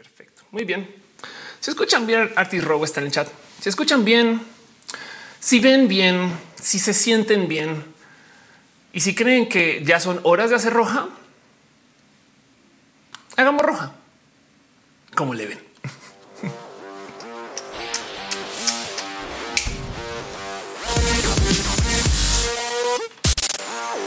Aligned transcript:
Perfecto. 0.00 0.44
Muy 0.50 0.64
bien. 0.64 0.88
Si 1.60 1.70
escuchan 1.70 2.06
bien, 2.06 2.32
Artis 2.34 2.64
Robo 2.64 2.86
está 2.86 3.00
en 3.00 3.06
el 3.08 3.12
chat. 3.12 3.28
Si 3.60 3.68
escuchan 3.68 4.02
bien, 4.02 4.40
si 5.38 5.60
ven 5.60 5.88
bien, 5.88 6.32
si 6.58 6.78
se 6.78 6.94
sienten 6.94 7.48
bien 7.48 7.84
y 8.94 9.00
si 9.00 9.14
creen 9.14 9.46
que 9.46 9.84
ya 9.84 10.00
son 10.00 10.18
horas 10.22 10.48
de 10.48 10.56
hacer 10.56 10.72
roja, 10.72 11.10
hagamos 13.36 13.60
roja. 13.60 13.92
Como 15.14 15.34
le 15.34 15.48
ven. 15.48 15.60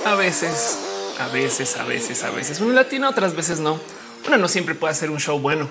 A 0.06 0.16
veces, 0.16 0.80
a 1.20 1.28
veces, 1.28 1.78
a 1.78 1.86
veces, 1.86 2.24
a 2.24 2.32
veces 2.32 2.62
un 2.62 2.74
latino, 2.74 3.10
otras 3.10 3.36
veces 3.36 3.60
no. 3.60 3.80
Uno 4.28 4.38
no 4.38 4.48
siempre 4.48 4.76
puede 4.76 4.92
hacer 4.92 5.10
un 5.10 5.20
show 5.20 5.40
bueno. 5.40 5.70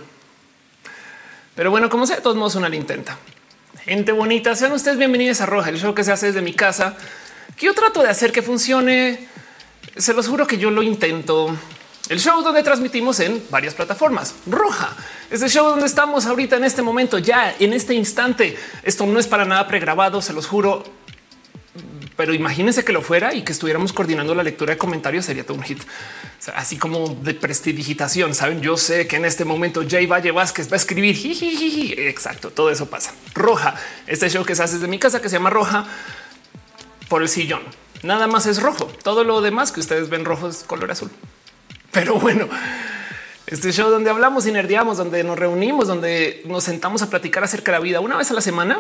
Pero 1.55 1.71
bueno, 1.71 1.89
como 1.89 2.07
sea, 2.07 2.17
de 2.17 2.23
todos 2.23 2.37
modos, 2.37 2.55
una 2.55 2.69
la 2.69 2.77
intenta. 2.77 3.19
Gente 3.85 4.13
bonita, 4.13 4.55
sean 4.55 4.73
ustedes 4.73 4.99
bienvenidos 4.99 5.41
a 5.41 5.47
Roja, 5.47 5.71
el 5.71 5.79
show 5.79 5.95
que 5.95 6.05
se 6.05 6.13
hace 6.13 6.27
desde 6.27 6.43
mi 6.43 6.53
casa, 6.53 6.97
que 7.57 7.67
yo 7.67 7.75
trato 7.75 8.03
de 8.03 8.09
hacer 8.09 8.31
que 8.31 8.43
funcione. 8.43 9.27
Se 9.97 10.15
los 10.15 10.29
juro 10.29 10.47
que 10.47 10.59
yo 10.59 10.71
lo 10.71 10.83
intento. 10.83 11.57
El 12.09 12.21
show 12.21 12.43
donde 12.43 12.63
transmitimos 12.63 13.21
en 13.21 13.43
varias 13.51 13.75
plataformas. 13.75 14.35
Roja 14.47 14.95
es 15.31 15.41
el 15.43 15.51
show 15.51 15.69
donde 15.69 15.87
estamos 15.87 16.27
ahorita 16.27 16.57
en 16.57 16.65
este 16.65 16.83
momento, 16.83 17.19
ya 17.19 17.55
en 17.59 17.73
este 17.73 17.95
instante. 17.95 18.57
Esto 18.83 19.07
no 19.07 19.19
es 19.19 19.27
para 19.27 19.45
nada 19.45 19.67
pregrabado, 19.67 20.21
se 20.21 20.33
los 20.33 20.47
juro 20.47 20.85
pero 22.23 22.35
imagínense 22.35 22.85
que 22.85 22.93
lo 22.93 23.03
fuera 23.03 23.35
y 23.35 23.43
que 23.43 23.51
estuviéramos 23.51 23.93
coordinando 23.93 24.33
la 24.33 24.45
lectura 24.45 24.75
de 24.75 24.79
comentarios 24.79 25.25
sería 25.25 25.45
todo 25.45 25.57
un 25.57 25.65
hit. 25.65 25.83
así 26.55 26.77
como 26.77 27.09
de 27.09 27.35
prestidigitación. 27.35 28.33
Saben, 28.33 28.61
yo 28.61 28.77
sé 28.77 29.09
que 29.09 29.17
en 29.17 29.25
este 29.25 29.45
momento 29.45 29.83
Jay 29.91 30.07
Valle 30.07 30.31
Vázquez 30.31 30.71
va 30.71 30.75
a 30.75 30.77
escribir. 30.77 31.19
Exacto, 31.99 32.51
todo 32.51 32.71
eso 32.71 32.89
pasa. 32.89 33.13
Roja, 33.35 33.75
este 34.07 34.31
show 34.31 34.45
que 34.45 34.55
se 34.55 34.63
hace 34.63 34.75
desde 34.75 34.87
mi 34.87 35.01
casa 35.01 35.21
que 35.21 35.29
se 35.29 35.35
llama 35.35 35.51
Roja 35.51 35.85
por 37.09 37.23
el 37.23 37.29
sillón. 37.29 37.63
Nada 38.05 38.29
más 38.29 38.47
es 38.47 38.63
rojo. 38.63 38.87
Todo 39.03 39.25
lo 39.25 39.41
demás 39.41 39.73
que 39.73 39.81
ustedes 39.81 40.09
ven 40.09 40.25
rojo 40.25 40.49
es 40.49 40.63
color 40.63 40.93
azul. 40.93 41.11
Pero 41.91 42.21
bueno, 42.21 42.49
este 43.49 43.73
show 43.73 43.91
donde 43.91 44.11
hablamos 44.11 44.47
y 44.47 44.53
nerdeamos, 44.53 44.97
donde 44.97 45.25
nos 45.25 45.37
reunimos, 45.37 45.89
donde 45.89 46.41
nos 46.45 46.63
sentamos 46.63 47.03
a 47.03 47.11
platicar 47.11 47.43
acerca 47.43 47.73
de 47.73 47.79
la 47.79 47.83
vida 47.83 47.99
una 47.99 48.17
vez 48.17 48.31
a 48.31 48.35
la 48.35 48.41
semana 48.43 48.79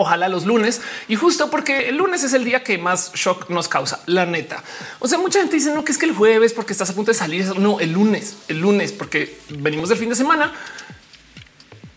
ojalá 0.00 0.30
los 0.30 0.46
lunes 0.46 0.80
y 1.08 1.16
justo 1.16 1.50
porque 1.50 1.90
el 1.90 1.98
lunes 1.98 2.24
es 2.24 2.32
el 2.32 2.42
día 2.42 2.64
que 2.64 2.78
más 2.78 3.12
shock 3.12 3.50
nos 3.50 3.68
causa 3.68 4.00
la 4.06 4.24
neta. 4.24 4.64
O 4.98 5.06
sea, 5.06 5.18
mucha 5.18 5.40
gente 5.40 5.56
dice 5.56 5.74
no 5.74 5.84
que 5.84 5.92
es 5.92 5.98
que 5.98 6.06
el 6.06 6.14
jueves 6.14 6.54
porque 6.54 6.72
estás 6.72 6.88
a 6.88 6.94
punto 6.94 7.10
de 7.10 7.18
salir. 7.18 7.58
No, 7.58 7.80
el 7.80 7.92
lunes, 7.92 8.36
el 8.48 8.60
lunes, 8.60 8.92
porque 8.92 9.38
venimos 9.50 9.90
del 9.90 9.98
fin 9.98 10.08
de 10.08 10.14
semana 10.14 10.52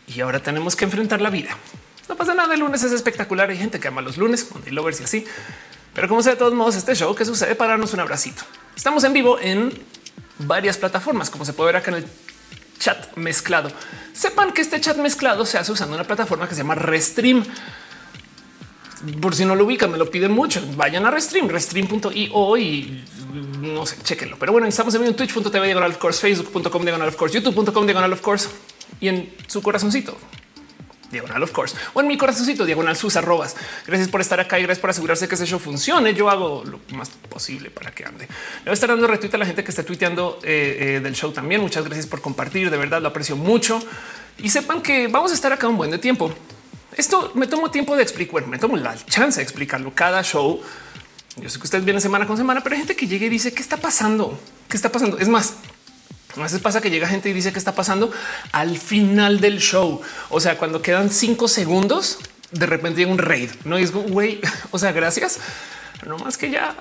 y 0.05 0.19
ahora 0.19 0.41
tenemos 0.41 0.75
que 0.75 0.83
enfrentar 0.83 1.21
la 1.21 1.29
vida. 1.29 1.57
No 2.09 2.17
pasa 2.17 2.33
nada. 2.33 2.53
El 2.53 2.59
lunes 2.59 2.83
es 2.83 2.91
espectacular. 2.91 3.49
Hay 3.49 3.57
gente 3.57 3.79
que 3.79 3.87
ama 3.87 4.01
los 4.01 4.17
lunes, 4.17 4.47
y 4.65 4.71
lovers 4.71 4.99
y 4.99 5.03
así. 5.05 5.25
Pero 5.93 6.09
como 6.09 6.21
sea, 6.21 6.33
de 6.33 6.39
todos 6.39 6.53
modos, 6.53 6.75
este 6.75 6.95
show 6.95 7.15
que 7.15 7.23
sucede 7.23 7.55
para 7.55 7.71
darnos 7.71 7.93
un 7.93 8.01
abracito. 8.01 8.43
Estamos 8.75 9.05
en 9.05 9.13
vivo 9.13 9.39
en 9.39 9.71
varias 10.39 10.77
plataformas, 10.77 11.29
como 11.29 11.45
se 11.45 11.53
puede 11.53 11.67
ver 11.67 11.77
acá 11.77 11.91
en 11.91 11.97
el 11.97 12.05
chat 12.79 13.15
mezclado. 13.15 13.71
Sepan 14.11 14.51
que 14.51 14.61
este 14.61 14.81
chat 14.81 14.97
mezclado 14.97 15.45
se 15.45 15.57
hace 15.57 15.71
usando 15.71 15.95
una 15.95 16.03
plataforma 16.03 16.49
que 16.49 16.55
se 16.55 16.61
llama 16.61 16.75
Restream 16.75 17.45
por 19.21 19.35
si 19.35 19.45
no 19.45 19.55
lo 19.55 19.65
ubican, 19.65 19.91
me 19.91 19.97
lo 19.97 20.09
piden 20.09 20.31
mucho. 20.31 20.61
Vayan 20.75 21.05
a 21.05 21.11
Restream, 21.11 21.47
restream.io 21.47 22.57
y 22.57 23.03
no 23.61 23.85
sé, 23.85 23.97
chequenlo. 24.03 24.37
Pero 24.39 24.51
bueno, 24.51 24.67
estamos 24.67 24.95
en 24.95 25.15
twitch.tv 25.15 25.65
diagonal 25.65 25.91
of 25.91 25.97
course, 25.97 26.19
facebook.com 26.19 26.83
diagonal 26.83 27.07
of 27.07 27.15
course, 27.15 27.37
youtube.com 27.37 27.85
diagonal 27.85 28.13
of 28.13 28.21
course 28.21 28.49
y 28.99 29.07
en 29.07 29.33
su 29.47 29.61
corazoncito 29.61 30.17
diagonal 31.11 31.43
of 31.43 31.51
course 31.51 31.75
o 31.93 32.01
en 32.01 32.07
mi 32.07 32.17
corazoncito 32.17 32.65
diagonal 32.65 32.95
sus 32.97 33.15
arrobas. 33.15 33.55
Gracias 33.85 34.09
por 34.09 34.19
estar 34.21 34.39
acá 34.39 34.59
y 34.59 34.63
gracias 34.63 34.79
por 34.79 34.89
asegurarse 34.89 35.27
que 35.27 35.35
ese 35.35 35.45
show 35.45 35.59
funcione. 35.59 36.13
Yo 36.13 36.29
hago 36.29 36.63
lo 36.65 36.79
más 36.95 37.09
posible 37.09 37.69
para 37.69 37.91
que 37.91 38.05
ande. 38.05 38.25
Le 38.25 38.63
voy 38.65 38.71
a 38.71 38.73
estar 38.73 38.89
dando 38.89 39.07
retweet 39.07 39.33
a 39.33 39.37
la 39.37 39.45
gente 39.45 39.63
que 39.63 39.69
está 39.69 39.83
tuiteando 39.83 40.39
eh, 40.43 40.95
eh, 40.95 40.99
del 40.99 41.13
show 41.13 41.31
también. 41.31 41.61
Muchas 41.61 41.85
gracias 41.85 42.07
por 42.07 42.21
compartir. 42.21 42.69
De 42.69 42.77
verdad 42.77 43.01
lo 43.01 43.09
aprecio 43.09 43.35
mucho 43.35 43.81
y 44.39 44.49
sepan 44.49 44.81
que 44.81 45.07
vamos 45.07 45.31
a 45.31 45.35
estar 45.35 45.53
acá 45.53 45.67
un 45.67 45.77
buen 45.77 45.91
de 45.91 45.99
tiempo. 45.99 46.33
Esto 46.97 47.31
me 47.35 47.47
tomo 47.47 47.71
tiempo 47.71 47.95
de 47.95 48.03
explicar, 48.03 48.45
me 48.47 48.57
tomo 48.59 48.77
la 48.77 48.95
chance 49.05 49.37
de 49.37 49.43
explicarlo 49.43 49.93
cada 49.93 50.21
show. 50.23 50.61
Yo 51.37 51.49
sé 51.49 51.57
que 51.57 51.63
ustedes 51.63 51.83
vienen 51.83 52.01
semana 52.01 52.27
con 52.27 52.37
semana, 52.37 52.61
pero 52.61 52.75
hay 52.75 52.79
gente 52.79 52.95
que 52.95 53.07
llega 53.07 53.25
y 53.25 53.29
dice 53.29 53.53
qué 53.53 53.61
está 53.61 53.77
pasando, 53.77 54.39
qué 54.69 54.77
está 54.77 54.91
pasando. 54.91 55.17
Es 55.17 55.27
más, 55.27 55.53
a 56.37 56.41
veces 56.41 56.61
pasa 56.61 56.81
que 56.81 56.89
llega 56.89 57.07
gente 57.07 57.29
y 57.29 57.33
dice 57.33 57.51
qué 57.51 57.59
está 57.59 57.73
pasando 57.73 58.11
al 58.51 58.77
final 58.77 59.39
del 59.39 59.59
show. 59.59 60.01
O 60.29 60.39
sea, 60.39 60.57
cuando 60.57 60.81
quedan 60.81 61.09
cinco 61.09 61.47
segundos, 61.47 62.19
de 62.51 62.65
repente 62.65 62.99
llega 62.99 63.11
un 63.11 63.17
raid. 63.17 63.51
No 63.65 63.77
es 63.77 63.91
güey. 63.91 64.39
O 64.71 64.79
sea, 64.79 64.91
gracias. 64.91 65.39
No 66.05 66.17
más 66.17 66.37
que 66.37 66.49
ya, 66.49 66.75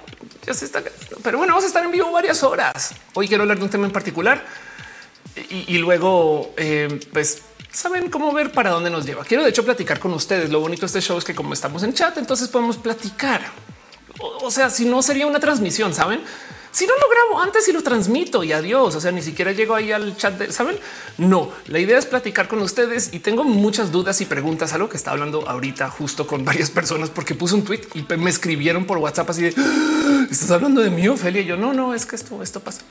ya 0.47 0.55
se 0.55 0.65
está. 0.65 0.83
Pero 1.23 1.39
bueno, 1.39 1.53
vamos 1.53 1.65
a 1.65 1.69
estar 1.69 1.85
en 1.85 1.93
vivo 1.93 2.11
varias 2.11 2.43
horas. 2.43 2.95
Hoy 3.15 3.29
quiero 3.29 3.43
hablar 3.43 3.59
de 3.59 3.65
un 3.65 3.71
tema 3.71 3.87
en 3.87 3.93
particular 3.93 4.45
y, 5.49 5.79
luego, 5.79 6.53
eh, 6.57 7.01
pues 7.13 7.43
saben 7.73 8.11
cómo 8.11 8.33
ver 8.33 8.53
para 8.53 8.71
dónde 8.71 8.91
nos 8.91 9.05
lleva. 9.05 9.25
Quiero 9.25 9.43
de 9.43 9.51
hecho 9.51 9.65
platicar 9.65 9.99
con 9.99 10.13
ustedes. 10.13 10.51
Lo 10.51 10.61
bonito 10.61 10.83
de 10.83 10.87
este 10.87 11.01
show 11.01 11.19
es 11.19 11.25
que 11.25 11.35
como 11.35 11.55
estamos 11.55 11.83
en 11.83 11.95
chat, 11.95 12.17
entonces 12.19 12.49
podemos 12.49 12.77
platicar. 12.77 13.43
O, 14.21 14.51
sea, 14.51 14.71
si 14.71 14.85
no 14.85 15.03
sería 15.03 15.27
una 15.27 15.41
transmisión, 15.41 15.95
saben? 15.95 16.21
Si 16.73 16.87
no 16.87 16.95
lo 16.95 17.09
grabo 17.09 17.41
antes 17.43 17.69
y 17.69 17.73
lo 17.73 17.83
transmito 17.83 18.43
y 18.43 18.53
adiós. 18.53 18.95
O 18.95 19.01
sea, 19.01 19.13
ni 19.13 19.21
siquiera 19.23 19.53
llego 19.53 19.75
ahí 19.75 19.93
al 19.93 20.17
chat 20.17 20.39
de 20.39 20.51
saben. 20.51 20.79
No, 21.19 21.51
la 21.67 21.79
idea 21.79 21.99
es 21.99 22.07
platicar 22.07 22.49
con 22.49 22.61
ustedes 22.63 23.11
y 23.13 23.19
tengo 23.19 23.45
muchas 23.45 23.93
dudas 23.93 24.21
y 24.23 24.25
preguntas. 24.25 24.73
Algo 24.73 24.89
que 24.89 24.97
está 24.97 25.11
hablando 25.11 25.47
ahorita 25.47 25.91
justo 25.91 26.27
con 26.27 26.45
varias 26.45 26.71
personas 26.71 27.11
porque 27.11 27.35
puse 27.35 27.55
un 27.55 27.65
tweet 27.65 27.83
y 27.95 28.07
me 28.17 28.31
escribieron 28.31 28.87
por 28.87 28.99
WhatsApp 28.99 29.29
así 29.31 29.43
de 29.43 29.55
ah, 29.57 30.27
estás 30.31 30.51
hablando 30.51 30.81
de 30.81 30.89
mí, 30.89 31.07
Ophelia. 31.09 31.43
Y 31.43 31.45
yo 31.45 31.57
no, 31.59 31.75
no 31.75 31.95
es 31.95 32.07
que 32.07 32.17
esto, 32.17 32.43
esto 32.43 32.61
pasa. 32.61 32.83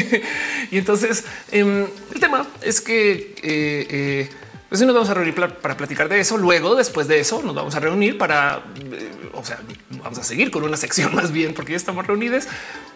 y 0.70 0.78
entonces 0.78 1.24
em, 1.52 1.86
el 2.14 2.20
tema 2.20 2.46
es 2.62 2.80
que 2.80 3.34
eh, 3.42 3.86
eh, 3.90 4.30
pues 4.70 4.80
nos 4.82 4.94
vamos 4.94 5.10
a 5.10 5.14
reunir 5.14 5.34
para 5.34 5.76
platicar 5.76 6.08
de 6.08 6.20
eso. 6.20 6.38
Luego, 6.38 6.76
después 6.76 7.08
de 7.08 7.18
eso, 7.18 7.42
nos 7.42 7.56
vamos 7.56 7.74
a 7.74 7.80
reunir 7.80 8.16
para, 8.16 8.62
eh, 8.92 9.10
o 9.34 9.44
sea, 9.44 9.58
vamos 9.90 10.20
a 10.20 10.22
seguir 10.22 10.52
con 10.52 10.62
una 10.62 10.76
sección 10.76 11.12
más 11.16 11.32
bien, 11.32 11.54
porque 11.54 11.72
ya 11.72 11.76
estamos 11.76 12.06
reunidos 12.06 12.44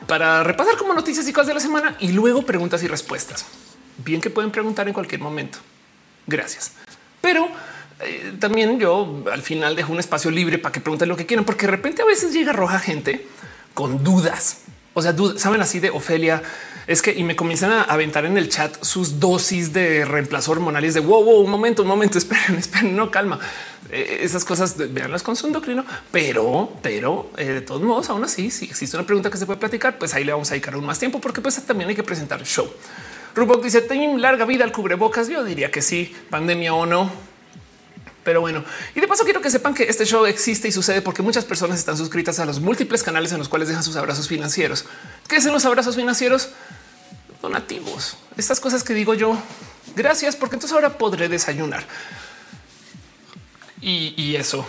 para 0.06 0.44
repasar 0.44 0.76
como 0.76 0.94
noticias 0.94 1.26
y 1.26 1.32
cosas 1.32 1.48
de 1.48 1.54
la 1.54 1.60
semana 1.60 1.96
y 1.98 2.12
luego 2.12 2.42
preguntas 2.42 2.84
y 2.84 2.86
respuestas. 2.86 3.44
Bien 3.98 4.20
que 4.20 4.30
pueden 4.30 4.52
preguntar 4.52 4.86
en 4.86 4.94
cualquier 4.94 5.20
momento. 5.20 5.58
Gracias. 6.28 6.74
Pero 7.20 7.48
eh, 8.00 8.34
también 8.38 8.78
yo 8.78 9.24
al 9.32 9.42
final 9.42 9.74
dejo 9.74 9.92
un 9.92 9.98
espacio 9.98 10.30
libre 10.30 10.58
para 10.58 10.72
que 10.72 10.80
pregunten 10.80 11.08
lo 11.08 11.16
que 11.16 11.26
quieran, 11.26 11.44
porque 11.44 11.66
de 11.66 11.72
repente 11.72 12.02
a 12.02 12.04
veces 12.04 12.32
llega 12.32 12.52
roja 12.52 12.78
gente 12.78 13.26
con 13.74 14.04
dudas. 14.04 14.58
O 14.92 15.02
sea, 15.02 15.12
saben 15.38 15.60
así 15.60 15.80
de 15.80 15.90
Ofelia 15.90 16.40
es 16.86 17.02
que 17.02 17.12
y 17.12 17.22
me 17.24 17.36
comienzan 17.36 17.72
a 17.72 17.82
aventar 17.82 18.24
en 18.24 18.36
el 18.36 18.48
chat 18.48 18.82
sus 18.82 19.20
dosis 19.20 19.72
de 19.72 20.04
reemplazo 20.04 20.52
hormonal 20.52 20.84
y 20.84 20.88
es 20.88 20.94
de 20.94 21.00
wow, 21.00 21.24
wow, 21.24 21.40
un 21.40 21.50
momento, 21.50 21.82
un 21.82 21.88
momento, 21.88 22.18
esperen, 22.24 22.56
esperen, 22.56 22.96
no 22.96 23.10
calma. 23.10 23.38
Eh, 23.90 24.20
esas 24.22 24.44
cosas 24.44 24.76
veanlas 24.92 25.22
con 25.22 25.36
su 25.36 25.46
endocrino, 25.46 25.84
pero, 26.10 26.72
pero 26.82 27.30
eh, 27.36 27.44
de 27.44 27.60
todos 27.60 27.82
modos, 27.82 28.08
aún 28.10 28.24
así, 28.24 28.50
si 28.50 28.64
existe 28.64 28.96
una 28.96 29.06
pregunta 29.06 29.30
que 29.30 29.36
se 29.36 29.46
puede 29.46 29.58
platicar, 29.58 29.98
pues 29.98 30.14
ahí 30.14 30.24
le 30.24 30.32
vamos 30.32 30.48
a 30.50 30.54
dedicar 30.54 30.74
aún 30.74 30.84
más 30.84 30.98
tiempo, 30.98 31.20
porque 31.20 31.40
pues 31.40 31.62
también 31.64 31.90
hay 31.90 31.96
que 31.96 32.02
presentar 32.02 32.40
el 32.40 32.46
show. 32.46 32.68
Rubok 33.34 33.62
dice: 33.62 33.80
Tengo 33.80 34.16
larga 34.16 34.44
vida 34.44 34.64
al 34.64 34.72
cubrebocas. 34.72 35.28
Yo 35.28 35.44
diría 35.44 35.70
que 35.70 35.82
sí, 35.82 36.14
pandemia 36.30 36.72
o 36.72 36.86
no. 36.86 37.33
Pero 38.24 38.40
bueno, 38.40 38.64
y 38.94 39.00
de 39.00 39.06
paso 39.06 39.24
quiero 39.24 39.42
que 39.42 39.50
sepan 39.50 39.74
que 39.74 39.84
este 39.84 40.06
show 40.06 40.24
existe 40.24 40.66
y 40.66 40.72
sucede 40.72 41.02
porque 41.02 41.22
muchas 41.22 41.44
personas 41.44 41.78
están 41.78 41.96
suscritas 41.98 42.40
a 42.40 42.46
los 42.46 42.58
múltiples 42.58 43.02
canales 43.02 43.32
en 43.32 43.38
los 43.38 43.48
cuales 43.48 43.68
dejan 43.68 43.84
sus 43.84 43.96
abrazos 43.96 44.28
financieros. 44.28 44.86
¿Qué 45.28 45.40
son 45.40 45.52
los 45.52 45.64
abrazos 45.66 45.94
financieros? 45.94 46.48
Donativos. 47.42 48.16
Estas 48.38 48.60
cosas 48.60 48.82
que 48.82 48.94
digo 48.94 49.12
yo, 49.12 49.36
gracias, 49.94 50.36
porque 50.36 50.56
entonces 50.56 50.74
ahora 50.74 50.96
podré 50.96 51.28
desayunar. 51.28 51.84
Y, 53.86 54.34
eso 54.36 54.66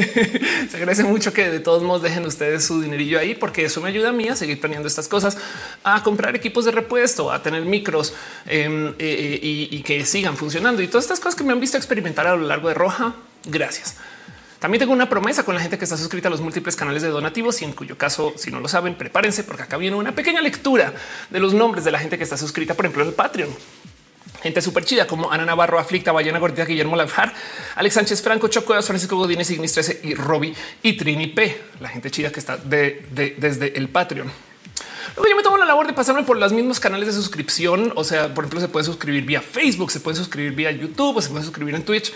se 0.70 0.76
agradece 0.76 1.02
mucho 1.02 1.32
que 1.32 1.50
de 1.50 1.58
todos 1.58 1.82
modos 1.82 2.02
dejen 2.02 2.24
ustedes 2.24 2.64
su 2.64 2.80
dinerillo 2.80 3.18
ahí, 3.18 3.34
porque 3.34 3.64
eso 3.64 3.80
me 3.80 3.88
ayuda 3.88 4.10
a 4.10 4.12
mí 4.12 4.28
a 4.28 4.36
seguir 4.36 4.60
planeando 4.60 4.86
estas 4.86 5.08
cosas, 5.08 5.36
a 5.82 6.04
comprar 6.04 6.36
equipos 6.36 6.64
de 6.64 6.70
repuesto, 6.70 7.32
a 7.32 7.42
tener 7.42 7.64
micros 7.64 8.14
em, 8.46 8.90
eh, 8.90 8.94
eh, 9.00 9.40
y, 9.42 9.82
que 9.82 10.04
sigan 10.06 10.36
funcionando 10.36 10.80
y 10.82 10.86
todas 10.86 11.04
estas 11.04 11.18
cosas 11.18 11.34
que 11.34 11.42
me 11.42 11.52
han 11.52 11.58
visto 11.58 11.76
experimentar 11.76 12.28
a 12.28 12.36
lo 12.36 12.46
largo 12.46 12.68
de 12.68 12.74
Roja. 12.74 13.16
Gracias. 13.44 13.96
También 14.60 14.78
tengo 14.78 14.92
una 14.92 15.10
promesa 15.10 15.42
con 15.42 15.56
la 15.56 15.60
gente 15.60 15.76
que 15.76 15.84
está 15.84 15.96
suscrita 15.96 16.28
a 16.28 16.30
los 16.30 16.40
múltiples 16.40 16.76
canales 16.76 17.02
de 17.02 17.08
donativos 17.08 17.60
y 17.60 17.64
en 17.64 17.72
cuyo 17.72 17.98
caso, 17.98 18.34
si 18.36 18.52
no 18.52 18.60
lo 18.60 18.68
saben, 18.68 18.94
prepárense 18.94 19.42
porque 19.42 19.64
acá 19.64 19.78
viene 19.78 19.96
una 19.96 20.14
pequeña 20.14 20.40
lectura 20.40 20.94
de 21.28 21.40
los 21.40 21.54
nombres 21.54 21.84
de 21.84 21.90
la 21.90 21.98
gente 21.98 22.18
que 22.18 22.24
está 22.24 22.36
suscrita, 22.36 22.74
por 22.74 22.84
ejemplo, 22.84 23.02
en 23.02 23.08
el 23.08 23.14
Patreon 23.14 23.50
gente 24.44 24.60
súper 24.60 24.84
chida 24.84 25.06
como 25.06 25.32
Ana 25.32 25.46
Navarro, 25.46 25.78
Aflicta, 25.78 26.12
Bayana 26.12 26.38
Gordita, 26.38 26.66
Guillermo 26.66 26.96
Lavjar, 26.96 27.32
Alex 27.76 27.94
Sánchez 27.94 28.20
Franco, 28.20 28.48
Choco, 28.48 28.80
Francisco 28.82 29.16
Godínez, 29.16 29.50
Ignis 29.50 29.72
13 29.72 30.00
y 30.04 30.14
Robbie 30.14 30.54
y 30.82 30.92
Trini 30.98 31.28
P. 31.28 31.62
La 31.80 31.88
gente 31.88 32.10
chida 32.10 32.30
que 32.30 32.40
está 32.40 32.58
de, 32.58 33.06
desde 33.38 33.78
el 33.78 33.88
Patreon. 33.88 34.30
Luego 35.16 35.30
yo 35.30 35.36
me 35.36 35.42
tomo 35.42 35.56
la 35.56 35.64
labor 35.64 35.86
de 35.86 35.94
pasarme 35.94 36.24
por 36.24 36.36
los 36.36 36.52
mismos 36.52 36.78
canales 36.78 37.06
de 37.06 37.14
suscripción. 37.14 37.94
O 37.96 38.04
sea, 38.04 38.34
por 38.34 38.44
ejemplo, 38.44 38.60
se 38.60 38.68
puede 38.68 38.84
suscribir 38.84 39.24
vía 39.24 39.40
Facebook, 39.40 39.90
se 39.90 40.00
puede 40.00 40.18
suscribir 40.18 40.52
vía 40.52 40.70
YouTube 40.70 41.22
se 41.22 41.30
puede 41.30 41.42
suscribir 41.42 41.74
en 41.74 41.82
Twitch 41.82 42.12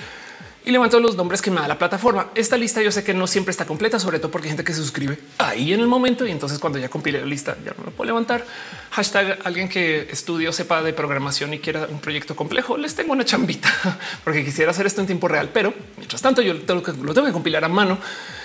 y 0.69 0.71
levanto 0.71 1.01
los 1.01 1.17
nombres 1.17 1.41
que 1.41 1.51
me 1.51 1.63
da 1.63 1.67
la 1.67 1.79
plataforma. 1.79 2.29
Esta 2.35 2.59
lista 2.59 2.83
yo 2.83 2.93
sé 2.93 3.03
que 3.03 3.15
no 3.15 3.27
siempre 3.27 3.53
está 3.53 3.65
completa, 3.65 3.99
sobre 3.99 4.19
todo 4.19 4.31
porque 4.31 4.49
hay 4.49 4.51
gente 4.51 4.65
que 4.65 4.75
se 4.75 4.83
suscribe 4.83 5.19
ahí 5.39 5.73
en 5.73 5.81
el 5.81 5.87
momento 5.87 6.27
y 6.27 6.31
entonces 6.31 6.59
cuando 6.59 6.79
ya 6.79 6.91
compile 6.91 7.21
la 7.21 7.25
lista 7.25 7.57
ya 7.65 7.73
no 7.79 7.85
lo 7.85 7.91
puedo 7.91 8.09
levantar. 8.09 8.45
Hashtag 8.91 9.39
alguien 9.45 9.71
que 9.71 10.09
estudie 10.11 10.47
o 10.47 10.53
sepa 10.53 10.83
de 10.83 10.93
programación 10.93 11.55
y 11.55 11.59
quiera 11.61 11.87
un 11.91 12.01
proyecto 12.01 12.37
complejo, 12.37 12.77
les 12.77 12.95
tengo 12.95 13.13
una 13.13 13.25
chambita 13.25 13.71
porque 14.25 14.45
quisiera 14.45 14.73
hacer 14.73 14.85
esto 14.85 15.01
en 15.01 15.07
tiempo 15.07 15.27
real, 15.27 15.49
pero 15.55 15.73
mientras 15.97 16.21
tanto 16.21 16.43
yo 16.43 16.53
que, 16.53 16.93
lo 16.93 17.15
tengo 17.15 17.27
que 17.27 17.33
compilar 17.33 17.65
a 17.65 17.69
mano. 17.69 17.97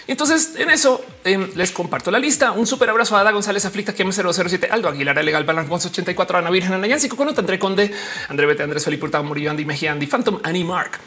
Y 0.08 0.12
entonces 0.14 0.54
en 0.56 0.70
eso 0.70 1.04
em, 1.26 1.50
les 1.56 1.72
comparto 1.72 2.10
la 2.10 2.20
lista. 2.20 2.54
Un 2.54 2.66
súper 2.66 2.90
abrazo 2.90 3.18
a 3.18 3.20
Ada 3.20 3.32
González 3.32 3.66
Aflicta, 3.66 3.94
M007, 3.94 4.70
Aldo 4.72 4.88
Aguilar, 4.88 5.22
Legal 5.22 5.44
Balance 5.44 5.90
84, 5.90 6.38
Ana 6.38 6.50
Virgen, 6.52 6.72
Ana 6.72 6.88
Yancy, 6.88 7.10
Coconut, 7.10 7.38
André 7.38 7.60
Conde, 7.60 7.92
André 8.30 8.46
Bete, 8.46 8.64
Andrés 8.64 8.86
Felipe 8.86 9.04
Hurtado, 9.04 9.26
Murillo, 9.26 9.52
Andy 9.52 9.66
Mejía, 9.66 9.92
Andy 9.92 10.08
Phantom, 10.08 10.40
Annie 10.42 10.64
Mark. 10.64 11.02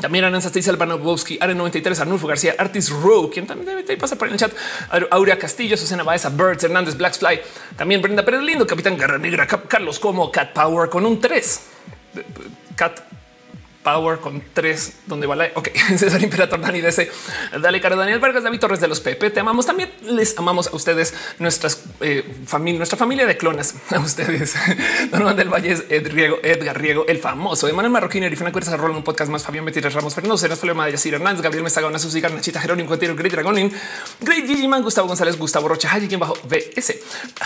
También 0.00 0.24
Aranza 0.24 0.48
Stacy 0.48 0.70
Albano 0.70 1.00
Are 1.40 1.54
93, 1.54 2.00
Arnulfo 2.00 2.26
García, 2.26 2.54
Artis 2.58 2.90
Row, 2.90 3.30
quien 3.30 3.46
también 3.46 3.76
debe 3.76 3.96
pasar 3.96 4.18
por 4.18 4.28
el 4.28 4.36
chat, 4.36 4.52
Aurea 5.10 5.38
Castillo, 5.38 5.76
Susana 5.76 6.02
Baeza, 6.02 6.30
Birds, 6.30 6.64
Hernández, 6.64 6.96
Blackfly, 6.96 7.40
también 7.76 8.02
Brenda 8.02 8.24
Pérez 8.24 8.42
Lindo, 8.42 8.66
Capitán 8.66 8.96
Garra 8.96 9.18
Negra, 9.18 9.46
Carlos 9.46 10.00
Como, 10.00 10.30
Cat 10.32 10.52
Power 10.52 10.88
con 10.90 11.06
un 11.06 11.20
3. 11.20 11.60
Cat 12.76 13.00
Power 13.84 14.18
con 14.18 14.42
tres, 14.52 14.94
donde 15.06 15.26
va 15.26 15.36
la 15.36 15.50
ok. 15.54 15.68
César 15.96 16.22
Imperator, 16.22 16.60
Dani 16.60 16.80
DC, 16.80 17.10
dale 17.60 17.80
cara, 17.80 17.94
Daniel 17.94 18.18
Vargas, 18.18 18.42
David 18.42 18.58
Torres 18.58 18.80
de 18.80 18.88
los 18.88 19.00
PP. 19.00 19.30
Te 19.30 19.40
amamos 19.40 19.66
también. 19.66 19.92
Les 20.02 20.36
amamos 20.38 20.68
a 20.68 20.74
ustedes, 20.74 21.14
nuestras 21.38 21.84
eh, 22.00 22.24
familia, 22.46 22.78
nuestra 22.78 22.98
familia 22.98 23.26
de 23.26 23.36
clonas. 23.36 23.74
A 23.90 24.00
ustedes, 24.00 24.54
Donovan 25.12 25.36
del 25.36 25.48
Valle, 25.48 25.76
Ed 25.88 26.08
Riego, 26.08 26.38
Edgar 26.42 26.80
Riego, 26.80 27.04
el 27.06 27.18
famoso 27.18 27.68
Emanuel 27.68 27.92
Marroquín, 27.92 28.24
Erifana 28.24 28.50
Cuerza, 28.50 28.76
Rol, 28.76 28.90
un 28.90 29.04
podcast 29.04 29.30
más. 29.30 29.44
Fabián 29.44 29.66
Betty 29.66 29.80
Ramos, 29.80 30.14
Fernando 30.14 30.38
Cenas, 30.38 30.58
Flema 30.58 30.86
de 30.86 30.92
Yacir 30.92 31.14
Hernández, 31.14 31.42
Gabriel 31.42 31.62
Mestaga, 31.62 31.86
una 31.86 31.98
Susi 31.98 32.22
Nachita, 32.22 32.60
Jerónimo 32.60 32.88
Contero, 32.88 33.14
Great 33.14 33.32
Dragonin, 33.32 33.70
Great 34.20 34.46
Gigi 34.46 34.66
Man, 34.66 34.82
Gustavo 34.82 35.06
González, 35.06 35.38
Gustavo 35.38 35.68
Rocha, 35.68 35.90
Haji, 35.90 36.08
quien 36.08 36.20
bajo 36.20 36.34
VS, 36.48 36.98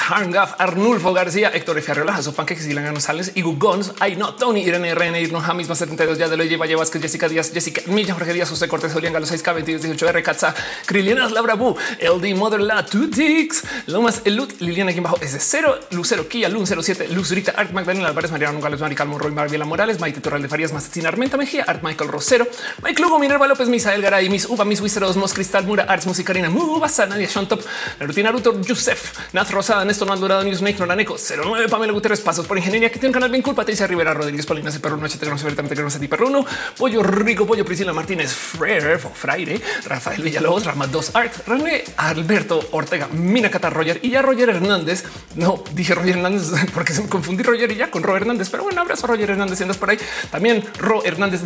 Harngaf, 0.08 0.54
Arnulfo 0.58 1.12
García, 1.12 1.50
Héctor 1.52 1.78
F. 1.78 1.90
Arreola, 1.90 2.12
Jaso 2.12 2.32
Panque, 2.32 2.54
Silanga 2.56 2.92
González, 2.92 3.32
Igu 3.34 3.56
Gons, 3.58 3.92
Ay 3.98 4.14
no, 4.14 4.34
Tony, 4.34 4.60
Irene 4.60 4.94
RN, 4.94 5.16
Irno 5.16 5.40
Jamis, 5.40 5.68
más 5.68 5.78
72, 5.78 6.18
ya 6.18 6.27
de 6.28 6.36
lo 6.36 6.44
lleva, 6.44 6.66
llevas 6.66 6.90
que 6.90 7.00
Jessica 7.00 7.28
Díaz, 7.28 7.50
Jessica 7.52 7.82
Milla, 7.86 8.14
Jorge 8.14 8.32
Díaz, 8.32 8.50
José 8.50 8.68
Cortés, 8.68 8.92
Julián 8.92 9.12
Galo 9.12 9.26
6K, 9.26 9.54
22, 9.54 9.82
18 9.82 10.08
R, 10.08 10.22
Katza, 10.22 10.54
Krilianas, 10.86 11.32
Laura 11.32 11.54
Bu, 11.54 11.76
LD 12.00 12.34
Mother 12.34 12.60
La, 12.60 12.84
Two 12.84 13.06
Dicks, 13.06 13.64
Lomas, 13.86 14.22
Elut, 14.24 14.60
Liliana, 14.60 14.92
quien 14.92 15.02
bajo 15.02 15.16
S0, 15.18 15.90
Lucero, 15.90 16.28
Kia, 16.28 16.48
Lun 16.48 16.66
07, 16.66 17.08
Luzurita, 17.08 17.52
Art 17.52 17.72
Magdalena 17.72 18.08
Álvarez, 18.08 18.30
Mariano 18.30 18.60
Gales, 18.60 18.80
Marical 18.80 19.08
Monroy, 19.08 19.32
Marviela 19.32 19.64
Morales, 19.64 20.00
Maite 20.00 20.20
Torral 20.20 20.42
de 20.42 20.48
Farías, 20.48 20.72
Macetín 20.72 21.06
Armenta 21.06 21.36
Mejía, 21.36 21.64
Art 21.66 21.82
Michael 21.82 22.10
Rosero, 22.10 22.46
Mike 22.82 23.00
Lugo, 23.02 23.18
Minerva 23.18 23.46
López, 23.46 23.68
Misael 23.68 24.02
Garay, 24.02 24.28
Miss 24.28 24.46
Uva, 24.46 24.64
Miss 24.64 24.80
Wisteros, 24.80 25.16
Mos 25.16 25.32
Cristal, 25.34 25.64
Mura, 25.64 25.84
Arts, 25.84 26.06
Musicarina, 26.06 26.50
Muba, 26.50 26.88
Nadia, 27.08 27.28
Shontop, 27.28 27.62
La 27.98 28.06
Rutina 28.06 28.30
Ruto, 28.30 28.60
Yusef, 28.60 29.32
Naz 29.32 29.50
Rosada, 29.50 29.84
Néstor 29.84 30.08
Maldorado, 30.08 30.42
News 30.44 30.58
Snake, 30.58 30.78
Noraneco, 30.78 31.16
09, 31.16 31.68
Pamela 31.68 31.92
Guterres, 31.92 32.20
Pasos 32.20 32.46
por 32.46 32.56
Ingeniería, 32.56 32.90
que 32.90 32.98
tiene 32.98 33.08
un 33.08 33.14
canal 33.14 33.30
bien 33.30 33.42
cool, 33.42 33.54
Patricia 33.54 33.86
Rivera, 33.86 34.14
Rodríguez, 34.14 34.46
Polina, 34.46 34.70
Perro, 34.70 34.96
Noche, 34.96 35.18
Tecno, 35.18 35.36
Tecno, 35.36 35.68
Tecno, 35.68 35.90
Perruno, 36.18 36.44
Pollo 36.76 37.00
Rico, 37.00 37.46
Pollo 37.46 37.64
Priscila 37.64 37.92
Martínez, 37.92 38.32
Frere, 38.32 38.98
Fraire, 38.98 39.60
Rafael 39.86 40.20
Villalobos, 40.20 40.66
Rama 40.66 40.88
2 40.88 41.14
Art, 41.14 41.46
René 41.46 41.84
Alberto 41.96 42.60
Ortega, 42.72 43.06
Mina 43.12 43.52
Cata 43.52 43.70
Roger 43.70 44.00
y 44.02 44.10
ya 44.10 44.20
Roger 44.20 44.48
Hernández. 44.48 45.04
No 45.36 45.62
dije 45.74 45.94
Roger 45.94 46.16
Hernández 46.16 46.50
porque 46.74 46.92
se 46.92 47.02
me 47.02 47.08
confundí 47.08 47.44
Roger 47.44 47.70
y 47.70 47.76
ya 47.76 47.88
con 47.88 48.02
Ro 48.02 48.16
Hernández, 48.16 48.48
pero 48.50 48.64
bueno, 48.64 48.80
abrazo 48.80 49.06
a 49.06 49.10
Roger 49.10 49.30
Hernández 49.30 49.60
y 49.60 49.62
andas 49.62 49.76
por 49.76 49.90
ahí. 49.90 49.98
También 50.32 50.64
Ro 50.78 51.04
Hernández, 51.04 51.40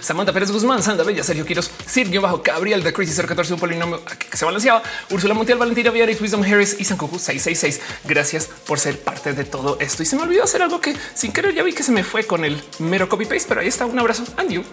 Samantha 0.00 0.32
Pérez 0.32 0.50
Guzmán, 0.50 0.82
Sandra 0.82 1.04
Bella, 1.04 1.22
Sergio 1.22 1.46
Quiros, 1.46 1.70
Sir 1.86 2.08
bajo 2.20 2.42
Gabriel 2.42 2.82
de 2.82 2.92
Crazy 2.92 3.14
014, 3.14 3.54
un 3.54 3.60
polinomio 3.60 4.00
que 4.04 4.36
se 4.36 4.44
balanceaba, 4.44 4.82
Úrsula 5.10 5.34
Montiel, 5.34 5.58
Valentina 5.58 5.90
Villar, 5.90 6.08
Wisdom 6.20 6.42
Harris 6.42 6.74
y 6.80 6.84
Sankoku 6.84 7.20
666. 7.20 7.80
Gracias 8.04 8.48
por 8.66 8.80
ser 8.80 8.98
parte 8.98 9.32
de 9.32 9.44
todo 9.44 9.76
esto. 9.78 10.02
Y 10.02 10.06
se 10.06 10.16
me 10.16 10.22
olvidó 10.22 10.42
hacer 10.42 10.60
algo 10.62 10.80
que 10.80 10.96
sin 11.14 11.32
querer 11.32 11.54
ya 11.54 11.62
vi 11.62 11.72
que 11.72 11.84
se 11.84 11.92
me 11.92 12.02
fue 12.02 12.24
con 12.24 12.44
el 12.44 12.60
mero 12.80 13.08
copy 13.08 13.26
paste, 13.26 13.44
pero 13.48 13.60
ahí 13.60 13.68
está. 13.68 13.86
Un 13.86 13.98
abrazo. 14.08 14.24
And 14.36 14.50
you. 14.50 14.64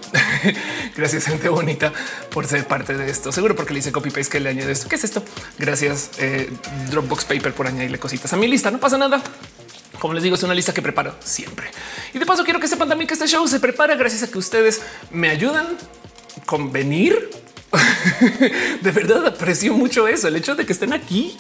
Gracias, 0.96 1.26
gente 1.26 1.50
bonita, 1.50 1.92
por 2.32 2.48
ser 2.48 2.66
parte 2.68 2.96
de 2.96 3.10
esto. 3.10 3.32
Seguro 3.32 3.56
porque 3.56 3.74
le 3.74 3.80
hice 3.80 3.92
copy 3.92 4.10
paste 4.10 4.32
que 4.32 4.40
le 4.40 4.50
añade 4.50 4.72
esto. 4.72 4.88
¿Qué 4.88 4.96
es 4.96 5.04
esto? 5.04 5.24
Gracias, 5.60 6.12
eh, 6.20 6.50
Dropbox 6.90 7.26
Paper, 7.26 7.54
por 7.54 7.68
añadirle 7.68 8.00
cositas 8.00 8.32
a 8.32 8.38
mi 8.38 8.48
lista. 8.48 8.72
No 8.72 8.80
pasa 8.80 8.98
nada. 8.98 9.22
Como 10.00 10.14
les 10.14 10.24
digo, 10.24 10.36
es 10.36 10.44
una 10.44 10.54
lista 10.54 10.74
que 10.74 10.82
preparo 10.82 11.16
siempre. 11.24 11.70
Y 12.14 12.20
de 12.20 12.26
paso, 12.26 12.44
quiero 12.44 12.60
que 12.60 12.68
sepan 12.68 12.88
también 12.88 13.08
que 13.08 13.14
este 13.14 13.28
show 13.28 13.46
se 13.48 13.60
prepara 13.60 13.96
gracias 13.96 14.24
a 14.24 14.28
que 14.32 14.38
ustedes 14.38 14.82
me 15.12 15.30
ayudan 15.30 15.68
con 16.46 16.72
venir. 16.72 17.30
de 18.82 18.92
verdad 18.92 19.26
aprecio 19.28 19.74
mucho 19.74 20.08
eso. 20.08 20.28
El 20.30 20.36
hecho 20.38 20.56
de 20.56 20.66
que 20.66 20.74
estén 20.74 20.94
aquí. 20.94 21.36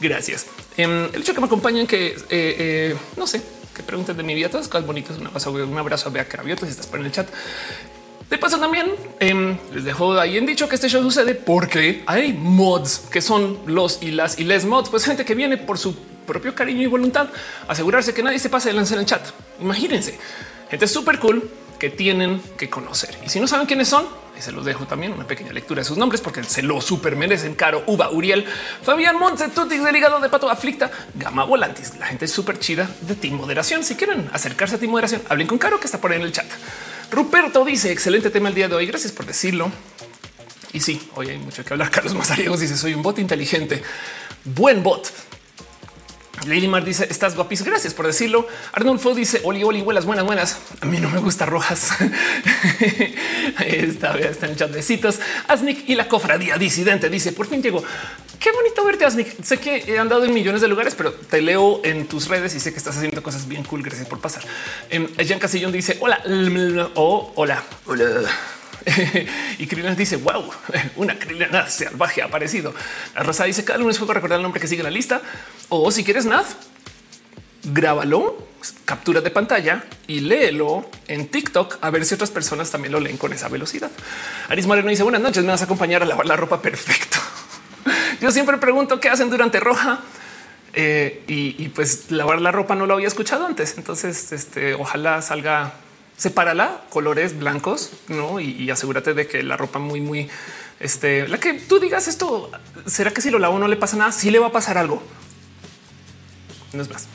Gracias. 0.00 0.46
Em, 0.76 1.06
el 1.12 1.20
hecho 1.20 1.32
de 1.32 1.34
que 1.34 1.40
me 1.40 1.46
acompañen, 1.46 1.86
que 1.86 2.06
eh, 2.06 2.16
eh, 2.30 2.96
no 3.16 3.26
sé, 3.26 3.42
que 3.78 3.84
pregunten 3.84 4.16
de 4.16 4.24
mi 4.24 4.34
vida, 4.34 4.50
todas 4.50 4.66
cosas 4.66 4.86
bonitas. 4.86 5.16
Un 5.18 5.28
abrazo, 5.28 5.52
un 5.52 5.78
abrazo 5.78 6.08
a 6.08 6.12
Bea 6.12 6.28
Cravioto 6.28 6.66
si 6.66 6.72
estás 6.72 6.88
por 6.88 6.98
el 6.98 7.12
chat. 7.12 7.28
De 8.28 8.36
paso 8.36 8.58
también 8.58 8.90
eh, 9.20 9.56
les 9.72 9.84
dejo 9.84 10.18
ahí 10.18 10.36
en 10.36 10.44
dicho 10.44 10.68
que 10.68 10.74
este 10.74 10.88
show 10.88 11.00
sucede 11.02 11.34
porque 11.36 12.02
hay 12.06 12.32
mods 12.34 13.04
que 13.10 13.22
son 13.22 13.58
los 13.66 14.02
y 14.02 14.10
las 14.10 14.38
y 14.38 14.44
les 14.44 14.66
mods, 14.66 14.90
pues 14.90 15.04
gente 15.04 15.24
que 15.24 15.34
viene 15.34 15.56
por 15.56 15.78
su 15.78 15.94
propio 16.26 16.54
cariño 16.54 16.82
y 16.82 16.86
voluntad, 16.86 17.28
asegurarse 17.68 18.12
que 18.12 18.22
nadie 18.22 18.40
se 18.40 18.50
pase 18.50 18.68
de 18.68 18.74
lanzar 18.74 18.96
en 18.96 19.02
el 19.02 19.06
chat. 19.06 19.26
Imagínense, 19.60 20.18
gente 20.68 20.88
súper 20.88 21.20
cool 21.20 21.48
que 21.78 21.88
tienen 21.88 22.42
que 22.58 22.68
conocer. 22.68 23.16
Y 23.24 23.28
si 23.28 23.38
no 23.38 23.46
saben 23.46 23.66
quiénes 23.66 23.88
son, 23.88 24.06
ahí 24.38 24.42
se 24.42 24.52
los 24.52 24.64
dejo 24.64 24.86
también 24.86 25.12
una 25.12 25.26
pequeña 25.26 25.52
lectura 25.52 25.80
de 25.80 25.84
sus 25.84 25.98
nombres 25.98 26.20
porque 26.20 26.44
se 26.44 26.62
lo 26.62 26.80
super 26.80 27.16
merecen. 27.16 27.54
Caro, 27.54 27.82
Uva, 27.86 28.10
Uriel, 28.10 28.46
Fabián 28.82 29.18
Montse, 29.18 29.48
Tutix, 29.48 29.82
Delegado 29.82 30.20
de 30.20 30.28
Pato, 30.28 30.48
Aflicta, 30.48 30.90
Gama 31.14 31.44
Volantis. 31.44 31.96
La 31.98 32.06
gente 32.06 32.26
es 32.26 32.32
súper 32.32 32.58
chida 32.58 32.88
de 33.02 33.14
Team 33.14 33.34
Moderación. 33.34 33.82
Si 33.84 33.96
quieren 33.96 34.30
acercarse 34.32 34.76
a 34.76 34.78
Team 34.78 34.92
Moderación, 34.92 35.22
hablen 35.28 35.46
con 35.46 35.58
Caro 35.58 35.80
que 35.80 35.86
está 35.86 36.00
por 36.00 36.12
ahí 36.12 36.18
en 36.18 36.24
el 36.24 36.32
chat. 36.32 36.46
Ruperto 37.10 37.64
dice 37.64 37.90
excelente 37.90 38.30
tema 38.30 38.48
el 38.48 38.54
día 38.54 38.68
de 38.68 38.76
hoy. 38.76 38.86
Gracias 38.86 39.12
por 39.12 39.26
decirlo. 39.26 39.70
Y 40.72 40.80
sí, 40.80 41.10
hoy 41.14 41.30
hay 41.30 41.38
mucho 41.38 41.64
que 41.64 41.74
hablar. 41.74 41.90
Carlos 41.92 42.14
Mazariegos 42.14 42.60
dice 42.60 42.76
soy 42.76 42.94
un 42.94 43.02
bot 43.02 43.18
inteligente. 43.18 43.82
Buen 44.44 44.82
bot. 44.82 45.10
Lady 46.46 46.68
Mar 46.68 46.84
dice 46.84 47.06
estás 47.10 47.34
guapis. 47.34 47.62
Gracias 47.62 47.94
por 47.94 48.06
decirlo. 48.06 48.46
Arnulfo 48.72 49.14
dice 49.14 49.40
Oli, 49.44 49.62
Oli, 49.62 49.82
buenas, 49.82 50.04
buenas, 50.04 50.24
buenas. 50.24 50.58
A 50.80 50.86
mí 50.86 50.98
no 50.98 51.10
me 51.10 51.18
gusta 51.18 51.46
rojas. 51.46 51.90
Ahí 53.56 53.68
está, 53.88 54.16
está 54.18 54.46
en 54.46 54.72
de 54.72 54.82
citas. 54.82 55.20
Asnik 55.46 55.88
y 55.88 55.94
la 55.94 56.08
cofradía 56.08 56.56
disidente 56.56 57.08
dice 57.08 57.32
por 57.32 57.46
fin 57.46 57.62
llegó. 57.62 57.82
Qué 58.38 58.52
bonito 58.52 58.84
verte, 58.84 59.04
Asnik. 59.04 59.42
Sé 59.42 59.58
que 59.58 59.84
he 59.86 59.98
andado 59.98 60.24
en 60.24 60.32
millones 60.32 60.60
de 60.60 60.68
lugares, 60.68 60.94
pero 60.94 61.12
te 61.12 61.42
leo 61.42 61.80
en 61.84 62.06
tus 62.06 62.28
redes 62.28 62.54
y 62.54 62.60
sé 62.60 62.72
que 62.72 62.78
estás 62.78 62.96
haciendo 62.96 63.22
cosas 63.22 63.48
bien 63.48 63.64
cool. 63.64 63.82
Gracias 63.82 64.06
por 64.08 64.20
pasar. 64.20 64.44
Eh, 64.90 65.08
Jean 65.24 65.40
Casillón 65.40 65.72
dice 65.72 65.98
hola 66.00 66.22
o 66.94 67.32
hola, 67.34 67.62
hola. 67.86 68.30
y 69.58 69.66
Krillin 69.66 69.96
dice 69.96 70.16
wow, 70.16 70.50
una 70.96 71.18
Krillin 71.18 71.48
salvaje 71.68 72.22
ha 72.22 72.26
aparecido. 72.26 72.74
La 73.14 73.44
dice 73.44 73.64
cada 73.64 73.78
lunes 73.78 73.98
juego 73.98 74.14
recordar 74.14 74.38
el 74.38 74.42
nombre 74.42 74.60
que 74.60 74.68
sigue 74.68 74.80
en 74.80 74.84
la 74.84 74.90
lista 74.90 75.20
o 75.68 75.90
si 75.90 76.04
quieres 76.04 76.24
Naz, 76.24 76.56
grábalo, 77.64 78.48
captura 78.84 79.20
de 79.20 79.30
pantalla 79.30 79.84
y 80.06 80.20
léelo 80.20 80.88
en 81.06 81.28
TikTok 81.28 81.78
a 81.80 81.90
ver 81.90 82.04
si 82.04 82.14
otras 82.14 82.30
personas 82.30 82.70
también 82.70 82.92
lo 82.92 83.00
leen 83.00 83.16
con 83.16 83.32
esa 83.32 83.48
velocidad. 83.48 83.90
Aris 84.48 84.66
Moreno 84.66 84.88
dice 84.88 85.02
buenas 85.02 85.20
noches, 85.20 85.44
me 85.44 85.50
vas 85.50 85.62
a 85.62 85.64
acompañar 85.64 86.02
a 86.02 86.06
lavar 86.06 86.26
la 86.26 86.36
ropa. 86.36 86.60
Perfecto. 86.62 87.18
Yo 88.20 88.30
siempre 88.30 88.58
pregunto 88.58 89.00
qué 89.00 89.08
hacen 89.08 89.30
durante 89.30 89.60
roja. 89.60 90.00
Eh, 90.74 91.24
y, 91.26 91.56
y, 91.58 91.70
pues 91.70 92.10
lavar 92.10 92.40
la 92.40 92.52
ropa 92.52 92.74
no 92.74 92.86
lo 92.86 92.94
había 92.94 93.08
escuchado 93.08 93.46
antes. 93.46 93.76
Entonces, 93.78 94.32
este, 94.32 94.74
ojalá 94.74 95.22
salga, 95.22 95.72
sepárala 96.18 96.82
colores 96.90 97.38
blancos, 97.38 97.92
no? 98.08 98.40
Y, 98.40 98.70
asegúrate 98.70 99.14
de 99.14 99.26
que 99.26 99.42
la 99.42 99.56
ropa 99.56 99.78
muy, 99.78 100.02
muy, 100.02 100.28
este, 100.80 101.26
la 101.28 101.38
que 101.38 101.54
tú 101.54 101.78
digas 101.78 102.08
esto, 102.08 102.50
será 102.84 103.12
que 103.12 103.22
si 103.22 103.30
lo 103.30 103.38
lavo 103.38 103.58
no 103.58 103.68
le 103.68 103.76
pasa 103.76 103.96
nada? 103.96 104.12
Si 104.12 104.30
le 104.30 104.38
va 104.38 104.48
a 104.48 104.52
pasar 104.52 104.76
algo. 104.76 105.02
No 106.74 106.82
es 106.82 106.90
más. 106.90 107.06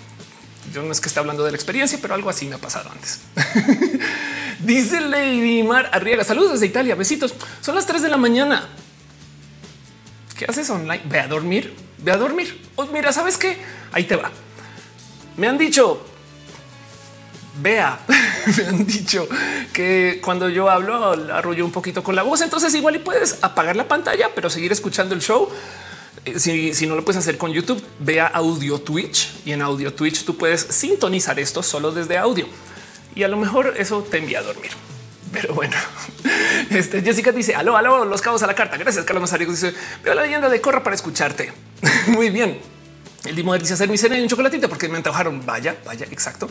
Yo 0.73 0.81
no 0.81 0.91
es 0.91 1.01
que 1.01 1.09
esté 1.09 1.19
hablando 1.19 1.43
de 1.43 1.51
la 1.51 1.57
experiencia, 1.57 1.99
pero 2.01 2.15
algo 2.15 2.29
así 2.29 2.47
me 2.47 2.55
ha 2.55 2.57
pasado 2.57 2.89
antes. 2.89 3.19
Dice 4.59 5.01
Lady 5.01 5.61
Mar 5.61 5.89
Arriaga. 5.93 6.23
Saludos 6.23 6.53
desde 6.53 6.65
Italia. 6.65 6.95
Besitos. 6.95 7.35
Son 7.61 7.75
las 7.75 7.85
3 7.85 8.01
de 8.01 8.09
la 8.09 8.17
mañana. 8.17 8.69
¿Qué 10.37 10.45
haces 10.45 10.69
online? 10.69 11.03
Ve 11.05 11.19
a 11.19 11.27
dormir, 11.27 11.75
ve 11.99 12.11
a 12.11 12.17
dormir. 12.17 12.59
Oh, 12.75 12.85
mira, 12.87 13.11
sabes 13.11 13.37
qué? 13.37 13.57
Ahí 13.91 14.05
te 14.05 14.15
va. 14.15 14.31
Me 15.37 15.47
han 15.47 15.57
dicho, 15.57 16.03
vea, 17.61 17.99
me 18.57 18.65
han 18.65 18.85
dicho 18.85 19.27
que 19.71 20.19
cuando 20.23 20.49
yo 20.49 20.69
hablo 20.69 21.11
arrollo 21.33 21.65
un 21.65 21.71
poquito 21.71 22.03
con 22.03 22.15
la 22.15 22.23
voz. 22.23 22.41
Entonces 22.41 22.73
igual 22.75 22.95
y 22.95 22.99
puedes 22.99 23.39
apagar 23.41 23.75
la 23.75 23.87
pantalla, 23.87 24.29
pero 24.33 24.49
seguir 24.49 24.71
escuchando 24.71 25.15
el 25.15 25.21
show. 25.21 25.49
Eh, 26.25 26.39
si, 26.39 26.73
si, 26.73 26.87
no 26.87 26.95
lo 26.95 27.03
puedes 27.03 27.19
hacer 27.19 27.37
con 27.37 27.51
YouTube, 27.51 27.83
ve 27.99 28.21
a 28.21 28.27
audio 28.27 28.79
Twitch 28.79 29.31
y 29.45 29.51
en 29.51 29.61
audio 29.61 29.93
Twitch 29.93 30.23
tú 30.23 30.37
puedes 30.37 30.61
sintonizar 30.61 31.39
esto 31.39 31.61
solo 31.61 31.91
desde 31.91 32.17
audio 32.17 32.47
y 33.15 33.23
a 33.23 33.27
lo 33.27 33.37
mejor 33.37 33.75
eso 33.77 34.03
te 34.03 34.17
envía 34.17 34.39
a 34.39 34.43
dormir. 34.43 34.71
Pero 35.31 35.53
bueno, 35.53 35.75
este 36.69 37.01
Jessica 37.01 37.31
dice 37.31 37.55
aló, 37.55 37.75
aló, 37.75 38.05
los 38.05 38.21
cabos 38.21 38.43
a 38.43 38.47
la 38.47 38.55
carta. 38.55 38.77
Gracias. 38.77 39.05
Carlos 39.05 39.21
Mazarico 39.21 39.51
dice 39.51 39.73
veo 40.03 40.13
la 40.13 40.23
leyenda 40.23 40.49
de 40.49 40.61
Corra 40.61 40.83
para 40.83 40.95
escucharte. 40.95 41.51
Muy 42.07 42.29
bien. 42.29 42.59
El 43.25 43.37
Dimo 43.37 43.57
dice 43.57 43.73
hacer 43.73 43.87
mi 43.87 43.97
cena 43.97 44.17
y 44.17 44.21
un 44.21 44.27
chocolatito 44.27 44.67
porque 44.67 44.89
me 44.89 44.97
antojaron. 44.97 45.45
Vaya, 45.45 45.77
vaya, 45.85 46.05
exacto. 46.11 46.49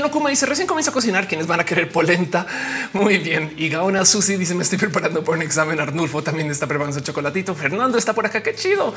no 0.00 0.10
Kuma 0.10 0.30
dice 0.30 0.46
recién 0.46 0.66
comienza 0.66 0.90
a 0.90 0.94
cocinar. 0.94 1.28
Quienes 1.28 1.46
van 1.46 1.60
a 1.60 1.64
querer 1.64 1.92
polenta. 1.92 2.46
Muy 2.94 3.18
bien. 3.18 3.52
Y 3.58 3.68
Gaona 3.68 4.06
Susi 4.06 4.36
dice 4.36 4.54
me 4.54 4.62
estoy 4.62 4.78
preparando 4.78 5.22
por 5.22 5.36
un 5.36 5.42
examen. 5.42 5.78
Arnulfo 5.78 6.22
también 6.22 6.50
está 6.50 6.66
preparando 6.66 6.98
su 6.98 7.04
chocolatito. 7.04 7.54
Fernando 7.54 7.98
está 7.98 8.14
por 8.14 8.24
acá. 8.24 8.42
Qué 8.42 8.54
chido. 8.54 8.94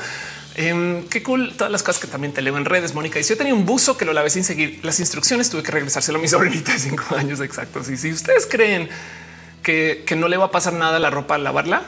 Em, 0.54 1.06
qué 1.08 1.22
cool. 1.22 1.52
Todas 1.54 1.70
las 1.70 1.82
cosas 1.82 2.00
que 2.00 2.08
también 2.08 2.32
te 2.32 2.40
leo 2.40 2.56
en 2.56 2.64
redes. 2.64 2.94
Mónica 2.94 3.18
dice 3.18 3.34
yo 3.34 3.38
tenía 3.38 3.54
un 3.54 3.66
buzo 3.66 3.98
que 3.98 4.06
lo 4.06 4.14
lavé 4.14 4.30
sin 4.30 4.42
seguir 4.42 4.80
las 4.82 4.98
instrucciones. 4.98 5.50
Tuve 5.50 5.62
que 5.62 5.70
regresárselo 5.70 6.18
a 6.18 6.22
mi 6.22 6.28
sobrinita 6.28 6.72
de 6.72 6.78
cinco 6.78 7.14
años. 7.14 7.40
Exacto. 7.40 7.84
Sí, 7.84 7.98
si 7.98 8.10
ustedes 8.10 8.46
creen 8.46 8.88
que, 9.62 10.04
que 10.06 10.16
no 10.16 10.28
le 10.28 10.38
va 10.38 10.46
a 10.46 10.50
pasar 10.50 10.72
nada 10.72 10.98
la 10.98 11.10
ropa 11.10 11.34
al 11.34 11.44
lavarla, 11.44 11.82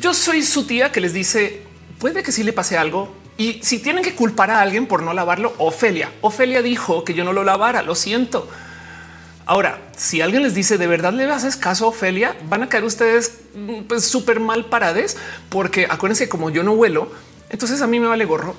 yo 0.00 0.12
soy 0.12 0.42
su 0.42 0.66
tía 0.66 0.92
que 0.92 1.00
les 1.00 1.14
dice 1.14 1.62
puede 1.98 2.22
que 2.22 2.32
sí 2.32 2.42
le 2.42 2.52
pase 2.52 2.76
algo 2.76 3.23
y 3.36 3.60
si 3.62 3.80
tienen 3.80 4.04
que 4.04 4.14
culpar 4.14 4.50
a 4.50 4.60
alguien 4.60 4.86
por 4.86 5.02
no 5.02 5.12
lavarlo, 5.12 5.54
Ofelia. 5.58 6.12
Ofelia 6.20 6.62
dijo 6.62 7.04
que 7.04 7.14
yo 7.14 7.24
no 7.24 7.32
lo 7.32 7.42
lavara. 7.42 7.82
Lo 7.82 7.94
siento. 7.94 8.48
Ahora, 9.46 9.78
si 9.96 10.20
alguien 10.22 10.42
les 10.42 10.54
dice 10.54 10.78
de 10.78 10.86
verdad 10.86 11.12
le 11.12 11.24
haces 11.24 11.56
caso 11.56 11.84
a 11.84 11.88
Ofelia, 11.88 12.36
van 12.48 12.62
a 12.62 12.68
caer 12.68 12.84
ustedes 12.84 13.40
mm, 13.54 13.82
pues 13.82 14.04
súper 14.04 14.40
mal 14.40 14.66
parades, 14.66 15.18
porque 15.50 15.86
acuérdense, 15.88 16.28
como 16.28 16.48
yo 16.48 16.62
no 16.62 16.74
vuelo, 16.74 17.10
entonces 17.50 17.82
a 17.82 17.86
mí 17.86 18.00
me 18.00 18.06
vale 18.06 18.24
gorro. 18.24 18.54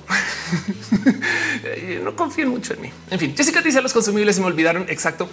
no 2.04 2.16
confíen 2.16 2.50
mucho 2.50 2.74
en 2.74 2.82
mí. 2.82 2.92
En 3.10 3.20
fin, 3.20 3.36
Jessica 3.36 3.62
dice 3.62 3.82
los 3.82 3.94
consumibles 3.94 4.38
y 4.38 4.42
me 4.42 4.48
olvidaron. 4.48 4.86
Exacto. 4.90 5.28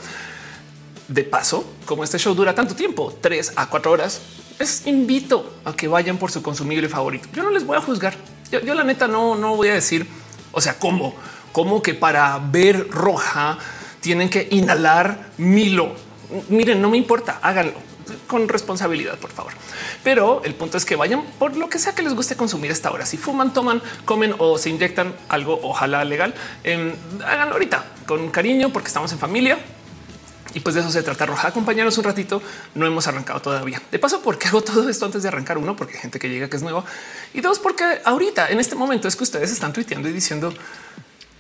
De 1.09 1.25
paso, 1.25 1.75
como 1.85 2.05
este 2.05 2.19
show 2.19 2.35
dura 2.35 2.55
tanto 2.55 2.75
tiempo, 2.75 3.15
tres 3.21 3.53
a 3.57 3.69
cuatro 3.69 3.91
horas, 3.91 4.23
les 4.59 4.87
invito 4.87 5.53
a 5.67 5.75
que 5.75 5.87
vayan 5.87 6.17
por 6.17 6.31
su 6.31 6.43
consumible 6.43 6.89
favorito. 6.89 7.29
Yo 7.35 7.43
no 7.43 7.51
les 7.51 7.67
voy 7.67 7.77
a 7.77 7.81
juzgar. 7.83 8.15
Yo, 8.61 8.75
la 8.75 8.85
neta 8.85 9.09
no, 9.09 9.35
no 9.35 9.57
voy 9.57 9.69
a 9.69 9.75
decir, 9.75 10.07
o 10.53 10.61
sea, 10.61 10.79
cómo, 10.79 11.15
cómo 11.53 11.83
que 11.83 11.95
para 11.95 12.39
ver 12.39 12.91
roja 12.91 13.57
tienen 14.01 14.29
que 14.29 14.47
inhalar 14.51 15.31
Milo. 15.39 15.95
Miren, 16.51 16.83
no 16.83 16.91
me 16.91 16.99
importa, 16.99 17.39
háganlo 17.41 17.73
con 18.27 18.49
responsabilidad, 18.49 19.19
por 19.19 19.31
favor. 19.31 19.53
Pero 20.05 20.43
el 20.45 20.55
punto 20.55 20.77
es 20.77 20.85
que 20.85 20.97
vayan 20.97 21.23
por 21.39 21.57
lo 21.57 21.71
que 21.71 21.79
sea 21.79 21.95
que 21.95 22.03
les 22.03 22.15
guste 22.15 22.37
consumir 22.37 22.71
esta 22.71 22.91
hora. 22.91 23.07
Si 23.07 23.17
fuman, 23.17 23.55
toman, 23.55 23.81
comen 24.05 24.35
o 24.37 24.59
se 24.59 24.69
inyectan 24.69 25.15
algo, 25.31 25.59
ojalá 25.63 26.05
legal, 26.05 26.35
eh, 26.63 26.95
háganlo 27.25 27.55
ahorita 27.55 27.85
con 28.07 28.29
cariño 28.31 28.71
porque 28.71 28.89
estamos 28.89 29.13
en 29.13 29.19
familia 29.19 29.59
y 30.55 30.61
pues 30.61 30.75
de 30.75 30.81
eso 30.81 30.91
se 30.91 31.03
trata. 31.03 31.27
Roja, 31.27 31.49
acompañarnos 31.49 31.97
un 31.99 32.05
ratito. 32.05 32.43
No 32.75 32.87
hemos 32.87 33.07
arrancado 33.07 33.41
todavía. 33.41 33.81
De 33.91 33.99
paso, 33.99 34.21
porque 34.23 34.49
hago 34.49 34.63
todo 34.63 34.89
esto 34.89 35.07
antes 35.07 35.23
de 35.23 35.29
arrancar 35.29 35.59
uno, 35.59 35.77
porque 35.77 35.95
hay 35.95 36.01
gente 36.01 36.19
que 36.19 36.29
llega 36.29 36.49
que 36.49 36.57
es 36.57 36.63
nuevo 36.63 36.85
y 37.35 37.41
dos, 37.41 37.59
porque 37.59 37.85
ahorita 38.05 38.51
en 38.51 38.61
este 38.61 38.75
momento 38.75 39.09
es 39.09 39.17
que 39.17 39.25
ustedes 39.25 39.51
están 39.51 39.73
tuiteando 39.73 40.09
y 40.09 40.13
diciendo 40.13 40.53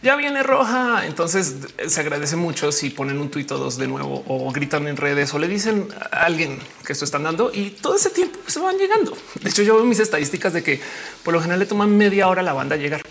ya 0.02 0.16
viene 0.16 0.42
roja. 0.42 1.06
Entonces 1.06 1.56
se 1.86 2.00
agradece 2.00 2.36
mucho 2.36 2.72
si 2.72 2.90
ponen 2.90 3.18
un 3.18 3.30
tuit 3.30 3.50
o 3.52 3.58
dos 3.58 3.78
de 3.78 3.86
nuevo 3.86 4.24
o 4.26 4.50
gritan 4.52 4.88
en 4.88 4.96
redes 4.96 5.32
o 5.32 5.38
le 5.38 5.48
dicen 5.48 5.88
a 6.10 6.24
alguien 6.24 6.58
que 6.84 6.92
esto 6.92 7.04
están 7.04 7.22
dando 7.22 7.50
y 7.52 7.70
todo 7.70 7.96
ese 7.96 8.10
tiempo 8.10 8.38
se 8.46 8.60
van 8.60 8.76
llegando. 8.76 9.16
De 9.40 9.50
hecho, 9.50 9.62
yo 9.62 9.76
veo 9.76 9.84
mis 9.84 10.00
estadísticas 10.00 10.52
de 10.52 10.62
que 10.62 10.80
por 11.22 11.32
lo 11.32 11.40
general 11.40 11.60
le 11.60 11.66
toman 11.66 11.96
media 11.96 12.28
hora 12.28 12.42
la 12.42 12.52
banda 12.52 12.76
llegar. 12.76 13.02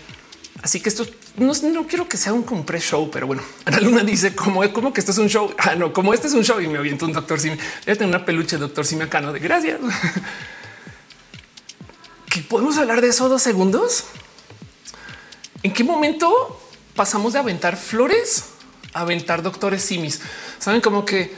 Así 0.60 0.80
que 0.80 0.88
esto 0.88 1.06
no, 1.36 1.86
quiero 1.86 2.08
que 2.08 2.16
sea 2.16 2.32
un 2.32 2.42
compre 2.42 2.78
show, 2.78 3.10
pero 3.10 3.26
bueno, 3.26 3.42
Ana 3.64 3.80
Luna 3.80 4.02
dice 4.02 4.34
como, 4.34 4.70
como 4.72 4.92
que 4.92 5.00
esto 5.00 5.12
es 5.12 5.18
un 5.18 5.28
show. 5.28 5.52
Ah, 5.58 5.74
no, 5.74 5.92
como 5.92 6.12
este 6.12 6.26
es 6.26 6.34
un 6.34 6.44
show 6.44 6.60
y 6.60 6.68
me 6.68 6.78
aviento 6.78 7.06
un 7.06 7.12
doctor 7.12 7.40
Simi. 7.40 7.56
Voy 7.56 7.92
a 7.92 7.96
tener 7.96 8.08
una 8.08 8.24
peluche 8.24 8.58
doctor 8.58 8.84
Simi 8.84 9.02
acá, 9.02 9.20
no 9.20 9.32
de 9.32 9.40
gracias. 9.40 9.80
¿Qué 12.28 12.40
podemos 12.40 12.76
hablar 12.78 13.00
de 13.00 13.08
eso 13.08 13.28
dos 13.28 13.42
segundos? 13.42 14.04
¿En 15.62 15.72
qué 15.72 15.84
momento 15.84 16.60
pasamos 16.94 17.32
de 17.32 17.38
aventar 17.38 17.76
flores 17.76 18.44
a 18.94 19.00
aventar 19.00 19.42
doctores 19.42 19.82
simis? 19.82 20.20
Saben 20.58 20.80
como 20.80 21.04
que 21.04 21.34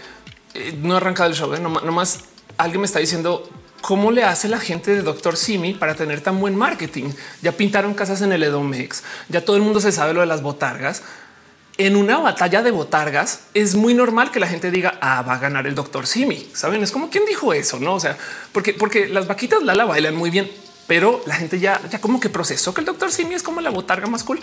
eh, 0.54 0.78
no 0.80 0.94
ha 0.94 0.96
arrancado 0.98 1.30
el 1.30 1.36
show, 1.36 1.52
¿eh? 1.54 1.60
no, 1.60 1.68
más 1.70 2.20
alguien 2.56 2.80
me 2.80 2.86
está 2.86 3.00
diciendo 3.00 3.48
cómo 3.84 4.10
le 4.10 4.24
hace 4.24 4.48
la 4.48 4.58
gente 4.58 4.94
de 4.94 5.02
Doctor 5.02 5.36
Simi 5.36 5.74
para 5.74 5.94
tener 5.94 6.22
tan 6.22 6.40
buen 6.40 6.56
marketing. 6.56 7.10
Ya 7.42 7.52
pintaron 7.52 7.92
casas 7.92 8.22
en 8.22 8.32
el 8.32 8.42
Edomex, 8.42 9.02
ya 9.28 9.44
todo 9.44 9.56
el 9.56 9.62
mundo 9.62 9.78
se 9.78 9.92
sabe 9.92 10.14
lo 10.14 10.20
de 10.20 10.26
las 10.26 10.40
botargas. 10.40 11.02
En 11.76 11.94
una 11.96 12.16
batalla 12.16 12.62
de 12.62 12.70
botargas 12.70 13.40
es 13.52 13.74
muy 13.74 13.92
normal 13.92 14.30
que 14.30 14.40
la 14.40 14.46
gente 14.46 14.70
diga 14.70 14.96
ah, 15.02 15.20
va 15.20 15.34
a 15.34 15.38
ganar 15.38 15.66
el 15.66 15.74
doctor 15.74 16.06
Simi. 16.06 16.48
Saben, 16.54 16.82
es 16.82 16.92
como 16.92 17.10
quién 17.10 17.26
dijo 17.26 17.52
eso, 17.52 17.78
no? 17.78 17.92
O 17.92 18.00
sea, 18.00 18.16
porque, 18.52 18.72
porque 18.72 19.06
las 19.06 19.26
vaquitas 19.26 19.62
la, 19.62 19.74
la 19.74 19.84
bailan 19.84 20.16
muy 20.16 20.30
bien, 20.30 20.50
pero 20.86 21.20
la 21.26 21.34
gente 21.34 21.60
ya, 21.60 21.78
ya 21.90 22.00
como 22.00 22.20
que 22.20 22.30
procesó 22.30 22.72
que 22.72 22.80
el 22.80 22.86
doctor 22.86 23.12
Simi 23.12 23.34
es 23.34 23.42
como 23.42 23.60
la 23.60 23.68
botarga 23.68 24.06
más 24.06 24.24
cool. 24.24 24.40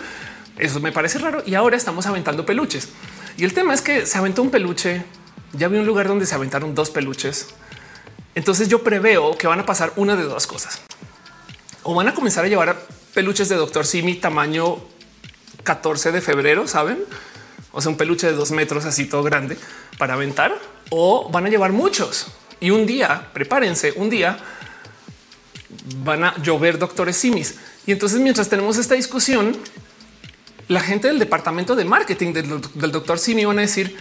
Eso 0.56 0.78
me 0.78 0.92
parece 0.92 1.18
raro. 1.18 1.42
Y 1.44 1.56
ahora 1.56 1.76
estamos 1.76 2.06
aventando 2.06 2.46
peluches. 2.46 2.90
Y 3.36 3.42
el 3.42 3.52
tema 3.54 3.74
es 3.74 3.82
que 3.82 4.06
se 4.06 4.18
aventó 4.18 4.40
un 4.40 4.50
peluche. 4.50 5.02
Ya 5.52 5.66
vi 5.66 5.78
un 5.78 5.86
lugar 5.86 6.06
donde 6.06 6.26
se 6.26 6.34
aventaron 6.36 6.76
dos 6.76 6.90
peluches 6.90 7.48
entonces 8.34 8.68
yo 8.68 8.82
preveo 8.82 9.36
que 9.36 9.46
van 9.46 9.60
a 9.60 9.66
pasar 9.66 9.92
una 9.96 10.16
de 10.16 10.24
dos 10.24 10.46
cosas. 10.46 10.80
O 11.82 11.94
van 11.94 12.08
a 12.08 12.14
comenzar 12.14 12.44
a 12.44 12.48
llevar 12.48 12.80
peluches 13.14 13.48
de 13.48 13.56
Doctor 13.56 13.86
Simi 13.86 14.14
tamaño 14.14 14.78
14 15.64 16.12
de 16.12 16.20
febrero, 16.20 16.66
saben? 16.66 17.04
O 17.72 17.80
sea, 17.80 17.90
un 17.90 17.96
peluche 17.96 18.26
de 18.26 18.34
dos 18.34 18.50
metros 18.50 18.84
así 18.84 19.06
todo 19.06 19.22
grande 19.22 19.56
para 19.98 20.14
aventar 20.14 20.58
o 20.90 21.28
van 21.30 21.46
a 21.46 21.48
llevar 21.48 21.72
muchos. 21.72 22.28
Y 22.60 22.70
un 22.70 22.86
día, 22.86 23.30
prepárense, 23.32 23.92
un 23.96 24.10
día 24.10 24.38
van 26.04 26.24
a 26.24 26.36
llover 26.42 26.78
doctores 26.78 27.16
simis. 27.16 27.56
Y 27.86 27.92
entonces 27.92 28.20
mientras 28.20 28.48
tenemos 28.48 28.78
esta 28.78 28.94
discusión, 28.94 29.56
la 30.68 30.80
gente 30.80 31.08
del 31.08 31.18
departamento 31.18 31.74
de 31.74 31.84
marketing 31.84 32.32
del, 32.32 32.60
del 32.74 32.92
doctor 32.92 33.18
Simi 33.18 33.44
van 33.44 33.58
a 33.58 33.62
decir, 33.62 33.96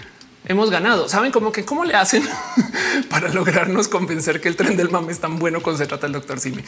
hemos 0.45 0.69
ganado. 0.69 1.07
Saben 1.09 1.31
cómo 1.31 1.51
que 1.51 1.65
cómo 1.65 1.85
le 1.85 1.95
hacen 1.95 2.23
para 3.09 3.29
lograrnos 3.29 3.87
convencer 3.87 4.41
que 4.41 4.49
el 4.49 4.55
tren 4.55 4.77
del 4.77 4.89
mame 4.89 5.11
es 5.11 5.19
tan 5.19 5.39
bueno 5.39 5.61
cuando 5.61 5.77
se 5.77 5.87
trata 5.87 6.07
del 6.07 6.13
doctor 6.13 6.39
Simi. 6.39 6.63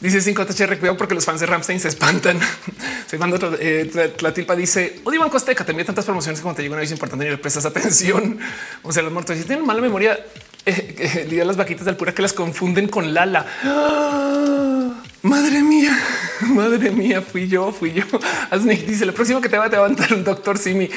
Dice 0.00 0.20
5 0.20 0.46
THR, 0.46 0.78
cuidado 0.78 0.96
porque 0.96 1.16
los 1.16 1.24
fans 1.24 1.40
de 1.40 1.46
Ramstein 1.46 1.80
se 1.80 1.88
espantan. 1.88 2.38
Se 3.08 3.16
manda 3.18 3.38
eh, 3.58 4.14
la 4.20 4.34
tilpa 4.34 4.54
dice 4.54 5.00
Odivan 5.02 5.30
Costeca, 5.30 5.64
te 5.64 5.72
envía 5.72 5.86
tantas 5.86 6.04
promociones 6.04 6.38
que 6.38 6.42
cuando 6.42 6.56
te 6.56 6.62
llega 6.62 6.74
una 6.74 6.82
vez 6.82 6.92
importante 6.92 7.24
ni 7.24 7.30
le 7.30 7.38
prestas 7.38 7.64
atención. 7.64 8.38
O 8.82 8.92
sea, 8.92 9.02
los 9.02 9.12
muertos 9.12 9.36
tienen 9.44 9.66
mala 9.66 9.80
memoria, 9.80 10.18
eh, 10.66 11.26
eh, 11.30 11.44
las 11.44 11.56
vaquitas 11.56 11.84
del 11.86 11.96
pura 11.96 12.14
que 12.14 12.22
las 12.22 12.32
confunden 12.32 12.86
con 12.86 13.12
Lala. 13.12 13.46
Madre 15.22 15.62
mía, 15.62 15.98
madre 16.42 16.90
mía, 16.92 17.20
fui 17.20 17.48
yo, 17.48 17.72
fui 17.72 17.92
yo. 17.92 18.04
Asnick 18.50 18.86
dice 18.86 19.04
lo 19.04 19.12
próximo 19.12 19.40
que 19.40 19.48
te 19.48 19.58
va 19.58 19.64
a 19.64 19.68
levantar 19.68 20.14
un 20.14 20.22
doctor 20.22 20.56
Simi. 20.56 20.88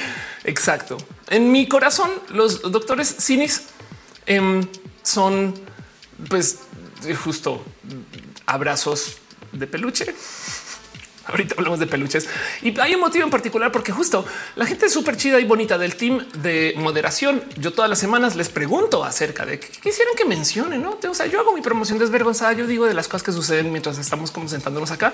Exacto. 0.43 0.98
En 1.29 1.51
mi 1.51 1.67
corazón, 1.67 2.10
los 2.29 2.62
doctores 2.62 3.07
Sinis 3.07 3.63
em, 4.25 4.62
son 5.03 5.53
pues 6.29 6.60
justo 7.24 7.63
abrazos 8.45 9.17
de 9.51 9.67
peluche. 9.67 10.15
Ahorita 11.27 11.53
hablamos 11.55 11.79
de 11.79 11.86
peluches 11.86 12.27
y 12.63 12.77
hay 12.79 12.95
un 12.95 13.00
motivo 13.00 13.24
en 13.24 13.29
particular 13.29 13.71
porque 13.71 13.91
justo 13.91 14.25
la 14.55 14.65
gente 14.65 14.89
súper 14.89 15.17
chida 15.17 15.39
y 15.39 15.45
bonita 15.45 15.77
del 15.77 15.95
team 15.95 16.27
de 16.41 16.74
moderación. 16.77 17.43
Yo 17.57 17.71
todas 17.74 17.89
las 17.89 18.00
semanas 18.00 18.36
les 18.36 18.50
pregunto 18.50 19.03
acerca 19.03 19.45
de 19.45 19.60
qué 19.60 19.67
quisieran 19.67 20.15
que 20.17 20.25
mencione. 20.25 20.79
No, 20.79 20.98
o 21.07 21.13
sea, 21.13 21.27
yo 21.27 21.39
hago 21.39 21.53
mi 21.53 21.62
promoción 21.62 22.00
desvergonzada. 22.00 22.53
Yo 22.53 22.65
digo 22.65 22.86
de 22.86 22.95
las 22.95 23.07
cosas 23.07 23.24
que 23.24 23.31
suceden 23.31 23.71
mientras 23.71 24.00
estamos 24.00 24.31
como 24.31 24.50
sentándonos 24.50 24.89
acá. 24.89 25.13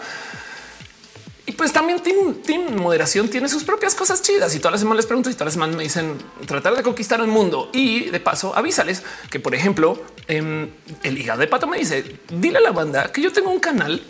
Y 1.48 1.54
pues 1.54 1.72
también 1.72 2.02
team, 2.02 2.36
team 2.44 2.76
moderación 2.76 3.30
tiene 3.30 3.48
sus 3.48 3.64
propias 3.64 3.96
cosas 3.96 4.22
chidas. 4.22 4.54
Y 4.54 4.60
todas 4.60 4.74
las 4.74 4.82
semanas 4.82 4.98
les 4.98 5.06
pregunto 5.06 5.30
y 5.30 5.34
todas 5.34 5.46
las 5.46 5.54
semanas 5.54 5.78
me 5.78 5.84
dicen 5.84 6.18
tratar 6.46 6.76
de 6.76 6.84
conquistar 6.84 7.22
el 7.22 7.28
mundo. 7.28 7.70
Y 7.72 8.10
de 8.10 8.20
paso 8.20 8.54
avísales 8.54 9.02
que 9.30 9.40
por 9.40 9.56
ejemplo 9.56 9.98
em, 10.28 10.70
el 11.04 11.18
hígado 11.18 11.40
de 11.40 11.48
pato 11.48 11.66
me 11.66 11.78
dice 11.78 12.20
dile 12.30 12.58
a 12.58 12.62
la 12.62 12.72
banda 12.72 13.14
que 13.14 13.22
yo 13.22 13.32
tengo 13.32 13.50
un 13.50 13.62
canal 13.62 14.02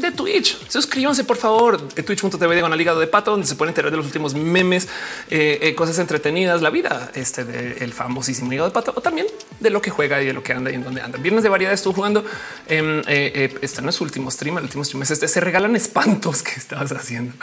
de 0.00 0.12
Twitch. 0.12 0.58
Suscríbanse, 0.68 1.24
por 1.24 1.36
favor, 1.36 1.94
de 1.94 2.02
twitch.tv 2.02 2.60
con 2.60 2.76
ligado 2.76 3.00
de 3.00 3.06
pato, 3.06 3.32
donde 3.32 3.46
se 3.46 3.54
pueden 3.54 3.70
enterar 3.70 3.90
de 3.90 3.96
los 3.96 4.06
últimos 4.06 4.34
memes, 4.34 4.88
eh, 5.30 5.58
eh, 5.62 5.74
cosas 5.74 5.98
entretenidas, 5.98 6.62
la 6.62 6.70
vida 6.70 7.10
este 7.14 7.44
del 7.44 7.92
famosísimo 7.92 8.50
ligado 8.50 8.68
de 8.68 8.74
pato 8.74 8.92
o 8.94 9.00
también 9.00 9.26
de 9.60 9.70
lo 9.70 9.82
que 9.82 9.90
juega 9.90 10.22
y 10.22 10.26
de 10.26 10.32
lo 10.32 10.42
que 10.42 10.52
anda 10.52 10.70
y 10.70 10.74
en 10.74 10.84
dónde 10.84 11.00
anda. 11.00 11.18
Viernes 11.18 11.42
de 11.42 11.48
variedad 11.48 11.72
estuvo 11.72 11.94
jugando. 11.94 12.24
Eh, 12.68 13.02
eh, 13.06 13.58
este 13.62 13.82
no 13.82 13.90
es 13.90 13.96
su 13.96 14.04
último 14.04 14.30
stream, 14.30 14.58
el 14.58 14.64
último 14.64 14.84
stream 14.84 15.02
es 15.02 15.10
este. 15.10 15.28
Se 15.28 15.40
regalan 15.40 15.76
espantos 15.76 16.42
que 16.44 16.52
estabas 16.52 16.92
haciendo, 16.92 17.34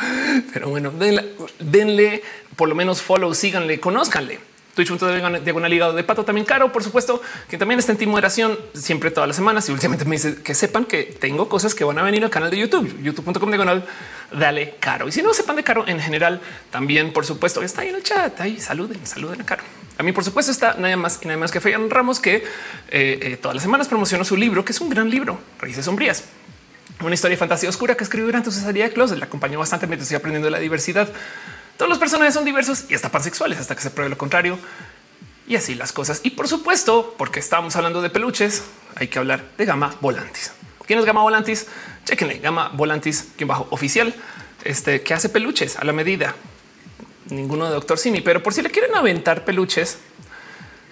pero 0.53 0.69
bueno, 0.69 0.91
denle, 0.91 1.33
denle 1.59 2.24
por 2.55 2.69
lo 2.69 2.75
menos 2.75 3.01
follow, 3.01 3.33
síganle, 3.33 3.79
conózcanle. 3.79 4.54
Twitch.tv 4.75 5.39
diagonal 5.39 5.72
ligado 5.72 5.94
de 5.94 6.03
pato 6.03 6.25
también 6.25 6.46
caro, 6.46 6.72
por 6.72 6.84
supuesto, 6.84 7.22
que 7.50 7.58
también 7.58 7.79
está 7.79 7.94
en 7.94 8.10
moderación 8.10 8.60
siempre 8.74 9.10
todas 9.10 9.27
las 9.27 9.36
semanas 9.36 9.67
y 9.70 9.72
últimamente 9.72 10.05
me 10.05 10.17
dice 10.17 10.36
que 10.44 10.53
sepan 10.53 10.86
que 10.86 11.03
tengo 11.03 11.50
cosas 11.50 11.74
que 11.74 11.84
van 11.84 11.98
a 11.98 12.03
venir 12.03 12.24
al 12.24 12.29
canal 12.29 12.51
de 12.51 12.58
YouTube, 12.58 13.01
youtube.com 13.01 13.50
diagonal 13.50 13.86
dale 14.32 14.75
caro. 14.79 15.08
Y 15.08 15.12
si 15.12 15.22
no 15.22 15.34
sepan 15.34 15.55
de 15.55 15.63
caro 15.63 15.88
en 15.88 16.00
general, 16.00 16.41
también 16.72 17.13
por 17.13 17.25
supuesto 17.25 17.62
está 17.62 17.82
ahí 17.82 17.89
en 17.89 17.96
el 17.96 18.03
chat. 18.03 18.39
Ahí 18.41 18.60
saluden, 18.60 19.05
saluden 19.08 19.41
a 19.41 19.46
caro. 19.46 19.63
A 19.98 20.03
mí, 20.03 20.12
por 20.12 20.24
supuesto, 20.24 20.51
está 20.51 20.75
nada 20.77 20.98
más 20.98 21.20
y 21.22 21.27
nada 21.27 21.38
más 21.38 21.51
que 21.51 21.62
Feyan 21.62 21.89
Ramos, 21.89 22.20
que 22.20 22.36
eh, 22.36 22.44
eh, 22.89 23.38
todas 23.41 23.55
las 23.55 23.63
semanas 23.63 23.88
promocionó 23.88 24.25
su 24.25 24.36
libro, 24.36 24.65
que 24.65 24.74
es 24.74 24.82
un 24.82 24.89
gran 24.89 25.10
libro, 25.10 25.39
Raíces 25.60 25.86
Sombrías. 25.86 26.25
Una 27.01 27.13
historia 27.13 27.36
de 27.36 27.39
fantasía 27.39 27.70
oscura 27.70 27.96
que 27.96 28.03
escribió 28.03 28.25
durante 28.25 28.51
su 28.51 28.60
salida 28.60 28.86
de 28.86 28.91
closet. 28.91 29.17
La 29.17 29.25
acompañó 29.25 29.60
bastante 29.60 29.88
mientras 29.88 30.05
estoy 30.05 30.17
aprendiendo 30.17 30.50
la 30.50 30.60
diversidad. 30.60 31.10
Todos 31.77 31.89
los 31.89 31.98
personajes 31.98 32.34
son 32.34 32.46
diversos 32.46 32.86
y 32.89 32.96
hasta 32.96 33.12
pansexuales 33.12 33.60
hasta 33.60 33.75
que 33.75 33.82
se 33.82 33.89
pruebe 33.89 34.10
lo 34.10 34.17
contrario. 34.17 34.58
Y 35.48 35.55
así 35.55 35.75
las 35.75 35.91
cosas. 35.91 36.22
Y 36.24 36.32
por 36.32 36.48
supuesto, 36.48 37.13
porque 37.17 37.39
estamos 37.39 37.75
hablando 37.75 38.01
de 38.01 38.10
peluches, 38.10 38.63
hay 38.96 39.08
que 39.08 39.20
hablar 39.20 39.44
de 39.58 39.65
Gama 39.65 39.96
Volantis. 40.01 40.51
¿Quién 40.88 41.00
es 41.00 41.05
Gama 41.05 41.22
Volantis? 41.22 41.67
Chequenle, 42.05 42.39
Gama 42.39 42.70
Volantis, 42.74 43.29
quien 43.36 43.48
bajo 43.48 43.67
oficial, 43.72 44.13
este 44.63 45.01
que 45.01 45.13
hace 45.13 45.29
peluches 45.29 45.77
a 45.77 45.84
la 45.84 45.94
medida. 45.94 46.36
Ninguno 47.29 47.65
de 47.65 47.72
Doctor 47.72 47.98
Simi, 47.98 48.22
pero 48.22 48.41
por 48.41 48.53
si 48.53 48.62
le 48.62 48.70
quieren 48.70 48.96
aventar 48.96 49.46
peluches 49.46 49.98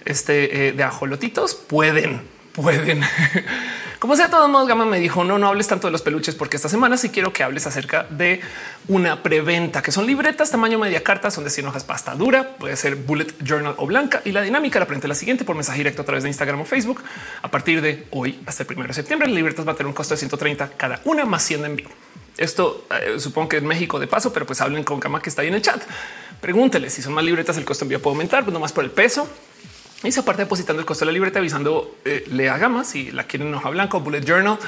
este, 0.04 0.68
eh, 0.68 0.72
de 0.72 0.82
ajolotitos, 0.82 1.54
pueden, 1.54 2.22
pueden. 2.52 3.02
Como 4.04 4.16
sea, 4.16 4.26
de 4.26 4.32
todos 4.32 4.50
modos, 4.50 4.68
Gama 4.68 4.84
me 4.84 5.00
dijo 5.00 5.24
no, 5.24 5.38
no 5.38 5.48
hables 5.48 5.66
tanto 5.66 5.86
de 5.86 5.90
los 5.90 6.02
peluches 6.02 6.34
porque 6.34 6.56
esta 6.56 6.68
semana 6.68 6.98
sí 6.98 7.08
quiero 7.08 7.32
que 7.32 7.42
hables 7.42 7.66
acerca 7.66 8.02
de 8.10 8.42
una 8.86 9.22
preventa 9.22 9.80
que 9.80 9.92
son 9.92 10.06
libretas 10.06 10.50
tamaño 10.50 10.78
media 10.78 11.02
carta, 11.02 11.30
son 11.30 11.42
de 11.42 11.48
100 11.48 11.68
hojas 11.68 11.84
pasta 11.84 12.14
dura, 12.14 12.50
puede 12.58 12.76
ser 12.76 12.96
bullet 12.96 13.28
journal 13.42 13.74
o 13.78 13.86
blanca 13.86 14.20
y 14.26 14.32
la 14.32 14.42
dinámica 14.42 14.78
la 14.78 14.84
presente 14.84 15.08
la 15.08 15.14
siguiente 15.14 15.46
por 15.46 15.56
mensaje 15.56 15.78
directo 15.78 16.02
a 16.02 16.04
través 16.04 16.22
de 16.22 16.28
Instagram 16.28 16.60
o 16.60 16.64
Facebook. 16.66 17.02
A 17.40 17.50
partir 17.50 17.80
de 17.80 18.06
hoy 18.10 18.42
hasta 18.44 18.64
el 18.64 18.66
primero 18.66 18.88
de 18.88 18.92
septiembre, 18.92 19.26
las 19.26 19.36
libretas 19.36 19.66
va 19.66 19.72
a 19.72 19.74
tener 19.74 19.86
un 19.86 19.94
costo 19.94 20.12
de 20.12 20.18
130 20.18 20.72
cada 20.76 21.00
una 21.04 21.24
más 21.24 21.42
100 21.42 21.64
en 21.64 21.76
vivo. 21.76 21.90
Esto 22.36 22.86
eh, 22.90 23.18
supongo 23.18 23.48
que 23.48 23.56
es 23.56 23.62
México 23.62 23.98
de 23.98 24.06
paso, 24.06 24.34
pero 24.34 24.44
pues 24.44 24.60
hablen 24.60 24.84
con 24.84 25.00
Gama 25.00 25.22
que 25.22 25.30
está 25.30 25.40
ahí 25.40 25.48
en 25.48 25.54
el 25.54 25.62
chat. 25.62 25.80
Pregúntele 26.42 26.90
si 26.90 27.00
son 27.00 27.14
más 27.14 27.24
libretas, 27.24 27.56
el 27.56 27.64
costo 27.64 27.86
envío 27.86 28.02
puede 28.02 28.16
aumentar, 28.16 28.44
pues 28.44 28.52
no 28.52 28.60
más 28.60 28.72
por 28.74 28.84
el 28.84 28.90
peso 28.90 29.26
y 30.04 30.12
se 30.12 30.20
aparte 30.20 30.42
depositando 30.42 30.80
el 30.80 30.86
costo 30.86 31.04
de 31.04 31.06
la 31.06 31.12
libreta, 31.12 31.38
avisando 31.38 31.96
eh, 32.04 32.24
lea 32.30 32.58
gama 32.58 32.84
si 32.84 33.10
la 33.10 33.24
quieren 33.24 33.48
en 33.48 33.54
hoja 33.54 33.70
blanca 33.70 33.96
o 33.96 34.00
bullet 34.00 34.24
journal. 34.24 34.58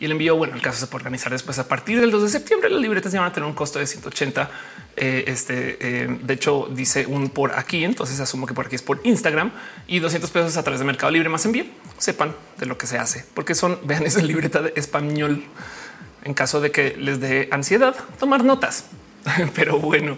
Y 0.00 0.04
el 0.04 0.12
envío, 0.12 0.36
bueno, 0.36 0.54
el 0.54 0.62
caso 0.62 0.78
se 0.78 0.86
puede 0.86 1.02
organizar 1.02 1.32
después 1.32 1.58
a 1.58 1.66
partir 1.66 2.00
del 2.00 2.12
2 2.12 2.22
de 2.22 2.28
septiembre. 2.28 2.70
Las 2.70 2.80
libretas 2.80 3.10
ya 3.10 3.20
van 3.20 3.30
a 3.30 3.32
tener 3.32 3.48
un 3.48 3.54
costo 3.54 3.80
de 3.80 3.86
180. 3.86 4.48
Eh, 4.96 5.24
este, 5.26 5.76
eh, 5.80 6.18
de 6.22 6.34
hecho, 6.34 6.68
dice 6.70 7.04
un 7.06 7.30
por 7.30 7.58
aquí. 7.58 7.84
Entonces 7.84 8.20
asumo 8.20 8.46
que 8.46 8.54
por 8.54 8.66
aquí 8.66 8.76
es 8.76 8.82
por 8.82 9.00
Instagram 9.02 9.50
y 9.88 9.98
200 9.98 10.30
pesos 10.30 10.56
a 10.56 10.62
través 10.62 10.78
de 10.78 10.86
Mercado 10.86 11.10
Libre 11.10 11.28
más 11.28 11.44
envío. 11.46 11.64
Sepan 11.98 12.32
de 12.58 12.66
lo 12.66 12.78
que 12.78 12.86
se 12.86 12.96
hace, 12.96 13.24
porque 13.34 13.56
son, 13.56 13.80
vean, 13.84 14.06
esa 14.06 14.22
libreta 14.22 14.62
de 14.62 14.72
español 14.76 15.42
en 16.22 16.34
caso 16.34 16.60
de 16.60 16.70
que 16.70 16.96
les 16.96 17.18
dé 17.18 17.48
ansiedad 17.50 17.96
tomar 18.20 18.44
notas. 18.44 18.84
Pero 19.56 19.80
bueno, 19.80 20.16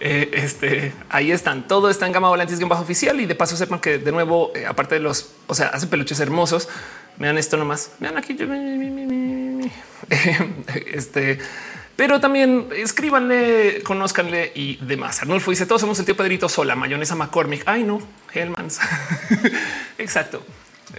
eh, 0.00 0.30
este 0.32 0.92
ahí 1.08 1.32
están. 1.32 1.66
Todo 1.66 1.90
está 1.90 2.06
en 2.06 2.12
gama 2.12 2.28
volantis 2.28 2.60
bajo 2.60 2.82
oficial. 2.82 3.20
Y 3.20 3.26
de 3.26 3.34
paso 3.34 3.56
sepan 3.56 3.80
que 3.80 3.98
de 3.98 4.12
nuevo, 4.12 4.52
eh, 4.54 4.66
aparte 4.66 4.94
de 4.96 5.00
los, 5.00 5.32
o 5.46 5.54
sea, 5.54 5.68
hace 5.68 5.86
peluches 5.86 6.20
hermosos. 6.20 6.68
Vean 7.16 7.38
esto 7.38 7.56
nomás. 7.56 7.92
Vean 7.98 8.16
aquí. 8.16 8.36
Este, 10.92 11.38
pero 11.96 12.20
también 12.20 12.68
escríbanle, 12.74 13.82
conózcanle 13.82 14.52
y 14.54 14.76
demás. 14.76 15.20
Arnulfo 15.20 15.50
dice: 15.50 15.66
Todos 15.66 15.80
somos 15.80 15.98
el 15.98 16.04
tío 16.04 16.16
Pedrito 16.16 16.48
Sola, 16.48 16.76
mayonesa 16.76 17.16
McCormick. 17.16 17.64
Ay, 17.66 17.82
no, 17.82 18.00
Hellmans. 18.32 18.80
Exacto. 19.98 20.44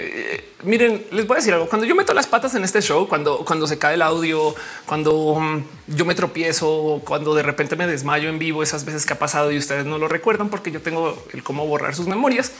Eh, 0.02 0.54
miren, 0.64 1.06
les 1.12 1.28
voy 1.28 1.36
a 1.36 1.40
decir 1.40 1.54
algo. 1.54 1.68
Cuando 1.68 1.86
yo 1.86 1.94
meto 1.94 2.14
las 2.14 2.26
patas 2.26 2.56
en 2.56 2.64
este 2.64 2.82
show, 2.82 3.08
cuando, 3.08 3.44
cuando 3.44 3.68
se 3.68 3.78
cae 3.78 3.96
el 3.96 4.02
audio, 4.02 4.56
cuando 4.86 5.36
mm, 5.40 5.64
yo 5.88 6.06
me 6.06 6.16
tropiezo, 6.16 7.02
cuando 7.06 7.36
de 7.36 7.44
repente 7.44 7.76
me 7.76 7.86
desmayo 7.86 8.30
en 8.30 8.40
vivo, 8.40 8.64
esas 8.64 8.86
veces 8.86 9.06
que 9.06 9.14
ha 9.14 9.20
pasado 9.20 9.52
y 9.52 9.58
ustedes 9.58 9.86
no 9.86 9.98
lo 9.98 10.08
recuerdan 10.08 10.50
porque 10.50 10.72
yo 10.72 10.82
tengo 10.82 11.22
el 11.34 11.44
cómo 11.44 11.68
borrar 11.68 11.96
sus 11.96 12.08
memorias. 12.08 12.54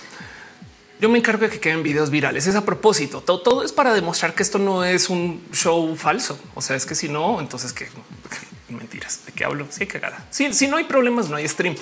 Yo 1.00 1.08
me 1.08 1.18
encargo 1.18 1.44
de 1.44 1.50
que 1.50 1.62
queden 1.62 1.82
videos 1.82 2.10
virales. 2.10 2.46
Es 2.46 2.56
a 2.56 2.66
propósito. 2.66 3.22
Todo, 3.22 3.42
todo 3.42 3.64
es 3.64 3.72
para 3.72 3.94
demostrar 3.94 4.36
que 4.36 4.44
esto 4.44 4.60
no 4.60 4.84
es 4.84 5.10
un 5.10 5.42
show 5.54 5.96
falso. 5.96 6.38
O 6.56 6.62
sea, 6.62 6.76
es 6.76 6.86
que 6.86 6.94
si 6.94 7.08
no, 7.08 7.40
entonces 7.40 7.72
que 7.72 7.88
mentiras 8.70 9.26
de 9.26 9.32
qué 9.32 9.46
hablo. 9.46 9.66
Sí, 9.70 9.88
cagada. 9.88 10.28
Si, 10.30 10.54
si 10.54 10.68
no 10.68 10.76
hay 10.76 10.84
problemas, 10.84 11.30
no 11.30 11.38
hay 11.38 11.48
stream. 11.48 11.78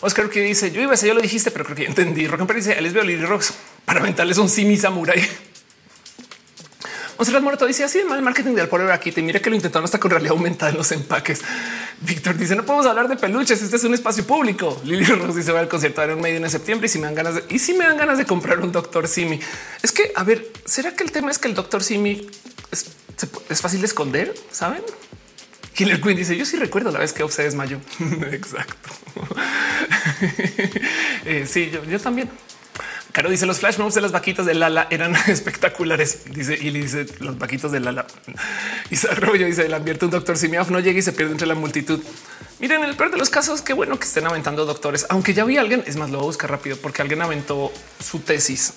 Oscar 0.00 0.28
que 0.28 0.40
dice 0.40 0.70
yo 0.70 0.80
iba 0.80 0.94
a 0.94 0.96
ser, 0.96 1.08
yo 1.08 1.14
lo 1.14 1.20
dijiste, 1.20 1.50
pero 1.50 1.64
creo 1.64 1.76
que 1.76 1.82
ya 1.82 1.88
entendí. 1.88 2.26
Rock 2.26 2.52
dice 2.54 2.80
les 2.80 2.92
veo 2.92 3.04
Lily 3.04 3.24
Rocks 3.24 3.54
para 3.84 4.00
aventarles 4.00 4.38
un 4.38 4.48
simi 4.48 4.76
samurai. 4.76 5.22
Monserrat 7.18 7.42
Morato 7.42 7.66
dice 7.66 7.82
así 7.82 7.98
el 7.98 8.22
marketing 8.22 8.54
del 8.54 8.68
pobre 8.68 8.92
aquí. 8.92 9.10
Te 9.10 9.22
mira 9.22 9.40
que 9.40 9.50
lo 9.50 9.56
intentaron 9.56 9.84
hasta 9.84 9.98
con 9.98 10.12
realidad 10.12 10.34
aumentada 10.34 10.70
en 10.70 10.78
los 10.78 10.92
empaques. 10.92 11.40
Víctor 12.00 12.36
dice 12.36 12.54
no 12.54 12.64
podemos 12.64 12.86
hablar 12.86 13.08
de 13.08 13.16
peluches. 13.16 13.60
Este 13.60 13.74
es 13.74 13.82
un 13.82 13.92
espacio 13.92 14.24
público. 14.24 14.80
Lili 14.84 15.04
Rose 15.04 15.36
dice 15.36 15.50
va 15.50 15.58
al 15.58 15.68
concierto 15.68 16.06
de 16.06 16.14
un 16.14 16.20
medio 16.20 16.36
en 16.36 16.48
septiembre 16.48 16.86
y 16.86 16.88
si 16.88 17.00
me 17.00 17.06
dan 17.06 17.16
ganas 17.16 17.34
de, 17.34 17.44
y 17.48 17.58
si 17.58 17.74
me 17.74 17.84
dan 17.84 17.96
ganas 17.96 18.18
de 18.18 18.24
comprar 18.24 18.60
un 18.60 18.70
doctor 18.70 19.08
Simi. 19.08 19.40
Es 19.82 19.90
que 19.90 20.12
a 20.14 20.22
ver, 20.22 20.48
será 20.64 20.94
que 20.94 21.02
el 21.02 21.10
tema 21.10 21.32
es 21.32 21.40
que 21.40 21.48
el 21.48 21.54
doctor 21.54 21.82
Simi 21.82 22.30
es, 22.70 22.86
es 23.48 23.60
fácil 23.60 23.80
de 23.80 23.86
esconder? 23.86 24.32
Saben? 24.52 24.82
Killer 25.78 26.00
Queen 26.00 26.16
dice: 26.16 26.36
Yo 26.36 26.44
sí 26.44 26.56
recuerdo 26.56 26.90
la 26.90 26.98
vez 26.98 27.12
que 27.12 27.22
Off 27.22 27.36
desmayó. 27.36 27.80
Exacto. 28.32 28.90
Eh, 31.24 31.46
sí, 31.46 31.70
yo, 31.70 32.00
también. 32.00 32.30
Caro 33.12 33.28
dice 33.28 33.44
los 33.44 33.58
flash 33.58 33.76
mobs 33.78 33.94
de 33.94 34.00
las 34.00 34.10
vaquitas 34.10 34.46
de 34.46 34.54
Lala 34.54 34.88
eran 34.90 35.14
espectaculares. 35.28 36.24
Dice 36.32 36.58
y 36.58 36.70
dice 36.70 37.06
los 37.20 37.38
vaquitos 37.38 37.70
de 37.70 37.80
Lala. 37.80 38.06
Y 38.90 38.96
Arroyo 39.06 39.46
dice 39.46 39.66
el 39.66 39.74
advierte 39.74 40.06
un 40.06 40.10
doctor 40.10 40.36
Simiaf 40.38 40.70
no 40.70 40.80
llega 40.80 40.98
y 40.98 41.02
se 41.02 41.12
pierde 41.12 41.32
entre 41.32 41.46
la 41.46 41.54
multitud. 41.54 42.02
Miren, 42.60 42.82
el 42.82 42.96
peor 42.96 43.10
de 43.10 43.18
los 43.18 43.28
casos, 43.28 43.60
qué 43.60 43.74
bueno 43.74 43.98
que 43.98 44.06
estén 44.06 44.26
aventando 44.26 44.64
doctores, 44.64 45.06
aunque 45.10 45.34
ya 45.34 45.44
vi 45.44 45.58
a 45.58 45.60
alguien. 45.60 45.84
Es 45.86 45.96
más, 45.96 46.10
lo 46.10 46.18
voy 46.18 46.24
a 46.24 46.28
buscar 46.28 46.50
rápido 46.50 46.76
porque 46.78 47.02
alguien 47.02 47.20
aventó 47.20 47.70
su 48.02 48.20
tesis. 48.20 48.72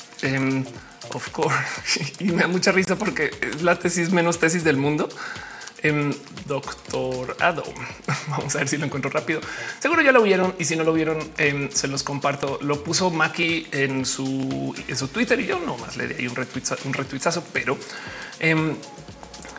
of 1.13 1.29
course, 1.29 2.13
y 2.19 2.25
me 2.25 2.41
da 2.41 2.47
mucha 2.47 2.71
risa 2.71 2.95
porque 2.97 3.31
es 3.41 3.61
la 3.61 3.79
tesis 3.79 4.11
menos 4.11 4.39
tesis 4.39 4.63
del 4.63 4.77
mundo 4.77 5.09
en 5.83 6.15
doctorado. 6.45 7.63
Vamos 8.27 8.55
a 8.55 8.59
ver 8.59 8.67
si 8.67 8.77
lo 8.77 8.85
encuentro 8.85 9.09
rápido. 9.09 9.41
Seguro 9.79 10.01
ya 10.01 10.11
lo 10.11 10.21
vieron 10.21 10.55
y 10.59 10.65
si 10.65 10.75
no 10.75 10.83
lo 10.83 10.93
vieron, 10.93 11.31
em, 11.37 11.69
se 11.71 11.87
los 11.87 12.03
comparto. 12.03 12.59
Lo 12.61 12.83
puso 12.83 13.09
Maki 13.09 13.67
en 13.71 14.05
su, 14.05 14.75
en 14.87 14.97
su 14.97 15.07
Twitter 15.07 15.39
y 15.39 15.47
yo 15.47 15.59
no 15.59 15.77
más 15.77 15.97
le 15.97 16.07
di 16.07 16.27
retweet, 16.27 16.63
un 16.85 16.93
retweetazo, 16.93 17.43
pero 17.53 17.77
em, 18.39 18.75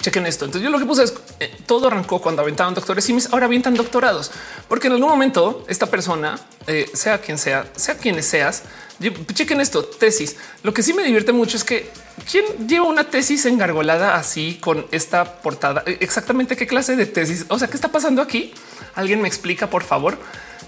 chequen 0.02 0.26
esto. 0.26 0.44
Entonces 0.44 0.64
yo 0.64 0.70
lo 0.70 0.78
que 0.78 0.86
puse 0.86 1.04
es 1.04 1.14
eh, 1.40 1.50
todo 1.66 1.86
arrancó 1.86 2.20
cuando 2.20 2.42
aventaban 2.42 2.74
doctores 2.74 3.08
y 3.08 3.16
ahora 3.30 3.46
avientan 3.46 3.74
doctorados, 3.74 4.30
porque 4.68 4.88
en 4.88 4.94
algún 4.94 5.08
momento 5.08 5.64
esta 5.68 5.86
persona, 5.86 6.38
eh, 6.66 6.90
sea 6.92 7.20
quien 7.20 7.38
sea, 7.38 7.66
sea 7.76 7.96
quien 7.96 8.22
seas, 8.22 8.64
chequen 9.32 9.60
esto, 9.60 9.84
tesis. 9.84 10.36
Lo 10.62 10.74
que 10.74 10.82
sí 10.82 10.92
me 10.92 11.02
divierte 11.02 11.32
mucho 11.32 11.56
es 11.56 11.64
que 11.64 11.90
quién 12.30 12.68
lleva 12.68 12.86
una 12.86 13.04
tesis 13.04 13.46
engargolada 13.46 14.16
así 14.16 14.58
con 14.60 14.86
esta 14.90 15.40
portada. 15.40 15.82
Eh, 15.86 15.98
exactamente 16.00 16.56
qué 16.56 16.66
clase 16.66 16.96
de 16.96 17.06
tesis. 17.06 17.46
O 17.48 17.58
sea, 17.58 17.68
qué 17.68 17.76
está 17.76 17.88
pasando 17.88 18.22
aquí? 18.22 18.52
Alguien 18.94 19.20
me 19.20 19.28
explica, 19.28 19.68
por 19.68 19.82
favor. 19.82 20.18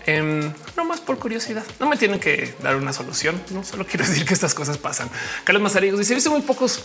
Em, 0.07 0.52
no 0.76 0.85
más 0.85 1.00
por 1.00 1.18
curiosidad. 1.18 1.64
No 1.80 1.87
me 1.87 1.96
tienen 1.96 2.20
que 2.20 2.54
dar 2.62 2.76
una 2.76 2.92
solución. 2.92 3.40
No 3.50 3.64
solo 3.64 3.87
quiero 3.87 4.04
decir 4.09 4.24
que 4.24 4.35
estas 4.35 4.54
cosas 4.54 4.78
pasan. 4.78 5.09
Carlos 5.44 5.62
Mazariegos 5.62 5.98
dice: 5.98 6.12
He 6.12 6.16
visto 6.16 6.30
muy 6.30 6.42
pocos 6.42 6.85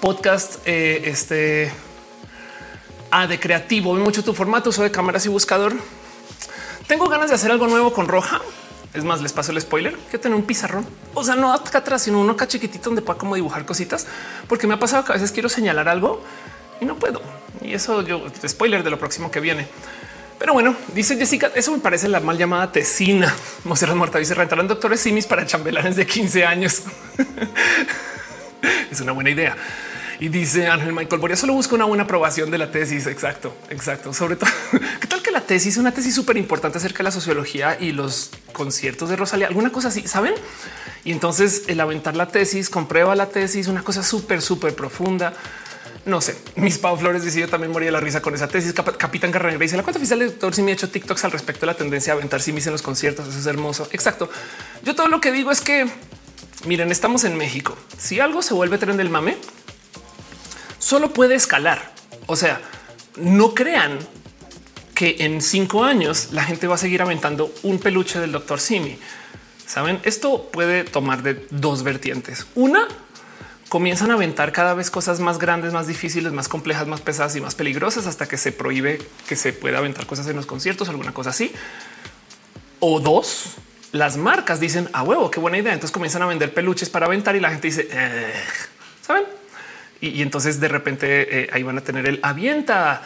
podcasts. 0.00 0.58
Eh, 0.64 1.02
este 1.06 1.72
ah, 3.10 3.26
de 3.26 3.38
creativo, 3.38 3.94
mucho 3.94 4.24
tu 4.24 4.34
formato, 4.34 4.70
uso 4.70 4.82
de 4.82 4.90
cámaras 4.90 5.24
y 5.26 5.28
buscador. 5.28 5.74
Tengo 6.86 7.08
ganas 7.08 7.30
de 7.30 7.36
hacer 7.36 7.50
algo 7.50 7.66
nuevo 7.66 7.92
con 7.92 8.08
Roja 8.08 8.42
es 8.94 9.02
más, 9.02 9.20
les 9.20 9.32
paso 9.32 9.50
el 9.50 9.60
spoiler 9.60 9.96
que 10.10 10.18
tener 10.18 10.36
un 10.36 10.44
pizarrón. 10.44 10.86
O 11.14 11.24
sea, 11.24 11.34
no 11.34 11.52
acá 11.52 11.78
atrás, 11.78 12.02
sino 12.02 12.20
uno 12.20 12.32
acá 12.32 12.46
chiquitito 12.46 12.90
donde 12.90 13.02
pueda 13.02 13.18
como 13.18 13.34
dibujar 13.34 13.66
cositas, 13.66 14.06
porque 14.48 14.66
me 14.68 14.74
ha 14.74 14.78
pasado 14.78 15.04
que 15.04 15.12
a 15.12 15.14
veces 15.14 15.32
quiero 15.32 15.48
señalar 15.48 15.88
algo 15.88 16.22
y 16.80 16.84
no 16.84 16.96
puedo. 16.96 17.20
Y 17.60 17.74
eso 17.74 18.02
yo 18.02 18.24
spoiler 18.46 18.84
de 18.84 18.90
lo 18.90 18.98
próximo 18.98 19.30
que 19.30 19.40
viene. 19.40 19.66
Pero 20.38 20.52
bueno, 20.52 20.76
dice 20.94 21.16
Jessica, 21.16 21.50
eso 21.54 21.72
me 21.72 21.78
parece 21.78 22.08
la 22.08 22.20
mal 22.20 22.38
llamada 22.38 22.70
tesina. 22.70 23.34
Monserrat 23.64 23.96
Muerta 23.96 24.18
dice 24.18 24.34
rentarán 24.34 24.68
doctores 24.68 25.00
simis 25.00 25.26
para 25.26 25.44
chambelanes 25.44 25.96
de 25.96 26.06
15 26.06 26.44
años. 26.44 26.82
es 28.90 29.00
una 29.00 29.12
buena 29.12 29.30
idea. 29.30 29.56
Y 30.24 30.30
dice 30.30 30.68
Ángel 30.68 30.94
Michael 30.94 31.20
Boria, 31.20 31.36
solo 31.36 31.52
busco 31.52 31.74
una 31.74 31.84
buena 31.84 32.04
aprobación 32.04 32.50
de 32.50 32.56
la 32.56 32.70
tesis. 32.70 33.06
Exacto, 33.06 33.54
exacto. 33.68 34.14
Sobre 34.14 34.36
todo, 34.36 34.48
¿qué 35.00 35.06
tal 35.06 35.20
que 35.20 35.30
la 35.30 35.42
tesis, 35.42 35.76
una 35.76 35.92
tesis 35.92 36.14
súper 36.14 36.38
importante 36.38 36.78
acerca 36.78 37.00
de 37.00 37.04
la 37.04 37.10
sociología 37.10 37.76
y 37.78 37.92
los 37.92 38.30
conciertos 38.54 39.10
de 39.10 39.16
Rosalía, 39.16 39.48
alguna 39.48 39.70
cosa 39.70 39.88
así, 39.88 40.08
saben? 40.08 40.32
Y 41.04 41.12
entonces 41.12 41.64
el 41.66 41.78
aventar 41.78 42.16
la 42.16 42.28
tesis, 42.28 42.70
comprueba 42.70 43.14
la 43.14 43.28
tesis, 43.28 43.68
una 43.68 43.82
cosa 43.82 44.02
súper, 44.02 44.40
súper 44.40 44.74
profunda. 44.74 45.34
No 46.06 46.22
sé, 46.22 46.38
mis 46.56 46.78
Pau 46.78 46.96
Flores 46.96 47.22
dice 47.22 47.40
yo 47.40 47.48
también 47.50 47.70
moría 47.70 47.90
la 47.90 48.00
risa 48.00 48.22
con 48.22 48.34
esa 48.34 48.48
tesis. 48.48 48.72
Capitán 48.72 49.30
Carrera 49.30 49.58
dice 49.58 49.76
la 49.76 49.82
cuenta 49.82 49.98
oficial 49.98 50.20
del 50.20 50.30
doctor 50.30 50.58
me 50.62 50.70
ha 50.70 50.74
hecho 50.74 50.88
TikToks 50.88 51.22
al 51.26 51.32
respecto 51.32 51.60
de 51.60 51.66
la 51.66 51.74
tendencia 51.74 52.14
a 52.14 52.16
aventar 52.16 52.40
simis 52.40 52.66
en 52.66 52.72
los 52.72 52.80
conciertos. 52.80 53.28
Eso 53.28 53.40
es 53.40 53.44
hermoso. 53.44 53.90
Exacto. 53.92 54.30
Yo 54.84 54.94
todo 54.94 55.08
lo 55.08 55.20
que 55.20 55.32
digo 55.32 55.50
es 55.50 55.60
que 55.60 55.86
miren, 56.64 56.90
estamos 56.90 57.24
en 57.24 57.36
México. 57.36 57.76
Si 57.98 58.20
algo 58.20 58.40
se 58.40 58.54
vuelve 58.54 58.78
tren 58.78 58.96
del 58.96 59.10
mame, 59.10 59.36
solo 60.84 61.14
puede 61.14 61.34
escalar. 61.34 61.92
O 62.26 62.36
sea, 62.36 62.60
no 63.16 63.54
crean 63.54 63.98
que 64.94 65.16
en 65.20 65.40
cinco 65.40 65.82
años 65.82 66.28
la 66.32 66.44
gente 66.44 66.66
va 66.66 66.74
a 66.74 66.78
seguir 66.78 67.00
aventando 67.00 67.52
un 67.62 67.78
peluche 67.78 68.20
del 68.20 68.32
doctor 68.32 68.60
Simi. 68.60 68.98
Saben, 69.66 69.98
esto 70.04 70.50
puede 70.52 70.84
tomar 70.84 71.22
de 71.22 71.46
dos 71.50 71.84
vertientes. 71.84 72.46
Una, 72.54 72.86
comienzan 73.70 74.10
a 74.10 74.14
aventar 74.14 74.52
cada 74.52 74.74
vez 74.74 74.90
cosas 74.90 75.20
más 75.20 75.38
grandes, 75.38 75.72
más 75.72 75.86
difíciles, 75.86 76.32
más 76.34 76.48
complejas, 76.48 76.86
más 76.86 77.00
pesadas 77.00 77.34
y 77.34 77.40
más 77.40 77.54
peligrosas 77.54 78.06
hasta 78.06 78.28
que 78.28 78.36
se 78.36 78.52
prohíbe 78.52 79.00
que 79.26 79.36
se 79.36 79.54
pueda 79.54 79.78
aventar 79.78 80.04
cosas 80.04 80.26
en 80.26 80.36
los 80.36 80.44
conciertos, 80.44 80.90
alguna 80.90 81.14
cosa 81.14 81.30
así. 81.30 81.50
O 82.80 83.00
dos, 83.00 83.54
las 83.92 84.18
marcas 84.18 84.60
dicen 84.60 84.90
a 84.92 85.02
huevo, 85.02 85.30
qué 85.30 85.40
buena 85.40 85.56
idea. 85.56 85.72
Entonces 85.72 85.92
comienzan 85.92 86.20
a 86.20 86.26
vender 86.26 86.52
peluches 86.52 86.90
para 86.90 87.06
aventar 87.06 87.36
y 87.36 87.40
la 87.40 87.50
gente 87.50 87.68
dice, 87.68 87.88
saben? 89.00 89.24
Y, 90.08 90.22
entonces 90.22 90.60
de 90.60 90.68
repente 90.68 91.44
eh, 91.44 91.50
ahí 91.52 91.62
van 91.62 91.78
a 91.78 91.80
tener 91.80 92.06
el 92.06 92.20
avienta 92.22 93.02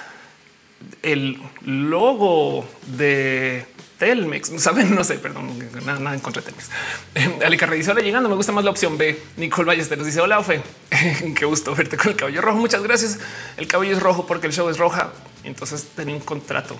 el 1.02 1.38
logo 1.64 2.68
de 2.86 3.66
Telmex, 3.98 4.52
saben, 4.62 4.94
no 4.94 5.04
sé, 5.04 5.14
perdón, 5.14 5.58
nada, 5.84 5.98
nada 5.98 6.14
en 6.14 6.20
contra 6.20 6.42
de 6.42 6.46
Telmex. 6.46 6.70
Eh, 7.14 7.44
Ale 7.44 7.76
dice 7.76 7.90
hola 7.90 8.00
llegando, 8.00 8.28
me 8.28 8.36
gusta 8.36 8.52
más 8.52 8.64
la 8.64 8.70
opción 8.70 8.96
B. 8.96 9.18
Nicole 9.36 9.66
Ballesteros 9.66 10.06
dice 10.06 10.20
hola 10.20 10.38
Ofe, 10.38 10.62
qué 11.36 11.44
gusto 11.44 11.74
verte 11.74 11.96
con 11.96 12.08
el 12.08 12.16
cabello 12.16 12.40
rojo. 12.40 12.58
Muchas 12.58 12.82
gracias. 12.82 13.18
El 13.56 13.66
cabello 13.66 13.96
es 13.96 14.02
rojo 14.02 14.26
porque 14.26 14.46
el 14.46 14.52
show 14.52 14.68
es 14.68 14.78
roja. 14.78 15.12
Entonces 15.44 15.88
tenía 15.94 16.14
un 16.14 16.20
contrato 16.20 16.76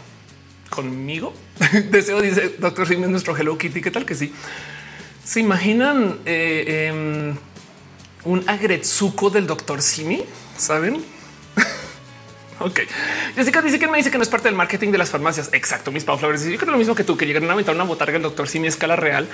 conmigo. 0.71 1.35
Deseo 1.91 2.21
dice 2.21 2.55
doctor 2.59 2.87
Jiménez, 2.87 3.11
nuestro 3.11 3.37
Hello 3.37 3.59
Kitty. 3.59 3.81
¿Qué 3.81 3.91
tal 3.91 4.05
que 4.05 4.15
sí? 4.15 4.33
Se 5.25 5.41
imaginan 5.41 6.19
eh, 6.25 6.89
em, 6.89 7.37
un 8.29 8.45
agretsuko 8.47 9.31
del 9.31 9.47
doctor 9.47 9.83
Simi? 9.83 10.23
Saben? 10.57 11.05
Ok. 12.61 12.81
Jessica 13.37 13.63
dice 13.63 13.79
que 13.79 13.87
me 13.87 13.99
dice 13.99 14.11
que 14.11 14.19
no 14.19 14.25
es 14.25 14.29
parte 14.29 14.49
del 14.49 14.57
marketing 14.57 14.91
de 14.91 14.99
las 14.99 15.11
farmacias. 15.11 15.49
Exacto. 15.53 15.93
Mis 15.93 16.03
Pau 16.03 16.19
Flores. 16.19 16.45
Yo 16.45 16.59
creo 16.59 16.73
lo 16.73 16.79
mismo 16.79 16.97
que 16.97 17.05
tú, 17.05 17.17
que 17.17 17.25
llegaron 17.25 17.49
a 17.51 17.53
aventar 17.53 17.73
una 17.73 17.85
botarga 17.85 18.17
el 18.17 18.23
doctor 18.25 18.49
Simi 18.49 18.67
escala 18.67 18.97
real. 18.97 19.29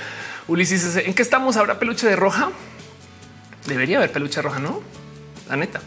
Ulises, 0.46 0.96
¿en 0.96 1.14
qué 1.14 1.22
estamos? 1.22 1.56
¿Habrá 1.56 1.78
peluche 1.78 2.06
de 2.06 2.16
roja? 2.16 2.50
Debería 3.64 3.96
haber 3.96 4.12
peluche 4.12 4.42
roja, 4.42 4.58
no? 4.58 4.82
La 5.48 5.56
neta. 5.56 5.80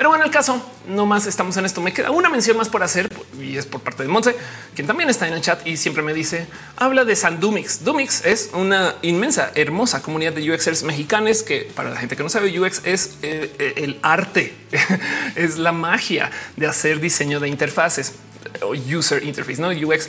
Pero 0.00 0.08
bueno, 0.08 0.24
el 0.24 0.30
caso 0.30 0.62
no 0.88 1.04
más 1.04 1.26
estamos 1.26 1.58
en 1.58 1.66
esto. 1.66 1.82
Me 1.82 1.92
queda 1.92 2.10
una 2.10 2.30
mención 2.30 2.56
más 2.56 2.70
por 2.70 2.82
hacer 2.82 3.10
y 3.38 3.58
es 3.58 3.66
por 3.66 3.82
parte 3.82 4.02
de 4.02 4.08
Monse, 4.08 4.34
quien 4.74 4.86
también 4.86 5.10
está 5.10 5.28
en 5.28 5.34
el 5.34 5.42
chat 5.42 5.66
y 5.66 5.76
siempre 5.76 6.02
me 6.02 6.14
dice 6.14 6.46
habla 6.78 7.04
de 7.04 7.14
San 7.14 7.38
Dumix. 7.38 7.84
Dumix 7.84 8.24
es 8.24 8.48
una 8.54 8.94
inmensa, 9.02 9.52
hermosa 9.54 10.00
comunidad 10.00 10.32
de 10.32 10.50
UXers 10.50 10.84
mexicanos 10.84 11.42
que 11.42 11.70
para 11.74 11.90
la 11.90 11.96
gente 11.96 12.16
que 12.16 12.22
no 12.22 12.30
sabe 12.30 12.58
UX 12.58 12.80
es 12.84 13.18
eh, 13.20 13.54
eh, 13.58 13.74
el 13.76 13.98
arte, 14.00 14.54
es 15.36 15.58
la 15.58 15.72
magia 15.72 16.30
de 16.56 16.66
hacer 16.66 16.98
diseño 16.98 17.38
de 17.38 17.50
interfaces 17.50 18.14
o 18.62 18.70
user 18.70 19.22
interface, 19.22 19.60
no 19.60 19.68
UX. 19.68 20.08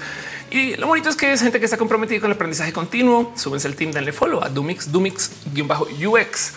Y 0.51 0.77
lo 0.77 0.87
bonito 0.87 1.09
es 1.09 1.17
que 1.17 1.33
es 1.33 1.41
gente 1.41 1.59
que 1.59 1.65
está 1.65 1.75
comprometida 1.75 2.21
con 2.21 2.31
el 2.31 2.35
aprendizaje 2.35 2.71
continuo. 2.71 3.33
Súbense 3.35 3.67
el 3.67 3.75
team, 3.75 3.91
denle 3.91 4.13
follow 4.13 4.41
a 4.41 4.47
Dumix, 4.47 4.89
Dumix-UX. 4.89 6.53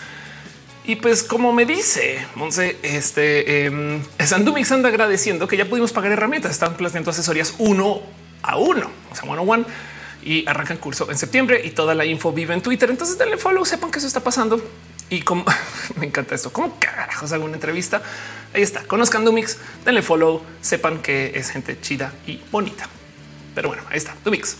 Y 0.86 0.96
pues 0.96 1.22
como 1.22 1.52
me 1.54 1.64
dice 1.64 2.26
Monse, 2.34 2.76
este 2.82 3.66
eh, 3.66 4.02
Sandumix 4.24 4.70
anda 4.70 4.90
agradeciendo 4.90 5.48
que 5.48 5.56
ya 5.56 5.64
pudimos 5.64 5.92
pagar 5.92 6.12
herramientas. 6.12 6.52
Están 6.52 6.74
planteando 6.74 7.10
asesorías 7.10 7.54
uno 7.58 8.02
a 8.42 8.58
uno, 8.58 8.90
o 9.10 9.14
sea, 9.14 9.28
one 9.28 9.40
on 9.40 9.48
one 9.48 9.64
y 10.22 10.46
arrancan 10.46 10.76
curso 10.76 11.10
en 11.10 11.16
septiembre 11.16 11.62
y 11.64 11.70
toda 11.70 11.94
la 11.94 12.04
info 12.04 12.32
vive 12.32 12.52
en 12.52 12.60
Twitter. 12.60 12.90
Entonces 12.90 13.16
denle 13.16 13.38
follow, 13.38 13.64
sepan 13.64 13.90
que 13.90 13.98
eso 13.98 14.06
está 14.06 14.20
pasando. 14.20 14.62
Y 15.08 15.22
como 15.22 15.46
me 15.96 16.04
encanta 16.04 16.34
esto, 16.34 16.52
como 16.52 16.78
carajos 16.78 17.32
hago 17.32 17.46
una 17.46 17.54
entrevista. 17.54 18.02
Ahí 18.52 18.60
está. 18.60 18.82
Conozcan 18.82 19.24
Dumix, 19.24 19.56
denle 19.86 20.02
follow, 20.02 20.42
sepan 20.60 21.00
que 21.00 21.32
es 21.34 21.48
gente 21.48 21.80
chida 21.80 22.12
y 22.26 22.42
bonita. 22.52 22.90
Pero 23.54 23.68
bueno, 23.68 23.84
ahí 23.88 23.96
está 23.96 24.14
Dumix 24.22 24.58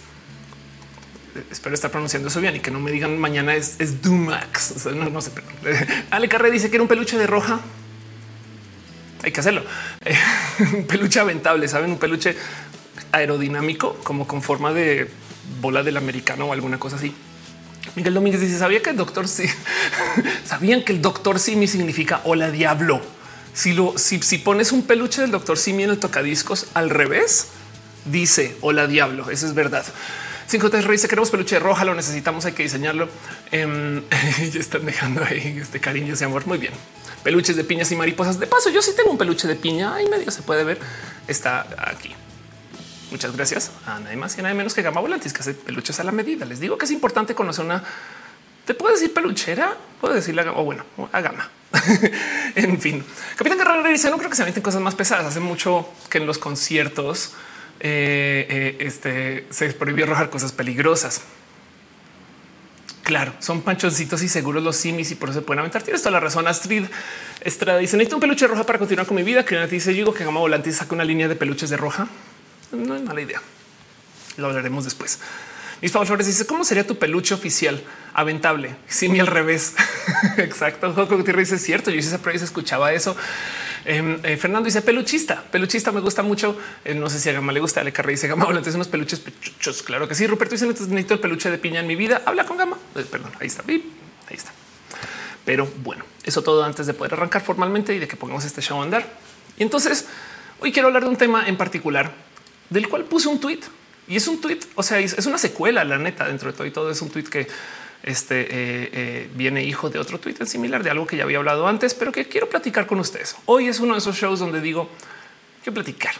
espero 1.50 1.74
estar 1.74 1.90
pronunciando 1.90 2.28
eso 2.28 2.40
bien 2.40 2.56
y 2.56 2.60
que 2.60 2.70
no 2.70 2.80
me 2.80 2.90
digan 2.90 3.18
mañana 3.18 3.54
es, 3.54 3.76
es 3.78 4.02
Dumax. 4.02 4.86
no, 4.86 5.20
sé. 5.20 5.30
Ale 6.10 6.28
Carre 6.28 6.50
dice 6.50 6.70
que 6.70 6.76
era 6.76 6.82
un 6.82 6.88
peluche 6.88 7.18
de 7.18 7.26
roja. 7.26 7.60
Hay 9.22 9.32
que 9.32 9.40
hacerlo. 9.40 9.64
un 10.74 10.86
peluche 10.86 11.20
aventable, 11.20 11.66
saben, 11.68 11.90
un 11.90 11.98
peluche 11.98 12.36
aerodinámico, 13.12 13.94
como 14.02 14.26
con 14.26 14.42
forma 14.42 14.72
de 14.72 15.10
bola 15.60 15.82
del 15.82 15.96
americano 15.96 16.46
o 16.46 16.52
alguna 16.52 16.78
cosa 16.78 16.96
así. 16.96 17.14
Miguel 17.96 18.14
Domínguez 18.14 18.40
dice: 18.40 18.58
Sabía 18.58 18.82
que 18.82 18.90
el 18.90 18.96
doctor 18.96 19.28
sí 19.28 19.44
sabían 20.44 20.82
que 20.82 20.92
el 20.92 21.02
doctor 21.02 21.38
Simi 21.38 21.66
significa 21.66 22.20
hola 22.24 22.50
diablo. 22.50 23.00
Si 23.52 23.72
lo 23.72 23.96
si, 23.96 24.20
si 24.20 24.38
pones 24.38 24.72
un 24.72 24.82
peluche 24.82 25.20
del 25.20 25.30
doctor 25.30 25.58
Simi 25.58 25.84
en 25.84 25.90
el 25.90 25.98
tocadiscos 25.98 26.66
al 26.74 26.90
revés, 26.90 27.48
dice 28.04 28.56
hola 28.60 28.86
diablo. 28.86 29.30
Eso 29.30 29.46
es 29.46 29.54
verdad. 29.54 29.84
Cinco 30.54 30.70
te 30.70 30.80
dice 30.80 31.08
queremos 31.08 31.32
peluche 31.32 31.58
roja, 31.58 31.84
lo 31.84 31.96
necesitamos, 31.96 32.44
hay 32.44 32.52
que 32.52 32.62
diseñarlo. 32.62 33.08
Eh, 33.50 34.02
ya 34.52 34.60
están 34.60 34.86
dejando 34.86 35.24
ahí 35.24 35.58
este 35.60 35.80
cariño, 35.80 36.14
ese 36.14 36.26
amor. 36.26 36.46
Muy 36.46 36.58
bien. 36.58 36.72
Peluches 37.24 37.56
de 37.56 37.64
piñas 37.64 37.90
y 37.90 37.96
mariposas. 37.96 38.38
De 38.38 38.46
paso, 38.46 38.70
yo 38.70 38.80
sí 38.80 38.92
tengo 38.96 39.10
un 39.10 39.18
peluche 39.18 39.48
de 39.48 39.56
piña. 39.56 39.96
Ahí 39.96 40.06
medio 40.06 40.30
se 40.30 40.42
puede 40.42 40.62
ver. 40.62 40.78
Está 41.26 41.66
aquí. 41.76 42.14
Muchas 43.10 43.36
gracias 43.36 43.72
a 43.84 43.98
nadie 43.98 44.14
más 44.14 44.36
y 44.36 44.40
a 44.40 44.42
nadie 44.44 44.54
menos 44.54 44.74
que 44.74 44.82
Gama 44.82 45.00
Volantis, 45.00 45.32
que 45.32 45.40
hace 45.40 45.54
peluches 45.54 45.98
a 45.98 46.04
la 46.04 46.12
medida. 46.12 46.46
Les 46.46 46.60
digo 46.60 46.78
que 46.78 46.84
es 46.84 46.92
importante 46.92 47.34
conocer 47.34 47.64
una. 47.64 47.82
Te 48.64 48.74
puedo 48.74 48.94
decir 48.94 49.12
peluchera, 49.12 49.76
puedo 50.00 50.14
decirle 50.14 50.42
a 50.42 50.52
o 50.52 50.62
bueno, 50.62 50.86
a 51.10 51.20
gama. 51.20 51.50
en 52.54 52.80
fin, 52.80 53.04
Capitán 53.34 53.58
Guerrero 53.58 53.82
dice: 53.88 54.08
No 54.08 54.18
creo 54.18 54.30
que 54.30 54.36
se 54.36 54.44
meten 54.44 54.62
cosas 54.62 54.80
más 54.80 54.94
pesadas. 54.94 55.26
Hace 55.26 55.40
mucho 55.40 55.88
que 56.08 56.18
en 56.18 56.26
los 56.26 56.38
conciertos 56.38 57.32
eh, 57.80 58.46
eh, 58.48 58.76
este, 58.80 59.46
se 59.50 59.72
prohibió 59.72 60.04
arrojar 60.04 60.30
cosas 60.30 60.52
peligrosas. 60.52 61.22
Claro, 63.04 63.34
son 63.38 63.60
panchoncitos 63.60 64.22
y 64.22 64.28
seguros 64.28 64.62
los 64.62 64.76
simis 64.76 65.10
y 65.10 65.14
por 65.14 65.28
eso 65.28 65.40
se 65.40 65.44
pueden 65.44 65.58
aventar. 65.58 65.82
Tienes 65.82 66.00
toda 66.00 66.12
la 66.12 66.20
razón. 66.20 66.48
Astrid 66.48 66.86
Estrada 67.42 67.78
dice: 67.78 67.98
Necesito 67.98 68.16
un 68.16 68.20
peluche 68.20 68.46
roja 68.46 68.64
para 68.64 68.78
continuar 68.78 69.06
con 69.06 69.14
mi 69.14 69.22
vida. 69.22 69.44
Que 69.44 69.66
dice: 69.66 69.92
Digo 69.92 70.14
que 70.14 70.24
Gama 70.24 70.40
Volante 70.40 70.72
saca 70.72 70.94
una 70.94 71.04
línea 71.04 71.28
de 71.28 71.36
peluches 71.36 71.68
de 71.68 71.76
roja. 71.76 72.08
No 72.72 72.96
es 72.96 73.02
mala 73.02 73.20
idea. 73.20 73.42
Lo 74.38 74.46
hablaremos 74.46 74.84
después. 74.84 75.18
Mis 75.82 75.92
favores 75.92 76.26
dice: 76.26 76.46
¿Cómo 76.46 76.64
sería 76.64 76.86
tu 76.86 76.98
peluche 76.98 77.34
oficial? 77.34 77.82
Aventable. 78.14 78.74
Simi 78.88 79.20
al 79.20 79.26
revés. 79.26 79.74
Exacto. 80.38 80.94
Joco 80.94 81.18
Gutiérrez 81.18 81.50
dice: 81.50 81.62
cierto. 81.62 81.90
Yo 81.90 81.98
hice 81.98 82.08
esa 82.08 82.22
prueba 82.22 82.36
y 82.36 82.38
se 82.38 82.46
escuchaba 82.46 82.94
eso. 82.94 83.14
Em, 83.84 84.18
eh, 84.22 84.36
Fernando 84.38 84.64
dice 84.64 84.80
peluchista, 84.80 85.42
peluchista 85.42 85.92
me 85.92 86.00
gusta 86.00 86.22
mucho. 86.22 86.56
Eh, 86.84 86.94
no 86.94 87.10
sé 87.10 87.18
si 87.20 87.28
a 87.28 87.32
Gama 87.32 87.52
le 87.52 87.60
gusta. 87.60 87.80
Ale 87.80 87.92
Carre 87.92 88.12
dice 88.12 88.28
Gama 88.28 88.46
entonces 88.48 88.74
unos 88.74 88.88
peluches. 88.88 89.22
Claro 89.84 90.08
que 90.08 90.14
sí. 90.14 90.26
Ruperto 90.26 90.54
dice 90.54 90.66
necesito 90.66 91.14
el 91.14 91.20
peluche 91.20 91.50
de 91.50 91.58
piña 91.58 91.80
en 91.80 91.86
mi 91.86 91.96
vida. 91.96 92.22
Habla 92.24 92.44
con 92.46 92.56
Gama. 92.56 92.78
Eh, 92.94 93.04
perdón, 93.10 93.32
ahí 93.40 93.46
está. 93.46 93.62
Ahí 93.66 93.82
está. 94.30 94.52
Pero 95.44 95.68
bueno, 95.82 96.04
eso 96.22 96.42
todo 96.42 96.64
antes 96.64 96.86
de 96.86 96.94
poder 96.94 97.12
arrancar 97.14 97.42
formalmente 97.42 97.94
y 97.94 97.98
de 97.98 98.08
que 98.08 98.16
pongamos 98.16 98.44
este 98.44 98.62
show 98.62 98.80
a 98.80 98.84
andar. 98.84 99.06
Y 99.58 99.62
entonces 99.62 100.06
hoy 100.60 100.72
quiero 100.72 100.88
hablar 100.88 101.04
de 101.04 101.10
un 101.10 101.16
tema 101.16 101.46
en 101.46 101.58
particular 101.58 102.12
del 102.70 102.88
cual 102.88 103.04
puse 103.04 103.28
un 103.28 103.38
tweet 103.38 103.60
y 104.08 104.16
es 104.16 104.26
un 104.26 104.40
tweet. 104.40 104.60
O 104.74 104.82
sea, 104.82 104.98
es 104.98 105.26
una 105.26 105.36
secuela, 105.36 105.84
la 105.84 105.98
neta, 105.98 106.26
dentro 106.26 106.50
de 106.50 106.56
todo 106.56 106.66
y 106.66 106.70
todo 106.70 106.90
es 106.90 107.02
un 107.02 107.10
tweet 107.10 107.24
que 107.24 107.46
este 108.04 108.42
eh, 108.42 108.48
eh, 108.92 109.30
viene 109.34 109.64
hijo 109.64 109.88
de 109.88 109.98
otro 109.98 110.20
Twitter 110.20 110.46
similar 110.46 110.82
de 110.82 110.90
algo 110.90 111.06
que 111.06 111.16
ya 111.16 111.24
había 111.24 111.38
hablado 111.38 111.66
antes, 111.66 111.94
pero 111.94 112.12
que 112.12 112.28
quiero 112.28 112.48
platicar 112.48 112.86
con 112.86 113.00
ustedes. 113.00 113.34
Hoy 113.46 113.68
es 113.68 113.80
uno 113.80 113.94
de 113.94 113.98
esos 113.98 114.16
shows 114.16 114.40
donde 114.40 114.60
digo 114.60 114.90
que 115.64 115.72
platicar. 115.72 116.14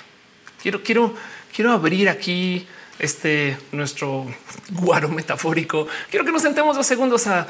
Quiero, 0.63 0.83
quiero, 0.83 1.15
quiero 1.55 1.73
abrir 1.73 2.09
aquí 2.09 2.67
este 2.99 3.59
nuestro 3.73 4.27
guaro 4.71 5.11
metafórico. 5.11 5.87
Quiero 6.09 6.25
que 6.25 6.33
nos 6.33 6.41
sentemos 6.41 6.75
dos 6.75 6.87
segundos 6.87 7.27
a 7.27 7.47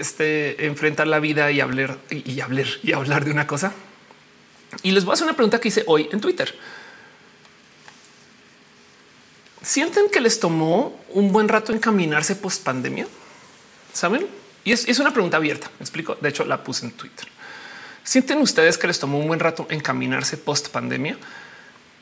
este, 0.00 0.66
enfrentar 0.66 1.06
la 1.06 1.20
vida 1.20 1.52
y 1.52 1.60
hablar 1.60 1.98
y 2.10 2.40
hablar 2.40 2.66
y 2.82 2.92
hablar 2.92 3.24
de 3.24 3.30
una 3.30 3.46
cosa. 3.46 3.72
Y 4.82 4.90
les 4.90 5.04
voy 5.04 5.12
a 5.12 5.14
hacer 5.14 5.26
una 5.26 5.36
pregunta 5.36 5.60
que 5.60 5.68
hice 5.68 5.84
hoy 5.86 6.08
en 6.10 6.20
Twitter. 6.20 6.52
¿Sienten 9.62 10.08
que 10.10 10.20
les 10.20 10.40
tomó 10.40 10.98
un 11.10 11.30
buen 11.30 11.48
rato 11.48 11.72
encaminarse 11.72 12.34
post 12.34 12.64
pandemia? 12.64 13.06
Saben? 13.92 14.26
Y 14.64 14.72
es, 14.72 14.98
una 14.98 15.12
pregunta 15.12 15.36
abierta. 15.36 15.70
Me 15.78 15.84
explico. 15.84 16.16
De 16.20 16.28
hecho, 16.28 16.44
la 16.44 16.62
puse 16.62 16.86
en 16.86 16.92
Twitter. 16.92 17.26
¿Sienten 18.04 18.38
ustedes 18.38 18.78
que 18.78 18.86
les 18.86 18.98
tomó 18.98 19.18
un 19.18 19.26
buen 19.26 19.40
rato 19.40 19.66
encaminarse 19.70 20.36
post 20.36 20.68
pandemia? 20.68 21.16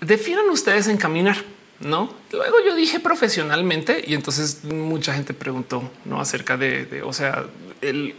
Definan 0.01 0.49
ustedes 0.51 0.87
encaminar, 0.89 1.37
no? 1.81 2.15
Luego 2.33 2.57
yo 2.65 2.75
dije 2.75 3.01
profesionalmente 3.01 4.05
y 4.07 4.15
entonces 4.15 4.65
mucha 4.65 5.13
gente 5.13 5.35
preguntó 5.35 5.91
no 6.05 6.21
acerca 6.21 6.57
de, 6.57 7.03
o 7.05 7.13
sea, 7.13 7.45
el 7.81 8.15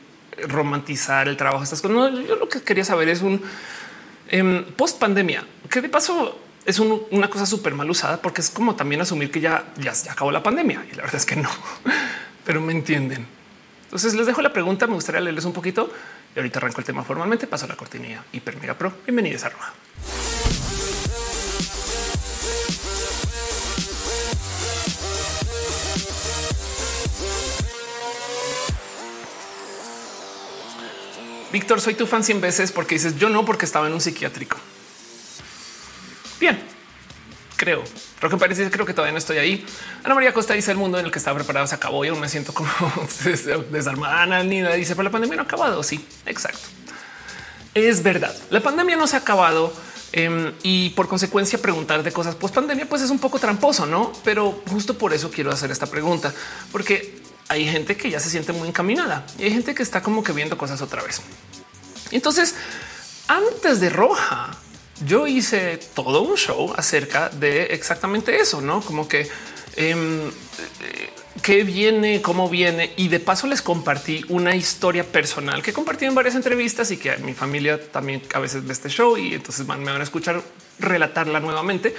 romantizar 0.47 1.27
el 1.27 1.37
trabajo. 1.37 1.63
Estas 1.63 1.81
cosas. 1.81 1.95
No, 1.95 2.21
yo 2.21 2.35
lo 2.35 2.49
que 2.49 2.61
quería 2.61 2.83
saber 2.83 3.07
es 3.09 3.21
un 3.21 3.41
Em, 4.29 4.63
post 4.77 4.99
pandemia, 4.99 5.43
que 5.69 5.81
de 5.81 5.89
paso 5.89 6.37
es 6.63 6.77
una 6.77 7.29
cosa 7.29 7.47
súper 7.47 7.73
mal 7.73 7.89
usada 7.89 8.21
porque 8.21 8.41
es 8.41 8.51
como 8.51 8.75
también 8.75 9.01
asumir 9.01 9.31
que 9.31 9.41
ya, 9.41 9.73
ya, 9.77 9.91
ya 9.91 10.11
acabó 10.11 10.31
la 10.31 10.43
pandemia 10.43 10.85
y 10.91 10.95
la 10.95 11.01
verdad 11.01 11.15
es 11.15 11.25
que 11.25 11.35
no, 11.35 11.49
pero 12.45 12.61
me 12.61 12.71
entienden. 12.71 13.25
Entonces 13.89 14.13
les 14.13 14.27
dejo 14.27 14.43
la 14.43 14.53
pregunta. 14.53 14.85
Me 14.85 14.93
gustaría 14.93 15.19
leerles 15.19 15.45
un 15.45 15.53
poquito 15.53 15.91
y 16.35 16.37
ahorita 16.37 16.59
arranco 16.59 16.79
el 16.79 16.85
tema 16.85 17.03
formalmente. 17.03 17.47
Paso 17.47 17.65
a 17.65 17.69
la 17.69 17.75
cortinilla 17.75 18.23
Hipermega 18.31 18.77
Pro. 18.77 18.93
Bienvenidos 19.03 19.43
a 19.45 19.49
Roja. 19.49 19.73
Víctor, 31.51 31.81
soy 31.81 31.95
tu 31.95 32.05
fan 32.05 32.23
100 32.23 32.41
veces 32.41 32.71
porque 32.71 32.93
dices 32.93 33.17
yo 33.17 33.29
no, 33.29 33.43
porque 33.43 33.65
estaba 33.65 33.87
en 33.87 33.93
un 33.93 34.01
psiquiátrico. 34.01 34.57
Bien, 36.39 36.61
creo. 37.59 37.83
Roque 38.21 38.37
parece 38.37 38.71
creo 38.71 38.85
que 38.85 38.93
todavía 38.93 39.11
no 39.11 39.17
estoy 39.19 39.37
ahí. 39.37 39.65
Ana 40.03 40.15
María 40.15 40.33
Costa 40.33 40.53
dice 40.53 40.71
el 40.71 40.77
mundo 40.77 40.97
en 40.97 41.05
el 41.05 41.11
que 41.11 41.19
estaba 41.19 41.35
preparado 41.35 41.67
se 41.67 41.75
acabó 41.75 42.03
y 42.05 42.07
aún 42.07 42.19
me 42.19 42.29
siento 42.29 42.53
como 42.53 42.71
desarmada. 43.69 44.23
Ana 44.23 44.43
Nina 44.43 44.71
dice, 44.71 44.95
pero 44.95 45.03
la 45.03 45.11
pandemia 45.11 45.35
no 45.35 45.41
ha 45.43 45.45
acabado. 45.45 45.83
Sí, 45.83 46.03
exacto. 46.25 46.67
Es 47.75 48.01
verdad. 48.01 48.35
La 48.49 48.61
pandemia 48.61 48.95
no 48.95 49.05
se 49.05 49.17
ha 49.17 49.19
acabado. 49.19 49.71
Em, 50.11 50.53
y 50.63 50.89
por 50.91 51.07
consecuencia 51.07 51.61
preguntar 51.61 52.01
de 52.01 52.11
cosas 52.11 52.33
post 52.33 52.55
pandemia 52.55 52.89
pues 52.89 53.03
es 53.03 53.11
un 53.11 53.19
poco 53.19 53.37
tramposo, 53.37 53.85
¿no? 53.85 54.11
Pero 54.23 54.63
justo 54.67 54.97
por 54.97 55.13
eso 55.13 55.29
quiero 55.29 55.51
hacer 55.51 55.69
esta 55.69 55.85
pregunta, 55.85 56.33
porque 56.71 57.21
hay 57.47 57.69
gente 57.69 57.95
que 57.95 58.09
ya 58.09 58.19
se 58.19 58.31
siente 58.31 58.51
muy 58.51 58.69
encaminada 58.69 59.23
y 59.37 59.43
hay 59.43 59.51
gente 59.51 59.75
que 59.75 59.83
está 59.83 60.01
como 60.01 60.23
que 60.23 60.31
viendo 60.31 60.57
cosas 60.57 60.81
otra 60.81 61.03
vez. 61.03 61.21
Entonces, 62.09 62.55
antes 63.27 63.79
de 63.79 63.91
Roja, 63.91 64.57
yo 65.05 65.27
hice 65.27 65.79
todo 65.93 66.21
un 66.21 66.35
show 66.35 66.73
acerca 66.75 67.29
de 67.29 67.65
exactamente 67.65 68.37
eso, 68.37 68.61
no 68.61 68.81
como 68.81 69.07
que 69.07 69.27
eh, 69.75 70.31
qué 71.41 71.63
viene, 71.63 72.21
cómo 72.21 72.49
viene. 72.49 72.93
Y 72.97 73.07
de 73.07 73.19
paso 73.19 73.47
les 73.47 73.61
compartí 73.61 74.25
una 74.29 74.55
historia 74.55 75.03
personal 75.03 75.61
que 75.61 75.73
compartí 75.73 76.05
en 76.05 76.15
varias 76.15 76.35
entrevistas 76.35 76.91
y 76.91 76.97
que 76.97 77.17
mi 77.17 77.33
familia 77.33 77.79
también 77.91 78.21
a 78.33 78.39
veces 78.39 78.65
ve 78.65 78.73
este 78.73 78.89
show 78.89 79.17
y 79.17 79.35
entonces 79.35 79.65
me 79.65 79.75
van 79.77 80.01
a 80.01 80.03
escuchar 80.03 80.41
relatarla 80.79 81.39
nuevamente. 81.39 81.95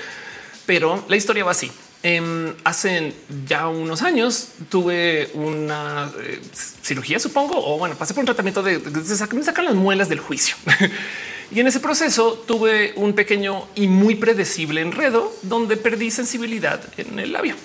Pero 0.67 1.05
la 1.09 1.17
historia 1.17 1.45
va 1.45 1.53
así. 1.53 1.71
Eh, 2.03 2.55
hace 2.65 3.13
ya 3.47 3.69
unos 3.69 4.03
años 4.03 4.49
tuve 4.71 5.31
una 5.35 6.11
eh, 6.23 6.41
cirugía, 6.83 7.19
supongo, 7.19 7.55
o 7.57 7.79
bueno, 7.79 7.95
pasé 7.95 8.15
por 8.15 8.23
un 8.23 8.27
tratamiento 8.27 8.63
de, 8.63 8.79
de, 8.79 9.05
sacar 9.45 9.65
las 9.65 9.75
muelas 9.75 10.09
del 10.09 10.21
juicio. 10.21 10.57
y 11.51 11.61
en 11.61 11.67
ese 11.67 11.81
proceso 11.81 12.45
tuve 12.47 12.93
un 12.97 13.15
pequeño 13.15 13.67
y 13.75 13.89
muy 13.89 14.15
predecible 14.15 14.81
enredo 14.81 15.33
donde 15.43 15.77
perdí 15.77 16.11
sensibilidad 16.11 16.81
en 16.97 17.19
el 17.19 17.33
labio. 17.33 17.57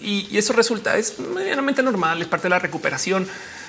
Y, 0.00 0.28
y 0.30 0.38
eso 0.38 0.52
resulta, 0.52 0.96
es 0.98 1.18
medianamente 1.18 1.82
normal, 1.82 2.20
es 2.20 2.28
parte 2.28 2.44
de 2.44 2.50
la 2.50 2.58
recuperación. 2.58 3.26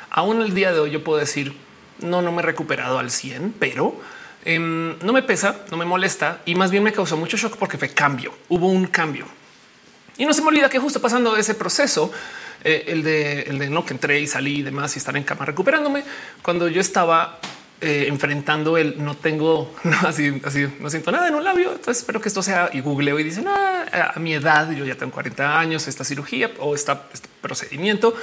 Aún 0.10 0.42
el 0.42 0.54
día 0.54 0.74
de 0.74 0.80
hoy 0.80 0.92
yo 0.92 1.04
puedo 1.04 1.20
decir, 1.20 1.56
no, 2.00 2.22
no 2.22 2.32
me 2.32 2.42
he 2.42 2.46
recuperado 2.46 3.00
al 3.00 3.12
100, 3.12 3.56
pero 3.60 4.00
eh, 4.46 4.60
no 4.60 5.13
me 5.13 5.24
pesa, 5.24 5.62
no 5.72 5.78
me 5.78 5.86
molesta 5.86 6.42
y 6.46 6.56
más 6.56 6.72
bien 6.72 6.84
me 6.84 6.92
causó 6.92 7.16
mucho 7.16 7.38
shock 7.38 7.58
porque 7.58 7.78
fue 7.78 7.89
cambio, 7.89 8.34
hubo 8.50 8.68
un 8.68 8.88
cambio 8.88 9.26
y 10.18 10.26
no 10.26 10.34
se 10.34 10.42
me 10.42 10.50
olvida 10.50 10.70
que 10.70 10.80
justo 10.80 11.02
pasando 11.02 11.36
ese 11.38 11.56
proceso, 11.56 12.12
eh, 12.63 12.86
el, 12.88 13.04
de, 13.04 13.42
el 13.44 13.60
de 13.60 13.70
no 13.70 13.86
que 13.86 13.94
entré 13.94 14.20
y 14.20 14.28
salí 14.28 14.60
y 14.60 14.62
demás 14.62 14.96
y 14.96 15.00
estar 15.00 15.16
en 15.18 15.24
cama 15.24 15.46
recuperándome, 15.46 16.04
cuando 16.42 16.68
yo 16.68 16.82
estaba 16.82 17.39
eh, 17.84 18.08
enfrentando 18.08 18.78
el 18.78 19.04
no 19.04 19.15
tengo 19.15 19.74
así, 20.08 20.41
así, 20.43 20.67
no 20.80 20.89
siento 20.89 21.12
nada 21.12 21.28
en 21.28 21.36
un 21.36 21.43
labio. 21.43 21.72
Entonces 21.72 21.98
espero 21.98 22.22
que 22.22 22.30
esto 22.30 22.41
sea 22.41 22.69
y 22.74 22.80
googleo 22.80 23.19
y 23.19 23.24
dicen 23.24 23.46
ah, 23.48 24.13
a 24.15 24.19
mi 24.19 24.34
edad, 24.34 24.72
yo 24.72 24.86
ya 24.86 24.96
tengo 24.96 25.12
40 25.12 25.60
años, 25.60 25.88
esta 25.88 26.04
cirugía 26.04 26.52
o 26.60 26.76
esta, 26.76 27.08
este 27.13 27.28
procedimiento 27.41 28.15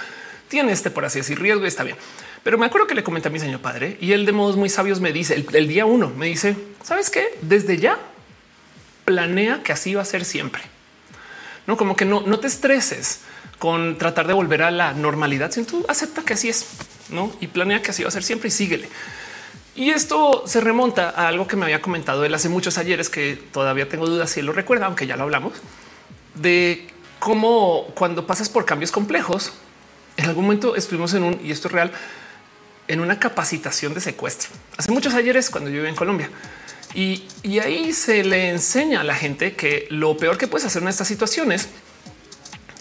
tiene 0.49 0.73
este, 0.73 0.90
por 0.90 1.05
así 1.05 1.20
decir, 1.20 1.38
riesgo 1.38 1.64
y 1.64 1.68
está 1.68 1.85
bien. 1.85 1.96
Pero 2.42 2.59
me 2.59 2.66
acuerdo 2.66 2.87
que 2.87 2.94
le 2.94 3.05
comenté 3.05 3.29
a 3.29 3.31
mi 3.31 3.38
señor 3.38 3.61
padre 3.61 3.96
y 4.01 4.12
él 4.12 4.27
de 4.27 4.33
modos 4.33 4.57
muy 4.57 4.68
sabios 4.68 5.01
me 5.01 5.12
dice 5.12 5.35
el, 5.35 5.68
día 5.68 5.85
uno 5.87 6.11
me 6.11 6.27
dice, 6.27 6.57
sabes 6.83 7.11
qué? 7.11 7.38
Desde 7.42 7.77
ya 7.77 7.99
planea 9.05 9.62
que 9.62 9.73
así 9.73 9.94
va 9.94 10.03
a 10.03 10.07
ser 10.07 10.25
siempre 10.25 10.62
no 11.66 11.77
como 11.77 11.94
que 11.94 12.05
no, 12.05 12.23
no 12.23 12.40
te 12.40 12.49
estreses 12.49 13.20
con 13.59 13.99
tratar 13.99 14.27
de 14.27 14.33
volver 14.33 14.62
a 14.62 14.70
la 14.70 14.92
normalidad, 14.92 15.53
sino 15.53 15.66
tú 15.66 15.85
acepta 15.88 16.23
que 16.23 16.35
así 16.35 16.49
es, 16.49 16.66
no? 17.11 17.33
Y 17.40 17.46
planea 17.46 17.83
que 17.83 17.90
así 17.90 18.03
va 18.03 18.09
a 18.09 18.12
ser 18.12 18.23
siempre 18.23 18.49
y 18.49 18.51
síguele. 18.51 18.88
Y 19.81 19.93
esto 19.93 20.43
se 20.45 20.61
remonta 20.61 21.09
a 21.09 21.29
algo 21.29 21.47
que 21.47 21.57
me 21.57 21.64
había 21.64 21.81
comentado 21.81 22.23
él 22.27 22.35
hace 22.35 22.51
muchos 22.51 22.77
ayeres 22.77 23.09
que 23.09 23.43
todavía 23.51 23.88
tengo 23.88 24.07
dudas 24.07 24.29
si 24.29 24.40
él 24.40 24.47
lo 24.47 24.53
recuerda, 24.53 24.85
aunque 24.85 25.07
ya 25.07 25.16
lo 25.16 25.23
hablamos 25.23 25.55
de 26.35 26.87
cómo 27.19 27.87
cuando 27.95 28.27
pasas 28.27 28.51
por 28.51 28.66
cambios 28.66 28.93
complejos, 28.93 29.55
en 30.19 30.27
algún 30.27 30.45
momento 30.45 30.77
estuvimos 30.77 31.14
en 31.14 31.23
un 31.23 31.40
y 31.43 31.51
esto 31.51 31.69
es 31.69 31.73
real 31.73 31.93
en 32.88 33.01
una 33.01 33.19
capacitación 33.19 33.95
de 33.95 34.03
secuestro. 34.03 34.51
Hace 34.77 34.93
muchos 34.93 35.14
ayeres 35.14 35.49
cuando 35.49 35.71
yo 35.71 35.77
vivía 35.77 35.88
en 35.88 35.97
Colombia 35.97 36.29
y, 36.93 37.25
ahí 37.59 37.95
se 37.95 38.23
le 38.23 38.51
enseña 38.51 39.01
a 39.01 39.05
la 39.05 39.14
gente 39.14 39.57
que 39.57 39.87
lo 39.88 40.14
peor 40.19 40.37
que 40.37 40.47
puedes 40.47 40.66
hacer 40.66 40.83
en 40.83 40.88
estas 40.88 41.09
situaciones, 41.09 41.71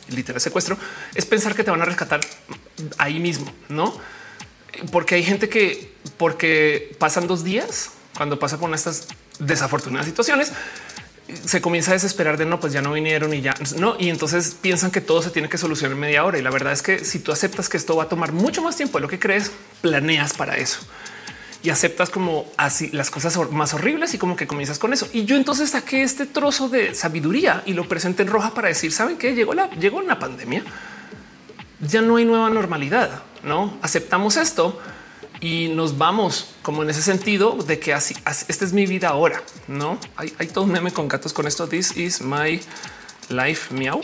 literal 0.09 0.41
secuestro, 0.41 0.77
es 1.15 1.25
pensar 1.25 1.55
que 1.55 1.63
te 1.63 1.71
van 1.71 1.81
a 1.81 1.85
rescatar 1.85 2.19
ahí 2.97 3.21
mismo, 3.21 3.49
no? 3.69 4.18
Porque 4.91 5.15
hay 5.15 5.23
gente 5.23 5.49
que, 5.49 5.93
porque 6.17 6.95
pasan 6.99 7.27
dos 7.27 7.43
días 7.43 7.91
cuando 8.15 8.39
pasa 8.39 8.57
por 8.57 8.73
estas 8.73 9.07
desafortunadas 9.39 10.05
situaciones, 10.05 10.51
se 11.45 11.61
comienza 11.61 11.91
a 11.91 11.93
desesperar 11.93 12.37
de 12.37 12.45
no, 12.45 12.59
pues 12.59 12.73
ya 12.73 12.81
no 12.81 12.93
vinieron 12.93 13.33
y 13.33 13.41
ya 13.41 13.53
no. 13.77 13.95
Y 13.99 14.09
entonces 14.09 14.55
piensan 14.59 14.91
que 14.91 15.01
todo 15.01 15.21
se 15.21 15.29
tiene 15.29 15.49
que 15.49 15.57
solucionar 15.57 15.93
en 15.93 15.99
media 15.99 16.25
hora. 16.25 16.37
Y 16.37 16.41
la 16.41 16.49
verdad 16.49 16.73
es 16.73 16.81
que 16.81 17.05
si 17.05 17.19
tú 17.19 17.31
aceptas 17.31 17.69
que 17.69 17.77
esto 17.77 17.95
va 17.95 18.03
a 18.03 18.09
tomar 18.09 18.31
mucho 18.31 18.61
más 18.61 18.75
tiempo 18.75 18.97
de 18.97 19.03
lo 19.03 19.07
que 19.07 19.19
crees, 19.19 19.51
planeas 19.81 20.33
para 20.33 20.57
eso 20.57 20.79
y 21.61 21.69
aceptas 21.69 22.09
como 22.09 22.45
así 22.57 22.89
las 22.91 23.11
cosas 23.11 23.37
más 23.51 23.73
horribles 23.73 24.13
y 24.13 24.17
como 24.17 24.35
que 24.35 24.47
comienzas 24.47 24.79
con 24.79 24.93
eso. 24.93 25.07
Y 25.11 25.25
yo 25.25 25.35
entonces 25.35 25.71
saqué 25.71 26.03
este 26.03 26.25
trozo 26.25 26.69
de 26.69 26.95
sabiduría 26.95 27.63
y 27.65 27.73
lo 27.73 27.87
presenté 27.87 28.23
en 28.23 28.29
roja 28.29 28.53
para 28.53 28.69
decir, 28.69 28.91
saben 28.91 29.17
que 29.17 29.35
llegó 29.35 29.53
la 29.53 29.69
llegó 29.71 29.97
una 29.97 30.19
pandemia. 30.19 30.63
Ya 31.81 32.01
no 32.01 32.17
hay 32.17 32.25
nueva 32.25 32.49
normalidad, 32.49 33.23
no 33.43 33.77
aceptamos 33.81 34.37
esto 34.37 34.79
y 35.41 35.69
nos 35.69 35.97
vamos 35.97 36.49
como 36.61 36.83
en 36.83 36.89
ese 36.89 37.01
sentido 37.01 37.53
de 37.53 37.79
que 37.79 37.93
así, 37.93 38.15
esta 38.47 38.65
es 38.65 38.73
mi 38.73 38.85
vida 38.85 39.09
ahora. 39.09 39.41
No 39.67 39.97
hay, 40.15 40.33
hay 40.37 40.47
todo 40.47 40.65
un 40.65 40.71
meme 40.71 40.91
con 40.91 41.07
gatos 41.07 41.33
con 41.33 41.47
esto. 41.47 41.67
This 41.67 41.95
is 41.97 42.21
my 42.21 42.61
life 43.29 43.73
meow 43.73 44.01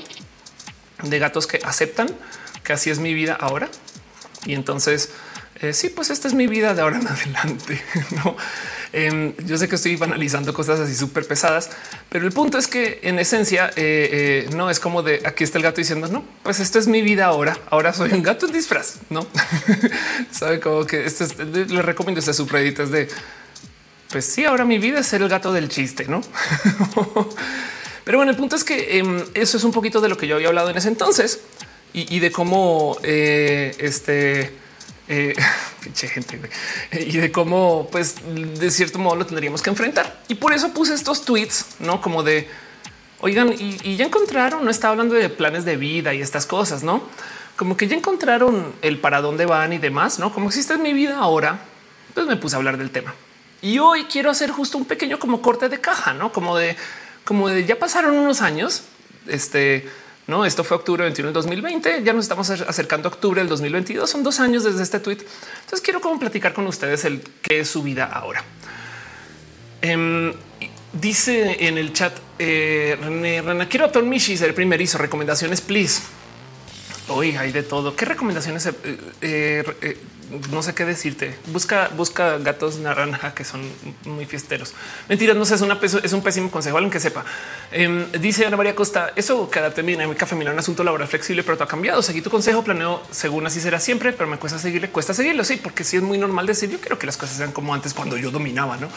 de 1.03 1.19
gatos 1.19 1.47
que 1.47 1.59
aceptan 1.63 2.07
que 2.63 2.73
así 2.73 2.89
es 2.89 2.99
mi 2.99 3.13
vida 3.13 3.37
ahora. 3.39 3.69
Y 4.45 4.53
entonces 4.53 5.11
eh, 5.61 5.73
sí, 5.73 5.89
pues 5.89 6.09
esta 6.09 6.27
es 6.27 6.33
mi 6.33 6.47
vida 6.47 6.73
de 6.73 6.81
ahora 6.81 6.99
en 6.99 7.07
adelante. 7.07 7.81
no, 8.23 8.35
em, 8.95 9.35
yo 9.45 9.57
sé 9.57 9.67
que 9.67 9.75
estoy 9.75 9.97
banalizando 9.97 10.53
cosas 10.53 10.79
así 10.79 10.95
súper 10.95 11.27
pesadas, 11.27 11.69
pero 12.09 12.25
el 12.25 12.31
punto 12.31 12.57
es 12.57 12.67
que 12.67 12.99
en 13.03 13.19
esencia 13.19 13.67
eh, 13.75 14.45
eh, 14.47 14.49
no 14.55 14.69
es 14.69 14.79
como 14.79 15.03
de 15.03 15.21
aquí 15.25 15.43
está 15.43 15.57
el 15.57 15.63
gato 15.63 15.77
diciendo 15.77 16.07
no, 16.07 16.23
pues 16.43 16.59
esto 16.59 16.79
es 16.79 16.87
mi 16.87 17.01
vida 17.01 17.25
ahora. 17.25 17.57
Ahora 17.69 17.93
soy 17.93 18.13
un 18.13 18.23
gato 18.23 18.45
en 18.45 18.53
disfraz. 18.53 18.99
No 19.09 19.27
sabe 20.31 20.59
como 20.59 20.85
que 20.85 21.05
esto 21.05 21.25
es, 21.25 21.37
le 21.37 21.81
recomiendo 21.81 22.19
este 22.19 22.33
subreddit 22.33 22.79
es 22.79 22.91
de 22.91 23.07
pues 24.11 24.25
sí, 24.25 24.45
ahora 24.45 24.63
mi 24.63 24.77
vida 24.77 24.99
es 24.99 25.07
ser 25.07 25.21
el 25.21 25.29
gato 25.29 25.51
del 25.51 25.67
chiste, 25.67 26.05
no? 26.07 26.21
pero 28.05 28.17
bueno, 28.17 28.31
el 28.31 28.37
punto 28.37 28.55
es 28.55 28.63
que 28.63 28.97
em, 28.97 29.23
eso 29.33 29.57
es 29.57 29.63
un 29.65 29.73
poquito 29.73 29.99
de 29.99 30.07
lo 30.07 30.17
que 30.17 30.25
yo 30.27 30.35
había 30.35 30.47
hablado 30.47 30.69
en 30.69 30.77
ese 30.77 30.87
entonces 30.87 31.41
y, 31.93 32.15
y 32.15 32.19
de 32.19 32.31
cómo 32.31 32.97
este 33.03 34.64
eh, 35.07 35.35
gente 35.95 36.39
y 36.91 37.17
de 37.17 37.31
cómo, 37.31 37.87
pues, 37.91 38.15
de 38.59 38.71
cierto 38.71 38.99
modo 38.99 39.15
lo 39.15 39.25
tendríamos 39.25 39.61
que 39.61 39.69
enfrentar. 39.69 40.21
Y 40.27 40.35
por 40.35 40.53
eso 40.53 40.73
puse 40.73 40.93
estos 40.93 41.23
tweets, 41.25 41.65
no 41.79 42.01
como 42.01 42.23
de 42.23 42.47
oigan, 43.21 43.53
y, 43.57 43.95
ya 43.95 44.05
encontraron, 44.05 44.63
no 44.63 44.71
estaba 44.71 44.91
hablando 44.91 45.15
de 45.15 45.29
planes 45.29 45.65
de 45.65 45.77
vida 45.77 46.13
y 46.13 46.21
estas 46.21 46.45
cosas, 46.45 46.83
no 46.83 47.03
como 47.55 47.77
que 47.77 47.87
ya 47.87 47.95
encontraron 47.95 48.73
el 48.81 48.99
para 48.99 49.21
dónde 49.21 49.45
van 49.45 49.71
y 49.71 49.77
demás, 49.77 50.19
no 50.19 50.33
como 50.33 50.47
existe 50.47 50.73
en 50.73 50.81
mi 50.81 50.91
vida 50.91 51.17
ahora. 51.17 51.61
Pues 52.13 52.27
me 52.27 52.35
puse 52.35 52.55
a 52.55 52.57
hablar 52.57 52.77
del 52.77 52.91
tema 52.91 53.15
y 53.65 53.79
hoy 53.79 54.03
quiero 54.05 54.29
hacer 54.29 54.51
justo 54.51 54.77
un 54.77 54.85
pequeño 54.85 55.17
como 55.17 55.41
corte 55.41 55.69
de 55.69 55.81
caja, 55.81 56.13
no 56.13 56.31
como 56.31 56.55
de 56.55 56.75
como 57.23 57.49
de 57.49 57.65
ya 57.65 57.79
pasaron 57.79 58.15
unos 58.15 58.41
años. 58.41 58.83
Este 59.27 59.89
no, 60.27 60.43
esto 60.43 60.63
fue 60.63 60.77
octubre 60.77 61.03
21 61.03 61.27
del 61.27 61.33
2020. 61.33 62.03
Ya 62.03 62.13
nos 62.13 62.25
estamos 62.25 62.49
acercando 62.49 63.09
a 63.09 63.11
octubre 63.11 63.41
del 63.41 63.47
2022. 63.47 64.09
Son 64.09 64.23
dos 64.23 64.39
años 64.39 64.63
desde 64.63 64.81
este 64.81 64.99
tweet. 64.99 65.19
Entonces 65.19 65.81
quiero 65.81 66.01
como 66.01 66.19
platicar 66.19 66.53
con 66.53 66.65
ustedes 66.65 67.05
el 67.05 67.21
qué 67.41 67.59
es 67.59 67.69
su 67.69 67.83
vida 67.83 68.05
ahora. 68.05 68.43
Em, 69.81 70.33
dice 70.93 71.67
en 71.67 71.77
el 71.77 71.93
chat 71.93 72.17
eh, 72.39 72.97
René, 72.99 73.43
René, 73.43 73.67
quiero 73.67 73.85
a 73.85 73.91
Tom 73.91 74.09
Michi 74.09 74.35
ser 74.35 74.55
primerizo. 74.55 74.97
Recomendaciones, 74.97 75.61
please. 75.61 76.01
hoy 77.07 77.35
hay 77.35 77.51
de 77.51 77.61
todo. 77.61 77.95
¿Qué 77.95 78.05
recomendaciones? 78.05 78.65
Eh, 78.65 78.73
eh, 79.21 79.63
eh, 79.81 79.97
no 80.51 80.63
sé 80.63 80.73
qué 80.73 80.85
decirte. 80.85 81.37
Busca, 81.47 81.89
busca 81.95 82.37
gatos 82.37 82.77
naranja 82.77 83.33
que 83.33 83.43
son 83.43 83.61
muy 84.05 84.25
fiesteros. 84.25 84.73
Mentiras, 85.07 85.35
no 85.35 85.45
sé, 85.45 85.55
es, 85.55 85.93
es 85.93 86.13
un 86.13 86.21
pésimo 86.21 86.49
consejo, 86.49 86.77
alguien 86.77 86.91
que 86.91 86.99
sepa. 86.99 87.23
Em, 87.71 88.11
dice 88.13 88.45
Ana 88.45 88.57
María 88.57 88.75
Costa, 88.75 89.11
eso 89.15 89.49
bien 89.83 90.01
en 90.01 90.09
mi 90.09 90.15
café, 90.15 90.35
un 90.35 90.47
asunto 90.47 90.83
laboral 90.83 91.07
flexible, 91.07 91.43
pero 91.43 91.57
tú 91.57 91.63
ha 91.63 91.67
cambiado. 91.67 92.01
Seguí 92.01 92.21
tu 92.21 92.29
consejo, 92.29 92.63
planeo 92.63 93.01
según 93.11 93.45
así 93.45 93.59
será 93.59 93.79
siempre, 93.79 94.13
pero 94.13 94.29
me 94.29 94.37
cuesta 94.37 94.59
seguirle, 94.59 94.89
cuesta 94.89 95.13
seguirlo. 95.13 95.43
Sí, 95.43 95.57
porque 95.57 95.83
sí 95.83 95.97
es 95.97 96.03
muy 96.03 96.17
normal 96.17 96.45
decir 96.45 96.69
yo 96.69 96.79
quiero 96.79 96.97
que 96.97 97.05
las 97.05 97.17
cosas 97.17 97.37
sean 97.37 97.51
como 97.51 97.73
antes 97.73 97.93
cuando 97.93 98.17
yo 98.17 98.31
dominaba, 98.31 98.77
no? 98.77 98.89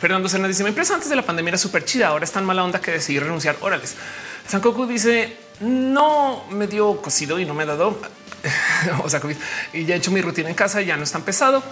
Fernando 0.00 0.28
Sena 0.28 0.48
dice 0.48 0.62
mi 0.62 0.70
empresa 0.70 0.94
antes 0.94 1.08
de 1.08 1.16
la 1.16 1.22
pandemia 1.22 1.50
era 1.50 1.58
súper 1.58 1.84
chida. 1.84 2.08
Ahora 2.08 2.24
es 2.24 2.32
tan 2.32 2.44
mala 2.44 2.64
onda 2.64 2.80
que 2.80 2.90
decidí 2.90 3.18
renunciar. 3.18 3.56
Órales. 3.60 3.94
San 4.46 4.60
Coco 4.60 4.86
dice 4.86 5.36
no 5.60 6.44
me 6.50 6.66
dio 6.66 7.00
cocido 7.00 7.38
y 7.38 7.46
no 7.46 7.54
me 7.54 7.62
ha 7.62 7.66
dado. 7.66 7.98
o 9.04 9.08
sea, 9.08 9.20
y 9.72 9.84
ya 9.84 9.94
he 9.94 9.98
hecho 9.98 10.10
mi 10.10 10.20
rutina 10.20 10.48
en 10.48 10.54
casa, 10.54 10.80
ya 10.82 10.96
no 10.96 11.04
es 11.04 11.12
tan 11.12 11.22
pesado. 11.22 11.62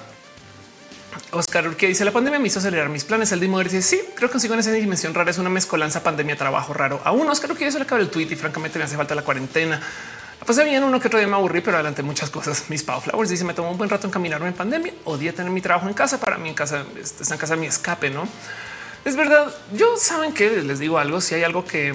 Oscar 1.31 1.77
que 1.77 1.89
dice 1.89 2.05
la 2.05 2.13
pandemia 2.13 2.39
me 2.39 2.49
hizo 2.49 2.59
acelerar 2.59 2.89
mis 2.89 3.05
planes. 3.05 3.33
El 3.33 3.41
Dimo 3.41 3.63
dice 3.63 3.83
sí, 3.83 4.01
creo 4.15 4.29
que 4.29 4.33
consigo 4.33 4.55
en 4.55 4.61
esa 4.61 4.73
dimensión 4.73 5.15
rara. 5.15 5.31
Es 5.31 5.39
una 5.39 5.51
mezcolanza 5.51 6.03
pandemia, 6.03 6.37
trabajo 6.37 6.73
raro. 6.73 7.01
Aún 7.05 7.29
Oscar 7.29 7.55
que 7.57 7.67
eso 7.67 7.79
le 7.79 7.85
acaba 7.85 8.01
el 8.01 8.09
tweet 8.09 8.29
y 8.31 8.37
francamente 8.37 8.79
me 8.79 8.85
hace 8.85 8.97
falta 8.97 9.15
la 9.15 9.23
cuarentena. 9.23 9.81
Pues 10.45 10.63
bien 10.63 10.85
uno 10.85 11.01
que 11.01 11.09
otro 11.09 11.19
día 11.19 11.27
me 11.27 11.37
aburrí, 11.37 11.61
pero 11.61 11.77
adelante 11.77 12.03
muchas 12.03 12.29
cosas. 12.31 12.65
Mis 12.69 12.83
Pau 12.83 13.01
Flowers 13.01 13.31
dice 13.31 13.45
me 13.45 13.55
tomó 13.55 13.71
un 13.71 13.79
buen 13.79 13.89
rato 13.89 14.07
en 14.07 14.11
caminarme 14.11 14.49
en 14.49 14.55
pandemia. 14.55 14.93
Odia 15.05 15.33
tener 15.33 15.51
mi 15.51 15.61
trabajo 15.61 15.89
en 15.89 15.95
casa. 15.95 16.21
Para 16.21 16.37
mí 16.39 16.51
en 16.51 16.55
casa 16.55 16.85
está 17.01 17.35
en 17.35 17.41
casa 17.41 17.57
mi 17.57 17.67
escape. 17.67 18.11
No 18.11 18.29
es 19.05 19.17
verdad. 19.17 19.55
Yo 19.73 19.97
saben 19.97 20.33
que 20.33 20.63
les 20.63 20.79
digo 20.79 20.99
algo. 20.99 21.21
Si 21.21 21.35
hay 21.35 21.45
algo 21.45 21.65
que 21.65 21.95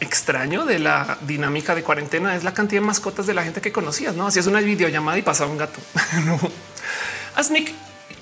extraño 0.00 0.64
de 0.64 0.78
la 0.78 1.18
dinámica 1.22 1.74
de 1.74 1.82
cuarentena 1.82 2.34
es 2.36 2.44
la 2.44 2.54
cantidad 2.54 2.80
de 2.80 2.86
mascotas 2.86 3.26
de 3.26 3.34
la 3.34 3.44
gente 3.44 3.60
que 3.60 3.72
conocías. 3.72 4.14
No, 4.14 4.28
es 4.28 4.46
una 4.46 4.60
videollamada 4.60 5.18
y 5.18 5.22
pasaba 5.22 5.50
un 5.50 5.58
gato. 5.58 5.80
no. 6.24 6.38
Asnick 7.36 7.72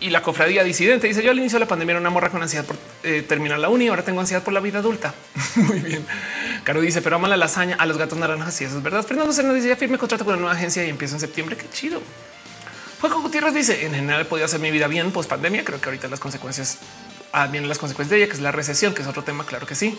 y 0.00 0.10
la 0.10 0.20
cofradía 0.20 0.64
disidente 0.64 1.06
dice 1.06 1.22
yo 1.22 1.30
al 1.30 1.38
inicio 1.38 1.56
de 1.56 1.64
la 1.64 1.68
pandemia 1.68 1.92
era 1.92 2.00
una 2.00 2.10
morra 2.10 2.28
con 2.30 2.42
ansiedad 2.42 2.64
por 2.64 2.76
eh, 3.04 3.22
terminar 3.22 3.58
la 3.58 3.68
uni. 3.68 3.88
Ahora 3.88 4.02
tengo 4.02 4.20
ansiedad 4.20 4.42
por 4.42 4.52
la 4.52 4.60
vida 4.60 4.80
adulta. 4.80 5.14
Muy 5.54 5.80
bien. 5.80 6.04
Caro 6.64 6.80
dice, 6.80 7.02
pero 7.02 7.16
ama 7.16 7.28
la 7.28 7.36
lasaña 7.36 7.76
a 7.78 7.86
los 7.86 7.98
gatos 7.98 8.18
naranjas. 8.18 8.60
Y 8.60 8.64
eso 8.64 8.78
es 8.78 8.82
verdad. 8.82 9.04
Fernando 9.04 9.32
se 9.32 9.42
nos 9.42 9.54
dice 9.54 9.68
ya 9.68 9.76
firme 9.76 9.98
contrato 9.98 10.24
con 10.24 10.34
una 10.34 10.42
nueva 10.42 10.56
agencia 10.56 10.84
y 10.84 10.90
empiezo 10.90 11.14
en 11.14 11.20
septiembre. 11.20 11.56
Qué 11.56 11.68
chido. 11.70 12.02
Juego 13.00 13.20
Gutiérrez 13.20 13.54
dice 13.54 13.84
en 13.84 13.94
general 13.94 14.26
podía 14.26 14.44
hacer 14.44 14.60
mi 14.60 14.70
vida 14.70 14.88
bien 14.88 15.12
post 15.12 15.30
pandemia. 15.30 15.64
Creo 15.64 15.80
que 15.80 15.88
ahorita 15.88 16.08
las 16.08 16.20
consecuencias 16.20 16.78
ah, 17.32 17.46
vienen 17.46 17.68
las 17.68 17.78
consecuencias 17.78 18.10
de 18.10 18.16
ella, 18.18 18.26
que 18.26 18.34
es 18.36 18.42
la 18.42 18.52
recesión, 18.52 18.94
que 18.94 19.02
es 19.02 19.08
otro 19.08 19.22
tema. 19.22 19.44
Claro 19.46 19.66
que 19.66 19.74
sí. 19.76 19.98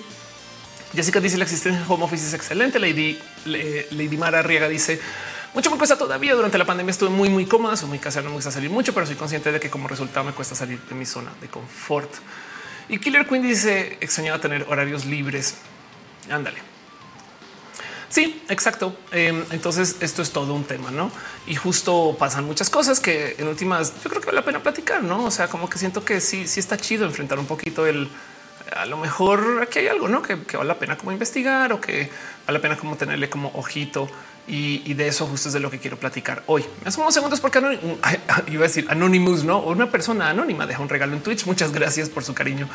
Jessica 0.94 1.20
dice 1.20 1.38
la 1.38 1.44
existencia 1.44 1.82
de 1.82 1.92
home 1.92 2.04
office 2.04 2.28
es 2.28 2.34
excelente. 2.34 2.80
Lady, 2.80 3.20
Lady 3.46 4.18
Mara 4.18 4.42
Riega 4.42 4.68
dice 4.68 5.00
mucho 5.54 5.70
me 5.70 5.78
cuesta 5.78 5.98
todavía. 5.98 6.34
Durante 6.34 6.58
la 6.58 6.66
pandemia 6.66 6.92
estuve 6.92 7.10
muy, 7.10 7.30
muy 7.30 7.46
cómoda. 7.46 7.78
Soy 7.78 7.90
muy 7.90 8.00
casera, 8.00 8.24
no 8.24 8.30
me 8.30 8.36
gusta 8.36 8.52
salir 8.52 8.70
mucho, 8.70 8.94
pero 8.94 9.06
soy 9.06 9.16
consciente 9.16 9.52
de 9.52 9.60
que 9.60 9.70
como 9.70 9.88
resultado 9.88 10.26
me 10.26 10.34
cuesta 10.34 10.56
salir 10.56 10.80
de 10.82 10.96
mi 10.96 11.06
zona 11.06 11.32
de 11.42 11.48
confort. 11.48 12.12
Y 12.90 13.00
Killer 13.00 13.28
Queen 13.28 13.44
dice 13.44 13.98
extrañaba 14.02 14.40
tener 14.40 14.66
horarios 14.68 15.06
libres. 15.06 15.56
Ándale. 16.30 16.58
Sí, 18.10 18.44
exacto. 18.50 18.96
Em, 19.12 19.44
entonces 19.52 19.98
esto 20.00 20.22
es 20.22 20.32
todo 20.32 20.54
un 20.54 20.64
tema, 20.64 20.92
¿no? 20.92 21.12
Y 21.48 21.56
justo 21.56 22.16
pasan 22.18 22.46
muchas 22.46 22.70
cosas 22.70 23.00
que 23.00 23.36
en 23.38 23.48
últimas 23.48 23.94
yo 24.04 24.10
creo 24.10 24.22
que 24.22 24.28
vale 24.28 24.40
la 24.40 24.46
pena 24.46 24.62
platicar, 24.62 25.04
¿no? 25.04 25.26
O 25.26 25.32
sea, 25.32 25.48
como 25.48 25.70
que 25.70 25.80
siento 25.80 26.06
que 26.06 26.22
sí, 26.22 26.48
sí 26.48 26.60
está 26.60 26.78
chido 26.78 27.06
enfrentar 27.06 27.40
un 27.40 27.48
poquito 27.48 27.86
el 27.88 28.10
a 28.76 28.86
lo 28.86 28.98
mejor 28.98 29.62
aquí 29.62 29.80
hay 29.80 29.88
algo 29.88 30.08
¿no? 30.08 30.22
que, 30.22 30.36
vale 30.36 30.68
la 30.68 30.80
pena 30.80 30.98
como 30.98 31.12
investigar 31.12 31.74
o 31.74 31.82
que 31.82 32.10
vale 32.46 32.58
la 32.58 32.62
pena 32.62 32.78
como 32.78 32.96
tenerle 32.96 33.30
como 33.30 33.52
ojito. 33.56 34.10
Y, 34.46 34.94
de 34.94 35.08
eso 35.08 35.26
justo 35.26 35.48
es 35.48 35.54
de 35.54 35.62
lo 35.62 35.72
que 35.72 35.80
quiero 35.80 35.98
platicar 35.98 36.44
hoy. 36.48 36.66
Me 36.82 36.90
hace 36.90 37.00
unos 37.00 37.14
segundos 37.14 37.40
porque 37.40 37.60
iba 38.48 38.60
a 38.60 38.68
decir 38.68 38.86
Anonymous, 38.90 39.46
no 39.46 39.60
una 39.62 39.90
persona 39.90 40.30
anónima 40.30 40.68
deja 40.68 40.82
un 40.82 40.90
regalo 40.90 41.14
en 41.14 41.22
Twitch. 41.22 41.46
Muchas 41.46 41.72
gracias 41.72 42.10
por 42.10 42.24
su 42.24 42.34
cariño 42.34 42.68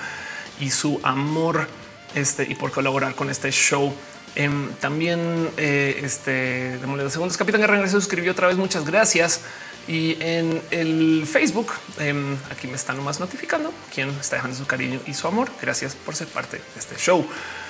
y 0.61 0.71
su 0.71 0.99
amor 1.03 1.69
este, 2.15 2.45
y 2.45 2.55
por 2.55 2.71
colaborar 2.71 3.15
con 3.15 3.29
este 3.29 3.51
show. 3.51 3.95
Em, 4.35 4.73
también 4.75 5.51
eh, 5.57 6.01
este 6.03 6.79
démosle 6.79 7.03
dos 7.03 7.13
segundos. 7.13 7.37
Capitán 7.37 7.61
Guerrero 7.61 7.85
se 7.85 7.93
suscribió 7.93 8.33
otra 8.33 8.47
vez. 8.47 8.57
Muchas 8.57 8.85
gracias. 8.87 9.43
Y 9.89 10.19
en 10.21 10.61
el 10.71 11.27
Facebook, 11.27 11.73
em, 11.99 12.37
aquí 12.51 12.67
me 12.67 12.77
están 12.77 12.99
nomás 12.99 13.21
notificando 13.21 13.73
quién 13.93 14.11
está 14.11 14.37
dejando 14.37 14.55
su 14.55 14.67
cariño 14.67 15.01
y 15.07 15.15
su 15.15 15.27
amor. 15.27 15.49
Gracias 15.63 15.95
por 15.95 16.15
ser 16.15 16.29
parte 16.29 16.59
de 16.59 16.79
este 16.79 16.95
show. 16.97 17.27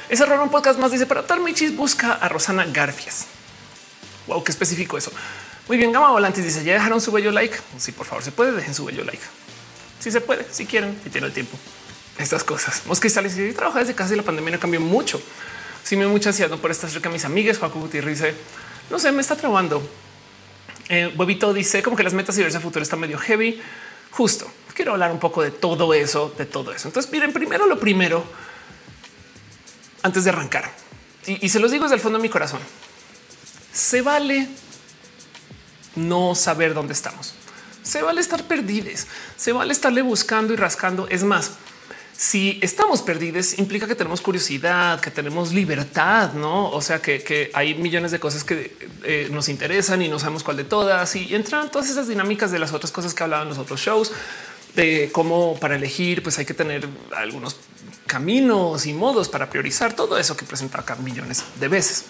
Ese 0.08 0.24
error 0.24 0.40
un 0.40 0.50
podcast 0.50 0.80
más 0.80 0.90
dice 0.90 1.06
para 1.06 1.24
Tarmichis 1.24 1.76
busca 1.76 2.14
a 2.14 2.28
Rosana 2.28 2.64
Garfias. 2.64 3.26
Wow, 4.26 4.42
qué 4.42 4.50
específico 4.50 4.98
eso. 4.98 5.12
Muy 5.68 5.76
bien, 5.76 5.92
Gama 5.92 6.10
Volantes 6.10 6.44
dice 6.44 6.64
ya 6.64 6.72
dejaron 6.72 7.00
su 7.00 7.12
bello 7.12 7.30
like. 7.30 7.56
Sí, 7.78 7.92
por 7.92 8.04
favor, 8.04 8.24
se 8.24 8.32
puede, 8.32 8.50
dejen 8.50 8.74
su 8.74 8.84
bello 8.84 9.04
like. 9.04 9.22
Si 10.00 10.10
se 10.10 10.20
puede, 10.20 10.44
si 10.50 10.66
quieren, 10.66 10.98
si 11.04 11.10
tienen 11.10 11.28
el 11.28 11.34
tiempo. 11.34 11.56
Estas 12.18 12.42
cosas. 12.42 12.82
Mosca 12.86 13.06
y 13.06 13.10
Sales 13.10 13.38
y 13.38 13.52
trabaja 13.52 13.78
desde 13.78 13.94
casa 13.94 14.14
y 14.14 14.16
la 14.16 14.24
pandemia 14.24 14.54
no 14.54 14.58
cambió 14.58 14.80
mucho. 14.80 15.22
Si 15.84 15.96
me 15.96 16.04
mucha 16.08 16.30
ansiedad 16.30 16.58
por 16.58 16.72
estar 16.72 16.90
cerca 16.90 17.10
de 17.10 17.12
mis 17.12 17.24
amigas. 17.24 17.58
Juaco 17.58 17.78
Gutiérrez 17.78 18.18
dice 18.18 18.34
no 18.90 18.98
sé, 18.98 19.12
me 19.12 19.20
está 19.20 19.36
trabando 19.36 19.82
eh, 20.88 21.12
Huevito 21.16 21.52
dice 21.52 21.82
como 21.82 21.96
que 21.96 22.02
las 22.02 22.14
metas 22.14 22.36
y 22.38 22.42
verse 22.42 22.60
futuro 22.60 22.82
está 22.82 22.96
medio 22.96 23.18
heavy. 23.18 23.60
Justo 24.10 24.50
quiero 24.78 24.92
hablar 24.92 25.10
un 25.10 25.18
poco 25.18 25.42
de 25.42 25.50
todo 25.50 25.92
eso, 25.92 26.32
de 26.38 26.46
todo 26.46 26.72
eso. 26.72 26.86
Entonces, 26.86 27.10
miren, 27.10 27.32
primero 27.32 27.66
lo 27.66 27.80
primero, 27.80 28.24
antes 30.02 30.22
de 30.22 30.30
arrancar, 30.30 30.72
y, 31.26 31.48
se 31.48 31.58
los 31.58 31.72
digo 31.72 31.82
desde 31.82 31.96
el 31.96 32.00
fondo 32.00 32.20
de 32.20 32.22
mi 32.22 32.28
corazón, 32.28 32.60
se 33.72 34.02
vale 34.02 34.46
no 35.96 36.36
saber 36.36 36.74
dónde 36.74 36.92
estamos. 36.92 37.34
Se 37.82 38.02
vale 38.02 38.20
estar 38.20 38.44
perdidos, 38.44 39.08
se 39.36 39.50
vale 39.50 39.72
estarle 39.72 40.00
buscando 40.02 40.54
y 40.54 40.56
rascando. 40.56 41.08
Es 41.08 41.24
más, 41.24 41.54
si 42.18 42.58
estamos 42.62 43.00
perdidos, 43.02 43.60
implica 43.60 43.86
que 43.86 43.94
tenemos 43.94 44.20
curiosidad, 44.20 44.98
que 44.98 45.12
tenemos 45.12 45.52
libertad, 45.52 46.32
no? 46.32 46.68
O 46.68 46.82
sea, 46.82 47.00
que, 47.00 47.48
hay 47.54 47.76
millones 47.76 48.10
de 48.10 48.18
cosas 48.18 48.42
que 48.42 48.76
eh, 49.04 49.28
nos 49.30 49.48
interesan 49.48 50.02
y 50.02 50.08
no 50.08 50.18
sabemos 50.18 50.42
cuál 50.42 50.56
de 50.56 50.64
todas 50.64 51.14
y 51.14 51.32
entran 51.32 51.70
todas 51.70 51.88
esas 51.88 52.08
dinámicas 52.08 52.50
de 52.50 52.58
las 52.58 52.72
otras 52.72 52.90
cosas 52.90 53.14
que 53.14 53.22
hablaban 53.22 53.48
los 53.48 53.58
otros 53.58 53.80
shows 53.80 54.10
de 54.74 55.10
cómo 55.12 55.56
para 55.60 55.76
elegir, 55.76 56.24
pues 56.24 56.36
hay 56.40 56.44
que 56.44 56.54
tener 56.54 56.88
algunos 57.16 57.54
caminos 58.08 58.86
y 58.86 58.94
modos 58.94 59.28
para 59.28 59.48
priorizar 59.48 59.94
todo 59.94 60.18
eso 60.18 60.36
que 60.36 60.44
presenta 60.44 60.80
acá 60.80 60.96
millones 60.96 61.44
de 61.60 61.68
veces. 61.68 62.04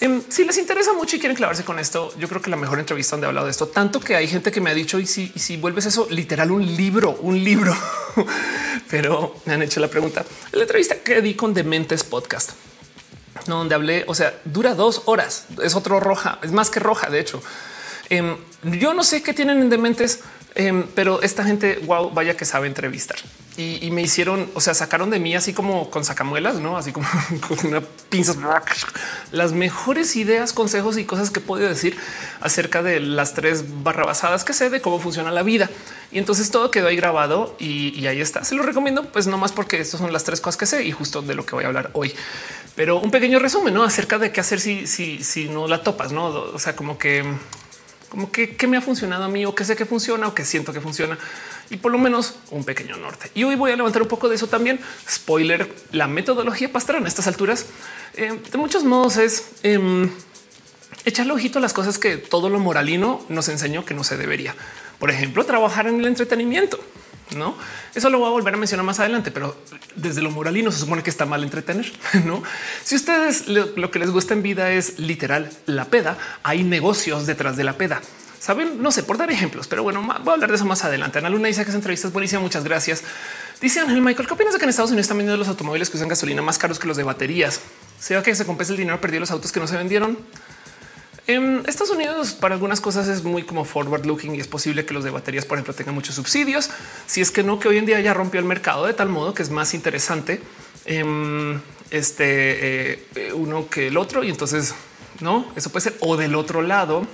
Em, 0.00 0.22
si 0.30 0.44
les 0.44 0.56
interesa 0.56 0.94
mucho 0.94 1.16
y 1.16 1.18
quieren 1.18 1.36
clavarse 1.36 1.62
con 1.62 1.78
esto, 1.78 2.14
yo 2.18 2.26
creo 2.26 2.40
que 2.40 2.48
la 2.48 2.56
mejor 2.56 2.78
entrevista 2.78 3.16
donde 3.16 3.26
he 3.26 3.28
hablado 3.28 3.46
de 3.46 3.50
esto, 3.50 3.68
tanto 3.68 4.00
que 4.00 4.16
hay 4.16 4.26
gente 4.26 4.50
que 4.50 4.60
me 4.60 4.70
ha 4.70 4.74
dicho 4.74 4.98
y 4.98 5.06
si, 5.06 5.28
si 5.36 5.58
vuelves 5.58 5.84
eso 5.84 6.06
literal 6.08 6.50
un 6.50 6.64
libro, 6.64 7.18
un 7.20 7.44
libro, 7.44 7.76
pero 8.90 9.36
me 9.44 9.52
han 9.52 9.62
hecho 9.62 9.78
la 9.78 9.88
pregunta. 9.88 10.24
La 10.52 10.62
entrevista 10.62 10.96
que 10.96 11.20
di 11.20 11.34
con 11.34 11.52
Dementes 11.52 12.02
Podcast, 12.02 12.52
no, 13.46 13.58
donde 13.58 13.74
hablé, 13.74 14.04
o 14.06 14.14
sea, 14.14 14.40
dura 14.46 14.74
dos 14.74 15.02
horas, 15.04 15.44
es 15.62 15.74
otro 15.74 16.00
roja, 16.00 16.38
es 16.42 16.50
más 16.50 16.70
que 16.70 16.80
roja, 16.80 17.10
de 17.10 17.20
hecho. 17.20 17.42
Em, 18.08 18.38
yo 18.62 18.94
no 18.94 19.04
sé 19.04 19.22
qué 19.22 19.34
tienen 19.34 19.60
en 19.60 19.68
Dementes, 19.68 20.20
em, 20.54 20.86
pero 20.94 21.20
esta 21.20 21.44
gente, 21.44 21.78
wow, 21.84 22.10
vaya 22.10 22.38
que 22.38 22.46
sabe 22.46 22.68
entrevistar 22.68 23.18
y, 23.56 23.90
me 23.90 24.00
hicieron, 24.00 24.48
o 24.54 24.60
sea, 24.60 24.74
sacaron 24.74 25.10
de 25.10 25.18
mí 25.18 25.34
así 25.34 25.52
como 25.52 25.90
con 25.90 26.04
sacamuelas, 26.04 26.60
no 26.60 26.78
así 26.78 26.92
como 26.92 27.06
con 27.48 27.66
una 27.66 27.82
pinza, 28.08 28.34
las 29.32 29.52
mejores 29.52 30.16
ideas, 30.16 30.52
consejos 30.52 30.96
y 30.96 31.04
cosas 31.04 31.30
que 31.30 31.40
puedo 31.40 31.68
decir 31.68 31.96
acerca 32.40 32.82
de 32.82 33.00
las 33.00 33.34
tres 33.34 33.64
barrabasadas 33.82 34.44
que 34.44 34.52
sé 34.52 34.70
de 34.70 34.80
cómo 34.80 34.98
funciona 34.98 35.30
la 35.30 35.42
vida. 35.42 35.68
Y 36.12 36.18
entonces 36.18 36.50
todo 36.50 36.70
quedó 36.70 36.88
ahí 36.88 36.96
grabado 36.96 37.54
y, 37.58 38.06
ahí 38.06 38.20
está. 38.20 38.44
Se 38.44 38.54
lo 38.54 38.62
recomiendo, 38.62 39.04
pues 39.12 39.26
no 39.26 39.36
más 39.36 39.52
porque 39.52 39.78
estas 39.80 40.00
son 40.00 40.12
las 40.12 40.24
tres 40.24 40.40
cosas 40.40 40.56
que 40.56 40.66
sé 40.66 40.84
y 40.84 40.92
justo 40.92 41.20
de 41.20 41.34
lo 41.34 41.44
que 41.44 41.54
voy 41.54 41.64
a 41.64 41.68
hablar 41.68 41.90
hoy. 41.92 42.14
Pero 42.76 42.98
un 42.98 43.10
pequeño 43.10 43.38
resumen 43.40 43.74
¿no? 43.74 43.82
acerca 43.82 44.18
de 44.18 44.32
qué 44.32 44.40
hacer 44.40 44.60
si, 44.60 44.86
si, 44.86 45.22
si 45.22 45.48
no 45.48 45.68
la 45.68 45.82
topas, 45.82 46.12
no? 46.12 46.26
O 46.26 46.58
sea, 46.58 46.74
como 46.74 46.98
que, 46.98 47.24
como 48.08 48.32
que 48.32 48.56
qué 48.56 48.66
me 48.66 48.76
ha 48.76 48.80
funcionado 48.80 49.24
a 49.24 49.28
mí 49.28 49.44
o 49.44 49.54
qué 49.54 49.64
sé 49.64 49.76
que 49.76 49.86
funciona 49.86 50.28
o 50.28 50.34
que 50.34 50.44
siento 50.44 50.72
que 50.72 50.80
funciona 50.80 51.18
y 51.70 51.76
por 51.76 51.92
lo 51.92 51.98
menos 51.98 52.34
un 52.50 52.64
pequeño 52.64 52.96
norte. 52.96 53.30
Y 53.34 53.44
hoy 53.44 53.54
voy 53.54 53.70
a 53.70 53.76
levantar 53.76 54.02
un 54.02 54.08
poco 54.08 54.28
de 54.28 54.34
eso 54.34 54.48
también. 54.48 54.80
Spoiler, 55.08 55.72
la 55.92 56.08
metodología 56.08 56.70
pastrana 56.70 57.06
a 57.06 57.08
estas 57.08 57.26
alturas 57.28 57.66
eh, 58.14 58.38
de 58.50 58.58
muchos 58.58 58.84
modos 58.84 59.16
es 59.16 59.50
eh, 59.62 60.10
echarle 61.04 61.32
ojito 61.32 61.58
a 61.58 61.62
las 61.62 61.72
cosas 61.72 61.98
que 61.98 62.16
todo 62.16 62.50
lo 62.50 62.58
moralino 62.58 63.24
nos 63.28 63.48
enseñó 63.48 63.84
que 63.84 63.94
no 63.94 64.04
se 64.04 64.16
debería. 64.16 64.54
Por 64.98 65.10
ejemplo, 65.10 65.46
trabajar 65.46 65.86
en 65.86 66.00
el 66.00 66.06
entretenimiento. 66.06 66.78
No, 67.36 67.56
eso 67.94 68.10
lo 68.10 68.18
voy 68.18 68.26
a 68.26 68.30
volver 68.30 68.54
a 68.54 68.56
mencionar 68.56 68.84
más 68.84 68.98
adelante, 68.98 69.30
pero 69.30 69.56
desde 69.94 70.20
lo 70.20 70.32
moralino 70.32 70.72
se 70.72 70.80
supone 70.80 71.04
que 71.04 71.10
está 71.10 71.26
mal 71.26 71.44
entretener. 71.44 71.90
No, 72.24 72.42
si 72.82 72.96
ustedes 72.96 73.46
lo 73.46 73.90
que 73.92 74.00
les 74.00 74.10
gusta 74.10 74.34
en 74.34 74.42
vida 74.42 74.72
es 74.72 74.98
literal 74.98 75.48
la 75.66 75.84
peda, 75.84 76.18
hay 76.42 76.64
negocios 76.64 77.26
detrás 77.26 77.56
de 77.56 77.62
la 77.62 77.74
peda. 77.74 78.00
Saben, 78.40 78.82
no 78.82 78.90
sé 78.90 79.02
por 79.02 79.18
dar 79.18 79.30
ejemplos, 79.30 79.68
pero 79.68 79.82
bueno, 79.82 80.00
voy 80.00 80.30
a 80.30 80.32
hablar 80.32 80.48
de 80.48 80.56
eso 80.56 80.64
más 80.64 80.82
adelante. 80.82 81.18
Ana 81.18 81.28
Luna 81.28 81.48
dice 81.48 81.62
que 81.62 81.68
esa 81.68 81.76
entrevista 81.76 82.08
es 82.08 82.12
buenísima. 82.14 82.40
Muchas 82.40 82.64
gracias. 82.64 83.04
Dice 83.60 83.80
Ángel 83.80 84.00
Michael, 84.00 84.26
¿qué 84.26 84.32
opinas 84.32 84.54
de 84.54 84.58
que 84.58 84.64
en 84.64 84.70
Estados 84.70 84.90
Unidos 84.90 85.04
están 85.04 85.18
vendiendo 85.18 85.36
los 85.36 85.48
automóviles 85.48 85.90
que 85.90 85.98
usan 85.98 86.08
gasolina 86.08 86.40
más 86.40 86.56
caros 86.56 86.78
que 86.78 86.88
los 86.88 86.96
de 86.96 87.02
baterías? 87.02 87.60
¿Se 88.00 88.20
que 88.22 88.34
se 88.34 88.46
compensa 88.46 88.72
el 88.72 88.78
dinero 88.78 88.98
perdido 88.98 89.20
los 89.20 89.30
autos 89.30 89.52
que 89.52 89.60
no 89.60 89.66
se 89.66 89.76
vendieron? 89.76 90.18
En 91.26 91.62
Estados 91.66 91.90
Unidos 91.90 92.32
para 92.32 92.54
algunas 92.54 92.80
cosas 92.80 93.08
es 93.08 93.24
muy 93.24 93.42
como 93.42 93.66
forward 93.66 94.06
looking 94.06 94.34
y 94.34 94.40
es 94.40 94.46
posible 94.48 94.86
que 94.86 94.94
los 94.94 95.04
de 95.04 95.10
baterías, 95.10 95.44
por 95.44 95.58
ejemplo, 95.58 95.74
tengan 95.74 95.94
muchos 95.94 96.14
subsidios. 96.14 96.70
Si 97.06 97.20
es 97.20 97.30
que 97.30 97.42
no, 97.42 97.60
que 97.60 97.68
hoy 97.68 97.76
en 97.76 97.84
día 97.84 98.00
ya 98.00 98.14
rompió 98.14 98.40
el 98.40 98.46
mercado 98.46 98.86
de 98.86 98.94
tal 98.94 99.10
modo 99.10 99.34
que 99.34 99.42
es 99.42 99.50
más 99.50 99.74
interesante 99.74 100.40
em, 100.86 101.60
este 101.90 102.94
eh, 102.94 103.32
uno 103.34 103.68
que 103.68 103.88
el 103.88 103.98
otro. 103.98 104.24
Y 104.24 104.30
entonces 104.30 104.74
no, 105.20 105.46
eso 105.56 105.68
puede 105.68 105.84
ser 105.84 105.96
o 106.00 106.16
del 106.16 106.34
otro 106.34 106.62
lado 106.62 107.06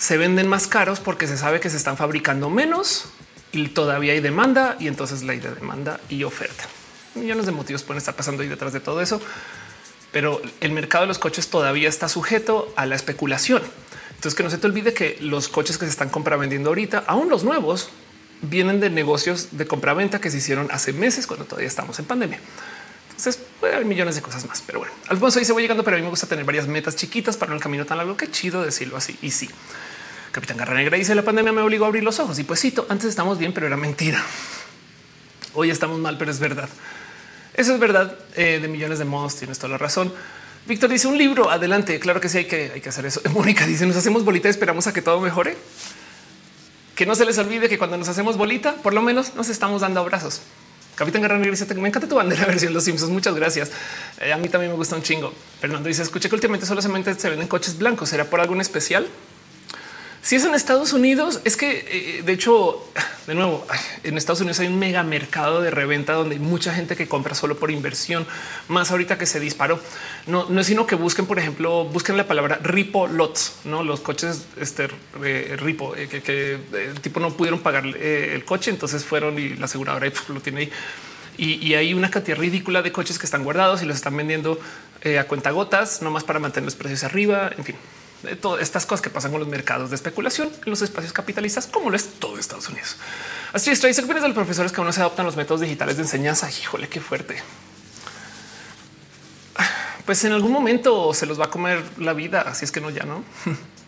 se 0.00 0.16
venden 0.16 0.48
más 0.48 0.66
caros 0.66 0.98
porque 0.98 1.28
se 1.28 1.38
sabe 1.38 1.60
que 1.60 1.70
se 1.70 1.76
están 1.76 1.96
fabricando 1.96 2.50
menos 2.50 3.04
y 3.52 3.68
todavía 3.68 4.14
hay 4.14 4.20
demanda 4.20 4.76
y 4.80 4.88
entonces 4.88 5.22
ley 5.22 5.38
de 5.38 5.54
demanda 5.54 6.00
y 6.08 6.24
oferta. 6.24 6.64
Millones 7.14 7.46
de 7.46 7.52
motivos 7.52 7.84
pueden 7.84 7.98
estar 7.98 8.16
pasando 8.16 8.42
ahí 8.42 8.48
detrás 8.48 8.72
de 8.72 8.80
todo 8.80 9.00
eso 9.00 9.20
pero 10.12 10.40
el 10.60 10.72
mercado 10.72 11.04
de 11.04 11.08
los 11.08 11.18
coches 11.18 11.48
todavía 11.48 11.88
está 11.88 12.08
sujeto 12.08 12.72
a 12.76 12.86
la 12.86 12.96
especulación. 12.96 13.62
Entonces 14.10 14.34
que 14.34 14.42
no 14.42 14.50
se 14.50 14.58
te 14.58 14.66
olvide 14.66 14.92
que 14.92 15.16
los 15.20 15.48
coches 15.48 15.78
que 15.78 15.86
se 15.86 15.90
están 15.90 16.10
compravendiendo 16.10 16.70
ahorita, 16.70 17.04
aún 17.06 17.28
los 17.30 17.44
nuevos, 17.44 17.90
vienen 18.42 18.80
de 18.80 18.90
negocios 18.90 19.48
de 19.52 19.66
compraventa 19.66 20.20
que 20.20 20.30
se 20.30 20.38
hicieron 20.38 20.68
hace 20.70 20.92
meses 20.92 21.26
cuando 21.26 21.46
todavía 21.46 21.68
estamos 21.68 21.98
en 21.98 22.04
pandemia. 22.06 22.40
Entonces 23.10 23.38
puede 23.60 23.74
haber 23.74 23.86
millones 23.86 24.14
de 24.14 24.22
cosas 24.22 24.46
más, 24.46 24.62
pero 24.66 24.78
bueno, 24.80 24.94
Alfonso 25.08 25.38
dice 25.38 25.52
voy 25.52 25.62
llegando, 25.62 25.84
pero 25.84 25.96
a 25.96 25.98
mí 25.98 26.04
me 26.04 26.10
gusta 26.10 26.26
tener 26.26 26.44
varias 26.44 26.66
metas 26.66 26.96
chiquitas 26.96 27.36
para 27.36 27.54
el 27.54 27.60
camino 27.60 27.84
tan 27.84 27.98
largo. 27.98 28.16
Qué 28.16 28.30
chido 28.30 28.62
decirlo 28.62 28.96
así. 28.96 29.18
Y 29.20 29.30
sí, 29.30 29.48
Capitán 30.32 30.56
Garra 30.56 30.74
Negra 30.74 30.96
dice 30.96 31.14
la 31.14 31.22
pandemia 31.22 31.52
me 31.52 31.60
obligó 31.60 31.84
a 31.84 31.88
abrir 31.88 32.04
los 32.04 32.20
ojos 32.20 32.38
y 32.38 32.44
pues 32.44 32.60
sí, 32.60 32.72
antes 32.88 33.08
estamos 33.08 33.38
bien, 33.38 33.52
pero 33.52 33.66
era 33.66 33.76
mentira. 33.76 34.24
Hoy 35.54 35.70
estamos 35.70 35.98
mal, 35.98 36.16
pero 36.16 36.30
es 36.30 36.38
verdad. 36.38 36.68
Eso 37.54 37.74
es 37.74 37.80
verdad 37.80 38.16
eh, 38.36 38.60
de 38.62 38.68
millones 38.68 39.00
de 39.00 39.04
modos. 39.04 39.36
Tienes 39.36 39.58
toda 39.58 39.70
la 39.70 39.78
razón. 39.78 40.12
Víctor 40.66 40.90
dice 40.90 41.08
un 41.08 41.18
libro. 41.18 41.50
Adelante. 41.50 41.98
Claro 41.98 42.20
que 42.20 42.28
sí, 42.28 42.38
hay 42.38 42.44
que, 42.44 42.70
hay 42.74 42.80
que 42.80 42.88
hacer 42.88 43.04
eso. 43.06 43.20
Mónica 43.32 43.66
dice 43.66 43.84
nos 43.86 43.96
hacemos 43.96 44.24
bolita 44.24 44.48
y 44.48 44.52
esperamos 44.52 44.86
a 44.86 44.92
que 44.92 45.02
todo 45.02 45.20
mejore. 45.20 45.56
Que 46.94 47.06
no 47.06 47.14
se 47.16 47.24
les 47.24 47.36
olvide 47.38 47.68
que 47.68 47.78
cuando 47.78 47.96
nos 47.96 48.08
hacemos 48.08 48.36
bolita, 48.36 48.74
por 48.76 48.94
lo 48.94 49.02
menos 49.02 49.34
nos 49.34 49.48
estamos 49.48 49.80
dando 49.80 50.00
abrazos. 50.00 50.42
Capitán 50.94 51.22
Guerrero 51.22 51.50
dice 51.50 51.74
me 51.74 51.88
encanta 51.88 52.06
tu 52.06 52.14
bandera 52.14 52.44
versión 52.46 52.72
Los 52.72 52.84
Simpsons. 52.84 53.10
Muchas 53.10 53.34
gracias. 53.34 53.72
Eh, 54.20 54.32
a 54.32 54.36
mí 54.36 54.48
también 54.48 54.70
me 54.70 54.76
gusta 54.76 54.94
un 54.94 55.02
chingo. 55.02 55.32
Fernando 55.60 55.88
dice 55.88 56.02
escuché 56.02 56.28
que 56.28 56.34
últimamente 56.36 56.66
solamente 56.66 57.12
se 57.14 57.28
venden 57.28 57.48
coches 57.48 57.76
blancos. 57.76 58.10
¿Será 58.10 58.26
por 58.26 58.40
algún 58.40 58.60
especial? 58.60 59.08
Si 60.22 60.36
es 60.36 60.44
en 60.44 60.54
Estados 60.54 60.92
Unidos, 60.92 61.40
es 61.44 61.56
que 61.56 62.18
eh, 62.18 62.22
de 62.22 62.32
hecho, 62.34 62.84
de 63.26 63.34
nuevo, 63.34 63.66
en 64.04 64.18
Estados 64.18 64.40
Unidos 64.40 64.60
hay 64.60 64.66
un 64.66 64.78
mega 64.78 65.02
mercado 65.02 65.62
de 65.62 65.70
reventa 65.70 66.12
donde 66.12 66.34
hay 66.34 66.40
mucha 66.40 66.74
gente 66.74 66.94
que 66.94 67.08
compra 67.08 67.34
solo 67.34 67.58
por 67.58 67.70
inversión, 67.70 68.26
más 68.68 68.90
ahorita 68.90 69.16
que 69.16 69.24
se 69.24 69.40
disparó. 69.40 69.80
No, 70.26 70.46
no 70.50 70.60
es 70.60 70.66
sino 70.66 70.86
que 70.86 70.94
busquen, 70.94 71.24
por 71.24 71.38
ejemplo, 71.38 71.86
busquen 71.86 72.18
la 72.18 72.28
palabra 72.28 72.60
ripo 72.62 73.06
lots, 73.08 73.54
no 73.64 73.82
los 73.82 74.00
coches 74.00 74.44
este 74.60 74.88
eh, 75.24 75.56
ripo 75.58 75.96
eh, 75.96 76.06
que, 76.06 76.58
el 76.74 77.00
tipo 77.00 77.18
no 77.18 77.30
pudieron 77.32 77.60
pagar 77.60 77.86
el 77.86 78.44
coche, 78.44 78.70
entonces 78.70 79.04
fueron 79.04 79.38
y 79.38 79.56
la 79.56 79.64
aseguradora 79.64 80.12
lo 80.28 80.40
tiene 80.40 80.60
ahí. 80.60 80.72
Y, 81.38 81.72
hay 81.72 81.94
una 81.94 82.10
cantidad 82.10 82.36
ridícula 82.36 82.82
de 82.82 82.92
coches 82.92 83.18
que 83.18 83.24
están 83.24 83.44
guardados 83.44 83.82
y 83.82 83.86
los 83.86 83.96
están 83.96 84.14
vendiendo 84.14 84.60
a 85.18 85.24
cuenta 85.24 85.50
gotas, 85.52 86.02
no 86.02 86.10
más 86.10 86.22
para 86.22 86.38
mantener 86.38 86.66
los 86.66 86.74
precios 86.74 87.02
arriba. 87.04 87.50
En 87.56 87.64
fin, 87.64 87.76
de 88.22 88.36
todas 88.36 88.62
estas 88.62 88.86
cosas 88.86 89.02
que 89.02 89.10
pasan 89.10 89.30
con 89.30 89.40
los 89.40 89.48
mercados 89.48 89.90
de 89.90 89.96
especulación 89.96 90.50
en 90.64 90.70
los 90.70 90.82
espacios 90.82 91.12
capitalistas, 91.12 91.66
como 91.66 91.90
lo 91.90 91.96
es 91.96 92.04
todo 92.18 92.38
Estados 92.38 92.68
Unidos. 92.68 92.96
Así 93.52 93.70
es, 93.70 93.80
dice 93.80 94.02
de 94.02 94.20
los 94.20 94.32
profesores 94.32 94.72
que 94.72 94.80
aún 94.80 94.86
no 94.86 94.92
se 94.92 95.00
adoptan 95.00 95.26
los 95.26 95.36
métodos 95.36 95.60
digitales 95.60 95.96
de 95.96 96.02
enseñanza. 96.02 96.50
Híjole, 96.50 96.88
qué 96.88 97.00
fuerte. 97.00 97.42
Pues 100.04 100.24
en 100.24 100.32
algún 100.32 100.52
momento 100.52 101.14
se 101.14 101.26
los 101.26 101.40
va 101.40 101.46
a 101.46 101.50
comer 101.50 101.82
la 101.98 102.12
vida, 102.12 102.42
así 102.42 102.64
es 102.64 102.72
que 102.72 102.80
no, 102.80 102.90
ya 102.90 103.04
no. 103.04 103.24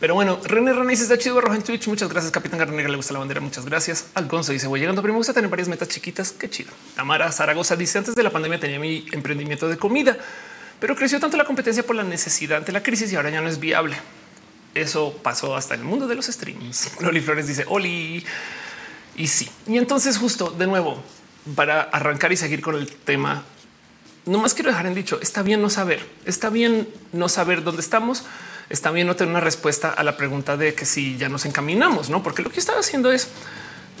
Pero 0.00 0.14
bueno, 0.14 0.40
René 0.42 0.72
René 0.72 0.90
dice 0.90 1.04
está 1.04 1.16
chido 1.16 1.40
rojo 1.40 1.54
en 1.54 1.62
Twitch. 1.62 1.86
Muchas 1.86 2.08
gracias, 2.08 2.32
Capitán 2.32 2.58
Garnegra. 2.58 2.90
Le 2.90 2.96
gusta 2.96 3.12
la 3.12 3.20
bandera. 3.20 3.40
Muchas 3.40 3.64
gracias. 3.64 4.06
Alfonso 4.14 4.50
dice 4.50 4.66
voy 4.66 4.80
llegando, 4.80 5.00
pero 5.00 5.14
me 5.14 5.18
gusta 5.18 5.32
tener 5.32 5.48
varias 5.48 5.68
metas 5.68 5.86
chiquitas. 5.86 6.32
Qué 6.32 6.50
chido. 6.50 6.72
Tamara 6.96 7.30
Zaragoza 7.30 7.76
dice 7.76 7.98
antes 7.98 8.16
de 8.16 8.22
la 8.24 8.30
pandemia 8.30 8.58
tenía 8.58 8.80
mi 8.80 9.06
emprendimiento 9.12 9.68
de 9.68 9.76
comida 9.76 10.18
pero 10.82 10.96
creció 10.96 11.20
tanto 11.20 11.36
la 11.36 11.44
competencia 11.44 11.86
por 11.86 11.94
la 11.94 12.02
necesidad 12.02 12.60
de 12.60 12.72
la 12.72 12.82
crisis 12.82 13.12
y 13.12 13.14
ahora 13.14 13.30
ya 13.30 13.40
no 13.40 13.48
es 13.48 13.60
viable. 13.60 13.96
Eso 14.74 15.16
pasó 15.22 15.54
hasta 15.54 15.76
el 15.76 15.84
mundo 15.84 16.08
de 16.08 16.16
los 16.16 16.26
streams. 16.26 16.90
Loli 17.00 17.20
Flores 17.20 17.46
dice 17.46 17.64
Oli 17.68 18.26
y 19.14 19.28
sí. 19.28 19.48
Y 19.68 19.78
entonces 19.78 20.18
justo 20.18 20.50
de 20.50 20.66
nuevo 20.66 21.00
para 21.54 21.82
arrancar 21.82 22.32
y 22.32 22.36
seguir 22.36 22.62
con 22.62 22.74
el 22.74 22.88
tema, 22.88 23.44
no 24.26 24.38
más 24.38 24.54
quiero 24.54 24.70
dejar 24.70 24.86
en 24.86 24.96
dicho, 24.96 25.20
está 25.22 25.44
bien 25.44 25.62
no 25.62 25.70
saber, 25.70 26.04
está 26.24 26.50
bien 26.50 26.88
no 27.12 27.28
saber 27.28 27.62
dónde 27.62 27.80
estamos, 27.80 28.24
está 28.68 28.90
bien 28.90 29.06
no 29.06 29.14
tener 29.14 29.30
una 29.30 29.40
respuesta 29.40 29.88
a 29.88 30.02
la 30.02 30.16
pregunta 30.16 30.56
de 30.56 30.74
que 30.74 30.84
si 30.84 31.16
ya 31.16 31.28
nos 31.28 31.44
encaminamos, 31.44 32.10
no? 32.10 32.24
Porque 32.24 32.42
lo 32.42 32.50
que 32.50 32.58
estaba 32.58 32.80
haciendo 32.80 33.12
es 33.12 33.28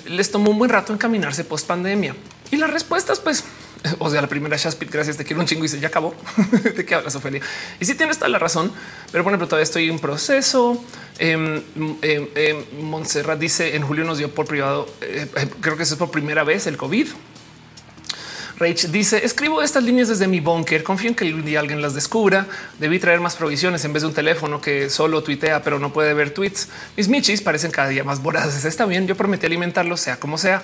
les 0.04 0.32
tomó 0.32 0.50
un 0.50 0.58
buen 0.58 0.68
rato 0.72 0.92
encaminarse 0.92 1.44
post 1.44 1.68
pandemia 1.68 2.16
y 2.50 2.56
las 2.56 2.70
respuestas, 2.70 3.20
pues 3.20 3.44
o 3.98 4.10
sea, 4.10 4.20
la 4.20 4.28
primera 4.28 4.56
Shaspit, 4.56 4.90
gracias, 4.90 5.16
te 5.16 5.24
quiero 5.24 5.40
un 5.40 5.46
chingo 5.46 5.64
y 5.64 5.68
se 5.68 5.80
ya 5.80 5.88
acabó. 5.88 6.14
¿De 6.76 6.84
qué 6.84 6.94
hablas, 6.94 7.14
Ofelia? 7.14 7.40
Y 7.80 7.84
si 7.84 7.94
tienes 7.94 8.18
toda 8.18 8.28
la 8.28 8.38
razón, 8.38 8.72
pero 9.10 9.24
por 9.24 9.32
ejemplo, 9.32 9.48
todavía 9.48 9.64
estoy 9.64 9.88
en 9.88 9.98
proceso. 9.98 10.82
Eh, 11.18 12.64
Montserrat 12.80 13.38
dice 13.38 13.76
en 13.76 13.82
julio 13.82 14.04
nos 14.04 14.18
dio 14.18 14.34
por 14.34 14.46
privado, 14.46 14.88
eh, 15.00 15.26
eh, 15.36 15.48
creo 15.60 15.76
que 15.76 15.82
eso 15.82 15.94
es 15.94 15.98
por 15.98 16.10
primera 16.10 16.44
vez 16.44 16.66
el 16.66 16.76
COVID. 16.76 17.08
Rach 18.58 18.86
dice: 18.86 19.24
Escribo 19.24 19.62
estas 19.62 19.82
líneas 19.82 20.08
desde 20.08 20.28
mi 20.28 20.40
bunker. 20.40 20.84
Confío 20.84 21.08
en 21.08 21.14
que 21.16 21.32
un 21.32 21.44
día 21.44 21.58
alguien 21.58 21.82
las 21.82 21.94
descubra. 21.94 22.46
Debí 22.78 22.98
traer 22.98 23.18
más 23.18 23.34
provisiones 23.34 23.84
en 23.84 23.92
vez 23.92 24.02
de 24.02 24.08
un 24.08 24.14
teléfono 24.14 24.60
que 24.60 24.88
solo 24.90 25.22
tuitea, 25.22 25.62
pero 25.62 25.78
no 25.78 25.92
puede 25.92 26.14
ver 26.14 26.32
tweets. 26.32 26.68
Mis 26.96 27.08
michis 27.08 27.40
parecen 27.42 27.70
cada 27.72 27.88
día 27.88 28.04
más 28.04 28.22
voraces. 28.22 28.64
Está 28.64 28.86
bien. 28.86 29.06
Yo 29.06 29.16
prometí 29.16 29.46
alimentarlos, 29.46 30.00
sea 30.00 30.20
como 30.20 30.38
sea 30.38 30.62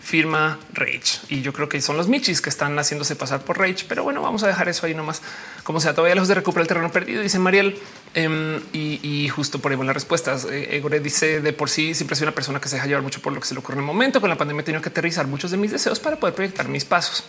firma 0.00 0.58
Rage. 0.72 1.20
Y 1.28 1.42
yo 1.42 1.52
creo 1.52 1.68
que 1.68 1.80
son 1.80 1.96
los 1.96 2.08
Michis 2.08 2.40
que 2.40 2.50
están 2.50 2.78
haciéndose 2.78 3.16
pasar 3.16 3.42
por 3.42 3.58
Rage. 3.58 3.84
Pero 3.88 4.02
bueno, 4.02 4.22
vamos 4.22 4.42
a 4.42 4.46
dejar 4.46 4.68
eso 4.68 4.86
ahí 4.86 4.94
nomás. 4.94 5.22
Como 5.62 5.80
sea, 5.80 5.94
todavía 5.94 6.14
los 6.14 6.28
de 6.28 6.34
recuperar 6.34 6.62
el 6.62 6.68
terreno 6.68 6.90
perdido, 6.90 7.22
dice 7.22 7.38
Mariel. 7.38 7.78
Em, 8.14 8.60
y, 8.72 9.28
justo 9.28 9.60
por 9.60 9.70
ahí 9.70 9.78
van 9.78 9.86
las 9.86 9.94
respuestas. 9.94 10.44
Eh, 10.46 10.76
Egore 10.76 11.00
dice 11.00 11.40
de 11.40 11.52
por 11.52 11.70
sí 11.70 11.94
siempre 11.94 12.16
soy 12.16 12.24
una 12.24 12.34
persona 12.34 12.60
que 12.60 12.68
se 12.68 12.76
deja 12.76 12.86
llevar 12.86 13.02
mucho 13.02 13.20
por 13.20 13.32
lo 13.32 13.40
que 13.40 13.46
se 13.46 13.54
le 13.54 13.60
ocurre 13.60 13.74
en 13.74 13.80
el 13.80 13.86
momento. 13.86 14.20
Con 14.20 14.30
la 14.30 14.36
pandemia 14.36 14.62
he 14.62 14.64
tenido 14.64 14.82
que 14.82 14.88
aterrizar 14.88 15.26
muchos 15.26 15.50
de 15.50 15.56
mis 15.56 15.70
deseos 15.70 16.00
para 16.00 16.16
poder 16.16 16.34
proyectar 16.34 16.66
mis 16.68 16.84
pasos. 16.84 17.24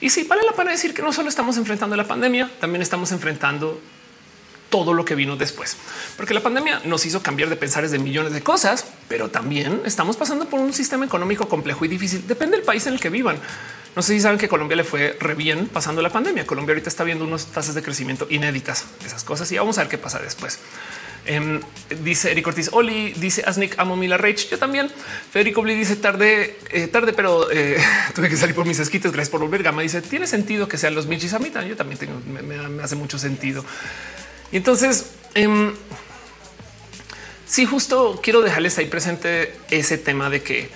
Y 0.00 0.10
sí, 0.10 0.24
vale 0.24 0.42
la 0.44 0.52
pena 0.52 0.70
decir 0.70 0.94
que 0.94 1.02
no 1.02 1.12
solo 1.12 1.28
estamos 1.28 1.56
enfrentando 1.56 1.96
la 1.96 2.06
pandemia, 2.06 2.50
también 2.60 2.82
estamos 2.82 3.10
enfrentando 3.12 3.80
todo 4.68 4.92
lo 4.92 5.04
que 5.04 5.14
vino 5.14 5.36
después, 5.36 5.76
porque 6.16 6.34
la 6.34 6.42
pandemia 6.42 6.80
nos 6.84 7.06
hizo 7.06 7.22
cambiar 7.22 7.48
de 7.48 7.56
pensares 7.56 7.90
de 7.90 7.98
millones 7.98 8.32
de 8.32 8.42
cosas, 8.42 8.86
pero 9.08 9.30
también 9.30 9.82
estamos 9.84 10.16
pasando 10.16 10.46
por 10.46 10.60
un 10.60 10.72
sistema 10.72 11.04
económico 11.04 11.48
complejo 11.48 11.84
y 11.84 11.88
difícil. 11.88 12.26
Depende 12.26 12.56
del 12.56 12.64
país 12.64 12.86
en 12.86 12.94
el 12.94 13.00
que 13.00 13.10
vivan. 13.10 13.38
No 13.96 14.02
sé 14.02 14.14
si 14.14 14.20
saben 14.20 14.38
que 14.38 14.48
Colombia 14.48 14.76
le 14.76 14.84
fue 14.84 15.16
re 15.18 15.34
bien 15.34 15.66
pasando 15.66 16.02
la 16.02 16.10
pandemia. 16.10 16.46
Colombia 16.46 16.72
ahorita 16.72 16.88
está 16.88 17.04
viendo 17.04 17.24
unas 17.24 17.46
tasas 17.46 17.74
de 17.74 17.82
crecimiento 17.82 18.26
inéditas, 18.30 18.84
esas 19.04 19.24
cosas 19.24 19.50
y 19.50 19.58
vamos 19.58 19.78
a 19.78 19.82
ver 19.82 19.90
qué 19.90 19.98
pasa 19.98 20.18
después. 20.18 20.58
Em, 21.26 21.60
dice 22.04 22.30
Eric 22.30 22.46
Ortiz, 22.46 22.70
Oli, 22.72 23.12
dice 23.12 23.42
Asnik, 23.44 23.78
amo 23.78 23.96
Mila 23.96 24.16
Rage. 24.16 24.48
Yo 24.50 24.58
también. 24.58 24.90
Federico 25.30 25.60
Bli 25.60 25.74
dice 25.74 25.96
tarde, 25.96 26.58
eh, 26.70 26.86
tarde, 26.86 27.12
pero 27.12 27.50
eh, 27.50 27.76
tuve 28.14 28.28
que 28.30 28.36
salir 28.36 28.54
por 28.54 28.66
mis 28.66 28.78
esquites. 28.78 29.12
Gracias 29.12 29.30
por 29.30 29.40
volver. 29.40 29.62
Gama 29.62 29.82
dice 29.82 30.00
tiene 30.00 30.26
sentido 30.26 30.68
que 30.68 30.78
sean 30.78 30.94
los 30.94 31.06
Michis. 31.06 31.34
A 31.34 31.38
mí 31.38 31.50
yo 31.68 31.76
también 31.76 31.98
tengo, 31.98 32.14
me 32.24 32.82
hace 32.82 32.96
mucho 32.96 33.18
sentido. 33.18 33.64
Y 34.52 34.56
entonces, 34.56 35.10
eh, 35.34 35.72
sí, 37.46 37.64
justo 37.66 38.20
quiero 38.22 38.40
dejarles 38.40 38.78
ahí 38.78 38.86
presente 38.86 39.54
ese 39.70 39.98
tema 39.98 40.30
de 40.30 40.42
que 40.42 40.70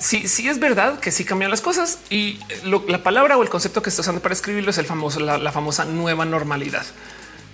sí, 0.00 0.26
sí 0.26 0.48
es 0.48 0.58
verdad 0.58 0.98
que 0.98 1.12
sí 1.12 1.24
cambian 1.24 1.50
las 1.50 1.60
cosas 1.60 1.98
y 2.10 2.40
la 2.64 3.02
palabra 3.02 3.36
o 3.36 3.42
el 3.42 3.48
concepto 3.48 3.82
que 3.82 3.90
estoy 3.90 4.02
usando 4.02 4.20
para 4.20 4.32
escribirlo 4.32 4.70
es 4.70 4.78
el 4.78 4.86
famoso, 4.86 5.20
la, 5.20 5.52
famosa 5.52 5.84
nueva 5.84 6.24
normalidad, 6.24 6.84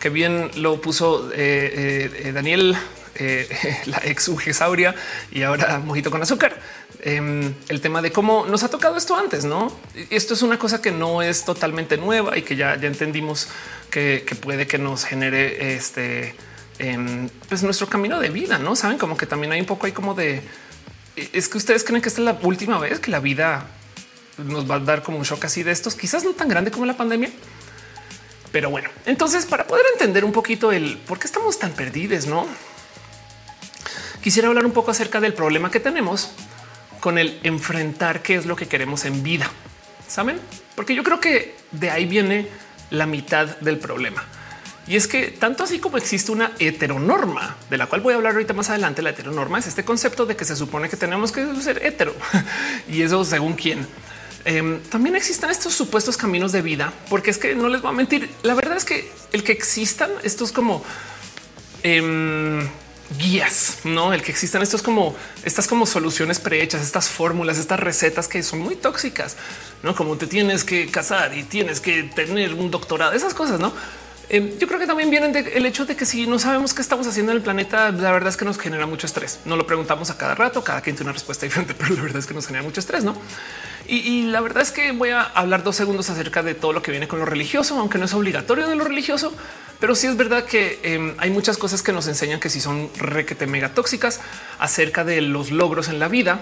que 0.00 0.08
bien 0.08 0.50
lo 0.56 0.80
puso 0.80 1.30
eh, 1.32 2.10
eh, 2.24 2.32
Daniel, 2.32 2.76
eh, 3.16 3.48
la 3.86 4.00
ex 4.04 4.30
Sauria 4.52 4.94
y 5.30 5.42
ahora 5.42 5.78
Mojito 5.80 6.10
con 6.10 6.22
azúcar. 6.22 6.58
Em, 7.07 7.54
el 7.68 7.80
tema 7.80 8.02
de 8.02 8.11
cómo 8.11 8.46
nos 8.46 8.64
ha 8.64 8.68
tocado 8.68 8.96
esto 8.96 9.14
antes, 9.14 9.44
no? 9.44 9.70
Esto 10.11 10.34
es 10.34 10.42
una 10.42 10.59
cosa 10.59 10.82
que 10.82 10.90
no 10.90 11.22
es 11.22 11.44
totalmente 11.44 11.98
nueva 11.98 12.36
y 12.36 12.42
que 12.42 12.57
ya, 12.57 12.74
ya 12.74 12.88
entendimos 12.88 13.46
que, 13.92 14.26
puede 14.40 14.66
que 14.66 14.76
nos 14.76 15.04
genere 15.04 15.76
este 15.76 16.34
en 16.80 17.30
pues 17.48 17.62
nuestro 17.62 17.86
camino 17.88 18.18
de 18.18 18.30
vida, 18.30 18.59
no 18.59 18.74
saben 18.74 18.98
como 18.98 19.16
que 19.16 19.24
también 19.24 19.52
hay 19.52 19.61
un 19.61 19.66
poco 19.66 19.86
ahí 19.86 19.92
como 19.92 20.14
de 20.14 20.42
es 21.14 21.48
que 21.48 21.59
ustedes 21.59 21.84
creen 21.84 22.02
que 22.02 22.09
esta 22.09 22.22
es 22.22 22.24
la 22.24 22.36
última 22.42 22.76
vez 22.80 22.98
que 22.98 23.12
la 23.12 23.20
vida 23.20 23.68
nos 24.38 24.68
va 24.68 24.74
a 24.74 24.80
dar 24.80 25.04
como 25.04 25.18
un 25.18 25.24
shock 25.24 25.44
así 25.44 25.62
de 25.62 25.70
estos, 25.70 25.94
quizás 25.94 26.24
no 26.24 26.32
tan 26.32 26.48
grande 26.48 26.72
como 26.72 26.86
la 26.86 26.96
pandemia, 26.96 27.30
pero 28.50 28.68
bueno, 28.68 28.90
entonces 29.04 29.46
para 29.46 29.64
poder 29.68 29.86
entender 29.92 30.24
un 30.24 30.32
poquito 30.32 30.72
el 30.72 30.98
por 31.07 31.20
qué 31.20 31.28
estamos 31.28 31.57
tan 31.57 31.70
perdidos, 31.70 32.26
no 32.26 32.48
quisiera 34.20 34.48
hablar 34.48 34.66
un 34.66 34.72
poco 34.72 34.90
acerca 34.90 35.20
del 35.20 35.34
problema 35.34 35.70
que 35.70 35.78
tenemos 35.78 36.32
con 37.07 37.18
el 37.18 37.38
enfrentar 37.44 38.20
qué 38.20 38.34
es 38.34 38.46
lo 38.46 38.57
que 38.57 38.66
queremos 38.66 39.04
en 39.04 39.22
vida. 39.22 39.48
Saben? 40.09 40.40
Porque 40.74 40.92
yo 40.92 41.04
creo 41.04 41.20
que 41.20 41.54
de 41.70 41.88
ahí 41.88 42.04
viene 42.04 42.48
la 42.90 43.07
mitad 43.07 43.46
del 43.59 43.78
problema. 43.78 44.24
Y 44.88 44.96
es 44.96 45.07
que 45.07 45.28
tanto 45.28 45.62
así 45.62 45.78
como 45.78 45.98
existe 45.98 46.32
una 46.32 46.50
heteronorma, 46.59 47.59
de 47.70 47.78
la 47.78 47.86
cual 47.86 48.00
voy 48.00 48.14
a 48.14 48.16
hablar 48.16 48.32
ahorita 48.32 48.54
más 48.54 48.70
adelante, 48.70 49.02
la 49.02 49.11
heteronorma 49.11 49.61
es 49.61 49.68
este 49.68 49.84
concepto 49.84 50.26
de 50.26 50.34
que 50.34 50.44
se 50.44 50.57
supone 50.57 50.88
que 50.88 50.96
tenemos 50.96 51.30
que 51.30 51.46
ser 51.62 51.86
hetero. 51.86 52.12
y 52.88 53.02
eso 53.02 53.24
según 53.24 53.54
quién. 53.54 53.86
Em, 54.44 54.80
también 54.90 55.14
existen 55.14 55.48
estos 55.50 55.74
supuestos 55.74 56.16
caminos 56.16 56.50
de 56.50 56.61
vida, 56.61 56.92
porque 57.09 57.30
es 57.30 57.38
que 57.38 57.54
no 57.54 57.68
les 57.68 57.82
voy 57.82 57.92
a 57.92 57.94
mentir. 57.94 58.28
La 58.42 58.54
verdad 58.54 58.76
es 58.76 58.84
que 58.84 59.09
el 59.30 59.44
que 59.44 59.52
existan 59.52 60.11
estos 60.24 60.50
como 60.50 60.82
em, 61.84 62.68
guías, 63.18 63.78
no 63.84 64.12
el 64.12 64.22
que 64.22 64.32
existan 64.32 64.62
estos 64.62 64.82
como 64.82 65.14
estas 65.44 65.66
como 65.66 65.86
soluciones 65.86 66.40
prehechas, 66.40 66.82
estas 66.82 67.09
fórmulas, 67.09 67.59
estas 67.59 67.78
recetas 67.80 68.28
que 68.28 68.42
son 68.42 68.61
muy 68.61 68.76
tóxicas, 68.76 69.36
no 69.82 69.94
como 69.94 70.16
te 70.16 70.26
tienes 70.26 70.64
que 70.64 70.90
casar 70.90 71.36
y 71.36 71.44
tienes 71.44 71.80
que 71.80 72.02
tener 72.02 72.54
un 72.54 72.70
doctorado, 72.70 73.12
esas 73.12 73.34
cosas, 73.34 73.61
no? 73.61 73.72
Em, 74.28 74.59
yo 74.59 74.66
creo 74.66 74.80
que 74.80 74.88
también 74.88 75.09
vienen 75.09 75.32
del 75.32 75.66
hecho 75.66 75.86
de 75.86 75.94
que 75.94 76.04
si 76.04 76.26
no 76.26 76.38
sabemos 76.40 76.74
qué 76.74 76.82
estamos 76.82 77.07
haciendo 77.07 77.30
en 77.30 77.38
el 77.38 77.44
planeta, 77.44 77.92
la 77.92 78.11
verdad 78.11 78.30
es 78.30 78.36
que 78.36 78.44
nos 78.44 78.59
genera 78.59 78.84
mucho 78.86 79.07
estrés. 79.07 79.38
No 79.44 79.57
lo 79.57 79.66
preguntamos 79.66 80.11
a 80.11 80.18
cada 80.18 80.34
rato, 80.34 80.64
cada 80.64 80.80
quien 80.80 80.96
tiene 80.96 81.11
una 81.11 81.12
respuesta 81.12 81.46
diferente, 81.46 81.74
pero 81.74 81.94
la 81.94 82.02
verdad 82.02 82.18
es 82.18 82.26
que 82.26 82.34
nos 82.34 82.46
genera 82.46 82.64
mucho 82.64 82.80
estrés, 82.80 83.04
no? 83.04 83.16
Y, 83.88 84.24
la 84.24 84.40
verdad 84.40 84.64
es 84.64 84.72
que 84.72 84.90
voy 84.90 85.11
a 85.11 85.22
hablar 85.22 85.62
dos 85.62 85.76
segundos 85.76 86.11
acerca 86.11 86.42
de 86.42 86.54
todo 86.54 86.72
lo 86.72 86.82
que 86.82 86.90
viene 86.90 87.07
con 87.07 87.20
lo 87.20 87.24
religioso, 87.24 87.78
aunque 87.78 87.98
no 87.98 88.07
es 88.07 88.14
obligatorio 88.14 88.66
de 88.66 88.74
lo 88.74 88.82
religioso, 88.82 89.32
pero 89.80 89.94
sí 89.94 90.06
es 90.06 90.16
verdad 90.16 90.44
que 90.44 90.80
em, 90.82 91.14
hay 91.18 91.30
muchas 91.30 91.58
cosas 91.58 91.82
que 91.82 91.92
nos 91.92 92.06
enseñan 92.06 92.40
que 92.40 92.50
si 92.50 92.60
son 92.60 92.90
requete 92.96 93.46
mega 93.46 93.74
tóxicas 93.74 94.20
acerca 94.58 95.04
de 95.04 95.20
los 95.20 95.50
logros 95.50 95.88
en 95.88 95.98
la 95.98 96.08
vida. 96.08 96.40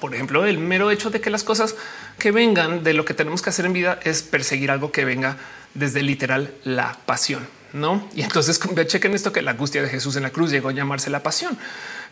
Por 0.00 0.14
ejemplo, 0.14 0.46
el 0.46 0.58
mero 0.58 0.90
hecho 0.90 1.10
de 1.10 1.20
que 1.20 1.30
las 1.30 1.42
cosas 1.42 1.74
que 2.18 2.30
vengan 2.30 2.84
de 2.84 2.94
lo 2.94 3.04
que 3.04 3.14
tenemos 3.14 3.42
que 3.42 3.50
hacer 3.50 3.66
en 3.66 3.72
vida 3.72 3.98
es 4.04 4.22
perseguir 4.22 4.70
algo 4.70 4.92
que 4.92 5.04
venga 5.04 5.36
desde 5.74 6.02
literal 6.02 6.54
la 6.64 6.98
pasión, 7.06 7.46
no? 7.72 8.08
Y 8.14 8.22
entonces 8.22 8.60
chequen 8.86 9.14
esto 9.14 9.32
que 9.32 9.42
la 9.42 9.52
angustia 9.52 9.82
de 9.82 9.88
Jesús 9.88 10.16
en 10.16 10.22
la 10.22 10.30
cruz 10.30 10.50
llegó 10.50 10.68
a 10.68 10.72
llamarse 10.72 11.10
la 11.10 11.22
pasión. 11.22 11.58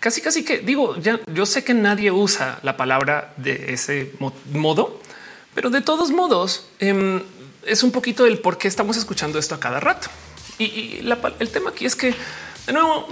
Casi, 0.01 0.21
casi 0.21 0.45
que 0.45 0.59
digo, 0.59 0.97
ya 0.97 1.21
yo 1.33 1.47
sé 1.47 1.65
que 1.65 1.75
nadie 1.75 2.11
usa 2.11 2.59
la 2.63 2.77
palabra 2.77 3.33
de 3.37 3.73
ese 3.73 4.13
modo, 4.53 5.01
pero 5.55 5.71
de 5.71 5.81
todos 5.81 6.11
modos 6.11 6.69
em, 6.81 7.23
es 7.67 7.83
un 7.83 7.91
poquito 7.91 8.25
del 8.25 8.39
por 8.39 8.59
qué 8.59 8.69
estamos 8.69 8.97
escuchando 8.97 9.39
esto 9.39 9.55
a 9.55 9.61
cada 9.61 9.81
rato. 9.81 10.09
Y, 10.59 11.01
el 11.39 11.51
tema 11.51 11.71
aquí 11.71 11.85
es 11.85 11.97
que 11.97 12.15
de 12.67 12.73
nuevo, 12.73 13.09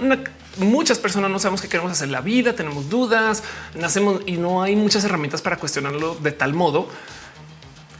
muchas 0.57 0.99
personas 0.99 1.31
no 1.31 1.39
sabemos 1.39 1.61
qué 1.61 1.69
queremos 1.69 1.91
hacer 1.91 2.09
la 2.09 2.21
vida, 2.21 2.53
tenemos 2.53 2.89
dudas, 2.89 3.43
nacemos 3.73 4.21
y 4.25 4.33
no 4.33 4.61
hay 4.61 4.75
muchas 4.75 5.03
herramientas 5.05 5.41
para 5.41 5.57
cuestionarlo 5.57 6.15
de 6.15 6.31
tal 6.31 6.53
modo 6.53 6.89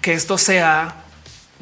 que 0.01 0.13
esto 0.13 0.37
sea 0.37 1.05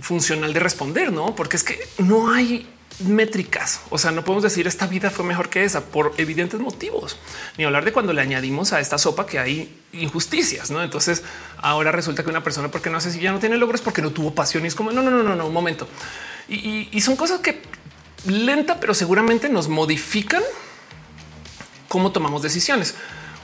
funcional 0.02 0.52
de 0.54 0.60
responder, 0.60 1.12
no? 1.12 1.36
Porque 1.36 1.58
es 1.58 1.64
que 1.64 1.80
no 2.00 2.34
hay 2.34 2.68
métricas. 3.00 3.82
O 3.90 3.98
sea, 3.98 4.12
no 4.12 4.24
podemos 4.24 4.44
decir 4.44 4.68
esta 4.68 4.88
vida 4.88 5.10
fue 5.10 5.26
mejor 5.26 5.50
que 5.50 5.64
esa 5.64 5.82
por 5.82 6.14
evidentes 6.18 6.60
motivos, 6.60 7.18
ni 7.58 7.64
hablar 7.64 7.86
de 7.86 7.92
cuando 7.92 8.14
le 8.14 8.22
añadimos 8.22 8.74
a 8.74 8.80
esta 8.80 8.98
sopa 8.98 9.26
que 9.26 9.40
hay 9.40 9.82
injusticias. 9.94 10.72
No, 10.72 10.82
entonces 10.84 11.24
ahora 11.58 11.92
resulta 11.92 12.24
que 12.24 12.30
una 12.30 12.44
persona, 12.44 12.70
porque 12.70 12.90
no 12.90 13.00
sé 13.02 13.12
si 13.12 13.20
ya 13.20 13.32
no 13.32 13.40
tiene 13.40 13.58
logros, 13.58 13.82
porque 13.82 14.02
no 14.02 14.12
tuvo 14.12 14.34
pasión 14.34 14.64
y 14.66 14.68
es 14.68 14.76
como 14.76 14.92
no, 14.92 15.02
no, 15.02 15.12
no, 15.12 15.24
no, 15.24 15.36
no, 15.36 15.48
un 15.48 15.54
momento. 15.54 15.88
Y, 16.48 17.00
son 17.02 17.16
cosas 17.16 17.40
que 17.40 17.62
lenta, 18.26 18.80
pero 18.80 18.94
seguramente 18.94 19.50
nos 19.50 19.68
modifican 19.70 20.44
cómo 21.88 22.12
tomamos 22.12 22.42
decisiones. 22.42 22.96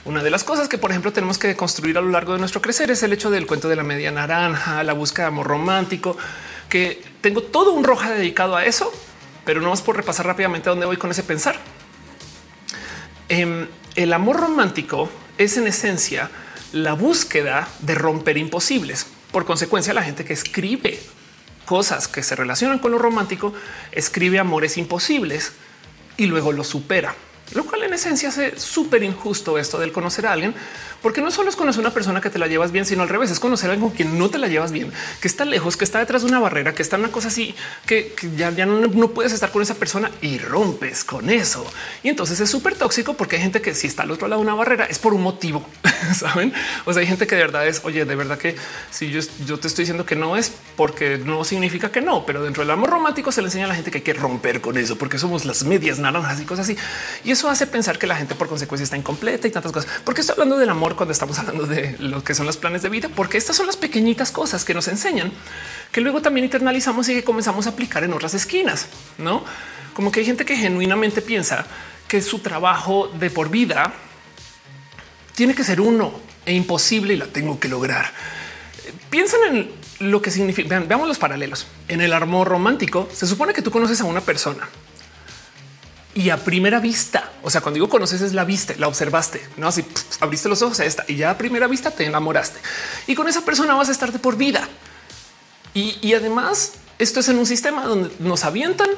Una 0.04 0.22
de 0.22 0.30
las 0.30 0.44
cosas 0.44 0.68
que, 0.68 0.78
por 0.78 0.90
ejemplo, 0.90 1.12
tenemos 1.12 1.38
que 1.38 1.54
construir 1.56 1.98
a 1.98 2.00
lo 2.00 2.08
largo 2.08 2.32
de 2.32 2.38
nuestro 2.38 2.62
crecer 2.62 2.90
es 2.90 3.02
el 3.02 3.12
hecho 3.12 3.30
del 3.30 3.46
cuento 3.46 3.68
de 3.68 3.76
la 3.76 3.82
media 3.82 4.10
naranja, 4.10 4.82
la 4.82 4.94
búsqueda 4.94 5.24
de 5.24 5.28
amor 5.28 5.46
romántico, 5.46 6.16
que 6.68 7.02
tengo 7.20 7.42
todo 7.42 7.72
un 7.72 7.84
roja 7.84 8.10
dedicado 8.10 8.56
a 8.56 8.64
eso, 8.64 8.90
pero 9.50 9.62
no 9.62 9.70
más 9.70 9.82
por 9.82 9.96
repasar 9.96 10.26
rápidamente 10.26 10.68
a 10.68 10.70
dónde 10.70 10.86
voy 10.86 10.96
con 10.96 11.10
ese 11.10 11.24
pensar. 11.24 11.56
Em, 13.28 13.66
el 13.96 14.12
amor 14.12 14.38
romántico 14.38 15.10
es 15.38 15.56
en 15.56 15.66
esencia 15.66 16.30
la 16.72 16.92
búsqueda 16.92 17.66
de 17.80 17.96
romper 17.96 18.38
imposibles. 18.38 19.08
Por 19.32 19.46
consecuencia, 19.46 19.92
la 19.92 20.04
gente 20.04 20.24
que 20.24 20.34
escribe 20.34 21.00
cosas 21.64 22.06
que 22.06 22.22
se 22.22 22.36
relacionan 22.36 22.78
con 22.78 22.92
lo 22.92 22.98
romántico 22.98 23.52
escribe 23.90 24.38
amores 24.38 24.76
imposibles 24.76 25.50
y 26.16 26.26
luego 26.26 26.52
lo 26.52 26.62
supera 26.62 27.16
lo 27.54 27.64
cual 27.64 27.82
en 27.82 27.94
esencia 27.94 28.28
hace 28.28 28.58
súper 28.58 29.02
injusto 29.02 29.58
esto 29.58 29.78
del 29.78 29.92
conocer 29.92 30.26
a 30.26 30.32
alguien, 30.32 30.54
porque 31.02 31.20
no 31.20 31.30
solo 31.30 31.50
es 31.50 31.56
conocer 31.56 31.80
una 31.80 31.90
persona 31.90 32.20
que 32.20 32.30
te 32.30 32.38
la 32.38 32.46
llevas 32.46 32.72
bien, 32.72 32.84
sino 32.84 33.02
al 33.02 33.08
revés, 33.08 33.30
es 33.30 33.40
conocer 33.40 33.70
a 33.70 33.72
alguien 33.72 33.88
con 33.88 33.96
quien 33.96 34.18
no 34.18 34.30
te 34.30 34.38
la 34.38 34.48
llevas 34.48 34.72
bien, 34.72 34.92
que 35.20 35.28
está 35.28 35.44
lejos, 35.44 35.76
que 35.76 35.84
está 35.84 35.98
detrás 35.98 36.22
de 36.22 36.28
una 36.28 36.38
barrera, 36.38 36.74
que 36.74 36.82
está 36.82 36.96
en 36.96 37.02
una 37.02 37.12
cosa 37.12 37.28
así, 37.28 37.54
que, 37.86 38.14
ya, 38.36 38.50
no, 38.66 39.08
puedes 39.08 39.32
estar 39.32 39.50
con 39.50 39.62
esa 39.62 39.74
persona 39.74 40.10
y 40.20 40.38
rompes 40.38 41.04
con 41.04 41.30
eso. 41.30 41.66
Y 42.02 42.08
entonces 42.08 42.40
es 42.40 42.50
súper 42.50 42.74
tóxico 42.74 43.14
porque 43.14 43.36
hay 43.36 43.42
gente 43.42 43.60
que 43.60 43.74
si 43.74 43.86
está 43.86 44.02
al 44.02 44.10
otro 44.10 44.28
lado 44.28 44.40
de 44.40 44.46
una 44.46 44.54
barrera 44.54 44.84
es 44.84 44.98
por 44.98 45.14
un 45.14 45.22
motivo, 45.22 45.64
saben? 46.14 46.52
O 46.84 46.92
sea, 46.92 47.00
hay 47.00 47.06
gente 47.06 47.26
que 47.26 47.36
de 47.36 47.42
verdad 47.42 47.66
es, 47.66 47.82
oye, 47.84 48.04
de 48.04 48.14
verdad 48.14 48.38
que 48.38 48.56
si 48.90 49.10
yo 49.10 49.58
te 49.58 49.68
estoy 49.68 49.82
diciendo 49.82 50.04
que 50.04 50.16
no 50.16 50.36
es 50.36 50.52
porque 50.76 51.18
no 51.18 51.44
significa 51.44 51.90
que 51.90 52.00
no, 52.00 52.24
pero 52.26 52.42
dentro 52.42 52.62
del 52.62 52.70
amor 52.70 52.90
romántico 52.90 53.32
se 53.32 53.42
le 53.42 53.48
enseña 53.48 53.64
a 53.66 53.68
la 53.68 53.74
gente 53.74 53.90
que 53.90 53.98
hay 53.98 54.04
que 54.04 54.14
romper 54.14 54.60
con 54.60 54.76
eso 54.76 54.96
porque 54.96 55.18
somos 55.18 55.44
las 55.44 55.64
medias 55.64 55.98
naranjas 55.98 56.40
y 56.40 56.44
cosas 56.44 56.66
así. 56.66 56.76
Y 57.24 57.30
eso 57.30 57.48
hace 57.48 57.66
pensar 57.66 57.98
que 57.98 58.06
la 58.06 58.16
gente 58.16 58.34
por 58.34 58.48
consecuencia 58.48 58.84
está 58.84 58.96
incompleta 58.96 59.46
y 59.46 59.50
tantas 59.50 59.72
cosas. 59.72 59.90
Porque 60.04 60.20
estoy 60.20 60.34
hablando 60.34 60.58
del 60.58 60.68
amor 60.68 60.89
cuando 60.96 61.12
estamos 61.12 61.38
hablando 61.38 61.66
de 61.66 61.96
lo 61.98 62.22
que 62.22 62.34
son 62.34 62.46
los 62.46 62.56
planes 62.56 62.82
de 62.82 62.88
vida, 62.88 63.08
porque 63.08 63.38
estas 63.38 63.56
son 63.56 63.66
las 63.66 63.76
pequeñitas 63.76 64.30
cosas 64.30 64.64
que 64.64 64.74
nos 64.74 64.88
enseñan 64.88 65.32
que 65.92 66.00
luego 66.00 66.22
también 66.22 66.44
internalizamos 66.44 67.08
y 67.08 67.14
que 67.14 67.24
comenzamos 67.24 67.66
a 67.66 67.70
aplicar 67.70 68.04
en 68.04 68.12
otras 68.12 68.34
esquinas, 68.34 68.86
no 69.18 69.44
como 69.94 70.12
que 70.12 70.20
hay 70.20 70.26
gente 70.26 70.44
que 70.44 70.56
genuinamente 70.56 71.20
piensa 71.20 71.66
que 72.08 72.22
su 72.22 72.38
trabajo 72.38 73.08
de 73.08 73.30
por 73.30 73.50
vida 73.50 73.92
tiene 75.34 75.54
que 75.54 75.64
ser 75.64 75.80
uno 75.80 76.12
e 76.46 76.54
imposible 76.54 77.14
y 77.14 77.16
la 77.16 77.26
tengo 77.26 77.60
que 77.60 77.68
lograr. 77.68 78.10
Piensan 79.10 79.40
en 79.48 79.70
lo 80.00 80.22
que 80.22 80.30
significa. 80.30 80.80
veamos 80.80 81.06
los 81.06 81.18
paralelos 81.18 81.66
en 81.88 82.00
el 82.00 82.12
amor 82.12 82.48
romántico. 82.48 83.08
Se 83.12 83.26
supone 83.26 83.52
que 83.52 83.62
tú 83.62 83.70
conoces 83.70 84.00
a 84.00 84.04
una 84.04 84.20
persona 84.20 84.68
y 86.20 86.28
a 86.28 86.36
primera 86.36 86.80
vista, 86.80 87.32
o 87.42 87.48
sea, 87.48 87.62
cuando 87.62 87.76
digo 87.76 87.88
conoces 87.88 88.20
es 88.20 88.34
la 88.34 88.44
viste, 88.44 88.76
la 88.76 88.88
observaste, 88.88 89.42
no 89.56 89.68
así 89.68 89.82
abriste 90.20 90.50
los 90.50 90.60
ojos 90.60 90.78
a 90.80 90.84
esta 90.84 91.02
y 91.08 91.16
ya 91.16 91.30
a 91.30 91.38
primera 91.38 91.66
vista 91.66 91.90
te 91.90 92.04
enamoraste 92.04 92.60
y 93.06 93.14
con 93.14 93.26
esa 93.26 93.42
persona 93.42 93.74
vas 93.74 93.88
a 93.88 93.92
estar 93.92 94.12
de 94.12 94.18
por 94.18 94.36
vida. 94.36 94.68
Y, 95.72 95.96
y 96.02 96.12
además, 96.12 96.72
esto 96.98 97.20
es 97.20 97.28
en 97.30 97.38
un 97.38 97.46
sistema 97.46 97.86
donde 97.86 98.10
nos 98.18 98.44
avientan 98.44 98.90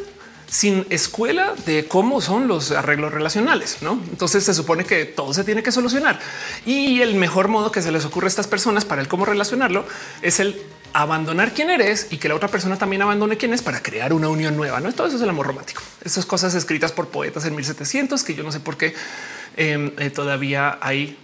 sin 0.49 0.85
escuela 0.91 1.55
de 1.64 1.87
cómo 1.87 2.20
son 2.20 2.49
los 2.49 2.73
arreglos 2.73 3.12
relacionales. 3.12 3.79
¿no? 3.83 4.01
Entonces 4.11 4.43
se 4.43 4.53
supone 4.53 4.85
que 4.85 5.05
todo 5.05 5.33
se 5.33 5.45
tiene 5.45 5.62
que 5.62 5.70
solucionar 5.70 6.18
y 6.66 7.03
el 7.03 7.14
mejor 7.14 7.47
modo 7.47 7.70
que 7.70 7.83
se 7.83 7.93
les 7.93 8.05
ocurre 8.05 8.27
a 8.27 8.29
estas 8.29 8.49
personas 8.49 8.85
para 8.85 9.01
el 9.01 9.07
cómo 9.07 9.27
relacionarlo 9.27 9.87
es 10.23 10.41
el 10.41 10.61
abandonar 10.93 11.53
quién 11.55 11.70
eres 11.70 12.09
y 12.11 12.18
que 12.18 12.28
la 12.28 12.34
otra 12.34 12.49
persona 12.49 12.76
también 12.76 13.03
abandone 13.03 13.36
quién 13.36 13.53
es 13.53 13.62
para 13.62 13.82
crear 13.82 14.12
una 14.12 14.28
unión 14.28 14.57
nueva. 14.57 14.80
No 14.80 14.93
todo 14.93 15.07
eso 15.07 15.16
es 15.16 15.22
el 15.22 15.28
amor 15.28 15.47
romántico. 15.47 15.82
Esas 16.05 16.26
cosas 16.26 16.55
escritas 16.55 16.93
por 16.93 17.09
poetas 17.09 17.45
en 17.47 17.55
1700 17.55 18.22
que 18.24 18.34
yo 18.34 18.43
no 18.43 18.53
sé 18.53 18.61
por 18.61 18.76
qué 18.76 18.95
em, 19.57 19.93
eh, 19.99 20.11
todavía 20.11 20.78
hay. 20.80 21.18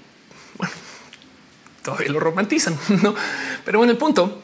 Todavía 1.82 2.10
lo 2.10 2.20
romantizan, 2.20 2.78
no? 3.02 3.14
Pero 3.64 3.78
bueno, 3.78 3.92
el 3.92 3.98
punto 3.98 4.42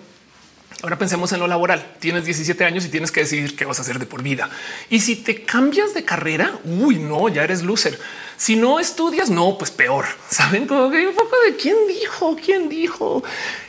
Ahora 0.85 0.99
pensemos 0.99 1.33
en 1.33 1.41
lo 1.41 1.47
laboral. 1.47 1.95
Tienes 1.99 2.27
17 2.27 2.63
años 2.63 2.85
y 2.85 2.91
tienes 2.91 3.11
que 3.11 3.21
decidir 3.21 3.57
qué 3.57 3.65
vas 3.65 3.79
a 3.79 3.83
hacer 3.83 3.99
de 3.99 4.05
por 4.05 4.23
vida. 4.23 4.51
Y 4.91 5.01
si 5.01 5.17
te 5.17 5.43
cambias 5.43 5.95
de 5.95 6.05
carrera, 6.05 6.59
uy, 6.63 6.99
no, 6.99 7.31
ya 7.31 7.43
eres 7.43 7.63
loser. 7.63 7.99
Si 8.37 8.57
no 8.57 8.81
estudias, 8.81 9.31
no, 9.31 9.57
pues 9.59 9.71
peor. 9.71 10.05
Saben 10.29 10.67
como 10.67 10.91
que 10.91 11.07
un 11.07 11.15
poco 11.15 11.37
de 11.47 11.57
quién 11.57 11.77
dijo, 11.89 12.37
quién 12.37 12.69
dijo. 12.69 13.23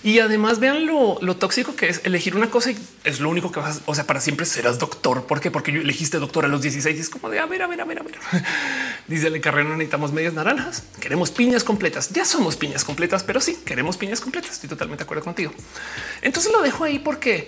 Y 0.03 0.20
además 0.20 0.59
vean 0.59 0.86
lo, 0.86 1.20
tóxico 1.38 1.76
que 1.76 1.89
es 1.89 2.01
elegir 2.03 2.36
una 2.36 2.49
cosa 2.49 2.72
y 2.72 2.78
es 3.03 3.20
lo 3.20 3.30
único 3.30 3.51
que 3.51 3.59
vas. 3.59 3.82
O 3.86 3.93
sea, 3.93 4.05
para 4.05 4.20
siempre 4.22 4.45
serás 4.45 4.80
doctor. 4.80 5.26
¿Por 5.26 5.39
qué? 5.39 5.51
Porque 5.51 5.72
yo 5.72 5.82
elegiste 5.82 6.18
doctor 6.18 6.45
a 6.45 6.47
los 6.47 6.61
16 6.61 6.97
y 6.97 6.99
es 6.99 7.09
como 7.09 7.30
de 7.30 7.39
a 7.39 7.45
ver, 7.45 7.61
a 7.61 7.68
ver, 7.68 7.82
a 7.82 7.86
ver, 7.86 7.99
a 7.99 8.03
ver. 8.03 8.16
Dice 9.07 9.30
la 9.30 9.39
carrera, 9.39 9.70
necesitamos 9.70 10.11
medias 10.11 10.34
naranjas. 10.34 10.84
Queremos 10.99 11.32
piñas 11.32 11.63
completas. 11.63 12.09
Ya 12.09 12.26
somos 12.26 12.55
piñas 12.55 12.84
completas, 12.84 13.24
pero 13.24 13.39
sí 13.39 13.59
queremos 13.66 13.97
piñas 13.97 14.20
completas. 14.20 14.51
Estoy 14.53 14.70
totalmente 14.70 15.03
de 15.03 15.05
acuerdo 15.05 15.24
contigo. 15.24 15.53
Entonces 16.22 16.51
lo 16.51 16.61
dejo 16.61 16.84
ahí 16.84 16.99
porque 16.99 17.47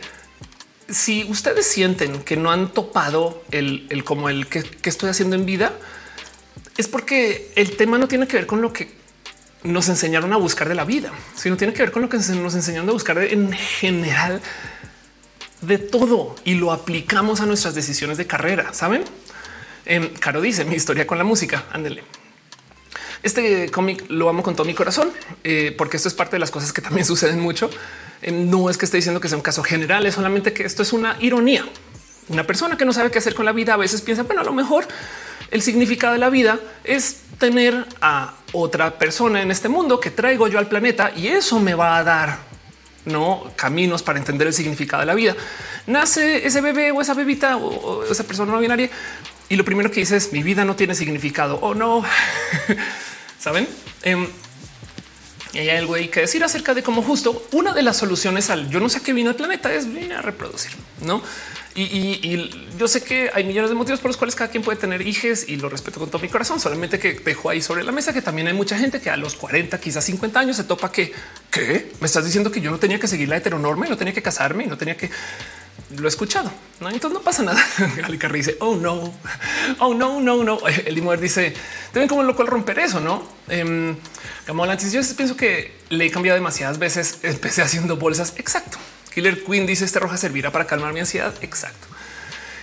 si 0.88 1.26
ustedes 1.26 1.68
sienten 1.68 2.24
que 2.24 2.38
no 2.38 2.52
han 2.52 2.72
topado 2.72 3.44
el, 3.52 3.88
el 3.90 4.04
como 4.04 4.30
el 4.30 4.48
que 4.48 4.64
estoy 4.84 5.10
haciendo 5.10 5.36
en 5.36 5.46
vida, 5.46 5.74
es 6.78 6.88
porque 6.88 7.52
el 7.56 7.76
tema 7.76 7.98
no 7.98 8.08
tiene 8.08 8.28
que 8.28 8.38
ver 8.38 8.48
con 8.48 8.62
lo 8.62 8.72
que 8.72 8.90
nos 9.64 9.90
enseñaron 9.90 10.32
a 10.34 10.38
buscar 10.38 10.70
de 10.70 10.76
la 10.76 10.86
vida, 10.86 11.12
sino 11.36 11.58
tiene 11.58 11.74
que 11.74 11.82
ver 11.82 11.92
con 11.92 12.04
lo 12.04 12.10
que 12.10 12.18
nos 12.18 12.56
enseñaron 12.56 12.88
a 12.90 12.92
buscar 12.94 13.18
en 13.18 13.52
general 13.52 14.42
de 15.62 15.78
todo 15.80 16.36
y 16.46 16.56
lo 16.56 16.72
aplicamos 16.72 17.42
a 17.42 17.46
nuestras 17.46 17.74
decisiones 17.74 18.18
de 18.18 18.28
carrera. 18.28 18.74
Saben? 18.74 19.04
Em, 19.86 20.14
Caro 20.14 20.42
dice 20.42 20.66
mi 20.66 20.76
historia 20.76 21.08
con 21.08 21.18
la 21.18 21.24
música. 21.24 21.66
Ándele. 21.72 22.04
Este 23.24 23.70
cómic 23.72 24.06
lo 24.10 24.30
amo 24.30 24.44
con 24.44 24.56
todo 24.56 24.68
mi 24.68 24.76
corazón, 24.76 25.10
eh, 25.44 25.74
porque 25.78 25.98
esto 25.98 26.08
es 26.08 26.14
parte 26.14 26.36
de 26.36 26.40
las 26.40 26.52
cosas 26.52 26.72
que 26.72 26.82
también 26.82 27.06
suceden 27.08 27.40
mucho. 27.40 27.70
Em, 28.22 28.50
no 28.50 28.70
es 28.70 28.78
que 28.78 28.86
esté 28.86 28.98
diciendo 28.98 29.20
que 29.20 29.28
sea 29.28 29.38
un 29.38 29.44
caso 29.44 29.64
general, 29.64 30.06
es 30.06 30.16
solamente 30.16 30.54
que 30.54 30.64
esto 30.64 30.82
es 30.82 30.92
una 30.92 31.18
ironía 31.20 31.64
Una 32.30 32.46
persona 32.46 32.76
que 32.76 32.84
no 32.84 32.92
sabe 32.92 33.12
qué 33.12 33.20
hacer 33.20 33.36
con 33.36 33.46
la 33.46 33.52
vida 33.52 33.76
a 33.76 33.78
veces 33.78 34.02
piensa, 34.02 34.24
bueno, 34.24 34.42
a 34.42 34.44
lo 34.44 34.54
mejor 34.54 34.88
el 35.52 35.62
significado 35.62 36.14
de 36.14 36.20
la 36.20 36.30
vida 36.30 36.60
es 36.84 37.22
tener 37.38 37.86
a 38.02 38.34
otra 38.54 38.98
persona 38.98 39.42
en 39.42 39.52
este 39.52 39.70
mundo 39.70 40.00
que 40.00 40.12
traigo 40.12 40.48
yo 40.48 40.60
al 40.60 40.68
planeta 40.68 41.12
y 41.16 41.28
eso 41.28 41.60
me 41.60 41.76
va 41.76 41.98
a 41.98 42.04
dar 42.04 42.40
no 43.06 43.52
caminos 43.56 44.04
para 44.04 44.20
entender 44.20 44.48
el 44.48 44.54
significado 44.54 45.02
de 45.02 45.08
la 45.08 45.16
vida. 45.16 45.36
Nace 45.86 46.46
ese 46.46 46.62
bebé 46.62 46.92
o 46.92 47.02
esa 47.02 47.14
bebita 47.14 47.58
o, 47.58 48.04
esa 48.04 48.24
persona 48.24 48.52
no 48.52 48.60
binaria 48.60 48.90
y 49.50 49.56
lo 49.56 49.64
primero 49.64 49.90
que 49.90 50.02
dice 50.02 50.18
es 50.18 50.34
mi 50.34 50.44
vida 50.44 50.66
no 50.66 50.76
tiene 50.76 50.94
significado 50.94 51.56
o 51.56 51.74
no. 51.74 52.04
Saben? 53.40 53.68
Em, 54.04 54.28
y 55.54 55.60
hay 55.60 55.70
algo 55.70 55.96
ahí 55.96 56.10
que 56.10 56.22
decir 56.22 56.44
acerca 56.44 56.74
de 56.74 56.84
cómo 56.84 57.02
justo 57.02 57.48
una 57.54 57.74
de 57.74 57.82
las 57.82 57.98
soluciones 57.98 58.50
al 58.50 58.70
yo 58.70 58.80
no 58.80 58.90
sé 58.90 59.02
qué 59.02 59.14
vino 59.14 59.30
el 59.30 59.36
planeta 59.36 59.74
es 59.74 59.92
venir 59.92 60.14
a 60.14 60.22
reproducir, 60.22 60.72
no? 61.02 61.22
Y, 61.80 62.50
yo 62.80 62.88
sé 62.88 63.04
que 63.04 63.30
hay 63.34 63.44
millones 63.44 63.70
de 63.70 63.76
motivos 63.76 64.00
por 64.00 64.10
los 64.10 64.18
cuales 64.18 64.36
cada 64.36 64.50
quien 64.50 64.64
puede 64.64 64.80
tener 64.80 65.06
hijos 65.06 65.48
y 65.48 65.58
lo 65.58 65.70
respeto 65.70 66.00
con 66.00 66.10
todo 66.10 66.20
mi 66.20 66.28
corazón. 66.28 66.60
Solamente 66.60 66.98
que 66.98 67.14
dejo 67.14 67.52
ahí 67.52 67.62
sobre 67.62 67.84
la 67.84 67.92
mesa 67.92 68.14
que 68.14 68.22
también 68.24 68.48
hay 68.48 68.54
mucha 68.54 68.78
gente 68.80 69.00
que 69.00 69.12
a 69.12 69.18
los 69.18 69.36
40, 69.36 69.80
quizás 69.80 70.04
50 70.06 70.40
años 70.40 70.58
se 70.58 70.64
topa 70.64 70.92
que 70.92 71.14
¿qué? 71.52 71.92
me 72.00 72.08
estás 72.08 72.26
diciendo 72.26 72.52
que 72.52 72.62
yo 72.62 72.72
no 72.72 72.80
tenía 72.80 73.00
que 73.00 73.08
seguir 73.08 73.30
la 73.30 73.38
heteronorma 73.38 73.86
y 73.86 73.90
no 73.92 73.98
tenía 73.98 74.14
que 74.14 74.24
casarme 74.24 74.64
y 74.64 74.68
no 74.68 74.78
tenía 74.78 74.98
que 74.98 75.12
lo 75.96 76.06
he 76.06 76.10
escuchado. 76.10 76.52
¿no? 76.80 76.90
Entonces 76.90 77.18
no 77.18 77.24
pasa 77.24 77.44
nada. 77.44 77.64
Alicarri 78.04 78.40
dice, 78.40 78.58
oh 78.60 78.76
no, 78.76 79.14
oh 79.80 79.94
no, 79.94 80.20
no, 80.20 80.44
no. 80.44 80.60
El 80.68 80.96
Limoer 80.96 81.20
dice, 81.20 81.54
deben 81.94 82.10
como 82.10 82.24
loco 82.24 82.42
al 82.42 82.48
romper 82.48 82.80
eso, 82.80 83.00
no? 83.00 83.24
Eh, 83.50 83.96
como 84.48 84.64
antes, 84.64 84.92
yo 84.92 85.02
pienso 85.16 85.38
que 85.38 85.76
le 85.90 86.08
he 86.08 86.12
cambiado 86.12 86.36
demasiadas 86.36 86.80
veces. 86.80 87.20
Empecé 87.22 87.62
haciendo 87.62 87.98
bolsas. 87.98 88.34
Exacto. 88.38 88.80
Killer 89.18 89.44
Queen 89.44 89.66
dice 89.66 89.84
este 89.84 89.98
roja 89.98 90.16
servirá 90.16 90.52
para 90.52 90.68
calmar 90.68 90.94
mi 90.94 91.00
ansiedad. 91.00 91.34
Exacto. 91.42 91.88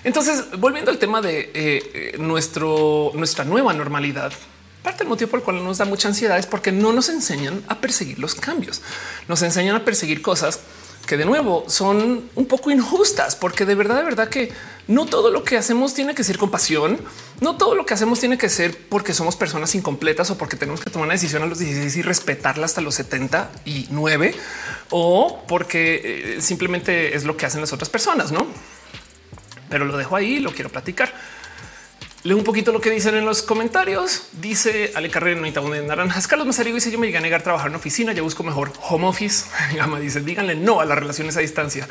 Entonces, 0.05 0.57
volviendo 0.57 0.93
al 0.93 0.99
tema 0.99 1.21
de 1.21 1.51
eh, 1.53 2.15
nuestro, 2.19 3.11
nuestra 3.15 3.45
nueva 3.45 3.73
normalidad, 3.73 4.33
parte 4.81 5.01
del 5.01 5.09
motivo 5.09 5.33
por 5.33 5.41
el 5.41 5.45
cual 5.45 5.65
nos 5.65 5.79
da 5.79 5.85
mucha 5.85 6.07
ansiedad 6.07 6.39
es 6.39 6.47
porque 6.47 6.71
no 6.71 6.93
nos 6.93 7.09
enseñan 7.09 7.65
a 7.67 7.81
perseguir 7.81 8.21
los 8.21 8.37
cambios. 8.37 8.83
Nos 9.27 9.43
enseñan 9.43 9.75
a 9.75 9.85
perseguir 9.85 10.23
cosas 10.23 10.61
que 11.07 11.17
de 11.17 11.25
nuevo 11.25 11.65
son 11.69 12.31
un 12.35 12.47
poco 12.47 12.71
injustas, 12.71 13.37
porque 13.37 13.65
de 13.65 13.75
verdad, 13.75 13.97
de 13.97 14.05
verdad 14.05 14.29
que 14.29 14.53
no 14.87 15.07
todo 15.07 15.31
lo 15.31 15.45
que 15.45 15.57
hacemos 15.57 15.95
tiene 15.95 16.15
que 16.15 16.25
ser 16.25 16.39
con 16.39 16.51
pasión, 16.51 16.99
no 17.41 17.57
todo 17.57 17.75
lo 17.75 17.87
que 17.87 17.95
hacemos 17.95 18.21
tiene 18.21 18.39
que 18.39 18.49
ser 18.49 18.77
porque 18.89 19.15
somos 19.15 19.37
personas 19.37 19.75
incompletas 19.75 20.31
o 20.31 20.39
porque 20.39 20.57
tenemos 20.57 20.81
que 20.81 20.91
tomar 20.91 21.07
una 21.07 21.15
decisión 21.15 21.43
a 21.43 21.47
los 21.47 21.59
16 21.59 21.97
y 21.97 22.03
respetarla 22.03 22.67
hasta 22.67 22.81
los 22.81 22.95
79 22.97 24.35
o 24.91 25.43
porque 25.49 26.37
eh, 26.37 26.41
simplemente 26.41 27.17
es 27.17 27.25
lo 27.25 27.37
que 27.37 27.47
hacen 27.47 27.61
las 27.61 27.73
otras 27.73 27.89
personas, 27.89 28.33
¿no? 28.33 28.47
Pero 29.71 29.85
lo 29.85 29.97
dejo 29.97 30.17
ahí, 30.17 30.39
lo 30.39 30.53
quiero 30.53 30.71
platicar. 30.71 31.13
Leo 32.25 32.39
un 32.39 32.45
poquito 32.45 32.73
lo 32.73 32.81
que 32.81 32.91
dicen 32.91 33.15
en 33.17 33.27
los 33.27 33.43
comentarios. 33.43 34.23
Dice 34.41 34.93
Ale 34.95 35.11
Carrera, 35.11 35.39
no 35.39 35.71
de 35.71 35.83
naranjas. 35.83 36.27
Carlos 36.27 36.47
Mazarigo 36.47 36.75
dice: 36.75 36.91
Yo 36.91 36.99
me 36.99 37.07
llegué 37.07 37.19
a 37.19 37.21
negar 37.21 37.43
trabajar 37.43 37.69
en 37.69 37.77
oficina. 37.77 38.15
Ya 38.15 38.23
busco 38.23 38.43
mejor 38.43 38.73
home 38.81 39.07
office. 39.07 39.45
Gama 39.77 40.01
dice: 40.01 40.23
Díganle 40.23 40.55
no 40.55 40.81
a 40.81 40.87
las 40.87 40.99
relaciones 40.99 41.37
a 41.37 41.41
distancia. 41.41 41.87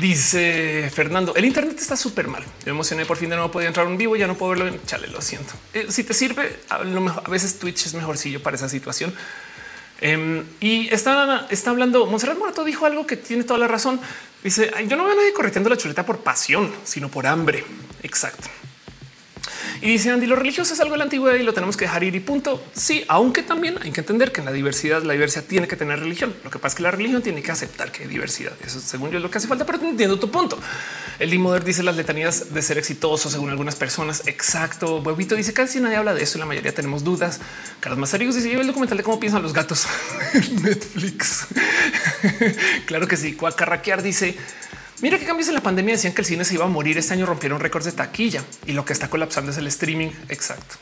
Dice 0.00 0.88
Fernando: 0.94 1.34
El 1.34 1.44
Internet 1.44 1.76
está 1.80 1.96
súper 1.96 2.28
mal. 2.28 2.44
Yo 2.64 2.70
emocioné 2.70 3.04
por 3.04 3.16
fin 3.16 3.30
de 3.30 3.34
nuevo 3.34 3.50
poder 3.50 3.66
entrar 3.66 3.84
un 3.88 3.98
vivo. 3.98 4.14
Ya 4.14 4.28
no 4.28 4.36
puedo 4.36 4.50
verlo. 4.50 4.78
Chale, 4.86 5.08
lo 5.08 5.20
siento. 5.20 5.54
Eh, 5.74 5.86
si 5.88 6.04
te 6.04 6.14
sirve, 6.14 6.60
a, 6.68 6.84
lo 6.84 7.00
mejor, 7.00 7.24
a 7.26 7.28
veces 7.28 7.58
Twitch 7.58 7.86
es 7.86 7.94
mejorcillo 7.94 8.40
para 8.44 8.54
esa 8.54 8.68
situación. 8.68 9.12
Em, 10.00 10.44
y 10.60 10.86
está, 10.94 11.48
está 11.50 11.70
hablando. 11.70 12.06
Monserrat 12.06 12.38
Morato 12.38 12.62
dijo 12.62 12.86
algo 12.86 13.08
que 13.08 13.16
tiene 13.16 13.42
toda 13.42 13.58
la 13.58 13.66
razón. 13.66 14.00
Dice: 14.44 14.70
Yo 14.86 14.96
no 14.96 15.02
veo 15.02 15.14
a 15.14 15.16
nadie 15.16 15.32
correteando 15.32 15.68
la 15.68 15.76
chuleta 15.76 16.06
por 16.06 16.18
pasión, 16.18 16.72
sino 16.84 17.08
por 17.08 17.26
hambre. 17.26 17.64
Exacto. 18.04 18.48
Y 19.80 19.88
dice 19.88 20.10
Andy, 20.10 20.26
lo 20.26 20.36
religioso 20.36 20.74
es 20.74 20.80
algo 20.80 20.92
de 20.92 20.98
la 20.98 21.04
antigüedad 21.04 21.36
y 21.36 21.42
lo 21.42 21.52
tenemos 21.52 21.76
que 21.76 21.84
dejar 21.84 22.04
ir 22.04 22.14
y 22.14 22.20
punto. 22.20 22.62
Sí, 22.74 23.04
aunque 23.08 23.42
también 23.42 23.78
hay 23.82 23.90
que 23.90 24.00
entender 24.00 24.32
que 24.32 24.40
en 24.40 24.46
la 24.46 24.52
diversidad, 24.52 25.02
la 25.02 25.12
diversidad 25.12 25.44
tiene 25.44 25.68
que 25.68 25.76
tener 25.76 26.00
religión. 26.00 26.34
Lo 26.44 26.50
que 26.50 26.58
pasa 26.58 26.68
es 26.68 26.74
que 26.76 26.82
la 26.82 26.90
religión 26.90 27.22
tiene 27.22 27.42
que 27.42 27.50
aceptar 27.50 27.90
que 27.90 28.02
hay 28.02 28.08
diversidad. 28.08 28.52
Eso 28.64 28.80
según 28.80 29.10
yo 29.10 29.18
es 29.18 29.22
lo 29.22 29.30
que 29.30 29.38
hace 29.38 29.48
falta, 29.48 29.64
pero 29.66 29.78
entiendo 29.86 30.18
tu 30.18 30.30
punto. 30.30 30.58
El 31.18 31.30
Limoder 31.30 31.64
dice 31.64 31.82
las 31.82 31.96
letanías 31.96 32.52
de 32.52 32.62
ser 32.62 32.78
exitoso 32.78 33.30
según 33.30 33.50
algunas 33.50 33.76
personas. 33.76 34.22
Exacto. 34.26 34.98
Huevito 34.98 35.34
dice 35.34 35.52
casi 35.52 35.80
nadie 35.80 35.96
habla 35.96 36.14
de 36.14 36.22
eso 36.22 36.38
la 36.38 36.46
mayoría 36.46 36.74
tenemos 36.74 37.04
dudas. 37.04 37.40
Carlos 37.80 37.98
Mazarigos 37.98 38.34
dice 38.34 38.52
el 38.52 38.66
documental 38.66 38.98
de 38.98 39.04
cómo 39.04 39.20
piensan 39.20 39.42
los 39.42 39.52
gatos. 39.52 39.86
Netflix. 40.62 41.46
claro 42.86 43.06
que 43.06 43.16
sí. 43.16 43.34
Cuacarraquear 43.34 44.02
dice 44.02 44.36
Mira 45.00 45.18
qué 45.18 45.24
cambios 45.24 45.48
en 45.48 45.54
la 45.54 45.62
pandemia 45.62 45.94
decían 45.94 46.12
que 46.12 46.20
el 46.20 46.26
cine 46.26 46.44
se 46.44 46.54
iba 46.54 46.64
a 46.64 46.68
morir. 46.68 46.96
Este 46.98 47.14
año 47.14 47.26
rompieron 47.26 47.58
récords 47.60 47.86
de 47.86 47.92
taquilla 47.92 48.44
y 48.66 48.72
lo 48.72 48.84
que 48.84 48.92
está 48.92 49.08
colapsando 49.08 49.50
es 49.50 49.58
el 49.58 49.66
streaming. 49.66 50.10
Exacto. 50.28 50.76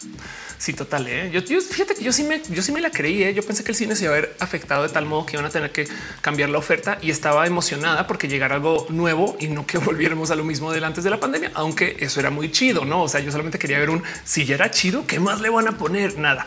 Sí, 0.59 0.75
total. 0.75 1.07
¿eh? 1.09 1.31
Yo, 1.31 1.41
fíjate 1.63 1.95
que 1.95 2.05
yo 2.05 2.13
sí 2.13 2.23
me, 2.23 2.43
yo 2.51 2.63
sí 2.63 2.71
me 2.71 2.83
la 2.83 2.91
creí. 2.91 3.23
¿eh? 3.23 3.33
Yo 3.33 3.43
pensé 3.43 3.65
que 3.65 3.73
el 3.73 3.77
cine 3.77 3.97
se 3.97 4.05
iba 4.05 4.13
a 4.13 4.19
haber 4.19 4.37
afectado 4.41 4.83
de 4.83 4.91
tal 4.91 5.07
modo 5.07 5.25
que 5.25 5.37
iban 5.37 5.47
a 5.47 5.51
tener 5.51 5.73
que 5.73 5.89
cambiar 6.21 6.51
la 6.51 6.59
oferta 6.59 6.99
y 7.01 7.11
estaba 7.11 7.47
emocionada 7.47 8.07
porque 8.07 8.29
llegara 8.29 8.57
algo 8.57 8.87
nuevo 8.91 9.37
y 9.41 9.47
no 9.49 9.67
que 9.67 9.79
volviéramos 9.79 10.31
a 10.31 10.37
lo 10.37 10.45
mismo 10.45 10.71
del 10.71 10.85
antes 10.85 11.03
de 11.03 11.09
la 11.09 11.19
pandemia, 11.19 11.53
aunque 11.55 11.97
eso 12.01 12.21
era 12.21 12.29
muy 12.29 12.53
chido. 12.53 12.85
No, 12.85 13.05
o 13.05 13.09
sea, 13.09 13.21
yo 13.21 13.31
solamente 13.31 13.59
quería 13.59 13.79
ver 13.79 13.89
un 13.89 14.03
si 14.25 14.45
ya 14.45 14.57
era 14.57 14.71
chido, 14.71 15.07
qué 15.07 15.19
más 15.19 15.41
le 15.41 15.49
van 15.49 15.67
a 15.67 15.79
poner 15.79 16.19
nada. 16.19 16.45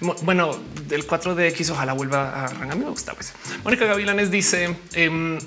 Bueno, 0.00 0.58
del 0.88 1.06
4 1.06 1.34
de 1.34 1.48
X, 1.48 1.70
ojalá 1.70 1.94
vuelva 1.94 2.30
a 2.30 2.44
arrancar. 2.44 2.76
Me 2.76 2.84
gusta. 2.84 3.14
Pues. 3.14 3.32
Mónica 3.64 3.86
Gavilanes 3.86 4.30
dice: 4.30 4.76
em, 4.92 5.38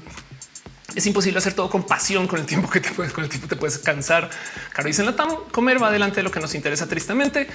es 0.96 1.06
imposible 1.06 1.38
hacer 1.38 1.54
todo 1.54 1.70
con 1.70 1.84
pasión 1.84 2.28
con 2.28 2.40
el 2.40 2.46
tiempo 2.46 2.70
que 2.70 2.80
te 2.80 2.92
puedes, 2.92 3.14
con 3.14 3.24
el 3.24 3.30
tiempo 3.30 3.48
te 3.48 3.56
puedes 3.56 3.78
cansar. 3.80 4.30
Caro 4.74 4.88
dice 4.88 5.02
en 5.02 5.08
la 5.08 5.16
TAM, 5.16 5.30
comer 5.52 5.82
va 5.82 5.88
adelante 5.88 6.18
de 6.18 6.24
lo 6.24 6.32
que 6.32 6.40
nos 6.40 6.56
interesa 6.56 6.88
tristemente. 6.88 7.48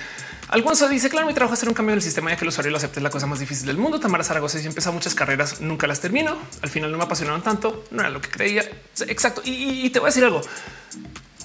Alfonso 0.49 0.89
dice, 0.89 1.09
claro, 1.09 1.27
mi 1.27 1.35
trabajo 1.35 1.55
es 1.55 1.61
hacer 1.61 1.69
un 1.69 1.75
cambio 1.75 1.93
en 1.93 1.99
el 1.99 2.03
sistema 2.03 2.31
ya 2.31 2.37
que 2.37 2.45
el 2.45 2.49
usuario 2.49 2.71
lo 2.71 2.77
acepte 2.77 3.01
es 3.01 3.03
la 3.03 3.11
cosa 3.11 3.27
más 3.27 3.41
difícil 3.41 3.67
del 3.67 3.79
mundo. 3.79 3.99
Tamara 3.99 4.25
Zaragoza 4.25 4.59
si 4.59 4.67
empezó 4.67 4.93
muchas 4.93 5.15
carreras, 5.15 5.61
nunca 5.61 5.87
las 5.87 6.01
termino. 6.01 6.37
Al 6.63 6.71
final 6.71 6.93
no 6.93 6.99
me 6.99 7.05
apasionaron 7.05 7.43
tanto, 7.43 7.85
no 7.91 8.01
era 8.01 8.11
lo 8.11 8.21
que 8.21 8.29
creía. 8.29 8.63
Exacto. 9.07 9.43
Y, 9.45 9.87
y 9.87 9.91
te 9.91 9.99
voy 9.99 10.07
a 10.07 10.11
decir 10.11 10.25
algo. 10.25 10.43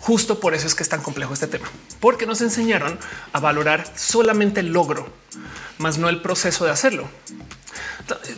Justo 0.02 0.40
por 0.40 0.54
eso 0.54 0.66
es 0.66 0.76
que 0.76 0.84
es 0.84 0.90
tan 0.90 1.02
complejo 1.02 1.34
este 1.34 1.48
tema, 1.48 1.68
porque 2.00 2.26
nos 2.26 2.40
enseñaron 2.42 2.98
a 3.34 3.40
valorar 3.42 3.86
solamente 3.96 4.62
el 4.62 4.68
logro, 4.68 5.12
más 5.78 5.98
no 5.98 6.08
el 6.08 6.22
proceso 6.22 6.64
de 6.64 6.72
hacerlo. 6.72 7.10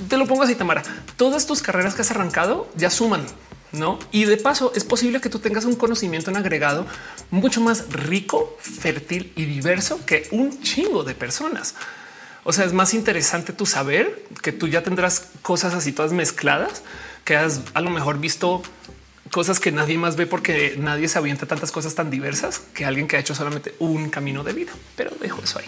Te 0.08 0.18
lo 0.18 0.28
pongo 0.28 0.44
así, 0.44 0.56
Tamara. 0.56 0.84
Todas 1.18 1.46
tus 1.46 1.62
carreras 1.62 1.96
que 1.96 2.02
has 2.02 2.12
arrancado 2.12 2.70
ya 2.76 2.90
suman, 2.90 3.26
no? 3.72 4.00
Y 4.12 4.26
de 4.26 4.38
paso, 4.38 4.72
es 4.76 4.84
posible 4.84 5.22
que 5.22 5.30
tú 5.30 5.40
tengas 5.40 5.66
un 5.66 5.76
conocimiento 5.76 6.30
en 6.30 6.38
agregado 6.38 6.86
mucho 7.30 7.62
más 7.62 7.90
rico, 7.90 8.58
fértil 8.60 9.32
y 9.36 9.46
diverso 9.46 10.06
que 10.06 10.28
un 10.32 10.62
chingo 10.62 11.04
de 11.04 11.16
personas. 11.16 11.76
O 12.44 12.54
sea, 12.54 12.66
es 12.66 12.74
más 12.74 12.94
interesante 12.94 13.54
tu 13.54 13.66
saber 13.66 14.26
que 14.42 14.52
tú 14.52 14.68
ya 14.68 14.84
tendrás 14.84 15.28
cosas 15.42 15.74
así 15.74 15.92
todas 15.92 16.12
mezcladas 16.12 16.82
que 17.24 17.36
has 17.36 17.62
a 17.74 17.82
lo 17.82 17.92
mejor 17.92 18.20
visto 18.20 18.64
cosas 19.32 19.60
que 19.60 19.72
nadie 19.72 19.98
más 19.98 20.16
ve 20.16 20.28
porque 20.28 20.76
nadie 20.78 21.08
se 21.08 21.18
avienta 21.18 21.46
tantas 21.46 21.72
cosas 21.72 21.96
tan 21.96 22.10
diversas 22.12 22.62
que 22.74 22.86
alguien 22.86 23.08
que 23.08 23.16
ha 23.18 23.20
hecho 23.20 23.34
solamente 23.34 23.74
un 23.80 24.10
camino 24.10 24.44
de 24.44 24.54
vida. 24.54 24.72
Pero 24.96 25.12
dejo 25.20 25.42
eso 25.42 25.60
ahí. 25.60 25.66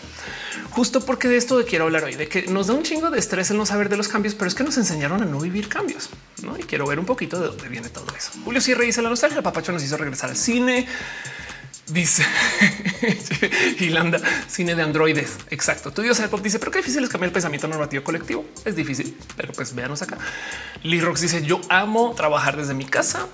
Justo 0.70 1.06
porque 1.06 1.28
de 1.28 1.38
esto 1.38 1.64
quiero 1.66 1.86
hablar 1.86 2.04
hoy, 2.04 2.16
de 2.16 2.28
que 2.28 2.44
nos 2.48 2.68
da 2.68 2.74
un 2.74 2.84
chingo 2.84 3.10
de 3.10 3.20
estrés 3.20 3.50
el 3.52 3.58
no 3.58 3.66
saber 3.66 3.90
de 3.90 3.98
los 3.98 4.08
cambios, 4.08 4.36
pero 4.36 4.48
es 4.48 4.56
que 4.56 4.64
nos 4.64 4.78
enseñaron 4.78 5.22
a 5.22 5.26
no 5.26 5.40
vivir 5.40 5.70
cambios. 5.70 6.10
¿no? 6.44 6.58
Y 6.58 6.64
quiero 6.64 6.86
ver 6.86 7.00
un 7.00 7.06
poquito 7.06 7.40
de 7.40 7.48
dónde 7.48 7.70
viene 7.70 7.90
todo 7.90 8.06
eso. 8.16 8.32
Julio 8.44 8.62
Sierra 8.62 8.84
dice 8.84 9.02
la 9.02 9.10
nostalgia, 9.10 9.38
el 9.38 9.44
papacho 9.44 9.72
nos 9.72 9.84
hizo 9.84 9.98
regresar 9.98 10.30
al 10.30 10.38
cine. 10.38 10.88
Dice 11.88 12.26
Hilanda, 13.80 14.20
cine 14.48 14.74
de 14.74 14.84
androides. 14.84 15.38
Exacto. 15.50 15.92
Tu 15.92 16.02
Dios 16.02 16.22
dice, 16.42 16.58
pero 16.58 16.72
qué 16.72 16.80
difícil 16.80 17.04
es 17.04 17.10
cambiar 17.10 17.28
el 17.28 17.34
pensamiento 17.34 17.68
normativo 17.68 18.04
colectivo. 18.04 18.46
Es 18.64 18.76
difícil, 18.76 19.18
pero 19.36 19.52
pues 19.52 19.76
véanos 19.76 20.02
acá. 20.02 20.18
Lee 20.84 21.02
Rox 21.02 21.20
dice, 21.20 21.44
yo 21.44 21.60
amo 21.70 22.14
trabajar 22.16 22.56
desde 22.56 22.74
mi 22.74 22.86
casa. 22.86 23.28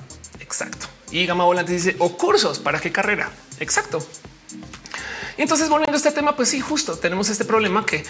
Exacto. 0.49 0.87
Y 1.11 1.27
Gama 1.27 1.43
Volante 1.43 1.73
dice 1.73 1.95
o 1.99 2.17
cursos 2.17 2.57
para 2.57 2.79
qué 2.79 2.91
carrera. 2.91 3.29
Exacto. 3.59 4.03
Y 5.37 5.43
entonces 5.43 5.69
volviendo 5.69 5.93
a 5.93 5.97
este 5.97 6.09
tema, 6.11 6.35
pues 6.35 6.49
sí, 6.49 6.59
justo 6.59 6.97
tenemos 6.97 7.29
este 7.29 7.45
problema 7.45 7.85
que 7.85 8.03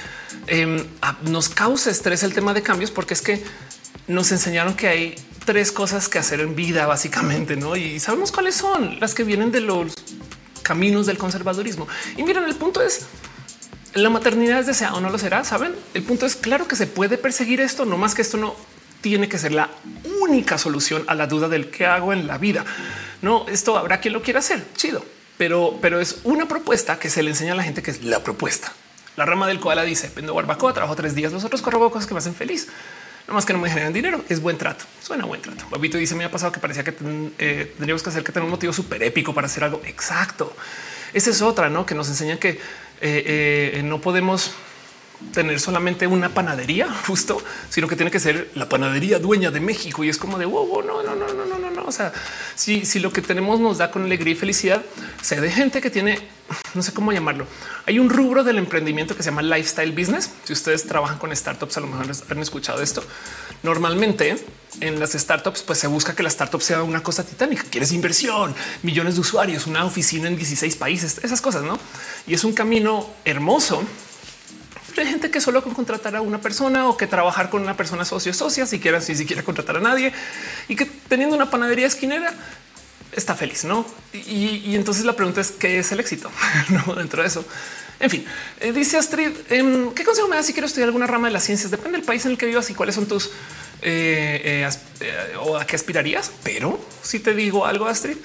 em, 0.47 0.87
nos 1.23 1.49
causa 1.49 1.91
estrés 1.91 2.23
el 2.23 2.33
tema 2.33 2.53
de 2.53 2.61
cambios, 2.61 2.91
porque 2.91 3.13
es 3.13 3.21
que 3.21 3.43
nos 4.07 4.31
enseñaron 4.31 4.73
que 4.73 4.87
hay 4.87 5.15
tres 5.43 5.73
cosas 5.73 6.07
que 6.07 6.17
hacer 6.17 6.39
en 6.39 6.55
vida, 6.55 6.87
básicamente, 6.87 7.57
no? 7.57 7.75
Y 7.75 7.99
sabemos 7.99 8.31
cuáles 8.31 8.55
son 8.55 9.01
las 9.01 9.13
que 9.13 9.25
vienen 9.25 9.51
de 9.51 9.59
los 9.59 9.93
caminos 10.63 11.07
del 11.07 11.17
conservadurismo. 11.17 11.89
Y 12.15 12.23
miren, 12.23 12.45
el 12.45 12.55
punto 12.55 12.81
es 12.81 13.01
la 13.93 14.09
maternidad 14.09 14.59
es 14.59 14.67
deseada 14.67 14.95
o 14.95 15.01
no 15.01 15.09
lo 15.09 15.17
será. 15.17 15.43
Saben, 15.43 15.75
el 15.93 16.03
punto 16.03 16.25
es 16.25 16.37
claro 16.37 16.69
que 16.69 16.77
se 16.77 16.87
puede 16.87 17.17
perseguir 17.17 17.59
esto, 17.59 17.83
no 17.83 17.97
más 17.97 18.15
que 18.15 18.21
esto 18.21 18.37
no 18.37 18.55
tiene 19.01 19.29
que 19.29 19.37
ser 19.37 19.51
la 19.51 19.69
única 20.21 20.57
solución 20.57 21.03
a 21.07 21.15
la 21.15 21.27
duda 21.27 21.47
del 21.47 21.69
qué 21.69 21.85
hago 21.85 22.13
en 22.13 22.27
la 22.27 22.37
vida. 22.37 22.65
No, 23.21 23.45
esto 23.47 23.77
habrá 23.77 23.99
quien 23.99 24.13
lo 24.13 24.21
quiera 24.21 24.39
hacer. 24.39 24.63
Chido, 24.75 25.03
pero, 25.37 25.77
pero 25.81 25.99
es 25.99 26.19
una 26.23 26.47
propuesta 26.47 26.99
que 26.99 27.09
se 27.09 27.23
le 27.23 27.29
enseña 27.29 27.53
a 27.53 27.55
la 27.55 27.63
gente 27.63 27.81
que 27.81 27.91
es 27.91 28.03
la 28.03 28.23
propuesta. 28.23 28.73
La 29.15 29.25
rama 29.25 29.47
del 29.47 29.59
koala 29.59 29.83
dice: 29.83 30.11
Vendo 30.15 30.33
barbacoa, 30.33 30.73
trabajo 30.73 30.95
tres 30.95 31.15
días. 31.15 31.31
Los 31.31 31.43
otros 31.43 31.61
corro 31.61 31.91
cosas 31.91 32.07
que 32.07 32.13
me 32.13 32.19
hacen 32.19 32.35
feliz. 32.35 32.67
no 33.27 33.33
más 33.33 33.45
que 33.45 33.53
no 33.53 33.59
me 33.59 33.69
generan 33.69 33.91
dinero. 33.91 34.23
Es 34.29 34.41
buen 34.41 34.57
trato. 34.57 34.85
Suena 35.01 35.25
buen 35.25 35.41
trato. 35.41 35.65
Babito 35.69 35.97
dice: 35.97 36.15
Me 36.15 36.23
ha 36.23 36.31
pasado 36.31 36.51
que 36.51 36.59
parecía 36.59 36.83
que 36.83 36.93
eh, 37.37 37.73
tendríamos 37.75 38.01
que 38.01 38.09
hacer 38.09 38.23
que 38.23 38.31
tener 38.31 38.45
un 38.45 38.51
motivo 38.51 38.71
súper 38.71 39.03
épico 39.03 39.33
para 39.33 39.47
hacer 39.47 39.63
algo. 39.63 39.81
Exacto. 39.85 40.55
Esa 41.13 41.31
es 41.31 41.41
otra, 41.41 41.69
no 41.69 41.85
que 41.85 41.95
nos 41.95 42.07
enseña 42.07 42.37
que 42.37 42.49
eh, 43.01 43.73
eh, 43.73 43.81
no 43.83 43.99
podemos 43.99 44.51
tener 45.33 45.59
solamente 45.59 46.07
una 46.07 46.29
panadería 46.29 46.87
justo, 47.07 47.41
sino 47.69 47.87
que 47.87 47.95
tiene 47.95 48.11
que 48.11 48.19
ser 48.19 48.51
la 48.55 48.67
panadería 48.69 49.19
dueña 49.19 49.51
de 49.51 49.59
México. 49.59 50.03
Y 50.03 50.09
es 50.09 50.17
como 50.17 50.37
de 50.37 50.45
wow, 50.45 50.81
no, 50.81 51.03
no, 51.03 51.15
no, 51.15 51.33
no, 51.33 51.57
no, 51.57 51.71
no. 51.71 51.83
O 51.85 51.91
sea, 51.91 52.11
si, 52.55 52.85
si 52.85 52.99
lo 52.99 53.11
que 53.11 53.21
tenemos 53.21 53.59
nos 53.59 53.77
da 53.77 53.91
con 53.91 54.03
alegría 54.03 54.33
y 54.33 54.35
felicidad, 54.35 54.81
sea 55.21 55.41
de 55.41 55.51
gente 55.51 55.81
que 55.81 55.89
tiene, 55.89 56.19
no 56.73 56.81
sé 56.81 56.93
cómo 56.93 57.11
llamarlo. 57.11 57.45
Hay 57.85 57.99
un 57.99 58.09
rubro 58.09 58.43
del 58.43 58.57
emprendimiento 58.57 59.15
que 59.15 59.23
se 59.23 59.29
llama 59.29 59.41
lifestyle 59.41 59.91
business. 59.91 60.31
Si 60.43 60.53
ustedes 60.53 60.85
trabajan 60.85 61.17
con 61.17 61.35
startups, 61.35 61.77
a 61.77 61.81
lo 61.81 61.87
mejor 61.87 62.07
han 62.29 62.39
escuchado 62.39 62.81
esto. 62.81 63.03
Normalmente 63.61 64.37
en 64.79 64.99
las 64.99 65.11
startups, 65.11 65.63
pues 65.63 65.79
se 65.79 65.87
busca 65.87 66.15
que 66.15 66.23
la 66.23 66.29
startup 66.29 66.61
sea 66.61 66.83
una 66.83 67.03
cosa 67.03 67.25
titánica. 67.25 67.63
Quieres 67.69 67.91
inversión, 67.91 68.55
millones 68.83 69.15
de 69.15 69.21
usuarios, 69.21 69.67
una 69.67 69.83
oficina 69.83 70.27
en 70.27 70.37
16 70.37 70.75
países, 70.77 71.19
esas 71.23 71.41
cosas, 71.41 71.63
no? 71.63 71.77
Y 72.27 72.33
es 72.33 72.43
un 72.43 72.53
camino 72.53 73.09
hermoso 73.25 73.83
hay 74.97 75.07
gente 75.07 75.31
que 75.31 75.41
solo 75.41 75.63
con 75.63 75.73
contratar 75.73 76.15
a 76.15 76.21
una 76.21 76.41
persona 76.41 76.87
o 76.87 76.97
que 76.97 77.07
trabajar 77.07 77.49
con 77.49 77.61
una 77.61 77.77
persona 77.77 78.05
socio 78.05 78.33
socia, 78.33 78.65
si 78.65 78.79
quieran, 78.79 79.01
si 79.01 79.15
siquiera 79.15 79.43
contratar 79.43 79.77
a 79.77 79.79
nadie 79.79 80.13
y 80.67 80.75
que 80.75 80.85
teniendo 80.85 81.35
una 81.35 81.49
panadería 81.49 81.87
esquinera 81.87 82.33
está 83.11 83.35
feliz, 83.35 83.63
no? 83.63 83.85
Y, 84.13 84.75
entonces 84.75 85.05
la 85.05 85.15
pregunta 85.15 85.41
es 85.41 85.51
qué 85.51 85.79
es 85.79 85.91
el 85.91 85.99
éxito 85.99 86.31
¿No? 86.69 86.95
dentro 86.95 87.21
de 87.21 87.27
eso. 87.27 87.45
En 87.99 88.09
fin, 88.09 88.25
eh, 88.61 88.71
dice 88.71 88.97
Astrid, 88.97 89.31
em, 89.49 89.91
¿qué 89.93 90.05
consejo 90.05 90.27
me 90.29 90.37
da 90.37 90.43
si 90.43 90.53
quiero 90.53 90.67
estudiar 90.67 90.87
alguna 90.87 91.05
rama 91.05 91.27
de 91.27 91.33
las 91.33 91.43
ciencias? 91.43 91.69
Depende 91.69 91.97
del 91.97 92.05
país 92.05 92.23
en 92.25 92.31
el 92.31 92.37
que 92.37 92.45
vivas 92.45 92.69
y 92.69 92.73
cuáles 92.73 92.95
son 92.95 93.07
tus 93.07 93.29
eh, 93.81 94.69
eh, 95.01 95.35
o 95.41 95.57
a 95.57 95.65
qué 95.65 95.75
aspirarías. 95.75 96.31
Pero 96.43 96.79
si 97.03 97.19
te 97.19 97.33
digo 97.33 97.65
algo, 97.65 97.87
Astrid, 97.87 98.15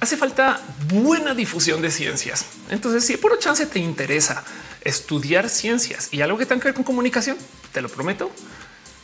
hace 0.00 0.16
falta 0.16 0.58
buena 0.88 1.34
difusión 1.34 1.82
de 1.82 1.90
ciencias. 1.90 2.46
Entonces, 2.70 3.04
si 3.04 3.18
por 3.18 3.38
chance 3.38 3.66
te 3.66 3.78
interesa 3.78 4.42
estudiar 4.84 5.48
ciencias 5.48 6.08
y 6.12 6.22
algo 6.22 6.38
que 6.38 6.46
tenga 6.46 6.60
que 6.60 6.68
ver 6.68 6.74
con 6.74 6.84
comunicación, 6.84 7.36
te 7.72 7.80
lo 7.80 7.88
prometo 7.88 8.30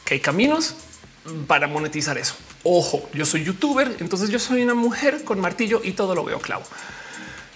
que 0.05 0.14
hay 0.14 0.20
caminos 0.20 0.74
para 1.47 1.66
monetizar 1.66 2.16
eso. 2.18 2.35
Ojo, 2.62 3.09
yo 3.12 3.26
soy 3.26 3.45
youtuber, 3.45 3.97
entonces 4.01 4.31
yo 4.31 4.39
soy 4.39 4.62
una 4.62 4.74
mujer 4.74 5.24
con 5.24 5.41
martillo 5.41 5.81
y 5.85 5.93
todo 5.93 6.14
lo 6.14 6.24
veo 6.24 6.41
clavo. 6.41 6.64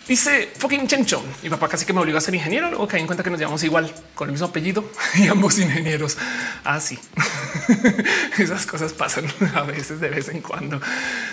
Dice 0.07 0.51
fucking 0.59 0.89
Chencho. 0.89 1.23
Mi 1.43 1.49
papá 1.49 1.69
casi 1.69 1.87
que 1.87 1.93
me 1.93 2.01
obligó 2.01 2.19
a 2.19 2.21
ser 2.21 2.35
ingeniero. 2.35 2.69
Luego 2.69 2.89
caí 2.89 3.01
en 3.01 3.07
cuenta 3.07 3.23
que 3.23 3.31
nos 3.31 3.39
llamamos 3.39 3.63
igual 3.63 3.93
con 4.15 4.29
el 4.29 4.33
mismo 4.33 4.49
apellido 4.49 4.85
y 5.15 5.29
ambos 5.29 5.59
ingenieros. 5.59 6.19
Así 6.65 6.99
ah, 7.17 7.25
esas 8.39 8.67
cosas 8.67 8.93
pasan 8.93 9.27
a 9.55 9.63
veces 9.63 10.01
de 10.01 10.11
vez 10.11 10.29
en 10.29 10.41
cuando. 10.41 10.81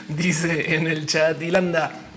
Dice 0.08 0.76
en 0.76 0.88
el 0.88 1.08
chat 1.08 1.38
Dilanda. 1.38 2.09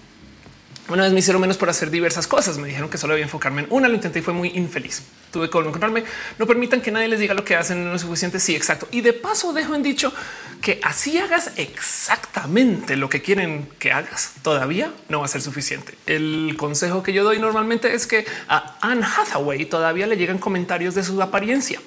Una 0.89 1.05
vez 1.05 1.13
me 1.13 1.21
hicieron 1.21 1.41
menos 1.41 1.57
por 1.57 1.71
hacer 1.71 1.91
diversas 1.91 2.27
cosas. 2.27 2.59
Me 2.59 2.69
dijeron 2.69 2.91
que 2.91 2.99
solo 2.99 3.13
debía 3.15 3.25
enfocarme 3.25 3.63
en 3.63 3.69
una. 3.71 3.89
Lo 3.89 3.95
intenté 3.95 4.19
y 4.19 4.23
fue 4.23 4.35
muy 4.35 4.49
infeliz. 4.49 5.03
Tuve 5.31 5.49
que 5.49 5.59
encontrarme. 5.59 6.05
No 6.39 6.47
permitan 6.47 6.81
que 6.81 6.91
nadie 6.91 7.09
les 7.09 7.21
diga 7.21 7.35
lo 7.35 7.45
que 7.45 7.55
hacen. 7.55 7.85
No 7.85 7.95
es 7.95 8.03
suficiente. 8.03 8.41
Sí, 8.41 8.57
exacto. 8.57 8.89
Y 8.91 9.01
de 9.01 9.13
paso 9.13 9.53
dejo 9.53 9.75
en 9.75 9.83
dicho 9.83 10.13
que 10.61 10.81
así 10.83 11.19
hagas 11.19 11.53
exactamente 11.57 12.97
lo 12.97 13.09
que 13.09 13.23
quieren 13.23 13.69
que 13.79 13.93
hagas. 13.93 14.33
Todavía 14.43 14.93
no 15.09 15.21
va 15.21 15.27
a 15.27 15.29
ser 15.29 15.41
suficiente. 15.41 15.97
El 16.07 16.57
consejo 16.59 17.03
que 17.03 17.13
yo 17.13 17.23
doy 17.23 17.39
normalmente 17.39 17.95
es 17.95 18.07
que 18.07 18.27
a 18.49 18.77
Anne 18.81 19.07
Hathaway 19.07 19.65
todavía 19.67 20.07
le 20.07 20.17
llegan 20.17 20.39
comentarios 20.39 20.95
de 20.95 21.05
su 21.05 21.23
apariencia. 21.23 21.81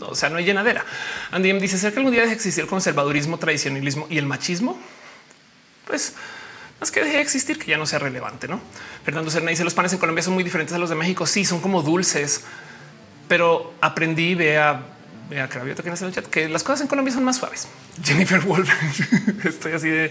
O 0.00 0.16
sea, 0.16 0.28
no 0.30 0.36
hay 0.36 0.44
llenadera. 0.44 0.84
Andy 1.30 1.52
dice: 1.54 1.78
¿Será 1.78 1.92
que 1.92 1.98
algún 1.98 2.12
día 2.12 2.22
deja 2.22 2.34
existir 2.34 2.64
el 2.64 2.68
conservadurismo, 2.68 3.38
tradicionalismo 3.38 4.08
y 4.10 4.18
el 4.18 4.26
machismo? 4.26 4.78
Pues 5.86 6.14
es 6.82 6.90
que 6.90 7.00
deje 7.00 7.16
de 7.16 7.22
existir, 7.22 7.58
que 7.58 7.66
ya 7.66 7.78
no 7.78 7.86
sea 7.86 7.98
relevante. 7.98 8.48
No, 8.48 8.60
Fernando 9.04 9.30
Serna 9.30 9.50
dice 9.50 9.64
los 9.64 9.74
panes 9.74 9.92
en 9.92 9.98
Colombia 9.98 10.22
son 10.22 10.34
muy 10.34 10.44
diferentes 10.44 10.74
a 10.74 10.78
los 10.78 10.90
de 10.90 10.96
México. 10.96 11.26
Sí, 11.26 11.44
son 11.44 11.60
como 11.60 11.82
dulces, 11.82 12.42
pero 13.28 13.74
aprendí, 13.80 14.34
vea, 14.34 14.82
vea 15.30 15.48
que 15.48 15.58
en 15.58 15.88
el 15.88 16.12
chat 16.12 16.26
que 16.26 16.48
las 16.48 16.62
cosas 16.62 16.82
en 16.82 16.86
Colombia 16.88 17.14
son 17.14 17.24
más 17.24 17.36
suaves. 17.36 17.68
Jennifer 18.02 18.40
Wolf, 18.40 18.70
estoy 19.44 19.72
así 19.72 19.88
de 19.88 20.10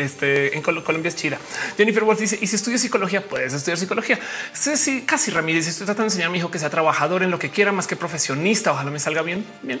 este, 0.00 0.56
en 0.56 0.62
Colombia 0.62 1.08
es 1.08 1.16
chida. 1.16 1.38
Jennifer 1.76 2.04
Wolf 2.04 2.20
dice: 2.20 2.38
Y 2.40 2.46
si 2.46 2.56
estudio 2.56 2.78
psicología, 2.78 3.26
puedes 3.26 3.52
estudiar 3.52 3.78
psicología. 3.78 4.18
Sí, 4.52 5.04
casi 5.06 5.30
Ramírez. 5.30 5.66
Estoy 5.66 5.86
tratando 5.86 6.04
de 6.04 6.08
enseñar 6.08 6.28
a 6.28 6.32
mi 6.32 6.38
hijo 6.38 6.50
que 6.50 6.58
sea 6.58 6.70
trabajador 6.70 7.22
en 7.22 7.30
lo 7.30 7.38
que 7.38 7.50
quiera, 7.50 7.72
más 7.72 7.86
que 7.86 7.96
profesionista. 7.96 8.72
Ojalá 8.72 8.90
me 8.90 8.98
salga 8.98 9.22
bien. 9.22 9.44
Bien, 9.62 9.80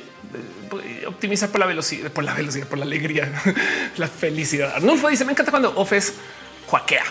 eh, 0.84 1.06
optimizar 1.06 1.50
por 1.50 1.60
la 1.60 1.66
velocidad, 1.66 2.10
por 2.10 2.24
la 2.24 2.34
velocidad, 2.34 2.66
por 2.66 2.78
la 2.78 2.84
alegría, 2.84 3.32
la 3.96 4.08
felicidad. 4.08 4.74
Arnulfo 4.74 5.08
dice: 5.08 5.24
Me 5.24 5.32
encanta 5.32 5.50
cuando 5.50 5.72
Ofes 5.76 6.14
cuaquea. 6.66 7.04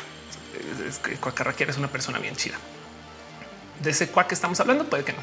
Es 0.87 0.97
que 0.99 1.15
Cuacarraquera 1.15 1.71
es 1.71 1.77
una 1.77 1.87
persona 1.87 2.19
bien 2.19 2.35
chida. 2.35 2.55
De 3.81 3.91
ese 3.91 4.07
cuac 4.07 4.27
que 4.27 4.35
estamos 4.35 4.59
hablando, 4.59 4.85
puede 4.85 5.03
que 5.03 5.13
no. 5.13 5.19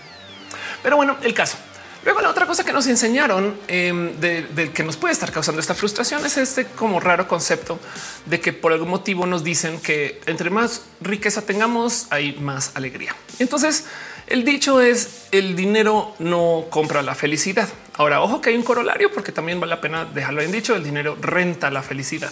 Pero 0.83 0.97
bueno, 0.97 1.17
el 1.23 1.35
caso. 1.35 1.59
Luego 2.07 2.21
la 2.21 2.31
otra 2.31 2.47
cosa 2.47 2.63
que 2.63 2.73
nos 2.73 2.87
enseñaron 2.87 3.59
em, 3.67 4.13
de, 4.21 4.71
que 4.73 4.85
nos 4.85 4.97
puede 4.97 5.13
estar 5.13 5.33
causando 5.33 5.61
esta 5.61 5.75
frustración 5.75 6.25
es 6.25 6.37
este 6.37 6.65
como 6.65 7.01
raro 7.01 7.27
concepto 7.27 7.81
de 8.27 8.39
que 8.39 8.53
por 8.53 8.73
algún 8.73 8.91
motivo 8.91 9.27
nos 9.27 9.43
dicen 9.43 9.81
que 9.81 10.21
entre 10.27 10.49
más 10.49 10.83
riqueza 11.01 11.43
tengamos 11.43 12.07
hay 12.11 12.35
más 12.35 12.71
alegría. 12.75 13.17
Entonces 13.41 13.87
el 14.29 14.45
dicho 14.45 14.81
es 14.81 15.27
el 15.33 15.57
dinero 15.57 16.15
no 16.21 16.67
compra 16.71 17.03
la 17.03 17.17
felicidad. 17.17 17.69
Ahora 17.95 18.23
ojo 18.23 18.41
que 18.41 18.51
hay 18.51 18.57
un 18.57 18.63
corolario 18.63 19.11
porque 19.13 19.33
también 19.33 19.59
vale 19.59 19.71
la 19.71 19.81
pena 19.81 20.05
dejarlo 20.05 20.43
en 20.43 20.53
dicho. 20.53 20.77
El 20.77 20.85
dinero 20.85 21.19
renta 21.21 21.73
la 21.73 21.83
felicidad. 21.83 22.31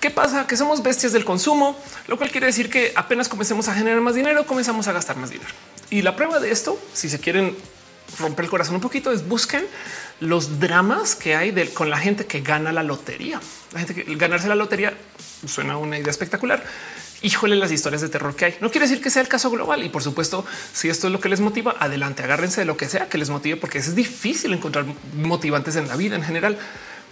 ¿Qué 0.00 0.10
pasa? 0.10 0.46
Que 0.46 0.58
somos 0.58 0.82
bestias 0.82 1.14
del 1.14 1.24
consumo, 1.24 1.80
lo 2.08 2.18
cual 2.18 2.30
quiere 2.30 2.46
decir 2.46 2.68
que 2.68 2.92
apenas 2.94 3.30
comencemos 3.30 3.68
a 3.68 3.74
generar 3.74 4.02
más 4.02 4.14
dinero, 4.14 4.46
comenzamos 4.46 4.86
a 4.86 4.92
gastar 4.92 5.16
más 5.16 5.30
dinero. 5.30 5.50
Y 5.88 6.02
la 6.02 6.14
prueba 6.14 6.40
de 6.40 6.50
esto, 6.50 6.78
si 6.92 7.08
se 7.08 7.18
quieren 7.18 7.56
romper 8.18 8.44
el 8.44 8.50
corazón 8.50 8.76
un 8.76 8.80
poquito 8.80 9.12
es 9.12 9.26
busquen 9.28 9.64
los 10.20 10.58
dramas 10.60 11.14
que 11.14 11.36
hay 11.36 11.52
con 11.68 11.90
la 11.90 11.98
gente 11.98 12.26
que 12.26 12.40
gana 12.40 12.72
la 12.72 12.82
lotería. 12.82 13.40
La 13.72 13.80
gente 13.80 13.94
que 13.94 14.14
ganarse 14.16 14.48
la 14.48 14.54
lotería 14.54 14.94
suena 15.46 15.76
una 15.76 15.98
idea 15.98 16.10
espectacular. 16.10 16.64
Híjole 17.20 17.56
las 17.56 17.72
historias 17.72 18.00
de 18.00 18.08
terror 18.08 18.34
que 18.36 18.44
hay. 18.44 18.56
No 18.60 18.70
quiere 18.70 18.86
decir 18.86 19.02
que 19.02 19.10
sea 19.10 19.22
el 19.22 19.28
caso 19.28 19.50
global. 19.50 19.82
Y 19.84 19.88
por 19.88 20.02
supuesto, 20.02 20.44
si 20.72 20.88
esto 20.88 21.08
es 21.08 21.12
lo 21.12 21.20
que 21.20 21.28
les 21.28 21.40
motiva, 21.40 21.74
adelante, 21.78 22.22
agárrense 22.22 22.60
de 22.60 22.64
lo 22.64 22.76
que 22.76 22.88
sea 22.88 23.08
que 23.08 23.18
les 23.18 23.28
motive, 23.30 23.56
porque 23.56 23.78
es 23.78 23.94
difícil 23.94 24.52
encontrar 24.52 24.84
motivantes 25.14 25.76
en 25.76 25.88
la 25.88 25.96
vida 25.96 26.16
en 26.16 26.22
general. 26.22 26.58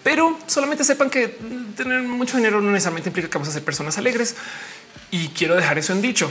Pero 0.04 0.38
solamente 0.46 0.84
sepan 0.84 1.10
que 1.10 1.36
tener 1.76 2.02
mucho 2.02 2.36
dinero 2.36 2.60
no 2.60 2.70
necesariamente 2.70 3.08
implica 3.08 3.28
que 3.28 3.34
vamos 3.34 3.48
a 3.48 3.52
ser 3.52 3.64
personas 3.64 3.98
alegres. 3.98 4.36
Y 5.10 5.28
quiero 5.28 5.56
dejar 5.56 5.78
eso 5.78 5.92
en 5.92 6.02
dicho. 6.02 6.30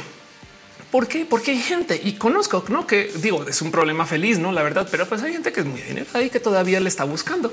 ¿Por 0.95 1.09
qué? 1.09 1.25
Porque 1.25 1.51
hay 1.51 1.61
gente 1.61 1.99
y 2.01 2.13
conozco 2.13 2.63
¿no? 2.69 2.87
que 2.87 3.11
digo, 3.17 3.45
es 3.45 3.61
un 3.61 3.69
problema 3.69 4.05
feliz, 4.05 4.39
no 4.39 4.53
la 4.53 4.63
verdad, 4.63 4.87
pero 4.89 5.05
pues 5.05 5.21
hay 5.23 5.33
gente 5.33 5.51
que 5.51 5.59
es 5.59 5.65
muy 5.65 5.81
dinero 5.81 6.07
y 6.21 6.29
que 6.29 6.39
todavía 6.39 6.79
le 6.79 6.87
está 6.87 7.03
buscando. 7.03 7.51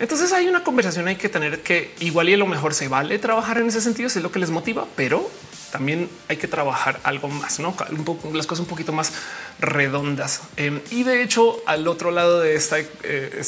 Entonces 0.00 0.32
hay 0.32 0.48
una 0.48 0.64
conversación 0.64 1.06
hay 1.06 1.16
que 1.16 1.28
tener 1.28 1.62
que 1.62 1.94
igual 2.00 2.30
y 2.30 2.32
a 2.32 2.38
lo 2.38 2.46
mejor 2.46 2.72
se 2.72 2.88
vale 2.88 3.18
trabajar 3.18 3.58
en 3.58 3.68
ese 3.68 3.82
sentido, 3.82 4.08
si 4.08 4.20
es 4.20 4.22
lo 4.22 4.32
que 4.32 4.38
les 4.38 4.48
motiva, 4.48 4.86
pero 4.96 5.30
también 5.70 6.08
hay 6.28 6.38
que 6.38 6.48
trabajar 6.48 6.98
algo 7.02 7.28
más, 7.28 7.60
no 7.60 7.76
un 7.90 8.04
poco 8.06 8.32
las 8.32 8.46
cosas 8.46 8.62
un 8.62 8.70
poquito 8.70 8.94
más 8.94 9.12
redondas. 9.60 10.40
Em, 10.56 10.80
y 10.90 11.02
de 11.02 11.22
hecho, 11.22 11.62
al 11.66 11.86
otro 11.86 12.10
lado 12.10 12.40
de 12.40 12.54
esta, 12.54 12.78
eh, 12.78 13.42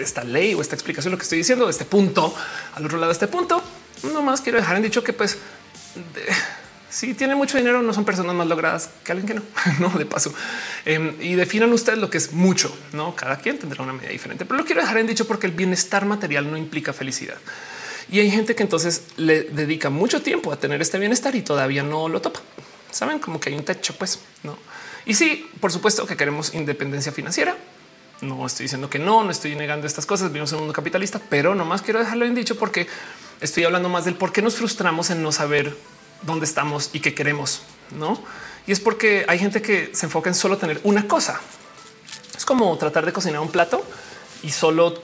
esta 0.00 0.24
ley 0.24 0.54
o 0.54 0.62
esta 0.62 0.74
explicación, 0.76 1.12
lo 1.12 1.18
que 1.18 1.24
estoy 1.24 1.36
diciendo, 1.36 1.66
de 1.66 1.72
este 1.72 1.84
punto, 1.84 2.34
al 2.74 2.86
otro 2.86 2.96
lado 2.96 3.08
de 3.08 3.12
este 3.12 3.28
punto, 3.28 3.62
nomás 4.14 4.40
quiero 4.40 4.56
dejar 4.56 4.76
en 4.76 4.82
dicho 4.82 5.04
que 5.04 5.12
pues 5.12 5.36
si 6.92 7.14
tiene 7.14 7.34
mucho 7.34 7.56
dinero, 7.56 7.80
no 7.80 7.94
son 7.94 8.04
personas 8.04 8.36
más 8.36 8.46
logradas 8.46 8.90
que 9.02 9.12
alguien 9.12 9.26
que 9.26 9.34
no, 9.34 9.42
no 9.88 9.98
de 9.98 10.04
paso. 10.04 10.32
Em, 10.84 11.14
y 11.22 11.34
definan 11.34 11.72
ustedes 11.72 11.98
lo 11.98 12.10
que 12.10 12.18
es 12.18 12.32
mucho. 12.32 12.76
No, 12.92 13.16
cada 13.16 13.36
quien 13.38 13.58
tendrá 13.58 13.82
una 13.82 13.94
medida 13.94 14.10
diferente, 14.10 14.44
pero 14.44 14.58
lo 14.58 14.66
quiero 14.66 14.82
dejar 14.82 14.98
en 14.98 15.06
dicho 15.06 15.26
porque 15.26 15.46
el 15.46 15.52
bienestar 15.52 16.04
material 16.04 16.50
no 16.50 16.58
implica 16.58 16.92
felicidad. 16.92 17.38
Y 18.10 18.20
hay 18.20 18.30
gente 18.30 18.54
que 18.54 18.62
entonces 18.62 19.04
le 19.16 19.44
dedica 19.44 19.88
mucho 19.88 20.20
tiempo 20.20 20.52
a 20.52 20.56
tener 20.56 20.82
este 20.82 20.98
bienestar 20.98 21.34
y 21.34 21.40
todavía 21.40 21.82
no 21.82 22.10
lo 22.10 22.20
topa. 22.20 22.40
Saben 22.90 23.20
como 23.20 23.40
que 23.40 23.48
hay 23.48 23.56
un 23.56 23.64
techo, 23.64 23.94
pues 23.96 24.18
no. 24.42 24.58
Y 25.06 25.14
sí, 25.14 25.48
por 25.60 25.72
supuesto 25.72 26.06
que 26.06 26.14
queremos 26.14 26.52
independencia 26.52 27.10
financiera. 27.10 27.56
No 28.20 28.46
estoy 28.46 28.64
diciendo 28.64 28.90
que 28.90 28.98
no, 28.98 29.24
no 29.24 29.30
estoy 29.30 29.56
negando 29.56 29.86
estas 29.86 30.04
cosas. 30.04 30.28
Vivimos 30.28 30.50
en 30.52 30.56
un 30.56 30.64
mundo 30.64 30.74
capitalista, 30.74 31.22
pero 31.30 31.54
nomás 31.54 31.80
quiero 31.80 32.00
dejarlo 32.00 32.26
en 32.26 32.34
dicho 32.34 32.58
porque 32.58 32.86
estoy 33.40 33.64
hablando 33.64 33.88
más 33.88 34.04
del 34.04 34.14
por 34.14 34.30
qué 34.30 34.42
nos 34.42 34.56
frustramos 34.56 35.08
en 35.08 35.22
no 35.22 35.32
saber 35.32 35.74
dónde 36.22 36.46
estamos 36.46 36.90
y 36.92 37.00
qué 37.00 37.14
queremos, 37.14 37.62
no? 37.96 38.22
Y 38.66 38.72
es 38.72 38.80
porque 38.80 39.24
hay 39.28 39.38
gente 39.38 39.60
que 39.60 39.90
se 39.94 40.06
enfoca 40.06 40.30
en 40.30 40.34
solo 40.34 40.56
tener 40.56 40.80
una 40.84 41.06
cosa. 41.08 41.40
Es 42.36 42.44
como 42.44 42.76
tratar 42.78 43.04
de 43.06 43.12
cocinar 43.12 43.40
un 43.40 43.50
plato 43.50 43.84
y 44.42 44.50
solo, 44.50 45.02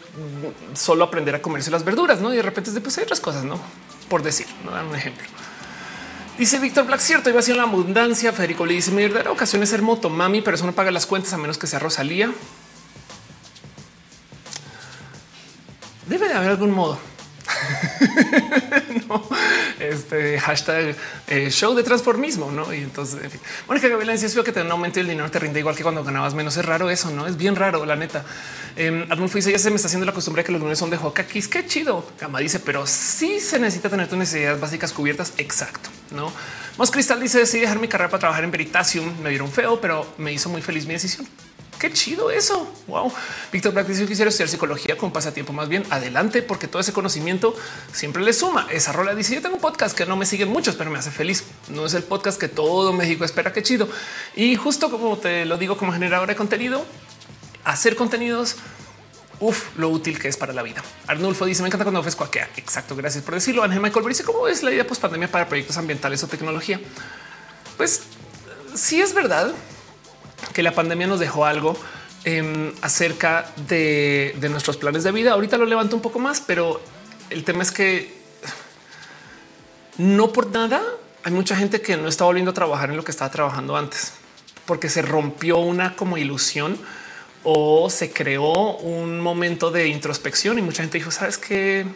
solo 0.74 1.04
aprender 1.04 1.34
a 1.34 1.42
comerse 1.42 1.70
las 1.70 1.84
verduras, 1.84 2.20
no? 2.20 2.32
Y 2.32 2.36
de 2.36 2.42
repente 2.42 2.70
después 2.70 2.96
hay 2.98 3.04
otras 3.04 3.20
cosas, 3.20 3.44
no? 3.44 3.58
Por 4.08 4.22
decir, 4.22 4.46
no 4.64 4.70
dan 4.70 4.86
un 4.86 4.96
ejemplo. 4.96 5.26
Dice 6.38 6.60
Víctor 6.60 6.86
Black, 6.86 7.00
cierto, 7.00 7.30
iba 7.30 7.42
ser 7.42 7.56
la 7.56 7.64
abundancia. 7.64 8.32
Federico 8.32 8.64
le 8.64 8.74
dice, 8.74 8.92
mi 8.92 9.02
verdadera 9.02 9.32
ocasión 9.32 9.62
es 9.62 9.70
ser 9.70 9.82
moto 9.82 10.08
mami, 10.08 10.40
pero 10.40 10.54
eso 10.54 10.66
no 10.66 10.72
paga 10.72 10.92
las 10.92 11.04
cuentas 11.04 11.32
a 11.32 11.36
menos 11.36 11.58
que 11.58 11.66
sea 11.66 11.80
Rosalía. 11.80 12.32
debe 16.08 16.28
de 16.28 16.34
haber 16.34 16.50
algún 16.50 16.70
modo. 16.70 16.98
no, 19.08 19.28
este 19.80 20.38
hashtag 20.38 20.96
eh, 21.26 21.50
show 21.50 21.74
de 21.74 21.82
transformismo, 21.82 22.50
no? 22.50 22.72
Y 22.72 22.78
entonces, 22.78 23.22
en 23.22 23.30
fin. 23.30 23.40
bueno, 23.66 23.80
que 23.80 23.88
Gabriela 23.88 24.12
decía 24.12 24.42
que 24.42 24.52
te 24.52 24.60
y 24.60 24.98
el 25.00 25.08
dinero 25.08 25.30
te 25.30 25.38
rinde 25.38 25.60
igual 25.60 25.76
que 25.76 25.82
cuando 25.82 26.04
ganabas 26.04 26.34
menos. 26.34 26.56
Es 26.56 26.64
raro 26.64 26.90
eso, 26.90 27.10
no 27.10 27.26
es 27.26 27.36
bien 27.36 27.56
raro, 27.56 27.84
la 27.84 27.96
neta. 27.96 28.24
Eh, 28.76 29.06
Arnulfo 29.10 29.36
dice 29.36 29.50
ya 29.50 29.58
se 29.58 29.70
me 29.70 29.76
está 29.76 29.86
haciendo 29.86 30.06
la 30.06 30.12
costumbre 30.12 30.44
que 30.44 30.52
los 30.52 30.60
lunes 30.60 30.78
son 30.78 30.90
de 30.90 30.96
Hokakis. 30.96 31.48
Qué 31.48 31.66
chido. 31.66 32.06
Gama 32.20 32.40
dice, 32.40 32.60
pero 32.60 32.86
sí 32.86 33.40
se 33.40 33.58
necesita 33.58 33.88
tener 33.88 34.08
tus 34.08 34.18
necesidades 34.18 34.60
básicas 34.60 34.92
cubiertas. 34.92 35.32
Exacto, 35.38 35.90
no? 36.10 36.32
Mos 36.76 36.90
Cristal 36.90 37.20
dice: 37.20 37.38
decidí 37.38 37.62
dejar 37.62 37.78
mi 37.78 37.88
carrera 37.88 38.10
para 38.10 38.20
trabajar 38.20 38.44
en 38.44 38.50
Veritasium. 38.50 39.20
Me 39.22 39.30
dieron 39.30 39.50
feo, 39.50 39.80
pero 39.80 40.06
me 40.18 40.32
hizo 40.32 40.48
muy 40.48 40.62
feliz 40.62 40.86
mi 40.86 40.94
decisión. 40.94 41.26
Qué 41.78 41.92
chido 41.92 42.30
eso. 42.30 42.72
Wow. 42.88 43.12
Víctor 43.52 43.72
Black 43.72 43.86
dice: 43.86 44.06
Quisiera 44.06 44.28
estudiar 44.28 44.48
psicología 44.48 44.96
con 44.96 45.12
pasatiempo. 45.12 45.52
Más 45.52 45.68
bien 45.68 45.84
adelante, 45.90 46.42
porque 46.42 46.66
todo 46.66 46.80
ese 46.80 46.92
conocimiento 46.92 47.54
siempre 47.92 48.22
le 48.22 48.32
suma. 48.32 48.66
Esa 48.70 48.92
rola 48.92 49.14
dice: 49.14 49.34
Yo 49.34 49.42
tengo 49.42 49.56
un 49.56 49.60
podcast 49.60 49.96
que 49.96 50.04
no 50.04 50.16
me 50.16 50.26
siguen 50.26 50.48
muchos, 50.48 50.74
pero 50.74 50.90
me 50.90 50.98
hace 50.98 51.10
feliz. 51.10 51.44
No 51.68 51.86
es 51.86 51.94
el 51.94 52.02
podcast 52.02 52.40
que 52.40 52.48
todo 52.48 52.92
México 52.92 53.24
espera. 53.24 53.52
Qué 53.52 53.62
chido. 53.62 53.88
Y 54.34 54.56
justo 54.56 54.90
como 54.90 55.18
te 55.18 55.44
lo 55.44 55.56
digo, 55.56 55.76
como 55.76 55.92
generador 55.92 56.28
de 56.28 56.36
contenido, 56.36 56.84
hacer 57.64 57.94
contenidos 57.96 58.56
Uf, 59.40 59.76
lo 59.76 59.88
útil 59.88 60.18
que 60.18 60.26
es 60.26 60.36
para 60.36 60.52
la 60.52 60.62
vida. 60.62 60.82
Arnulfo 61.06 61.44
dice: 61.46 61.62
Me 61.62 61.68
encanta 61.68 61.84
cuando 61.84 62.02
ves 62.02 62.16
cuaquea. 62.16 62.48
Exacto. 62.56 62.96
Gracias 62.96 63.22
por 63.22 63.34
decirlo. 63.34 63.62
Ángel 63.62 63.80
Michael 63.80 64.06
dice: 64.08 64.24
¿Cómo 64.24 64.48
es 64.48 64.62
la 64.62 64.72
idea 64.72 64.86
post 64.86 65.00
pandemia 65.00 65.30
para 65.30 65.48
proyectos 65.48 65.76
ambientales 65.76 66.22
o 66.24 66.26
tecnología? 66.26 66.80
Pues 67.76 68.02
sí 68.74 69.00
es 69.00 69.14
verdad 69.14 69.54
que 70.52 70.62
la 70.62 70.72
pandemia 70.72 71.06
nos 71.06 71.20
dejó 71.20 71.44
algo 71.44 71.76
eh, 72.24 72.72
acerca 72.82 73.50
de, 73.68 74.34
de 74.38 74.48
nuestros 74.48 74.76
planes 74.76 75.04
de 75.04 75.12
vida. 75.12 75.32
Ahorita 75.32 75.56
lo 75.56 75.66
levanto 75.66 75.96
un 75.96 76.02
poco 76.02 76.18
más, 76.18 76.40
pero 76.40 76.80
el 77.30 77.44
tema 77.44 77.62
es 77.62 77.70
que 77.70 78.16
no 79.98 80.32
por 80.32 80.50
nada 80.50 80.82
hay 81.24 81.32
mucha 81.32 81.56
gente 81.56 81.80
que 81.80 81.96
no 81.96 82.08
está 82.08 82.24
volviendo 82.24 82.52
a 82.52 82.54
trabajar 82.54 82.90
en 82.90 82.96
lo 82.96 83.04
que 83.04 83.10
estaba 83.10 83.30
trabajando 83.30 83.76
antes, 83.76 84.12
porque 84.66 84.88
se 84.88 85.02
rompió 85.02 85.58
una 85.58 85.96
como 85.96 86.16
ilusión 86.16 86.78
o 87.44 87.90
se 87.90 88.12
creó 88.12 88.76
un 88.78 89.20
momento 89.20 89.70
de 89.70 89.88
introspección 89.88 90.58
y 90.58 90.62
mucha 90.62 90.82
gente 90.82 90.98
dijo, 90.98 91.10
sabes 91.10 91.38
que 91.38 91.86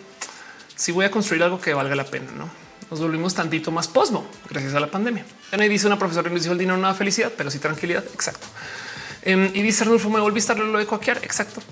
si 0.74 0.92
voy 0.92 1.04
a 1.04 1.10
construir 1.10 1.42
algo 1.42 1.60
que 1.60 1.74
valga 1.74 1.94
la 1.94 2.04
pena, 2.04 2.30
no 2.32 2.61
nos 2.92 3.00
volvimos 3.00 3.32
tantito 3.32 3.70
más 3.70 3.88
posmo 3.88 4.26
gracias 4.50 4.74
a 4.74 4.80
la 4.80 4.86
pandemia. 4.86 5.24
Y 5.50 5.68
dice 5.68 5.86
una 5.86 5.98
profesora 5.98 6.28
que 6.28 6.34
nos 6.34 6.42
dijo 6.42 6.52
el 6.52 6.58
dinero 6.58 6.76
no 6.76 6.86
da 6.86 6.92
felicidad, 6.92 7.32
pero 7.34 7.50
sí 7.50 7.58
tranquilidad. 7.58 8.04
Exacto. 8.12 8.46
Em, 9.22 9.50
y 9.54 9.62
dice 9.62 9.84
Arnulfo, 9.84 10.10
me 10.10 10.20
volviste 10.20 10.52
a 10.52 10.56
lo 10.56 10.76
de 10.76 10.84
coaquear. 10.84 11.16
Exacto, 11.22 11.62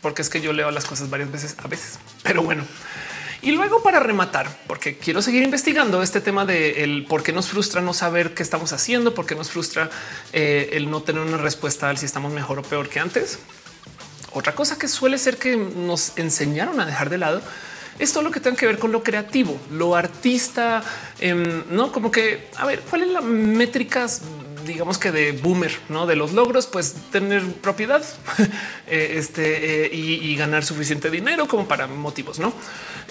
porque 0.00 0.22
es 0.22 0.30
que 0.30 0.40
yo 0.40 0.52
leo 0.52 0.70
las 0.70 0.84
cosas 0.84 1.10
varias 1.10 1.32
veces 1.32 1.56
a 1.58 1.66
veces, 1.66 1.98
pero 2.22 2.44
bueno. 2.44 2.64
Y 3.42 3.50
luego 3.50 3.82
para 3.82 3.98
rematar, 3.98 4.48
porque 4.68 4.98
quiero 4.98 5.20
seguir 5.20 5.42
investigando 5.42 6.00
este 6.00 6.20
tema 6.20 6.44
de 6.44 6.84
el 6.84 7.06
por 7.06 7.24
qué 7.24 7.32
nos 7.32 7.48
frustra 7.48 7.80
no 7.80 7.92
saber 7.92 8.34
qué 8.34 8.44
estamos 8.44 8.72
haciendo, 8.72 9.14
por 9.14 9.26
qué 9.26 9.34
nos 9.34 9.50
frustra 9.50 9.90
eh, 10.32 10.70
el 10.74 10.90
no 10.90 11.02
tener 11.02 11.22
una 11.22 11.38
respuesta 11.38 11.90
al 11.90 11.98
si 11.98 12.06
estamos 12.06 12.32
mejor 12.32 12.60
o 12.60 12.62
peor 12.62 12.88
que 12.88 13.00
antes. 13.00 13.40
Otra 14.32 14.54
cosa 14.54 14.78
que 14.78 14.86
suele 14.86 15.18
ser 15.18 15.38
que 15.38 15.56
nos 15.56 16.16
enseñaron 16.16 16.80
a 16.80 16.86
dejar 16.86 17.10
de 17.10 17.18
lado 17.18 17.42
es 17.98 18.12
todo 18.12 18.22
lo 18.22 18.30
que 18.30 18.40
tenga 18.40 18.56
que 18.56 18.66
ver 18.66 18.78
con 18.78 18.92
lo 18.92 19.02
creativo, 19.02 19.58
lo 19.70 19.94
artista, 19.94 20.82
em, 21.20 21.64
no 21.70 21.92
como 21.92 22.10
que 22.10 22.48
a 22.56 22.66
ver 22.66 22.80
cuál 22.80 23.02
es 23.02 23.08
la 23.08 23.20
métricas 23.20 24.22
digamos 24.66 24.98
que 24.98 25.12
de 25.12 25.32
boomer, 25.32 25.72
no 25.88 26.06
de 26.06 26.16
los 26.16 26.32
logros, 26.32 26.66
pues 26.66 26.94
tener 27.10 27.44
propiedad 27.54 28.02
eh, 28.86 29.14
este, 29.16 29.86
eh, 29.86 29.94
y, 29.94 30.36
ganar 30.36 30.64
suficiente 30.64 31.10
dinero 31.10 31.48
como 31.48 31.66
para 31.66 31.86
motivos, 31.86 32.38
no? 32.38 32.52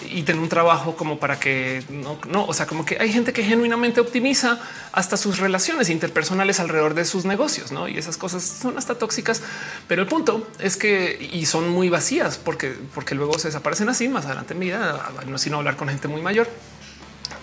Y 0.10 0.24
tener 0.24 0.42
un 0.42 0.48
trabajo 0.48 0.96
como 0.96 1.20
para 1.20 1.40
que 1.40 1.84
no, 1.90 2.20
no, 2.30 2.46
o 2.46 2.54
sea, 2.54 2.68
como 2.68 2.86
que 2.86 2.98
hay 3.00 3.12
gente 3.12 3.34
que 3.34 3.44
genuinamente 3.44 4.00
optimiza 4.00 4.60
hasta 4.92 5.18
sus 5.18 5.40
relaciones 5.40 5.90
interpersonales 5.90 6.60
alrededor 6.60 6.94
de 6.94 7.04
sus 7.06 7.26
negocios, 7.26 7.72
no? 7.72 7.88
Y 7.88 7.98
esas 7.98 8.18
cosas 8.18 8.44
son 8.44 8.78
hasta 8.78 8.96
tóxicas, 8.96 9.42
pero 9.88 10.02
el 10.02 10.08
punto 10.08 10.48
es 10.60 10.78
que 10.78 11.30
y 11.34 11.46
son 11.46 11.70
muy 11.70 11.90
vacías 11.90 12.38
porque, 12.38 12.76
porque 12.94 13.16
luego 13.16 13.38
se 13.40 13.50
desaparecen 13.50 13.90
así 13.90 14.08
más 14.08 14.26
adelante 14.26 14.54
en 14.54 14.60
vida, 14.60 15.12
no 15.28 15.38
sino 15.38 15.58
hablar 15.58 15.76
con 15.76 15.90
gente 15.90 16.08
muy 16.08 16.22
mayor. 16.22 16.48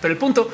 Pero 0.01 0.13
el 0.13 0.17
punto 0.17 0.49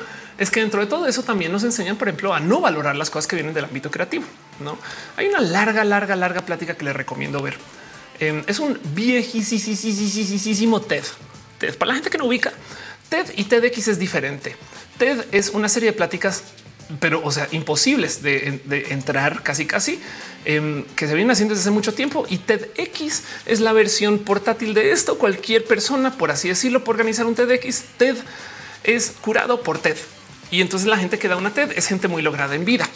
que 0.50 0.60
dentro 0.60 0.80
de 0.80 0.86
todo 0.86 1.06
eso 1.06 1.22
también 1.22 1.52
nos 1.52 1.64
enseñan, 1.64 1.96
por 1.96 2.08
ejemplo, 2.08 2.34
a 2.34 2.40
no 2.40 2.60
valorar 2.60 2.96
las 2.96 3.10
cosas 3.10 3.26
que 3.26 3.36
vienen 3.36 3.54
del 3.54 3.64
ámbito 3.64 3.90
creativo. 3.90 4.24
No 4.60 4.78
hay 5.16 5.26
una 5.26 5.40
larga, 5.40 5.84
larga, 5.84 6.16
larga 6.16 6.42
plática 6.42 6.74
que 6.74 6.84
les 6.84 6.94
recomiendo 6.94 7.42
ver. 7.42 7.56
Em, 8.20 8.42
es 8.46 8.58
un 8.58 8.78
viejísimo 8.94 10.80
TED. 10.80 11.04
TED. 11.58 11.74
Para 11.76 11.88
la 11.88 11.94
gente 11.94 12.10
que 12.10 12.18
no 12.18 12.26
ubica, 12.26 12.52
TED 13.08 13.26
y 13.36 13.44
TEDx 13.44 13.88
es 13.88 13.98
diferente. 13.98 14.56
TED 14.98 15.24
es 15.32 15.50
una 15.50 15.68
serie 15.68 15.90
de 15.90 15.96
pláticas, 15.96 16.44
pero 17.00 17.20
o 17.24 17.32
sea, 17.32 17.48
imposibles 17.50 18.22
de, 18.22 18.60
entrar 18.90 19.42
casi, 19.42 19.66
casi 19.66 20.00
em, 20.44 20.84
que 20.96 21.06
se 21.06 21.14
vienen 21.14 21.30
haciendo 21.30 21.54
desde 21.54 21.62
hace 21.62 21.70
mucho 21.70 21.94
tiempo. 21.94 22.26
Y 22.28 22.38
TEDx 22.38 23.22
es 23.46 23.60
la 23.60 23.72
versión 23.72 24.18
portátil 24.20 24.74
de 24.74 24.92
esto. 24.92 25.18
Cualquier 25.18 25.64
persona, 25.64 26.16
por 26.16 26.30
así 26.30 26.48
decirlo, 26.48 26.84
por 26.84 26.94
organizar 26.94 27.26
un 27.26 27.34
TEDx, 27.34 27.82
TED 27.98 28.16
es 28.84 29.12
curado 29.20 29.62
por 29.62 29.78
TED. 29.78 29.96
Y 30.52 30.60
entonces 30.60 30.86
la 30.86 30.98
gente 30.98 31.18
que 31.18 31.28
da 31.28 31.36
una 31.36 31.54
TED 31.54 31.72
es 31.76 31.86
gente 31.86 32.08
muy 32.08 32.20
lograda 32.20 32.54
en 32.54 32.66
vida. 32.66 32.86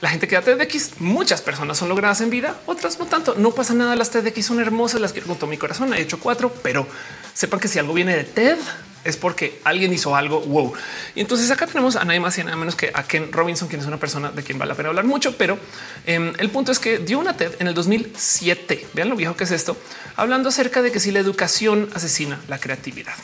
La 0.00 0.08
gente 0.08 0.28
que 0.28 0.36
da 0.36 0.42
TEDx, 0.42 1.00
muchas 1.00 1.42
personas 1.42 1.76
son 1.76 1.88
logradas 1.88 2.20
en 2.20 2.30
vida, 2.30 2.58
otras 2.66 3.00
no 3.00 3.06
tanto. 3.06 3.34
No 3.36 3.50
pasa 3.50 3.74
nada. 3.74 3.96
Las 3.96 4.10
TEDx 4.12 4.46
son 4.46 4.60
hermosas, 4.60 5.00
las 5.00 5.12
quiero 5.12 5.26
con 5.26 5.36
todo 5.36 5.50
mi 5.50 5.58
corazón. 5.58 5.92
He 5.92 6.00
hecho 6.00 6.20
cuatro, 6.20 6.54
pero 6.62 6.86
sepan 7.34 7.58
que 7.58 7.66
si 7.66 7.80
algo 7.80 7.92
viene 7.92 8.16
de 8.16 8.22
TED 8.22 8.58
es 9.02 9.16
porque 9.16 9.60
alguien 9.64 9.92
hizo 9.92 10.14
algo. 10.14 10.40
Wow. 10.40 10.72
Y 11.16 11.20
entonces 11.20 11.50
acá 11.50 11.66
tenemos 11.66 11.96
a 11.96 12.04
nadie 12.04 12.20
más 12.20 12.38
y 12.38 12.44
nada 12.44 12.56
menos 12.56 12.76
que 12.76 12.92
a 12.94 13.02
Ken 13.02 13.32
Robinson, 13.32 13.66
quien 13.66 13.80
es 13.80 13.88
una 13.88 13.98
persona 13.98 14.30
de 14.30 14.44
quien 14.44 14.56
vale 14.56 14.68
la 14.68 14.76
pena 14.76 14.90
hablar 14.90 15.04
mucho, 15.04 15.36
pero 15.36 15.58
eh, 16.06 16.32
el 16.38 16.50
punto 16.50 16.70
es 16.70 16.78
que 16.78 16.98
dio 16.98 17.18
una 17.18 17.36
TED 17.36 17.54
en 17.58 17.66
el 17.66 17.74
2007. 17.74 18.86
Vean 18.94 19.08
lo 19.08 19.16
viejo 19.16 19.34
que 19.34 19.42
es 19.42 19.50
esto, 19.50 19.76
hablando 20.14 20.50
acerca 20.50 20.80
de 20.80 20.92
que 20.92 21.00
si 21.00 21.10
la 21.10 21.18
educación 21.18 21.90
asesina 21.92 22.38
la 22.46 22.60
creatividad. 22.60 23.14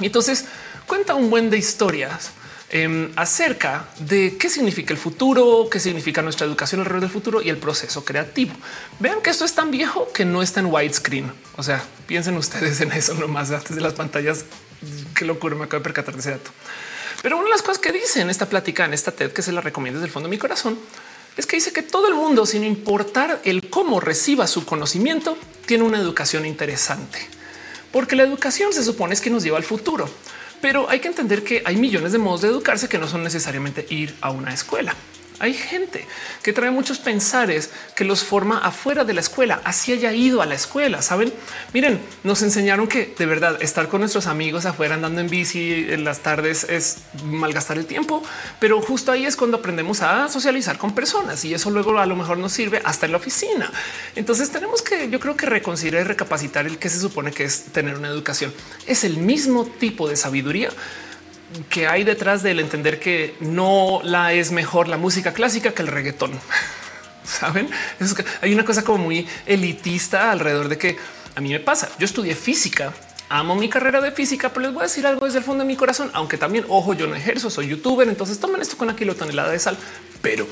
Y 0.00 0.06
entonces 0.06 0.44
cuenta 0.86 1.16
un 1.16 1.30
buen 1.30 1.50
de 1.50 1.58
historias 1.58 2.30
em, 2.72 3.12
acerca 3.16 3.88
de 4.00 4.36
qué 4.36 4.50
significa 4.50 4.92
el 4.92 4.98
futuro, 4.98 5.68
qué 5.70 5.78
significa 5.78 6.22
nuestra 6.22 6.46
educación 6.46 6.80
alrededor 6.80 7.02
del 7.02 7.10
futuro 7.10 7.42
y 7.42 7.48
el 7.48 7.58
proceso 7.58 8.04
creativo. 8.04 8.52
Vean 8.98 9.22
que 9.22 9.30
esto 9.30 9.44
es 9.44 9.54
tan 9.54 9.70
viejo 9.70 10.10
que 10.12 10.24
no 10.24 10.42
está 10.42 10.60
en 10.60 10.66
widescreen. 10.66 11.32
O 11.56 11.62
sea, 11.62 11.84
piensen 12.06 12.36
ustedes 12.36 12.80
en 12.80 12.92
eso 12.92 13.14
nomás 13.14 13.50
antes 13.50 13.76
de 13.76 13.82
las 13.82 13.92
pantallas. 13.92 14.44
Qué 15.14 15.24
locura, 15.24 15.54
me 15.54 15.64
acabo 15.64 15.80
de 15.80 15.84
percatar 15.84 16.14
de 16.14 16.20
ese 16.20 16.30
dato. 16.30 16.50
Pero 17.22 17.36
una 17.36 17.44
de 17.44 17.50
las 17.50 17.62
cosas 17.62 17.78
que 17.78 17.92
dice 17.92 18.20
en 18.20 18.30
esta 18.30 18.46
plática, 18.46 18.84
en 18.84 18.94
esta 18.94 19.12
TED, 19.12 19.32
que 19.32 19.42
se 19.42 19.52
la 19.52 19.60
recomiendo 19.60 20.00
desde 20.00 20.06
el 20.06 20.12
fondo 20.12 20.28
de 20.28 20.34
mi 20.34 20.38
corazón, 20.38 20.76
es 21.36 21.46
que 21.46 21.56
dice 21.56 21.72
que 21.72 21.82
todo 21.82 22.08
el 22.08 22.14
mundo, 22.14 22.44
sin 22.46 22.64
importar 22.64 23.40
el 23.44 23.70
cómo 23.70 24.00
reciba 24.00 24.46
su 24.46 24.66
conocimiento, 24.66 25.38
tiene 25.66 25.84
una 25.84 25.98
educación 25.98 26.44
interesante. 26.44 27.18
Porque 27.92 28.16
la 28.16 28.24
educación 28.24 28.72
se 28.72 28.82
supone 28.82 29.14
es 29.14 29.20
que 29.20 29.30
nos 29.30 29.42
lleva 29.42 29.56
al 29.56 29.64
futuro. 29.64 30.10
Pero 30.62 30.88
hay 30.88 31.00
que 31.00 31.08
entender 31.08 31.42
que 31.42 31.60
hay 31.66 31.76
millones 31.76 32.12
de 32.12 32.18
modos 32.18 32.40
de 32.42 32.48
educarse 32.48 32.88
que 32.88 32.96
no 32.96 33.08
son 33.08 33.24
necesariamente 33.24 33.84
ir 33.90 34.14
a 34.20 34.30
una 34.30 34.54
escuela. 34.54 34.94
Hay 35.42 35.54
gente 35.54 36.06
que 36.44 36.52
trae 36.52 36.70
muchos 36.70 37.00
pensares 37.00 37.70
que 37.96 38.04
los 38.04 38.22
forma 38.22 38.58
afuera 38.58 39.02
de 39.02 39.12
la 39.12 39.20
escuela, 39.20 39.60
así 39.64 39.92
haya 39.92 40.12
ido 40.12 40.40
a 40.40 40.46
la 40.46 40.54
escuela. 40.54 41.02
Saben, 41.02 41.34
miren, 41.74 42.00
nos 42.22 42.42
enseñaron 42.42 42.86
que 42.86 43.12
de 43.18 43.26
verdad 43.26 43.60
estar 43.60 43.88
con 43.88 44.02
nuestros 44.02 44.28
amigos 44.28 44.66
afuera 44.66 44.94
andando 44.94 45.20
en 45.20 45.28
bici 45.28 45.88
en 45.90 46.04
las 46.04 46.20
tardes 46.20 46.62
es 46.62 46.98
malgastar 47.24 47.76
el 47.76 47.86
tiempo, 47.86 48.22
pero 48.60 48.80
justo 48.80 49.10
ahí 49.10 49.26
es 49.26 49.34
cuando 49.34 49.56
aprendemos 49.56 50.00
a 50.00 50.28
socializar 50.28 50.78
con 50.78 50.94
personas 50.94 51.44
y 51.44 51.52
eso 51.52 51.72
luego 51.72 51.98
a 51.98 52.06
lo 52.06 52.14
mejor 52.14 52.38
nos 52.38 52.52
sirve 52.52 52.80
hasta 52.84 53.06
en 53.06 53.12
la 53.12 53.18
oficina. 53.18 53.68
Entonces 54.14 54.48
tenemos 54.50 54.80
que 54.80 55.10
yo 55.10 55.18
creo 55.18 55.36
que 55.36 55.46
reconsiderar 55.46 56.02
y 56.02 56.04
recapacitar 56.04 56.66
el 56.66 56.78
que 56.78 56.88
se 56.88 57.00
supone 57.00 57.32
que 57.32 57.42
es 57.42 57.64
tener 57.72 57.96
una 57.96 58.06
educación. 58.06 58.54
Es 58.86 59.02
el 59.02 59.16
mismo 59.16 59.66
tipo 59.66 60.08
de 60.08 60.14
sabiduría 60.14 60.70
que 61.68 61.86
hay 61.86 62.04
detrás 62.04 62.42
del 62.42 62.60
entender 62.60 62.98
que 63.00 63.34
no 63.40 64.00
la 64.02 64.32
es 64.32 64.52
mejor 64.52 64.88
la 64.88 64.96
música 64.96 65.32
clásica 65.32 65.72
que 65.72 65.82
el 65.82 65.88
reggaetón. 65.88 66.32
Saben, 67.24 67.68
hay 68.40 68.52
una 68.52 68.64
cosa 68.64 68.82
como 68.82 69.04
muy 69.04 69.26
elitista 69.46 70.30
alrededor 70.32 70.68
de 70.68 70.78
que 70.78 70.96
a 71.34 71.40
mí 71.40 71.50
me 71.50 71.60
pasa. 71.60 71.88
Yo 71.98 72.04
estudié 72.04 72.34
física, 72.34 72.92
amo 73.28 73.54
mi 73.54 73.68
carrera 73.68 74.00
de 74.00 74.12
física, 74.12 74.50
pero 74.50 74.66
les 74.66 74.74
voy 74.74 74.82
a 74.82 74.84
decir 74.84 75.06
algo 75.06 75.24
desde 75.24 75.38
el 75.38 75.44
fondo 75.44 75.64
de 75.64 75.68
mi 75.68 75.76
corazón, 75.76 76.10
aunque 76.12 76.36
también 76.36 76.64
ojo, 76.68 76.94
yo 76.94 77.06
no 77.06 77.14
ejerzo, 77.14 77.48
soy 77.48 77.68
youtuber, 77.68 78.08
entonces 78.08 78.38
tomen 78.38 78.60
esto 78.60 78.76
con 78.76 78.88
la 78.88 78.94
tonelada 78.94 79.52
de 79.52 79.58
sal, 79.58 79.76
pero 80.20 80.46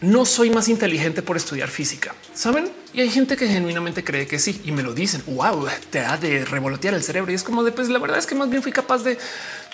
no 0.00 0.26
soy 0.26 0.50
más 0.50 0.68
inteligente 0.68 1.22
por 1.22 1.36
estudiar 1.36 1.68
física, 1.68 2.14
saben? 2.34 2.70
Y 2.92 3.00
hay 3.00 3.08
gente 3.08 3.36
que 3.36 3.48
genuinamente 3.48 4.04
cree 4.04 4.26
que 4.26 4.38
sí 4.38 4.60
y 4.64 4.72
me 4.72 4.82
lo 4.82 4.94
dicen. 4.94 5.22
Wow, 5.26 5.66
te 5.90 6.00
ha 6.00 6.16
de 6.16 6.44
revolotear 6.44 6.94
el 6.94 7.02
cerebro. 7.02 7.32
Y 7.32 7.34
es 7.34 7.42
como 7.42 7.62
de 7.62 7.72
pues 7.72 7.88
la 7.88 7.98
verdad 7.98 8.18
es 8.18 8.26
que 8.26 8.34
más 8.34 8.50
bien 8.50 8.62
fui 8.62 8.72
capaz 8.72 9.02
de 9.02 9.18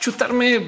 chutarme 0.00 0.66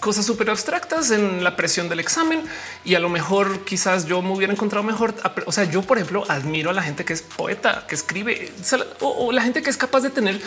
cosas 0.00 0.24
súper 0.24 0.50
abstractas 0.50 1.10
en 1.10 1.42
la 1.42 1.56
presión 1.56 1.88
del 1.88 1.98
examen 1.98 2.42
y 2.84 2.94
a 2.94 3.00
lo 3.00 3.08
mejor 3.08 3.64
quizás 3.64 4.06
yo 4.06 4.22
me 4.22 4.30
hubiera 4.30 4.52
encontrado 4.52 4.84
mejor. 4.84 5.14
O 5.46 5.52
sea, 5.52 5.64
yo, 5.64 5.82
por 5.82 5.98
ejemplo, 5.98 6.24
admiro 6.28 6.70
a 6.70 6.72
la 6.72 6.82
gente 6.82 7.04
que 7.04 7.12
es 7.12 7.22
poeta, 7.22 7.84
que 7.88 7.94
escribe 7.94 8.52
o, 9.00 9.32
la 9.32 9.42
gente 9.42 9.62
que 9.62 9.70
es 9.70 9.76
capaz 9.76 10.00
de 10.00 10.10
tener 10.10 10.40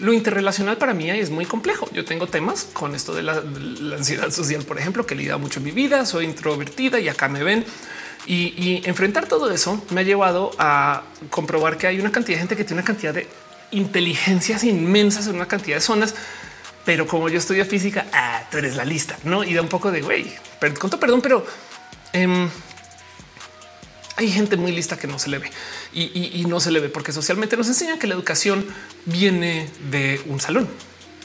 lo 0.00 0.12
interrelacional 0.12 0.76
para 0.76 0.94
mí 0.94 1.10
es 1.10 1.30
muy 1.30 1.46
complejo. 1.46 1.88
Yo 1.92 2.04
tengo 2.04 2.26
temas 2.26 2.68
con 2.72 2.94
esto 2.94 3.14
de 3.14 3.22
la, 3.22 3.42
ansiedad 3.96 4.30
social, 4.30 4.62
por 4.62 4.78
ejemplo, 4.78 5.06
que 5.06 5.14
lidia 5.14 5.36
mucho 5.36 5.60
mi 5.60 5.70
vida. 5.70 6.06
Soy 6.06 6.24
introvertida 6.24 6.98
y 7.00 7.08
acá 7.08 7.28
me 7.28 7.42
ven. 7.42 7.64
Y, 8.26 8.54
y, 8.56 8.82
enfrentar 8.84 9.26
todo 9.26 9.50
eso 9.50 9.84
me 9.90 10.00
ha 10.00 10.04
llevado 10.04 10.50
a 10.58 11.02
comprobar 11.28 11.76
que 11.76 11.86
hay 11.86 12.00
una 12.00 12.10
cantidad 12.10 12.36
de 12.36 12.40
gente 12.40 12.56
que 12.56 12.64
tiene 12.64 12.80
una 12.80 12.86
cantidad 12.86 13.12
de 13.12 13.28
inteligencias 13.70 14.64
inmensas 14.64 15.26
en 15.26 15.34
una 15.34 15.46
cantidad 15.46 15.76
de 15.76 15.82
zonas 15.82 16.14
pero 16.84 17.06
como 17.06 17.28
yo 17.28 17.38
estudio 17.38 17.64
física, 17.64 18.06
ah, 18.12 18.42
tú 18.50 18.58
eres 18.58 18.76
la 18.76 18.84
lista, 18.84 19.18
no? 19.24 19.42
Y 19.42 19.54
da 19.54 19.62
un 19.62 19.68
poco 19.68 19.90
de 19.90 20.02
güey, 20.02 20.30
con 20.78 20.90
todo 20.90 21.00
perdón, 21.00 21.22
pero 21.22 21.46
em, 22.12 22.48
hay 24.16 24.30
gente 24.30 24.56
muy 24.56 24.72
lista 24.72 24.96
que 24.98 25.06
no 25.06 25.18
se 25.18 25.28
le 25.28 25.38
ve 25.38 25.50
y, 25.92 26.44
no 26.48 26.60
se 26.60 26.70
le 26.70 26.80
ve 26.80 26.88
porque 26.88 27.12
socialmente 27.12 27.56
nos 27.56 27.68
enseñan 27.68 27.98
que 27.98 28.06
la 28.06 28.14
educación 28.14 28.64
viene 29.06 29.68
de 29.90 30.20
un 30.26 30.40
salón. 30.40 30.68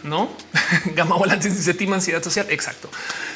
No 0.01 0.29
gama 0.95 1.17
volante 1.17 1.49
dice 1.49 1.73
team 1.73 1.91
ansiedad 1.91 2.23
social. 2.23 2.47
Exacto. 2.49 2.89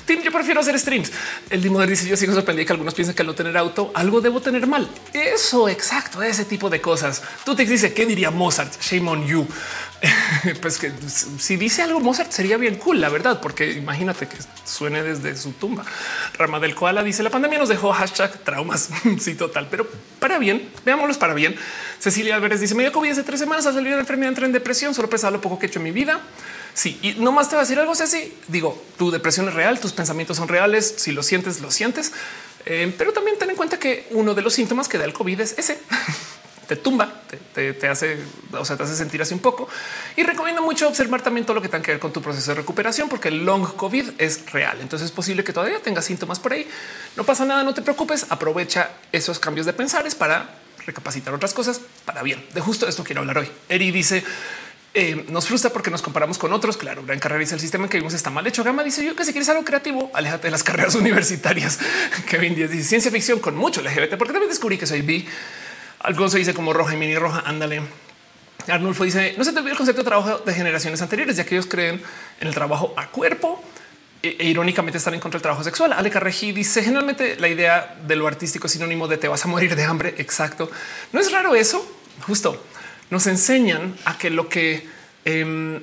Tim, 0.06 0.22
yo 0.22 0.32
prefiero 0.32 0.62
hacer 0.62 0.80
streams. 0.80 1.12
El 1.50 1.62
Dimoder 1.62 1.90
dice 1.90 2.08
yo 2.08 2.16
sigo 2.16 2.34
sorprendido 2.34 2.66
que 2.66 2.74
algunos 2.74 2.94
piensan 2.94 3.16
que 3.16 3.22
al 3.22 3.28
no 3.28 3.36
tener 3.36 3.58
auto 3.58 3.92
algo 3.94 4.22
debo 4.22 4.42
tener 4.42 4.66
mal. 4.66 4.88
Eso 5.12 5.68
exacto, 5.68 6.24
ese 6.24 6.46
tipo 6.46 6.70
de 6.70 6.80
cosas. 6.80 7.22
Tú 7.44 7.54
te 7.54 7.66
dice 7.66 7.94
qué 7.94 8.06
diría 8.06 8.32
Mozart? 8.32 8.82
Shame 8.82 9.10
on 9.10 9.28
you. 9.28 9.46
pues 10.62 10.78
que 10.78 10.92
si 11.40 11.56
dice 11.56 11.82
algo 11.82 12.00
Mozart 12.00 12.32
sería 12.32 12.58
bien 12.58 12.76
cool, 12.76 13.00
la 13.00 13.10
verdad, 13.10 13.40
porque 13.42 13.72
imagínate 13.72 14.28
que 14.28 14.38
suene 14.66 15.02
desde 15.04 15.36
su 15.38 15.54
tumba. 15.54 15.86
Rama 16.38 16.60
del 16.60 16.76
koala 16.76 17.04
dice 17.04 17.24
la 17.24 17.30
pandemia 17.30 17.60
nos 17.60 17.70
dejó 17.70 17.92
hashtag 17.94 18.38
traumas. 18.40 18.90
sí, 19.20 19.36
total, 19.36 19.68
pero 19.70 19.88
para 20.20 20.38
bien, 20.40 20.70
veámoslos 20.86 21.18
para 21.18 21.34
bien. 21.34 21.56
Cecilia 22.00 22.36
Álvarez 22.36 22.60
dice 22.60 22.76
me 22.76 22.84
dio 22.84 22.92
COVID 22.92 23.12
hace 23.12 23.24
tres 23.24 23.40
semanas 23.40 23.66
a 23.66 23.74
salir 23.74 23.90
de 23.90 23.96
la 23.96 24.02
enfermedad, 24.02 24.30
entré 24.30 24.46
en 24.46 24.52
depresión, 24.52 24.94
solo 24.94 25.10
pesaba 25.10 25.32
lo 25.32 25.42
poco 25.42 25.58
que 25.58 25.68
he 25.68 25.70
hecho 25.70 25.80
en 25.80 25.84
mi 25.84 25.92
vida. 25.92 26.20
Sí, 26.74 27.00
y 27.02 27.14
no 27.14 27.32
más 27.32 27.50
te 27.50 27.56
va 27.56 27.62
a 27.62 27.66
decir 27.66 27.80
algo 27.80 27.92
así. 27.92 28.36
Digo, 28.48 28.82
tu 28.98 29.12
depresión 29.12 29.48
es 29.48 29.54
real, 29.54 29.80
tus 29.80 29.94
pensamientos 29.94 30.38
son 30.38 30.48
reales. 30.48 30.96
Si 30.98 31.12
lo 31.12 31.22
sientes, 31.22 31.62
lo 31.62 31.70
sientes. 31.70 32.14
Eh, 32.66 32.94
pero 32.98 33.14
también 33.14 33.38
ten 33.38 33.50
en 33.50 33.56
cuenta 33.56 33.78
que 33.78 34.08
uno 34.12 34.34
de 34.34 34.42
los 34.42 34.54
síntomas 34.54 34.88
que 34.88 34.98
da 34.98 35.06
el 35.06 35.14
COVID 35.14 35.40
es 35.40 35.56
ese. 35.58 35.80
te 36.74 36.82
tumba, 36.82 37.22
te, 37.54 37.88
hace, 37.88 38.18
o 38.52 38.66
sea, 38.66 38.76
te 38.76 38.82
hace 38.82 38.96
sentir 38.96 39.22
así 39.22 39.34
un 39.36 39.42
poco. 39.42 39.70
Y 40.16 40.24
recomiendo 40.24 40.64
mucho 40.64 40.88
observar 40.88 41.22
también 41.22 41.46
todo 41.46 41.54
lo 41.54 41.62
que 41.62 41.70
tenga 41.70 41.84
que 41.84 41.92
ver 41.92 42.00
con 42.00 42.12
tu 42.12 42.20
proceso 42.20 42.50
de 42.50 42.56
recuperación, 42.56 43.10
porque 43.10 43.28
el 43.28 43.46
long 43.46 43.76
COVID 43.76 44.14
es 44.18 44.52
real. 44.52 44.80
Entonces 44.82 45.08
es 45.08 45.12
posible 45.12 45.44
que 45.44 45.54
todavía 45.54 45.80
tengas 45.80 46.06
síntomas 46.06 46.40
por 46.40 46.54
ahí. 46.54 46.68
No 47.16 47.24
pasa 47.26 47.46
nada, 47.46 47.64
no 47.64 47.76
te 47.76 47.84
preocupes. 47.84 48.26
Aprovecha 48.30 48.90
esos 49.12 49.38
cambios 49.38 49.68
de 49.68 49.74
pensares 49.74 50.16
para 50.16 50.50
recapacitar 50.84 51.32
otras 51.32 51.54
cosas 51.54 51.80
para 52.06 52.24
bien. 52.24 52.44
De 52.56 52.60
justo 52.60 52.88
esto 52.88 53.04
quiero 53.04 53.22
hablar 53.22 53.38
hoy. 53.38 53.52
Eri 53.70 53.92
dice 53.92 54.24
eh, 54.96 55.26
nos 55.30 55.48
frustra 55.48 55.72
porque 55.72 55.92
nos 55.92 56.02
comparamos 56.02 56.40
con 56.40 56.54
otros. 56.54 56.78
Claro, 56.78 57.04
gran 57.04 57.20
carrera 57.20 57.40
dice 57.40 57.56
el 57.56 57.62
sistema 57.62 57.86
en 57.86 57.90
que 57.90 57.98
vivimos 57.98 58.14
está 58.16 58.32
mal 58.32 58.46
hecho. 58.48 58.64
Gama 58.64 58.84
dice 58.84 59.06
yo 59.06 59.16
que 59.16 59.26
si 59.26 59.32
quieres 59.32 59.50
algo 59.50 59.64
creativo, 59.64 60.12
aléjate 60.14 60.48
de 60.48 60.52
las 60.52 60.64
carreras 60.64 60.96
universitarias. 60.96 61.80
Kevin 62.30 62.56
Díaz 62.56 62.72
dice 62.72 62.84
ciencia 62.84 63.12
ficción 63.12 63.40
con 63.40 63.56
mucho 63.56 63.82
LGBT, 63.82 64.18
porque 64.18 64.34
también 64.34 64.50
descubrí 64.50 64.80
que 64.80 64.88
soy 64.88 65.04
bi. 65.04 65.28
Alfonso 66.04 66.38
dice 66.38 66.54
como 66.54 66.74
roja 66.74 66.94
y 66.94 66.98
mini 66.98 67.16
roja. 67.16 67.44
Ándale. 67.46 67.82
Arnulfo 68.68 69.04
dice 69.04 69.36
no 69.38 69.44
se 69.44 69.52
te 69.52 69.60
olvide 69.60 69.72
el 69.72 69.78
concepto 69.78 70.04
de 70.04 70.08
trabajo 70.08 70.38
de 70.40 70.54
generaciones 70.54 71.02
anteriores, 71.02 71.36
ya 71.36 71.46
que 71.46 71.56
ellos 71.56 71.68
creen 71.68 72.02
en 72.40 72.48
el 72.48 72.54
trabajo 72.54 72.94
a 72.96 73.08
cuerpo 73.08 73.62
e, 74.22 74.38
e 74.40 74.46
irónicamente 74.46 74.98
están 74.98 75.14
en 75.14 75.20
contra 75.20 75.38
del 75.38 75.44
trabajo 75.44 75.64
sexual. 75.64 75.94
Ale 75.94 76.10
Carreji 76.10 76.52
dice 76.52 76.84
generalmente 76.84 77.38
la 77.40 77.48
idea 77.48 77.98
de 78.06 78.16
lo 78.16 78.28
artístico 78.28 78.68
es 78.68 78.74
sinónimo 78.74 79.08
de 79.08 79.18
te 79.18 79.28
vas 79.28 79.44
a 79.46 79.48
morir 79.48 79.76
de 79.76 79.84
hambre. 79.84 80.16
Exacto. 80.18 80.70
No 81.12 81.20
es 81.20 81.32
raro 81.32 81.56
eso. 81.56 81.86
Justo 82.28 82.64
nos 83.10 83.28
enseñan 83.28 83.96
a 84.06 84.18
que 84.18 84.30
lo 84.30 84.50
que 84.50 84.88
em, 85.26 85.82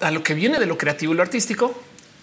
a 0.00 0.10
lo 0.10 0.22
que 0.22 0.34
viene 0.34 0.58
de 0.58 0.66
lo 0.66 0.76
creativo 0.76 1.12
y 1.12 1.16
lo 1.16 1.22
artístico, 1.22 1.82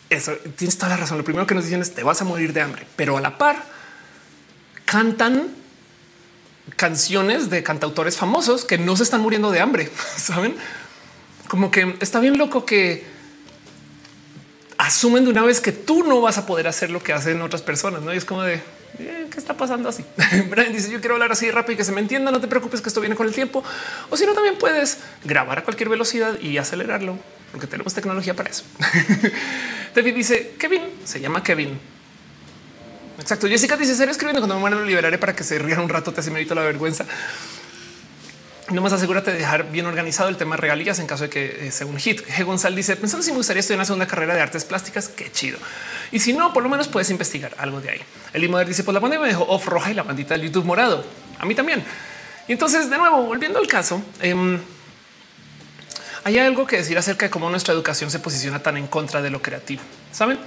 eso 0.10 0.34
tienes 0.56 0.78
toda 0.78 0.90
la 0.90 0.98
razón. 0.98 1.18
Lo 1.18 1.24
primero 1.24 1.48
que 1.48 1.56
nos 1.56 1.66
dicen 1.66 1.82
es 1.82 1.94
te 1.94 2.04
vas 2.04 2.22
a 2.22 2.26
morir 2.26 2.54
de 2.54 2.62
hambre, 2.62 2.86
pero 2.96 3.18
a 3.18 3.22
la 3.22 3.38
par 3.38 3.64
cantan 4.86 5.50
canciones 6.76 7.50
de 7.50 7.64
cantautores 7.64 8.18
famosos 8.18 8.66
que 8.66 8.78
no 8.78 8.96
se 8.96 9.04
están 9.04 9.22
muriendo 9.22 9.52
de 9.52 9.60
hambre. 9.60 9.90
Saben 10.18 10.56
como 11.48 11.72
que 11.72 11.96
está 12.02 12.20
bien 12.20 12.38
loco 12.38 12.66
que 12.66 13.06
asumen 14.78 15.24
de 15.24 15.32
una 15.32 15.44
vez 15.44 15.60
que 15.60 15.72
tú 15.72 16.04
no 16.04 16.22
vas 16.22 16.38
a 16.38 16.46
poder 16.46 16.68
hacer 16.68 16.92
lo 16.92 17.02
que 17.02 17.14
hacen 17.14 17.42
otras 17.42 17.62
personas. 17.62 18.02
No 18.02 18.14
y 18.14 18.18
es 18.18 18.26
como 18.26 18.44
de 18.44 18.62
¿qué 18.98 19.28
está 19.38 19.56
pasando 19.56 19.90
así? 19.90 20.04
Brian 20.50 20.72
dice 20.72 20.92
yo 20.92 21.00
quiero 21.00 21.16
hablar 21.16 21.32
así 21.32 21.50
rápido 21.52 21.74
y 21.74 21.78
que 21.78 21.86
se 21.86 21.92
me 21.92 22.02
entienda. 22.02 22.32
No 22.32 22.42
te 22.42 22.48
preocupes 22.48 22.82
que 22.82 22.90
esto 22.90 23.00
viene 23.02 23.16
con 23.16 23.28
el 23.28 23.34
tiempo. 23.34 23.64
O 24.10 24.18
si 24.18 24.26
no, 24.26 24.34
también 24.34 24.58
puedes 24.58 25.00
grabar 25.24 25.60
a 25.60 25.64
cualquier 25.64 25.90
velocidad 25.90 26.40
y 26.40 26.58
acelerarlo 26.58 27.18
porque 27.52 27.68
tenemos 27.68 27.94
tecnología 27.94 28.36
para 28.36 28.50
eso. 28.50 28.64
David 29.96 30.16
dice 30.16 30.54
Kevin 30.60 30.84
se 31.06 31.20
llama 31.20 31.44
Kevin. 31.44 31.97
Exacto. 33.20 33.48
Jessica 33.48 33.76
dice 33.78 33.96
ser 33.96 34.10
escribiendo 34.10 34.42
cuando 34.42 34.56
me 34.56 34.62
muera 34.62 34.76
lo 34.76 34.86
liberaré 34.86 35.18
para 35.18 35.36
que 35.36 35.44
se 35.44 35.58
rían 35.60 35.80
un 35.80 35.90
rato. 35.90 36.14
Te 36.14 36.22
hace 36.22 36.32
medito 36.32 36.56
la 36.56 36.62
vergüenza. 36.62 37.06
No 38.70 38.82
más 38.82 38.92
asegúrate 38.92 39.32
de 39.32 39.38
dejar 39.38 39.72
bien 39.72 39.86
organizado 39.86 40.28
el 40.28 40.36
tema 40.36 40.58
regalías 40.58 41.00
en 41.00 41.08
caso 41.08 41.24
de 41.24 41.30
que 41.30 41.68
eh, 41.68 41.72
sea 41.72 41.88
un 41.88 41.98
hit. 41.98 42.22
G. 42.28 42.44
González 42.44 42.76
dice 42.76 42.96
pensando 42.98 43.24
si 43.24 43.32
me 43.32 43.38
gustaría 43.38 43.62
estudiar 43.62 43.78
una 43.78 43.86
segunda 43.86 44.08
carrera 44.08 44.36
de 44.36 44.42
artes 44.42 44.66
plásticas. 44.66 45.08
Qué 45.08 45.32
chido. 45.32 45.58
Y 46.12 46.20
si 46.20 46.34
no, 46.34 46.52
por 46.52 46.64
lo 46.64 46.70
menos 46.70 46.90
puedes 46.90 47.10
investigar 47.10 47.56
algo 47.60 47.80
de 47.80 47.92
ahí. 47.92 48.02
El 48.34 48.44
Imoder 48.44 48.68
dice 48.68 48.84
pues 48.84 48.94
la 48.94 49.00
pandemia 49.00 49.24
me 49.24 49.30
dejó 49.30 49.46
off 49.46 49.66
roja 49.68 49.92
y 49.92 49.94
la 49.94 50.04
bandita 50.04 50.34
del 50.34 50.44
YouTube 50.44 50.66
morado. 50.66 51.06
A 51.40 51.46
mí 51.46 51.56
también. 51.56 51.84
Y 52.48 52.54
entonces, 52.54 52.90
de 52.90 52.98
nuevo, 52.98 53.24
volviendo 53.24 53.60
al 53.60 53.68
caso, 53.68 54.02
em, 54.22 54.60
hay 56.24 56.40
algo 56.40 56.66
que 56.66 56.78
decir 56.78 56.98
acerca 56.98 57.26
de 57.26 57.30
cómo 57.30 57.50
nuestra 57.50 57.74
educación 57.74 58.10
se 58.10 58.20
posiciona 58.20 58.62
tan 58.62 58.78
en 58.78 58.88
contra 58.88 59.22
de 59.22 59.30
lo 59.30 59.42
creativo. 59.42 59.82
Saben? 60.12 60.40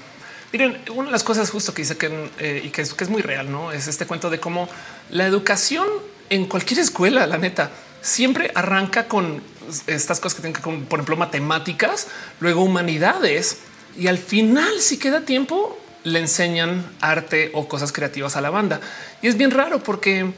Miren, 0.53 0.79
una 0.95 1.07
de 1.07 1.13
las 1.13 1.23
cosas 1.23 1.49
justo 1.51 1.73
que 1.73 1.83
dice 1.83 1.97
que, 1.97 2.29
eh, 2.41 2.63
y 2.65 2.71
que 2.71 2.83
es, 2.83 2.93
que 2.95 3.05
es 3.05 3.11
muy 3.11 3.23
real, 3.23 3.51
no 3.51 3.71
es 3.71 3.87
este 3.87 4.07
cuento 4.07 4.31
de 4.31 4.41
cómo 4.41 4.69
la 5.11 5.27
educación 5.27 5.87
en 6.29 6.47
cualquier 6.47 6.81
escuela, 6.81 7.27
la 7.27 7.39
neta, 7.39 7.71
siempre 8.01 8.51
arranca 8.55 9.07
con 9.07 9.43
estas 9.87 10.19
cosas 10.19 10.35
que 10.37 10.43
tienen 10.43 10.55
que 10.55 10.63
con, 10.63 10.85
por 10.87 10.99
ejemplo, 10.99 11.17
matemáticas, 11.17 12.09
luego 12.41 12.63
humanidades 12.63 13.59
y 13.97 14.09
al 14.09 14.19
final, 14.19 14.81
si 14.81 14.99
queda 14.99 15.23
tiempo, 15.23 15.79
le 16.05 16.19
enseñan 16.19 16.85
arte 17.01 17.51
o 17.55 17.69
cosas 17.69 17.93
creativas 17.93 18.37
a 18.37 18.41
la 18.41 18.51
banda. 18.51 18.81
Y 19.23 19.29
es 19.29 19.37
bien 19.37 19.51
raro 19.51 19.83
porque 19.83 20.33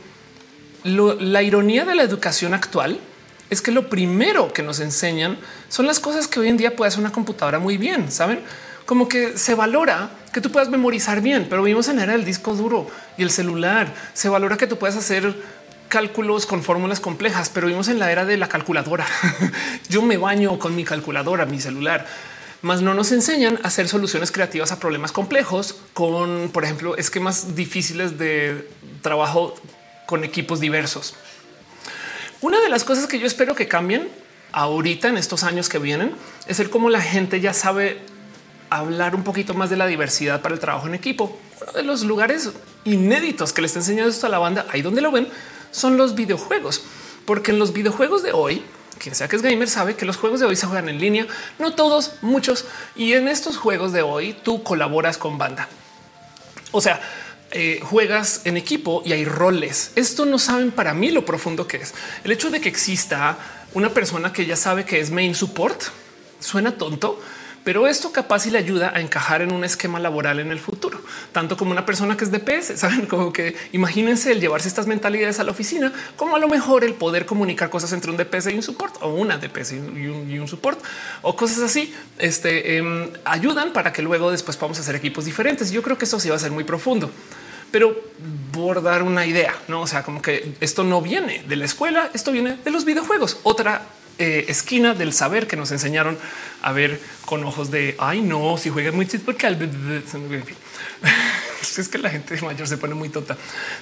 la 0.84 1.42
ironía 1.42 1.84
de 1.84 1.94
la 1.94 2.02
educación 2.02 2.54
actual 2.54 2.98
es 3.50 3.60
que 3.62 3.70
lo 3.70 3.88
primero 3.88 4.52
que 4.52 4.62
nos 4.62 4.80
enseñan 4.80 5.38
son 5.68 5.86
las 5.86 6.00
cosas 6.00 6.26
que 6.26 6.40
hoy 6.40 6.48
en 6.48 6.56
día 6.56 6.74
puede 6.74 6.88
hacer 6.88 7.00
una 7.00 7.12
computadora 7.12 7.58
muy 7.58 7.76
bien. 7.76 8.10
Saben 8.10 8.40
como 8.86 9.08
que 9.08 9.36
se 9.38 9.54
valora 9.54 10.10
que 10.32 10.40
tú 10.40 10.50
puedas 10.50 10.68
memorizar 10.68 11.20
bien, 11.20 11.46
pero 11.48 11.62
vivimos 11.62 11.88
en 11.88 11.98
era 11.98 12.12
del 12.12 12.24
disco 12.24 12.54
duro 12.54 12.88
y 13.16 13.22
el 13.22 13.30
celular. 13.30 13.92
Se 14.14 14.28
valora 14.28 14.56
que 14.56 14.66
tú 14.66 14.78
puedas 14.78 14.96
hacer 14.96 15.34
cálculos 15.88 16.46
con 16.46 16.62
fórmulas 16.62 17.00
complejas, 17.00 17.50
pero 17.50 17.66
vivimos 17.66 17.88
en 17.88 17.98
la 17.98 18.10
era 18.10 18.24
de 18.24 18.38
la 18.38 18.48
calculadora. 18.48 19.06
Yo 19.88 20.00
me 20.02 20.16
baño 20.16 20.58
con 20.58 20.74
mi 20.74 20.84
calculadora, 20.84 21.44
mi 21.44 21.60
celular, 21.60 22.06
más 22.62 22.80
no 22.80 22.94
nos 22.94 23.12
enseñan 23.12 23.58
a 23.62 23.68
hacer 23.68 23.88
soluciones 23.88 24.30
creativas 24.30 24.72
a 24.72 24.78
problemas 24.78 25.12
complejos 25.12 25.76
con, 25.92 26.50
por 26.50 26.64
ejemplo, 26.64 26.96
esquemas 26.96 27.54
difíciles 27.56 28.18
de 28.18 28.68
trabajo 29.02 29.54
con 30.06 30.24
equipos 30.24 30.60
diversos. 30.60 31.14
Una 32.40 32.60
de 32.60 32.68
las 32.68 32.84
cosas 32.84 33.06
que 33.06 33.18
yo 33.18 33.26
espero 33.26 33.54
que 33.54 33.68
cambien 33.68 34.08
ahorita 34.52 35.08
en 35.08 35.16
estos 35.16 35.42
años 35.42 35.68
que 35.68 35.78
vienen 35.78 36.14
es 36.46 36.60
el 36.60 36.70
cómo 36.70 36.88
la 36.88 37.00
gente 37.00 37.40
ya 37.40 37.52
sabe 37.52 38.00
hablar 38.78 39.14
un 39.14 39.24
poquito 39.24 39.54
más 39.54 39.70
de 39.70 39.76
la 39.76 39.86
diversidad 39.86 40.40
para 40.40 40.54
el 40.54 40.60
trabajo 40.60 40.86
en 40.86 40.94
equipo. 40.94 41.38
Uno 41.60 41.72
de 41.72 41.82
los 41.82 42.02
lugares 42.02 42.50
inéditos 42.84 43.52
que 43.52 43.60
le 43.60 43.66
está 43.66 43.80
enseñando 43.80 44.10
esto 44.10 44.26
a 44.26 44.30
la 44.30 44.38
banda, 44.38 44.66
ahí 44.70 44.82
donde 44.82 45.00
lo 45.00 45.10
ven, 45.10 45.28
son 45.70 45.96
los 45.96 46.14
videojuegos, 46.14 46.82
porque 47.24 47.50
en 47.50 47.58
los 47.58 47.72
videojuegos 47.72 48.22
de 48.22 48.32
hoy, 48.32 48.62
quien 48.98 49.14
sea 49.14 49.28
que 49.28 49.36
es 49.36 49.42
gamer 49.42 49.68
sabe 49.68 49.96
que 49.96 50.04
los 50.04 50.16
juegos 50.16 50.40
de 50.40 50.46
hoy 50.46 50.56
se 50.56 50.66
juegan 50.66 50.88
en 50.88 51.00
línea, 51.00 51.26
no 51.58 51.74
todos, 51.74 52.12
muchos. 52.20 52.66
Y 52.94 53.14
en 53.14 53.28
estos 53.28 53.56
juegos 53.56 53.92
de 53.92 54.02
hoy 54.02 54.36
tú 54.42 54.62
colaboras 54.62 55.18
con 55.18 55.38
banda. 55.38 55.68
O 56.70 56.80
sea, 56.80 57.00
eh, 57.50 57.80
juegas 57.82 58.42
en 58.44 58.56
equipo 58.56 59.02
y 59.04 59.12
hay 59.12 59.24
roles. 59.24 59.92
Esto 59.96 60.24
no 60.24 60.38
saben 60.38 60.70
para 60.70 60.94
mí 60.94 61.10
lo 61.10 61.24
profundo 61.24 61.66
que 61.66 61.78
es. 61.78 61.94
El 62.24 62.32
hecho 62.32 62.50
de 62.50 62.60
que 62.60 62.68
exista 62.68 63.36
una 63.74 63.90
persona 63.90 64.32
que 64.32 64.46
ya 64.46 64.56
sabe 64.56 64.84
que 64.84 65.00
es 65.00 65.10
main 65.10 65.34
support 65.34 65.82
suena 66.40 66.78
tonto, 66.78 67.20
pero 67.64 67.86
esto 67.86 68.12
capaz 68.12 68.46
y 68.46 68.50
le 68.50 68.58
ayuda 68.58 68.92
a 68.94 69.00
encajar 69.00 69.42
en 69.42 69.52
un 69.52 69.64
esquema 69.64 69.98
laboral 70.00 70.40
en 70.40 70.50
el 70.50 70.58
futuro, 70.58 71.00
tanto 71.32 71.56
como 71.56 71.70
una 71.70 71.86
persona 71.86 72.16
que 72.16 72.24
es 72.24 72.32
DPS. 72.32 72.72
Saben 72.78 73.06
como 73.06 73.32
que 73.32 73.56
imagínense 73.72 74.32
el 74.32 74.40
llevarse 74.40 74.68
estas 74.68 74.86
mentalidades 74.86 75.38
a 75.40 75.44
la 75.44 75.50
oficina, 75.50 75.92
como 76.16 76.36
a 76.36 76.38
lo 76.38 76.48
mejor 76.48 76.84
el 76.84 76.94
poder 76.94 77.26
comunicar 77.26 77.70
cosas 77.70 77.92
entre 77.92 78.10
un 78.10 78.16
DPS 78.16 78.48
y 78.48 78.54
un 78.54 78.62
support 78.62 78.96
o 79.00 79.14
una 79.14 79.38
DPS 79.38 79.72
y 79.72 79.78
un, 79.78 80.30
y 80.30 80.38
un 80.38 80.48
support 80.48 80.82
o 81.22 81.36
cosas 81.36 81.60
así. 81.60 81.94
Este 82.18 82.76
em, 82.76 83.10
ayudan 83.24 83.72
para 83.72 83.92
que 83.92 84.02
luego 84.02 84.30
después 84.30 84.56
podamos 84.56 84.78
hacer 84.78 84.94
equipos 84.94 85.24
diferentes. 85.24 85.70
Yo 85.70 85.82
creo 85.82 85.98
que 85.98 86.04
eso 86.04 86.18
sí 86.18 86.28
va 86.28 86.36
a 86.36 86.40
ser 86.40 86.50
muy 86.50 86.64
profundo 86.64 87.10
pero 87.72 87.96
por 88.52 88.82
dar 88.82 89.02
una 89.02 89.24
idea, 89.24 89.56
no? 89.66 89.80
O 89.80 89.86
sea, 89.86 90.02
como 90.02 90.20
que 90.20 90.54
esto 90.60 90.84
no 90.84 91.00
viene 91.00 91.42
de 91.48 91.56
la 91.56 91.64
escuela, 91.64 92.10
esto 92.12 92.30
viene 92.30 92.58
de 92.62 92.70
los 92.70 92.84
videojuegos. 92.84 93.38
Otra 93.44 93.80
eh, 94.18 94.46
esquina 94.48 94.94
del 94.94 95.12
saber 95.12 95.46
que 95.46 95.56
nos 95.56 95.70
enseñaron 95.72 96.18
a 96.62 96.72
ver 96.72 97.00
con 97.24 97.44
ojos 97.44 97.70
de 97.70 97.96
ay, 97.98 98.20
no, 98.20 98.56
si 98.58 98.70
juegas 98.70 98.94
muy 98.94 99.06
porque 99.06 99.46
es 101.80 101.88
que 101.88 101.98
la 101.98 102.10
gente 102.10 102.40
mayor 102.42 102.66
se 102.66 102.76
pone 102.76 102.94
muy 102.94 103.08
tonta. 103.08 103.36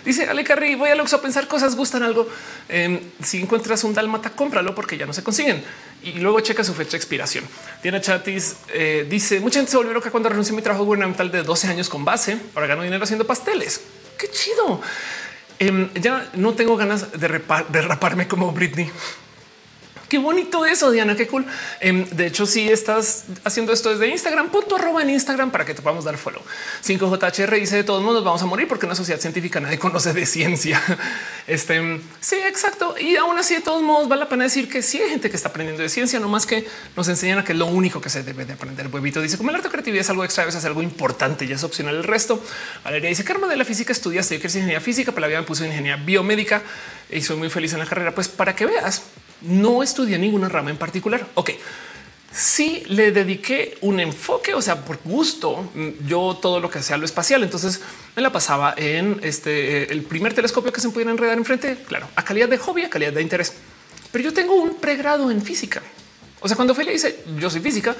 Dice 0.04 0.28
Ale 0.28 0.44
Carri, 0.44 0.74
voy 0.74 0.90
a 0.90 0.94
Lux 0.94 1.12
a 1.12 1.20
pensar 1.20 1.48
cosas, 1.48 1.74
gustan 1.76 2.02
algo. 2.02 2.28
Em, 2.68 3.00
si 3.22 3.40
encuentras 3.40 3.82
un 3.84 3.94
dalmata, 3.94 4.30
cómpralo 4.30 4.74
porque 4.74 4.96
ya 4.96 5.06
no 5.06 5.12
se 5.12 5.22
consiguen 5.22 5.62
y 6.02 6.12
luego 6.12 6.40
checa 6.40 6.64
su 6.64 6.74
fecha 6.74 6.92
de 6.92 6.96
expiración. 6.98 7.44
Diana 7.82 8.00
Chatis 8.00 8.56
eh, 8.72 9.06
dice 9.08 9.40
mucha 9.40 9.58
gente 9.58 9.70
se 9.70 9.76
volvió 9.76 9.92
loca 9.92 10.10
cuando 10.10 10.28
renunció 10.28 10.54
a 10.54 10.56
mi 10.56 10.62
trabajo 10.62 10.84
gubernamental 10.84 11.30
de 11.30 11.42
12 11.42 11.68
años 11.68 11.88
con 11.88 12.04
base 12.04 12.36
para 12.54 12.66
ganar 12.66 12.84
dinero 12.84 13.04
haciendo 13.04 13.26
pasteles. 13.26 13.80
Qué 14.18 14.30
chido. 14.30 14.80
Em, 15.58 15.92
ya 15.94 16.30
no 16.34 16.54
tengo 16.54 16.76
ganas 16.76 17.12
de, 17.12 17.28
de 17.28 17.82
raparme 17.82 18.28
como 18.28 18.52
Britney. 18.52 18.90
Qué 20.10 20.18
bonito 20.18 20.66
eso, 20.66 20.90
Diana, 20.90 21.14
qué 21.14 21.28
cool. 21.28 21.46
Em, 21.78 22.04
de 22.10 22.26
hecho, 22.26 22.44
si 22.44 22.68
estás 22.68 23.26
haciendo 23.44 23.72
esto 23.72 23.90
desde 23.90 24.08
Instagram, 24.08 24.50
punto 24.50 24.74
arroba 24.74 25.02
en 25.02 25.10
Instagram 25.10 25.52
para 25.52 25.64
que 25.64 25.72
te 25.72 25.82
podamos 25.82 26.04
dar 26.04 26.18
follow. 26.18 26.42
5JHR 26.84 27.60
dice 27.60 27.76
de 27.76 27.84
todos 27.84 28.02
modos 28.02 28.24
vamos 28.24 28.42
a 28.42 28.46
morir 28.46 28.66
porque 28.66 28.86
una 28.86 28.96
sociedad 28.96 29.20
científica 29.20 29.60
nadie 29.60 29.78
conoce 29.78 30.12
de 30.12 30.26
ciencia. 30.26 30.82
Este 31.46 32.00
sí, 32.20 32.36
exacto. 32.46 32.94
Y 32.98 33.16
aún 33.16 33.36
así, 33.36 33.54
de 33.54 33.60
todos 33.60 33.82
modos, 33.82 34.08
vale 34.08 34.20
la 34.20 34.28
pena 34.28 34.44
decir 34.44 34.68
que 34.68 34.82
sí 34.82 35.00
hay 35.00 35.10
gente 35.10 35.30
que 35.30 35.36
está 35.36 35.48
aprendiendo 35.48 35.82
de 35.82 35.88
ciencia, 35.88 36.20
no 36.20 36.28
más 36.28 36.46
que 36.46 36.68
nos 36.96 37.08
enseñan 37.08 37.40
a 37.40 37.44
que 37.44 37.52
es 37.52 37.58
lo 37.58 37.66
único 37.66 38.00
que 38.00 38.08
se 38.08 38.22
debe 38.22 38.44
de 38.44 38.52
aprender. 38.52 38.86
Huevito 38.86 39.20
dice 39.20 39.36
como 39.36 39.50
el 39.50 39.56
arte 39.56 39.68
creatividad 39.68 40.02
es 40.02 40.10
algo 40.10 40.24
extra, 40.24 40.46
es 40.46 40.64
algo 40.64 40.82
importante 40.82 41.46
y 41.46 41.52
es 41.52 41.64
opcional 41.64 41.96
el 41.96 42.04
resto. 42.04 42.40
Valeria 42.84 43.08
dice 43.08 43.24
que 43.24 43.34
de 43.34 43.56
la 43.56 43.64
física 43.64 43.92
estudiaste, 43.92 44.36
yo 44.36 44.40
que 44.40 44.46
ingeniería 44.46 44.80
física, 44.80 45.10
pero 45.12 45.22
la 45.22 45.26
vida 45.28 45.40
me 45.40 45.46
puso 45.46 45.64
ingeniería 45.64 45.96
biomédica 45.96 46.62
y 47.12 47.22
soy 47.22 47.36
muy 47.36 47.50
feliz 47.50 47.72
en 47.72 47.78
la 47.78 47.86
carrera. 47.86 48.14
Pues 48.14 48.28
para 48.28 48.54
que 48.54 48.66
veas, 48.66 49.02
no 49.42 49.82
estudié 49.82 50.18
ninguna 50.18 50.48
rama 50.48 50.70
en 50.70 50.76
particular. 50.76 51.26
Ok. 51.34 51.50
Sí 52.32 52.84
le 52.86 53.10
dediqué 53.10 53.76
un 53.80 53.98
enfoque, 53.98 54.54
o 54.54 54.62
sea, 54.62 54.84
por 54.84 54.98
gusto, 55.04 55.68
yo 56.06 56.38
todo 56.40 56.60
lo 56.60 56.70
que 56.70 56.78
hacía 56.78 56.96
lo 56.96 57.04
espacial. 57.04 57.42
Entonces 57.42 57.80
me 58.14 58.22
la 58.22 58.30
pasaba 58.30 58.72
en 58.76 59.18
este 59.22 59.92
el 59.92 60.02
primer 60.02 60.32
telescopio 60.32 60.72
que 60.72 60.80
se 60.80 60.90
pudiera 60.90 61.10
enredar 61.10 61.36
enfrente, 61.36 61.76
claro, 61.88 62.08
a 62.14 62.24
calidad 62.24 62.48
de 62.48 62.58
hobby, 62.58 62.84
a 62.84 62.90
calidad 62.90 63.12
de 63.12 63.22
interés. 63.22 63.54
Pero 64.12 64.24
yo 64.24 64.32
tengo 64.32 64.54
un 64.54 64.76
pregrado 64.76 65.30
en 65.30 65.42
física. 65.42 65.82
O 66.40 66.46
sea, 66.46 66.56
cuando 66.56 66.74
Felia 66.74 66.92
dice 66.92 67.24
yo 67.36 67.50
soy 67.50 67.60
física, 67.60 67.96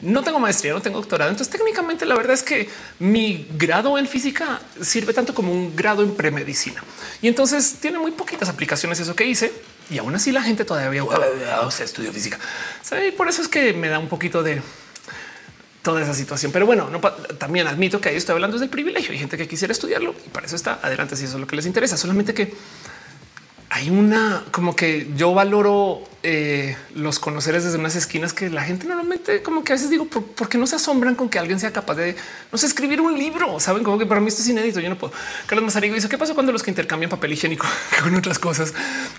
no 0.00 0.22
tengo 0.22 0.38
maestría, 0.38 0.72
no 0.72 0.80
tengo 0.80 0.98
doctorado. 0.98 1.30
Entonces, 1.30 1.52
técnicamente, 1.52 2.06
la 2.06 2.14
verdad 2.14 2.34
es 2.34 2.42
que 2.42 2.68
mi 3.00 3.48
grado 3.56 3.98
en 3.98 4.06
física 4.06 4.60
sirve 4.80 5.12
tanto 5.12 5.34
como 5.34 5.52
un 5.52 5.74
grado 5.74 6.02
en 6.02 6.14
premedicina. 6.14 6.82
Y 7.20 7.28
entonces 7.28 7.76
tiene 7.80 7.98
muy 7.98 8.12
poquitas 8.12 8.48
aplicaciones 8.48 9.00
eso 9.00 9.16
que 9.16 9.24
hice. 9.24 9.52
Y 9.90 9.98
aún 9.98 10.14
así 10.14 10.32
la 10.32 10.42
gente 10.42 10.64
todavía 10.64 11.02
o 11.04 11.70
sea, 11.70 11.84
estudio 11.84 12.12
física. 12.12 12.38
Y 13.06 13.10
por 13.12 13.28
eso 13.28 13.42
es 13.42 13.48
que 13.48 13.72
me 13.72 13.88
da 13.88 13.98
un 13.98 14.08
poquito 14.08 14.42
de 14.42 14.62
toda 15.82 16.02
esa 16.02 16.14
situación. 16.14 16.52
Pero 16.52 16.66
bueno, 16.66 16.90
no, 16.90 17.00
también 17.38 17.66
admito 17.66 18.00
que 18.00 18.10
ahí 18.10 18.16
estoy 18.16 18.34
hablando 18.34 18.56
desde 18.56 18.66
el 18.66 18.70
privilegio. 18.70 19.12
Hay 19.12 19.18
gente 19.18 19.36
que 19.36 19.48
quisiera 19.48 19.72
estudiarlo 19.72 20.14
y 20.26 20.28
para 20.28 20.46
eso 20.46 20.54
está 20.54 20.78
adelante 20.82 21.16
si 21.16 21.24
eso 21.24 21.34
es 21.34 21.40
lo 21.40 21.46
que 21.46 21.56
les 21.56 21.66
interesa. 21.66 21.96
Solamente 21.96 22.34
que 22.34 22.52
hay 23.70 23.90
una 23.90 24.44
como 24.50 24.74
que 24.74 25.10
yo 25.14 25.34
valoro 25.34 26.02
eh, 26.22 26.76
los 26.94 27.18
conoceres 27.18 27.64
desde 27.64 27.78
unas 27.78 27.94
esquinas 27.94 28.32
que 28.32 28.50
la 28.50 28.62
gente 28.62 28.88
normalmente 28.88 29.42
como 29.42 29.62
que 29.62 29.72
a 29.72 29.76
veces 29.76 29.88
digo, 29.90 30.06
¿por, 30.06 30.48
qué 30.48 30.58
no 30.58 30.66
se 30.66 30.76
asombran 30.76 31.14
con 31.14 31.28
que 31.28 31.38
alguien 31.38 31.60
sea 31.60 31.70
capaz 31.70 31.94
de 31.94 32.16
no 32.50 32.58
sé, 32.58 32.66
escribir 32.66 33.00
un 33.00 33.18
libro? 33.18 33.60
Saben 33.60 33.84
como 33.84 33.98
que 33.98 34.06
para 34.06 34.20
mí 34.20 34.28
esto 34.28 34.42
es 34.42 34.48
inédito. 34.48 34.80
Yo 34.80 34.88
no 34.88 34.96
puedo. 34.96 35.12
Carlos 35.46 35.64
Mazarigo 35.64 35.94
dice 35.94 36.08
qué 36.08 36.16
pasa 36.16 36.34
cuando 36.34 36.50
los 36.50 36.62
que 36.62 36.70
intercambian 36.70 37.10
papel 37.10 37.32
higiénico 37.32 37.66
con 38.02 38.14
otras 38.16 38.38
cosas 38.38 38.72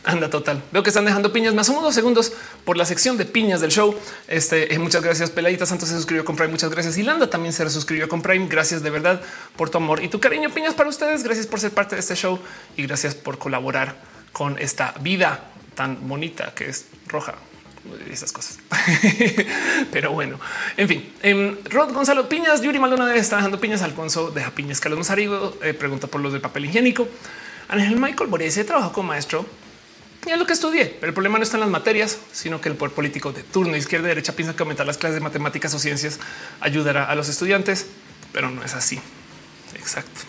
anda 0.04 0.30
total. 0.30 0.64
Veo 0.72 0.82
que 0.82 0.90
están 0.90 1.06
dejando 1.06 1.32
piñas. 1.32 1.54
más 1.54 1.70
asumo 1.70 1.82
dos 1.82 1.94
segundos 1.94 2.34
por 2.66 2.76
la 2.76 2.86
sección 2.86 3.18
de 3.18 3.26
piñas 3.26 3.62
del 3.62 3.72
show. 3.72 3.96
Este 4.28 4.74
eh, 4.74 4.80
muchas 4.80 5.04
gracias. 5.04 5.30
Peladita 5.30 5.68
Santos 5.68 5.90
se 5.90 5.96
suscribió 5.96 6.26
con 6.26 6.36
Prime. 6.36 6.52
Muchas 6.52 6.72
gracias. 6.72 6.98
Y 6.98 7.04
Landa 7.04 7.30
también 7.30 7.54
se 7.54 7.70
suscribió 7.70 8.10
con 8.10 8.24
Prime. 8.24 8.48
Gracias 8.48 8.82
de 8.82 8.90
verdad 8.90 9.22
por 9.56 9.70
tu 9.70 9.78
amor 9.78 10.04
y 10.04 10.08
tu 10.08 10.20
cariño. 10.20 10.50
Piñas 10.50 10.74
para 10.74 10.90
ustedes. 10.90 11.24
Gracias 11.24 11.46
por 11.46 11.60
ser 11.60 11.72
parte 11.72 11.96
de 11.96 12.02
este 12.02 12.16
show 12.16 12.40
y 12.76 12.88
gracias 12.88 13.14
por 13.14 13.38
colaborar 13.38 14.09
con 14.32 14.58
esta 14.60 14.94
vida 15.02 15.52
tan 15.76 16.08
bonita 16.08 16.54
que 16.54 16.70
es 16.70 16.86
roja 17.08 17.36
esas 18.12 18.32
cosas. 18.32 18.60
Pero 19.92 20.12
bueno, 20.12 20.40
en 20.78 20.88
fin, 20.88 21.14
em, 21.22 21.58
Rod 21.70 21.94
Gonzalo 21.94 22.28
Piñas, 22.28 22.62
Yuri 22.62 22.80
Maldonado 22.80 23.12
está 23.12 23.38
dejando 23.38 23.60
piñas. 23.60 23.82
Alfonso 23.82 24.32
deja 24.32 24.52
piñas. 24.52 24.80
Carlos 24.80 25.00
Mazarigo 25.00 25.58
eh, 25.64 25.74
pregunta 25.74 26.08
por 26.08 26.22
los 26.22 26.34
de 26.34 26.40
papel 26.40 26.66
higiénico. 26.66 27.08
Ángel 27.68 27.98
Michael 27.98 28.30
Borges 28.30 28.66
trabajo 28.66 28.92
como 28.92 29.10
maestro 29.10 29.46
y 30.26 30.32
es 30.32 30.38
lo 30.38 30.46
que 30.46 30.54
estudié. 30.54 30.86
Pero 30.86 31.08
el 31.08 31.14
problema 31.14 31.38
no 31.38 31.44
está 31.44 31.58
en 31.58 31.62
las 31.62 31.70
materias, 31.70 32.18
sino 32.32 32.60
que 32.60 32.70
el 32.70 32.76
poder 32.76 32.94
político 32.94 33.32
de 33.32 33.44
turno 33.44 33.78
izquierda 33.78 34.08
y 34.08 34.10
derecha 34.10 34.36
piensa 34.36 34.56
que 34.56 34.64
aumentar 34.64 34.86
las 34.86 34.98
clases 34.98 35.16
de 35.16 35.22
matemáticas 35.22 35.74
o 35.74 35.80
ciencias 35.80 36.20
ayudará 36.60 37.06
a 37.06 37.16
los 37.16 37.30
estudiantes, 37.30 37.88
pero 38.34 38.50
no 38.50 38.64
es 38.64 38.74
así. 38.74 39.00
Exacto. 39.76 40.22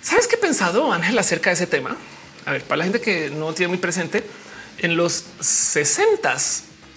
¿Sabes 0.00 0.26
qué 0.26 0.36
he 0.36 0.38
pensado, 0.38 0.92
Ángel, 0.92 1.18
acerca 1.18 1.50
de 1.50 1.54
ese 1.54 1.66
tema? 1.66 1.96
A 2.46 2.52
ver, 2.52 2.62
para 2.64 2.78
la 2.78 2.84
gente 2.84 3.00
que 3.00 3.30
no 3.30 3.52
tiene 3.52 3.68
muy 3.68 3.78
presente, 3.78 4.24
en 4.78 4.96
los 4.96 5.24
60 5.40 6.36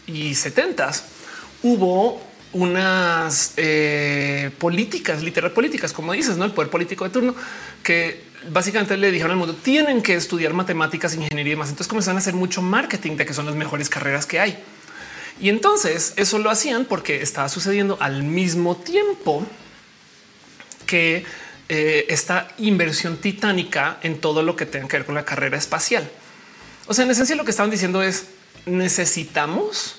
y 0.07 0.35
70 0.35 0.91
hubo 1.63 2.21
unas 2.53 3.53
eh, 3.57 4.51
políticas, 4.59 5.23
literal 5.23 5.51
políticas, 5.51 5.91
como 5.91 6.13
dices, 6.13 6.37
no 6.37 6.45
el 6.45 6.51
poder 6.51 6.69
político 6.69 7.03
de 7.03 7.09
turno, 7.09 7.35
que 7.81 8.23
básicamente 8.49 8.97
le 8.97 9.11
dijeron 9.11 9.31
al 9.31 9.37
mundo 9.37 9.55
tienen 9.55 10.01
que 10.01 10.15
estudiar 10.15 10.53
matemáticas, 10.53 11.15
ingeniería 11.15 11.53
y 11.53 11.55
más. 11.55 11.69
Entonces 11.69 11.87
comenzaron 11.87 12.17
a 12.17 12.19
hacer 12.19 12.33
mucho 12.33 12.61
marketing 12.61 13.17
de 13.17 13.25
que 13.25 13.33
son 13.33 13.45
las 13.45 13.55
mejores 13.55 13.89
carreras 13.89 14.25
que 14.25 14.39
hay. 14.39 14.63
Y 15.39 15.49
entonces 15.49 16.13
eso 16.15 16.37
lo 16.37 16.49
hacían 16.49 16.85
porque 16.85 17.21
estaba 17.21 17.49
sucediendo 17.49 17.97
al 17.99 18.23
mismo 18.23 18.77
tiempo 18.77 19.45
que 20.85 21.25
eh, 21.69 22.05
esta 22.09 22.49
inversión 22.57 23.17
titánica 23.17 23.97
en 24.01 24.19
todo 24.19 24.43
lo 24.43 24.55
que 24.55 24.65
tenga 24.65 24.87
que 24.87 24.97
ver 24.97 25.05
con 25.05 25.15
la 25.15 25.25
carrera 25.25 25.57
espacial. 25.57 26.09
O 26.87 26.93
sea, 26.93 27.05
en 27.05 27.11
esencia 27.11 27.35
lo 27.35 27.45
que 27.45 27.51
estaban 27.51 27.71
diciendo 27.71 28.03
es 28.03 28.27
necesitamos 28.65 29.95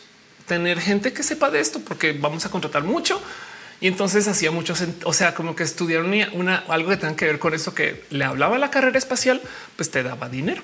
tener 0.46 0.80
gente 0.80 1.12
que 1.12 1.22
sepa 1.22 1.50
de 1.50 1.60
esto 1.60 1.80
porque 1.80 2.12
vamos 2.12 2.44
a 2.44 2.50
contratar 2.50 2.84
mucho. 2.84 3.20
Y 3.84 3.88
entonces 3.88 4.26
hacía 4.28 4.50
muchos, 4.50 4.82
o 5.04 5.12
sea, 5.12 5.34
como 5.34 5.54
que 5.54 5.62
estudiaron 5.62 6.10
una, 6.32 6.56
algo 6.68 6.88
que 6.88 6.96
tenga 6.96 7.16
que 7.16 7.26
ver 7.26 7.38
con 7.38 7.52
eso 7.52 7.74
que 7.74 8.02
le 8.08 8.24
hablaba 8.24 8.56
la 8.56 8.70
carrera 8.70 8.96
espacial, 8.96 9.42
pues 9.76 9.90
te 9.90 10.02
daba 10.02 10.30
dinero. 10.30 10.62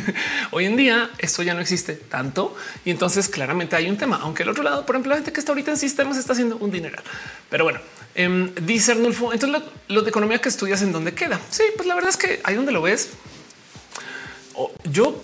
Hoy 0.50 0.64
en 0.64 0.76
día 0.76 1.08
esto 1.18 1.44
ya 1.44 1.54
no 1.54 1.60
existe 1.60 1.92
tanto 1.92 2.56
y 2.84 2.90
entonces 2.90 3.28
claramente 3.28 3.76
hay 3.76 3.88
un 3.88 3.96
tema, 3.96 4.18
aunque 4.20 4.42
el 4.42 4.48
otro 4.48 4.64
lado, 4.64 4.84
por 4.84 4.96
ejemplo, 4.96 5.10
la 5.10 5.18
gente 5.18 5.32
que 5.32 5.38
está 5.38 5.52
ahorita 5.52 5.70
en 5.70 5.76
sistemas 5.76 6.16
está 6.16 6.32
haciendo 6.32 6.56
un 6.56 6.72
dinero. 6.72 7.00
Pero 7.48 7.62
bueno, 7.62 7.78
eh, 8.16 8.52
dice 8.60 8.90
Arnulfo, 8.90 9.32
entonces 9.32 9.62
lo, 9.86 10.02
de 10.02 10.08
economía 10.08 10.40
que 10.40 10.48
estudias 10.48 10.82
en 10.82 10.90
dónde 10.90 11.14
queda. 11.14 11.40
Sí, 11.50 11.62
pues 11.76 11.86
la 11.86 11.94
verdad 11.94 12.10
es 12.10 12.16
que 12.16 12.40
ahí 12.42 12.56
donde 12.56 12.72
lo 12.72 12.82
ves. 12.82 13.10
yo 14.90 15.22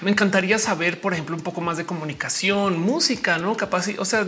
me 0.00 0.10
encantaría 0.10 0.58
saber, 0.58 1.00
por 1.00 1.12
ejemplo, 1.12 1.34
un 1.36 1.42
poco 1.42 1.60
más 1.60 1.76
de 1.76 1.86
comunicación, 1.86 2.78
música, 2.78 3.38
no 3.38 3.56
capaz. 3.56 3.88
O 3.98 4.04
sea, 4.04 4.26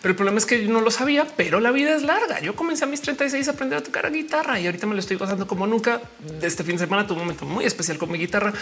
pero 0.00 0.10
el 0.10 0.16
problema 0.16 0.38
es 0.38 0.46
que 0.46 0.64
yo 0.64 0.72
no 0.72 0.80
lo 0.80 0.90
sabía, 0.90 1.26
pero 1.36 1.60
la 1.60 1.70
vida 1.70 1.94
es 1.94 2.02
larga. 2.02 2.40
Yo 2.40 2.54
comencé 2.54 2.84
a 2.84 2.86
mis 2.86 3.00
36 3.00 3.48
a 3.48 3.50
aprender 3.52 3.78
a 3.78 3.82
tocar 3.82 4.12
guitarra 4.12 4.60
y 4.60 4.66
ahorita 4.66 4.86
me 4.86 4.94
lo 4.94 5.00
estoy 5.00 5.16
gozando 5.16 5.46
como 5.46 5.66
nunca. 5.66 6.00
Este 6.40 6.62
fin 6.64 6.76
de 6.76 6.84
semana 6.84 7.06
tuve 7.06 7.18
un 7.18 7.24
momento 7.24 7.46
muy 7.46 7.64
especial 7.64 7.98
con 7.98 8.10
mi 8.10 8.18
guitarra 8.18 8.52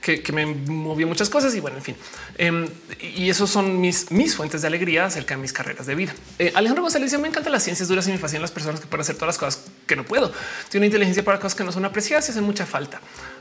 que, 0.00 0.22
me 0.32 0.46
movió 0.46 1.06
muchas 1.06 1.28
cosas 1.28 1.54
y 1.54 1.60
bueno, 1.60 1.78
en 1.78 1.82
fin. 1.82 1.96
Em, 2.38 2.68
y 3.00 3.30
esos 3.30 3.50
son 3.50 3.80
mis, 3.80 4.06
fuentes 4.34 4.62
de 4.62 4.68
alegría 4.68 5.06
acerca 5.06 5.34
de 5.34 5.40
mis 5.40 5.52
carreras 5.52 5.86
de 5.86 5.94
vida. 5.94 6.14
Eh, 6.38 6.52
Alejandro 6.54 6.82
González 6.82 7.18
Me 7.18 7.28
encantan 7.28 7.52
las 7.52 7.64
ciencias 7.64 7.88
duras 7.88 8.06
y 8.06 8.12
me 8.12 8.18
fascinan 8.18 8.42
las 8.42 8.52
personas 8.52 8.80
que 8.80 8.86
pueden 8.86 9.02
hacer 9.02 9.16
todas 9.16 9.28
las 9.28 9.38
cosas 9.38 9.64
que 9.86 9.96
no 9.96 10.04
puedo. 10.04 10.32
Tiene 10.68 10.84
una 10.84 10.86
inteligencia 10.86 11.24
para 11.24 11.38
cosas 11.38 11.56
que 11.56 11.64
no 11.64 11.72
son 11.72 11.84
apreciadas 11.84 12.28
y 12.28 12.32
hacen 12.32 12.44
mucha 12.44 12.66
falta 12.66 13.00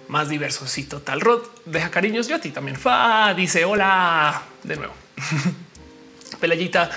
más 0.10 0.28
diversos. 0.28 0.78
Y 0.78 0.84
total 0.84 1.22
Rod 1.22 1.44
deja 1.66 1.90
cariños. 1.90 2.28
Yo 2.28 2.36
a 2.36 2.40
ti 2.40 2.50
también. 2.50 2.78
Fa 2.78 3.34
dice 3.34 3.64
hola 3.64 4.44
de 4.64 4.76
nuevo. 4.76 4.94
Pelayita 6.42 6.90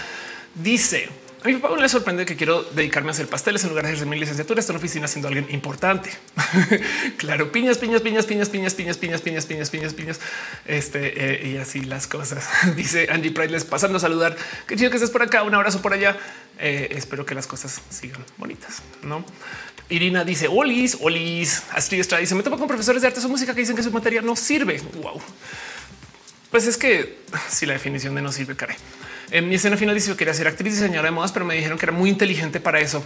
dice 0.55 1.09
A 1.43 1.49
mi 1.49 1.57
papá 1.57 1.77
le 1.77 1.89
sorprende 1.89 2.25
que 2.25 2.37
quiero 2.37 2.63
dedicarme 2.63 3.09
a 3.09 3.13
hacer 3.13 3.27
pasteles 3.27 3.63
en 3.65 3.71
lugar 3.71 3.87
de 3.87 3.93
hacer 3.93 4.07
mi 4.07 4.19
licenciatura. 4.19 4.61
Estoy 4.61 4.75
en 4.75 4.79
oficina 4.79 5.09
siendo 5.09 5.29
alguien 5.29 5.47
importante. 5.51 6.11
claro, 7.19 7.53
piñas, 7.53 7.79
piñas, 7.79 8.01
piñas, 8.01 8.27
piñas, 8.27 8.49
piñas, 8.49 8.75
piñas, 8.75 8.97
piñas, 8.97 9.21
piñas, 9.21 9.47
piñas, 9.47 9.71
piñas, 9.71 9.95
piñas. 9.95 10.21
Este 10.65 11.49
y 11.49 11.57
así 11.59 11.83
las 11.83 12.07
cosas. 12.07 12.49
Dice 12.77 13.09
Angie 13.11 13.31
Prideless 13.31 13.65
pasando 13.65 13.99
a 13.99 14.01
saludar. 14.01 14.37
Qué 14.67 14.77
chido 14.77 14.91
que 14.91 14.97
estés 14.97 15.11
por 15.11 15.23
acá. 15.23 15.43
Un 15.43 15.55
abrazo 15.55 15.83
por 15.83 15.93
allá. 15.93 16.17
espero 16.59 17.27
que 17.27 17.35
las 17.35 17.47
cosas 17.47 17.83
sigan 17.91 18.25
bonitas. 18.39 18.83
No 19.03 19.25
Irina 19.93 20.25
dice 20.25 20.49
Olis, 20.49 20.97
Olis. 21.01 21.65
Astrid 21.71 22.01
Estrada 22.01 22.21
dice 22.21 22.35
me 22.35 22.43
topo 22.43 22.57
con 22.57 22.67
profesores 22.67 23.03
de 23.03 23.09
arte 23.09 23.21
o 23.21 23.29
música 23.29 23.55
que 23.55 23.61
dicen 23.61 23.77
que 23.77 23.83
su 23.83 23.91
materia 23.91 24.23
no 24.23 24.35
sirve. 24.35 24.81
Wow. 25.03 25.21
Pues 26.51 26.67
es 26.67 26.79
que 26.79 27.19
si 27.51 27.67
la 27.67 27.75
definición 27.75 28.15
de 28.15 28.23
no 28.23 28.33
sirve, 28.33 28.57
care. 28.57 28.77
En 29.31 29.49
mi 29.49 29.57
escena 29.57 29.77
final 29.77 29.95
dice 29.95 30.11
que 30.13 30.17
quería 30.17 30.33
ser 30.33 30.49
actriz 30.49 30.73
y 30.73 30.77
diseñadora 30.77 31.09
de 31.09 31.15
modas, 31.15 31.33
pero 31.33 31.45
me 31.45 31.55
dijeron 31.55 31.79
que 31.79 31.85
era 31.85 31.93
muy 31.93 32.09
inteligente 32.09 32.59
para 32.59 32.81
eso. 32.81 33.05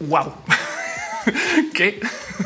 Wow. 0.00 0.34
¿Qué? 1.74 1.98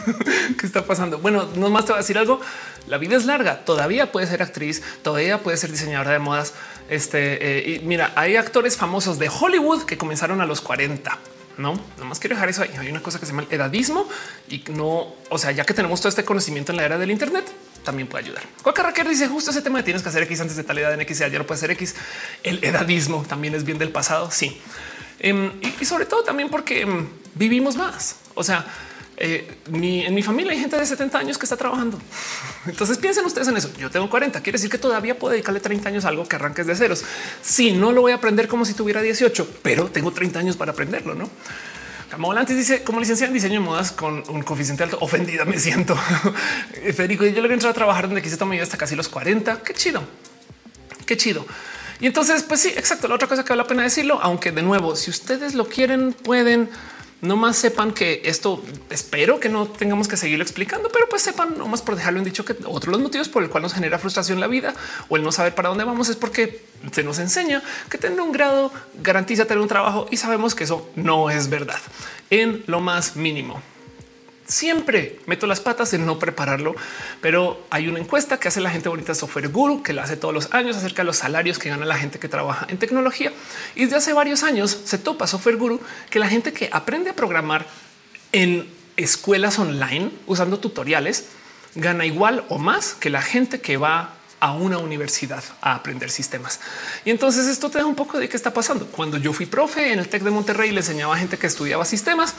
¿Qué 0.58 0.66
está 0.66 0.86
pasando? 0.86 1.18
Bueno, 1.18 1.48
nomás 1.56 1.86
te 1.86 1.92
voy 1.92 1.98
a 1.98 2.02
decir 2.02 2.18
algo. 2.18 2.40
La 2.86 2.98
vida 2.98 3.16
es 3.16 3.24
larga. 3.24 3.64
Todavía 3.64 4.12
puede 4.12 4.28
ser 4.28 4.42
actriz, 4.42 4.80
todavía 5.02 5.42
puede 5.42 5.56
ser 5.56 5.72
diseñadora 5.72 6.12
de 6.12 6.20
modas. 6.20 6.54
Este 6.88 7.58
eh, 7.58 7.76
y 7.76 7.78
mira, 7.80 8.12
hay 8.14 8.36
actores 8.36 8.76
famosos 8.76 9.18
de 9.18 9.28
Hollywood 9.28 9.82
que 9.82 9.98
comenzaron 9.98 10.40
a 10.40 10.46
los 10.46 10.60
40. 10.60 11.18
No, 11.60 11.78
nomás 11.98 12.18
quiero 12.18 12.36
dejar 12.36 12.48
eso 12.48 12.62
ahí. 12.62 12.70
Hay 12.78 12.88
una 12.88 13.02
cosa 13.02 13.20
que 13.20 13.26
se 13.26 13.32
llama 13.32 13.46
el 13.48 13.54
edadismo 13.54 14.08
y 14.48 14.64
no, 14.72 15.14
o 15.28 15.38
sea, 15.38 15.52
ya 15.52 15.64
que 15.64 15.74
tenemos 15.74 16.00
todo 16.00 16.08
este 16.08 16.24
conocimiento 16.24 16.72
en 16.72 16.76
la 16.76 16.84
era 16.86 16.96
del 16.96 17.10
Internet, 17.10 17.44
también 17.84 18.08
puede 18.08 18.24
ayudar. 18.24 18.42
Coca 18.62 18.82
Raquel 18.82 19.08
dice 19.08 19.28
justo 19.28 19.50
ese 19.50 19.60
tema 19.60 19.78
de 19.78 19.84
tienes 19.84 20.02
que 20.02 20.08
hacer 20.08 20.22
X 20.22 20.40
antes 20.40 20.56
de 20.56 20.64
tal 20.64 20.78
edad 20.78 20.94
en 20.94 21.00
X 21.02 21.18
ya 21.18 21.28
no 21.28 21.46
puede 21.46 21.60
ser 21.60 21.70
X. 21.72 21.94
El 22.42 22.64
edadismo 22.64 23.24
también 23.28 23.54
es 23.54 23.64
bien 23.64 23.78
del 23.78 23.90
pasado. 23.90 24.30
Sí. 24.30 24.60
Em, 25.18 25.52
y, 25.80 25.84
sobre 25.84 26.06
todo 26.06 26.22
también 26.22 26.48
porque 26.48 26.80
em, 26.80 27.08
vivimos 27.34 27.76
más. 27.76 28.16
O 28.34 28.42
sea, 28.42 28.64
eh, 29.22 29.46
en 29.70 30.14
mi 30.14 30.22
familia 30.22 30.52
hay 30.52 30.58
gente 30.58 30.78
de 30.78 30.86
70 30.86 31.18
años 31.18 31.36
que 31.36 31.44
está 31.44 31.54
trabajando. 31.54 31.98
Entonces 32.66 32.96
piensen 32.96 33.24
ustedes 33.26 33.48
en 33.48 33.56
eso. 33.58 33.70
Yo 33.78 33.90
tengo 33.90 34.08
40. 34.08 34.40
Quiere 34.40 34.56
decir 34.56 34.70
que 34.70 34.78
todavía 34.78 35.18
puedo 35.18 35.32
dedicarle 35.32 35.60
30 35.60 35.90
años 35.90 36.04
a 36.06 36.08
algo 36.08 36.26
que 36.26 36.36
arranques 36.36 36.66
de 36.66 36.74
ceros. 36.74 37.04
Si 37.42 37.72
no 37.72 37.92
lo 37.92 38.00
voy 38.00 38.12
a 38.12 38.14
aprender 38.14 38.48
como 38.48 38.64
si 38.64 38.72
tuviera 38.72 39.02
18, 39.02 39.58
pero 39.62 39.90
tengo 39.90 40.10
30 40.10 40.38
años 40.38 40.56
para 40.56 40.72
aprenderlo, 40.72 41.14
no? 41.14 41.28
Volantes 42.16 42.56
dice 42.56 42.82
como 42.82 42.98
licenciada 42.98 43.28
en 43.28 43.34
diseño 43.34 43.60
de 43.60 43.66
modas 43.66 43.92
con 43.92 44.24
un 44.28 44.42
coeficiente 44.42 44.84
alto. 44.84 44.96
Ofendida 45.02 45.44
me 45.44 45.58
siento. 45.58 45.94
Federico, 46.72 47.26
yo 47.26 47.34
le 47.34 47.40
voy 47.42 47.50
a 47.50 47.54
entrar 47.54 47.72
a 47.72 47.74
trabajar 47.74 48.06
donde 48.06 48.22
quise 48.22 48.38
tomar 48.38 48.58
hasta 48.58 48.78
casi 48.78 48.96
los 48.96 49.08
40. 49.08 49.62
Qué 49.62 49.74
chido. 49.74 50.02
Qué 51.04 51.18
chido. 51.18 51.46
Y 52.00 52.06
entonces, 52.06 52.42
pues 52.42 52.60
sí, 52.60 52.68
exacto. 52.68 53.06
La 53.06 53.16
otra 53.16 53.28
cosa 53.28 53.44
que 53.44 53.50
vale 53.50 53.62
la 53.62 53.68
pena 53.68 53.82
decirlo, 53.82 54.18
aunque 54.22 54.50
de 54.50 54.62
nuevo, 54.62 54.96
si 54.96 55.10
ustedes 55.10 55.54
lo 55.54 55.68
quieren, 55.68 56.14
pueden 56.14 56.70
no 57.22 57.36
más 57.36 57.56
sepan 57.56 57.92
que 57.92 58.22
esto 58.24 58.62
espero 58.88 59.40
que 59.40 59.48
no 59.48 59.66
tengamos 59.66 60.08
que 60.08 60.16
seguirlo 60.16 60.42
explicando, 60.42 60.88
pero 60.90 61.08
pues 61.08 61.22
sepan 61.22 61.56
no 61.58 61.66
más 61.66 61.82
por 61.82 61.96
dejarlo 61.96 62.18
en 62.18 62.24
dicho 62.24 62.44
que 62.44 62.56
otro 62.64 62.90
los 62.90 63.00
motivos 63.00 63.28
por 63.28 63.42
el 63.42 63.50
cual 63.50 63.62
nos 63.62 63.74
genera 63.74 63.98
frustración 63.98 64.40
la 64.40 64.46
vida 64.46 64.74
o 65.08 65.16
el 65.16 65.22
no 65.22 65.32
saber 65.32 65.54
para 65.54 65.68
dónde 65.68 65.84
vamos 65.84 66.08
es 66.08 66.16
porque 66.16 66.64
se 66.92 67.02
nos 67.02 67.18
enseña 67.18 67.62
que 67.90 67.98
tener 67.98 68.20
un 68.20 68.32
grado 68.32 68.72
garantiza 69.02 69.44
tener 69.44 69.60
un 69.60 69.68
trabajo 69.68 70.06
y 70.10 70.16
sabemos 70.16 70.54
que 70.54 70.64
eso 70.64 70.88
no 70.96 71.30
es 71.30 71.48
verdad. 71.48 71.80
En 72.30 72.64
lo 72.66 72.80
más 72.80 73.16
mínimo 73.16 73.62
siempre 74.50 75.18
meto 75.26 75.46
las 75.46 75.60
patas 75.60 75.94
en 75.94 76.04
no 76.04 76.18
prepararlo, 76.18 76.74
pero 77.20 77.64
hay 77.70 77.88
una 77.88 78.00
encuesta 78.00 78.38
que 78.38 78.48
hace 78.48 78.60
la 78.60 78.70
gente 78.70 78.88
bonita 78.88 79.14
Software 79.14 79.48
Guru 79.48 79.82
que 79.82 79.92
la 79.92 80.02
hace 80.02 80.16
todos 80.16 80.34
los 80.34 80.52
años 80.52 80.76
acerca 80.76 81.02
de 81.02 81.06
los 81.06 81.18
salarios 81.18 81.58
que 81.58 81.68
gana 81.68 81.86
la 81.86 81.96
gente 81.96 82.18
que 82.18 82.28
trabaja 82.28 82.66
en 82.68 82.78
tecnología. 82.78 83.32
Y 83.74 83.84
desde 83.84 83.96
hace 83.96 84.12
varios 84.12 84.42
años 84.42 84.76
se 84.84 84.98
topa 84.98 85.26
Software 85.26 85.56
Guru 85.56 85.80
que 86.10 86.18
la 86.18 86.28
gente 86.28 86.52
que 86.52 86.68
aprende 86.72 87.10
a 87.10 87.16
programar 87.16 87.66
en 88.32 88.68
escuelas 88.96 89.58
online 89.58 90.10
usando 90.26 90.58
tutoriales 90.58 91.26
gana 91.76 92.04
igual 92.04 92.44
o 92.48 92.58
más 92.58 92.94
que 92.94 93.10
la 93.10 93.22
gente 93.22 93.60
que 93.60 93.76
va 93.76 94.14
a 94.40 94.52
una 94.54 94.78
universidad 94.78 95.44
a 95.60 95.74
aprender 95.74 96.10
sistemas. 96.10 96.60
Y 97.04 97.10
entonces 97.10 97.46
esto 97.46 97.70
te 97.70 97.78
da 97.78 97.86
un 97.86 97.94
poco 97.94 98.18
de 98.18 98.28
qué 98.28 98.36
está 98.36 98.52
pasando. 98.52 98.86
Cuando 98.86 99.18
yo 99.18 99.32
fui 99.32 99.46
profe 99.46 99.92
en 99.92 99.98
el 99.98 100.08
TEC 100.08 100.22
de 100.22 100.30
Monterrey, 100.30 100.70
le 100.72 100.80
enseñaba 100.80 101.14
a 101.14 101.18
gente 101.18 101.38
que 101.38 101.46
estudiaba 101.46 101.84
sistemas 101.84 102.34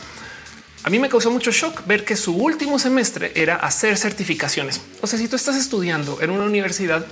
a 0.83 0.89
mí 0.89 0.97
me 0.97 1.09
causó 1.09 1.29
mucho 1.29 1.51
shock 1.51 1.85
ver 1.85 2.03
que 2.03 2.15
su 2.15 2.35
último 2.35 2.79
semestre 2.79 3.31
era 3.35 3.55
hacer 3.55 3.97
certificaciones. 3.97 4.81
O 5.01 5.07
sea, 5.07 5.19
si 5.19 5.27
tú 5.27 5.35
estás 5.35 5.55
estudiando 5.55 6.19
en 6.21 6.31
una 6.31 6.43
universidad, 6.43 7.05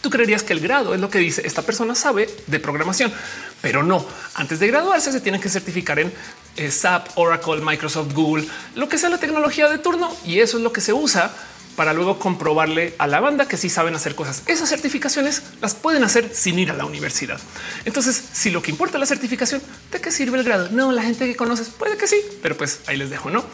tú 0.00 0.08
creerías 0.08 0.42
que 0.42 0.54
el 0.54 0.60
grado 0.60 0.94
es 0.94 1.00
lo 1.00 1.10
que 1.10 1.18
dice 1.18 1.46
esta 1.46 1.62
persona 1.62 1.94
sabe 1.94 2.30
de 2.46 2.60
programación, 2.60 3.12
pero 3.60 3.82
no. 3.82 4.06
Antes 4.34 4.58
de 4.58 4.68
graduarse 4.68 5.12
se 5.12 5.20
tienen 5.20 5.40
que 5.40 5.50
certificar 5.50 5.98
en 5.98 6.12
eh, 6.56 6.70
SAP, 6.70 7.10
Oracle, 7.16 7.60
Microsoft, 7.60 8.14
Google, 8.14 8.46
lo 8.74 8.88
que 8.88 8.96
sea 8.96 9.10
la 9.10 9.18
tecnología 9.18 9.68
de 9.68 9.78
turno 9.78 10.14
y 10.24 10.40
eso 10.40 10.56
es 10.56 10.62
lo 10.62 10.72
que 10.72 10.80
se 10.80 10.92
usa 10.94 11.30
para 11.78 11.92
luego 11.92 12.18
comprobarle 12.18 12.94
a 12.98 13.06
la 13.06 13.20
banda 13.20 13.46
que 13.46 13.56
sí 13.56 13.70
saben 13.70 13.94
hacer 13.94 14.16
cosas. 14.16 14.42
Esas 14.46 14.68
certificaciones 14.68 15.44
las 15.60 15.76
pueden 15.76 16.02
hacer 16.02 16.28
sin 16.34 16.58
ir 16.58 16.72
a 16.72 16.74
la 16.74 16.84
universidad. 16.84 17.38
Entonces, 17.84 18.20
si 18.32 18.50
lo 18.50 18.60
que 18.62 18.72
importa 18.72 18.96
es 18.96 19.00
la 19.00 19.06
certificación, 19.06 19.62
¿de 19.92 20.00
qué 20.00 20.10
sirve 20.10 20.38
el 20.38 20.44
grado? 20.44 20.70
No, 20.72 20.90
la 20.90 21.04
gente 21.04 21.24
que 21.26 21.36
conoces 21.36 21.68
puede 21.68 21.96
que 21.96 22.08
sí, 22.08 22.16
pero 22.42 22.56
pues 22.56 22.80
ahí 22.88 22.96
les 22.96 23.10
dejo, 23.10 23.30
¿no? 23.30 23.44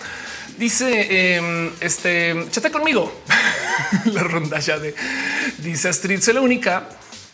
Dice 0.57 1.35
em, 1.37 1.71
este 1.81 2.47
chate 2.51 2.71
conmigo 2.71 3.13
la 4.07 4.23
ronda 4.23 4.59
ya 4.59 4.79
de 4.79 4.95
dice 5.59 5.91
Astrid, 5.91 6.23
soy 6.23 6.33
la 6.33 6.41
única 6.41 6.89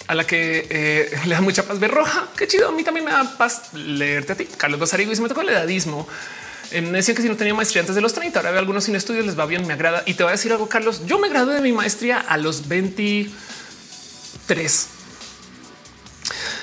a 0.09 0.15
la 0.17 0.27
que 0.27 0.67
eh, 0.71 1.21
le 1.25 1.37
da 1.37 1.41
mucha 1.41 1.63
paz 1.63 1.79
ver 1.79 1.93
roja. 1.93 2.27
Qué 2.37 2.49
chido. 2.49 2.69
A 2.69 2.73
mí 2.73 2.83
también 2.83 3.07
me 3.07 3.13
da 3.13 3.39
paz 3.39 3.73
leerte 3.75 4.33
a 4.33 4.37
ti. 4.37 4.49
Carlos 4.57 4.81
Basarigo 4.81 5.13
y 5.13 5.21
me 5.21 5.29
tocó 5.29 5.43
el 5.43 5.51
edadismo. 5.51 6.09
Eh, 6.71 6.81
me 6.81 6.99
decían 6.99 7.17
que 7.17 7.23
si 7.23 7.29
no 7.29 7.37
tenía 7.37 7.55
maestría 7.55 7.81
antes 7.81 7.97
de 7.97 8.01
los 8.01 8.15
30, 8.15 8.39
ahora 8.39 8.51
veo 8.51 8.61
algunos 8.61 8.85
sin 8.85 8.97
estudios, 8.97 9.27
les 9.27 9.39
va 9.39 9.47
bien, 9.47 9.67
me 9.67 9.73
agrada. 9.73 10.03
Y 10.07 10.15
te 10.15 10.23
voy 10.23 10.31
a 10.31 10.33
decir 10.33 10.53
algo, 10.53 10.69
Carlos. 10.69 11.03
Yo 11.07 11.19
me 11.19 11.29
gradué 11.29 11.55
de 11.55 11.61
mi 11.61 11.73
maestría 11.73 12.19
a 12.19 12.37
los 12.37 12.69
23 12.69 14.89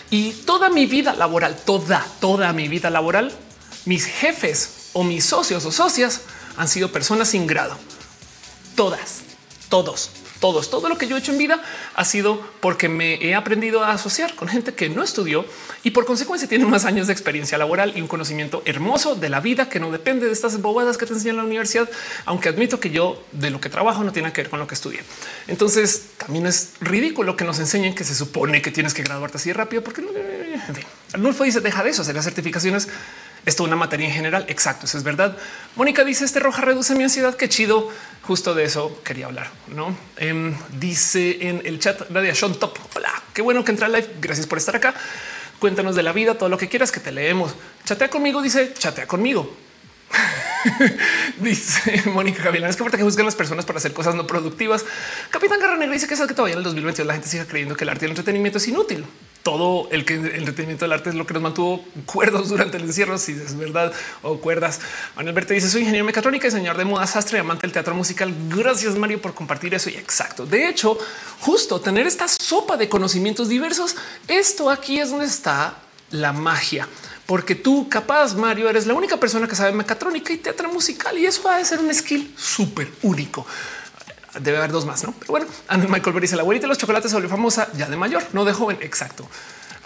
y 0.09 0.31
toda 0.31 0.69
mi 0.69 0.85
vida 0.85 1.13
laboral, 1.13 1.57
toda, 1.65 2.05
toda 2.21 2.53
mi 2.53 2.69
vida 2.69 2.89
laboral, 2.89 3.33
mis 3.85 4.05
jefes 4.05 4.89
o 4.93 5.03
mis 5.03 5.25
socios 5.25 5.65
o 5.65 5.71
socias 5.71 6.21
han 6.55 6.67
sido 6.67 6.91
personas 6.91 7.29
sin 7.29 7.45
grado. 7.45 7.77
Todas, 8.75 9.21
todos 9.69 10.11
todos, 10.39 10.69
todo 10.69 10.89
lo 10.89 10.97
que 10.97 11.07
yo 11.07 11.15
he 11.15 11.19
hecho 11.19 11.31
en 11.31 11.37
vida 11.37 11.61
ha 11.95 12.05
sido 12.05 12.41
porque 12.59 12.89
me 12.89 13.15
he 13.25 13.35
aprendido 13.35 13.83
a 13.83 13.91
asociar 13.91 14.35
con 14.35 14.47
gente 14.47 14.73
que 14.73 14.89
no 14.89 15.03
estudió 15.03 15.45
y 15.83 15.91
por 15.91 16.05
consecuencia 16.05 16.47
tiene 16.47 16.65
más 16.65 16.85
años 16.85 17.07
de 17.07 17.13
experiencia 17.13 17.57
laboral 17.57 17.93
y 17.95 18.01
un 18.01 18.07
conocimiento 18.07 18.61
hermoso 18.65 19.15
de 19.15 19.29
la 19.29 19.39
vida 19.39 19.69
que 19.69 19.79
no 19.79 19.91
depende 19.91 20.25
de 20.25 20.31
estas 20.31 20.61
bobadas 20.61 20.97
que 20.97 21.05
te 21.05 21.13
enseñan 21.13 21.35
en 21.35 21.37
la 21.37 21.45
universidad, 21.45 21.89
aunque 22.25 22.49
admito 22.49 22.79
que 22.79 22.89
yo 22.89 23.21
de 23.31 23.49
lo 23.49 23.59
que 23.61 23.69
trabajo 23.69 24.03
no 24.03 24.11
tiene 24.11 24.31
que 24.31 24.41
ver 24.41 24.49
con 24.49 24.59
lo 24.59 24.67
que 24.67 24.75
estudié. 24.75 25.01
Entonces 25.47 26.07
también 26.17 26.45
es 26.45 26.73
ridículo 26.81 27.35
que 27.35 27.45
nos 27.45 27.59
enseñen 27.59 27.95
que 27.95 28.03
se 28.03 28.15
supone 28.15 28.61
que 28.61 28.71
tienes 28.71 28.93
que 28.93 29.03
graduarte 29.03 29.37
así 29.37 29.53
rápido 29.53 29.83
porque 29.83 30.01
en 30.01 30.75
fin, 30.75 30.85
Arnulfo 31.13 31.43
dice 31.43 31.61
deja 31.61 31.83
de 31.83 31.91
eso, 31.91 32.01
hacer 32.01 32.15
las 32.15 32.25
certificaciones 32.25 32.87
esto 33.47 33.63
una 33.63 33.77
materia 33.77 34.05
en 34.05 34.13
general. 34.13 34.45
Exacto, 34.49 34.85
eso 34.85 34.97
es 34.97 35.05
verdad. 35.05 35.37
Mónica 35.77 36.03
dice 36.03 36.25
este 36.25 36.41
roja 36.41 36.61
reduce 36.63 36.93
mi 36.95 37.03
ansiedad. 37.03 37.33
Qué 37.33 37.47
chido. 37.47 37.89
Justo 38.23 38.53
de 38.53 38.65
eso 38.65 39.01
quería 39.05 39.27
hablar. 39.27 39.49
No 39.67 39.95
em, 40.17 40.53
dice 40.77 41.47
en 41.47 41.61
el 41.63 41.79
chat 41.79 42.09
Nadia 42.09 42.35
Sean 42.35 42.55
Top. 42.55 42.77
Hola, 42.93 43.23
qué 43.33 43.41
bueno 43.41 43.63
que 43.63 43.71
entra 43.71 43.87
live. 43.87 44.15
Gracias 44.19 44.45
por 44.47 44.57
estar 44.57 44.75
acá. 44.75 44.93
Cuéntanos 45.59 45.95
de 45.95 46.03
la 46.03 46.11
vida, 46.11 46.37
todo 46.37 46.49
lo 46.49 46.57
que 46.57 46.67
quieras 46.67 46.91
que 46.91 46.99
te 46.99 47.13
leemos. 47.13 47.55
Chatea 47.85 48.09
conmigo, 48.09 48.41
dice 48.41 48.73
chatea 48.77 49.07
conmigo. 49.07 49.55
dice 51.41 52.03
Mónica 52.09 52.43
Gavilán, 52.43 52.69
es 52.69 52.75
que 52.75 52.85
que 52.85 53.03
juzgan 53.03 53.25
las 53.25 53.35
personas 53.35 53.65
para 53.65 53.77
hacer 53.79 53.93
cosas 53.93 54.15
no 54.15 54.25
productivas. 54.25 54.85
Capitán 55.29 55.59
Garra 55.59 55.77
Negra 55.77 55.93
dice 55.93 56.07
que 56.07 56.13
es 56.13 56.21
que 56.21 56.33
todavía 56.33 56.53
en 56.53 56.59
el 56.59 56.63
2022 56.63 57.07
la 57.07 57.13
gente 57.13 57.27
sigue 57.27 57.45
creyendo 57.45 57.75
que 57.75 57.83
el 57.83 57.89
arte 57.89 58.05
y 58.05 58.07
el 58.07 58.11
entretenimiento 58.11 58.57
es 58.57 58.67
inútil 58.67 59.05
todo 59.47 59.87
el 59.91 60.03
que 60.03 60.15
el 60.15 60.25
entretenimiento 60.25 60.83
del 60.83 60.91
arte 60.91 61.09
es 61.09 61.15
lo 61.15 61.25
que 61.25 61.33
nos 61.33 61.41
mantuvo 61.41 61.81
cuerdos 62.05 62.49
durante 62.49 62.75
el 62.75 62.83
encierro, 62.83 63.17
si 63.17 63.31
es 63.31 63.57
verdad 63.57 63.93
o 64.21 64.39
cuerdas. 64.39 64.81
Manuel 65.15 65.47
dice 65.47 65.69
soy 65.69 65.83
ingeniero 65.83 66.05
mecatrónica 66.05 66.49
y 66.49 66.51
señor 66.51 66.75
de 66.75 66.83
moda 66.83 67.07
sastre 67.07 67.37
y 67.37 67.39
amante 67.39 67.61
del 67.61 67.71
teatro 67.71 67.95
musical. 67.95 68.33
Gracias 68.49 68.95
Mario 68.95 69.21
por 69.21 69.33
compartir 69.33 69.73
eso 69.73 69.89
y 69.89 69.95
exacto. 69.95 70.45
De 70.45 70.67
hecho, 70.67 70.97
justo 71.39 71.79
tener 71.79 72.05
esta 72.05 72.27
sopa 72.27 72.75
de 72.75 72.89
conocimientos 72.89 73.47
diversos, 73.47 73.95
esto 74.27 74.69
aquí 74.69 74.99
es 74.99 75.11
donde 75.11 75.27
está 75.27 75.75
la 76.11 76.33
magia 76.33 76.89
porque 77.27 77.53
tú 77.53 77.87
capaz 77.89 78.33
Mario 78.33 78.67
eres 78.69 78.87
la 78.87 78.95
única 78.95 79.17
persona 79.17 79.47
que 79.47 79.55
sabe 79.55 79.71
mecatrónica 79.73 80.33
y 80.33 80.37
teatro 80.37 80.71
musical 80.73 81.15
y 81.17 81.27
eso 81.27 81.43
va 81.43 81.57
a 81.57 81.63
ser 81.65 81.79
un 81.79 81.93
skill 81.93 82.33
súper 82.35 82.91
único 83.03 83.45
debe 84.39 84.57
haber 84.57 84.71
dos 84.71 84.85
más, 84.85 85.03
no? 85.03 85.13
Pero 85.19 85.31
bueno, 85.31 85.47
Michael 85.89 86.13
Berry 86.13 86.21
dice 86.21 86.35
la 86.35 86.41
abuelita 86.41 86.65
de 86.65 86.69
los 86.69 86.77
chocolates 86.77 87.11
se 87.11 87.15
volvió 87.15 87.29
famosa 87.29 87.69
ya 87.73 87.87
de 87.87 87.97
mayor, 87.97 88.23
no 88.33 88.45
de 88.45 88.53
joven. 88.53 88.77
Exacto. 88.81 89.27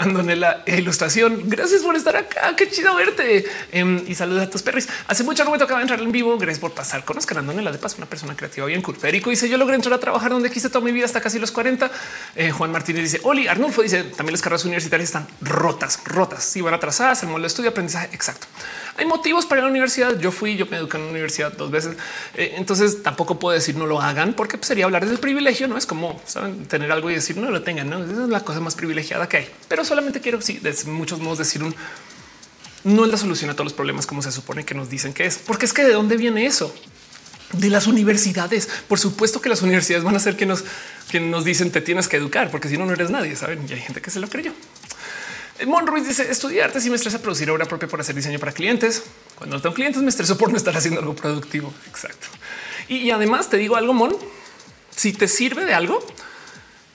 Andonela 0.02 0.64
ilustración. 0.66 1.44
Gracias 1.46 1.84
por 1.84 1.96
estar 1.96 2.16
acá. 2.16 2.56
Qué 2.56 2.68
chido 2.70 2.96
verte. 2.96 3.46
Em, 3.72 4.04
y 4.08 4.16
saludos 4.16 4.44
a 4.44 4.50
tus 4.50 4.64
perris. 4.64 4.90
Hace 5.08 5.24
mucho 5.24 5.46
no 5.46 5.52
me 5.52 5.60
tocaba 5.60 5.80
entrar 5.80 6.00
en 6.00 6.12
vivo. 6.12 6.38
Gracias 6.40 6.58
por 6.58 6.72
pasar. 6.72 7.06
Conozcan 7.06 7.38
a 7.38 7.40
Andonela 7.42 7.72
de 7.72 7.78
paso, 7.78 7.98
una 7.98 8.08
persona 8.08 8.36
creativa 8.36 8.66
bien 8.66 8.82
cool. 8.82 8.96
Federico 8.96 9.30
dice 9.30 9.48
yo 9.48 9.58
logré 9.58 9.76
entrar 9.76 9.94
a 9.94 10.00
trabajar 10.00 10.32
donde 10.32 10.50
quise 10.50 10.70
toda 10.70 10.84
mi 10.84 10.92
vida 10.92 11.06
hasta 11.06 11.22
casi 11.22 11.38
los 11.38 11.52
40. 11.52 11.92
Eh, 12.36 12.50
Juan 12.50 12.72
Martínez 12.72 13.04
dice 13.04 13.20
Oli 13.24 13.48
Arnulfo 13.48 13.84
dice 13.84 14.04
también 14.04 14.34
las 14.34 14.42
carreras 14.42 14.66
universitarias 14.66 15.10
están 15.10 15.28
rotas, 15.40 16.00
rotas. 16.06 16.44
Si 16.44 16.62
van 16.62 16.74
atrasadas, 16.74 17.22
el 17.22 17.30
modelo 17.30 17.44
de 17.44 17.48
estudio, 17.48 17.70
aprendizaje. 17.70 18.10
Exacto. 18.12 18.48
Hay 18.98 19.06
motivos 19.06 19.46
para 19.46 19.62
la 19.62 19.68
universidad. 19.68 20.20
Yo 20.20 20.32
fui, 20.32 20.56
yo 20.58 20.66
me 20.68 20.78
eduqué 20.78 20.98
en 20.98 21.06
la 21.06 21.12
universidad 21.12 21.54
dos 21.54 21.72
veces. 21.72 21.96
Eh, 22.36 22.56
entonces 22.58 23.04
tampoco 23.04 23.40
puedo 23.40 23.54
decir 23.54 23.76
no 23.76 23.86
lo 23.86 24.02
hagan 24.02 24.34
porque 24.34 24.58
pues, 24.58 24.68
sería 24.68 24.86
hablar 24.86 25.06
del 25.06 25.18
privilegio. 25.18 25.68
No 25.68 25.78
es 25.78 25.86
como 25.86 26.22
¿saben? 26.26 26.66
tener 26.66 26.92
algo 26.92 27.10
y 27.10 27.16
decir 27.16 27.38
no 27.38 27.50
lo 27.50 27.62
tengan. 27.64 27.90
¿no? 27.90 28.04
Esa 28.04 28.24
es 28.24 28.30
la 28.30 28.42
cosa 28.42 28.60
más 28.60 28.76
privilegiada 28.76 29.28
que 29.30 29.38
hay. 29.38 29.50
Pero 29.68 29.86
solamente 29.86 30.22
quiero 30.22 30.42
sí, 30.42 30.58
de 30.58 30.76
muchos 30.86 31.20
modos 31.20 31.40
decir 31.40 31.64
un 31.64 31.76
no 32.84 33.06
es 33.06 33.12
la 33.12 33.18
solución 33.18 33.50
a 33.52 33.54
todos 33.54 33.66
los 33.66 33.74
problemas 33.74 34.08
como 34.08 34.24
se 34.24 34.32
supone 34.32 34.66
que 34.66 34.74
nos 34.74 34.90
dicen 34.90 35.14
que 35.14 35.26
es, 35.26 35.38
porque 35.38 35.66
es 35.66 35.74
que 35.74 35.84
de 35.84 35.94
dónde 35.94 36.18
viene 36.18 36.48
eso 36.48 36.74
de 37.54 37.70
las 37.70 37.88
universidades. 37.88 38.68
Por 38.88 39.00
supuesto 39.00 39.42
que 39.42 39.50
las 39.50 39.62
universidades 39.62 40.04
van 40.04 40.16
a 40.16 40.20
ser 40.20 40.36
que 40.36 40.46
nos, 40.46 40.64
que 41.10 41.20
nos 41.20 41.44
dicen 41.44 41.72
te 41.72 41.82
tienes 41.82 42.08
que 42.08 42.18
educar, 42.18 42.50
porque 42.50 42.70
si 42.70 42.78
no, 42.78 42.86
no 42.86 42.94
eres 42.94 43.10
nadie. 43.10 43.36
Saben, 43.36 43.66
y 43.68 43.74
hay 43.74 43.82
gente 43.82 44.02
que 44.02 44.10
se 44.10 44.20
lo 44.20 44.28
creyó. 44.28 44.54
Mon 45.66 45.86
Ruiz 45.88 46.08
dice 46.08 46.32
estudiar 46.32 46.70
arte 46.70 46.82
si 46.82 46.90
me 46.90 46.96
estresa 46.96 47.22
producir 47.22 47.50
obra 47.52 47.66
propia 47.66 47.88
por 47.88 48.02
hacer 48.02 48.16
diseño 48.16 48.40
para 48.40 48.52
clientes. 48.52 49.04
Cuando 49.36 49.56
no 49.56 49.62
tengo 49.62 49.76
clientes 49.76 50.02
me 50.02 50.10
estreso 50.10 50.38
por 50.38 50.50
no 50.50 50.58
estar 50.58 50.76
haciendo 50.76 51.00
algo 51.00 51.16
productivo. 51.16 51.74
Exacto. 51.88 52.28
Y, 52.88 52.98
y 52.98 53.12
además 53.12 53.50
te 53.50 53.58
digo 53.58 53.76
algo, 53.76 53.94
Mon, 53.94 54.16
si 54.90 55.14
te 55.14 55.28
sirve 55.28 55.66
de 55.66 55.74
algo, 55.74 56.06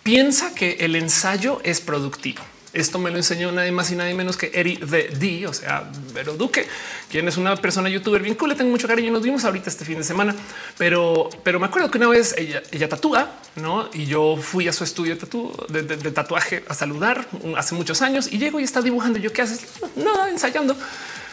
piensa 0.02 0.54
que 0.54 0.76
el 0.80 0.96
ensayo 0.96 1.60
es 1.64 1.80
productivo. 1.80 2.42
Esto 2.76 2.98
me 2.98 3.10
lo 3.10 3.16
enseñó 3.16 3.50
nadie 3.52 3.72
más 3.72 3.90
y 3.90 3.96
nadie 3.96 4.12
menos 4.12 4.36
que 4.36 4.50
Eri 4.52 4.76
de 4.76 5.08
D, 5.08 5.46
o 5.46 5.52
sea, 5.54 5.90
Vero 6.12 6.34
Duque, 6.34 6.68
quien 7.10 7.26
es 7.26 7.38
una 7.38 7.56
persona 7.56 7.88
youtuber 7.88 8.20
bien 8.20 8.34
cool. 8.34 8.50
Le 8.50 8.54
tengo 8.54 8.70
mucho 8.70 8.86
cariño. 8.86 9.10
Nos 9.10 9.22
vimos 9.22 9.46
ahorita 9.46 9.70
este 9.70 9.86
fin 9.86 9.96
de 9.96 10.04
semana, 10.04 10.36
pero, 10.76 11.30
pero 11.42 11.58
me 11.58 11.64
acuerdo 11.64 11.90
que 11.90 11.96
una 11.96 12.08
vez 12.08 12.34
ella, 12.36 12.62
ella 12.70 12.86
tatúa, 12.86 13.30
no? 13.54 13.88
Y 13.94 14.04
yo 14.04 14.36
fui 14.36 14.68
a 14.68 14.74
su 14.74 14.84
estudio 14.84 15.16
de, 15.16 15.82
de, 15.84 16.10
tatuaje 16.10 16.64
a 16.68 16.74
saludar 16.74 17.26
hace 17.56 17.74
muchos 17.74 18.02
años 18.02 18.28
y 18.30 18.36
llego 18.36 18.60
y 18.60 18.64
está 18.64 18.82
dibujando. 18.82 19.18
Yo 19.18 19.32
qué 19.32 19.40
haces? 19.40 19.66
Nada, 19.96 20.28
ensayando. 20.28 20.76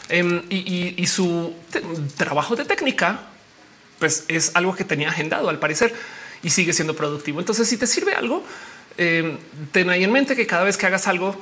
Em, 0.08 0.44
y, 0.50 1.06
su 1.08 1.54
trabajo 2.16 2.56
de 2.56 2.64
técnica, 2.64 3.20
pues 4.00 4.24
es 4.30 4.52
algo 4.54 4.76
que 4.76 4.86
tenía 4.86 5.10
agendado 5.10 5.50
al 5.50 5.60
parecer 5.60 5.94
y 6.42 6.52
sigue 6.52 6.72
siendo 6.72 6.96
productivo. 6.96 7.42
Entonces, 7.42 7.68
si 7.68 7.76
te 7.76 7.88
sirve 7.88 8.14
algo, 8.14 8.44
eh, 8.98 9.38
ten 9.72 9.90
ahí 9.90 10.04
en 10.04 10.12
mente 10.12 10.36
que 10.36 10.48
cada 10.48 10.64
vez 10.64 10.78
que 10.78 10.86
hagas 10.86 11.08
algo 11.08 11.36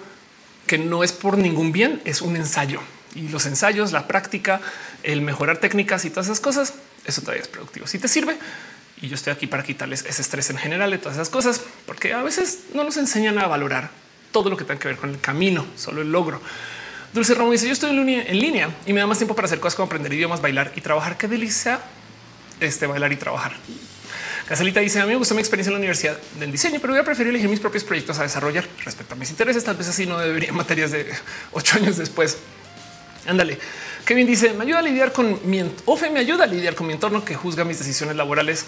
que 0.67 0.77
no 0.77 1.03
es 1.03 1.11
por 1.11 1.37
ningún 1.37 1.71
bien, 1.71 2.01
es 2.05 2.21
un 2.21 2.35
ensayo 2.35 2.81
y 3.15 3.27
los 3.29 3.45
ensayos, 3.45 3.91
la 3.91 4.07
práctica, 4.07 4.61
el 5.03 5.21
mejorar 5.21 5.57
técnicas 5.57 6.05
y 6.05 6.09
todas 6.09 6.27
esas 6.27 6.39
cosas, 6.39 6.73
eso 7.05 7.21
todavía 7.21 7.41
es 7.41 7.47
productivo. 7.47 7.87
Si 7.87 7.99
te 7.99 8.07
sirve 8.07 8.37
y 9.01 9.07
yo 9.07 9.15
estoy 9.15 9.33
aquí 9.33 9.47
para 9.47 9.63
quitarles 9.63 10.05
ese 10.05 10.21
estrés 10.21 10.49
en 10.49 10.57
general 10.57 10.91
de 10.91 10.97
todas 10.97 11.15
esas 11.15 11.29
cosas, 11.29 11.61
porque 11.85 12.13
a 12.13 12.23
veces 12.23 12.59
no 12.73 12.83
nos 12.83 12.97
enseñan 12.97 13.37
a 13.39 13.47
valorar 13.47 13.89
todo 14.31 14.49
lo 14.49 14.57
que 14.57 14.63
tenga 14.63 14.79
que 14.79 14.87
ver 14.87 14.97
con 14.97 15.09
el 15.09 15.19
camino, 15.19 15.65
solo 15.75 16.01
el 16.01 16.11
logro. 16.11 16.41
Dulce 17.13 17.33
Ramos 17.33 17.51
dice: 17.51 17.67
Yo 17.67 17.73
estoy 17.73 17.89
en 17.89 18.39
línea 18.39 18.69
y 18.85 18.93
me 18.93 19.01
da 19.01 19.07
más 19.07 19.17
tiempo 19.17 19.35
para 19.35 19.47
hacer 19.47 19.59
cosas 19.59 19.75
como 19.75 19.87
aprender 19.87 20.13
idiomas, 20.13 20.41
bailar 20.41 20.71
y 20.75 20.81
trabajar. 20.81 21.17
Qué 21.17 21.27
delicia 21.27 21.81
este 22.61 22.87
bailar 22.87 23.11
y 23.11 23.17
trabajar. 23.17 23.53
Casalita 24.51 24.81
dice 24.81 24.99
a 24.99 25.05
mí 25.05 25.11
me 25.11 25.15
gusta 25.15 25.33
mi 25.33 25.39
experiencia 25.39 25.69
en 25.69 25.75
la 25.75 25.77
universidad 25.77 26.17
del 26.37 26.51
diseño, 26.51 26.81
pero 26.81 26.91
voy 26.91 26.99
a 26.99 27.05
preferir 27.05 27.29
elegir 27.29 27.47
mis 27.47 27.61
propios 27.61 27.85
proyectos 27.85 28.19
a 28.19 28.23
desarrollar 28.23 28.67
respecto 28.83 29.13
a 29.13 29.17
mis 29.17 29.29
intereses. 29.29 29.63
Tal 29.63 29.77
vez 29.77 29.87
así 29.87 30.05
no 30.05 30.19
debería 30.19 30.51
materias 30.51 30.91
de 30.91 31.09
ocho 31.53 31.77
años 31.77 31.95
después. 31.95 32.37
Ándale. 33.25 33.57
Kevin 34.03 34.27
dice 34.27 34.51
me 34.51 34.65
ayuda 34.65 34.79
a 34.79 34.81
lidiar 34.81 35.13
con 35.13 35.39
mi 35.49 35.63
OFE, 35.85 36.09
me 36.09 36.19
ayuda 36.19 36.43
a 36.43 36.47
lidiar 36.47 36.75
con 36.75 36.85
mi 36.85 36.91
entorno 36.91 37.23
que 37.23 37.33
juzga 37.33 37.63
mis 37.63 37.79
decisiones 37.79 38.17
laborales. 38.17 38.65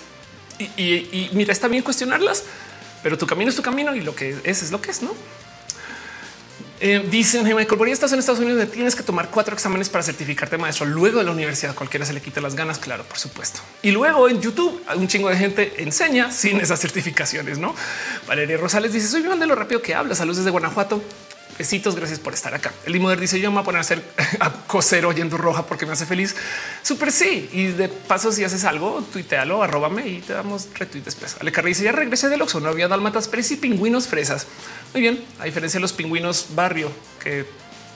Y, 0.57 0.83
y 0.83 1.29
mira, 1.33 1.51
está 1.51 1.67
bien 1.67 1.83
cuestionarlas, 1.83 2.45
pero 3.03 3.17
tu 3.17 3.27
camino 3.27 3.49
es 3.49 3.57
tu 3.57 3.61
camino 3.61 3.93
y 3.93 3.99
lo 3.99 4.15
que 4.15 4.37
es 4.45 4.63
es 4.63 4.71
lo 4.71 4.79
que 4.79 4.89
es, 4.89 5.01
no? 5.01 5.13
Eh, 6.85 7.01
dicen 7.09 7.45
hey 7.47 7.53
Michael, 7.55 7.91
estás 7.93 8.11
en 8.11 8.19
Estados 8.19 8.41
Unidos, 8.41 8.69
tienes 8.69 8.93
que 8.93 9.03
tomar 9.03 9.29
cuatro 9.29 9.53
exámenes 9.53 9.87
para 9.87 10.03
certificarte 10.03 10.57
maestro. 10.57 10.85
Luego 10.85 11.19
de 11.19 11.23
la 11.23 11.31
universidad, 11.31 11.73
cualquiera 11.73 12.05
se 12.05 12.11
le 12.11 12.19
quita 12.19 12.41
las 12.41 12.55
ganas. 12.55 12.77
Claro, 12.77 13.05
por 13.05 13.17
supuesto. 13.17 13.61
Y 13.81 13.91
luego 13.91 14.27
en 14.27 14.41
YouTube, 14.41 14.83
un 14.93 15.07
chingo 15.07 15.29
de 15.29 15.37
gente 15.37 15.75
enseña 15.77 16.29
sin 16.29 16.59
esas 16.59 16.81
certificaciones. 16.81 17.57
No 17.57 17.73
Valeria 18.27 18.57
Rosales 18.57 18.91
dice: 18.91 19.07
Soy 19.07 19.21
bien 19.21 19.39
de 19.39 19.47
lo 19.47 19.55
rápido 19.55 19.81
que 19.81 19.95
hablas. 19.95 20.17
Saludos 20.17 20.39
desde 20.39 20.51
Guanajuato. 20.51 21.01
Besitos, 21.57 21.95
gracias 21.95 22.19
por 22.19 22.33
estar 22.33 22.53
acá. 22.53 22.73
El 22.85 22.93
Limoder 22.93 23.19
dice: 23.19 23.39
Yo 23.39 23.51
me 23.51 23.55
voy 23.55 23.61
a 23.61 23.65
poner 23.65 23.77
a 23.77 23.81
hacer 23.81 24.03
a 24.39 24.51
coser 24.51 25.05
oyendo 25.05 25.37
roja 25.37 25.65
porque 25.65 25.85
me 25.85 25.93
hace 25.93 26.05
feliz. 26.05 26.35
Súper 26.81 27.11
sí. 27.11 27.49
Y 27.53 27.67
de 27.67 27.89
paso, 27.89 28.31
si 28.31 28.43
haces 28.43 28.63
algo, 28.63 29.03
tuitealo, 29.13 29.61
arróbame 29.61 30.07
y 30.07 30.19
te 30.21 30.33
damos 30.33 30.67
retweet 30.73 31.03
después. 31.03 31.37
Ale 31.39 31.51
Carri 31.51 31.69
dice: 31.69 31.83
Ya 31.83 31.91
regresé 31.91 32.29
del 32.29 32.41
Oxxo, 32.41 32.59
no 32.59 32.69
había 32.69 32.87
dalmatas, 32.87 33.27
pero 33.27 33.43
y 33.47 33.55
pingüinos 33.55 34.07
fresas. 34.07 34.47
Muy 34.93 35.01
bien, 35.01 35.23
a 35.39 35.45
diferencia 35.45 35.77
de 35.77 35.81
los 35.81 35.93
pingüinos 35.93 36.47
barrio 36.55 36.91
que 37.21 37.45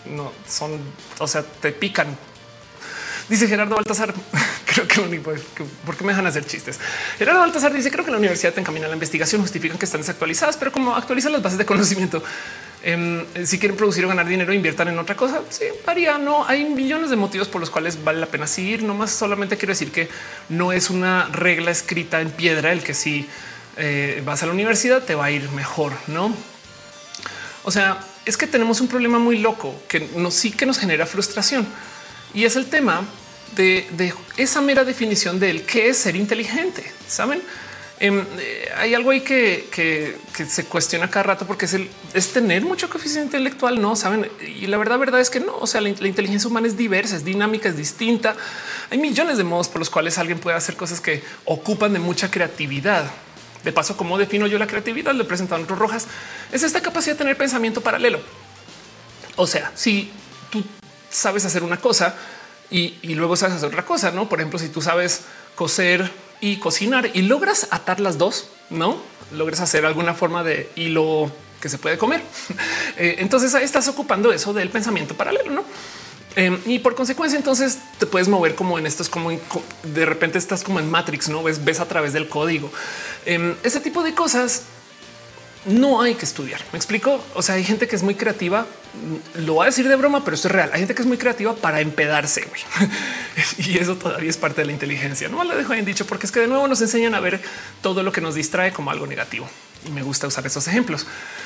no 0.06 0.32
son, 0.48 0.80
o 1.20 1.28
sea, 1.28 1.44
te 1.44 1.72
pican. 1.72 2.18
Dice 3.30 3.48
Gerardo 3.48 3.76
Baltasar, 3.76 4.14
creo 4.66 4.88
que 4.88 5.02
lo 5.02 5.08
único 5.08 5.34
porque 5.86 6.04
me 6.04 6.12
dejan 6.12 6.28
hacer 6.28 6.46
chistes. 6.46 6.80
Gerardo 7.18 7.42
Baltasar 7.42 7.74
dice 7.74 7.92
creo 7.92 8.06
que 8.06 8.12
la 8.12 8.18
universidad 8.18 8.54
te 8.54 8.62
encamina 8.62 8.86
a 8.86 8.90
la 8.90 8.96
investigación, 8.96 9.42
justifican 9.42 9.78
que 9.78 9.86
están 9.86 10.02
desactualizadas, 10.02 10.56
pero 10.58 10.72
como 10.72 10.96
actualizan 10.96 11.34
las 11.34 11.42
bases 11.42 11.58
de 11.58 11.66
conocimiento, 11.66 12.24
em, 12.92 13.26
si 13.46 13.60
quieren 13.60 13.78
producir 13.78 14.06
o 14.06 14.08
ganar 14.08 14.28
dinero, 14.28 14.54
inviertan 14.54 14.88
en 14.88 15.00
otra 15.00 15.16
cosa. 15.16 15.42
Sí, 15.50 15.66
varía. 15.86 16.18
No 16.18 16.46
hay 16.48 16.66
millones 16.66 17.10
de 17.10 17.16
motivos 17.16 17.48
por 17.48 17.62
los 17.62 17.70
cuales 17.70 18.04
vale 18.04 18.20
la 18.20 18.28
pena 18.28 18.48
seguir. 18.48 18.84
No 18.84 18.94
más 18.94 19.12
solamente 19.12 19.58
quiero 19.58 19.74
decir 19.74 19.92
que 19.92 20.10
no 20.50 20.72
es 20.72 20.90
una 20.90 21.28
regla 21.28 21.72
escrita 21.72 22.22
en 22.22 22.32
piedra 22.32 22.72
el 22.72 22.84
que 22.84 22.94
si 22.94 23.28
eh, 23.78 24.22
vas 24.26 24.42
a 24.44 24.46
la 24.46 24.54
universidad 24.54 25.04
te 25.04 25.16
va 25.16 25.26
a 25.26 25.32
ir 25.32 25.50
mejor, 25.52 25.94
no? 26.08 26.34
O 27.64 27.72
sea, 27.72 28.00
es 28.26 28.38
que 28.38 28.48
tenemos 28.48 28.82
un 28.82 28.88
problema 28.88 29.20
muy 29.20 29.38
loco 29.38 29.76
que 29.88 30.10
nos 30.16 30.34
sí 30.34 30.52
que 30.52 30.66
nos 30.66 30.80
genera 30.80 31.06
frustración 31.06 31.68
y 32.34 32.46
es 32.46 32.56
el 32.56 32.68
tema 32.68 33.04
de, 33.56 34.14
esa 34.38 34.62
mera 34.62 34.84
definición 34.84 35.40
del 35.40 35.64
qué 35.64 35.90
es 35.90 35.98
ser 35.98 36.16
inteligente. 36.16 36.84
Saben, 37.08 37.42
eh, 38.00 38.72
hay 38.78 38.94
algo 38.94 39.10
ahí 39.10 39.22
que, 39.22 40.18
se 40.48 40.66
cuestiona 40.66 41.10
cada 41.10 41.24
rato 41.24 41.48
porque 41.48 41.66
es 41.66 41.74
el 41.74 41.90
tener 42.34 42.64
mucho 42.64 42.90
coeficiente 42.90 43.38
intelectual. 43.38 43.82
No 43.82 43.96
saben. 43.96 44.30
Y 44.46 44.68
la 44.68 44.78
verdad, 44.78 45.00
verdad 45.00 45.20
es 45.20 45.30
que 45.30 45.40
no. 45.40 45.56
O 45.58 45.68
sea, 45.68 45.82
la, 45.82 45.90
inteligencia 45.90 46.50
humana 46.50 46.68
es 46.68 46.78
diversa, 46.78 47.16
es 47.16 47.26
dinámica, 47.26 47.70
es 47.70 47.78
distinta. 47.78 48.36
Hay 48.90 48.98
millones 48.98 49.38
de 49.38 49.44
modos 49.44 49.68
por 49.68 49.80
los 49.80 49.90
cuales 49.90 50.18
alguien 50.18 50.40
puede 50.40 50.56
hacer 50.56 50.76
cosas 50.76 51.02
que 51.02 51.24
ocupan 51.46 51.94
de 51.94 52.00
mucha 52.00 52.30
creatividad. 52.30 53.10
De 53.64 53.72
paso, 53.72 53.98
como 53.98 54.18
defino 54.18 54.48
yo 54.48 54.60
la 54.60 54.68
creatividad, 54.68 55.14
le 55.14 55.24
presentado 55.24 55.62
otros 55.62 55.80
rojas, 55.80 56.08
es 56.52 56.64
esta 56.64 56.82
capacidad 56.82 57.16
de 57.16 57.20
tener 57.20 57.38
pensamiento 57.38 57.82
paralelo. 57.82 58.20
O 59.36 59.48
sea, 59.48 59.72
si 59.76 60.12
tú 60.52 60.64
sabes 61.10 61.44
hacer 61.44 61.64
una 61.64 61.78
cosa 61.78 62.16
y, 62.70 62.94
luego 63.16 63.36
sabes 63.36 63.56
hacer 63.56 63.68
otra 63.68 63.86
cosa, 63.86 64.12
no? 64.12 64.30
Por 64.30 64.40
ejemplo, 64.40 64.60
si 64.60 64.70
tú 64.70 64.82
sabes 64.82 65.22
coser 65.56 66.10
y 66.42 66.58
cocinar 66.58 67.10
y 67.14 67.24
logras 67.24 67.68
atar 67.72 68.00
las 68.00 68.18
dos, 68.18 68.50
no 68.70 68.98
logras 69.32 69.60
hacer 69.60 69.86
alguna 69.86 70.14
forma 70.14 70.44
de 70.44 70.70
hilo 70.76 71.32
que 71.62 71.70
se 71.70 71.78
puede 71.78 71.98
comer. 71.98 72.22
Eh, 73.00 73.18
entonces 73.20 73.54
ahí 73.54 73.64
estás 73.64 73.88
ocupando 73.90 74.34
eso 74.34 74.54
del 74.54 74.70
pensamiento 74.70 75.14
paralelo, 75.14 75.52
no? 75.52 75.64
Em, 76.36 76.58
y 76.66 76.80
por 76.80 76.96
consecuencia, 76.96 77.38
entonces 77.38 77.78
te 78.00 78.08
puedes 78.08 78.28
mover 78.28 78.56
como 78.56 78.80
en 78.80 78.88
estos, 78.88 79.08
como 79.08 79.30
de 79.84 80.06
repente 80.08 80.40
estás 80.40 80.64
como 80.64 80.80
en 80.80 80.90
Matrix, 80.90 81.30
no 81.30 81.44
ves, 81.44 81.64
ves 81.64 81.80
a 81.80 81.88
través 81.88 82.14
del 82.14 82.28
código. 82.28 82.72
Em, 83.28 83.56
ese 83.62 83.82
tipo 83.82 84.02
de 84.02 84.16
cosas 84.16 84.64
no 85.68 86.02
hay 86.02 86.16
que 86.16 86.26
estudiar. 86.26 86.62
Me 86.72 86.78
explico. 86.78 87.24
O 87.36 87.42
sea, 87.42 87.56
hay 87.56 87.64
gente 87.64 87.88
que 87.88 87.96
es 87.96 88.04
muy 88.04 88.16
creativa. 88.16 88.66
Lo 89.36 89.54
voy 89.54 89.64
a 89.64 89.66
decir 89.68 89.88
de 89.88 89.96
broma, 89.96 90.24
pero 90.24 90.36
esto 90.36 90.48
es 90.48 90.54
real. 90.54 90.70
Hay 90.74 90.80
gente 90.80 90.96
que 90.96 91.02
es 91.02 91.08
muy 91.08 91.18
creativa 91.18 91.56
para 91.56 91.82
empedarse 91.82 92.48
y 93.58 93.78
eso 93.78 93.96
todavía 93.96 94.30
es 94.30 94.38
parte 94.38 94.62
de 94.62 94.68
la 94.68 94.74
inteligencia. 94.74 95.30
No 95.30 95.44
lo 95.44 95.56
dejo 95.56 95.74
bien 95.74 95.86
dicho 95.86 96.08
porque 96.08 96.26
es 96.26 96.32
que 96.32 96.40
de 96.40 96.48
nuevo 96.48 96.68
nos 96.68 96.82
enseñan 96.82 97.14
a 97.14 97.20
ver 97.20 97.42
todo 97.82 98.02
lo 98.02 98.12
que 98.12 98.22
nos 98.22 98.36
distrae 98.36 98.72
como 98.72 98.92
algo 98.92 99.06
negativo 99.06 99.48
me 99.90 100.04
gusta 100.04 100.28
usar 100.28 100.46
esos 100.46 100.68
ejemplos. 100.68 101.06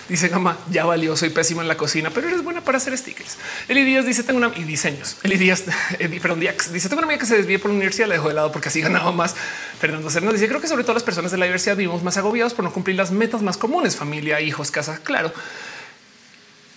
Dice 0.09 0.27
Gama, 0.27 0.57
ya 0.69 0.85
valió, 0.85 1.15
soy 1.15 1.29
pésimo 1.29 1.61
en 1.61 1.67
la 1.67 1.77
cocina, 1.77 2.09
pero 2.09 2.27
eres 2.27 2.43
buena 2.43 2.61
para 2.61 2.77
hacer 2.77 2.97
stickers. 2.97 3.37
Eli 3.67 3.83
Díaz 3.83 4.05
dice, 4.05 4.23
tengo 4.23 4.37
una 4.37 4.51
y 4.55 4.63
diseños. 4.63 5.17
Eli 5.23 5.37
Díaz, 5.37 5.63
perdón, 6.21 6.39
Díaz 6.39 6.71
dice, 6.71 6.89
tengo 6.89 6.99
una 6.99 7.07
amiga 7.07 7.19
que 7.19 7.25
se 7.25 7.37
desvíe 7.37 7.59
por 7.59 7.69
la 7.71 7.75
universidad, 7.75 8.07
la 8.07 8.15
dejo 8.15 8.27
de 8.27 8.35
lado 8.35 8.51
porque 8.51 8.69
así 8.69 8.81
ganaba 8.81 9.11
más. 9.11 9.35
Fernando 9.79 10.09
Cernas 10.09 10.33
dice, 10.33 10.47
creo 10.47 10.61
que 10.61 10.67
sobre 10.67 10.83
todo 10.83 10.93
las 10.93 11.03
personas 11.03 11.31
de 11.31 11.37
la 11.37 11.45
diversidad 11.45 11.75
vivimos 11.75 12.03
más 12.03 12.17
agobiados 12.17 12.53
por 12.53 12.65
no 12.65 12.71
cumplir 12.71 12.95
las 12.95 13.11
metas 13.11 13.41
más 13.41 13.57
comunes, 13.57 13.95
familia, 13.95 14.41
hijos, 14.41 14.71
casa, 14.71 14.99
claro 15.03 15.33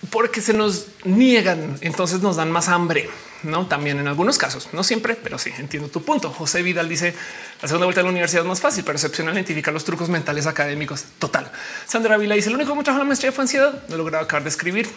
porque 0.09 0.41
se 0.41 0.53
nos 0.53 0.87
niegan, 1.03 1.77
entonces 1.81 2.21
nos 2.21 2.35
dan 2.35 2.51
más 2.51 2.67
hambre. 2.67 3.09
No, 3.43 3.67
también 3.67 3.99
en 3.99 4.07
algunos 4.07 4.37
casos, 4.37 4.69
no 4.73 4.83
siempre, 4.83 5.15
pero 5.15 5.37
sí 5.37 5.51
entiendo 5.59 5.89
tu 5.89 6.01
punto. 6.03 6.31
José 6.31 6.63
Vidal 6.63 6.89
dice 6.89 7.13
la 7.61 7.67
segunda 7.67 7.85
vuelta 7.85 8.01
de 8.01 8.05
la 8.05 8.09
universidad 8.09 8.41
es 8.41 8.47
más 8.47 8.59
fácil, 8.59 8.83
pero 8.83 8.95
excepcional 8.95 9.35
identificar 9.35 9.73
los 9.73 9.85
trucos 9.85 10.09
mentales 10.09 10.47
académicos. 10.47 11.05
Total. 11.19 11.51
Sandra 11.85 12.17
Vila 12.17 12.35
dice: 12.35 12.49
Lo 12.49 12.55
único 12.55 12.71
que 12.71 12.77
me 12.79 12.83
trajo 12.83 12.99
la 12.99 13.05
maestría 13.05 13.31
fue 13.31 13.43
ansiedad. 13.43 13.83
No 13.87 13.95
he 13.95 13.97
logrado 13.97 14.23
acabar 14.23 14.43
de 14.43 14.49
escribir. 14.49 14.89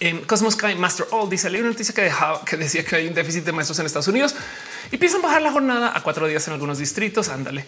En 0.00 0.24
Cosmos 0.24 0.54
Sky 0.54 0.74
Master 0.74 1.06
All 1.10 1.28
dice 1.30 1.48
leí 1.48 1.60
una 1.60 1.70
noticia 1.70 1.94
que 1.94 2.02
dejaba 2.02 2.44
que 2.44 2.56
decía 2.56 2.84
que 2.84 2.96
hay 2.96 3.06
un 3.06 3.14
déficit 3.14 3.44
de 3.44 3.52
maestros 3.52 3.78
en 3.78 3.86
Estados 3.86 4.08
Unidos 4.08 4.34
y 4.90 4.96
piensan 4.96 5.22
bajar 5.22 5.42
la 5.42 5.52
jornada 5.52 5.92
a 5.94 6.02
cuatro 6.02 6.26
días 6.26 6.46
en 6.48 6.54
algunos 6.54 6.78
distritos. 6.78 7.28
Ándale, 7.28 7.64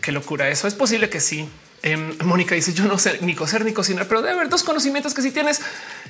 qué 0.00 0.12
locura. 0.12 0.48
Eso 0.48 0.68
es 0.68 0.74
posible 0.74 1.08
que 1.08 1.20
sí. 1.20 1.48
Em, 1.82 2.16
Mónica 2.24 2.54
dice 2.54 2.72
yo 2.72 2.84
no 2.84 2.96
sé 2.96 3.18
ni 3.22 3.34
coser 3.34 3.64
ni 3.64 3.72
cocinar, 3.72 4.06
pero 4.06 4.22
debe 4.22 4.34
haber 4.34 4.48
dos 4.48 4.62
conocimientos 4.62 5.14
que 5.14 5.22
sí 5.22 5.32
tienes. 5.32 5.60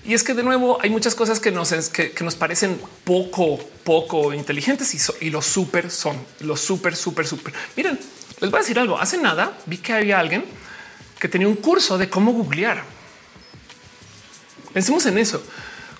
Y 0.04 0.14
es 0.14 0.22
que 0.22 0.34
de 0.34 0.42
nuevo 0.42 0.78
hay 0.82 0.90
muchas 0.90 1.14
cosas 1.14 1.40
que 1.40 1.50
nos, 1.50 1.72
que, 1.88 2.14
nos 2.20 2.34
parecen 2.34 2.78
poco, 3.04 3.58
poco 3.84 4.34
inteligentes 4.34 4.94
y, 4.94 5.26
y 5.26 5.30
los 5.30 5.46
súper 5.46 5.90
son 5.90 6.16
los 6.40 6.60
súper, 6.60 6.94
súper, 6.94 7.26
súper. 7.26 7.54
Miren, 7.76 7.98
les 8.40 8.50
voy 8.50 8.58
a 8.58 8.62
decir 8.62 8.78
algo. 8.78 8.98
Hace 8.98 9.16
nada 9.16 9.56
vi 9.66 9.78
que 9.78 9.92
había 9.92 10.18
alguien 10.18 10.44
que 11.18 11.28
tenía 11.28 11.48
un 11.48 11.56
curso 11.56 11.96
de 11.96 12.10
cómo 12.10 12.32
googlear. 12.32 12.82
Pensemos 14.72 15.06
en 15.06 15.18
eso. 15.18 15.42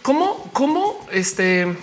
¿Cómo, 0.03 0.51
cómo, 0.53 1.07
este, 1.13 1.77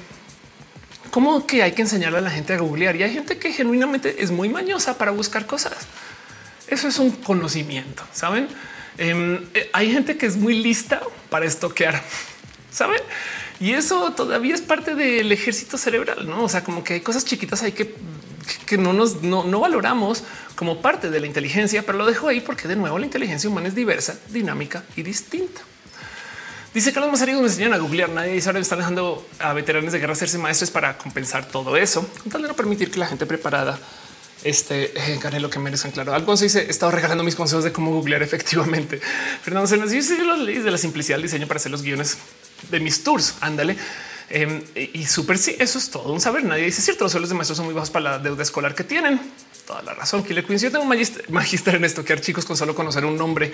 cómo 1.10 1.48
que 1.48 1.64
hay 1.64 1.72
que 1.72 1.82
enseñarle 1.82 2.18
a 2.18 2.22
la 2.22 2.30
gente 2.30 2.54
a 2.54 2.58
googlear? 2.58 2.98
Y 2.98 3.04
hay 3.04 3.14
gente 3.14 3.38
que 3.38 3.54
genuinamente 3.54 4.22
es 4.22 4.32
muy 4.32 4.50
mañosa 4.50 4.98
para 4.98 5.12
buscar 5.12 5.46
cosas. 5.46 5.74
Eso 6.70 6.88
es 6.88 7.00
un 7.00 7.12
conocimiento, 7.12 8.04
¿saben? 8.14 8.48
Em, 8.98 9.46
eh, 9.54 9.70
hay 9.74 9.92
gente 9.92 10.18
que 10.18 10.26
es 10.26 10.36
muy 10.36 10.62
lista 10.62 11.02
para 11.30 11.46
estoquear, 11.46 12.02
¿saben? 12.72 13.02
Y 13.60 13.74
eso 13.74 14.12
todavía 14.12 14.56
es 14.56 14.62
parte 14.62 14.96
del 14.96 15.32
ejército 15.32 15.78
cerebral, 15.78 16.28
¿no? 16.28 16.44
O 16.44 16.50
sea, 16.50 16.64
como 16.64 16.84
que 16.84 16.96
hay 16.96 17.02
cosas 17.02 17.26
chiquitas 17.26 17.62
ahí 17.64 17.72
que, 17.72 17.94
que 18.66 18.78
no 18.78 18.94
nos 18.94 19.22
no, 19.22 19.60
valoramos 19.60 20.24
como 20.56 20.82
parte 20.82 21.10
de 21.10 21.20
la 21.20 21.28
inteligencia, 21.28 21.84
pero 21.86 21.98
lo 21.98 22.06
dejo 22.06 22.28
ahí 22.28 22.40
porque 22.40 22.68
de 22.68 22.76
nuevo 22.76 22.98
la 23.00 23.06
inteligencia 23.06 23.50
humana 23.50 23.68
es 23.68 23.76
diversa, 23.76 24.18
dinámica 24.30 24.84
y 24.96 25.02
distinta. 25.04 25.62
Dice 26.74 26.94
Carlos 26.94 27.12
Mazarigo 27.12 27.42
me 27.42 27.48
enseñan 27.48 27.74
a 27.74 27.78
googlear. 27.78 28.10
Nadie 28.10 28.34
dice 28.34 28.48
ahora 28.48 28.60
están 28.60 28.78
dejando 28.80 29.28
a 29.40 29.54
veteranos 29.54 29.92
de 29.92 30.00
guerra 30.00 30.14
hacerse 30.14 30.38
maestros 30.38 30.70
para 30.70 30.98
compensar 30.98 31.46
todo 31.46 31.76
eso, 31.76 32.08
con 32.22 32.32
tal 32.32 32.44
de 32.44 32.48
no 32.48 32.54
permitir 32.54 32.92
que 32.92 33.00
la 33.00 33.08
gente 33.08 33.26
preparada 33.26 33.80
este 34.44 34.92
eh, 34.96 35.20
gane 35.22 35.40
lo 35.40 35.50
que 35.50 35.60
merezcan. 35.60 35.92
Claro, 35.92 36.14
algo 36.14 36.36
se 36.38 36.46
dice: 36.46 36.62
he 36.62 36.70
estado 36.70 36.92
regalando 36.92 37.24
mis 37.24 37.36
consejos 37.36 37.64
de 37.64 37.72
cómo 37.72 37.92
googlear 37.92 38.24
efectivamente. 38.24 39.00
Fernando 39.44 39.68
se 39.68 39.78
nos 39.78 39.92
dice 39.92 40.18
los 40.24 40.40
leyes 40.40 40.64
de 40.64 40.72
la 40.72 40.78
simplicidad 40.78 41.18
del 41.18 41.24
diseño 41.24 41.48
para 41.48 41.58
hacer 41.58 41.72
los 41.72 41.82
guiones 41.82 42.18
de 42.70 42.80
mis 42.80 43.04
tours. 43.04 43.36
Ándale. 43.42 43.78
Em, 44.32 44.62
y 44.76 45.06
súper 45.08 45.40
sí, 45.40 45.56
eso 45.58 45.80
es 45.80 45.90
todo 45.90 46.14
un 46.14 46.22
saber. 46.22 46.44
Nadie 46.44 46.66
dice 46.66 46.82
cierto. 46.82 47.06
Los 47.06 47.12
sueldos 47.12 47.30
de 47.30 47.36
maestros 47.36 47.58
son 47.58 47.66
muy 47.66 47.74
bajos 47.74 47.90
para 47.90 48.12
la 48.12 48.20
deuda 48.20 48.44
escolar 48.44 48.76
que 48.76 48.84
tienen. 48.84 49.20
Toda 49.66 49.82
la 49.82 49.94
razón. 49.94 50.24
Que 50.24 50.34
le 50.34 50.42
Yo 50.44 50.72
tengo 50.72 50.84
un 50.84 50.90
magister 51.30 51.76
en 51.76 51.86
esto, 51.86 52.06
que 52.06 52.20
chicos 52.22 52.46
con 52.46 52.56
solo 52.58 52.76
conocer 52.76 53.06
un 53.06 53.18
nombre 53.18 53.52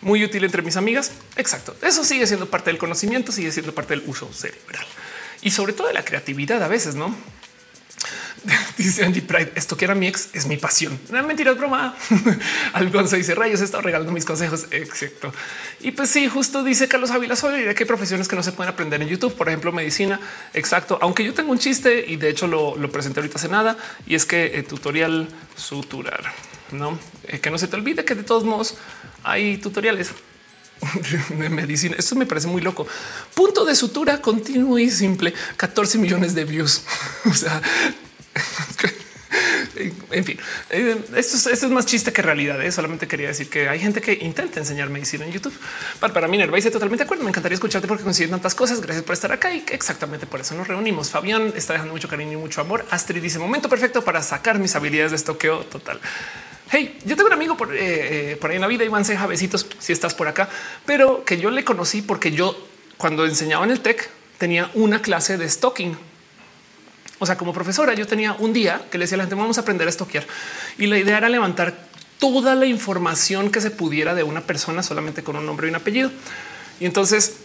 muy 0.00 0.24
útil 0.24 0.44
entre 0.44 0.62
mis 0.62 0.76
amigas. 0.76 1.12
Exacto. 1.36 1.76
Eso 1.82 2.04
sigue 2.04 2.26
siendo 2.26 2.50
parte 2.50 2.70
del 2.70 2.78
conocimiento, 2.78 3.32
sigue 3.32 3.52
siendo 3.52 3.74
parte 3.74 3.94
del 3.94 4.04
uso 4.06 4.32
cerebral 4.32 4.86
y 5.42 5.50
sobre 5.50 5.72
todo 5.72 5.86
de 5.88 5.94
la 5.94 6.04
creatividad 6.04 6.62
a 6.62 6.68
veces, 6.68 6.94
no? 6.94 7.14
Dice 8.76 9.04
Angie 9.04 9.22
Pride, 9.22 9.52
esto 9.54 9.76
que 9.76 9.84
era 9.84 9.94
mi 9.94 10.06
ex 10.06 10.30
es 10.32 10.46
mi 10.46 10.56
pasión. 10.56 10.98
No 11.10 11.22
mentira, 11.24 11.52
es 11.52 11.58
broma. 11.58 11.94
Alfonso 12.72 13.16
dice 13.16 13.34
rayos, 13.34 13.60
he 13.60 13.64
estado 13.64 13.82
regalando 13.82 14.12
mis 14.12 14.24
consejos. 14.24 14.66
Exacto. 14.70 15.32
Y 15.80 15.90
pues 15.92 16.10
sí, 16.10 16.28
justo 16.28 16.62
dice 16.62 16.88
Carlos 16.88 17.10
Ávila 17.10 17.36
sobre 17.36 17.74
que 17.74 17.82
hay 17.82 17.86
profesiones 17.86 18.28
que 18.28 18.36
no 18.36 18.42
se 18.42 18.52
pueden 18.52 18.72
aprender 18.72 19.02
en 19.02 19.08
YouTube, 19.08 19.34
por 19.34 19.48
ejemplo, 19.48 19.72
medicina. 19.72 20.20
Exacto. 20.54 20.98
Aunque 21.02 21.24
yo 21.24 21.34
tengo 21.34 21.50
un 21.50 21.58
chiste 21.58 22.04
y 22.06 22.16
de 22.16 22.30
hecho 22.30 22.46
lo, 22.46 22.76
presenté 22.90 23.20
ahorita 23.20 23.36
hace 23.38 23.48
nada 23.48 23.76
y 24.06 24.14
es 24.14 24.24
que 24.24 24.46
el 24.46 24.64
tutorial 24.64 25.28
suturar, 25.56 26.32
no 26.72 26.98
eh, 27.24 27.40
que 27.40 27.50
no 27.50 27.58
se 27.58 27.68
te 27.68 27.76
olvide 27.76 28.04
que 28.04 28.14
de 28.14 28.22
todos 28.22 28.44
modos 28.44 28.76
hay 29.24 29.58
tutoriales 29.58 30.12
de 31.30 31.48
medicina. 31.48 31.96
Esto 31.98 32.16
me 32.16 32.26
parece 32.26 32.48
muy 32.48 32.62
loco. 32.62 32.86
Punto 33.34 33.64
de 33.64 33.74
sutura 33.74 34.20
continuo 34.20 34.78
y 34.78 34.90
simple. 34.90 35.34
14 35.56 35.98
millones 35.98 36.34
de 36.34 36.44
views. 36.44 36.82
o 37.24 37.34
sea, 37.34 37.60
en 40.10 40.24
fin, 40.24 40.38
eh, 40.70 40.96
esto 41.16 41.50
es, 41.50 41.70
más 41.70 41.86
chiste 41.86 42.12
que 42.12 42.22
realidad. 42.22 42.60
¿eh? 42.62 42.72
Solamente 42.72 43.06
quería 43.06 43.28
decir 43.28 43.48
que 43.48 43.68
hay 43.68 43.78
gente 43.78 44.00
que 44.00 44.12
intenta 44.20 44.60
enseñar 44.60 44.90
medicina 44.90 45.24
en 45.24 45.32
YouTube. 45.32 45.54
Para, 46.00 46.12
para 46.12 46.28
mí, 46.28 46.38
Nerva 46.38 46.56
dice 46.56 46.70
totalmente 46.70 47.04
de 47.04 47.06
acuerdo. 47.06 47.24
Me 47.24 47.30
encantaría 47.30 47.54
escucharte 47.54 47.86
porque 47.86 48.04
coinciden 48.04 48.30
tantas 48.30 48.54
cosas. 48.54 48.80
Gracias 48.80 49.04
por 49.04 49.14
estar 49.14 49.32
acá 49.32 49.52
y 49.52 49.64
exactamente 49.70 50.26
por 50.26 50.40
eso 50.40 50.54
nos 50.54 50.68
reunimos. 50.68 51.10
Fabián 51.10 51.52
está 51.56 51.74
dejando 51.74 51.94
mucho 51.94 52.08
cariño 52.08 52.32
y 52.32 52.36
mucho 52.36 52.60
amor. 52.60 52.84
Astrid 52.90 53.22
dice 53.22 53.38
momento 53.38 53.68
perfecto 53.68 54.02
para 54.02 54.22
sacar 54.22 54.58
mis 54.58 54.74
habilidades 54.74 55.12
de 55.12 55.16
estoqueo 55.16 55.60
total. 55.64 56.00
Hey, 56.70 56.98
yo 57.04 57.16
tengo 57.16 57.28
un 57.28 57.32
amigo 57.32 57.56
por, 57.56 57.74
eh, 57.74 58.36
por 58.40 58.50
ahí 58.50 58.56
en 58.56 58.62
la 58.62 58.68
vida, 58.68 58.84
Iván 58.84 59.04
Ceja, 59.04 59.26
besitos 59.26 59.66
si 59.78 59.92
estás 59.92 60.14
por 60.14 60.28
acá, 60.28 60.48
pero 60.84 61.24
que 61.24 61.38
yo 61.38 61.50
le 61.50 61.64
conocí 61.64 62.02
porque 62.02 62.30
yo 62.30 62.56
cuando 62.98 63.24
enseñaba 63.24 63.64
en 63.64 63.70
el 63.70 63.80
TEC 63.80 64.10
tenía 64.38 64.70
una 64.74 65.00
clase 65.00 65.38
de 65.38 65.48
stocking 65.48 65.96
o 67.20 67.26
sea, 67.26 67.36
como 67.36 67.52
profesora, 67.52 67.94
yo 67.94 68.06
tenía 68.06 68.34
un 68.34 68.52
día 68.52 68.82
que 68.90 68.98
le 68.98 69.04
decía 69.04 69.16
a 69.16 69.18
la 69.18 69.24
gente 69.24 69.34
vamos 69.34 69.58
a 69.58 69.62
aprender 69.62 69.88
a 69.88 69.90
estoquear 69.90 70.24
y 70.78 70.86
la 70.86 70.98
idea 70.98 71.18
era 71.18 71.28
levantar 71.28 71.74
toda 72.18 72.54
la 72.54 72.66
información 72.66 73.50
que 73.50 73.60
se 73.60 73.70
pudiera 73.70 74.14
de 74.14 74.22
una 74.22 74.42
persona 74.42 74.82
solamente 74.82 75.22
con 75.22 75.36
un 75.36 75.46
nombre 75.46 75.66
y 75.66 75.70
un 75.70 75.76
apellido. 75.76 76.10
Y 76.80 76.86
entonces, 76.86 77.38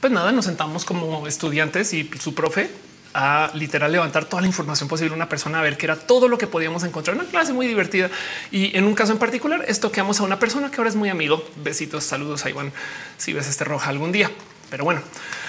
pues 0.00 0.12
nada, 0.12 0.32
nos 0.32 0.46
sentamos 0.46 0.84
como 0.84 1.26
estudiantes 1.26 1.92
y 1.92 2.08
su 2.18 2.34
profe 2.34 2.70
a 3.18 3.50
literal 3.54 3.90
levantar 3.90 4.26
toda 4.26 4.42
la 4.42 4.46
información 4.46 4.90
posible 4.90 5.14
una 5.14 5.26
persona 5.26 5.60
a 5.60 5.62
ver 5.62 5.78
qué 5.78 5.86
era 5.86 5.96
todo 5.96 6.28
lo 6.28 6.36
que 6.36 6.46
podíamos 6.46 6.84
encontrar. 6.84 7.16
Una 7.16 7.24
clase 7.24 7.54
muy 7.54 7.66
divertida. 7.66 8.10
Y 8.50 8.76
en 8.76 8.84
un 8.84 8.94
caso 8.94 9.12
en 9.12 9.18
particular, 9.18 9.64
estoqueamos 9.66 10.20
a 10.20 10.24
una 10.24 10.38
persona 10.38 10.70
que 10.70 10.76
ahora 10.76 10.90
es 10.90 10.96
muy 10.96 11.08
amigo. 11.08 11.42
Besitos, 11.56 12.04
saludos 12.04 12.44
a 12.44 12.50
Iván 12.50 12.74
si 13.16 13.32
ves 13.32 13.48
este 13.48 13.64
roja 13.64 13.88
algún 13.88 14.12
día. 14.12 14.30
Pero 14.68 14.84
bueno, 14.84 15.00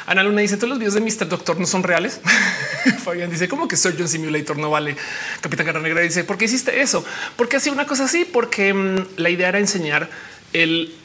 Ana 0.05 0.23
Luna 0.23 0.39
dice 0.39 0.55
todos 0.55 0.69
los 0.69 0.79
videos 0.79 0.93
de 0.93 1.01
Mr. 1.01 1.27
Doctor 1.27 1.59
no 1.59 1.65
son 1.65 1.83
reales. 1.83 2.21
Fabián 3.03 3.29
dice 3.29 3.49
como 3.49 3.67
que 3.67 3.75
Surgeon 3.75 4.07
Simulator 4.07 4.57
no 4.57 4.69
vale. 4.69 4.95
Capitán 5.41 5.65
Garra 5.65 5.81
Negra 5.81 5.99
dice 5.99 6.23
por 6.23 6.37
qué 6.37 6.45
hiciste 6.45 6.81
eso? 6.81 7.03
Porque 7.35 7.57
hacía 7.57 7.73
una 7.73 7.85
cosa 7.85 8.05
así, 8.05 8.23
porque 8.23 8.73
mm, 8.73 9.07
la 9.17 9.29
idea 9.29 9.49
era 9.49 9.59
enseñar 9.59 10.09
el 10.53 10.95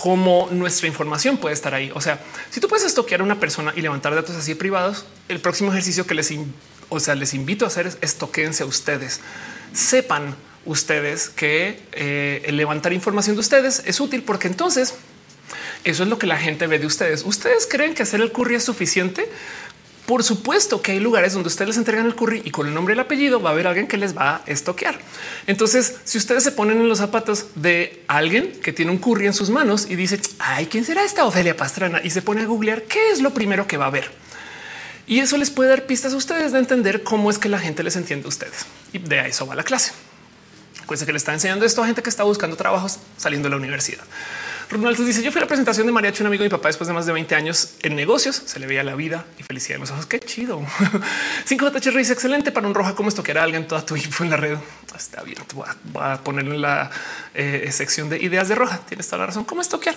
cómo 0.00 0.48
nuestra 0.50 0.88
información 0.88 1.36
puede 1.36 1.54
estar 1.54 1.74
ahí. 1.74 1.90
O 1.94 2.00
sea, 2.00 2.20
si 2.50 2.60
tú 2.60 2.68
puedes 2.68 2.86
estoquear 2.86 3.20
a 3.20 3.24
una 3.24 3.38
persona 3.38 3.72
y 3.76 3.82
levantar 3.82 4.14
datos 4.14 4.34
así 4.36 4.54
privados, 4.54 5.04
el 5.28 5.40
próximo 5.40 5.70
ejercicio 5.70 6.06
que 6.06 6.14
les, 6.14 6.32
o 6.88 7.00
sea, 7.00 7.14
les 7.14 7.34
invito 7.34 7.64
a 7.64 7.68
hacer 7.68 7.86
es 7.86 7.98
estoquense 8.00 8.62
a 8.62 8.66
ustedes. 8.66 9.20
Sepan 9.74 10.34
ustedes 10.64 11.28
que 11.28 11.80
eh, 11.92 12.48
levantar 12.50 12.92
información 12.92 13.36
de 13.36 13.40
ustedes 13.40 13.82
es 13.84 14.00
útil 14.00 14.22
porque 14.22 14.48
entonces 14.48 14.94
eso 15.84 16.02
es 16.02 16.08
lo 16.08 16.18
que 16.18 16.26
la 16.26 16.38
gente 16.38 16.66
ve 16.66 16.78
de 16.78 16.86
ustedes. 16.86 17.22
¿Ustedes 17.24 17.66
creen 17.66 17.94
que 17.94 18.02
hacer 18.02 18.20
el 18.20 18.32
curry 18.32 18.54
es 18.54 18.64
suficiente? 18.64 19.28
Por 20.10 20.24
supuesto 20.24 20.82
que 20.82 20.90
hay 20.90 20.98
lugares 20.98 21.34
donde 21.34 21.46
ustedes 21.46 21.68
les 21.68 21.76
entregan 21.76 22.04
el 22.04 22.16
curry 22.16 22.42
y 22.44 22.50
con 22.50 22.66
el 22.66 22.74
nombre 22.74 22.94
y 22.94 22.96
el 22.96 23.00
apellido 23.00 23.40
va 23.40 23.50
a 23.50 23.52
haber 23.52 23.68
alguien 23.68 23.86
que 23.86 23.96
les 23.96 24.18
va 24.18 24.38
a 24.38 24.42
estoquear. 24.46 24.98
Entonces, 25.46 25.98
si 26.02 26.18
ustedes 26.18 26.42
se 26.42 26.50
ponen 26.50 26.80
en 26.80 26.88
los 26.88 26.98
zapatos 26.98 27.46
de 27.54 28.02
alguien 28.08 28.50
que 28.60 28.72
tiene 28.72 28.90
un 28.90 28.98
curry 28.98 29.26
en 29.26 29.34
sus 29.34 29.50
manos 29.50 29.86
y 29.88 29.94
dice, 29.94 30.20
ay, 30.40 30.66
¿quién 30.66 30.84
será 30.84 31.04
esta 31.04 31.24
Ofelia 31.24 31.56
Pastrana? 31.56 32.00
Y 32.02 32.10
se 32.10 32.22
pone 32.22 32.42
a 32.42 32.46
googlear 32.46 32.82
qué 32.82 33.12
es 33.12 33.22
lo 33.22 33.32
primero 33.32 33.68
que 33.68 33.76
va 33.76 33.86
a 33.86 33.90
ver. 33.90 34.10
Y 35.06 35.20
eso 35.20 35.36
les 35.36 35.50
puede 35.50 35.70
dar 35.70 35.86
pistas 35.86 36.12
a 36.12 36.16
ustedes 36.16 36.50
de 36.50 36.58
entender 36.58 37.04
cómo 37.04 37.30
es 37.30 37.38
que 37.38 37.48
la 37.48 37.60
gente 37.60 37.84
les 37.84 37.94
entiende 37.94 38.26
a 38.26 38.30
ustedes. 38.30 38.66
Y 38.92 38.98
de 38.98 39.28
eso 39.28 39.46
va 39.46 39.54
la 39.54 39.62
clase. 39.62 39.92
Pues 40.88 41.04
que 41.04 41.12
le 41.12 41.18
está 41.18 41.32
enseñando 41.32 41.64
esto 41.64 41.84
a 41.84 41.86
gente 41.86 42.02
que 42.02 42.10
está 42.10 42.24
buscando 42.24 42.56
trabajos 42.56 42.98
saliendo 43.16 43.46
de 43.46 43.50
la 43.50 43.58
universidad. 43.58 44.02
Ronaldo 44.70 45.04
dice: 45.04 45.22
Yo 45.22 45.32
fui 45.32 45.40
a 45.40 45.42
la 45.42 45.48
presentación 45.48 45.86
de 45.86 45.92
mariachi, 45.92 46.22
un 46.22 46.28
amigo 46.28 46.42
de 46.42 46.48
mi 46.48 46.50
papá 46.50 46.68
después 46.68 46.86
de 46.86 46.94
más 46.94 47.04
de 47.04 47.12
20 47.12 47.34
años 47.34 47.74
en 47.82 47.96
negocios. 47.96 48.40
Se 48.46 48.60
le 48.60 48.66
veía 48.68 48.84
la 48.84 48.94
vida 48.94 49.26
y 49.36 49.42
felicidad 49.42 49.76
en 49.76 49.80
los 49.80 49.90
ojos. 49.90 50.06
Qué 50.06 50.20
chido. 50.20 50.64
5 51.44 51.70
JH 51.72 51.90
dice 51.98 52.12
excelente 52.12 52.52
para 52.52 52.68
un 52.68 52.74
roja. 52.74 52.94
Como 52.94 53.08
esto 53.08 53.22
que 53.22 53.32
era 53.32 53.42
alguien 53.42 53.66
toda 53.66 53.84
tu 53.84 53.96
info 53.96 54.22
en 54.22 54.30
la 54.30 54.36
red. 54.36 54.56
Está 54.96 55.22
bien. 55.22 55.38
Voy 55.54 55.68
a, 55.68 55.76
voy 55.84 56.02
a 56.04 56.16
poner 56.22 56.46
en 56.46 56.60
la 56.60 56.90
eh, 57.34 57.68
sección 57.72 58.08
de 58.08 58.22
ideas 58.22 58.48
de 58.48 58.54
roja. 58.54 58.78
Tienes 58.88 59.08
toda 59.08 59.18
la 59.18 59.26
razón. 59.26 59.44
¿Cómo 59.44 59.60
estoquear? 59.60 59.96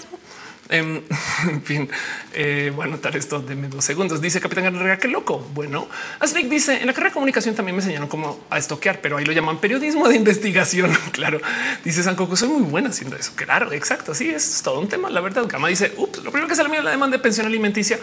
Em, 0.69 1.01
en 1.49 1.61
fin, 1.61 1.89
eh, 2.33 2.73
a 2.79 2.83
anotar 2.83 3.15
esto 3.17 3.39
de 3.39 3.55
dos 3.67 3.83
segundos. 3.83 4.21
Dice 4.21 4.39
Capitán 4.39 4.63
Garrera, 4.63 4.97
qué 4.97 5.07
loco. 5.07 5.39
Bueno, 5.53 5.87
Asrick 6.19 6.47
dice 6.47 6.79
en 6.79 6.87
la 6.87 6.93
carrera 6.93 7.09
de 7.09 7.13
comunicación 7.13 7.55
también 7.55 7.75
me 7.75 7.81
enseñaron 7.81 8.07
cómo 8.07 8.39
a 8.49 8.57
estoquear, 8.57 9.01
pero 9.01 9.17
ahí 9.17 9.25
lo 9.25 9.33
llaman 9.33 9.59
periodismo 9.59 10.07
de 10.07 10.15
investigación. 10.15 10.91
claro, 11.11 11.41
dice 11.83 12.03
San 12.03 12.15
Coco, 12.15 12.35
soy 12.35 12.49
muy 12.49 12.63
buena 12.63 12.89
haciendo 12.89 13.15
eso. 13.15 13.33
Claro, 13.35 13.71
exacto. 13.73 14.15
Sí, 14.15 14.29
es 14.29 14.61
todo 14.63 14.79
un 14.79 14.87
tema. 14.87 15.09
La 15.09 15.21
verdad, 15.21 15.45
Gama 15.47 15.67
dice, 15.67 15.93
ups, 15.97 16.23
lo 16.23 16.31
primero 16.31 16.47
que 16.47 16.55
sale 16.55 16.75
es 16.75 16.83
la 16.83 16.91
demanda 16.91 17.17
de 17.17 17.23
pensión 17.23 17.45
alimenticia. 17.45 17.99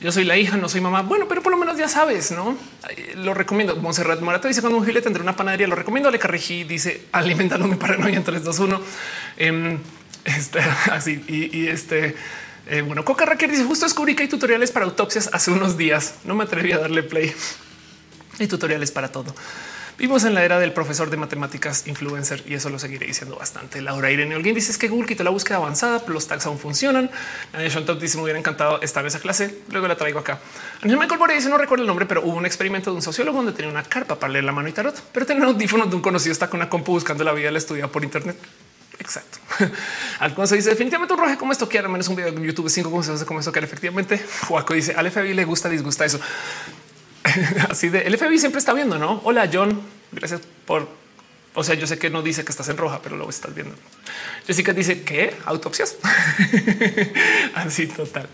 Yo 0.00 0.10
soy 0.10 0.24
la 0.24 0.36
hija, 0.38 0.56
no 0.56 0.66
soy 0.68 0.80
mamá. 0.80 1.02
Bueno, 1.02 1.26
pero 1.28 1.42
por 1.42 1.52
lo 1.52 1.58
menos 1.58 1.76
ya 1.76 1.86
sabes, 1.86 2.30
no 2.30 2.56
lo 3.16 3.34
recomiendo. 3.34 3.76
Monserrat 3.76 4.20
Morato 4.20 4.48
dice 4.48 4.62
cuando 4.62 4.78
un 4.78 4.86
gile 4.86 5.02
tendré 5.02 5.22
una 5.22 5.36
panadería. 5.36 5.66
Lo 5.66 5.76
recomiendo. 5.76 6.10
Le 6.10 6.18
Carrejí 6.18 6.64
dice 6.64 7.08
alimentándome 7.12 7.76
paranoia 7.76 8.16
en 8.16 8.24
3, 8.24 8.42
2, 8.42 8.58
1. 8.60 8.80
Este, 10.24 10.60
así 10.90 11.24
y, 11.28 11.66
este 11.68 12.14
eh, 12.68 12.82
bueno, 12.82 13.04
Coca 13.04 13.24
Raquel 13.24 13.50
dice 13.50 13.64
justo 13.64 13.86
descubrí 13.86 14.14
que 14.14 14.24
hay 14.24 14.28
tutoriales 14.28 14.70
para 14.70 14.84
autopsias 14.84 15.30
hace 15.32 15.50
unos 15.50 15.76
días. 15.76 16.16
No 16.24 16.34
me 16.34 16.44
atreví 16.44 16.72
a 16.72 16.78
darle 16.78 17.02
play. 17.02 17.34
Hay 18.38 18.46
tutoriales 18.46 18.90
para 18.90 19.10
todo. 19.10 19.34
Vivimos 20.00 20.24
en 20.24 20.34
la 20.34 20.42
era 20.42 20.58
del 20.58 20.72
profesor 20.72 21.10
de 21.10 21.18
matemáticas 21.18 21.86
influencer 21.86 22.42
y 22.46 22.54
eso 22.54 22.70
lo 22.70 22.78
seguiré 22.78 23.06
diciendo 23.06 23.36
bastante. 23.36 23.82
Laura 23.82 24.10
Irene 24.10 24.34
Alguien 24.34 24.54
dice 24.54 24.72
es 24.72 24.78
que 24.78 24.88
Google 24.88 25.06
quitó 25.06 25.24
la 25.24 25.30
búsqueda 25.30 25.58
avanzada, 25.58 25.98
pero 25.98 26.14
los 26.14 26.26
tags 26.26 26.46
aún 26.46 26.58
funcionan. 26.58 27.10
Sean 27.68 27.84
Top 27.84 28.00
dice 28.00 28.16
me 28.16 28.22
hubiera 28.22 28.38
encantado 28.38 28.80
estar 28.80 29.02
en 29.02 29.08
esa 29.08 29.20
clase. 29.20 29.58
Luego 29.68 29.88
la 29.88 29.96
traigo 29.96 30.20
acá. 30.20 30.38
Michael 30.84 31.18
Boré 31.18 31.34
dice 31.34 31.50
no 31.50 31.58
recuerdo 31.58 31.82
el 31.82 31.86
nombre, 31.86 32.06
pero 32.06 32.22
hubo 32.22 32.38
un 32.38 32.46
experimento 32.46 32.90
de 32.90 32.96
un 32.96 33.02
sociólogo 33.02 33.36
donde 33.36 33.52
tenía 33.52 33.70
una 33.70 33.82
carpa 33.82 34.18
para 34.18 34.32
leer 34.32 34.44
la 34.44 34.52
mano 34.52 34.68
y 34.68 34.72
tarot, 34.72 34.98
pero 35.12 35.26
tenía 35.26 35.42
un 35.42 35.50
audífono 35.50 35.84
de 35.84 35.94
un 35.94 36.00
conocido 36.00 36.32
está 36.32 36.48
con 36.48 36.60
una 36.60 36.70
compu 36.70 36.92
buscando 36.92 37.22
la 37.22 37.34
vida 37.34 37.48
del 37.48 37.56
estudiado 37.56 37.92
por 37.92 38.02
internet. 38.02 38.38
Exacto. 39.00 39.38
Al 40.20 40.46
se 40.46 40.56
dice 40.56 40.70
definitivamente 40.70 41.14
un 41.14 41.20
roje 41.20 41.36
como 41.38 41.52
esto 41.52 41.68
que 41.68 41.78
al 41.78 41.88
menos 41.88 42.06
un 42.08 42.16
video 42.16 42.28
en 42.28 42.44
YouTube 42.44 42.68
cinco 42.68 42.90
consejos 42.90 43.20
de 43.20 43.26
cómo 43.26 43.40
esto 43.40 43.50
que 43.50 43.58
efectivamente 43.60 44.22
Juaco 44.46 44.74
dice 44.74 44.92
al 44.94 45.10
FBI 45.10 45.34
le 45.34 45.44
gusta, 45.44 45.68
disgusta 45.68 46.04
eso. 46.04 46.20
Así 47.68 47.88
de 47.88 48.02
el 48.02 48.16
FBI 48.16 48.38
siempre 48.38 48.58
está 48.58 48.74
viendo, 48.74 48.98
no? 48.98 49.20
Hola 49.24 49.48
John, 49.52 49.80
gracias 50.12 50.42
por. 50.66 50.88
O 51.52 51.64
sea, 51.64 51.74
yo 51.74 51.86
sé 51.86 51.98
que 51.98 52.10
no 52.10 52.22
dice 52.22 52.44
que 52.44 52.52
estás 52.52 52.68
en 52.68 52.76
roja, 52.76 53.00
pero 53.02 53.16
lo 53.16 53.28
estás 53.28 53.52
viendo. 53.52 53.74
Jessica 54.46 54.72
dice 54.72 55.02
que 55.02 55.34
autopsias. 55.46 55.96
Así 57.54 57.88
total. 57.88 58.28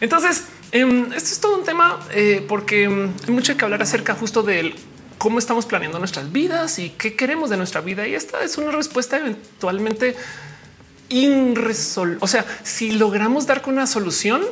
Entonces, 0.00 0.44
em, 0.70 1.12
esto 1.12 1.32
es 1.32 1.40
todo 1.40 1.58
un 1.58 1.64
tema 1.64 1.98
eh, 2.12 2.44
porque 2.46 2.84
em, 2.84 3.12
hay 3.26 3.34
mucho 3.34 3.56
que 3.56 3.64
hablar 3.64 3.82
acerca 3.82 4.14
justo 4.14 4.44
del 4.44 4.76
cómo 5.20 5.38
estamos 5.38 5.66
planeando 5.66 5.98
nuestras 5.98 6.32
vidas 6.32 6.78
y 6.78 6.88
qué 6.88 7.14
queremos 7.14 7.50
de 7.50 7.58
nuestra 7.58 7.82
vida. 7.82 8.08
Y 8.08 8.14
esta 8.14 8.42
es 8.42 8.56
una 8.56 8.70
respuesta 8.70 9.18
eventualmente 9.18 10.16
irresol. 11.10 12.16
O 12.20 12.26
sea, 12.26 12.46
si 12.62 12.92
logramos 12.92 13.46
dar 13.46 13.60
con 13.60 13.74
una 13.74 13.86
solución, 13.86 14.42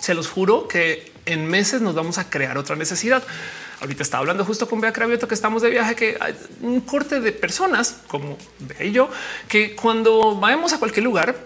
se 0.00 0.14
los 0.14 0.28
juro 0.28 0.68
que 0.68 1.12
en 1.26 1.46
meses 1.46 1.82
nos 1.82 1.94
vamos 1.94 2.16
a 2.16 2.30
crear 2.30 2.56
otra 2.56 2.76
necesidad. 2.76 3.22
Ahorita 3.82 4.02
estaba 4.02 4.20
hablando 4.20 4.46
justo 4.46 4.66
con 4.66 4.80
Bea 4.80 4.94
Cravioto 4.94 5.28
que 5.28 5.34
estamos 5.34 5.60
de 5.60 5.68
viaje, 5.68 5.94
que 5.96 6.16
hay 6.18 6.34
un 6.62 6.80
corte 6.80 7.20
de 7.20 7.32
personas 7.32 8.00
como 8.08 8.38
Bea 8.58 8.84
y 8.86 8.92
yo, 8.92 9.10
que 9.48 9.76
cuando 9.76 10.34
vayamos 10.34 10.72
a 10.72 10.78
cualquier 10.78 11.04
lugar, 11.04 11.36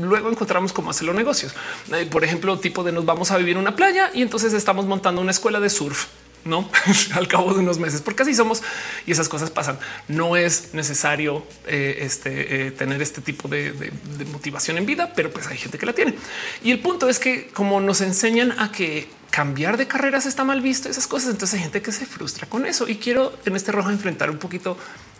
luego 0.00 0.30
encontramos 0.30 0.72
cómo 0.72 0.90
hacer 0.90 1.06
los 1.06 1.14
negocios. 1.14 1.54
Eh, 1.92 2.08
por 2.10 2.24
ejemplo, 2.24 2.58
tipo 2.58 2.82
de 2.82 2.90
nos 2.90 3.04
vamos 3.04 3.30
a 3.30 3.38
vivir 3.38 3.52
en 3.52 3.60
una 3.60 3.76
playa 3.76 4.10
y 4.12 4.22
entonces 4.22 4.52
estamos 4.52 4.84
montando 4.84 5.20
una 5.20 5.30
escuela 5.30 5.60
de 5.60 5.70
surf 5.70 6.08
no 6.46 6.70
al 7.14 7.28
cabo 7.28 7.52
de 7.54 7.60
unos 7.60 7.78
meses, 7.78 8.02
porque 8.02 8.22
así 8.22 8.34
somos 8.34 8.62
y 9.06 9.12
esas 9.12 9.28
cosas 9.28 9.50
pasan. 9.50 9.78
No 10.08 10.36
es 10.36 10.74
necesario 10.74 11.46
eh, 11.66 11.98
este, 12.00 12.66
eh, 12.66 12.70
tener 12.70 13.02
este 13.02 13.20
tipo 13.20 13.48
de, 13.48 13.72
de, 13.72 13.92
motivación 14.26 14.78
en 14.78 14.86
vida, 14.86 15.12
pero 15.14 15.30
pues 15.30 15.46
hay 15.46 15.58
gente 15.58 15.78
que 15.78 15.86
la 15.86 15.92
tiene. 15.92 16.14
Y 16.62 16.70
el 16.70 16.80
punto 16.80 17.08
es 17.08 17.18
que 17.18 17.48
como 17.48 17.80
nos 17.80 18.00
enseñan 18.00 18.52
a 18.58 18.72
que 18.72 19.08
cambiar 19.30 19.76
de 19.76 19.86
carreras 19.86 20.24
está 20.24 20.44
mal 20.44 20.62
visto, 20.62 20.88
esas 20.88 21.06
cosas, 21.06 21.30
entonces 21.30 21.58
hay 21.58 21.62
gente 21.64 21.82
que 21.82 21.92
se 21.92 22.06
frustra 22.06 22.46
con 22.48 22.64
eso. 22.64 22.88
Y 22.88 22.96
quiero 22.96 23.34
en 23.44 23.54
este 23.54 23.72
rojo 23.72 23.90
enfrentar 23.90 24.30
un 24.30 24.38
poquito 24.38 24.78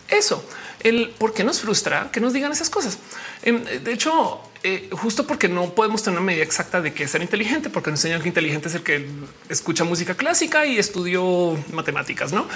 eso, 0.09 0.43
el 0.81 1.09
por 1.17 1.33
qué 1.33 1.43
nos 1.43 1.59
frustra 1.59 2.09
que 2.11 2.19
nos 2.19 2.33
digan 2.33 2.51
esas 2.51 2.69
cosas. 2.69 2.97
Em, 3.43 3.63
de 3.63 3.93
hecho, 3.93 4.41
eh, 4.63 4.89
justo 4.91 5.27
porque 5.27 5.49
no 5.49 5.73
podemos 5.73 6.03
tener 6.03 6.19
una 6.19 6.25
medida 6.25 6.43
exacta 6.43 6.81
de 6.81 6.93
qué 6.93 7.03
es 7.03 7.11
ser 7.11 7.21
inteligente, 7.21 7.69
porque 7.69 7.91
nos 7.91 7.99
enseñan 7.99 8.21
que 8.21 8.29
inteligente 8.29 8.69
es 8.69 8.75
el 8.75 8.83
que 8.83 9.05
escucha 9.49 9.83
música 9.83 10.15
clásica 10.15 10.65
y 10.65 10.77
estudió 10.77 11.57
matemáticas, 11.71 12.31
no? 12.33 12.47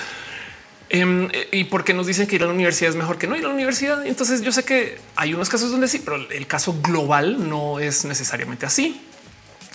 Em, 0.90 1.30
y 1.52 1.64
porque 1.66 1.94
nos 1.94 2.06
dicen 2.08 2.28
que 2.28 2.36
ir 2.36 2.44
a 2.44 2.48
la 2.48 2.54
universidad 2.54 2.90
es 2.90 2.98
mejor 2.98 3.18
que 3.18 3.26
no 3.26 3.38
ir 3.38 3.46
a 3.46 3.48
la 3.48 3.54
universidad. 3.54 4.06
Entonces 4.06 4.42
yo 4.42 4.52
sé 4.52 4.66
que 4.66 4.98
hay 5.16 5.34
unos 5.34 5.50
casos 5.50 5.72
donde 5.72 5.88
sí, 5.88 6.02
pero 6.04 6.18
el 6.18 6.48
caso 6.48 6.76
global 6.82 7.50
no 7.50 7.80
es 7.80 8.04
necesariamente 8.04 8.66
así 8.66 9.02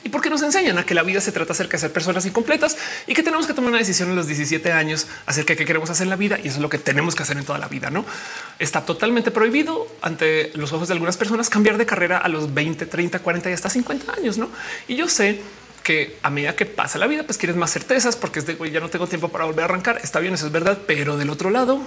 y 0.07 0.09
porque 0.09 0.31
nos 0.31 0.41
enseñan 0.43 0.79
a 0.79 0.87
que 0.87 0.95
la 0.95 1.03
vida 1.03 1.21
se 1.21 1.33
trata 1.33 1.53
acerca 1.53 1.73
de 1.73 1.81
ser 1.81 1.93
personas 1.93 2.25
incompletas 2.25 2.79
y 3.09 3.15
que 3.15 3.25
tenemos 3.25 3.45
que 3.49 3.55
tomar 3.55 3.71
una 3.71 3.79
decisión 3.79 4.09
en 4.09 4.15
los 4.15 4.29
17 4.29 4.71
años 4.71 5.09
acerca 5.27 5.55
de 5.55 5.57
qué 5.57 5.65
queremos 5.65 5.91
hacer 5.91 6.05
en 6.05 6.11
la 6.11 6.17
vida. 6.17 6.39
Y 6.39 6.47
eso 6.47 6.59
es 6.59 6.63
lo 6.63 6.69
que 6.69 6.79
tenemos 6.79 7.17
que 7.17 7.25
hacer 7.25 7.37
en 7.37 7.45
toda 7.45 7.59
la 7.59 7.67
vida. 7.67 7.91
No 7.91 8.05
está 8.61 8.83
totalmente 8.83 9.33
prohibido 9.33 9.89
ante 10.03 10.53
los 10.55 10.73
ojos 10.73 10.87
de 10.87 10.95
algunas 10.95 11.17
personas 11.17 11.51
cambiar 11.51 11.77
de 11.77 11.87
carrera 11.87 12.19
a 12.19 12.29
los 12.29 12.55
20, 12.55 12.87
30, 12.87 13.19
40 13.19 13.51
y 13.51 13.53
hasta 13.53 13.69
50 13.69 14.13
años. 14.13 14.39
No, 14.39 14.49
y 14.87 14.95
yo 14.95 15.09
sé 15.09 15.41
que 15.83 16.17
a 16.23 16.31
medida 16.31 16.55
que 16.55 16.67
pasa 16.67 16.99
la 16.99 17.09
vida, 17.09 17.25
pues 17.25 17.37
quieres 17.37 17.57
más 17.57 17.73
certezas 17.73 18.15
porque 18.15 18.39
es 18.39 18.47
de 18.47 18.57
ya 18.71 18.79
no 18.79 18.91
tengo 18.91 19.09
tiempo 19.09 19.31
para 19.31 19.45
volver 19.45 19.63
a 19.63 19.65
arrancar. 19.65 19.99
Está 20.05 20.21
bien, 20.21 20.35
eso 20.35 20.47
es 20.47 20.53
verdad, 20.53 20.79
pero 20.87 21.17
del 21.17 21.31
otro 21.31 21.51
lado, 21.51 21.81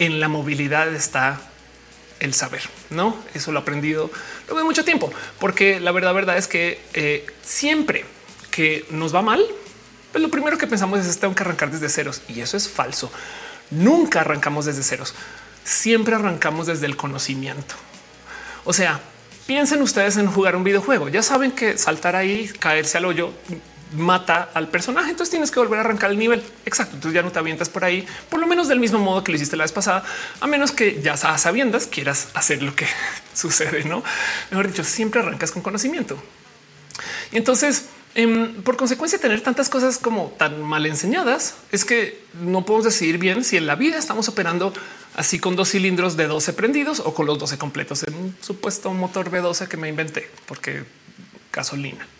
en 0.00 0.18
la 0.18 0.26
movilidad 0.26 0.92
está 0.92 1.40
el 2.24 2.34
saber. 2.34 2.62
No, 2.90 3.16
eso 3.34 3.52
lo 3.52 3.58
he 3.58 3.62
aprendido 3.62 4.10
luego 4.46 4.58
de 4.58 4.64
mucho 4.64 4.84
tiempo, 4.84 5.12
porque 5.38 5.78
la 5.78 5.92
verdad, 5.92 6.14
verdad 6.14 6.36
es 6.36 6.48
que 6.48 6.80
eh, 6.94 7.26
siempre 7.42 8.04
que 8.50 8.86
nos 8.90 9.14
va 9.14 9.22
mal, 9.22 9.44
pues 10.10 10.22
lo 10.22 10.30
primero 10.30 10.56
que 10.58 10.66
pensamos 10.66 11.04
es 11.04 11.18
tengo 11.18 11.34
que 11.34 11.42
arrancar 11.42 11.70
desde 11.70 11.88
ceros 11.88 12.22
y 12.28 12.40
eso 12.40 12.56
es 12.56 12.68
falso. 12.68 13.10
Nunca 13.70 14.20
arrancamos 14.20 14.64
desde 14.64 14.82
ceros. 14.82 15.14
Siempre 15.64 16.14
arrancamos 16.14 16.66
desde 16.66 16.86
el 16.86 16.96
conocimiento. 16.96 17.74
O 18.64 18.72
sea, 18.72 19.00
piensen 19.46 19.82
ustedes 19.82 20.16
en 20.16 20.26
jugar 20.26 20.56
un 20.56 20.64
videojuego. 20.64 21.08
Ya 21.08 21.22
saben 21.22 21.52
que 21.52 21.78
saltar 21.78 22.16
ahí, 22.16 22.48
caerse 22.58 22.98
al 22.98 23.04
hoyo, 23.06 23.32
mata 23.96 24.50
al 24.54 24.68
personaje. 24.68 25.10
Entonces 25.10 25.30
tienes 25.30 25.50
que 25.50 25.60
volver 25.60 25.78
a 25.78 25.82
arrancar 25.82 26.10
el 26.10 26.18
nivel. 26.18 26.42
Exacto. 26.64 26.94
Entonces 26.94 27.14
ya 27.14 27.22
no 27.22 27.32
te 27.32 27.38
avientas 27.38 27.68
por 27.68 27.84
ahí, 27.84 28.06
por 28.28 28.40
lo 28.40 28.46
menos 28.46 28.68
del 28.68 28.80
mismo 28.80 28.98
modo 28.98 29.24
que 29.24 29.32
lo 29.32 29.36
hiciste 29.36 29.56
la 29.56 29.64
vez 29.64 29.72
pasada, 29.72 30.04
a 30.40 30.46
menos 30.46 30.72
que 30.72 31.00
ya 31.02 31.16
sabiendas 31.16 31.86
quieras 31.86 32.28
hacer 32.34 32.62
lo 32.62 32.74
que 32.74 32.86
sucede. 33.34 33.84
No 33.84 34.02
mejor 34.50 34.68
dicho, 34.68 34.84
siempre 34.84 35.20
arrancas 35.20 35.52
con 35.52 35.62
conocimiento. 35.62 36.16
Y 37.32 37.36
entonces, 37.36 37.86
em, 38.14 38.62
por 38.62 38.76
consecuencia, 38.76 39.18
tener 39.18 39.40
tantas 39.40 39.68
cosas 39.68 39.98
como 39.98 40.34
tan 40.38 40.62
mal 40.62 40.86
enseñadas 40.86 41.56
es 41.72 41.84
que 41.84 42.22
no 42.40 42.64
podemos 42.64 42.84
decidir 42.84 43.18
bien 43.18 43.44
si 43.44 43.56
en 43.56 43.66
la 43.66 43.74
vida 43.74 43.98
estamos 43.98 44.28
operando 44.28 44.72
así 45.16 45.38
con 45.38 45.56
dos 45.56 45.70
cilindros 45.70 46.16
de 46.16 46.26
12 46.26 46.52
prendidos 46.52 47.00
o 47.00 47.14
con 47.14 47.26
los 47.26 47.38
12 47.38 47.58
completos 47.58 48.02
en 48.04 48.14
un 48.14 48.36
supuesto 48.40 48.92
motor 48.92 49.30
B12 49.30 49.68
que 49.68 49.76
me 49.76 49.88
inventé, 49.88 50.30
porque 50.46 50.84
gasolina. 51.54 52.06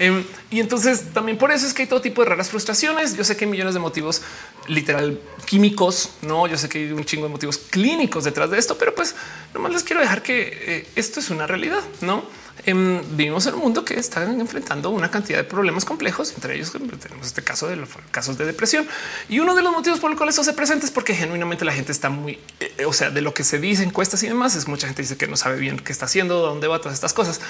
Em, 0.00 0.22
y 0.48 0.60
entonces 0.60 1.12
también 1.12 1.38
por 1.38 1.50
eso 1.50 1.66
es 1.66 1.74
que 1.74 1.82
hay 1.82 1.88
todo 1.88 2.00
tipo 2.00 2.22
de 2.22 2.28
raras 2.28 2.50
frustraciones. 2.50 3.16
Yo 3.16 3.24
sé 3.24 3.36
que 3.36 3.46
hay 3.46 3.50
millones 3.50 3.74
de 3.74 3.80
motivos 3.80 4.22
literal 4.68 5.20
químicos, 5.44 6.10
no? 6.22 6.46
Yo 6.46 6.56
sé 6.56 6.68
que 6.68 6.78
hay 6.78 6.92
un 6.92 7.04
chingo 7.04 7.24
de 7.24 7.32
motivos 7.32 7.58
clínicos 7.58 8.22
detrás 8.22 8.48
de 8.48 8.58
esto, 8.58 8.78
pero 8.78 8.94
pues 8.94 9.16
nomás 9.54 9.72
les 9.72 9.82
quiero 9.82 10.00
dejar 10.00 10.22
que 10.22 10.52
eh, 10.52 10.86
esto 10.94 11.18
es 11.18 11.30
una 11.30 11.48
realidad, 11.48 11.82
no? 12.00 12.22
Em, 12.66 13.00
vivimos 13.16 13.46
en 13.46 13.54
un 13.54 13.60
mundo 13.60 13.84
que 13.84 13.98
está 13.98 14.24
enfrentando 14.24 14.90
una 14.90 15.10
cantidad 15.10 15.38
de 15.38 15.44
problemas 15.44 15.84
complejos, 15.84 16.32
entre 16.34 16.56
ellos 16.56 16.72
tenemos 16.72 17.26
este 17.26 17.42
caso 17.42 17.68
de 17.68 17.76
los 17.76 17.88
casos 18.10 18.36
de 18.38 18.44
depresión. 18.44 18.86
Y 19.28 19.38
uno 19.40 19.54
de 19.54 19.62
los 19.62 19.72
motivos 19.72 20.00
por 20.00 20.10
los 20.10 20.16
cuales 20.16 20.34
eso 20.34 20.44
se 20.44 20.52
presenta 20.52 20.84
es 20.84 20.90
porque 20.90 21.14
genuinamente 21.14 21.64
la 21.64 21.72
gente 21.72 21.92
está 21.92 22.10
muy, 22.10 22.38
eh, 22.60 22.84
o 22.84 22.92
sea, 22.92 23.10
de 23.10 23.20
lo 23.20 23.34
que 23.34 23.44
se 23.44 23.58
dice 23.58 23.82
encuestas 23.82 24.22
y 24.22 24.28
demás, 24.28 24.56
es 24.56 24.68
mucha 24.68 24.86
gente 24.86 25.02
dice 25.02 25.16
que 25.16 25.26
no 25.26 25.36
sabe 25.36 25.58
bien 25.58 25.78
qué 25.78 25.92
está 25.92 26.06
haciendo, 26.06 26.40
dónde 26.40 26.66
va 26.66 26.78
todas 26.78 26.94
estas 26.94 27.12
cosas. 27.12 27.40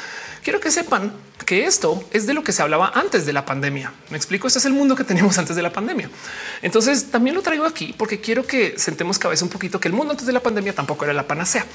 Quiero 0.43 0.61
que 0.61 0.71
sepan 0.71 1.13
que 1.47 1.65
esto 1.65 2.05
es 2.13 2.27
de 2.27 2.35
lo 2.35 2.45
que 2.45 2.53
se 2.53 2.63
hablaba 2.63 2.93
antes 2.95 3.27
de 3.27 3.33
la 3.33 3.45
pandemia. 3.45 3.93
Me 4.11 4.17
explico, 4.17 4.47
este 4.47 4.59
es 4.59 4.65
el 4.67 4.73
mundo 4.73 4.95
que 4.95 5.05
teníamos 5.05 5.39
antes 5.39 5.57
de 5.57 5.63
la 5.63 5.73
pandemia. 5.73 6.11
Entonces 6.63 7.11
también 7.11 7.35
lo 7.35 7.43
traigo 7.43 7.65
aquí 7.65 7.95
porque 7.97 8.21
quiero 8.21 8.47
que 8.47 8.79
sentemos 8.79 9.19
cabeza 9.19 9.45
un 9.45 9.51
poquito 9.51 9.81
que 9.81 9.89
el 9.89 9.95
mundo 9.95 10.13
antes 10.13 10.27
de 10.27 10.33
la 10.33 10.41
pandemia 10.41 10.75
tampoco 10.75 11.05
era 11.05 11.15
la 11.15 11.27
panacea. 11.27 11.67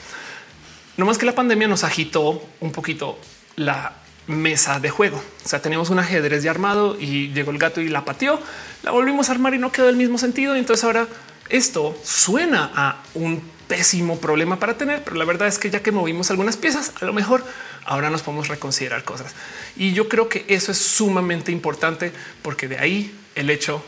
No 0.98 1.06
más 1.06 1.18
que 1.18 1.26
la 1.26 1.36
pandemia 1.36 1.68
nos 1.68 1.84
agitó 1.84 2.44
un 2.60 2.72
poquito 2.72 3.18
la 3.56 3.94
mesa 4.28 4.80
de 4.80 4.90
juego. 4.90 5.22
O 5.44 5.50
sea, 5.50 5.62
teníamos 5.62 5.90
un 5.90 6.00
ajedrez 6.00 6.44
ya 6.44 6.52
armado 6.52 6.98
y 7.00 7.32
llegó 7.34 7.52
el 7.52 7.58
gato 7.58 7.82
y 7.82 7.90
la 7.90 8.06
pateó, 8.06 8.40
la 8.84 8.92
volvimos 8.92 9.30
a 9.30 9.34
armar 9.34 9.54
y 9.54 9.58
no 9.58 9.72
quedó 9.72 9.90
el 9.90 9.96
mismo 9.96 10.18
sentido. 10.18 10.56
Y 10.56 10.60
entonces 10.60 10.84
ahora 10.84 11.08
esto 11.50 11.98
suena 12.04 12.72
a 12.76 13.04
un 13.16 13.42
pésimo 13.68 14.20
problema 14.20 14.60
para 14.60 14.78
tener, 14.78 15.04
pero 15.04 15.16
la 15.16 15.26
verdad 15.26 15.48
es 15.48 15.58
que 15.58 15.70
ya 15.70 15.82
que 15.82 15.92
movimos 15.92 16.30
algunas 16.30 16.58
piezas, 16.58 16.94
a 17.02 17.06
lo 17.06 17.14
mejor 17.14 17.44
ahora 17.86 18.10
nos 18.10 18.22
podemos 18.22 18.48
reconsiderar 18.48 19.04
cosas. 19.04 19.34
Y 19.76 19.94
yo 19.94 20.08
creo 20.10 20.30
que 20.30 20.46
eso 20.48 20.72
es 20.72 20.78
sumamente 20.78 21.52
importante 21.52 22.12
porque 22.42 22.68
de 22.68 22.78
ahí 22.78 23.16
el 23.36 23.50
hecho 23.50 23.84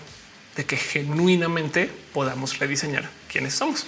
de 0.55 0.65
que 0.65 0.77
genuinamente 0.77 1.89
podamos 2.13 2.57
rediseñar 2.59 3.09
quiénes 3.31 3.53
somos. 3.53 3.85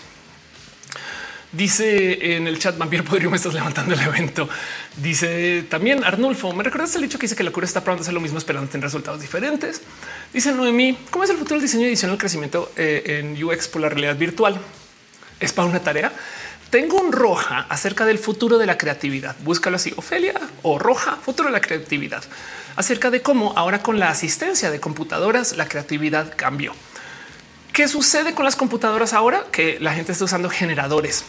Dice 1.51 2.35
en 2.35 2.45
el 2.45 2.59
chat 2.59 2.77
Vampiro 2.77 3.05
Podrido, 3.05 3.31
me 3.31 3.37
estás 3.37 3.53
levantando 3.53 3.93
el 3.93 4.01
evento. 4.01 4.49
Dice 4.97 5.63
también 5.69 6.03
Arnulfo, 6.03 6.51
me 6.51 6.61
recuerdas 6.61 6.93
el 6.95 7.05
hecho 7.05 7.17
que 7.17 7.23
dice 7.23 7.37
que 7.37 7.43
la 7.43 7.51
cura 7.51 7.65
está 7.65 7.85
pronto 7.85 8.01
a 8.01 8.03
hacer 8.03 8.13
lo 8.13 8.19
mismo 8.19 8.37
esperando 8.37 8.69
tener 8.69 8.83
resultados 8.83 9.21
diferentes. 9.21 9.81
Dice 10.33 10.51
Noemí, 10.51 10.97
¿cómo 11.09 11.23
es 11.23 11.29
el 11.29 11.37
futuro 11.37 11.55
del 11.55 11.61
diseño 11.61 11.85
y 11.85 11.87
edición 11.87 12.11
del 12.11 12.19
crecimiento 12.19 12.71
eh, 12.75 13.21
en 13.21 13.41
UX 13.41 13.69
por 13.69 13.81
la 13.81 13.87
realidad 13.87 14.17
virtual? 14.17 14.59
¿Es 15.39 15.53
para 15.53 15.69
una 15.69 15.79
tarea? 15.79 16.11
Tengo 16.69 16.99
un 16.99 17.13
roja 17.13 17.65
acerca 17.69 18.05
del 18.05 18.19
futuro 18.19 18.57
de 18.57 18.65
la 18.65 18.77
creatividad. 18.77 19.37
Búscalo 19.45 19.77
así, 19.77 19.93
Ofelia 19.95 20.33
o 20.63 20.77
roja, 20.77 21.15
futuro 21.15 21.47
de 21.47 21.53
la 21.53 21.61
creatividad. 21.61 22.25
Acerca 22.75 23.09
de 23.09 23.21
cómo 23.21 23.53
ahora 23.55 23.81
con 23.81 23.99
la 23.99 24.09
asistencia 24.09 24.69
de 24.69 24.81
computadoras 24.81 25.55
la 25.55 25.69
creatividad 25.69 26.33
cambió. 26.35 26.73
¿Qué 27.77 27.87
sucede 27.87 28.33
con 28.33 28.43
las 28.43 28.55
computadoras 28.55 29.13
ahora? 29.13 29.45
Que 29.51 29.79
la 29.79 29.93
gente 29.93 30.11
está 30.11 30.25
usando 30.25 30.49
generadores 30.49 31.23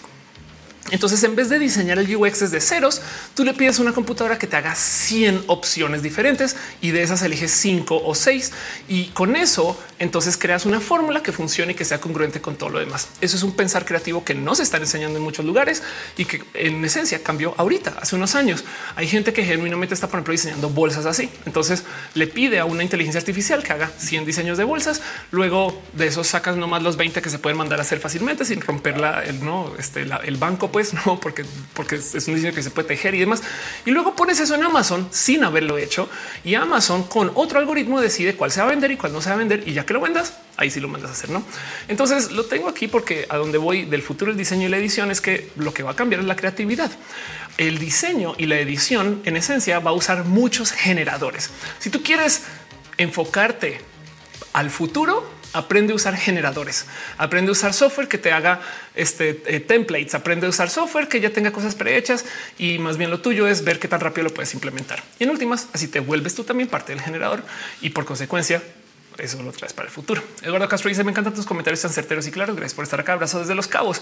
Entonces, 0.90 1.22
en 1.24 1.36
vez 1.36 1.48
de 1.48 1.58
diseñar 1.58 1.98
el 1.98 2.14
UX 2.14 2.40
desde 2.40 2.60
ceros, 2.60 3.02
tú 3.34 3.44
le 3.44 3.54
pides 3.54 3.78
a 3.78 3.82
una 3.82 3.92
computadora 3.92 4.38
que 4.38 4.46
te 4.46 4.56
haga 4.56 4.74
100 4.74 5.44
opciones 5.46 6.02
diferentes 6.02 6.56
y 6.80 6.90
de 6.90 7.02
esas 7.02 7.22
eliges 7.22 7.50
5 7.52 8.02
o 8.04 8.14
6 8.14 8.52
y 8.88 9.06
con 9.08 9.36
eso 9.36 9.78
entonces 9.98 10.36
creas 10.36 10.64
una 10.64 10.80
fórmula 10.80 11.22
que 11.22 11.32
funcione 11.32 11.72
y 11.72 11.74
que 11.74 11.84
sea 11.84 12.00
congruente 12.00 12.40
con 12.40 12.56
todo 12.56 12.70
lo 12.70 12.78
demás. 12.78 13.08
Eso 13.20 13.36
es 13.36 13.42
un 13.42 13.52
pensar 13.52 13.84
creativo 13.84 14.24
que 14.24 14.34
no 14.34 14.54
se 14.54 14.62
está 14.62 14.76
enseñando 14.76 15.18
en 15.18 15.24
muchos 15.24 15.44
lugares 15.44 15.82
y 16.16 16.24
que 16.24 16.42
en 16.54 16.84
esencia 16.84 17.22
cambió 17.22 17.54
ahorita, 17.56 17.96
hace 18.00 18.16
unos 18.16 18.34
años. 18.34 18.64
Hay 18.96 19.08
gente 19.08 19.32
que 19.32 19.44
genuinamente 19.44 19.94
está, 19.94 20.06
por 20.06 20.18
ejemplo, 20.18 20.32
diseñando 20.32 20.70
bolsas 20.70 21.06
así. 21.06 21.30
Entonces 21.46 21.84
le 22.14 22.26
pide 22.26 22.60
a 22.60 22.64
una 22.64 22.82
inteligencia 22.82 23.18
artificial 23.18 23.62
que 23.62 23.72
haga 23.72 23.90
100 23.98 24.24
diseños 24.24 24.58
de 24.58 24.64
bolsas. 24.64 25.00
Luego 25.30 25.80
de 25.92 26.06
esos 26.06 26.28
sacas 26.28 26.56
nomás 26.56 26.82
los 26.82 26.96
20 26.96 27.20
que 27.20 27.30
se 27.30 27.38
pueden 27.38 27.58
mandar 27.58 27.78
a 27.80 27.82
hacer 27.82 27.98
fácilmente 27.98 28.44
sin 28.44 28.60
romper 28.60 28.96
este, 29.78 30.06
el 30.24 30.36
banco, 30.36 30.70
pues 30.78 30.94
no, 31.06 31.18
porque, 31.18 31.44
porque 31.74 31.96
es 31.96 32.28
un 32.28 32.36
diseño 32.36 32.54
que 32.54 32.62
se 32.62 32.70
puede 32.70 32.86
tejer 32.86 33.12
y 33.16 33.18
demás. 33.18 33.42
Y 33.84 33.90
luego 33.90 34.14
pones 34.14 34.38
eso 34.38 34.54
en 34.54 34.62
Amazon 34.62 35.08
sin 35.10 35.42
haberlo 35.42 35.76
hecho 35.76 36.08
y 36.44 36.54
Amazon 36.54 37.02
con 37.02 37.32
otro 37.34 37.58
algoritmo 37.58 38.00
decide 38.00 38.36
cuál 38.36 38.52
se 38.52 38.60
va 38.60 38.68
a 38.68 38.70
vender 38.70 38.92
y 38.92 38.96
cuál 38.96 39.12
no 39.12 39.20
se 39.20 39.28
va 39.28 39.34
a 39.34 39.38
vender 39.38 39.64
y 39.66 39.72
ya 39.72 39.84
que 39.84 39.92
lo 39.92 40.00
vendas, 40.00 40.34
ahí 40.56 40.70
sí 40.70 40.78
lo 40.78 40.86
mandas 40.86 41.10
a 41.10 41.14
hacer, 41.14 41.30
¿no? 41.30 41.42
Entonces 41.88 42.30
lo 42.30 42.44
tengo 42.44 42.68
aquí 42.68 42.86
porque 42.86 43.26
a 43.28 43.36
donde 43.38 43.58
voy 43.58 43.86
del 43.86 44.02
futuro 44.02 44.30
el 44.30 44.36
diseño 44.36 44.68
y 44.68 44.70
la 44.70 44.76
edición 44.76 45.10
es 45.10 45.20
que 45.20 45.50
lo 45.56 45.74
que 45.74 45.82
va 45.82 45.90
a 45.90 45.96
cambiar 45.96 46.20
es 46.20 46.28
la 46.28 46.36
creatividad. 46.36 46.92
El 47.56 47.80
diseño 47.80 48.36
y 48.38 48.46
la 48.46 48.60
edición 48.60 49.20
en 49.24 49.36
esencia 49.36 49.80
va 49.80 49.90
a 49.90 49.94
usar 49.94 50.26
muchos 50.26 50.70
generadores. 50.70 51.50
Si 51.80 51.90
tú 51.90 52.04
quieres 52.04 52.42
enfocarte 52.98 53.80
al 54.52 54.70
futuro, 54.70 55.28
aprende 55.58 55.92
a 55.92 55.96
usar 55.96 56.16
generadores, 56.16 56.86
aprende 57.16 57.50
a 57.50 57.52
usar 57.52 57.74
software 57.74 58.08
que 58.08 58.18
te 58.18 58.32
haga 58.32 58.60
este 58.94 59.42
eh, 59.46 59.60
templates, 59.60 60.14
aprende 60.14 60.46
a 60.46 60.50
usar 60.50 60.70
software 60.70 61.08
que 61.08 61.20
ya 61.20 61.30
tenga 61.30 61.50
cosas 61.50 61.74
prehechas 61.74 62.24
y 62.58 62.78
más 62.78 62.96
bien 62.96 63.10
lo 63.10 63.20
tuyo 63.20 63.46
es 63.48 63.64
ver 63.64 63.78
qué 63.78 63.88
tan 63.88 64.00
rápido 64.00 64.24
lo 64.24 64.34
puedes 64.34 64.54
implementar. 64.54 65.02
Y 65.18 65.24
en 65.24 65.30
últimas, 65.30 65.68
así 65.72 65.88
te 65.88 66.00
vuelves 66.00 66.34
tú 66.34 66.44
también 66.44 66.68
parte 66.68 66.92
del 66.92 67.02
generador 67.02 67.42
y 67.80 67.90
por 67.90 68.04
consecuencia 68.04 68.62
eso 69.18 69.42
lo 69.42 69.52
traes 69.52 69.72
para 69.72 69.88
el 69.88 69.92
futuro. 69.92 70.22
Eduardo 70.42 70.68
Castro 70.68 70.88
dice: 70.88 71.02
Me 71.04 71.10
encantan 71.10 71.34
tus 71.34 71.44
comentarios 71.44 71.82
tan 71.82 71.92
certeros 71.92 72.26
y 72.26 72.30
claros. 72.30 72.56
Gracias 72.56 72.74
por 72.74 72.84
estar 72.84 73.00
acá. 73.00 73.14
Abrazo 73.14 73.40
desde 73.40 73.54
los 73.54 73.66
cabos. 73.66 74.00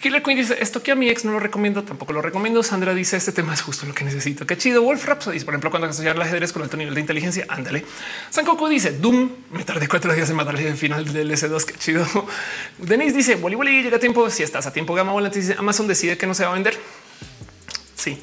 Killer 0.00 0.22
Queen 0.22 0.38
dice: 0.38 0.56
Esto 0.60 0.82
que 0.82 0.92
a 0.92 0.94
mi 0.94 1.08
ex 1.08 1.24
no 1.24 1.32
lo 1.32 1.38
recomiendo, 1.38 1.84
tampoco 1.84 2.12
lo 2.12 2.22
recomiendo. 2.22 2.62
Sandra 2.62 2.92
dice: 2.94 3.16
Este 3.16 3.32
tema 3.32 3.54
es 3.54 3.62
justo 3.62 3.86
lo 3.86 3.94
que 3.94 4.04
necesito. 4.04 4.46
Qué 4.46 4.56
chido. 4.56 4.82
Wolf 4.82 5.04
Rhapsody, 5.04 5.40
por 5.40 5.54
ejemplo, 5.54 5.70
cuando 5.70 5.88
asociar 5.88 6.16
el 6.16 6.22
ajedrez 6.22 6.52
con 6.52 6.62
alto 6.62 6.76
nivel 6.76 6.94
de 6.94 7.00
inteligencia, 7.00 7.46
ándale. 7.48 7.84
San 8.30 8.44
Coco 8.44 8.68
dice: 8.68 8.92
Doom. 8.92 9.30
Me 9.52 9.64
tardé 9.64 9.88
cuatro 9.88 10.12
días 10.12 10.28
en 10.30 10.36
matarle 10.36 10.68
el 10.68 10.76
final 10.76 11.12
del 11.12 11.30
S2. 11.30 11.64
Qué 11.64 11.74
chido. 11.74 12.06
Denise 12.78 13.16
dice: 13.16 13.34
Boli 13.36 13.54
Boli 13.54 13.82
llega 13.82 13.96
a 13.98 14.00
tiempo. 14.00 14.28
Si 14.30 14.42
estás 14.42 14.66
a 14.66 14.72
tiempo, 14.72 14.94
Gama 14.94 15.12
Volante 15.12 15.38
dice: 15.38 15.54
Amazon 15.58 15.86
decide 15.86 16.16
que 16.16 16.26
no 16.26 16.34
se 16.34 16.44
va 16.44 16.50
a 16.50 16.54
vender. 16.54 16.78
Sí. 17.98 18.22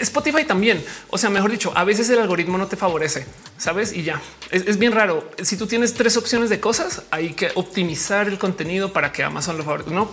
Spotify 0.00 0.44
también. 0.44 0.84
O 1.08 1.16
sea, 1.16 1.30
mejor 1.30 1.50
dicho, 1.50 1.72
a 1.76 1.84
veces 1.84 2.10
el 2.10 2.18
algoritmo 2.18 2.58
no 2.58 2.66
te 2.66 2.76
favorece, 2.76 3.24
sabes? 3.56 3.92
Y 3.92 4.02
ya 4.02 4.20
es, 4.50 4.78
bien 4.78 4.92
raro. 4.92 5.30
Si 5.42 5.56
tú 5.56 5.66
tienes 5.66 5.94
tres 5.94 6.16
opciones 6.16 6.50
de 6.50 6.58
cosas, 6.58 7.02
hay 7.10 7.34
que 7.34 7.50
optimizar 7.54 8.26
el 8.26 8.38
contenido 8.38 8.92
para 8.92 9.12
que 9.12 9.22
Amazon 9.22 9.56
lo 9.56 9.64
favorezca. 9.64 9.92
No, 9.92 10.10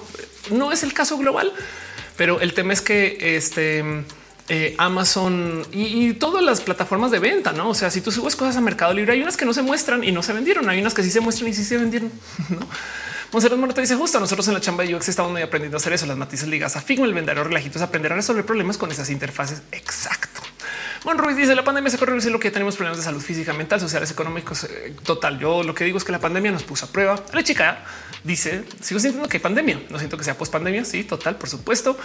no 0.52 0.72
es 0.72 0.84
el 0.84 0.94
caso 0.94 1.18
global, 1.18 1.52
pero 2.16 2.40
el 2.40 2.54
tema 2.54 2.74
es 2.74 2.82
que 2.82 3.36
este 3.36 3.84
eh, 4.48 4.76
Amazon 4.78 5.66
y, 5.72 6.14
todas 6.14 6.44
las 6.44 6.62
plataformas 6.62 7.10
de 7.10 7.18
venta, 7.18 7.52
no? 7.52 7.70
O 7.70 7.74
sea, 7.74 7.90
si 7.90 8.02
tú 8.02 8.12
subes 8.12 8.36
cosas 8.36 8.58
a 8.58 8.62
Mercado 8.62 8.94
Libre, 8.94 9.14
hay 9.14 9.24
unas 9.24 9.38
que 9.38 9.46
no 9.46 9.54
se 9.54 9.64
muestran 9.64 10.04
y 10.04 10.12
no 10.12 10.22
se 10.22 10.34
vendieron, 10.34 10.70
hay 10.70 10.80
unas 10.80 10.94
que 10.94 11.02
sí 11.02 11.10
se 11.10 11.20
muestran 11.20 11.50
y 11.50 11.54
sí 11.54 11.64
se 11.64 11.78
vendieron. 11.78 12.12
Monserrat 13.34 13.58
Morata 13.58 13.82
dice 13.82 13.96
justo 13.96 14.20
nosotros 14.20 14.48
en 14.48 14.54
la 14.54 14.62
chamba 14.62 14.84
de 14.84 14.94
UX 14.94 15.10
estamos 15.10 15.32
muy 15.32 15.42
aprendiendo 15.42 15.76
a 15.78 15.80
hacer 15.80 15.92
eso. 15.92 16.06
Las 16.06 16.18
matices 16.18 16.48
ligas 16.48 16.76
a 16.76 16.82
Figma, 16.82 17.08
el 17.08 17.16
vendedor 17.16 17.48
relajitos, 17.48 17.82
aprender 17.82 18.14
a 18.14 18.16
resolver 18.16 18.46
problemas 18.46 18.78
con 18.78 18.92
esas 18.92 19.10
interfaces. 19.10 19.64
Exacto. 19.72 20.40
Bueno, 21.04 21.24
Ruiz 21.24 21.36
dice 21.36 21.56
la 21.56 21.64
pandemia 21.64 21.90
se 21.90 21.98
corre 21.98 22.16
lo 22.30 22.40
que 22.40 22.52
tenemos 22.52 22.76
problemas 22.76 23.00
de 23.00 23.04
salud 23.04 23.22
física, 23.22 23.52
mental, 23.52 23.80
sociales, 23.80 24.12
económicos. 24.12 24.66
Eh, 24.66 24.96
total. 25.02 25.40
Yo 25.40 25.64
lo 25.64 25.74
que 25.74 25.84
digo 25.84 25.98
es 25.98 26.04
que 26.04 26.12
la 26.12 26.20
pandemia 26.20 26.52
nos 26.52 26.62
puso 26.62 26.86
a 26.86 26.90
prueba. 26.90 27.16
La 27.34 27.44
chica 27.44 27.84
dice 28.24 28.64
sigo 28.82 29.00
sintiendo 29.00 29.28
que 29.28 29.38
hay 29.38 29.44
pandemia. 29.44 29.82
No 29.90 29.98
siento 29.98 30.18
que 30.18 30.24
sea 30.24 30.38
post 30.38 30.52
pandemia. 30.52 30.86
Sí, 30.86 31.04
total, 31.04 31.38
por 31.38 31.50
supuesto. 31.50 31.98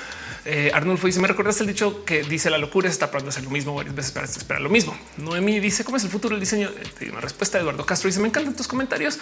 Eh, 0.45 0.71
Arnulfo 0.75 1.07
dice 1.07 1.21
me 1.21 1.29
recordaste 1.29 1.63
el 1.63 1.69
dicho 1.69 2.05
que 2.05 2.23
dice 2.23 2.51
la 2.51 2.59
locura 2.59 2.89
está 2.89 3.11
probando 3.11 3.31
hacer 3.31 3.45
lo 3.45 3.51
mismo 3.51 3.75
varias 3.75 3.95
veces 3.95 4.13
para 4.13 4.27
esperar 4.27 4.61
lo 4.61 4.71
mismo. 4.71 4.97
Noemi 5.17 5.61
dice 5.61 5.85
cómo 5.85 5.97
es 5.97 6.05
el 6.05 6.11
futuro 6.11 6.35
del 6.35 6.41
diseño. 6.41 6.71
Eh, 7.01 7.11
una 7.11 7.21
respuesta 7.21 7.59
Eduardo 7.59 7.85
Castro 7.87 8.09
dice 8.09 8.21
me 8.21 8.29
encantan 8.29 8.55
tus 8.55 8.69
comentarios. 8.69 9.19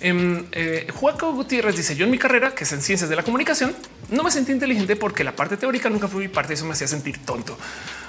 Eh, 0.00 0.44
eh, 0.52 0.86
Juaco 0.92 1.32
Gutiérrez 1.32 1.76
dice 1.76 1.96
yo 1.96 2.04
en 2.04 2.10
mi 2.10 2.18
carrera 2.18 2.54
que 2.54 2.64
es 2.64 2.72
en 2.72 2.82
ciencias 2.82 3.08
de 3.08 3.16
la 3.16 3.22
comunicación 3.22 3.74
no 4.10 4.22
me 4.22 4.30
sentí 4.30 4.52
inteligente 4.52 4.96
porque 4.96 5.24
la 5.24 5.34
parte 5.34 5.56
teórica 5.56 5.88
nunca 5.88 6.08
fue 6.08 6.20
mi 6.20 6.28
parte. 6.28 6.54
Eso 6.54 6.66
me 6.66 6.72
hacía 6.72 6.88
sentir 6.88 7.24
tonto. 7.24 7.56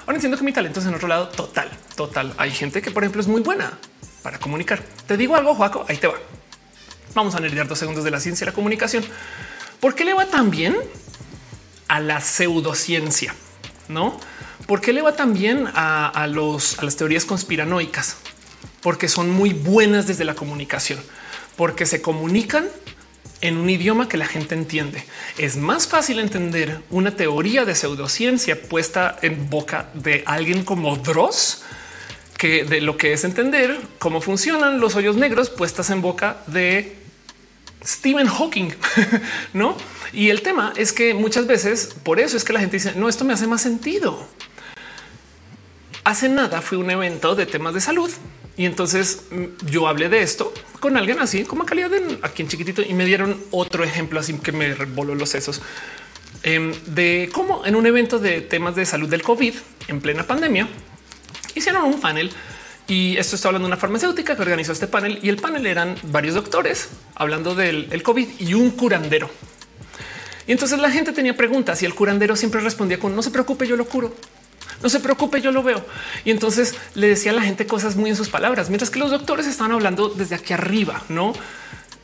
Ahora 0.02 0.14
entiendo 0.14 0.36
que 0.36 0.44
mi 0.44 0.52
talento 0.52 0.80
es 0.80 0.86
en 0.86 0.94
otro 0.94 1.08
lado. 1.08 1.28
Total, 1.28 1.70
total. 1.96 2.34
Hay 2.38 2.50
gente 2.50 2.82
que 2.82 2.90
por 2.90 3.02
ejemplo 3.02 3.20
es 3.20 3.28
muy 3.28 3.40
buena 3.40 3.78
para 4.22 4.38
comunicar. 4.38 4.82
Te 5.06 5.16
digo 5.16 5.36
algo, 5.36 5.54
Juaco, 5.54 5.84
ahí 5.88 5.96
te 5.96 6.06
va. 6.06 6.14
Vamos 7.16 7.34
a 7.34 7.40
nerdear 7.40 7.66
dos 7.66 7.78
segundos 7.78 8.04
de 8.04 8.10
la 8.10 8.20
ciencia 8.20 8.44
y 8.44 8.46
la 8.46 8.52
comunicación. 8.52 9.02
¿Por 9.80 9.94
qué 9.94 10.04
le 10.04 10.12
va 10.12 10.26
tan 10.26 10.50
bien 10.50 10.76
a 11.88 11.98
la 11.98 12.20
pseudociencia? 12.20 13.34
No? 13.88 14.20
¿Por 14.66 14.82
qué 14.82 14.92
le 14.92 15.00
va 15.00 15.16
tan 15.16 15.32
bien 15.32 15.66
a, 15.74 16.26
los, 16.30 16.78
a 16.78 16.84
las 16.84 16.96
teorías 16.96 17.24
conspiranoicas? 17.24 18.18
Porque 18.82 19.08
son 19.08 19.30
muy 19.30 19.54
buenas 19.54 20.06
desde 20.06 20.26
la 20.26 20.34
comunicación, 20.34 20.98
porque 21.56 21.86
se 21.86 22.02
comunican 22.02 22.66
en 23.40 23.56
un 23.56 23.70
idioma 23.70 24.10
que 24.10 24.18
la 24.18 24.26
gente 24.26 24.54
entiende. 24.54 25.02
Es 25.38 25.56
más 25.56 25.88
fácil 25.88 26.18
entender 26.18 26.82
una 26.90 27.16
teoría 27.16 27.64
de 27.64 27.74
pseudociencia 27.74 28.60
puesta 28.60 29.18
en 29.22 29.48
boca 29.48 29.88
de 29.94 30.22
alguien 30.26 30.64
como 30.64 30.94
Dross 30.96 31.62
que 32.36 32.64
de 32.64 32.82
lo 32.82 32.98
que 32.98 33.14
es 33.14 33.24
entender 33.24 33.80
cómo 33.98 34.20
funcionan 34.20 34.80
los 34.80 34.94
hoyos 34.96 35.16
negros 35.16 35.48
puestas 35.48 35.88
en 35.88 36.02
boca 36.02 36.42
de 36.46 37.05
Stephen 37.86 38.26
Hawking, 38.26 38.70
no? 39.52 39.76
Y 40.12 40.30
el 40.30 40.42
tema 40.42 40.72
es 40.76 40.92
que 40.92 41.14
muchas 41.14 41.46
veces 41.46 41.94
por 42.02 42.18
eso 42.18 42.36
es 42.36 42.44
que 42.44 42.52
la 42.52 42.60
gente 42.60 42.76
dice 42.76 42.94
no, 42.96 43.08
esto 43.08 43.24
me 43.24 43.32
hace 43.32 43.46
más 43.46 43.62
sentido. 43.62 44.26
Hace 46.04 46.28
nada 46.28 46.62
fue 46.62 46.78
un 46.78 46.90
evento 46.90 47.34
de 47.34 47.46
temas 47.46 47.74
de 47.74 47.80
salud 47.80 48.10
y 48.56 48.64
entonces 48.64 49.22
mm, 49.30 49.66
yo 49.70 49.86
hablé 49.88 50.08
de 50.08 50.22
esto 50.22 50.52
con 50.80 50.96
alguien 50.96 51.18
así 51.18 51.44
como 51.44 51.66
calidad 51.66 51.90
de 51.90 52.18
aquí 52.22 52.42
en 52.42 52.48
chiquitito 52.48 52.82
y 52.82 52.94
me 52.94 53.04
dieron 53.04 53.40
otro 53.50 53.84
ejemplo 53.84 54.20
así 54.20 54.34
que 54.34 54.52
me 54.52 54.74
voló 54.74 55.14
los 55.14 55.30
sesos 55.30 55.60
em, 56.42 56.72
de 56.86 57.28
cómo 57.32 57.66
en 57.66 57.76
un 57.76 57.86
evento 57.86 58.18
de 58.18 58.40
temas 58.40 58.76
de 58.76 58.86
salud 58.86 59.08
del 59.08 59.22
COVID 59.22 59.54
en 59.88 60.00
plena 60.00 60.22
pandemia 60.22 60.68
hicieron 61.54 61.84
un 61.84 62.00
panel 62.00 62.30
y 62.88 63.16
esto 63.16 63.36
está 63.36 63.48
hablando 63.48 63.66
de 63.66 63.72
una 63.72 63.80
farmacéutica 63.80 64.36
que 64.36 64.42
organizó 64.42 64.72
este 64.72 64.86
panel 64.86 65.18
y 65.22 65.28
el 65.28 65.36
panel 65.36 65.66
eran 65.66 65.96
varios 66.04 66.34
doctores 66.34 66.88
hablando 67.14 67.54
del 67.54 68.02
COVID 68.02 68.28
y 68.40 68.54
un 68.54 68.70
curandero. 68.70 69.30
Y 70.46 70.52
entonces 70.52 70.78
la 70.78 70.90
gente 70.90 71.12
tenía 71.12 71.36
preguntas 71.36 71.82
y 71.82 71.86
el 71.86 71.94
curandero 71.94 72.36
siempre 72.36 72.60
respondía 72.60 72.98
con 72.98 73.14
no 73.16 73.22
se 73.22 73.30
preocupe, 73.30 73.66
yo 73.66 73.76
lo 73.76 73.86
curo. 73.86 74.14
No 74.82 74.88
se 74.88 75.00
preocupe, 75.00 75.40
yo 75.40 75.50
lo 75.50 75.62
veo. 75.62 75.84
Y 76.24 76.30
entonces 76.30 76.74
le 76.94 77.08
decía 77.08 77.32
a 77.32 77.34
la 77.34 77.42
gente 77.42 77.66
cosas 77.66 77.96
muy 77.96 78.10
en 78.10 78.16
sus 78.16 78.28
palabras, 78.28 78.68
mientras 78.68 78.90
que 78.90 78.98
los 78.98 79.10
doctores 79.10 79.46
estaban 79.46 79.72
hablando 79.72 80.08
desde 80.10 80.34
aquí 80.34 80.52
arriba, 80.52 81.02
no? 81.08 81.32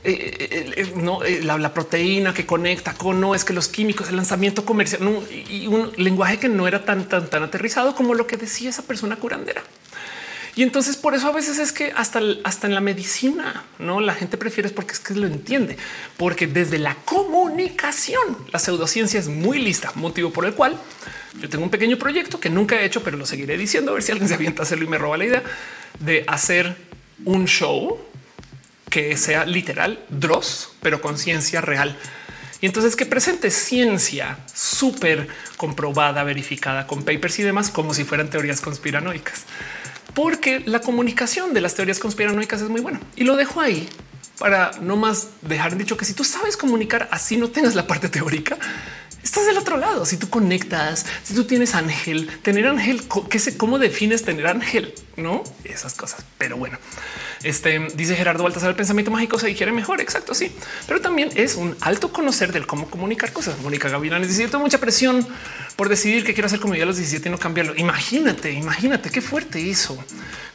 Eh, 0.05 0.37
eh, 0.51 0.73
eh, 0.77 0.93
no 0.97 1.21
la, 1.43 1.73
proteína 1.73 2.35
que 2.35 2.45
conecta 2.45 2.93
con 2.93 3.21
no 3.21 3.37
es 3.37 3.45
que 3.45 3.53
los 3.53 3.69
químicos, 3.69 4.09
el 4.09 4.17
lanzamiento 4.17 4.65
comercial 4.65 5.01
y 5.31 5.69
un 5.69 5.93
lenguaje 5.97 6.41
que 6.41 6.49
no 6.49 6.67
era 6.67 6.85
tan, 6.85 7.09
tan, 7.09 7.31
tan 7.31 7.45
aterrizado 7.45 7.95
como 7.95 8.15
lo 8.15 8.27
que 8.27 8.37
decía 8.37 8.71
esa 8.71 8.83
persona 8.83 9.15
curandera. 9.15 9.63
Y 10.55 10.62
entonces 10.62 10.97
por 10.97 11.15
eso 11.15 11.29
a 11.29 11.33
veces 11.33 11.59
es 11.59 11.73
que 11.73 11.93
hasta, 11.97 12.20
hasta 12.45 12.66
en 12.66 12.74
la 12.74 12.81
medicina, 12.81 13.65
no 13.79 14.01
la 14.01 14.15
gente 14.15 14.37
prefiere 14.37 14.69
es 14.69 14.74
porque 14.74 14.93
es 14.93 15.01
que 15.01 15.15
lo 15.15 15.27
entiende, 15.27 15.79
porque 16.19 16.47
desde 16.47 16.79
la 16.79 16.95
comunicación 16.95 18.37
la 18.53 18.59
pseudociencia 18.59 19.19
es 19.19 19.29
muy 19.29 19.59
lista, 19.59 19.93
motivo 19.95 20.31
por 20.31 20.45
el 20.45 20.53
cual 20.53 20.79
yo 21.41 21.49
tengo 21.49 21.65
un 21.65 21.70
pequeño 21.70 21.97
proyecto 21.97 22.39
que 22.39 22.51
nunca 22.51 22.81
he 22.81 22.85
hecho, 22.85 23.03
pero 23.03 23.16
lo 23.16 23.24
seguiré 23.24 23.57
diciendo 23.57 23.93
a 23.93 23.95
ver 23.95 24.03
si 24.03 24.12
alguien 24.12 24.29
se 24.29 24.35
avienta 24.35 24.62
a 24.62 24.65
hacerlo 24.65 24.85
y 24.85 24.89
me 24.89 24.99
roba 24.99 25.16
la 25.16 25.24
idea 25.24 25.43
de 26.01 26.24
hacer 26.29 26.77
un 27.24 27.47
show 27.47 27.99
que 28.91 29.16
sea 29.16 29.47
literal 29.47 30.05
Dross, 30.11 30.73
pero 30.83 31.01
con 31.01 31.16
ciencia 31.16 31.62
real. 31.62 31.97
Y 32.61 32.66
entonces 32.66 32.95
que 32.95 33.07
presente 33.07 33.51
ciencia 33.51 34.39
súper 34.55 35.29
comprobada, 35.57 36.23
verificada 36.24 36.87
con 36.87 37.05
papers 37.05 37.39
y 37.39 37.43
demás, 37.43 37.70
como 37.70 37.95
si 37.95 38.05
fueran 38.05 38.29
teorías 38.29 38.61
conspiranoicas 38.61 39.47
porque 40.14 40.60
la 40.60 40.80
comunicación 40.80 41.55
de 41.55 41.60
las 41.60 41.74
teorías 41.74 41.98
conspiranoicas 41.98 42.60
es 42.60 42.68
muy 42.68 42.80
buena 42.80 43.01
y 43.16 43.24
lo 43.24 43.36
dejo 43.36 43.60
ahí 43.60 43.89
para 44.39 44.72
no 44.80 44.97
más 44.97 45.28
dejar 45.43 45.76
dicho 45.76 45.97
que 45.97 46.05
si 46.05 46.14
tú 46.14 46.24
sabes 46.24 46.56
comunicar 46.56 47.09
así 47.12 47.36
no 47.36 47.48
tengas 47.51 47.74
la 47.74 47.86
parte 47.86 48.09
teórica, 48.09 48.59
estás 49.22 49.47
del 49.47 49.56
otro 49.56 49.76
lado. 49.76 50.05
Si 50.05 50.16
tú 50.16 50.28
conectas, 50.28 51.06
si 51.22 51.34
tú 51.34 51.44
tienes 51.44 51.74
ángel, 51.74 52.28
tener 52.43 52.66
ángel, 52.66 53.02
¿qué 53.30 53.39
sé, 53.39 53.56
cómo 53.56 53.78
defines 53.78 54.24
tener 54.24 54.47
ángel? 54.47 54.94
No 55.16 55.44
esas 55.64 55.94
cosas, 55.94 56.24
pero 56.39 56.56
bueno. 56.56 56.78
Este 57.43 57.86
dice 57.94 58.14
Gerardo 58.16 58.44
Baltasar, 58.44 58.70
el 58.70 58.76
pensamiento 58.76 59.10
mágico 59.10 59.39
se 59.39 59.47
digiere 59.47 59.72
mejor. 59.72 60.01
Exacto, 60.01 60.34
sí, 60.34 60.52
pero 60.86 61.01
también 61.01 61.30
es 61.34 61.56
un 61.56 61.76
alto 61.80 62.12
conocer 62.12 62.52
del 62.52 62.66
cómo 62.66 62.89
comunicar 62.89 63.32
cosas. 63.32 63.59
Mónica 63.60 63.89
Gavilán 63.89 64.26
Tengo 64.26 64.60
mucha 64.60 64.78
presión 64.78 65.26
por 65.77 65.89
decidir 65.89 66.24
que 66.24 66.35
quiero 66.35 66.47
hacer 66.47 66.61
como 66.61 66.74
yo 66.74 66.82
a 66.82 66.86
los 66.86 66.97
17 66.97 67.28
y 67.28 67.32
no 67.32 67.39
cambiarlo. 67.39 67.74
Imagínate, 67.77 68.53
imagínate 68.53 69.11
qué 69.11 69.20
fuerte 69.20 69.70
eso, 69.70 70.03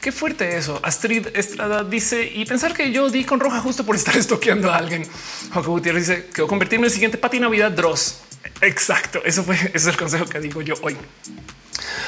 qué 0.02 0.12
fuerte 0.12 0.58
eso. 0.58 0.80
Astrid 0.84 1.28
Estrada 1.34 1.84
dice 1.84 2.32
y 2.34 2.46
pensar 2.46 2.74
que 2.74 2.92
yo 2.92 3.10
di 3.10 3.24
con 3.24 3.40
roja 3.40 3.60
justo 3.60 3.86
por 3.86 3.96
estar 3.96 4.16
estoqueando 4.18 4.72
a 4.72 4.78
alguien. 4.78 5.08
Joaquín 5.52 5.72
Gutiérrez 5.72 6.08
dice 6.08 6.26
que 6.34 6.44
convertirme 6.44 6.86
en 6.86 6.90
el 6.90 6.94
siguiente 6.94 7.18
Pati 7.18 7.40
Navidad 7.40 7.72
Dross. 7.72 8.20
Exacto. 8.62 9.22
Eso 9.26 9.44
fue 9.44 9.56
ese 9.56 9.76
es 9.76 9.88
el 9.88 9.98
consejo 9.98 10.26
que 10.26 10.40
digo 10.40 10.62
yo 10.62 10.76
hoy. 10.82 10.96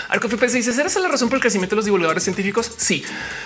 Arco 0.09 0.27
FPC 0.27 0.53
dice: 0.53 0.73
¿Será 0.73 0.87
esa 0.87 0.99
la 0.99 1.07
razón 1.07 1.29
por 1.29 1.37
el 1.37 1.41
crecimiento 1.41 1.75
de 1.75 1.77
los 1.77 1.85
divulgadores 1.85 2.23
científicos? 2.23 2.71
Sí, 2.77 3.03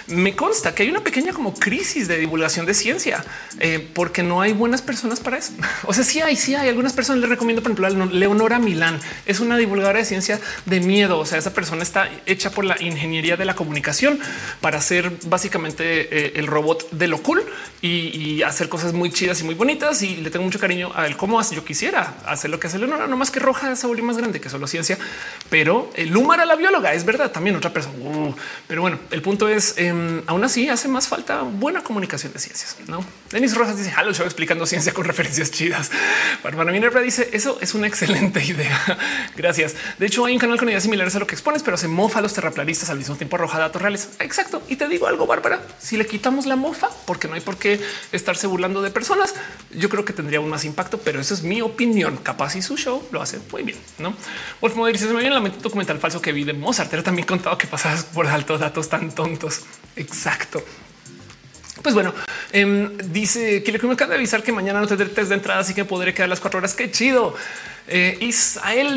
me 0.07 0.35
consta 0.35 0.73
que 0.75 0.83
hay 0.83 0.89
una 0.89 1.01
pequeña 1.01 1.33
como 1.33 1.53
crisis 1.53 2.07
de 2.07 2.17
divulgación 2.17 2.65
de 2.65 2.73
ciencia 2.73 3.25
eh, 3.59 3.87
porque 3.93 4.23
no 4.23 4.41
hay 4.41 4.53
buenas 4.53 4.81
personas 4.81 5.19
para 5.19 5.37
eso. 5.37 5.53
O 5.85 5.93
sea, 5.93 6.03
sí 6.03 6.21
hay, 6.21 6.35
sí 6.35 6.55
hay 6.55 6.69
algunas 6.69 6.93
personas. 6.93 7.21
Les 7.21 7.29
recomiendo, 7.29 7.61
por 7.61 7.71
ejemplo, 7.71 7.87
a 7.87 8.07
Leonora 8.07 8.57
Milán 8.57 8.99
es 9.25 9.39
una 9.39 9.57
divulgadora 9.57 9.99
de 9.99 10.05
ciencia 10.05 10.39
de 10.65 10.79
miedo. 10.79 11.19
O 11.19 11.25
sea, 11.25 11.37
esa 11.37 11.53
persona 11.53 11.83
está 11.83 12.09
hecha 12.25 12.51
por 12.51 12.63
la 12.63 12.81
ingeniería 12.81 13.35
de 13.35 13.45
la 13.45 13.55
comunicación 13.55 14.19
para 14.61 14.77
hacer 14.77 15.11
básicamente 15.25 15.83
eh, 16.11 16.33
el 16.35 16.47
robot 16.47 16.89
de 16.91 17.07
lo 17.07 17.21
cool 17.21 17.43
y, 17.81 18.41
hacer 18.43 18.67
cosas 18.67 18.93
muy 18.93 19.11
chidas 19.11 19.41
y 19.41 19.43
muy 19.43 19.55
bonitas. 19.55 20.01
Y 20.01 20.17
le 20.17 20.29
tengo 20.29 20.45
mucho 20.45 20.59
cariño 20.59 20.91
a 20.95 21.05
él. 21.07 21.15
Hace? 21.39 21.55
Yo 21.55 21.65
quisiera 21.65 22.15
hacer 22.25 22.51
lo 22.51 22.59
que 22.59 22.67
hace 22.67 22.77
Leonora, 22.77 23.07
no 23.07 23.17
más 23.17 23.31
que 23.31 23.39
roja, 23.39 23.71
esa 23.71 23.87
más 23.87 24.17
grande 24.17 24.41
que 24.41 24.49
solo 24.49 24.67
ciencia, 24.67 24.97
pero 25.49 25.89
el 25.95 26.12
Lumar 26.13 26.39
a 26.39 26.45
la 26.45 26.55
bióloga 26.55 26.93
es 26.93 27.03
verdad. 27.05 27.31
También 27.31 27.55
otra 27.55 27.73
persona, 27.73 27.95
uh, 27.97 28.35
pero 28.67 28.81
bueno, 28.81 28.99
el 29.09 29.23
punto 29.23 29.49
es 29.49 29.75
em, 29.77 30.21
aún 30.27 30.43
así 30.43 30.69
hace 30.69 30.87
más 30.87 31.07
falta 31.07 31.41
buena 31.41 31.83
comunicación 31.83 32.31
de 32.33 32.39
ciencias. 32.39 32.77
No, 32.87 33.03
Denis 33.33 33.55
Rojas 33.55 33.75
dice 33.79 33.91
Halo 33.95 34.13
Show 34.13 34.25
explicando 34.25 34.67
ciencia 34.67 34.93
con 34.93 35.05
referencias 35.05 35.49
chidas. 35.49 35.89
Bárbara 36.43 36.71
Minerva 36.71 37.01
dice 37.01 37.31
eso 37.33 37.57
es 37.61 37.73
una 37.73 37.87
excelente 37.87 38.45
idea. 38.45 38.79
Gracias. 39.35 39.73
De 39.97 40.05
hecho, 40.05 40.23
hay 40.25 40.33
un 40.33 40.39
canal 40.39 40.59
con 40.59 40.69
ideas 40.69 40.83
similares 40.83 41.15
a 41.15 41.19
lo 41.19 41.25
que 41.25 41.33
expones, 41.33 41.63
pero 41.63 41.75
se 41.75 41.87
mofa 41.87 42.19
a 42.19 42.21
los 42.21 42.31
terraplanistas 42.33 42.91
al 42.91 42.99
mismo 42.99 43.15
tiempo 43.15 43.35
arroja 43.35 43.57
datos 43.57 43.81
reales. 43.81 44.09
Exacto. 44.19 44.61
Y 44.69 44.75
te 44.75 44.87
digo 44.87 45.07
algo, 45.07 45.25
Bárbara, 45.25 45.63
si 45.79 45.97
le 45.97 46.05
quitamos 46.05 46.45
la 46.45 46.55
mofa, 46.55 46.89
porque 47.07 47.27
no 47.27 47.33
hay 47.33 47.41
por 47.41 47.57
qué 47.57 47.81
estarse 48.11 48.45
burlando 48.45 48.83
de 48.83 48.91
personas, 48.91 49.33
yo 49.71 49.89
creo 49.89 50.05
que 50.05 50.13
tendría 50.13 50.39
un 50.39 50.49
más 50.49 50.63
impacto, 50.63 50.99
pero 50.99 51.19
eso 51.19 51.33
es 51.33 51.41
mi 51.41 51.59
opinión. 51.59 52.17
Capaz 52.17 52.55
y 52.55 52.61
su 52.61 52.77
show 52.77 53.03
lo 53.11 53.19
hace 53.19 53.39
muy 53.51 53.63
bien. 53.63 53.79
No 53.97 54.13
Wolf 54.61 54.75
dice 54.91 55.07
se 55.07 55.13
me 55.13 55.21
viene 55.21 55.33
la 55.33 55.41
mente 55.41 55.57
documental 55.59 55.97
falso 55.97 56.21
que 56.21 56.31
vi 56.33 56.43
de 56.43 56.53
Mozart. 56.53 56.93
Era 56.93 57.01
también 57.01 57.27
contado 57.27 57.57
que 57.57 57.65
pasabas 57.65 58.03
por 58.03 58.27
altos 58.27 58.59
datos 58.59 58.89
tan 58.89 59.09
tontos. 59.09 59.61
Exacto. 59.95 60.63
Pues 61.83 61.93
bueno, 61.93 62.13
em, 62.53 62.97
dice 63.11 63.61
que 63.61 63.73
le 63.73 63.77
acaba 63.77 64.11
de 64.11 64.15
avisar 64.15 64.41
que 64.41 64.53
mañana 64.53 64.79
no 64.79 64.87
tendré 64.87 65.07
test 65.07 65.27
de 65.27 65.35
entrada, 65.35 65.59
así 65.59 65.73
que 65.73 65.83
podré 65.83 66.13
quedar 66.13 66.29
las 66.29 66.39
cuatro 66.39 66.59
horas. 66.59 66.73
Qué 66.73 66.89
chido. 66.89 67.35
Eh, 67.89 68.17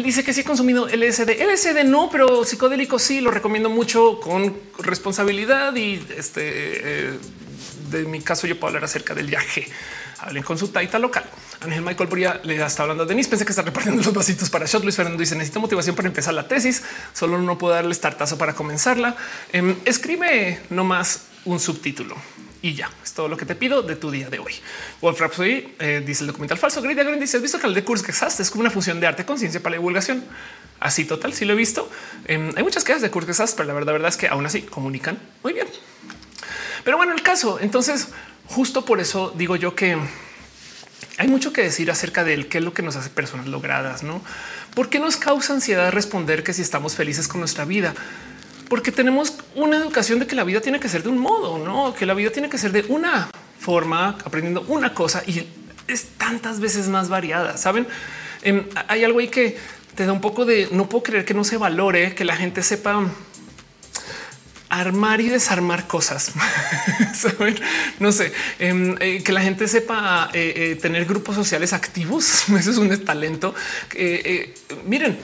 dice 0.05 0.23
que 0.23 0.33
sí 0.33 0.43
he 0.43 0.45
consumido 0.45 0.87
LSD. 0.87 1.31
LSD 1.31 1.85
no, 1.85 2.09
pero 2.11 2.45
psicodélico 2.45 3.01
sí 3.01 3.21
lo 3.21 3.33
recomiendo 3.33 3.69
mucho 3.69 4.21
con 4.21 4.57
responsabilidad 4.79 5.75
y 5.75 6.01
este 6.17 6.43
eh, 6.45 7.19
de 7.91 8.05
mi 8.05 8.21
caso 8.21 8.47
yo 8.47 8.55
puedo 8.55 8.69
hablar 8.69 8.85
acerca 8.85 9.15
del 9.15 9.27
viaje. 9.27 9.67
Hablen 10.21 10.45
con 10.45 10.57
su 10.57 10.69
taita 10.69 11.01
local. 11.01 11.25
Ángel 11.63 11.83
Michael 11.83 12.09
Bria 12.09 12.41
le 12.45 12.65
está 12.65 12.85
hablando 12.85 13.03
a 13.03 13.07
Denise. 13.07 13.29
Pensé 13.29 13.45
que 13.45 13.51
está 13.51 13.63
repartiendo 13.63 14.01
los 14.01 14.15
vasitos 14.15 14.49
para 14.49 14.67
shot. 14.67 14.85
Luis 14.85 14.95
Fernando 14.95 15.19
dice 15.19 15.35
necesito 15.35 15.59
motivación 15.59 15.97
para 15.97 16.07
empezar 16.07 16.35
la 16.35 16.47
tesis. 16.47 16.85
Solo 17.13 17.39
no 17.39 17.59
puedo 17.59 17.75
darle 17.75 17.93
startazo 17.93 18.39
para 18.39 18.55
comenzarla. 18.55 19.17
Em, 19.53 19.75
escribe 19.85 20.61
nomás 20.71 21.23
un 21.45 21.59
subtítulo 21.59 22.15
y 22.63 22.75
ya 22.75 22.91
es 23.05 23.13
todo 23.13 23.29
lo 23.29 23.37
que 23.37 23.47
te 23.47 23.55
pido 23.55 23.83
de 23.83 23.97
tu 23.97 24.11
día 24.11 24.31
de 24.31 24.39
hoy. 24.39 24.53
Wolf 25.01 25.21
Rhapsody 25.21 25.75
eh, 25.79 26.03
dice 26.05 26.23
el 26.23 26.29
documental 26.29 26.59
falso. 26.59 26.83
Greg 26.83 26.97
Green 26.97 27.21
dice: 27.21 27.37
¿Has 27.37 27.43
visto 27.43 27.59
que 27.59 27.67
el 27.67 27.75
de 27.75 27.85
que 27.85 28.13
es 28.13 28.51
como 28.51 28.63
una 28.63 28.71
función 28.71 29.01
de 29.01 29.07
arte 29.07 29.25
conciencia 29.25 29.63
para 29.63 29.73
la 29.73 29.79
divulgación? 29.79 30.25
Así 30.81 31.05
total. 31.05 31.33
Sí 31.33 31.45
lo 31.45 31.55
he 31.55 31.57
visto. 31.57 31.91
Em, 32.27 32.53
hay 32.57 32.63
muchas 32.63 32.85
quejas 32.85 33.03
de 33.03 33.11
que 33.11 33.55
pero 33.55 33.67
la 33.67 33.75
verdad, 33.75 33.93
verdad 33.93 34.09
es 34.09 34.17
que 34.17 34.29
aún 34.29 34.45
así 34.47 34.63
comunican 34.63 35.19
muy 35.43 35.53
bien. 35.53 35.67
Pero 36.85 36.97
bueno, 36.97 37.13
el 37.13 37.23
caso. 37.23 37.59
Entonces, 37.61 38.09
justo 38.47 38.85
por 38.85 39.01
eso 39.01 39.33
digo 39.37 39.57
yo 39.57 39.75
que 39.75 39.97
hay 41.19 41.29
mucho 41.29 41.53
que 41.53 41.63
decir 41.63 41.91
acerca 41.91 42.25
de 42.25 42.47
qué 42.47 42.59
es 42.59 42.65
lo 42.65 42.75
que 42.75 42.83
nos 42.83 42.97
hace 42.97 43.09
personas 43.11 43.47
logradas, 43.47 44.03
no? 44.03 44.23
¿Por 44.75 44.91
qué 44.91 44.99
nos 44.99 45.17
causa 45.17 45.55
ansiedad 45.55 45.91
responder 45.91 46.43
que 46.43 46.53
si 46.53 46.63
estamos 46.63 46.95
felices 46.95 47.29
con 47.29 47.41
nuestra 47.41 47.65
vida? 47.65 47.95
Porque 48.69 48.91
tenemos 48.93 49.35
una 49.55 49.77
educación 49.77 50.19
de 50.19 50.27
que 50.27 50.35
la 50.35 50.45
vida 50.45 50.61
tiene 50.61 50.81
que 50.81 50.89
ser 50.89 51.03
de 51.03 51.09
un 51.09 51.19
modo, 51.19 51.59
no 51.59 51.95
que 51.95 52.07
la 52.07 52.15
vida 52.15 52.31
tiene 52.31 52.49
que 52.49 52.59
ser 52.59 52.73
de 52.73 52.85
una 52.89 53.31
forma, 53.59 54.19
aprendiendo 54.25 54.65
una 54.69 54.93
cosa 54.93 55.23
y 55.27 55.47
es 55.89 56.07
tantas 56.19 56.61
veces 56.61 56.89
más 56.89 57.09
variada. 57.09 57.57
Saben, 57.57 57.87
em, 58.43 58.65
hay 58.89 59.05
algo 59.05 59.21
ahí 59.21 59.29
que 59.29 59.57
te 59.95 60.05
da 60.05 60.13
un 60.13 60.21
poco 60.21 60.45
de 60.45 60.69
no 60.73 60.89
puedo 60.89 61.05
creer 61.05 61.25
que 61.25 61.35
no 61.35 61.45
se 61.45 61.57
valore, 61.57 62.15
que 62.15 62.25
la 62.25 62.37
gente 62.37 62.63
sepa 62.63 63.09
armar 64.69 65.21
y 65.21 65.29
desarmar 65.29 65.87
cosas. 65.87 66.33
no 68.01 68.13
sé, 68.13 68.33
em, 68.59 68.97
eh, 69.01 69.23
que 69.23 69.33
la 69.33 69.41
gente 69.41 69.69
sepa 69.69 70.31
eh, 70.33 70.53
eh, 70.57 70.77
tener 70.77 71.05
grupos 71.07 71.35
sociales 71.35 71.73
activos. 71.73 72.49
Eso 72.59 72.71
es 72.71 72.77
un 72.77 72.97
talento. 73.05 73.55
miren, 74.85 75.19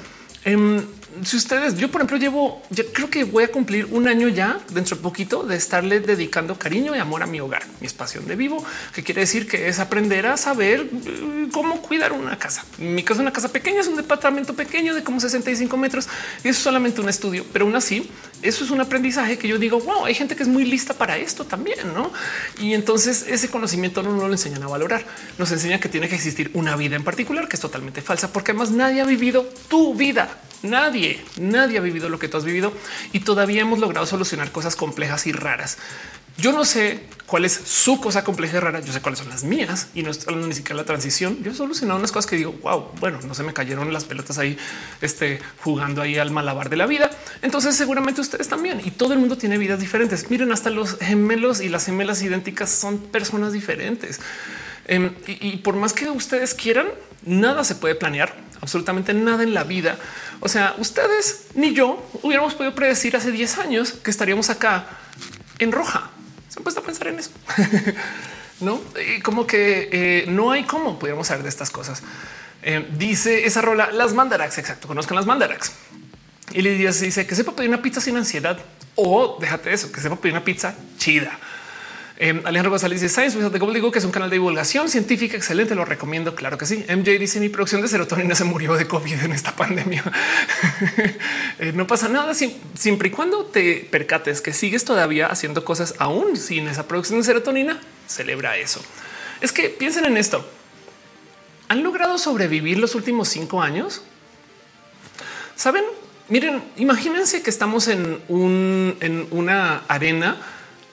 em, 0.44 0.82
si 1.24 1.36
ustedes, 1.36 1.76
yo 1.76 1.90
por 1.90 2.01
ejemplo 2.01 2.16
llevo, 2.16 2.62
yo 2.70 2.84
creo 2.93 3.10
que 3.10 3.24
voy 3.24 3.44
a 3.44 3.48
cumplir 3.48 3.86
un 3.90 4.09
año 4.09 4.28
ya 4.28 4.59
dentro 4.70 4.97
de 4.97 5.02
poquito 5.02 5.43
de 5.43 5.56
estarle 5.56 6.01
dedicando 6.01 6.59
cariño 6.59 6.97
y 6.97 6.98
amor 6.98 7.22
a 7.22 7.26
mi 7.26 7.40
hogar, 7.40 7.62
mi 7.80 7.86
espacio 7.86 8.20
donde 8.20 8.34
vivo, 8.34 8.64
que 8.94 9.02
quiere 9.02 9.20
decir 9.20 9.47
que 9.47 9.68
es 9.68 9.78
aprender 9.78 10.26
a 10.26 10.36
saber 10.36 10.89
eh, 10.90 11.48
cómo 11.52 11.82
cuidar 11.82 12.12
una 12.12 12.39
casa. 12.39 12.64
Mi 12.78 13.02
casa 13.02 13.20
es 13.20 13.22
una 13.22 13.32
casa 13.32 13.52
pequeña, 13.52 13.80
es 13.80 13.89
un 13.89 13.97
departamento 13.97 14.55
pequeño 14.55 14.94
de 14.94 15.05
como 15.05 15.20
65 15.20 15.76
metros 15.76 16.09
y 16.43 16.48
es 16.48 16.56
solamente 16.56 17.01
un 17.01 17.09
estudio, 17.09 17.44
pero 17.52 17.66
aún 17.66 17.76
así 17.76 18.10
eso 18.40 18.64
es 18.64 18.70
un 18.70 18.80
aprendizaje 18.80 19.39
que 19.39 19.48
yo 19.48 19.59
digo, 19.59 19.80
wow, 19.80 20.06
hay 20.06 20.14
gente 20.14 20.34
que 20.34 20.43
es 20.43 20.48
muy 20.48 20.64
lista 20.64 20.94
para 20.94 21.18
esto 21.18 21.44
también, 21.44 21.94
¿no? 21.94 22.10
Y 22.59 22.74
entonces 22.74 23.26
ese 23.28 23.48
conocimiento 23.48 24.02
no 24.02 24.12
nos 24.12 24.24
lo 24.24 24.32
enseñan 24.32 24.62
a 24.62 24.68
valorar, 24.68 25.05
nos 25.39 25.52
enseña 25.52 25.78
que 25.78 25.89
tiene 25.89 26.09
que 26.09 26.14
existir 26.14 26.51
una 26.55 26.74
vida 26.74 26.97
en 26.97 27.05
particular 27.05 27.48
que 27.48 27.56
es 27.56 27.60
totalmente 27.60 28.02
falsa, 28.02 28.32
porque 28.32 28.52
además 28.52 28.70
nadie 28.70 29.01
ha 29.01 29.05
vivido 29.05 29.47
tu 29.68 29.94
vida 29.94 30.39
Nadie, 30.62 31.20
nadie 31.39 31.78
ha 31.78 31.80
vivido 31.80 32.09
lo 32.09 32.18
que 32.18 32.28
tú 32.28 32.36
has 32.36 32.44
vivido 32.44 32.72
y 33.12 33.20
todavía 33.20 33.62
hemos 33.62 33.78
logrado 33.78 34.06
solucionar 34.06 34.52
cosas 34.52 34.76
complejas 34.76 35.26
y 35.26 35.32
raras. 35.32 35.78
Yo 36.39 36.52
no 36.52 36.64
sé 36.64 37.01
cuál 37.26 37.44
es 37.44 37.52
su 37.52 38.01
cosa 38.01 38.24
compleja 38.24 38.56
y 38.56 38.60
rara. 38.60 38.80
Yo 38.80 38.93
sé 38.93 39.01
cuáles 39.01 39.18
son 39.18 39.28
las 39.28 39.44
mías 39.44 39.89
y 39.94 40.02
no 40.02 40.10
estoy 40.10 40.28
hablando 40.28 40.48
ni 40.48 40.55
siquiera 40.55 40.76
la 40.76 40.84
transición. 40.84 41.43
Yo 41.43 41.52
he 41.52 41.55
solucionado 41.55 41.98
unas 41.98 42.12
cosas 42.12 42.30
que 42.30 42.36
digo, 42.36 42.52
wow, 42.62 42.90
bueno, 43.01 43.20
no 43.26 43.34
se 43.34 43.43
me 43.43 43.52
cayeron 43.52 43.93
las 43.93 44.05
pelotas 44.05 44.39
ahí, 44.39 44.56
este, 45.01 45.40
jugando 45.62 46.01
ahí 46.01 46.16
al 46.18 46.30
malabar 46.30 46.70
de 46.70 46.76
la 46.76 46.86
vida. 46.86 47.10
Entonces, 47.43 47.76
seguramente 47.76 48.20
ustedes 48.20 48.48
también 48.48 48.80
y 48.84 48.93
todo 48.93 49.12
el 49.12 49.18
mundo 49.18 49.36
tiene 49.36 49.59
vidas 49.59 49.80
diferentes. 49.80 50.30
Miren, 50.30 50.52
hasta 50.52 50.70
los 50.70 50.98
gemelos 50.98 51.60
y 51.60 51.68
las 51.68 51.86
gemelas 51.86 52.22
idénticas 52.22 52.70
son 52.70 52.98
personas 52.98 53.52
diferentes. 53.52 54.20
Em, 54.86 55.14
y 55.26 55.59
por 55.59 55.76
más 55.76 55.93
que 55.93 56.09
ustedes 56.10 56.55
quieran, 56.55 56.86
nada 57.24 57.62
se 57.62 57.76
puede 57.76 57.94
planear, 57.94 58.34
absolutamente 58.62 59.12
nada 59.12 59.43
en 59.43 59.52
la 59.52 59.64
vida 59.64 59.98
o 60.44 60.48
sea, 60.48 60.74
ustedes 60.78 61.47
ni 61.55 61.72
yo 61.72 62.05
hubiéramos 62.22 62.55
podido 62.55 62.74
predecir 62.74 63.14
hace 63.16 63.30
10 63.30 63.59
años 63.59 63.93
que 63.93 64.10
estaríamos 64.10 64.51
acá 64.51 64.86
en 65.60 65.70
roja. 65.70 66.10
Se 66.48 66.59
han 66.59 66.64
puesto 66.64 66.80
a 66.80 66.84
pensar 66.84 67.06
en 67.06 67.20
eso. 67.20 67.30
no 68.60 68.80
y 69.16 69.20
como 69.20 69.47
que 69.47 69.89
eh, 69.93 70.24
no 70.26 70.51
hay 70.51 70.64
cómo 70.64 70.98
pudiéramos 70.98 71.28
saber 71.28 71.44
de 71.44 71.48
estas 71.48 71.70
cosas. 71.70 72.02
Eh, 72.64 72.89
dice 72.98 73.47
esa 73.47 73.60
rola 73.62 73.93
las 73.93 74.14
mandarax. 74.14 74.59
Exacto. 74.59 74.89
Conozcan 74.89 75.14
las 75.14 75.26
mandarax. 75.26 75.70
Y 76.52 76.62
Lidia 76.62 76.90
dice 76.90 77.24
que 77.24 77.36
sepa 77.36 77.55
pedir 77.55 77.68
una 77.68 77.80
pizza 77.80 78.01
sin 78.01 78.16
ansiedad 78.16 78.59
o 78.97 79.39
déjate 79.40 79.72
eso, 79.72 79.93
que 79.93 80.01
sepa 80.01 80.16
pedir 80.16 80.34
una 80.34 80.44
pizza 80.44 80.74
chida. 80.98 81.39
Eh, 82.24 82.40
Alejandro 82.44 82.70
González 82.70 83.01
dice 83.01 83.12
Science 83.12 83.36
Without 83.36 83.53
the 83.53 83.73
digo 83.74 83.90
que 83.90 83.99
es 83.99 84.05
un 84.05 84.12
canal 84.12 84.31
de 84.31 84.36
divulgación 84.36 84.89
científica 84.89 85.36
excelente. 85.36 85.74
Lo 85.74 85.85
recomiendo. 85.85 86.36
Claro 86.36 86.57
que 86.57 86.66
sí. 86.66 86.85
MJ 86.89 87.19
dice 87.19 87.40
mi 87.40 87.49
producción 87.49 87.82
de 87.82 87.89
serotonina 87.89 88.36
se 88.36 88.44
murió 88.44 88.74
de 88.74 88.86
COVID 88.86 89.24
en 89.24 89.32
esta 89.32 89.57
pandemia. 89.57 90.05
Eh, 91.59 91.73
no 91.74 91.86
pasa 91.86 92.09
nada 92.09 92.35
siempre 92.35 93.09
y 93.09 93.11
cuando 93.11 93.44
te 93.44 93.86
percates 93.90 94.40
que 94.40 94.53
sigues 94.53 94.85
todavía 94.85 95.27
haciendo 95.27 95.65
cosas 95.65 95.94
aún 95.99 96.36
sin 96.36 96.66
esa 96.66 96.86
producción 96.89 97.20
de 97.20 97.24
serotonina. 97.24 97.81
Celebra 98.07 98.57
eso. 98.57 98.81
Es 99.40 99.53
que 99.53 99.69
piensen 99.69 100.05
en 100.05 100.16
esto. 100.16 100.49
Han 101.69 101.82
logrado 101.82 102.19
sobrevivir 102.19 102.78
los 102.78 102.94
últimos 102.94 103.28
cinco 103.28 103.62
años. 103.62 104.03
Saben, 105.57 105.85
miren, 106.28 106.62
imagínense 106.77 107.43
que 107.43 107.51
estamos 107.51 107.89
en, 107.89 108.20
un, 108.28 108.97
en 109.01 109.27
una 109.31 109.82
arena 109.89 110.36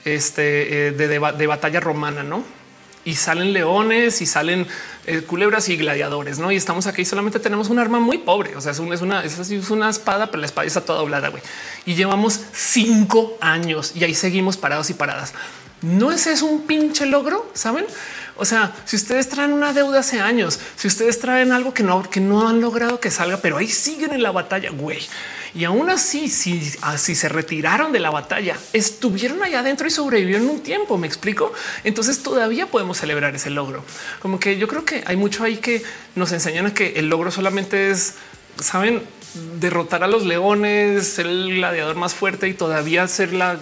este, 0.06 0.88
eh, 0.88 0.92
de, 0.92 1.48
batalla 1.48 1.80
romana, 1.80 2.24
¿no? 2.24 2.44
Y 3.06 3.16
salen 3.16 3.54
leones 3.54 4.22
y 4.22 4.26
salen 4.26 4.68
eh, 5.08 5.22
culebras 5.22 5.70
y 5.70 5.78
gladiadores, 5.78 6.38
¿no? 6.40 6.52
Y 6.52 6.56
estamos 6.56 6.86
aquí 6.86 7.06
solamente 7.06 7.40
tenemos 7.40 7.70
un 7.70 7.80
arma 7.80 8.00
muy 8.00 8.20
pobre, 8.20 8.56
o 8.56 8.62
sea, 8.62 8.72
es, 8.72 8.80
una, 8.80 9.24
es, 9.24 9.70
una 9.70 9.90
espada, 9.90 10.28
pero 10.28 10.42
la 10.42 10.46
espada 10.46 10.68
está 10.68 10.82
toda 10.82 11.00
doblada, 11.00 11.30
güey. 11.30 11.42
Y 11.86 11.96
llevamos 11.96 12.40
cinco 12.54 13.38
años 13.42 13.94
y 13.96 14.04
ahí 14.04 14.14
seguimos 14.14 14.58
parados 14.58 14.90
y 14.90 14.94
paradas. 14.94 15.34
no 15.82 16.12
es 16.12 16.28
eso 16.28 16.46
un 16.46 16.68
pinche 16.68 17.06
logro, 17.06 17.50
saben? 17.54 17.86
O 18.40 18.46
sea, 18.46 18.74
si 18.86 18.96
ustedes 18.96 19.28
traen 19.30 19.54
una 19.54 19.74
deuda 19.74 20.00
hace 20.00 20.20
años, 20.20 20.60
si 20.76 20.88
ustedes 20.88 21.20
traen 21.20 21.52
algo 21.52 21.74
que 21.74 21.84
no, 21.84 22.02
que 22.10 22.20
no 22.20 22.48
han 22.48 22.62
logrado 22.62 23.00
que 23.00 23.12
salga, 23.12 23.38
pero 23.38 23.58
ahí 23.58 23.68
siguen 23.68 24.14
en 24.14 24.24
la 24.24 24.32
batalla, 24.32 24.72
güey. 24.72 25.00
Y 25.54 25.64
aún 25.64 25.90
así, 25.90 26.30
si 26.30 26.72
así 26.82 27.16
se 27.16 27.28
retiraron 27.28 27.92
de 27.92 28.00
la 28.00 28.12
batalla, 28.12 28.56
estuvieron 28.72 29.42
allá 29.44 29.60
adentro 29.60 29.88
y 29.88 29.92
sobrevivieron 29.92 30.48
un 30.48 30.62
tiempo. 30.62 30.98
Me 30.98 31.08
explico. 31.08 31.52
Entonces 31.84 32.22
todavía 32.24 32.68
podemos 32.68 32.98
celebrar 32.98 33.36
ese 33.36 33.50
logro. 33.50 33.84
Como 34.20 34.40
que 34.40 34.58
yo 34.58 34.68
creo 34.68 34.86
que 34.86 35.04
hay 35.06 35.16
mucho 35.16 35.44
ahí 35.44 35.58
que 35.58 35.84
nos 36.16 36.32
enseñan 36.32 36.68
a 36.68 36.74
que 36.74 36.94
el 36.98 37.10
logro 37.10 37.32
solamente 37.32 37.90
es, 37.90 38.16
saben, 38.62 39.02
derrotar 39.60 40.04
a 40.04 40.08
los 40.08 40.26
leones, 40.26 41.08
ser 41.08 41.28
el 41.28 41.56
gladiador 41.56 41.96
más 41.96 42.14
fuerte 42.14 42.48
y 42.48 42.54
todavía 42.54 43.08
ser 43.08 43.34
la 43.34 43.60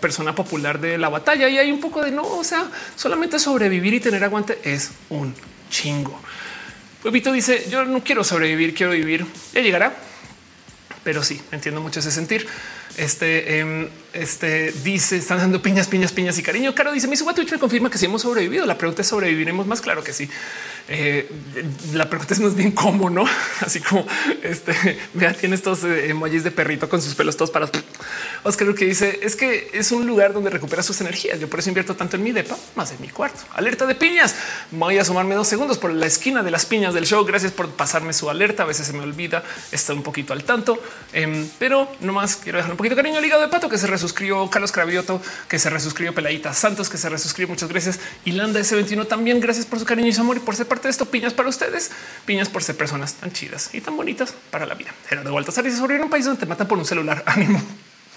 persona 0.00 0.34
popular 0.34 0.80
de 0.80 0.98
la 0.98 1.08
batalla. 1.08 1.48
Y 1.48 1.58
hay 1.58 1.70
un 1.70 1.80
poco 1.80 2.02
de 2.02 2.10
no, 2.10 2.22
o 2.22 2.44
sea, 2.44 2.70
solamente 2.96 3.38
sobrevivir 3.38 3.94
y 3.94 4.00
tener 4.00 4.24
aguante 4.24 4.58
es 4.64 4.90
un 5.10 5.34
chingo. 5.70 6.20
Pepito 7.02 7.32
dice: 7.32 7.66
Yo 7.70 7.84
no 7.84 8.02
quiero 8.02 8.24
sobrevivir, 8.24 8.74
quiero 8.74 8.92
vivir. 8.92 9.26
Ya 9.52 9.60
llegará, 9.60 9.94
pero 11.04 11.22
sí 11.22 11.40
entiendo 11.52 11.80
mucho 11.80 12.00
ese 12.00 12.10
sentir. 12.10 12.46
Este, 12.96 13.60
em, 13.60 13.88
este 14.12 14.72
dice: 14.84 15.16
Están 15.16 15.38
dando 15.38 15.62
piñas, 15.62 15.88
piñas, 15.88 16.12
piñas 16.12 16.38
y 16.38 16.42
cariño. 16.42 16.74
Caro 16.74 16.92
dice: 16.92 17.08
Mi 17.08 17.16
suba 17.16 17.34
Twitch 17.34 17.52
me 17.52 17.58
confirma 17.58 17.90
que 17.90 17.98
si 17.98 18.06
hemos 18.06 18.22
sobrevivido. 18.22 18.66
La 18.66 18.78
pregunta 18.78 19.02
es: 19.02 19.08
¿sobreviviremos 19.08 19.66
más? 19.66 19.80
Claro 19.80 20.02
que 20.02 20.12
sí. 20.12 20.28
Eh, 20.92 21.30
la 21.92 22.10
pregunta 22.10 22.34
es 22.34 22.40
más 22.40 22.56
bien 22.56 22.72
cómo, 22.72 23.10
no? 23.10 23.24
Así 23.60 23.80
como 23.80 24.04
este 24.42 24.98
vea, 25.14 25.32
tiene 25.32 25.54
estos 25.54 25.84
eh, 25.84 26.10
emojis 26.10 26.42
de 26.42 26.50
perrito 26.50 26.88
con 26.88 27.00
sus 27.00 27.14
pelos 27.14 27.36
todos 27.36 27.52
para 27.52 27.70
Oscar 28.42 28.74
que 28.74 28.86
dice 28.86 29.20
es 29.22 29.36
que 29.36 29.70
es 29.72 29.92
un 29.92 30.06
lugar 30.06 30.32
donde 30.32 30.50
recupera 30.50 30.82
sus 30.82 31.00
energías. 31.00 31.38
Yo 31.38 31.48
por 31.48 31.60
eso 31.60 31.68
invierto 31.68 31.94
tanto 31.94 32.16
en 32.16 32.24
mi 32.24 32.32
depa, 32.32 32.56
más 32.74 32.90
en 32.90 33.00
mi 33.00 33.08
cuarto. 33.08 33.40
Alerta 33.54 33.86
de 33.86 33.94
piñas. 33.94 34.34
Voy 34.72 34.98
a 34.98 35.04
sumarme 35.04 35.34
dos 35.34 35.46
segundos 35.46 35.78
por 35.78 35.92
la 35.92 36.06
esquina 36.06 36.42
de 36.42 36.50
las 36.50 36.66
piñas 36.66 36.92
del 36.92 37.06
show. 37.06 37.24
Gracias 37.24 37.52
por 37.52 37.68
pasarme 37.70 38.12
su 38.12 38.28
alerta. 38.28 38.64
A 38.64 38.66
veces 38.66 38.86
se 38.86 38.92
me 38.92 39.00
olvida 39.00 39.44
estar 39.70 39.94
un 39.94 40.02
poquito 40.02 40.32
al 40.32 40.42
tanto, 40.42 40.82
em, 41.12 41.48
pero 41.58 41.88
nomás 42.00 42.36
quiero 42.36 42.58
dejar 42.58 42.72
un 42.72 42.76
poquito 42.76 42.96
de 42.96 43.02
cariño 43.02 43.18
al 43.18 43.24
hígado 43.24 43.42
de 43.42 43.48
pato 43.48 43.68
que 43.68 43.78
se 43.78 43.86
resuscribió 44.00 44.48
Carlos 44.48 44.72
Cravioto, 44.72 45.20
que 45.46 45.58
se 45.58 45.68
resuscribió 45.68 46.14
Peladita 46.14 46.54
Santos, 46.54 46.88
que 46.88 46.96
se 46.96 47.08
resuscribió. 47.08 47.48
Muchas 47.48 47.68
gracias. 47.68 48.00
Y 48.24 48.32
Landa 48.32 48.60
S21 48.60 49.06
también. 49.06 49.40
Gracias 49.40 49.66
por 49.66 49.78
su 49.78 49.84
cariño 49.84 50.08
y 50.08 50.12
su 50.12 50.22
amor 50.22 50.38
y 50.38 50.40
por 50.40 50.56
ser 50.56 50.66
parte 50.66 50.88
de 50.88 50.92
esto. 50.92 51.04
Piñas 51.04 51.34
para 51.34 51.48
ustedes, 51.48 51.90
piñas 52.24 52.48
por 52.48 52.62
ser 52.62 52.76
personas 52.76 53.14
tan 53.14 53.32
chidas 53.32 53.70
y 53.74 53.80
tan 53.82 53.96
bonitas 53.96 54.34
para 54.50 54.64
la 54.64 54.74
vida. 54.74 54.94
Gerardo 55.06 55.34
Baltasar 55.34 55.64
dice 55.64 55.76
sobre 55.76 56.00
un 56.00 56.08
país 56.08 56.24
donde 56.24 56.40
te 56.40 56.46
matan 56.46 56.66
por 56.66 56.78
un 56.78 56.84
celular. 56.84 57.22
Ánimo. 57.26 57.62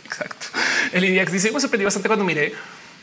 Exacto. 0.05 0.47
El 0.93 1.03
IDIAX 1.03 1.31
dice: 1.31 1.51
Me 1.51 1.59
sorprendí 1.59 1.83
bastante 1.83 2.07
cuando 2.07 2.23
miré 2.23 2.53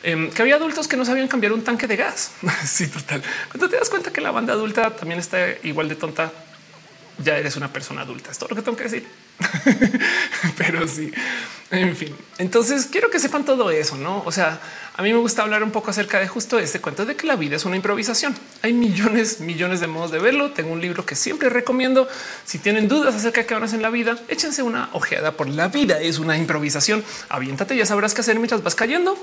em, 0.01 0.31
que 0.31 0.41
había 0.41 0.55
adultos 0.55 0.87
que 0.87 0.97
no 0.97 1.05
sabían 1.05 1.27
cambiar 1.27 1.53
un 1.53 1.63
tanque 1.63 1.85
de 1.85 1.97
gas. 1.97 2.31
sí, 2.65 2.87
total. 2.87 3.21
Cuando 3.49 3.69
te 3.69 3.77
das 3.77 3.89
cuenta 3.89 4.11
que 4.11 4.21
la 4.21 4.31
banda 4.31 4.53
adulta 4.53 4.95
también 4.95 5.19
está 5.19 5.47
igual 5.63 5.87
de 5.87 5.95
tonta, 5.95 6.31
ya 7.17 7.37
eres 7.37 7.55
una 7.55 7.71
persona 7.71 8.01
adulta. 8.01 8.31
Es 8.31 8.37
todo 8.37 8.49
lo 8.49 8.55
que 8.55 8.61
tengo 8.61 8.77
que 8.77 8.83
decir. 8.85 9.07
Pero 10.57 10.87
sí, 10.87 11.11
en 11.71 11.95
fin. 11.95 12.15
Entonces 12.37 12.87
quiero 12.91 13.09
que 13.09 13.19
sepan 13.19 13.45
todo 13.45 13.71
eso, 13.71 13.97
no? 13.97 14.23
O 14.25 14.31
sea, 14.31 14.59
a 14.95 15.01
mí 15.01 15.11
me 15.11 15.19
gusta 15.19 15.41
hablar 15.41 15.63
un 15.63 15.71
poco 15.71 15.91
acerca 15.91 16.19
de 16.19 16.27
justo 16.27 16.59
este 16.59 16.79
cuento 16.79 17.05
de 17.05 17.15
que 17.15 17.25
la 17.25 17.35
vida 17.35 17.55
es 17.55 17.65
una 17.65 17.75
improvisación. 17.75 18.35
Hay 18.61 18.73
millones, 18.73 19.39
millones 19.39 19.79
de 19.79 19.87
modos 19.87 20.11
de 20.11 20.19
verlo. 20.19 20.51
Tengo 20.51 20.71
un 20.71 20.81
libro 20.81 21.05
que 21.05 21.15
siempre 21.15 21.49
recomiendo. 21.49 22.07
Si 22.45 22.59
tienen 22.59 22.87
dudas 22.87 23.15
acerca 23.15 23.41
de 23.41 23.47
qué 23.47 23.53
van 23.53 23.63
a 23.63 23.65
hacer 23.65 23.77
en 23.77 23.83
la 23.83 23.89
vida, 23.89 24.17
échense 24.27 24.63
una 24.63 24.89
ojeada 24.93 25.31
por 25.31 25.47
la 25.47 25.67
vida. 25.69 25.99
Es 25.99 26.19
una 26.19 26.37
improvisación. 26.37 27.03
Aviéntate, 27.29 27.75
ya 27.75 27.85
sabrás 27.85 28.13
qué 28.13 28.21
hacer 28.21 28.35
mientras 28.37 28.63
vas 28.63 28.75
cayendo. 28.75 29.17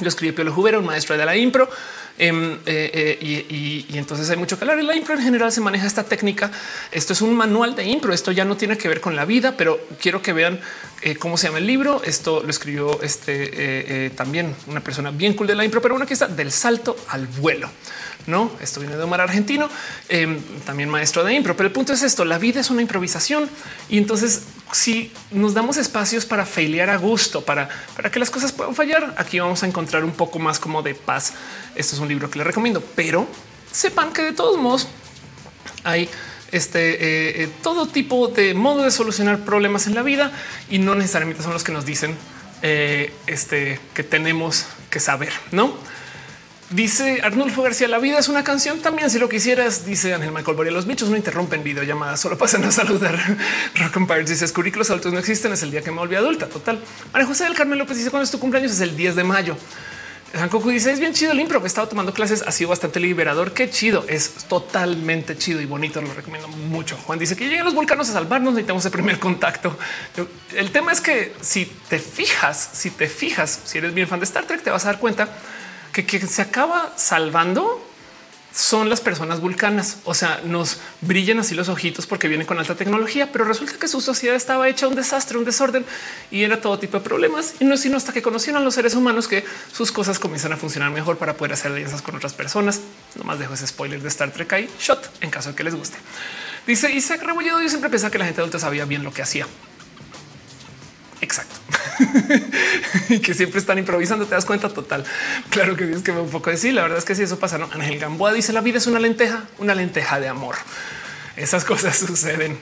Lo 0.00 0.08
escribió 0.08 0.34
Piolo 0.34 0.52
Jubera, 0.52 0.78
un 0.78 0.86
maestro 0.86 1.16
de 1.16 1.24
la 1.24 1.36
impro. 1.36 1.68
Em, 2.16 2.58
eh, 2.66 3.18
eh, 3.20 3.46
y, 3.50 3.96
entonces 3.96 4.28
hay 4.30 4.36
mucho 4.36 4.58
que 4.58 4.64
hablar. 4.64 4.78
En 4.78 4.86
la 4.86 4.94
impro 4.94 5.14
en 5.14 5.22
general 5.22 5.50
se 5.52 5.60
maneja 5.60 5.86
esta 5.86 6.04
técnica. 6.04 6.50
Esto 6.92 7.12
es 7.12 7.22
un 7.22 7.34
manual 7.34 7.74
de 7.74 7.84
impro. 7.84 8.12
Esto 8.12 8.30
ya 8.32 8.44
no 8.44 8.56
tiene 8.56 8.78
que 8.78 8.88
ver 8.88 9.00
con 9.00 9.16
la 9.16 9.24
vida, 9.24 9.54
pero 9.56 9.80
quiero 10.00 10.22
que 10.22 10.32
vean 10.32 10.60
eh, 11.02 11.16
cómo 11.16 11.36
se 11.36 11.48
llama 11.48 11.58
el 11.58 11.66
libro. 11.66 12.02
Esto 12.04 12.42
lo 12.42 12.50
escribió 12.50 13.00
este 13.02 14.10
también 14.16 14.54
una 14.66 14.80
persona 14.80 15.10
bien 15.10 15.34
cool 15.34 15.46
de 15.46 15.54
la 15.54 15.64
impro, 15.64 15.80
pero 15.80 15.94
una 15.94 16.06
que 16.06 16.14
está 16.14 16.28
del 16.28 16.52
salto 16.52 16.96
al 17.08 17.26
vuelo. 17.26 17.70
No, 18.26 18.50
esto 18.60 18.80
viene 18.80 18.96
de 18.96 19.02
Omar 19.02 19.20
argentino, 19.20 19.68
em, 20.08 20.40
también 20.64 20.88
maestro 20.88 21.24
de 21.24 21.34
impro. 21.34 21.56
Pero 21.56 21.68
el 21.68 21.72
punto 21.72 21.92
es 21.92 22.02
esto: 22.02 22.24
la 22.24 22.38
vida 22.38 22.60
es 22.60 22.70
una 22.70 22.82
improvisación 22.82 23.48
y 23.88 23.98
entonces 23.98 24.42
si 24.72 25.12
nos 25.30 25.54
damos 25.54 25.76
espacios 25.76 26.26
para 26.26 26.46
failear 26.46 26.90
a 26.90 26.96
gusto, 26.96 27.44
para, 27.44 27.68
para 27.96 28.10
que 28.10 28.18
las 28.18 28.30
cosas 28.30 28.52
puedan 28.52 28.74
fallar, 28.74 29.14
aquí 29.16 29.40
vamos 29.40 29.62
a 29.62 29.66
encontrar 29.66 30.04
un 30.04 30.12
poco 30.12 30.38
más 30.38 30.58
como 30.58 30.82
de 30.82 30.94
paz. 30.94 31.32
Esto 31.74 31.96
es 31.96 32.00
un 32.00 32.08
libro 32.08 32.30
que 32.30 32.38
les 32.38 32.46
recomiendo, 32.46 32.82
pero 32.94 33.26
sepan 33.72 34.12
que 34.12 34.22
de 34.22 34.32
todos 34.32 34.58
modos 34.58 34.88
hay 35.84 36.08
este 36.52 36.94
eh, 36.94 37.44
eh, 37.44 37.48
todo 37.62 37.86
tipo 37.86 38.28
de 38.28 38.54
modo 38.54 38.82
de 38.82 38.90
solucionar 38.90 39.40
problemas 39.44 39.86
en 39.86 39.94
la 39.94 40.02
vida 40.02 40.32
y 40.68 40.78
no 40.78 40.94
necesariamente 40.94 41.42
son 41.42 41.52
los 41.52 41.62
que 41.62 41.72
nos 41.72 41.84
dicen 41.84 42.16
eh, 42.62 43.12
este 43.26 43.78
que 43.94 44.02
tenemos 44.02 44.66
que 44.90 45.00
saber, 45.00 45.32
no? 45.52 45.74
Dice 46.70 47.20
Arnulfo 47.24 47.62
García, 47.62 47.88
la 47.88 47.98
vida 47.98 48.20
es 48.20 48.28
una 48.28 48.44
canción 48.44 48.78
también 48.78 49.10
si 49.10 49.18
lo 49.18 49.28
quisieras, 49.28 49.84
dice 49.84 50.14
Ángel 50.14 50.30
Michael 50.30 50.56
Boria, 50.56 50.70
los 50.70 50.86
bichos 50.86 51.08
no 51.08 51.16
interrumpen 51.16 51.64
videollamadas, 51.64 52.20
solo 52.20 52.38
pasan 52.38 52.62
a 52.62 52.70
saludar. 52.70 53.18
Rock 53.74 53.96
Empire 53.96 54.22
dice, 54.22 54.48
currículos 54.52 54.88
altos 54.92 55.12
no 55.12 55.18
existen, 55.18 55.52
es 55.52 55.64
el 55.64 55.72
día 55.72 55.82
que 55.82 55.90
me 55.90 55.96
volví 55.96 56.14
adulta, 56.14 56.46
total. 56.46 56.78
María 57.12 57.26
José 57.26 57.42
del 57.42 57.54
Carmen 57.54 57.76
López 57.76 57.96
dice, 57.96 58.10
cuando 58.10 58.22
es 58.22 58.30
tu 58.30 58.38
cumpleaños? 58.38 58.70
Es 58.70 58.80
el 58.82 58.96
10 58.96 59.16
de 59.16 59.24
mayo. 59.24 59.56
Hankoku 60.32 60.70
dice, 60.70 60.92
es 60.92 61.00
bien 61.00 61.12
chido 61.12 61.32
el 61.32 61.40
impro, 61.40 61.60
he 61.60 61.66
estado 61.66 61.88
tomando 61.88 62.14
clases, 62.14 62.44
ha 62.46 62.52
sido 62.52 62.70
bastante 62.70 63.00
liberador, 63.00 63.52
qué 63.52 63.68
chido, 63.68 64.04
es 64.06 64.30
totalmente 64.48 65.36
chido 65.36 65.60
y 65.60 65.66
bonito, 65.66 66.00
lo 66.00 66.14
recomiendo 66.14 66.46
mucho. 66.46 66.96
Juan 66.98 67.18
dice 67.18 67.34
que 67.34 67.48
lleguen 67.48 67.64
los 67.64 67.74
volcanos 67.74 68.08
a 68.10 68.12
salvarnos, 68.12 68.54
necesitamos 68.54 68.84
el 68.84 68.92
primer 68.92 69.18
contacto. 69.18 69.76
El 70.54 70.70
tema 70.70 70.92
es 70.92 71.00
que 71.00 71.34
si 71.40 71.66
te 71.88 71.98
fijas, 71.98 72.70
si 72.74 72.90
te 72.90 73.08
fijas, 73.08 73.58
si 73.64 73.78
eres 73.78 73.92
bien 73.92 74.06
fan 74.06 74.20
de 74.20 74.24
Star 74.24 74.44
Trek, 74.44 74.62
te 74.62 74.70
vas 74.70 74.84
a 74.84 74.92
dar 74.92 75.00
cuenta 75.00 75.28
que, 75.92 76.06
que 76.06 76.20
se 76.20 76.42
acaba 76.42 76.92
salvando 76.96 77.86
son 78.52 78.88
las 78.88 79.00
personas 79.00 79.40
vulcanas. 79.40 79.98
O 80.04 80.14
sea, 80.14 80.40
nos 80.44 80.78
brillan 81.00 81.38
así 81.38 81.54
los 81.54 81.68
ojitos 81.68 82.06
porque 82.06 82.28
vienen 82.28 82.46
con 82.46 82.58
alta 82.58 82.74
tecnología, 82.74 83.30
pero 83.32 83.44
resulta 83.44 83.74
que 83.78 83.88
su 83.88 84.00
sociedad 84.00 84.36
estaba 84.36 84.68
hecha 84.68 84.88
un 84.88 84.94
desastre, 84.94 85.38
un 85.38 85.44
desorden 85.44 85.84
y 86.30 86.42
era 86.42 86.60
todo 86.60 86.78
tipo 86.78 86.98
de 86.98 87.04
problemas. 87.04 87.54
Y 87.60 87.64
no 87.64 87.74
es 87.74 87.80
sino 87.80 87.96
hasta 87.96 88.12
que 88.12 88.22
conocieron 88.22 88.62
a 88.62 88.64
los 88.64 88.74
seres 88.74 88.94
humanos 88.94 89.28
que 89.28 89.44
sus 89.72 89.92
cosas 89.92 90.18
comienzan 90.18 90.52
a 90.52 90.56
funcionar 90.56 90.90
mejor 90.90 91.16
para 91.18 91.34
poder 91.36 91.52
hacer 91.52 91.72
alianzas 91.72 92.02
con 92.02 92.16
otras 92.16 92.34
personas. 92.34 92.80
No 93.14 93.24
más 93.24 93.38
dejo 93.38 93.54
ese 93.54 93.66
spoiler 93.66 94.02
de 94.02 94.08
Star 94.08 94.32
Trek 94.32 94.52
ahí, 94.52 94.68
shot 94.80 95.10
en 95.20 95.30
caso 95.30 95.50
de 95.50 95.54
que 95.54 95.64
les 95.64 95.74
guste. 95.74 95.98
Dice 96.66 96.90
Isaac 96.92 97.22
Rebolledo. 97.22 97.62
Yo 97.62 97.68
siempre 97.68 97.90
pensaba 97.90 98.10
que 98.10 98.18
la 98.18 98.24
gente 98.24 98.40
adulta 98.40 98.58
sabía 98.58 98.84
bien 98.84 99.02
lo 99.02 99.12
que 99.12 99.22
hacía. 99.22 99.46
Exacto. 101.20 101.56
y 103.08 103.18
que 103.18 103.34
siempre 103.34 103.60
están 103.60 103.78
improvisando. 103.78 104.26
Te 104.26 104.34
das 104.34 104.44
cuenta 104.44 104.68
total. 104.68 105.04
Claro 105.50 105.76
que 105.76 105.84
tienes 105.84 106.02
que 106.02 106.12
ver 106.12 106.22
un 106.22 106.30
poco 106.30 106.50
de 106.50 106.56
sí. 106.56 106.72
La 106.72 106.82
verdad 106.82 106.98
es 106.98 107.04
que 107.04 107.14
si 107.14 107.22
eso 107.22 107.38
pasa, 107.38 107.58
no. 107.58 107.68
Ángel 107.72 107.98
Gamboa 107.98 108.32
dice 108.32 108.52
la 108.52 108.60
vida 108.60 108.78
es 108.78 108.86
una 108.86 108.98
lenteja, 108.98 109.44
una 109.58 109.74
lenteja 109.74 110.20
de 110.20 110.28
amor. 110.28 110.56
Esas 111.36 111.64
cosas 111.66 111.96
suceden, 111.98 112.58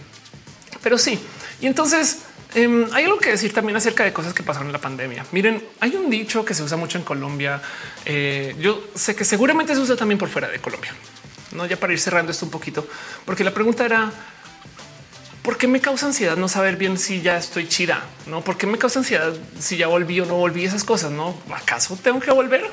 pero 0.82 0.98
sí. 0.98 1.18
Y 1.60 1.66
entonces 1.66 2.18
em, 2.54 2.86
hay 2.92 3.04
algo 3.04 3.18
que 3.18 3.30
decir 3.30 3.52
también 3.52 3.76
acerca 3.76 4.04
de 4.04 4.12
cosas 4.12 4.34
que 4.34 4.42
pasaron 4.42 4.68
en 4.68 4.72
la 4.72 4.80
pandemia. 4.80 5.24
Miren, 5.32 5.62
hay 5.80 5.94
un 5.94 6.10
dicho 6.10 6.44
que 6.44 6.54
se 6.54 6.62
usa 6.62 6.76
mucho 6.76 6.98
en 6.98 7.04
Colombia. 7.04 7.60
Eh, 8.04 8.56
yo 8.60 8.88
sé 8.94 9.14
que 9.14 9.24
seguramente 9.24 9.74
se 9.74 9.80
usa 9.80 9.96
también 9.96 10.18
por 10.18 10.28
fuera 10.28 10.48
de 10.48 10.58
Colombia. 10.58 10.92
No, 11.52 11.64
ya 11.64 11.78
para 11.78 11.92
ir 11.92 12.00
cerrando 12.00 12.30
esto 12.30 12.44
un 12.44 12.50
poquito, 12.50 12.86
porque 13.24 13.42
la 13.42 13.54
pregunta 13.54 13.84
era 13.84 14.12
¿por 15.48 15.56
qué 15.56 15.66
me 15.66 15.80
causa 15.80 16.04
ansiedad 16.04 16.36
no 16.36 16.46
saber 16.46 16.76
bien 16.76 16.98
si 16.98 17.22
ya 17.22 17.38
estoy 17.38 17.66
chida? 17.66 18.04
No, 18.26 18.44
¿por 18.44 18.58
qué 18.58 18.66
me 18.66 18.76
causa 18.76 18.98
ansiedad 18.98 19.32
si 19.58 19.78
ya 19.78 19.86
volví 19.86 20.20
o 20.20 20.26
no 20.26 20.34
volví 20.34 20.62
esas 20.62 20.84
cosas? 20.84 21.10
No, 21.10 21.34
acaso 21.50 21.98
tengo 22.02 22.20
que 22.20 22.30
volver? 22.30 22.70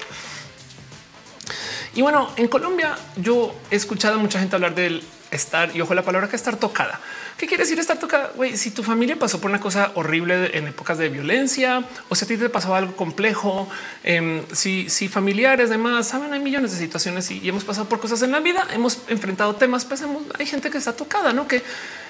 Y 1.94 2.02
bueno, 2.02 2.30
en 2.36 2.50
Colombia 2.50 2.98
yo 3.16 3.56
he 3.72 3.78
escuchado 3.78 4.16
a 4.16 4.18
mucha 4.18 4.42
gente 4.42 4.58
hablar 4.58 4.76
del 4.76 5.02
estar 5.32 5.74
y 5.74 5.80
ojo 5.80 5.94
la 5.94 6.02
palabra 6.02 6.28
que 6.28 6.36
estar 6.36 6.58
tocada. 6.58 7.00
¿Qué 7.38 7.48
quiere 7.48 7.64
decir 7.64 7.80
estar 7.80 7.98
tocada? 7.98 8.34
Güey, 8.36 8.58
si 8.58 8.72
tu 8.72 8.84
familia 8.84 9.18
pasó 9.18 9.40
por 9.40 9.50
una 9.50 9.62
cosa 9.62 9.94
horrible 9.96 10.58
en 10.58 10.68
épocas 10.68 10.98
de 10.98 11.08
violencia 11.08 11.82
o 12.10 12.16
si 12.16 12.26
a 12.26 12.28
ti 12.28 12.36
te 12.36 12.50
pasó 12.50 12.76
algo 12.76 12.94
complejo, 12.98 13.70
em, 14.04 14.44
si, 14.52 14.90
si 14.90 15.08
familiares, 15.08 15.70
demás, 15.70 16.10
saben, 16.10 16.34
hay 16.34 16.42
millones 16.42 16.72
de 16.74 16.78
situaciones 16.78 17.32
y, 17.32 17.48
hemos 17.48 17.64
pasado 17.64 17.88
por 17.88 18.02
cosas 18.02 18.22
en 18.22 18.34
la 18.34 18.42
vida, 18.42 18.68
hemos 18.74 19.00
enfrentado 19.08 19.56
temas, 19.56 19.86
pues 19.86 20.04
hay 20.38 20.46
gente 20.46 20.70
que 20.70 20.78
está 20.78 20.94
tocada, 20.94 21.32
no 21.32 21.48
que 21.48 21.64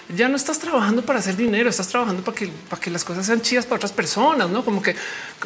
ya 0.10 0.28
no 0.28 0.36
estás 0.36 0.60
trabajando 0.60 1.04
para 1.04 1.20
hacer 1.20 1.36
dinero, 1.36 1.70
estás 1.70 1.88
trabajando 1.88 2.24
para 2.24 2.38
que, 2.38 2.48
para 2.70 2.82
que 2.82 2.90
las 2.90 3.04
cosas 3.04 3.26
sean 3.26 3.42
chidas 3.42 3.66
para 3.66 3.78
otras 3.78 3.92
personas, 3.92 4.50
no 4.50 4.64
como 4.64 4.82
que 4.82 4.96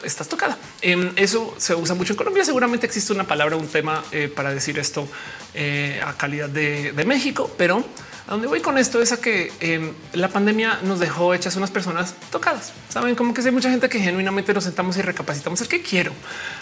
estás 0.03 0.27
tocada. 0.27 0.57
Em, 0.81 1.11
eso 1.15 1.55
se 1.57 1.75
usa 1.75 1.95
mucho 1.95 2.13
en 2.13 2.17
Colombia. 2.17 2.43
Seguramente 2.43 2.85
existe 2.85 3.13
una 3.13 3.25
palabra, 3.25 3.55
un 3.55 3.67
tema 3.67 4.03
eh, 4.11 4.31
para 4.33 4.53
decir 4.53 4.77
esto 4.79 5.07
eh, 5.53 6.01
a 6.05 6.13
calidad 6.13 6.49
de, 6.49 6.91
de 6.91 7.05
México, 7.05 7.51
pero 7.57 7.85
a 8.29 8.33
dónde 8.33 8.47
voy 8.47 8.59
con 8.59 8.77
esto 8.77 9.01
es 9.01 9.11
a 9.11 9.17
que 9.17 9.51
em, 9.59 9.91
la 10.13 10.27
pandemia 10.27 10.81
nos 10.83 10.99
dejó 10.99 11.33
hechas 11.33 11.55
unas 11.55 11.71
personas 11.71 12.13
tocadas. 12.29 12.73
Saben 12.87 13.15
como 13.15 13.33
que 13.33 13.41
hay 13.41 13.51
mucha 13.51 13.71
gente 13.71 13.89
que 13.89 13.99
genuinamente 13.99 14.53
nos 14.53 14.65
sentamos 14.65 14.97
y 14.97 15.01
recapacitamos 15.01 15.61
el 15.61 15.67
que 15.67 15.81
quiero, 15.81 16.11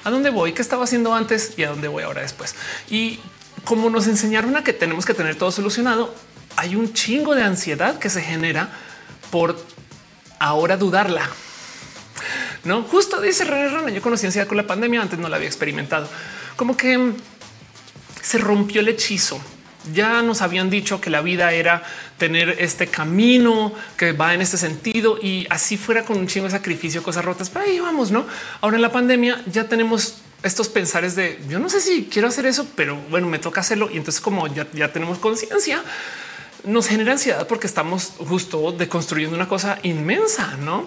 a 0.05 0.09
dónde 0.09 0.29
voy, 0.29 0.53
qué 0.53 0.61
estaba 0.61 0.85
haciendo 0.85 1.13
antes 1.13 1.55
y 1.57 1.63
a 1.63 1.69
dónde 1.69 1.89
voy 1.89 2.03
ahora 2.03 2.21
después. 2.21 2.55
Y 2.89 3.19
como 3.65 3.89
nos 3.89 4.07
enseñaron 4.07 4.55
a 4.55 4.63
que 4.63 4.71
tenemos 4.71 5.05
que 5.05 5.13
tener 5.13 5.35
todo 5.35 5.51
solucionado, 5.51 6.15
hay 6.57 6.75
un 6.75 6.93
chingo 6.93 7.33
de 7.33 7.43
ansiedad 7.43 7.97
que 7.99 8.09
se 8.09 8.21
genera 8.21 8.69
por 9.31 9.57
ahora 10.39 10.75
dudarla. 10.75 11.29
No, 12.65 12.83
justo 12.83 13.21
dice 13.21 13.45
René 13.45 13.69
Rana. 13.69 13.89
Yo 13.91 14.01
conocí 14.01 14.25
ansiedad 14.25 14.47
con 14.47 14.57
la 14.57 14.67
pandemia, 14.67 15.01
antes 15.01 15.17
no 15.17 15.29
la 15.29 15.37
había 15.37 15.47
experimentado. 15.47 16.09
Como 16.57 16.75
que 16.75 17.13
se 18.21 18.37
rompió 18.37 18.81
el 18.81 18.89
hechizo 18.89 19.39
ya 19.93 20.21
nos 20.21 20.41
habían 20.41 20.69
dicho 20.69 21.01
que 21.01 21.09
la 21.09 21.21
vida 21.21 21.51
era 21.51 21.83
tener 22.17 22.57
este 22.59 22.87
camino 22.87 23.73
que 23.95 24.11
va 24.11 24.33
en 24.33 24.41
este 24.41 24.57
sentido 24.57 25.17
y 25.21 25.47
así 25.49 25.77
fuera 25.77 26.03
con 26.03 26.17
un 26.17 26.27
chingo 26.27 26.45
de 26.45 26.51
sacrificio, 26.51 27.03
cosas 27.03 27.25
rotas. 27.25 27.49
Pero 27.49 27.65
ahí 27.65 27.79
vamos, 27.79 28.11
no? 28.11 28.25
Ahora 28.61 28.77
en 28.77 28.81
la 28.81 28.91
pandemia 28.91 29.41
ya 29.45 29.67
tenemos 29.67 30.17
estos 30.43 30.69
pensares 30.69 31.15
de 31.15 31.39
yo 31.49 31.59
no 31.59 31.69
sé 31.69 31.81
si 31.81 32.05
quiero 32.11 32.27
hacer 32.27 32.45
eso, 32.45 32.67
pero 32.75 32.95
bueno, 33.09 33.27
me 33.27 33.39
toca 33.39 33.61
hacerlo. 33.61 33.89
Y 33.91 33.97
entonces, 33.97 34.21
como 34.21 34.47
ya, 34.47 34.67
ya 34.73 34.91
tenemos 34.91 35.19
conciencia, 35.19 35.83
nos 36.63 36.87
genera 36.87 37.13
ansiedad 37.13 37.47
porque 37.47 37.67
estamos 37.67 38.13
justo 38.17 38.71
deconstruyendo 38.71 39.35
una 39.35 39.47
cosa 39.47 39.79
inmensa, 39.83 40.57
no? 40.57 40.85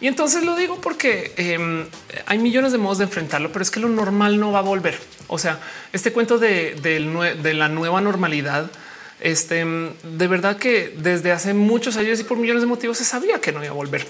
Y 0.00 0.08
entonces 0.08 0.44
lo 0.44 0.56
digo 0.56 0.80
porque 0.80 1.32
em, 1.36 1.86
hay 2.26 2.38
millones 2.38 2.72
de 2.72 2.78
modos 2.78 2.98
de 2.98 3.04
enfrentarlo, 3.04 3.50
pero 3.50 3.62
es 3.62 3.70
que 3.70 3.80
lo 3.80 3.88
normal 3.88 4.38
no 4.38 4.52
va 4.52 4.58
a 4.58 4.62
volver. 4.62 4.98
O 5.26 5.38
sea, 5.38 5.58
este 5.92 6.12
cuento 6.12 6.38
de, 6.38 6.74
de 6.74 7.54
la 7.54 7.68
nueva 7.68 8.00
normalidad, 8.00 8.70
este 9.20 9.64
de 9.64 10.26
verdad 10.28 10.58
que 10.58 10.94
desde 10.98 11.32
hace 11.32 11.54
muchos 11.54 11.96
años 11.96 12.20
y 12.20 12.24
por 12.24 12.36
millones 12.36 12.62
de 12.62 12.68
motivos 12.68 12.98
se 12.98 13.04
sabía 13.04 13.40
que 13.40 13.52
no 13.52 13.64
iba 13.64 13.72
a 13.72 13.76
volver. 13.76 14.06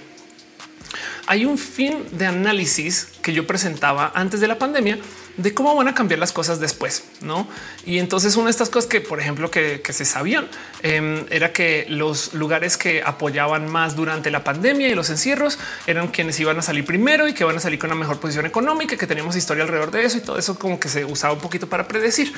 Hay 1.28 1.44
un 1.44 1.58
fin 1.58 2.04
de 2.12 2.26
análisis 2.26 3.08
que 3.22 3.32
yo 3.32 3.46
presentaba 3.46 4.12
antes 4.14 4.40
de 4.40 4.48
la 4.48 4.58
pandemia 4.58 4.98
de 5.36 5.54
cómo 5.54 5.74
van 5.74 5.88
a 5.88 5.94
cambiar 5.94 6.18
las 6.18 6.32
cosas 6.32 6.60
después, 6.60 7.04
¿no? 7.20 7.46
Y 7.84 7.98
entonces 7.98 8.36
una 8.36 8.46
de 8.46 8.52
estas 8.52 8.70
cosas 8.70 8.88
que, 8.88 9.00
por 9.00 9.20
ejemplo, 9.20 9.50
que, 9.50 9.80
se 9.86 10.04
sabían 10.04 10.48
em, 10.82 11.24
era 11.30 11.52
que 11.52 11.86
los 11.88 12.34
lugares 12.34 12.76
que 12.76 13.02
apoyaban 13.02 13.70
más 13.70 13.96
durante 13.96 14.30
la 14.30 14.44
pandemia 14.44 14.88
y 14.88 14.94
los 14.94 15.10
encierros 15.10 15.58
eran 15.86 16.08
quienes 16.08 16.38
iban 16.40 16.58
a 16.58 16.62
salir 16.62 16.84
primero 16.84 17.28
y 17.28 17.34
que 17.34 17.44
van 17.44 17.56
a 17.56 17.60
salir 17.60 17.78
con 17.78 17.90
una 17.90 17.98
mejor 17.98 18.18
posición 18.20 18.46
económica, 18.46 18.96
que 18.96 19.06
teníamos 19.06 19.36
historia 19.36 19.64
alrededor 19.64 19.90
de 19.90 20.04
eso 20.04 20.18
y 20.18 20.20
todo 20.20 20.38
eso 20.38 20.58
como 20.58 20.80
que 20.80 20.88
se 20.88 21.04
usaba 21.04 21.34
un 21.34 21.40
poquito 21.40 21.68
para 21.68 21.86
predecir. 21.86 22.32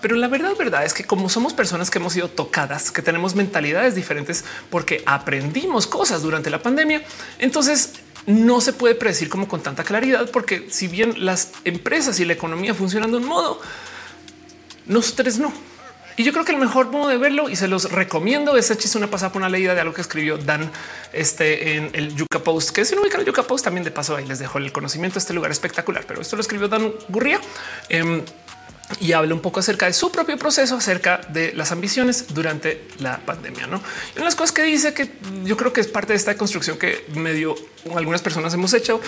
Pero 0.00 0.16
la 0.16 0.28
verdad, 0.28 0.56
verdad 0.56 0.84
es 0.84 0.94
que 0.94 1.04
como 1.04 1.28
somos 1.28 1.52
personas 1.52 1.90
que 1.90 1.98
hemos 1.98 2.14
sido 2.14 2.28
tocadas, 2.28 2.90
que 2.90 3.02
tenemos 3.02 3.34
mentalidades 3.34 3.94
diferentes 3.94 4.44
porque 4.70 5.02
aprendimos 5.06 5.86
cosas 5.86 6.22
durante 6.22 6.50
la 6.50 6.62
pandemia, 6.62 7.02
entonces 7.38 7.92
no 8.26 8.60
se 8.60 8.72
puede 8.72 8.94
predecir 8.94 9.28
como 9.28 9.48
con 9.48 9.62
tanta 9.62 9.84
claridad, 9.84 10.30
porque 10.30 10.66
si 10.70 10.88
bien 10.88 11.24
las 11.24 11.52
empresas 11.64 12.20
y 12.20 12.24
la 12.24 12.32
economía 12.32 12.74
funcionan 12.74 13.10
de 13.10 13.18
un 13.18 13.24
modo, 13.24 13.60
nosotros 14.86 15.38
no. 15.38 15.52
Y 16.16 16.22
yo 16.22 16.32
creo 16.32 16.44
que 16.44 16.52
el 16.52 16.58
mejor 16.58 16.90
modo 16.90 17.08
de 17.08 17.16
verlo 17.16 17.48
y 17.48 17.56
se 17.56 17.66
los 17.66 17.90
recomiendo 17.90 18.56
es 18.56 18.70
echarse 18.70 18.98
una 18.98 19.06
pasada 19.06 19.32
por 19.32 19.40
una 19.40 19.48
leída 19.48 19.74
de 19.74 19.80
algo 19.80 19.94
que 19.94 20.02
escribió 20.02 20.36
Dan 20.36 20.70
este, 21.14 21.76
en 21.76 21.90
el 21.94 22.14
Yuka 22.14 22.40
Post, 22.40 22.70
que 22.70 22.84
si 22.84 22.94
no 22.94 23.00
ubican 23.00 23.20
el 23.20 23.26
Yuka 23.26 23.44
Post 23.44 23.64
también 23.64 23.84
de 23.84 23.90
paso 23.90 24.16
ahí 24.16 24.26
les 24.26 24.38
dejo 24.38 24.58
el 24.58 24.70
conocimiento 24.70 25.18
este 25.18 25.32
lugar 25.32 25.50
espectacular, 25.50 26.04
pero 26.06 26.20
esto 26.20 26.36
lo 26.36 26.42
escribió 26.42 26.68
Dan 26.68 26.92
Gurría. 27.08 27.40
Em, 27.88 28.22
y 28.98 29.12
habla 29.12 29.34
un 29.34 29.40
poco 29.40 29.60
acerca 29.60 29.86
de 29.86 29.92
su 29.92 30.10
propio 30.10 30.36
proceso, 30.36 30.76
acerca 30.76 31.20
de 31.28 31.52
las 31.52 31.70
ambiciones 31.72 32.34
durante 32.34 32.86
la 32.98 33.18
pandemia. 33.18 33.66
No 33.66 33.80
y 34.14 34.18
una 34.18 34.24
las 34.24 34.34
cosas 34.34 34.52
que 34.52 34.62
dice 34.62 34.92
que 34.94 35.12
yo 35.44 35.56
creo 35.56 35.72
que 35.72 35.80
es 35.80 35.86
parte 35.86 36.12
de 36.12 36.16
esta 36.16 36.36
construcción 36.36 36.78
que 36.78 37.04
medio 37.14 37.54
algunas 37.94 38.22
personas 38.22 38.52
hemos 38.54 38.74
hecho, 38.74 39.00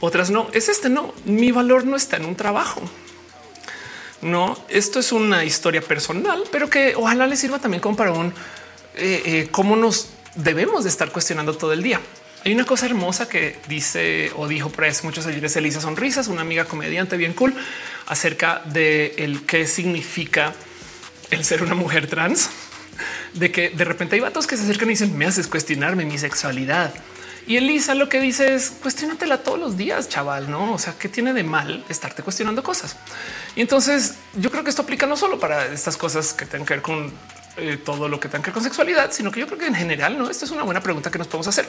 otras 0.00 0.30
no. 0.30 0.48
Es 0.52 0.68
este 0.68 0.88
no. 0.88 1.14
Mi 1.24 1.50
valor 1.50 1.84
no 1.84 1.96
está 1.96 2.16
en 2.16 2.26
un 2.26 2.36
trabajo. 2.36 2.82
No, 4.22 4.56
esto 4.68 5.00
es 5.00 5.12
una 5.12 5.44
historia 5.44 5.82
personal, 5.82 6.44
pero 6.50 6.70
que 6.70 6.94
ojalá 6.96 7.26
le 7.26 7.36
sirva 7.36 7.58
también 7.58 7.82
como 7.82 7.96
para 7.96 8.12
un 8.12 8.28
eh, 8.96 9.22
eh, 9.26 9.48
cómo 9.50 9.76
nos 9.76 10.08
debemos 10.34 10.84
de 10.84 10.90
estar 10.90 11.10
cuestionando 11.10 11.56
todo 11.56 11.72
el 11.72 11.82
día. 11.82 12.00
Hay 12.44 12.52
una 12.52 12.66
cosa 12.66 12.84
hermosa 12.84 13.26
que 13.26 13.56
dice 13.68 14.30
o 14.36 14.46
dijo 14.46 14.70
hace 14.86 15.02
muchos 15.04 15.24
años 15.26 15.56
Elisa 15.56 15.80
Sonrisas, 15.80 16.28
una 16.28 16.42
amiga 16.42 16.66
comediante 16.66 17.16
bien 17.16 17.32
cool, 17.32 17.54
acerca 18.06 18.60
de 18.66 19.14
el 19.16 19.46
qué 19.46 19.66
significa 19.66 20.52
el 21.30 21.42
ser 21.42 21.62
una 21.62 21.74
mujer 21.74 22.06
trans, 22.06 22.50
de 23.32 23.50
que 23.50 23.70
de 23.70 23.84
repente 23.86 24.16
hay 24.16 24.20
vatos 24.20 24.46
que 24.46 24.58
se 24.58 24.64
acercan 24.64 24.88
y 24.88 24.90
dicen 24.90 25.16
me 25.16 25.24
haces 25.24 25.46
cuestionarme 25.46 26.04
mi 26.04 26.18
sexualidad. 26.18 26.92
Y 27.46 27.56
Elisa 27.56 27.94
lo 27.94 28.10
que 28.10 28.20
dice 28.20 28.54
es 28.54 28.70
cuestionatela 28.82 29.38
todos 29.38 29.58
los 29.58 29.78
días, 29.78 30.10
chaval, 30.10 30.50
no? 30.50 30.74
O 30.74 30.78
sea, 30.78 30.94
qué 30.98 31.08
tiene 31.08 31.32
de 31.32 31.44
mal 31.44 31.82
estarte 31.88 32.22
cuestionando 32.22 32.62
cosas. 32.62 32.96
Y 33.56 33.62
entonces 33.62 34.16
yo 34.34 34.50
creo 34.50 34.64
que 34.64 34.70
esto 34.70 34.82
aplica 34.82 35.06
no 35.06 35.16
solo 35.16 35.40
para 35.40 35.72
estas 35.72 35.96
cosas 35.96 36.34
que 36.34 36.44
tienen 36.44 36.66
que 36.66 36.74
ver 36.74 36.82
con 36.82 37.10
eh, 37.56 37.78
todo 37.82 38.08
lo 38.08 38.18
que 38.18 38.28
tenga 38.28 38.42
que 38.42 38.50
ver 38.50 38.54
con 38.54 38.62
sexualidad, 38.62 39.12
sino 39.12 39.30
que 39.30 39.40
yo 39.40 39.46
creo 39.46 39.58
que 39.58 39.66
en 39.66 39.74
general 39.74 40.18
no. 40.18 40.28
Esta 40.28 40.44
es 40.44 40.50
una 40.50 40.62
buena 40.64 40.80
pregunta 40.80 41.10
que 41.10 41.18
nos 41.18 41.28
podemos 41.28 41.46
hacer 41.46 41.68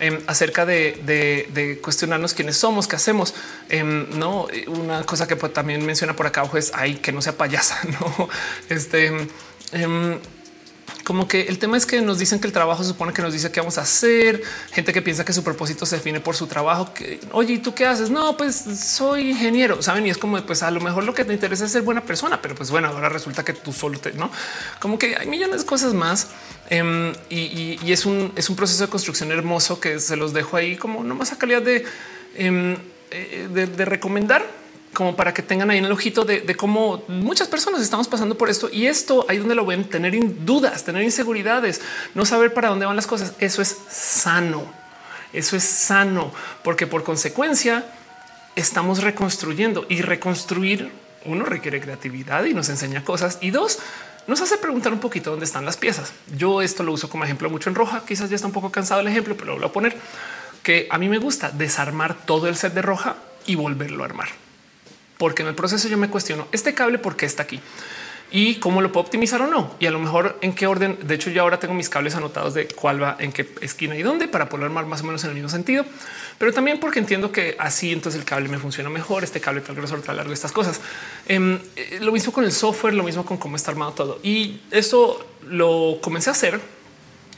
em, 0.00 0.20
acerca 0.26 0.64
de, 0.64 1.78
cuestionarnos 1.82 2.34
quiénes 2.34 2.56
somos, 2.56 2.88
qué 2.88 2.96
hacemos. 2.96 3.34
Em, 3.68 4.06
no 4.18 4.48
una 4.66 5.04
cosa 5.04 5.26
que 5.28 5.36
pues, 5.36 5.52
también 5.52 5.84
menciona 5.84 6.14
por 6.14 6.26
acá 6.26 6.40
abajo 6.40 6.56
es 6.56 6.72
ay 6.74 6.96
que 6.96 7.12
no 7.12 7.22
sea 7.22 7.36
payasa. 7.36 7.78
No, 7.88 8.28
este 8.68 9.06
em, 9.72 10.18
como 11.08 11.26
que 11.26 11.44
el 11.44 11.58
tema 11.58 11.78
es 11.78 11.86
que 11.86 12.02
nos 12.02 12.18
dicen 12.18 12.38
que 12.38 12.46
el 12.46 12.52
trabajo 12.52 12.84
supone 12.84 13.14
que 13.14 13.22
nos 13.22 13.32
dice 13.32 13.50
qué 13.50 13.60
vamos 13.60 13.78
a 13.78 13.80
hacer. 13.80 14.42
Gente 14.72 14.92
que 14.92 15.00
piensa 15.00 15.24
que 15.24 15.32
su 15.32 15.42
propósito 15.42 15.86
se 15.86 15.96
define 15.96 16.20
por 16.20 16.36
su 16.36 16.46
trabajo. 16.46 16.92
Oye, 17.32 17.54
¿y 17.54 17.58
tú 17.60 17.72
qué 17.72 17.86
haces? 17.86 18.10
No, 18.10 18.36
pues 18.36 18.56
soy 18.56 19.30
ingeniero, 19.30 19.80
saben? 19.80 20.06
Y 20.06 20.10
es 20.10 20.18
como 20.18 20.38
pues 20.44 20.62
a 20.62 20.70
lo 20.70 20.82
mejor 20.82 21.04
lo 21.04 21.14
que 21.14 21.24
te 21.24 21.32
interesa 21.32 21.64
es 21.64 21.72
ser 21.72 21.80
buena 21.80 22.02
persona, 22.02 22.42
pero 22.42 22.54
pues 22.54 22.70
bueno, 22.70 22.88
ahora 22.88 23.08
resulta 23.08 23.42
que 23.42 23.54
tú 23.54 23.72
solo 23.72 23.98
te 23.98 24.12
no 24.12 24.30
como 24.80 24.98
que 24.98 25.16
hay 25.16 25.26
millones 25.26 25.60
de 25.62 25.66
cosas 25.66 25.94
más. 25.94 26.28
Em, 26.68 27.14
y, 27.30 27.90
es 27.90 28.04
un 28.04 28.30
es 28.36 28.50
un 28.50 28.56
proceso 28.56 28.84
de 28.84 28.90
construcción 28.90 29.32
hermoso 29.32 29.80
que 29.80 30.00
se 30.00 30.14
los 30.14 30.34
dejo 30.34 30.58
ahí 30.58 30.76
como 30.76 31.02
nomás 31.02 31.32
a 31.32 31.38
calidad 31.38 31.62
de, 31.62 31.86
em, 32.34 32.76
eh, 33.10 33.48
de 33.50 33.84
recomendar 33.86 34.44
como 34.98 35.14
para 35.14 35.32
que 35.32 35.42
tengan 35.42 35.70
ahí 35.70 35.78
en 35.78 35.84
el 35.84 35.92
ojito 35.92 36.24
de, 36.24 36.56
cómo 36.56 37.04
muchas 37.06 37.46
personas 37.46 37.80
estamos 37.82 38.08
pasando 38.08 38.36
por 38.36 38.50
esto 38.50 38.68
y 38.68 38.88
esto 38.88 39.24
ahí 39.28 39.38
donde 39.38 39.54
lo 39.54 39.64
ven, 39.64 39.88
tener 39.88 40.12
dudas, 40.44 40.82
tener 40.82 41.04
inseguridades, 41.04 41.80
no 42.16 42.24
saber 42.24 42.52
para 42.52 42.70
dónde 42.70 42.84
van 42.84 42.96
las 42.96 43.06
cosas. 43.06 43.32
Eso 43.38 43.62
es 43.62 43.78
sano. 43.88 44.64
Eso 45.32 45.54
es 45.54 45.62
sano 45.62 46.32
porque 46.64 46.88
por 46.88 47.04
consecuencia 47.04 47.84
estamos 48.56 49.04
reconstruyendo 49.04 49.86
y 49.88 50.02
reconstruir 50.02 50.90
uno 51.26 51.44
requiere 51.44 51.80
creatividad 51.80 52.44
y 52.46 52.52
nos 52.52 52.68
enseña 52.68 53.04
cosas 53.04 53.38
y 53.40 53.52
dos 53.52 53.78
nos 54.26 54.40
hace 54.40 54.56
preguntar 54.56 54.92
un 54.92 54.98
poquito 54.98 55.30
dónde 55.30 55.44
están 55.44 55.64
las 55.64 55.76
piezas. 55.76 56.12
Yo 56.36 56.60
esto 56.60 56.82
lo 56.82 56.92
uso 56.92 57.08
como 57.08 57.22
ejemplo 57.22 57.48
mucho 57.48 57.70
en 57.70 57.76
roja. 57.76 58.02
Quizás 58.04 58.30
ya 58.30 58.34
está 58.34 58.48
un 58.48 58.52
poco 58.52 58.72
cansado 58.72 59.00
el 59.00 59.06
ejemplo, 59.06 59.36
pero 59.36 59.52
lo 59.52 59.60
voy 59.60 59.68
a 59.68 59.72
poner 59.72 59.96
que 60.64 60.88
a 60.90 60.98
mí 60.98 61.08
me 61.08 61.18
gusta 61.18 61.52
desarmar 61.52 62.16
todo 62.26 62.48
el 62.48 62.56
set 62.56 62.74
de 62.74 62.82
roja 62.82 63.14
y 63.46 63.54
volverlo 63.54 64.02
a 64.02 64.06
armar 64.06 64.47
porque 65.18 65.42
en 65.42 65.48
el 65.48 65.54
proceso 65.54 65.88
yo 65.88 65.98
me 65.98 66.08
cuestiono 66.08 66.48
este 66.52 66.72
cable, 66.72 66.98
por 66.98 67.16
qué 67.16 67.26
está 67.26 67.42
aquí 67.42 67.60
y 68.30 68.56
cómo 68.56 68.82
lo 68.82 68.92
puedo 68.92 69.04
optimizar 69.04 69.40
o 69.42 69.46
no. 69.46 69.74
Y 69.80 69.86
a 69.86 69.90
lo 69.90 69.98
mejor 69.98 70.38
en 70.42 70.54
qué 70.54 70.66
orden. 70.66 70.98
De 71.02 71.14
hecho, 71.14 71.30
yo 71.30 71.42
ahora 71.42 71.58
tengo 71.58 71.74
mis 71.74 71.88
cables 71.88 72.14
anotados 72.14 72.54
de 72.54 72.68
cuál 72.68 73.02
va 73.02 73.16
en 73.18 73.32
qué 73.32 73.48
esquina 73.60 73.96
y 73.96 74.02
dónde 74.02 74.28
para 74.28 74.48
poder 74.48 74.66
armar 74.66 74.86
más 74.86 75.00
o 75.00 75.04
menos 75.04 75.24
en 75.24 75.30
el 75.30 75.34
mismo 75.34 75.48
sentido, 75.48 75.84
pero 76.38 76.52
también 76.52 76.78
porque 76.78 76.98
entiendo 76.98 77.32
que 77.32 77.56
así 77.58 77.92
entonces 77.92 78.20
el 78.20 78.26
cable 78.26 78.48
me 78.48 78.58
funciona 78.58 78.90
mejor. 78.90 79.24
Este 79.24 79.40
cable 79.40 79.60
tal 79.60 79.76
grosor, 79.76 80.02
tal 80.02 80.16
largo, 80.16 80.32
estas 80.32 80.52
cosas. 80.52 80.80
Em, 81.26 81.58
eh, 81.76 81.98
lo 82.00 82.12
mismo 82.12 82.32
con 82.32 82.44
el 82.44 82.52
software, 82.52 82.94
lo 82.94 83.02
mismo 83.02 83.24
con 83.24 83.38
cómo 83.38 83.56
está 83.56 83.70
armado 83.70 83.92
todo. 83.92 84.20
Y 84.22 84.60
esto 84.70 85.26
lo 85.48 85.98
comencé 86.02 86.30
a 86.30 86.32
hacer 86.32 86.60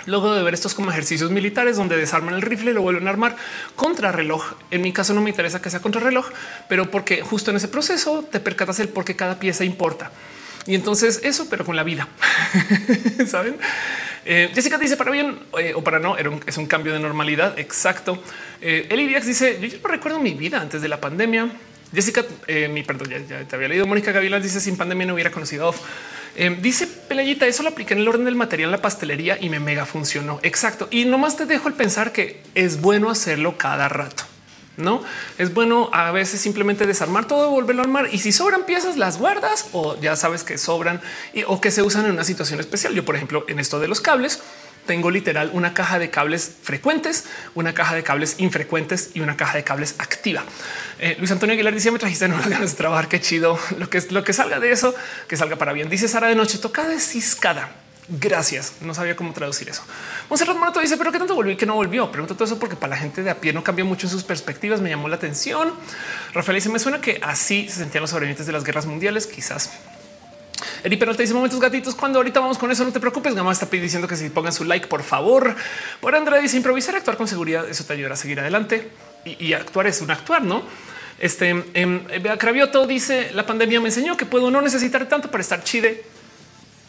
Luego 0.06 0.34
de 0.34 0.42
ver 0.42 0.54
estos 0.54 0.74
como 0.74 0.90
ejercicios 0.90 1.30
militares 1.30 1.76
donde 1.76 1.96
desarman 1.96 2.34
el 2.34 2.42
rifle 2.42 2.70
y 2.70 2.74
lo 2.74 2.82
vuelven 2.82 3.06
a 3.06 3.10
armar 3.10 3.36
contra 3.76 4.12
reloj. 4.12 4.54
En 4.70 4.82
mi 4.82 4.92
caso 4.92 5.14
no 5.14 5.20
me 5.20 5.30
interesa 5.30 5.60
que 5.60 5.70
sea 5.70 5.80
contra 5.80 6.00
reloj, 6.00 6.28
pero 6.68 6.90
porque 6.90 7.22
justo 7.22 7.50
en 7.50 7.56
ese 7.56 7.68
proceso 7.68 8.24
te 8.30 8.40
percatas 8.40 8.80
el 8.80 8.88
por 8.88 9.04
qué 9.04 9.16
cada 9.16 9.38
pieza 9.38 9.64
importa. 9.64 10.10
Y 10.66 10.74
entonces 10.74 11.20
eso, 11.24 11.48
pero 11.48 11.64
con 11.64 11.76
la 11.76 11.82
vida. 11.82 12.08
Saben? 13.26 13.56
Eh, 14.24 14.50
Jessica 14.54 14.76
dice 14.76 14.96
para 14.96 15.10
bien 15.10 15.38
eh, 15.58 15.72
o 15.74 15.82
para 15.82 15.98
no, 15.98 16.18
era 16.18 16.30
es 16.46 16.58
un 16.58 16.66
cambio 16.66 16.92
de 16.92 17.00
normalidad. 17.00 17.58
Exacto. 17.58 18.22
Eh, 18.60 18.86
Eli 18.90 19.06
Díaz 19.06 19.26
dice: 19.26 19.58
Yo 19.60 19.78
no 19.82 19.88
recuerdo 19.88 20.18
mi 20.18 20.34
vida 20.34 20.60
antes 20.60 20.82
de 20.82 20.88
la 20.88 21.00
pandemia. 21.00 21.50
Jessica, 21.94 22.24
eh, 22.46 22.68
mi 22.68 22.82
perdón, 22.82 23.08
ya, 23.28 23.40
te 23.44 23.56
había 23.56 23.68
leído. 23.68 23.86
Mónica 23.86 24.12
Gavilán 24.12 24.42
dice: 24.42 24.60
Sin 24.60 24.76
pandemia 24.76 25.06
no 25.06 25.14
hubiera 25.14 25.30
conocido. 25.30 25.74
Em, 26.36 26.60
dice 26.62 26.86
Pelayita, 26.86 27.46
eso 27.46 27.62
lo 27.62 27.70
apliqué 27.70 27.94
en 27.94 28.00
el 28.00 28.08
orden 28.08 28.24
del 28.24 28.36
material 28.36 28.68
en 28.68 28.72
la 28.72 28.82
pastelería 28.82 29.38
y 29.40 29.48
me 29.48 29.60
mega 29.60 29.86
funcionó. 29.86 30.38
Exacto. 30.42 30.88
Y 30.90 31.04
nomás 31.04 31.36
te 31.36 31.46
dejo 31.46 31.68
el 31.68 31.74
pensar 31.74 32.12
que 32.12 32.42
es 32.54 32.80
bueno 32.80 33.10
hacerlo 33.10 33.58
cada 33.58 33.88
rato. 33.88 34.24
No 34.76 35.02
es 35.36 35.52
bueno 35.52 35.90
a 35.92 36.10
veces 36.10 36.40
simplemente 36.40 36.86
desarmar 36.86 37.26
todo, 37.26 37.50
volverlo 37.50 37.82
a 37.82 37.84
armar 37.84 38.08
y 38.12 38.18
si 38.18 38.32
sobran 38.32 38.64
piezas 38.64 38.96
las 38.96 39.18
guardas 39.18 39.66
o 39.72 40.00
ya 40.00 40.16
sabes 40.16 40.42
que 40.42 40.56
sobran 40.56 41.00
y, 41.34 41.42
o 41.42 41.60
que 41.60 41.70
se 41.70 41.82
usan 41.82 42.06
en 42.06 42.12
una 42.12 42.24
situación 42.24 42.60
especial. 42.60 42.94
Yo, 42.94 43.04
por 43.04 43.16
ejemplo, 43.16 43.44
en 43.48 43.58
esto 43.58 43.78
de 43.78 43.88
los 43.88 44.00
cables, 44.00 44.40
tengo 44.90 45.12
literal 45.12 45.52
una 45.52 45.72
caja 45.72 46.00
de 46.00 46.10
cables 46.10 46.50
frecuentes, 46.64 47.24
una 47.54 47.74
caja 47.74 47.94
de 47.94 48.02
cables 48.02 48.34
infrecuentes 48.38 49.10
y 49.14 49.20
una 49.20 49.36
caja 49.36 49.56
de 49.56 49.62
cables 49.62 49.94
activa. 49.98 50.42
Eh, 50.98 51.14
Luis 51.20 51.30
Antonio 51.30 51.54
Aguilar 51.54 51.72
dice: 51.72 51.92
Me 51.92 52.00
trajiste 52.00 52.26
no 52.26 52.36
ganas 52.42 52.72
de 52.72 52.76
trabajar. 52.76 53.06
Qué 53.06 53.20
chido 53.20 53.56
lo 53.78 53.88
que 53.88 53.98
es 53.98 54.10
lo 54.10 54.24
que 54.24 54.32
salga 54.32 54.58
de 54.58 54.72
eso, 54.72 54.92
que 55.28 55.36
salga 55.36 55.54
para 55.54 55.72
bien. 55.72 55.88
Dice 55.88 56.08
Sara 56.08 56.26
de 56.26 56.34
noche, 56.34 56.58
toca 56.58 56.88
de 56.88 56.98
ciscada. 56.98 57.70
Gracias. 58.08 58.72
No 58.80 58.92
sabía 58.92 59.14
cómo 59.14 59.32
traducir 59.32 59.68
eso. 59.68 59.84
Monserrat 60.28 60.56
Morato 60.56 60.80
dice, 60.80 60.96
pero 60.96 61.12
qué 61.12 61.18
tanto 61.18 61.36
volvió 61.36 61.52
y 61.52 61.56
que 61.56 61.66
no 61.66 61.76
volvió. 61.76 62.10
Pregunto 62.10 62.34
todo 62.34 62.46
eso 62.46 62.58
porque 62.58 62.74
para 62.74 62.90
la 62.90 62.96
gente 62.96 63.22
de 63.22 63.30
a 63.30 63.40
pie 63.40 63.52
no 63.52 63.62
cambió 63.62 63.84
mucho 63.84 64.08
en 64.08 64.10
sus 64.10 64.24
perspectivas. 64.24 64.80
Me 64.80 64.90
llamó 64.90 65.06
la 65.06 65.14
atención. 65.14 65.72
Rafael 66.34 66.56
dice, 66.56 66.68
me 66.68 66.80
suena 66.80 67.00
que 67.00 67.20
así 67.22 67.68
se 67.68 67.76
sentían 67.76 68.02
los 68.02 68.10
sobrevivientes 68.10 68.46
de 68.46 68.52
las 68.52 68.64
guerras 68.64 68.86
mundiales. 68.86 69.28
Quizás 69.28 69.70
Eri 70.82 70.96
Peralta 70.96 71.22
dice 71.22 71.34
momentos 71.34 71.60
gatitos. 71.60 71.94
Cuando 71.94 72.18
ahorita 72.18 72.40
vamos 72.40 72.58
con 72.58 72.70
eso, 72.70 72.84
no 72.84 72.92
te 72.92 73.00
preocupes. 73.00 73.34
Gama 73.34 73.52
está 73.52 73.66
diciendo 73.66 74.08
que 74.08 74.16
si 74.16 74.30
pongan 74.30 74.52
su 74.52 74.64
like, 74.64 74.86
por 74.86 75.02
favor. 75.02 75.54
Por 76.00 76.14
Andrea 76.14 76.40
dice 76.40 76.56
improvisar, 76.56 76.94
actuar 76.96 77.16
con 77.16 77.28
seguridad. 77.28 77.68
Eso 77.68 77.84
te 77.84 77.92
ayudará 77.92 78.14
a 78.14 78.16
seguir 78.16 78.40
adelante 78.40 78.90
y, 79.24 79.52
actuar 79.52 79.86
es 79.86 80.00
un 80.00 80.10
actuar, 80.10 80.42
no? 80.42 80.62
Este 81.18 81.64
eh, 81.74 82.36
Cravioto 82.38 82.86
dice 82.86 83.30
la 83.34 83.44
pandemia 83.44 83.78
me 83.78 83.88
enseñó 83.88 84.16
que 84.16 84.24
puedo 84.24 84.50
no 84.50 84.62
necesitar 84.62 85.06
tanto 85.06 85.30
para 85.30 85.42
estar 85.42 85.62
chide 85.62 86.02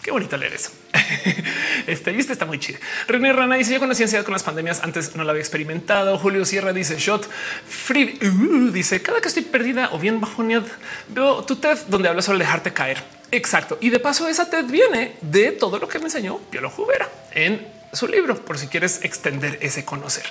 Qué 0.01 0.09
bonito 0.09 0.35
leer 0.35 0.53
eso. 0.53 0.71
Este 1.87 2.11
viste 2.11 2.33
está 2.33 2.45
muy 2.45 2.59
chido. 2.59 2.79
René 3.07 3.33
Rana 3.33 3.55
dice 3.55 3.73
yo 3.73 3.79
conocí 3.79 4.03
ansiedad 4.03 4.23
con 4.23 4.33
las 4.33 4.43
pandemias. 4.43 4.81
Antes 4.83 5.15
no 5.15 5.23
la 5.23 5.31
había 5.31 5.41
experimentado. 5.41 6.17
Julio 6.17 6.45
Sierra 6.45 6.73
dice 6.73 6.97
shot 6.97 7.27
free. 7.67 8.17
Uh, 8.21 8.71
dice 8.71 9.01
cada 9.01 9.21
que 9.21 9.27
estoy 9.27 9.43
perdida 9.43 9.89
o 9.91 9.99
bien 9.99 10.19
bajoneada, 10.21 10.65
veo 11.09 11.43
tu 11.43 11.55
TED 11.55 11.77
donde 11.87 12.09
hablas 12.09 12.25
sobre 12.25 12.39
dejarte 12.39 12.73
caer. 12.73 13.20
Exacto. 13.31 13.77
Y 13.79 13.89
de 13.89 13.99
paso, 13.99 14.27
esa 14.27 14.49
TED 14.49 14.65
viene 14.65 15.15
de 15.21 15.51
todo 15.53 15.79
lo 15.79 15.87
que 15.87 15.99
me 15.99 16.05
enseñó 16.05 16.37
Piolo 16.49 16.69
Jubera 16.69 17.09
en 17.33 17.81
su 17.93 18.07
libro 18.07 18.35
por 18.45 18.57
si 18.57 18.67
quieres 18.67 19.01
extender 19.03 19.57
ese 19.61 19.83
conocer. 19.83 20.23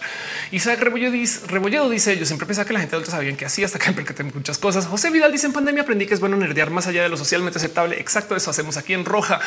Isaac 0.50 0.80
Rebolledo 0.80 1.90
dice, 1.90 2.16
yo 2.18 2.24
siempre 2.24 2.46
pensaba 2.46 2.66
que 2.66 2.72
la 2.72 2.80
gente 2.80 2.96
adulta 2.96 3.12
sabía 3.12 3.36
que 3.36 3.44
así 3.44 3.62
hasta 3.62 3.78
que 3.78 4.14
tengo 4.14 4.30
muchas 4.34 4.58
cosas. 4.58 4.86
José 4.86 5.10
Vidal 5.10 5.32
dice 5.32 5.46
en 5.46 5.52
pandemia 5.52 5.82
aprendí 5.82 6.06
que 6.06 6.14
es 6.14 6.20
bueno 6.20 6.36
nerdear 6.36 6.70
más 6.70 6.86
allá 6.86 7.02
de 7.02 7.08
lo 7.08 7.16
socialmente 7.16 7.58
aceptable. 7.58 8.00
Exacto. 8.00 8.34
Eso 8.36 8.50
hacemos 8.50 8.76
aquí 8.76 8.94
en 8.94 9.04
roja. 9.04 9.40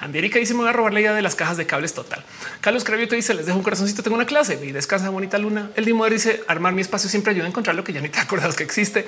Andérica 0.00 0.38
dice 0.38 0.54
me 0.54 0.60
voy 0.60 0.68
a 0.68 0.72
robar 0.72 0.92
la 0.92 1.00
idea 1.00 1.14
de 1.14 1.22
las 1.22 1.34
cajas 1.34 1.56
de 1.56 1.66
cables 1.66 1.94
total. 1.94 2.24
Carlos 2.60 2.84
Cravioto 2.84 3.14
dice 3.14 3.34
les 3.34 3.46
dejo 3.46 3.58
un 3.58 3.64
corazoncito. 3.64 4.02
Tengo 4.02 4.16
una 4.16 4.26
clase 4.26 4.58
y 4.62 4.72
descansa 4.72 5.08
bonita 5.10 5.38
luna. 5.38 5.70
El 5.76 5.84
Dimo 5.84 6.08
dice 6.08 6.42
armar 6.48 6.72
mi 6.72 6.82
espacio 6.82 7.08
siempre 7.08 7.32
ayuda 7.32 7.44
a 7.44 7.48
encontrar 7.48 7.76
lo 7.76 7.84
que 7.84 7.92
ya 7.92 8.00
ni 8.00 8.08
te 8.08 8.18
acuerdas 8.20 8.56
que 8.56 8.64
existe. 8.64 9.06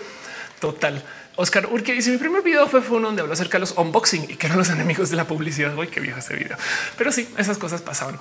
Total. 0.60 1.02
Oscar 1.36 1.66
Urque 1.66 1.92
dice 1.92 2.10
mi 2.10 2.18
primer 2.18 2.42
video 2.42 2.68
fue, 2.68 2.82
fue 2.82 2.98
uno 2.98 3.08
donde 3.08 3.22
habló 3.22 3.32
acerca 3.32 3.56
de 3.56 3.60
los 3.60 3.72
unboxing 3.76 4.30
y 4.30 4.36
que 4.36 4.46
eran 4.46 4.58
los 4.58 4.68
enemigos 4.68 5.10
de 5.10 5.16
la 5.16 5.26
publicidad. 5.26 5.76
Hoy 5.76 5.88
qué 5.88 6.00
viejo 6.00 6.18
ese 6.18 6.34
video, 6.34 6.56
pero 6.98 7.10
sí, 7.12 7.28
esas 7.38 7.58
cosas 7.58 7.80
pasaban. 7.82 8.18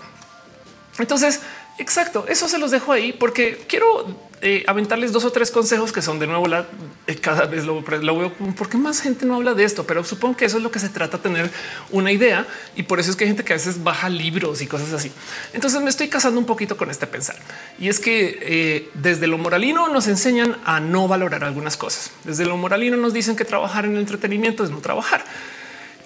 Entonces, 0.98 1.42
exacto, 1.78 2.26
eso 2.28 2.48
se 2.48 2.58
los 2.58 2.72
dejo 2.72 2.92
ahí 2.92 3.14
porque 3.14 3.64
quiero 3.68 4.06
eh, 4.44 4.64
aventarles 4.66 5.12
dos 5.12 5.24
o 5.24 5.32
tres 5.32 5.52
consejos 5.52 5.92
que 5.92 6.02
son 6.02 6.18
de 6.18 6.26
nuevo 6.26 6.48
la 6.48 6.66
eh, 7.06 7.16
cada 7.16 7.46
vez 7.46 7.64
lo, 7.64 7.82
lo, 7.82 8.18
veo 8.18 8.34
porque 8.58 8.76
más 8.76 9.00
gente 9.00 9.26
no 9.26 9.36
habla 9.36 9.54
de 9.54 9.64
esto, 9.64 9.86
pero 9.86 10.04
supongo 10.04 10.36
que 10.36 10.46
eso 10.46 10.58
es 10.58 10.64
lo 10.64 10.72
que 10.72 10.80
se 10.80 10.90
trata 10.90 11.20
tener 11.20 11.52
una 11.92 12.12
idea 12.12 12.48
y 12.76 12.84
por 12.84 13.00
eso 13.00 13.12
es 13.12 13.16
que 13.16 13.26
hay 13.26 13.30
gente 13.30 13.44
que 13.44 13.54
a 13.54 13.58
veces 13.58 13.84
baja 13.84 14.10
libros 14.10 14.62
y 14.64 14.68
cosas 14.68 14.94
así. 14.94 15.12
Entonces 15.54 15.80
me 15.82 15.92
estoy 15.92 16.08
casando 16.08 16.40
un 16.40 16.48
poquito 16.48 16.76
con 16.76 16.90
este 16.90 17.06
pensar 17.06 17.36
y 17.78 17.90
es 17.90 18.00
que 18.00 18.40
eh, 18.42 18.90
desde 18.96 19.28
lo 19.28 19.38
moralino 19.38 19.90
nos 19.90 20.08
enseñan 20.08 20.58
a 20.66 20.80
no 20.80 21.08
valorar 21.08 21.44
algunas 21.44 21.78
cosas. 21.78 22.12
Desde 22.24 22.46
lo 22.46 22.58
moralino 22.58 22.98
nos 22.98 23.14
dicen 23.14 23.36
que 23.36 23.46
trabajar 23.46 23.86
en 23.86 23.92
el 23.92 24.00
entretenimiento 24.00 24.64
es 24.64 24.72
no 24.72 24.80
trabajar. 24.80 25.24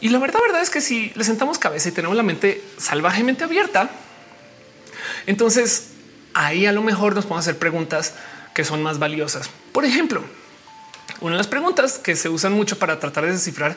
Y 0.02 0.10
la 0.10 0.20
verdad, 0.20 0.40
verdad 0.42 0.62
es 0.62 0.70
que 0.70 0.82
si 0.82 1.12
le 1.16 1.24
sentamos 1.24 1.58
cabeza 1.58 1.88
y 1.88 1.94
tenemos 1.94 2.18
la 2.18 2.24
mente 2.24 2.62
salvajemente 2.78 3.46
abierta, 3.46 3.90
entonces 5.26 5.90
ahí 6.34 6.66
a 6.66 6.72
lo 6.72 6.82
mejor 6.82 7.16
nos 7.16 7.26
podemos 7.26 7.46
hacer 7.48 7.58
preguntas 7.58 8.14
que 8.54 8.64
son 8.64 8.84
más 8.84 9.00
valiosas. 9.00 9.50
Por 9.72 9.86
ejemplo, 9.86 10.24
una 11.22 11.34
de 11.34 11.38
las 11.38 11.48
preguntas 11.48 11.98
que 11.98 12.16
se 12.16 12.30
usan 12.30 12.54
mucho 12.54 12.78
para 12.78 13.00
tratar 13.00 13.26
de 13.26 13.32
descifrar 13.32 13.76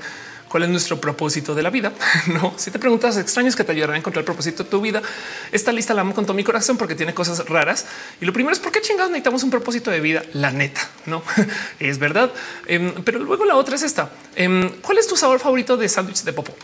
cuál 0.48 0.64
es 0.64 0.68
nuestro 0.68 1.00
propósito 1.00 1.54
de 1.54 1.62
la 1.62 1.70
vida. 1.70 1.92
No, 2.28 2.52
si 2.56 2.70
te 2.70 2.78
preguntas 2.78 3.16
extraños 3.16 3.56
que 3.56 3.64
te 3.64 3.72
ayudarán 3.72 3.94
a 3.94 3.98
encontrar 3.98 4.20
el 4.20 4.26
propósito 4.26 4.62
de 4.62 4.70
tu 4.70 4.80
vida, 4.80 5.02
esta 5.50 5.72
lista 5.72 5.94
la 5.94 6.02
amo 6.02 6.14
con 6.14 6.24
todo 6.24 6.34
mi 6.34 6.44
corazón 6.44 6.76
porque 6.76 6.94
tiene 6.94 7.14
cosas 7.14 7.48
raras. 7.48 7.86
Y 8.20 8.26
lo 8.26 8.32
primero 8.32 8.52
es 8.52 8.58
por 8.58 8.70
qué 8.70 8.80
chingados 8.80 9.10
necesitamos 9.10 9.42
un 9.42 9.50
propósito 9.50 9.90
de 9.90 10.00
vida. 10.00 10.22
La 10.34 10.50
neta, 10.52 10.80
no 11.06 11.22
es 11.80 11.98
verdad. 11.98 12.32
Em, 12.66 12.92
pero 13.04 13.18
luego 13.18 13.44
la 13.44 13.56
otra 13.56 13.76
es 13.76 13.82
esta. 13.82 14.10
Em, 14.36 14.68
¿Cuál 14.82 14.98
es 14.98 15.06
tu 15.06 15.16
sabor 15.16 15.40
favorito 15.40 15.76
de 15.76 15.88
sándwich 15.88 16.22
de 16.22 16.32
popo? 16.32 16.54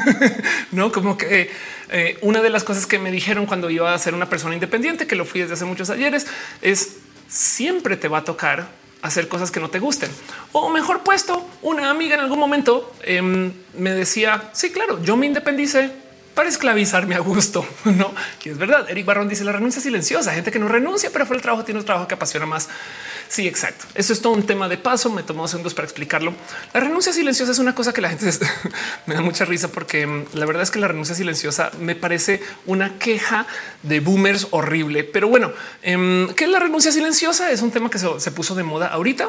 no, 0.72 0.92
como 0.92 1.16
que 1.16 1.50
eh, 1.88 2.18
una 2.20 2.42
de 2.42 2.50
las 2.50 2.62
cosas 2.62 2.86
que 2.86 2.98
me 2.98 3.10
dijeron 3.10 3.46
cuando 3.46 3.70
iba 3.70 3.92
a 3.92 3.98
ser 3.98 4.14
una 4.14 4.28
persona 4.28 4.54
independiente, 4.54 5.06
que 5.06 5.16
lo 5.16 5.24
fui 5.24 5.40
desde 5.40 5.54
hace 5.54 5.64
muchos 5.64 5.90
ayeres, 5.90 6.26
es 6.62 6.96
siempre 7.28 7.96
te 7.96 8.08
va 8.08 8.18
a 8.18 8.24
tocar 8.24 8.79
hacer 9.02 9.28
cosas 9.28 9.50
que 9.50 9.60
no 9.60 9.70
te 9.70 9.78
gusten. 9.78 10.10
O 10.52 10.68
mejor 10.68 11.02
puesto, 11.02 11.46
una 11.62 11.90
amiga 11.90 12.14
en 12.14 12.20
algún 12.20 12.38
momento 12.38 12.92
em, 13.02 13.52
me 13.74 13.92
decía, 13.92 14.50
sí, 14.52 14.70
claro, 14.70 15.02
yo 15.02 15.16
me 15.16 15.26
independicé 15.26 15.90
para 16.34 16.48
esclavizarme 16.48 17.14
a 17.14 17.20
gusto. 17.20 17.66
No, 17.84 18.12
y 18.44 18.48
es 18.48 18.58
verdad. 18.58 18.88
Eric 18.88 19.04
Barrón 19.04 19.28
dice 19.28 19.44
la 19.44 19.52
renuncia 19.52 19.82
silenciosa, 19.82 20.32
gente 20.32 20.50
que 20.50 20.58
no 20.58 20.68
renuncia, 20.68 21.10
pero 21.12 21.26
fue 21.26 21.36
el 21.36 21.42
trabajo 21.42 21.64
tiene 21.64 21.80
un 21.80 21.86
trabajo 21.86 22.08
que 22.08 22.14
apasiona 22.14 22.46
más. 22.46 22.68
Sí, 23.30 23.46
exacto. 23.46 23.86
Eso 23.94 24.12
es 24.12 24.20
todo 24.20 24.32
un 24.32 24.42
tema 24.42 24.68
de 24.68 24.76
paso. 24.76 25.08
Me 25.08 25.22
tomó 25.22 25.46
segundos 25.46 25.72
para 25.72 25.86
explicarlo. 25.86 26.34
La 26.74 26.80
renuncia 26.80 27.12
silenciosa 27.12 27.52
es 27.52 27.60
una 27.60 27.76
cosa 27.76 27.92
que 27.92 28.00
la 28.00 28.08
gente 28.08 28.26
me 29.06 29.14
da 29.14 29.20
mucha 29.20 29.44
risa 29.44 29.68
porque 29.68 30.04
mm, 30.04 30.24
la 30.34 30.46
verdad 30.46 30.64
es 30.64 30.72
que 30.72 30.80
la 30.80 30.88
renuncia 30.88 31.14
silenciosa 31.14 31.70
me 31.78 31.94
parece 31.94 32.42
una 32.66 32.98
queja 32.98 33.46
de 33.84 34.00
boomers 34.00 34.48
horrible. 34.50 35.04
Pero 35.04 35.28
bueno, 35.28 35.52
em, 35.82 36.26
¿qué 36.34 36.44
es 36.44 36.50
la 36.50 36.58
renuncia 36.58 36.90
silenciosa? 36.90 37.52
Es 37.52 37.62
un 37.62 37.70
tema 37.70 37.88
que 37.88 38.00
se, 38.00 38.30
puso 38.32 38.56
de 38.56 38.64
moda 38.64 38.88
ahorita 38.88 39.28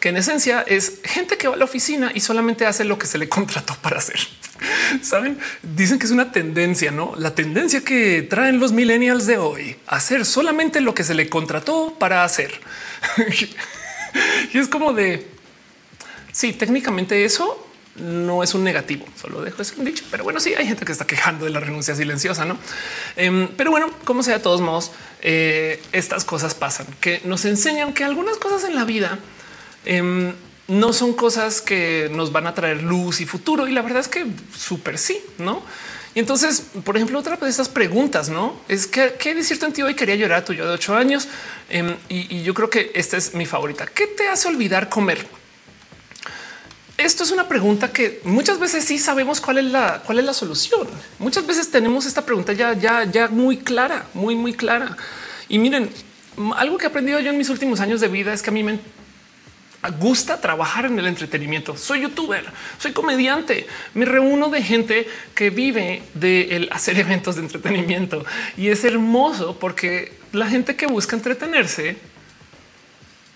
que 0.00 0.10
en 0.10 0.16
esencia 0.16 0.64
es 0.66 1.00
gente 1.04 1.36
que 1.36 1.48
va 1.48 1.54
a 1.54 1.56
la 1.56 1.64
oficina 1.64 2.10
y 2.14 2.20
solamente 2.20 2.66
hace 2.66 2.84
lo 2.84 2.98
que 2.98 3.06
se 3.06 3.18
le 3.18 3.28
contrató 3.28 3.74
para 3.76 3.98
hacer. 3.98 4.18
Saben, 5.02 5.38
dicen 5.62 5.98
que 5.98 6.06
es 6.06 6.12
una 6.12 6.32
tendencia, 6.32 6.90
no 6.90 7.14
la 7.16 7.34
tendencia 7.34 7.82
que 7.82 8.22
traen 8.22 8.60
los 8.60 8.72
millennials 8.72 9.26
de 9.26 9.38
hoy, 9.38 9.76
hacer 9.86 10.24
solamente 10.24 10.80
lo 10.80 10.94
que 10.94 11.04
se 11.04 11.14
le 11.14 11.28
contrató 11.28 11.96
para 11.98 12.24
hacer. 12.24 12.60
y 14.52 14.58
es 14.58 14.68
como 14.68 14.92
de 14.92 15.34
sí, 16.32 16.52
técnicamente 16.52 17.24
eso 17.24 17.60
no 17.96 18.42
es 18.42 18.54
un 18.54 18.64
negativo, 18.64 19.06
solo 19.20 19.40
dejo 19.42 19.62
eso 19.62 19.74
un 19.78 19.84
dicho. 19.84 20.04
Pero 20.10 20.24
bueno, 20.24 20.40
sí 20.40 20.52
hay 20.54 20.66
gente 20.66 20.84
que 20.84 20.92
está 20.92 21.06
quejando 21.06 21.44
de 21.44 21.52
la 21.52 21.60
renuncia 21.60 21.94
silenciosa, 21.94 22.44
no? 22.44 22.58
Em, 23.16 23.48
pero 23.56 23.70
bueno, 23.70 23.88
como 24.04 24.22
sea, 24.22 24.38
de 24.38 24.42
todos 24.42 24.60
modos, 24.60 24.90
eh, 25.22 25.80
estas 25.92 26.24
cosas 26.24 26.54
pasan 26.54 26.86
que 27.00 27.20
nos 27.24 27.44
enseñan 27.44 27.92
que 27.92 28.04
algunas 28.04 28.36
cosas 28.38 28.64
en 28.64 28.74
la 28.74 28.84
vida 28.84 29.18
em, 29.84 30.32
no 30.68 30.92
son 30.92 31.12
cosas 31.12 31.60
que 31.60 32.10
nos 32.12 32.32
van 32.32 32.46
a 32.46 32.54
traer 32.54 32.82
luz 32.82 33.20
y 33.20 33.26
futuro. 33.26 33.68
Y 33.68 33.72
la 33.72 33.82
verdad 33.82 34.00
es 34.00 34.08
que 34.08 34.26
súper 34.56 34.98
sí, 34.98 35.20
no? 35.38 35.62
Y 36.14 36.20
entonces, 36.20 36.66
por 36.84 36.96
ejemplo, 36.96 37.18
otra 37.18 37.36
de 37.36 37.50
estas 37.50 37.68
preguntas, 37.68 38.28
no 38.28 38.56
es 38.68 38.86
que 38.86 39.14
qué 39.18 39.34
de 39.34 39.42
cierto 39.42 39.66
sentido 39.66 39.88
hoy 39.88 39.94
quería 39.94 40.14
llorar 40.14 40.40
a 40.40 40.44
tu 40.44 40.52
yo 40.52 40.66
de 40.66 40.72
ocho 40.72 40.94
años. 40.94 41.28
Em, 41.68 41.96
y, 42.08 42.42
yo 42.42 42.54
creo 42.54 42.70
que 42.70 42.92
esta 42.94 43.16
es 43.16 43.34
mi 43.34 43.46
favorita. 43.46 43.86
¿Qué 43.86 44.06
te 44.06 44.28
hace 44.28 44.46
olvidar 44.46 44.88
comer? 44.88 45.26
Esto 46.96 47.24
es 47.24 47.32
una 47.32 47.48
pregunta 47.48 47.92
que 47.92 48.20
muchas 48.22 48.60
veces 48.60 48.84
sí 48.84 48.98
sabemos 48.98 49.40
cuál 49.40 49.58
es 49.58 49.64
la 49.64 50.02
cuál 50.06 50.20
es 50.20 50.24
la 50.24 50.32
solución. 50.32 50.86
Muchas 51.18 51.44
veces 51.44 51.68
tenemos 51.72 52.06
esta 52.06 52.24
pregunta 52.24 52.52
ya, 52.52 52.74
ya, 52.74 53.02
ya 53.04 53.26
muy 53.26 53.58
clara, 53.58 54.06
muy, 54.14 54.36
muy 54.36 54.52
clara. 54.52 54.96
Y 55.48 55.58
miren, 55.58 55.90
algo 56.56 56.78
que 56.78 56.84
he 56.84 56.88
aprendido 56.88 57.18
yo 57.18 57.30
en 57.30 57.38
mis 57.38 57.48
últimos 57.48 57.80
años 57.80 58.00
de 58.00 58.06
vida 58.06 58.32
es 58.32 58.42
que 58.42 58.50
a 58.50 58.52
mí 58.52 58.62
me 58.62 58.78
gusta 59.90 60.40
trabajar 60.40 60.86
en 60.86 60.98
el 60.98 61.06
entretenimiento. 61.06 61.76
Soy 61.76 62.02
youtuber, 62.02 62.44
soy 62.78 62.92
comediante, 62.92 63.66
me 63.94 64.04
reúno 64.04 64.48
de 64.48 64.62
gente 64.62 65.08
que 65.34 65.50
vive 65.50 66.02
de 66.14 66.68
hacer 66.70 66.98
eventos 66.98 67.36
de 67.36 67.42
entretenimiento 67.42 68.24
y 68.56 68.68
es 68.68 68.84
hermoso 68.84 69.58
porque 69.58 70.12
la 70.32 70.48
gente 70.48 70.76
que 70.76 70.86
busca 70.86 71.16
entretenerse 71.16 71.96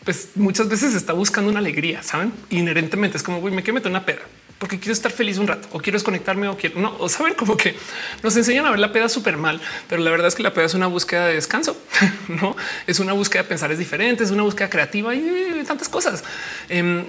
pues 0.04 0.30
muchas 0.36 0.68
veces 0.68 0.94
está 0.94 1.12
buscando 1.12 1.50
una 1.50 1.58
alegría, 1.58 2.02
saben? 2.02 2.32
Inherentemente 2.48 3.18
es 3.18 3.22
como 3.22 3.42
me 3.42 3.62
quiero 3.62 3.74
meter 3.74 3.90
una 3.90 4.06
peda 4.06 4.22
porque 4.58 4.78
quiero 4.78 4.92
estar 4.92 5.12
feliz 5.12 5.38
un 5.38 5.46
rato 5.46 5.68
o 5.72 5.80
quiero 5.80 5.96
desconectarme 5.96 6.48
o 6.48 6.56
quiero 6.56 6.80
no 6.80 6.96
o 6.98 7.08
saben 7.08 7.34
como 7.34 7.56
que 7.56 7.76
nos 8.22 8.36
enseñan 8.36 8.66
a 8.66 8.70
ver 8.70 8.80
la 8.80 8.92
peda 8.92 9.08
súper 9.08 9.36
mal, 9.36 9.60
pero 9.88 10.02
la 10.02 10.10
verdad 10.10 10.28
es 10.28 10.34
que 10.34 10.42
la 10.42 10.52
peda 10.52 10.66
es 10.66 10.74
una 10.74 10.86
búsqueda 10.86 11.26
de 11.26 11.34
descanso, 11.34 11.76
no 12.28 12.56
es 12.86 12.98
una 12.98 13.12
búsqueda 13.12 13.42
de 13.42 13.48
pensar 13.48 13.70
es 13.72 13.78
diferente, 13.78 14.24
es 14.24 14.30
una 14.30 14.42
búsqueda 14.42 14.68
creativa 14.68 15.14
y 15.14 15.62
tantas 15.66 15.88
cosas. 15.88 16.24
Em, 16.68 17.04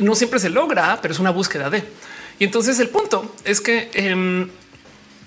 no 0.00 0.14
siempre 0.14 0.40
se 0.40 0.50
logra, 0.50 0.98
pero 1.00 1.12
es 1.12 1.20
una 1.20 1.30
búsqueda 1.30 1.70
de. 1.70 1.84
Y 2.38 2.44
entonces 2.44 2.80
el 2.80 2.88
punto 2.88 3.34
es 3.44 3.60
que 3.60 3.90
em, 3.94 4.48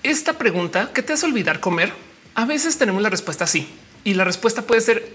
esta 0.02 0.34
pregunta, 0.34 0.90
¿qué 0.92 1.02
te 1.02 1.12
hace 1.12 1.26
olvidar 1.26 1.60
comer? 1.60 1.92
A 2.34 2.44
veces 2.44 2.78
tenemos 2.78 3.02
la 3.02 3.10
respuesta 3.10 3.46
sí. 3.46 3.68
Y 4.04 4.14
la 4.14 4.24
respuesta 4.24 4.62
puede 4.62 4.80
ser 4.80 5.08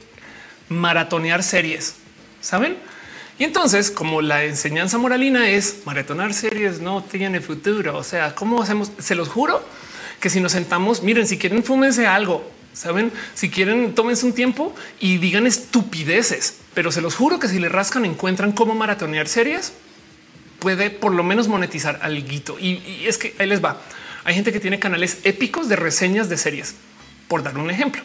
maratonear 0.70 1.44
series, 1.44 1.96
¿saben? 2.42 2.78
Y 3.40 3.46
entonces, 3.46 3.90
como 3.90 4.22
la 4.22 4.44
enseñanza 4.44 4.98
moralina 4.98 5.50
es 5.50 5.82
maratonar 5.86 6.34
series 6.34 6.82
no 6.82 7.04
tiene 7.04 7.42
futuro, 7.42 7.98
o 7.98 8.04
sea, 8.04 8.36
¿cómo 8.36 8.62
hacemos? 8.62 8.92
Se 9.00 9.16
los 9.16 9.28
juro 9.28 9.64
que 10.20 10.30
si 10.30 10.40
nos 10.40 10.52
sentamos, 10.52 11.02
miren, 11.02 11.28
si 11.28 11.38
quieren, 11.38 11.64
fúmense 11.64 12.06
algo, 12.06 12.50
saben, 12.74 13.12
si 13.34 13.50
quieren, 13.50 13.96
tómense 13.96 14.26
un 14.26 14.34
tiempo 14.34 14.74
y 15.00 15.18
digan 15.18 15.48
estupideces, 15.48 16.60
pero 16.74 16.92
se 16.92 17.02
los 17.02 17.16
juro 17.16 17.40
que 17.40 17.48
si 17.48 17.60
le 17.60 17.70
rascan, 17.70 18.06
encuentran 18.06 18.52
cómo 18.52 18.76
maratonear 18.76 19.28
series, 19.28 19.74
puede 20.60 20.92
por 20.92 21.12
lo 21.12 21.24
menos 21.24 21.48
monetizar 21.48 22.00
algo. 22.04 22.60
Y, 22.60 22.68
y 22.68 23.06
es 23.08 23.18
que 23.18 23.36
ahí 23.40 23.48
les 23.48 23.64
va. 23.64 23.82
Hay 24.24 24.36
gente 24.36 24.54
que 24.54 24.60
tiene 24.60 24.80
canales 24.80 25.18
épicos 25.24 25.68
de 25.68 25.76
reseñas 25.76 26.30
de 26.30 26.38
series, 26.38 26.76
por 27.28 27.44
dar 27.44 27.58
un 27.58 27.70
ejemplo. 27.70 28.02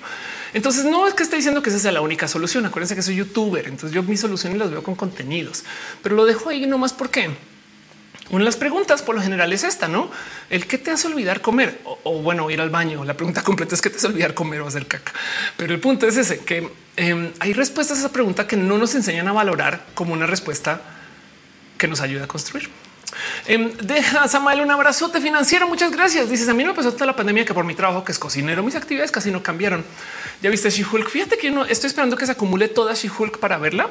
Entonces 0.54 0.84
no 0.84 1.06
es 1.06 1.14
que 1.14 1.22
esté 1.22 1.36
diciendo 1.36 1.62
que 1.62 1.70
esa 1.70 1.78
sea 1.78 1.92
la 1.92 2.00
única 2.00 2.28
solución. 2.28 2.66
Acuérdense 2.66 2.94
que 2.94 3.02
soy 3.02 3.16
youtuber, 3.16 3.66
entonces 3.66 3.92
yo 3.92 4.02
mis 4.02 4.20
soluciones 4.20 4.58
las 4.58 4.70
veo 4.70 4.82
con 4.82 4.94
contenidos, 4.94 5.64
pero 6.02 6.16
lo 6.16 6.24
dejo 6.24 6.48
ahí 6.48 6.66
nomás 6.66 6.92
porque 6.92 7.30
una 8.30 8.40
de 8.40 8.44
las 8.44 8.56
preguntas 8.56 9.00
por 9.00 9.14
lo 9.14 9.22
general 9.22 9.52
es 9.52 9.64
esta, 9.64 9.88
¿no? 9.88 10.10
El 10.50 10.66
que 10.66 10.76
te 10.76 10.90
hace 10.90 11.06
olvidar 11.06 11.40
comer 11.40 11.80
o, 11.84 12.20
bueno, 12.20 12.50
ir 12.50 12.60
al 12.60 12.68
baño. 12.68 13.04
La 13.04 13.14
pregunta 13.14 13.42
completa 13.44 13.74
es 13.74 13.80
que 13.80 13.90
te 13.90 13.96
hace 13.96 14.06
olvidar 14.06 14.34
comer 14.34 14.60
o 14.60 14.66
hacer 14.66 14.86
caca. 14.86 15.12
Pero 15.56 15.74
el 15.74 15.80
punto 15.80 16.06
es 16.06 16.16
ese, 16.16 16.40
que 16.40 16.70
em, 16.96 17.32
hay 17.40 17.52
respuestas 17.54 17.98
a 17.98 18.00
esa 18.00 18.12
pregunta 18.12 18.46
que 18.46 18.56
no 18.56 18.76
nos 18.76 18.94
enseñan 18.94 19.28
a 19.28 19.32
valorar 19.32 19.86
como 19.94 20.12
una 20.12 20.26
respuesta 20.26 20.80
que 21.78 21.88
nos 21.88 22.00
ayuda 22.00 22.24
a 22.24 22.28
construir. 22.28 22.68
Em, 23.46 23.72
deja 23.78 24.28
Samuel 24.28 24.60
un 24.60 24.70
abrazote 24.70 25.20
financiero. 25.20 25.68
Muchas 25.68 25.90
gracias. 25.90 26.30
Dices 26.30 26.48
a 26.48 26.54
mí 26.54 26.64
me 26.64 26.74
pasó 26.74 26.92
toda 26.92 27.06
la 27.06 27.16
pandemia 27.16 27.44
que 27.44 27.54
por 27.54 27.64
mi 27.64 27.74
trabajo 27.74 28.04
que 28.04 28.12
es 28.12 28.18
cocinero, 28.18 28.62
mis 28.62 28.74
actividades 28.74 29.10
casi 29.10 29.30
no 29.30 29.42
cambiaron. 29.42 29.84
Ya 30.42 30.50
viste 30.50 30.70
She-Hulk. 30.70 31.08
Fíjate 31.08 31.38
que 31.38 31.50
no 31.50 31.64
estoy 31.64 31.88
esperando 31.88 32.16
que 32.16 32.26
se 32.26 32.32
acumule 32.32 32.68
toda 32.68 32.94
She-Hulk 32.94 33.38
para 33.38 33.58
verla, 33.58 33.88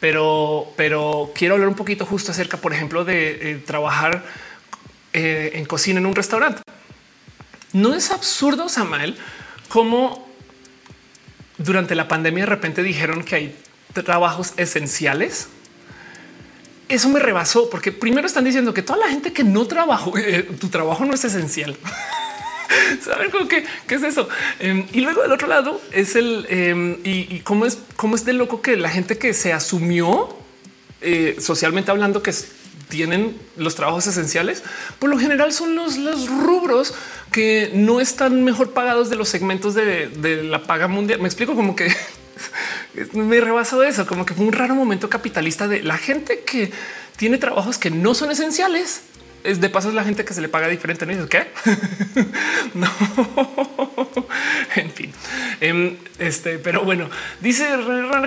pero, 0.00 0.72
pero 0.76 1.32
quiero 1.34 1.54
hablar 1.54 1.68
un 1.68 1.74
poquito 1.74 2.06
justo 2.06 2.32
acerca, 2.32 2.56
por 2.56 2.72
ejemplo, 2.72 3.04
de 3.04 3.52
eh, 3.52 3.62
trabajar 3.66 4.24
eh, 5.12 5.52
en 5.54 5.64
cocina 5.64 6.00
en 6.00 6.06
un 6.06 6.14
restaurante. 6.14 6.62
No 7.72 7.94
es 7.94 8.10
absurdo, 8.10 8.68
Samuel, 8.68 9.16
como 9.68 10.28
durante 11.58 11.94
la 11.94 12.08
pandemia 12.08 12.44
de 12.44 12.50
repente 12.50 12.82
dijeron 12.82 13.24
que 13.24 13.34
hay 13.34 13.56
trabajos 13.92 14.54
esenciales 14.56 15.48
eso 16.88 17.08
me 17.08 17.20
rebasó 17.20 17.68
porque 17.70 17.92
primero 17.92 18.26
están 18.26 18.44
diciendo 18.44 18.72
que 18.74 18.82
toda 18.82 18.98
la 18.98 19.08
gente 19.08 19.32
que 19.32 19.44
no 19.44 19.66
trabajó, 19.66 20.16
eh, 20.16 20.48
tu 20.58 20.68
trabajo 20.68 21.04
no 21.04 21.14
es 21.14 21.24
esencial. 21.24 21.76
Saben 23.04 23.30
cómo 23.30 23.48
qué 23.48 23.64
es 23.88 24.02
eso? 24.02 24.28
Em, 24.58 24.86
y 24.92 25.00
luego 25.00 25.22
del 25.22 25.32
otro 25.32 25.48
lado 25.48 25.80
es 25.92 26.16
el 26.16 26.46
em, 26.48 26.98
y, 27.04 27.40
cómo 27.40 27.66
es, 27.66 27.78
cómo 27.96 28.14
es 28.14 28.24
de 28.24 28.32
loco 28.32 28.60
que 28.62 28.76
la 28.76 28.90
gente 28.90 29.18
que 29.18 29.32
se 29.34 29.52
asumió 29.52 30.36
eh, 31.00 31.36
socialmente 31.40 31.90
hablando 31.90 32.22
que 32.22 32.34
tienen 32.88 33.36
los 33.56 33.74
trabajos 33.74 34.06
esenciales, 34.06 34.62
por 34.98 35.10
lo 35.10 35.18
general 35.18 35.52
son 35.52 35.74
los, 35.74 35.98
los 35.98 36.28
rubros 36.28 36.94
que 37.30 37.70
no 37.74 38.00
están 38.00 38.44
mejor 38.44 38.72
pagados 38.72 39.10
de 39.10 39.16
los 39.16 39.28
segmentos 39.28 39.74
de, 39.74 40.08
de 40.08 40.42
la 40.42 40.62
paga 40.62 40.88
mundial. 40.88 41.20
Me 41.20 41.28
explico 41.28 41.54
como 41.54 41.76
que 41.76 41.94
me 43.12 43.40
rebasó 43.40 43.82
eso, 43.82 44.06
como 44.06 44.26
que 44.26 44.34
fue 44.34 44.46
un 44.46 44.52
raro 44.52 44.74
momento 44.74 45.08
capitalista 45.08 45.68
de 45.68 45.82
la 45.82 45.98
gente 45.98 46.40
que 46.40 46.70
tiene 47.16 47.38
trabajos 47.38 47.78
que 47.78 47.90
no 47.90 48.14
son 48.14 48.30
esenciales 48.30 49.02
es 49.44 49.60
de 49.60 49.68
paso 49.68 49.88
es 49.88 49.94
la 49.94 50.04
gente 50.04 50.24
que 50.24 50.34
se 50.34 50.40
le 50.40 50.48
paga 50.48 50.68
diferente. 50.68 51.06
¿no? 51.06 51.28
¿Qué? 51.28 51.48
no. 52.74 52.88
en 54.76 54.90
fin. 54.90 55.12
Em, 55.60 55.96
este, 56.18 56.58
pero 56.58 56.84
bueno, 56.84 57.08
dice 57.40 57.66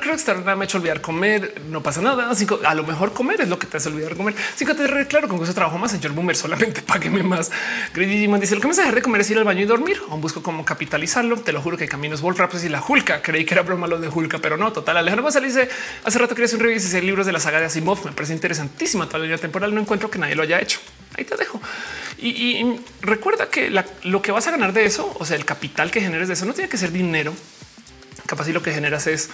creo 0.01 0.17
que 0.17 0.33
me 0.33 0.51
ha 0.51 0.63
hecho 0.63 0.77
olvidar 0.77 1.01
comer. 1.01 1.61
No 1.69 1.83
pasa 1.83 2.01
nada. 2.01 2.29
a 2.65 2.75
lo 2.75 2.83
mejor 2.83 3.13
comer 3.13 3.41
es 3.41 3.49
lo 3.49 3.59
que 3.59 3.67
te 3.67 3.77
hace 3.77 3.89
olvidar 3.89 4.15
comer. 4.15 4.35
Que 4.57 4.73
te 4.73 5.07
claro 5.07 5.27
con 5.27 5.41
eso 5.43 5.53
trabajo 5.53 5.77
más. 5.77 5.91
Señor 5.91 6.13
Boomer, 6.13 6.35
solamente 6.35 6.81
págueme 6.85 7.23
más. 7.23 7.51
Grady 7.93 8.27
dice 8.27 8.55
lo 8.55 8.61
que 8.61 8.67
me 8.67 8.73
hace 8.73 8.89
de 8.91 9.01
comer 9.01 9.21
es 9.21 9.29
ir 9.29 9.37
al 9.37 9.43
baño 9.43 9.61
y 9.61 9.65
dormir. 9.65 10.01
Aún 10.09 10.21
busco 10.21 10.41
cómo 10.41 10.63
capitalizarlo. 10.65 11.37
Te 11.37 11.51
lo 11.51 11.61
juro 11.61 11.77
que 11.77 11.87
caminos 11.87 12.21
Wolf 12.21 12.39
pues 12.49 12.63
y 12.63 12.69
la 12.69 12.83
Hulka. 12.85 13.21
Creí 13.21 13.45
que 13.45 13.53
era 13.53 13.63
broma 13.63 13.87
lo 13.87 13.99
de 13.99 14.07
Hulka, 14.07 14.39
pero 14.39 14.57
no. 14.57 14.71
Total. 14.71 14.97
Alejandro 14.97 15.23
González 15.23 15.53
dice 15.53 15.69
hace 16.03 16.19
rato 16.19 16.35
quería 16.35 16.45
hacer 16.45 16.59
un 16.59 16.65
review 16.65 16.81
y 16.81 17.01
libros 17.01 17.25
de 17.25 17.31
la 17.31 17.39
saga 17.39 17.59
de 17.59 17.65
Asimov. 17.65 18.05
Me 18.05 18.11
parece 18.11 18.33
interesantísima 18.33 19.07
toda 19.07 19.19
la 19.19 19.25
línea 19.25 19.37
temporal. 19.37 19.73
No 19.73 19.81
encuentro 19.81 20.09
que 20.09 20.19
nadie 20.19 20.35
lo 20.35 20.43
haya 20.43 20.59
hecho 20.59 20.79
ahí 21.17 21.25
te 21.25 21.35
dejo. 21.35 21.61
Y, 22.17 22.79
recuerda 23.01 23.49
que 23.49 23.71
lo 24.03 24.21
que 24.21 24.31
vas 24.31 24.47
a 24.47 24.51
ganar 24.51 24.73
de 24.73 24.85
eso, 24.85 25.15
o 25.19 25.25
sea, 25.25 25.35
el 25.37 25.45
capital 25.45 25.89
que 25.89 26.01
generes 26.01 26.27
de 26.27 26.35
eso 26.35 26.45
no 26.45 26.53
tiene 26.53 26.69
que 26.69 26.77
ser 26.77 26.91
dinero. 26.91 27.33
Capaz 28.27 28.47
y 28.47 28.53
lo 28.53 28.61
que 28.61 28.71
generas 28.71 29.07
es 29.07 29.29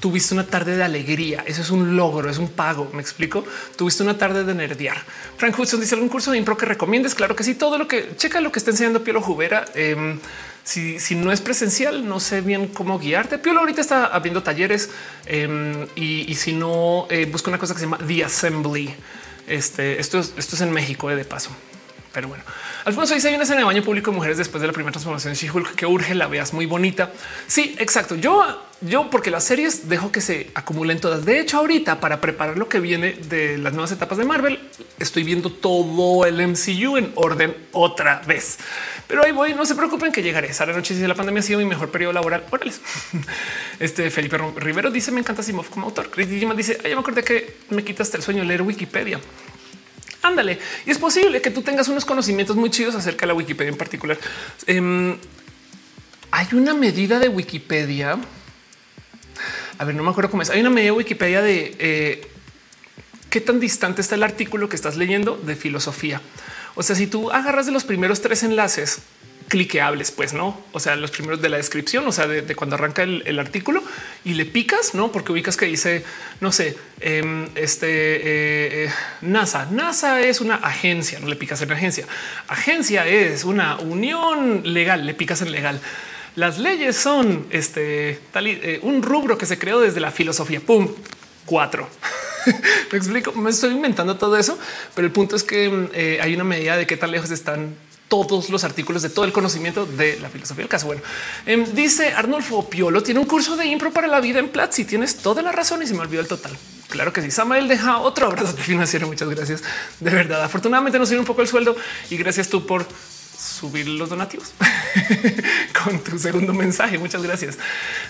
tuviste 0.00 0.34
una 0.34 0.46
tarde 0.46 0.76
de 0.76 0.84
alegría. 0.84 1.42
Eso 1.46 1.62
es 1.62 1.70
un 1.70 1.96
logro, 1.96 2.30
es 2.30 2.38
un 2.38 2.48
pago. 2.48 2.90
Me 2.92 3.02
explico. 3.02 3.44
Tuviste 3.76 4.02
una 4.02 4.16
tarde 4.16 4.44
de 4.44 4.54
nerdear. 4.54 5.02
Frank 5.36 5.58
Hudson 5.58 5.80
dice 5.80 5.94
algún 5.94 6.08
curso 6.08 6.30
de 6.30 6.38
impro 6.38 6.56
que 6.56 6.66
recomiendes. 6.66 7.14
Claro 7.14 7.34
que 7.34 7.44
sí. 7.44 7.54
Todo 7.54 7.78
lo 7.78 7.88
que 7.88 8.16
checa 8.16 8.40
lo 8.40 8.52
que 8.52 8.58
está 8.58 8.70
enseñando 8.70 9.02
Piolo 9.02 9.20
Jubera. 9.20 9.64
Em, 9.74 10.20
si, 10.64 11.14
no 11.14 11.32
es 11.32 11.40
presencial, 11.40 12.06
no 12.06 12.20
sé 12.20 12.42
bien 12.42 12.68
cómo 12.68 12.98
guiarte. 12.98 13.38
Piolo 13.38 13.60
ahorita 13.60 13.80
está 13.80 14.06
abriendo 14.06 14.42
talleres 14.42 14.90
em, 15.26 15.86
y, 15.96 16.34
si 16.34 16.52
no, 16.52 17.06
eh, 17.10 17.26
busca 17.30 17.50
una 17.50 17.58
cosa 17.58 17.74
que 17.74 17.80
se 17.80 17.86
llama 17.86 17.98
The 18.06 18.24
Assembly. 18.24 18.94
Este, 19.48 20.00
esto, 20.00 20.18
es, 20.18 20.34
esto 20.36 20.56
es 20.56 20.60
en 20.60 20.72
México 20.72 21.10
eh, 21.10 21.16
de 21.16 21.24
paso. 21.24 21.50
Pero 22.12 22.28
bueno, 22.28 22.42
Alfonso 22.84 23.14
dice 23.14 23.28
hay 23.28 23.34
una 23.34 23.44
escena 23.44 23.60
de 23.60 23.64
baño 23.64 23.82
público 23.82 24.10
de 24.10 24.16
mujeres 24.16 24.38
después 24.38 24.60
de 24.60 24.66
la 24.66 24.72
primera 24.72 24.92
transformación 24.92 25.34
de 25.34 25.38
She-Hulk 25.38 25.74
que 25.74 25.86
urge 25.86 26.14
la 26.14 26.26
veas 26.26 26.52
muy 26.52 26.66
bonita. 26.66 27.12
Sí, 27.46 27.76
exacto. 27.78 28.16
Yo, 28.16 28.67
yo, 28.80 29.10
porque 29.10 29.30
las 29.30 29.42
series 29.42 29.88
dejo 29.88 30.12
que 30.12 30.20
se 30.20 30.50
acumulen 30.54 31.00
todas. 31.00 31.24
De 31.24 31.40
hecho, 31.40 31.58
ahorita 31.58 31.98
para 31.98 32.20
preparar 32.20 32.56
lo 32.56 32.68
que 32.68 32.78
viene 32.78 33.12
de 33.12 33.58
las 33.58 33.72
nuevas 33.72 33.90
etapas 33.90 34.18
de 34.18 34.24
Marvel, 34.24 34.60
estoy 35.00 35.24
viendo 35.24 35.50
todo 35.50 36.24
el 36.26 36.34
MCU 36.46 36.96
en 36.96 37.10
orden 37.16 37.56
otra 37.72 38.22
vez. 38.26 38.58
Pero 39.08 39.24
ahí 39.24 39.32
voy. 39.32 39.54
No 39.54 39.66
se 39.66 39.74
preocupen 39.74 40.12
que 40.12 40.22
llegaré. 40.22 40.52
Sara 40.52 40.72
noche 40.72 40.94
si 40.94 41.04
la 41.04 41.16
pandemia 41.16 41.40
ha 41.40 41.42
sido 41.42 41.58
mi 41.58 41.64
mejor 41.64 41.90
periodo 41.90 42.12
laboral. 42.12 42.44
Órales. 42.50 42.80
Este 43.80 44.10
Felipe 44.10 44.38
Rivero 44.56 44.90
dice 44.90 45.10
me 45.10 45.20
encanta 45.20 45.42
Simov 45.42 45.68
como 45.70 45.86
autor. 45.86 46.10
Chris 46.10 46.28
dice 46.28 46.78
ay, 46.84 46.90
ya 46.90 46.96
me 46.96 47.00
acordé 47.00 47.24
que 47.24 47.56
me 47.70 47.82
quitaste 47.82 48.16
el 48.16 48.22
sueño 48.22 48.44
leer 48.44 48.62
Wikipedia. 48.62 49.20
Ándale. 50.22 50.58
Y 50.86 50.90
es 50.90 50.98
posible 50.98 51.40
que 51.40 51.50
tú 51.50 51.62
tengas 51.62 51.88
unos 51.88 52.04
conocimientos 52.04 52.56
muy 52.56 52.70
chidos 52.70 52.94
acerca 52.94 53.22
de 53.22 53.28
la 53.28 53.34
Wikipedia 53.34 53.70
en 53.70 53.78
particular. 53.78 54.18
Em, 54.66 55.16
hay 56.30 56.46
una 56.52 56.74
medida 56.74 57.18
de 57.18 57.28
Wikipedia. 57.28 58.18
A 59.78 59.84
ver, 59.84 59.94
no 59.94 60.02
me 60.02 60.10
acuerdo 60.10 60.30
cómo 60.30 60.42
es. 60.42 60.50
Hay 60.50 60.60
una 60.60 60.70
medida 60.70 60.92
de 60.92 60.98
Wikipedia 60.98 61.42
de 61.42 61.76
eh, 61.78 62.28
qué 63.30 63.40
tan 63.40 63.60
distante 63.60 64.00
está 64.00 64.14
el 64.14 64.22
artículo 64.22 64.68
que 64.68 64.76
estás 64.76 64.96
leyendo 64.96 65.36
de 65.36 65.56
filosofía. 65.56 66.20
O 66.74 66.82
sea, 66.82 66.96
si 66.96 67.06
tú 67.06 67.30
agarras 67.30 67.66
de 67.66 67.72
los 67.72 67.84
primeros 67.84 68.20
tres 68.20 68.42
enlaces 68.42 69.00
cliqueables, 69.48 70.10
pues 70.10 70.34
no, 70.34 70.60
o 70.72 70.80
sea, 70.80 70.94
los 70.94 71.10
primeros 71.10 71.40
de 71.40 71.48
la 71.48 71.56
descripción, 71.56 72.06
o 72.06 72.12
sea, 72.12 72.26
de, 72.26 72.54
cuando 72.54 72.76
arranca 72.76 73.02
el, 73.02 73.38
artículo 73.38 73.82
y 74.24 74.34
le 74.34 74.44
picas, 74.44 74.94
no, 74.94 75.10
porque 75.10 75.32
ubicas 75.32 75.56
que 75.56 75.66
dice, 75.66 76.04
no 76.40 76.52
sé, 76.52 76.76
em, 77.00 77.48
este 77.54 77.88
eh, 77.88 78.84
eh, 78.84 78.90
NASA. 79.22 79.66
NASA 79.70 80.20
es 80.20 80.40
una 80.40 80.56
agencia, 80.56 81.18
no 81.18 81.26
le 81.28 81.36
picas 81.36 81.62
en 81.62 81.72
agencia. 81.72 82.06
Agencia 82.46 83.06
es 83.06 83.44
una 83.44 83.78
unión 83.78 84.62
legal, 84.64 85.06
le 85.06 85.14
picas 85.14 85.40
en 85.42 85.50
legal. 85.50 85.80
Las 86.36 86.58
leyes 86.58 86.96
son 86.96 87.46
este 87.50 88.20
eh, 88.34 88.80
un 88.82 89.02
rubro 89.02 89.36
que 89.38 89.46
se 89.46 89.58
creó 89.58 89.80
desde 89.80 90.00
la 90.00 90.10
filosofía. 90.10 90.60
Pum, 90.60 90.88
cuatro. 91.44 91.88
me 92.92 92.98
explico, 92.98 93.32
me 93.32 93.50
estoy 93.50 93.72
inventando 93.72 94.16
todo 94.16 94.36
eso, 94.36 94.58
pero 94.94 95.06
el 95.06 95.12
punto 95.12 95.36
es 95.36 95.42
que 95.42 96.18
hay 96.22 96.34
una 96.34 96.44
medida 96.44 96.76
de 96.76 96.86
qué 96.86 96.96
tan 96.96 97.10
lejos 97.10 97.30
están 97.30 97.74
todos 98.08 98.48
los 98.48 98.64
artículos 98.64 99.02
de 99.02 99.10
todo 99.10 99.24
el 99.24 99.32
conocimiento 99.32 99.86
de 99.86 100.18
la 100.20 100.28
filosofía 100.28 100.62
del 100.62 100.68
caso. 100.68 100.86
Bueno, 100.86 101.02
em, 101.46 101.64
dice 101.74 102.12
Arnulfo 102.12 102.68
Piolo 102.68 103.02
tiene 103.02 103.20
un 103.20 103.26
curso 103.26 103.56
de 103.56 103.66
impro 103.66 103.92
para 103.92 104.08
la 104.08 104.20
vida 104.20 104.38
en 104.38 104.48
Platzi. 104.48 104.84
Tienes 104.84 105.18
toda 105.18 105.42
la 105.42 105.52
razón 105.52 105.82
y 105.82 105.86
se 105.86 105.94
me 105.94 106.00
olvidó 106.00 106.22
el 106.22 106.28
total. 106.28 106.52
Claro 106.88 107.12
que 107.12 107.20
sí. 107.20 107.30
Samael 107.30 107.68
deja 107.68 107.98
otro 107.98 108.26
abrazo 108.26 108.56
financiero. 108.56 109.06
Muchas 109.06 109.28
gracias. 109.28 109.62
De 110.00 110.10
verdad. 110.10 110.42
Afortunadamente 110.42 110.98
nos 110.98 111.08
subió 111.08 111.20
un 111.20 111.26
poco 111.26 111.42
el 111.42 111.48
sueldo 111.48 111.76
y 112.10 112.16
gracias 112.16 112.48
tú 112.48 112.66
por 112.66 112.86
subir 113.38 113.86
los 113.88 114.08
donativos 114.08 114.52
con 115.84 116.02
tu 116.02 116.18
segundo 116.18 116.52
mensaje. 116.52 116.98
Muchas 116.98 117.22
gracias. 117.22 117.58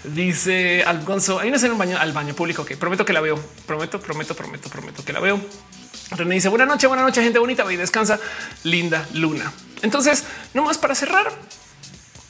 Dice 0.04 0.82
Alfonso, 0.84 1.38
hay 1.38 1.48
una 1.48 1.56
escena 1.56 1.72
en 1.72 1.78
baño 1.78 1.98
al 1.98 2.12
baño 2.12 2.34
público 2.34 2.64
que 2.64 2.76
prometo 2.76 3.04
que 3.04 3.12
la 3.12 3.20
veo. 3.20 3.38
Prometo, 3.66 4.00
prometo, 4.00 4.34
prometo, 4.34 4.70
prometo 4.70 5.04
que 5.04 5.12
la 5.12 5.20
veo. 5.20 5.40
René 6.10 6.36
dice 6.36 6.48
buena 6.48 6.64
noche, 6.64 6.86
buena 6.86 7.02
noche, 7.02 7.22
gente 7.22 7.38
bonita. 7.38 7.70
y 7.70 7.76
descansa. 7.76 8.18
Linda 8.64 9.06
luna. 9.12 9.52
Entonces, 9.82 10.24
no 10.54 10.62
más 10.62 10.78
para 10.78 10.94
cerrar, 10.94 11.30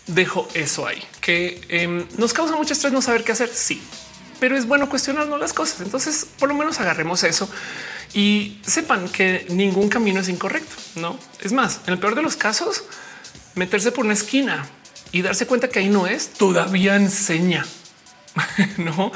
dejo 0.07 0.49
eso 0.55 0.87
ahí 0.87 1.03
que 1.21 1.61
em, 1.69 2.07
nos 2.17 2.33
causa 2.33 2.57
mucho 2.57 2.73
estrés 2.73 2.93
no 2.93 3.03
saber 3.03 3.23
qué 3.23 3.33
hacer. 3.33 3.51
Sí, 3.53 3.81
pero 4.41 4.57
es 4.57 4.67
bueno 4.67 4.89
cuestionarnos 4.89 5.39
las 5.39 5.53
cosas. 5.53 5.81
Entonces, 5.83 6.27
por 6.39 6.49
lo 6.49 6.55
menos 6.55 6.81
agarremos 6.81 7.23
eso 7.23 7.49
Y 8.15 8.59
sepan 8.67 9.09
que 9.09 9.47
ningún 9.51 9.89
camino 9.89 10.21
es 10.21 10.29
incorrecto. 10.29 10.75
No 10.97 11.19
es 11.41 11.53
más, 11.53 11.81
en 11.87 11.95
el 11.95 11.99
peor 11.99 12.15
de 12.15 12.23
los 12.23 12.37
casos, 12.37 12.85
meterse 13.55 13.93
por 13.93 14.05
una 14.05 14.15
esquina 14.15 14.67
y 15.13 15.23
darse 15.23 15.47
cuenta 15.47 15.69
que 15.69 15.79
ahí 15.81 15.89
no 15.89 16.07
es 16.07 16.31
todavía 16.31 16.97
enseña. 16.97 17.67
no 18.79 19.13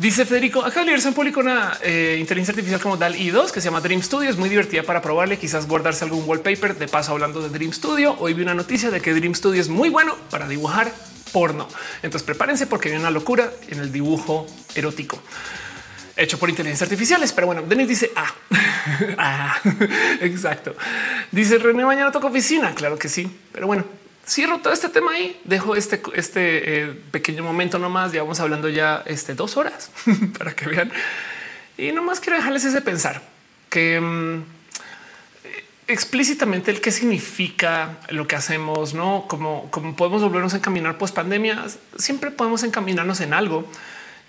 Dice 0.00 0.24
Federico, 0.24 0.64
acá 0.64 0.82
de 0.82 0.94
en 0.94 1.12
público 1.12 1.40
una 1.40 1.76
eh, 1.82 2.16
inteligencia 2.18 2.52
artificial 2.52 2.80
como 2.80 2.96
DAL 2.96 3.16
i2 3.16 3.50
que 3.50 3.60
se 3.60 3.66
llama 3.66 3.82
Dream 3.82 4.02
Studio. 4.02 4.30
Es 4.30 4.38
muy 4.38 4.48
divertida 4.48 4.82
para 4.82 5.02
probarle, 5.02 5.36
quizás 5.36 5.68
guardarse 5.68 6.04
algún 6.04 6.26
wallpaper. 6.26 6.78
De 6.78 6.88
paso, 6.88 7.12
hablando 7.12 7.42
de 7.42 7.50
Dream 7.50 7.70
Studio, 7.74 8.16
hoy 8.18 8.32
vi 8.32 8.40
una 8.40 8.54
noticia 8.54 8.90
de 8.90 9.02
que 9.02 9.12
Dream 9.12 9.34
Studio 9.34 9.60
es 9.60 9.68
muy 9.68 9.90
bueno 9.90 10.16
para 10.30 10.48
dibujar 10.48 10.90
porno. 11.32 11.68
Entonces 12.02 12.24
prepárense 12.24 12.66
porque 12.66 12.88
hay 12.88 12.96
una 12.96 13.10
locura 13.10 13.52
en 13.68 13.80
el 13.80 13.92
dibujo 13.92 14.46
erótico 14.74 15.22
hecho 16.22 16.38
por 16.38 16.50
inteligencia 16.50 16.84
artificiales. 16.84 17.32
Pero 17.32 17.46
bueno, 17.46 17.62
Denis 17.62 17.88
dice 17.88 18.12
ah, 18.16 18.34
ah 19.18 19.60
exacto. 20.20 20.76
Dice 21.30 21.58
René 21.58 21.84
mañana 21.84 22.12
toca 22.12 22.26
oficina. 22.26 22.74
Claro 22.74 22.98
que 22.98 23.08
sí, 23.08 23.30
pero 23.52 23.66
bueno, 23.66 23.84
cierro 24.26 24.58
todo 24.58 24.72
este 24.72 24.88
tema 24.88 25.12
ahí, 25.12 25.40
dejo 25.44 25.74
este, 25.76 26.00
este 26.14 26.82
eh, 26.82 26.94
pequeño 27.10 27.42
momento 27.42 27.78
nomás, 27.78 28.12
ya 28.12 28.22
vamos 28.22 28.40
hablando 28.40 28.68
ya 28.68 29.02
este, 29.06 29.34
dos 29.34 29.56
horas 29.56 29.90
para 30.38 30.54
que 30.54 30.66
vean. 30.66 30.92
Y 31.76 31.92
nomás 31.92 32.20
quiero 32.20 32.36
dejarles 32.36 32.64
ese 32.64 32.80
pensar 32.80 33.22
que 33.70 34.00
mm, 34.00 34.42
explícitamente 35.88 36.70
el 36.70 36.80
qué 36.80 36.92
significa 36.92 37.98
lo 38.10 38.26
que 38.26 38.36
hacemos, 38.36 38.94
no 38.94 39.24
como, 39.28 39.70
como 39.70 39.96
podemos 39.96 40.22
volvernos 40.22 40.54
a 40.54 40.58
encaminar 40.58 40.98
post 40.98 41.14
pandemia. 41.14 41.64
Siempre 41.96 42.30
podemos 42.30 42.62
encaminarnos 42.62 43.20
en 43.20 43.34
algo. 43.34 43.68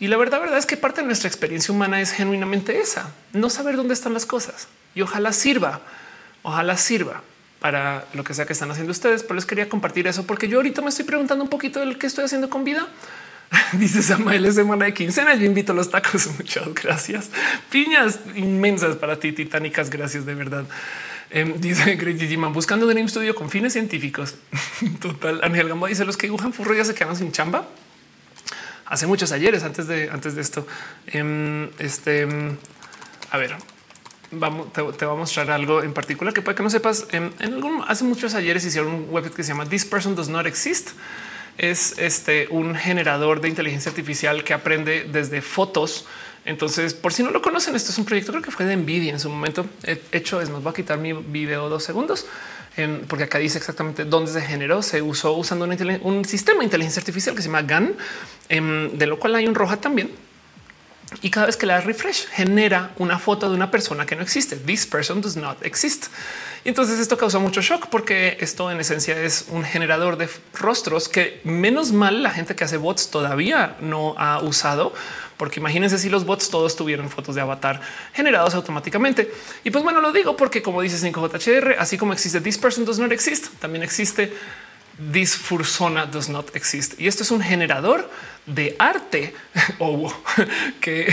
Y 0.02 0.08
la 0.08 0.18
verdad, 0.18 0.42
verdad 0.42 0.58
es 0.58 0.66
que 0.66 0.78
parte 0.78 1.02
de 1.02 1.08
nuestra 1.08 1.28
experiencia 1.28 1.72
humana 1.72 2.02
es 2.02 2.12
genuinamente 2.12 2.80
esa, 2.80 3.12
no 3.34 3.52
saber 3.52 3.78
dónde 3.78 3.94
están 3.94 4.16
las 4.16 4.26
cosas 4.26 4.68
y 4.96 5.04
ojalá 5.04 5.32
sirva, 5.32 5.80
ojalá 6.42 6.76
sirva 6.76 7.22
para 7.60 8.06
lo 8.16 8.24
que 8.24 8.34
sea 8.34 8.48
que 8.48 8.54
están 8.54 8.72
haciendo 8.72 8.92
ustedes, 8.92 9.22
pero 9.22 9.36
les 9.36 9.46
quería 9.46 9.70
compartir 9.70 10.08
eso 10.08 10.26
porque 10.26 10.48
yo 10.48 10.58
ahorita 10.58 10.82
me 10.82 10.90
estoy 10.90 11.06
preguntando 11.06 11.44
un 11.44 11.52
poquito 11.52 11.82
del 11.82 12.00
que 12.00 12.08
estoy 12.08 12.26
haciendo 12.26 12.50
con 12.50 12.64
vida. 12.64 12.88
Dice 13.74 14.02
Samuel, 14.02 14.44
es 14.46 14.56
semana 14.56 14.86
de 14.86 14.94
quincena. 14.96 15.36
Yo 15.36 15.46
invito 15.46 15.72
a 15.72 15.76
los 15.76 15.92
tacos. 15.92 16.28
Muchas 16.38 16.74
gracias. 16.74 17.30
Piñas 17.70 18.22
inmensas 18.36 18.96
para 18.96 19.20
ti, 19.20 19.34
titánicas. 19.34 19.92
Gracias 19.92 20.26
de 20.26 20.34
verdad. 20.34 20.66
Eh, 21.30 21.54
dice 21.60 21.96
Greg 21.98 22.40
buscando 22.52 22.88
Dream 22.88 23.08
Studio 23.08 23.36
con 23.36 23.52
fines 23.52 23.74
científicos. 23.74 24.34
Total. 25.00 25.42
Ángel 25.44 25.70
Gambo 25.70 25.86
dice 25.86 26.06
los 26.06 26.18
que 26.18 26.26
dibujan 26.26 26.54
furro 26.54 26.74
ya 26.74 26.86
se 26.86 26.96
quedan 26.96 27.16
sin 27.16 27.32
chamba. 27.32 27.68
Hace 28.92 29.08
muchos 29.08 29.32
ayeres 29.32 29.64
antes 29.64 29.88
de 29.88 30.10
antes 30.10 30.36
de 30.36 30.42
esto. 30.42 30.68
Em, 31.08 31.70
este, 31.80 32.28
a 33.30 33.38
ver, 33.38 33.56
vamos, 34.32 34.74
te, 34.74 34.82
voy 34.82 34.94
a 35.00 35.18
mostrar 35.18 35.50
algo 35.50 35.82
en 35.82 35.94
particular 35.94 36.34
que 36.34 36.42
puede 36.42 36.58
que 36.58 36.64
no 36.64 36.70
sepas. 36.70 37.08
En, 37.14 37.32
algún 37.40 37.86
hace 37.88 38.04
muchos 38.04 38.34
ayeres 38.34 38.66
hicieron 38.66 38.94
un 38.94 39.10
web 39.10 39.34
que 39.34 39.44
se 39.44 39.54
llama 39.54 39.66
This 39.66 39.86
Person 39.86 40.14
Does 40.14 40.28
Not 40.28 40.46
Exist. 40.46 40.90
Es 41.58 41.98
este 42.00 42.50
un 42.50 42.76
generador 42.76 43.40
de 43.40 43.48
inteligencia 43.48 43.92
artificial 43.92 44.44
que 44.44 44.54
aprende 44.54 45.08
desde 45.10 45.42
fotos. 45.42 46.06
Entonces, 46.44 46.94
por 46.94 47.14
si 47.14 47.24
no 47.24 47.32
lo 47.32 47.42
conocen, 47.42 47.78
esto 47.78 47.92
es 47.92 47.98
un 47.98 48.04
proyecto 48.04 48.42
que 48.42 48.52
fue 48.52 48.66
de 48.66 48.76
Nvidia 48.76 49.14
en 49.14 49.22
su 49.22 49.30
momento. 49.30 49.68
He 49.84 50.02
hecho 50.12 50.42
es 50.42 50.50
nos 50.50 50.68
va 50.68 50.72
a 50.72 50.74
quitar 50.74 50.98
mi 50.98 51.14
video 51.14 51.70
dos 51.70 51.86
segundos 51.86 52.26
porque 53.08 53.26
acá 53.26 53.38
dice 53.38 53.58
exactamente 53.58 54.06
dónde 54.06 54.32
se 54.32 54.42
generó. 54.42 54.82
Se 54.82 55.02
usó 55.02 55.34
usando 55.34 55.66
un 55.66 56.26
sistema 56.26 56.60
de 56.60 56.66
inteligencia 56.66 57.00
artificial 57.00 57.36
que 57.36 57.42
se 57.42 57.48
llama 57.48 57.64
GAN, 57.64 57.96
em, 58.50 58.92
de 58.98 59.08
lo 59.08 59.20
cual 59.20 59.36
hay 59.36 59.48
un 59.48 59.56
roja 59.56 59.78
también 59.78 60.12
y 61.22 61.30
cada 61.30 61.48
vez 61.48 61.58
que 61.58 61.66
la 61.66 61.82
refresh 61.82 62.28
genera 62.28 62.92
una 62.98 63.20
foto 63.20 63.50
de 63.50 63.56
una 63.56 63.70
persona 63.70 64.06
que 64.06 64.16
no 64.16 64.22
existe. 64.22 64.56
This 64.56 64.86
person 64.86 65.22
does 65.22 65.36
not 65.36 65.64
exist. 65.66 66.08
Y 66.64 66.70
entonces 66.70 67.00
esto 67.00 67.18
causó 67.18 67.40
mucho 67.40 67.62
shock 67.62 67.88
porque 67.88 68.38
esto 68.40 68.72
en 68.72 68.80
esencia 68.80 69.20
es 69.20 69.46
un 69.50 69.64
generador 69.64 70.18
de 70.18 70.30
rostros 70.54 71.10
que 71.10 71.42
menos 71.44 71.92
mal 71.92 72.24
la 72.24 72.32
gente 72.32 72.56
que 72.56 72.64
hace 72.64 72.78
bots 72.78 73.10
todavía 73.10 73.76
no 73.82 74.16
ha 74.18 74.42
usado, 74.42 74.94
porque 75.42 75.60
imagínense 75.60 75.98
si 75.98 76.08
los 76.08 76.24
bots 76.24 76.52
todos 76.52 76.76
tuvieran 76.76 77.10
fotos 77.10 77.34
de 77.34 77.42
avatar 77.42 77.82
generados 78.14 78.54
automáticamente. 78.54 79.34
Y 79.64 79.72
pues 79.72 79.84
bueno, 79.84 80.00
lo 80.00 80.12
digo 80.12 80.38
porque 80.38 80.62
como 80.62 80.84
dice 80.84 81.04
5JHR, 81.12 81.78
así 81.80 81.98
como 81.98 82.14
existe 82.14 82.42
this 82.42 82.60
person 82.60 82.86
does 82.86 83.00
not 83.00 83.12
exist, 83.12 83.48
también 83.60 83.82
existe 83.82 84.32
this 85.12 85.36
fursona 85.36 86.06
does 86.06 86.30
not 86.30 86.56
exist. 86.56 86.94
Y 87.02 87.08
esto 87.08 87.24
es 87.24 87.32
un 87.32 87.42
generador 87.42 88.08
de 88.46 88.76
arte 88.78 89.34
o 89.80 90.14
que 90.80 91.12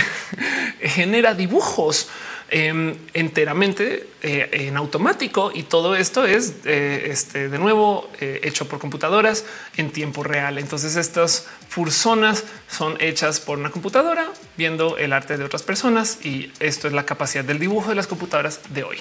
genera 0.83 1.33
dibujos 1.33 2.11
em, 2.51 2.97
enteramente 3.15 4.09
eh, 4.23 4.49
en 4.53 4.77
automático 4.77 5.51
y 5.55 5.65
todo 5.65 5.95
esto 5.95 6.27
es 6.27 6.55
eh, 6.65 7.09
este, 7.11 7.49
de 7.49 7.59
nuevo 7.59 8.11
eh, 8.21 8.41
hecho 8.43 8.69
por 8.69 8.79
computadoras 8.79 9.45
en 9.77 9.91
tiempo 9.91 10.23
real. 10.23 10.59
Entonces 10.59 10.97
estas 10.97 11.47
fursonas 11.69 12.45
son 12.69 12.97
hechas 13.01 13.41
por 13.41 13.59
una 13.59 13.71
computadora 13.71 14.27
viendo 14.57 14.97
el 14.97 15.13
arte 15.13 15.37
de 15.37 15.45
otras 15.45 15.63
personas 15.63 16.19
y 16.25 16.53
esto 16.61 16.89
es 16.89 16.95
la 16.95 17.07
capacidad 17.07 17.45
del 17.45 17.59
dibujo 17.59 17.91
de 17.91 17.95
las 17.95 18.07
computadoras 18.07 18.61
de 18.71 18.85
hoy. 18.85 18.99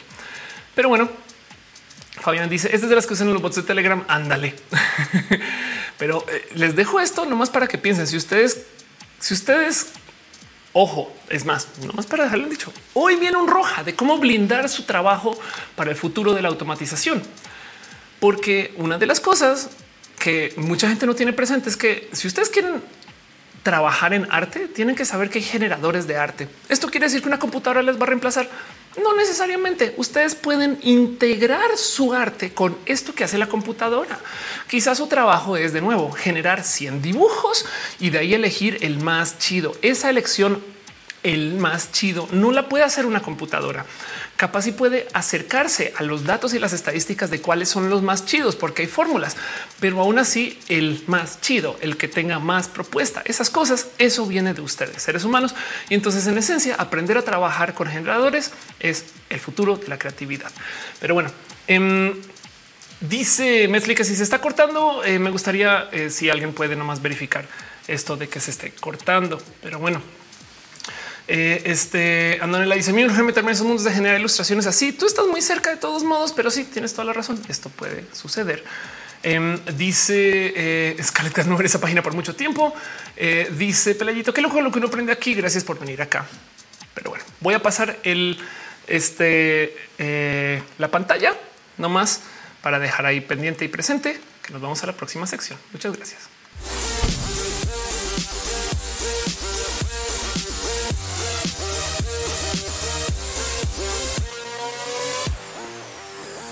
Pero 0.75 0.89
bueno, 0.89 1.09
Fabián 2.19 2.49
dice, 2.49 2.69
es 2.73 2.87
de 2.87 2.95
las 2.95 3.07
que 3.07 3.13
usan 3.13 3.33
los 3.33 3.41
bots 3.41 3.55
de 3.55 3.63
Telegram, 3.63 4.03
ándale. 4.07 4.55
Pero 5.97 6.25
les 6.53 6.75
dejo 6.75 6.99
esto 6.99 7.25
nomás 7.25 7.49
para 7.49 7.67
que 7.67 7.77
piensen, 7.77 8.05
si 8.07 8.17
ustedes, 8.17 8.65
si 9.19 9.33
ustedes, 9.33 9.87
ojo, 10.79 11.11
es 11.29 11.43
más, 11.43 11.67
nomás 11.83 12.05
para 12.05 12.25
dejarlo 12.25 12.47
dicho, 12.47 12.71
hoy 12.93 13.15
viene 13.15 13.35
un 13.35 13.47
roja 13.47 13.83
de 13.83 13.95
cómo 13.95 14.19
blindar 14.19 14.69
su 14.69 14.83
trabajo 14.83 15.37
para 15.75 15.89
el 15.89 15.95
futuro 15.95 16.33
de 16.33 16.43
la 16.43 16.49
automatización. 16.49 17.23
Porque 18.19 18.73
una 18.77 18.99
de 18.99 19.07
las 19.07 19.19
cosas 19.19 19.69
que 20.19 20.53
mucha 20.57 20.87
gente 20.87 21.07
no 21.07 21.15
tiene 21.15 21.33
presente 21.33 21.69
es 21.69 21.77
que 21.77 22.09
si 22.11 22.27
ustedes 22.27 22.49
quieren 22.49 22.83
trabajar 23.67 24.13
en 24.13 24.25
arte, 24.31 24.69
tienen 24.69 24.95
que 24.95 25.03
saber 25.03 25.29
que 25.29 25.39
hay 25.39 25.43
generadores 25.43 26.07
de 26.07 26.15
arte. 26.15 26.47
Esto 26.69 26.87
quiere 26.87 27.07
decir 27.07 27.21
que 27.21 27.27
una 27.27 27.37
computadora 27.37 27.81
les 27.81 27.99
va 27.99 28.03
a 28.03 28.05
reemplazar. 28.05 28.49
No 29.03 29.13
necesariamente. 29.13 29.93
Ustedes 29.97 30.35
pueden 30.35 30.79
integrar 30.83 31.75
su 31.75 32.13
arte 32.13 32.53
con 32.53 32.77
esto 32.85 33.13
que 33.13 33.25
hace 33.25 33.37
la 33.37 33.47
computadora. 33.47 34.19
Quizás 34.69 34.99
su 34.99 35.07
trabajo 35.07 35.57
es 35.57 35.73
de 35.73 35.81
nuevo 35.81 36.13
generar 36.13 36.63
100 36.63 37.01
dibujos 37.01 37.65
y 37.99 38.09
de 38.09 38.19
ahí 38.19 38.33
elegir 38.33 38.77
el 38.83 38.99
más 38.99 39.37
chido. 39.37 39.75
Esa 39.81 40.09
elección, 40.09 40.63
el 41.23 41.55
más 41.55 41.91
chido, 41.91 42.29
no 42.31 42.53
la 42.53 42.69
puede 42.69 42.85
hacer 42.85 43.05
una 43.05 43.21
computadora 43.21 43.85
capaz 44.37 44.67
y 44.67 44.71
puede 44.71 45.07
acercarse 45.13 45.93
a 45.97 46.03
los 46.03 46.23
datos 46.23 46.53
y 46.53 46.59
las 46.59 46.71
estadísticas 46.71 47.31
de 47.31 47.41
cuáles 47.41 47.69
son 47.69 47.89
los 47.89 48.03
más 48.03 48.25
chidos, 48.25 48.55
porque 48.55 48.83
hay 48.83 48.87
fórmulas, 48.87 49.35
pero 49.79 49.99
aún 49.99 50.19
así 50.19 50.59
el 50.69 51.03
más 51.07 51.41
chido, 51.41 51.75
el 51.81 51.97
que 51.97 52.07
tenga 52.07 52.39
más 52.39 52.67
propuesta, 52.67 53.23
esas 53.25 53.49
cosas, 53.49 53.87
eso 53.97 54.27
viene 54.27 54.53
de 54.53 54.61
ustedes, 54.61 55.01
seres 55.01 55.23
humanos. 55.23 55.55
Y 55.89 55.95
entonces, 55.95 56.27
en 56.27 56.37
esencia, 56.37 56.75
aprender 56.75 57.17
a 57.17 57.23
trabajar 57.23 57.73
con 57.73 57.87
generadores 57.87 58.51
es 58.79 59.05
el 59.29 59.39
futuro 59.39 59.75
de 59.75 59.87
la 59.87 59.97
creatividad. 59.97 60.51
Pero 60.99 61.15
bueno, 61.15 61.31
em, 61.67 62.13
dice 63.01 63.67
Metzli 63.67 63.95
que 63.95 64.03
si 64.03 64.15
se 64.15 64.23
está 64.23 64.39
cortando, 64.39 65.03
eh, 65.03 65.17
me 65.17 65.31
gustaría 65.31 65.89
eh, 65.91 66.11
si 66.11 66.29
alguien 66.29 66.53
puede 66.53 66.75
nomás 66.75 67.01
verificar 67.01 67.45
esto 67.87 68.15
de 68.15 68.29
que 68.29 68.39
se 68.39 68.51
esté 68.51 68.71
cortando. 68.71 69.41
Pero 69.63 69.79
bueno, 69.79 70.01
eh, 71.27 71.61
este 71.65 72.39
Andonela 72.41 72.75
dice: 72.75 72.93
Mi 72.93 73.03
urge 73.03 73.21
meterme 73.23 73.51
en 73.51 73.55
esos 73.55 73.67
mundos 73.67 73.83
de 73.83 73.91
generar 73.91 74.19
ilustraciones 74.19 74.65
así. 74.65 74.91
Tú 74.91 75.05
estás 75.05 75.27
muy 75.27 75.41
cerca 75.41 75.69
de 75.69 75.77
todos 75.77 76.03
modos, 76.03 76.33
pero 76.33 76.49
sí 76.51 76.63
tienes 76.63 76.93
toda 76.93 77.05
la 77.05 77.13
razón. 77.13 77.41
Esto 77.49 77.69
puede 77.69 78.05
suceder. 78.13 78.63
Em, 79.23 79.59
dice 79.75 80.53
eh, 80.55 81.03
no 81.47 81.57
ver 81.57 81.65
esa 81.65 81.81
página 81.81 82.01
por 82.01 82.13
mucho 82.13 82.35
tiempo. 82.35 82.73
Eh, 83.15 83.51
dice 83.57 83.95
Pelayito, 83.95 84.33
qué 84.33 84.41
loco 84.41 84.61
lo 84.61 84.71
que 84.71 84.79
uno 84.79 84.87
aprende 84.87 85.11
aquí. 85.11 85.33
Gracias 85.33 85.63
por 85.63 85.79
venir 85.79 86.01
acá. 86.01 86.25
Pero 86.93 87.09
bueno, 87.09 87.25
voy 87.41 87.53
a 87.53 87.61
pasar 87.61 87.97
el 88.03 88.37
este 88.87 89.75
eh, 89.97 90.61
la 90.77 90.89
pantalla 90.89 91.35
nomás 91.77 92.21
para 92.61 92.79
dejar 92.79 93.05
ahí 93.05 93.21
pendiente 93.21 93.65
y 93.65 93.67
presente 93.67 94.19
que 94.43 94.53
nos 94.53 94.61
vamos 94.61 94.81
a 94.83 94.87
la 94.87 94.93
próxima 94.93 95.27
sección. 95.27 95.59
Muchas 95.73 95.95
gracias. 95.95 96.36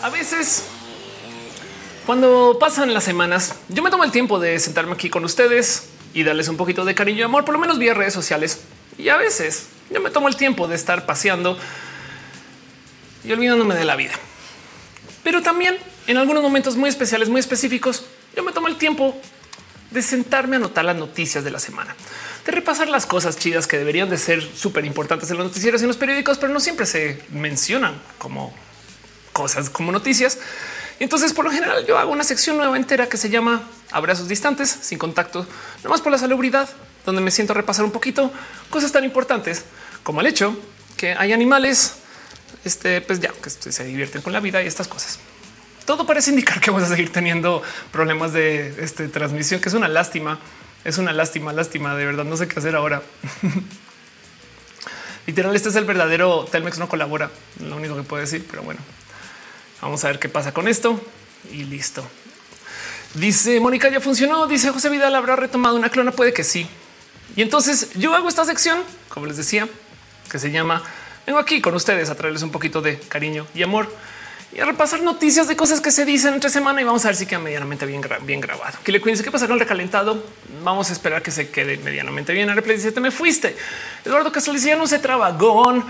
A 0.05 0.11
veces, 0.11 0.61
cuando 2.05 2.57
pasan 2.59 2.93
las 2.93 3.03
semanas, 3.03 3.55
yo 3.69 3.81
me 3.81 3.89
tomo 3.89 4.03
el 4.03 4.11
tiempo 4.11 4.39
de 4.39 4.59
sentarme 4.59 4.93
aquí 4.93 5.09
con 5.09 5.25
ustedes 5.25 5.87
y 6.13 6.21
darles 6.21 6.47
un 6.47 6.57
poquito 6.57 6.85
de 6.85 6.93
cariño 6.93 7.21
y 7.21 7.23
amor, 7.23 7.43
por 7.43 7.55
lo 7.55 7.59
menos 7.59 7.79
vía 7.79 7.95
redes 7.95 8.13
sociales. 8.13 8.59
Y 8.99 9.09
a 9.09 9.17
veces 9.17 9.65
yo 9.89 9.99
me 10.01 10.11
tomo 10.11 10.27
el 10.27 10.35
tiempo 10.35 10.67
de 10.67 10.75
estar 10.75 11.07
paseando 11.07 11.57
y 13.23 13.31
olvidándome 13.31 13.73
de 13.73 13.83
la 13.83 13.95
vida. 13.95 14.11
Pero 15.23 15.41
también 15.41 15.75
en 16.05 16.17
algunos 16.17 16.43
momentos 16.43 16.75
muy 16.75 16.87
especiales, 16.87 17.27
muy 17.27 17.39
específicos, 17.39 18.05
yo 18.35 18.43
me 18.43 18.51
tomo 18.51 18.67
el 18.67 18.75
tiempo 18.75 19.19
de 19.89 20.03
sentarme 20.03 20.57
a 20.57 20.59
anotar 20.59 20.85
las 20.85 20.97
noticias 20.97 21.43
de 21.43 21.49
la 21.49 21.57
semana, 21.57 21.95
de 22.45 22.51
repasar 22.51 22.89
las 22.89 23.07
cosas 23.07 23.39
chidas 23.39 23.65
que 23.65 23.79
deberían 23.79 24.11
de 24.11 24.19
ser 24.19 24.43
súper 24.55 24.85
importantes 24.85 25.31
en 25.31 25.37
los 25.37 25.47
noticieros 25.47 25.81
y 25.81 25.85
en 25.85 25.87
los 25.87 25.97
periódicos, 25.97 26.37
pero 26.37 26.53
no 26.53 26.59
siempre 26.59 26.85
se 26.85 27.23
mencionan 27.31 27.99
como 28.19 28.53
cosas 29.35 29.69
como 29.69 29.91
noticias. 29.91 30.37
Entonces, 30.97 31.33
por 31.33 31.43
lo 31.43 31.51
general, 31.51 31.85
yo 31.85 31.97
hago 31.97 32.09
una 32.09 32.23
sección 32.23 32.55
nueva 32.55 32.77
entera 32.77 33.09
que 33.09 33.17
se 33.17 33.29
llama 33.29 33.63
Abrazos 33.91 34.29
Distantes, 34.29 34.69
sin 34.69 34.97
contacto, 34.97 35.45
nomás 35.83 35.99
por 35.99 36.13
la 36.13 36.17
salubridad, 36.17 36.69
donde 37.05 37.21
me 37.21 37.31
siento 37.31 37.53
repasar 37.53 37.83
un 37.83 37.91
poquito 37.91 38.31
cosas 38.69 38.93
tan 38.93 39.03
importantes 39.03 39.65
como 40.03 40.21
el 40.21 40.27
hecho 40.27 40.57
que 40.95 41.11
hay 41.11 41.33
animales, 41.33 41.95
este, 42.63 43.01
pues 43.01 43.19
ya 43.19 43.33
que 43.43 43.49
se 43.49 43.83
divierten 43.83 44.21
con 44.21 44.31
la 44.31 44.39
vida 44.39 44.63
y 44.63 44.67
estas 44.67 44.87
cosas. 44.87 45.19
Todo 45.83 46.07
parece 46.07 46.29
indicar 46.29 46.61
que 46.61 46.71
vamos 46.71 46.87
a 46.87 46.89
seguir 46.89 47.11
teniendo 47.11 47.61
problemas 47.91 48.31
de 48.31 48.73
este, 48.81 49.09
transmisión, 49.09 49.59
que 49.59 49.67
es 49.67 49.75
una 49.75 49.89
lástima. 49.89 50.39
Es 50.85 50.97
una 50.97 51.11
lástima, 51.11 51.51
lástima. 51.51 51.93
De 51.95 52.05
verdad, 52.05 52.23
no 52.23 52.37
sé 52.37 52.47
qué 52.47 52.57
hacer 52.57 52.75
ahora. 52.75 53.03
Literal, 55.27 55.53
este 55.55 55.69
es 55.69 55.75
el 55.75 55.83
verdadero 55.83 56.45
Telmex 56.45 56.77
no 56.77 56.87
colabora. 56.87 57.29
Lo 57.59 57.75
único 57.75 57.95
que 57.97 58.03
puedo 58.03 58.21
decir, 58.21 58.45
pero 58.49 58.63
bueno, 58.63 58.79
vamos 59.81 60.03
a 60.03 60.07
ver 60.07 60.19
qué 60.19 60.29
pasa 60.29 60.53
con 60.53 60.67
esto 60.67 60.99
y 61.51 61.63
listo. 61.63 62.05
Dice 63.13 63.59
Mónica, 63.59 63.89
ya 63.89 64.01
funcionó. 64.01 64.47
Dice 64.47 64.71
José 64.71 64.89
Vidal, 64.89 65.15
habrá 65.15 65.35
retomado 65.35 65.75
una 65.75 65.89
clona. 65.89 66.11
Puede 66.11 66.33
que 66.33 66.43
sí. 66.43 66.67
Y 67.35 67.41
entonces 67.41 67.89
yo 67.95 68.13
hago 68.13 68.27
esta 68.27 68.45
sección, 68.45 68.79
como 69.09 69.25
les 69.25 69.37
decía, 69.37 69.67
que 70.29 70.39
se 70.39 70.51
llama 70.51 70.83
Vengo 71.25 71.39
aquí 71.39 71.59
con 71.61 71.73
ustedes 71.73 72.09
a 72.09 72.15
traerles 72.15 72.43
un 72.43 72.51
poquito 72.51 72.81
de 72.81 72.99
cariño 72.99 73.47
y 73.55 73.63
amor 73.63 73.89
y 74.55 74.59
a 74.59 74.65
repasar 74.65 75.01
noticias 75.01 75.47
de 75.47 75.55
cosas 75.57 75.81
que 75.81 75.91
se 75.91 76.05
dicen 76.05 76.35
entre 76.35 76.49
semana 76.49 76.79
y 76.79 76.83
vamos 76.83 77.03
a 77.03 77.09
ver 77.09 77.17
si 77.17 77.25
queda 77.25 77.39
medianamente 77.39 77.85
bien, 77.85 78.01
bien 78.21 78.39
grabado. 78.39 78.77
Que 78.83 78.91
le 78.91 79.01
cuídense 79.01 79.23
qué 79.23 79.31
pasa 79.31 79.47
con 79.47 79.55
el 79.55 79.59
recalentado. 79.59 80.23
Vamos 80.63 80.89
a 80.89 80.93
esperar 80.93 81.21
que 81.21 81.31
se 81.31 81.49
quede 81.49 81.77
medianamente 81.77 82.31
bien. 82.31 82.53
Replay 82.55 82.77
dice 82.77 82.91
te 82.91 83.01
me 83.01 83.11
fuiste. 83.11 83.55
Eduardo 84.05 84.31
ya 84.31 84.75
no 84.75 84.87
se 84.87 84.99
trabagón. 84.99 85.83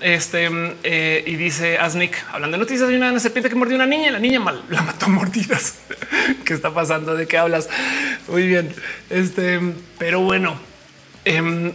Este 0.00 0.48
eh, 0.82 1.22
y 1.26 1.36
dice 1.36 1.76
Asnik 1.76 2.16
hablando 2.32 2.56
de 2.56 2.62
noticias 2.62 2.88
de 2.88 2.96
una, 2.96 3.18
serpiente 3.20 3.50
que 3.50 3.54
mordió 3.54 3.74
a 3.74 3.76
una 3.76 3.86
niña 3.86 4.08
y 4.08 4.10
la 4.10 4.18
niña 4.18 4.40
mal 4.40 4.64
la 4.70 4.82
mató 4.82 5.06
a 5.06 5.08
mordidas. 5.08 5.74
¿Qué 6.44 6.54
está 6.54 6.72
pasando? 6.72 7.14
¿De 7.14 7.26
qué 7.26 7.36
hablas? 7.36 7.68
Muy 8.28 8.46
bien. 8.46 8.74
Este, 9.10 9.60
pero 9.98 10.20
bueno, 10.20 10.58
em, 11.24 11.72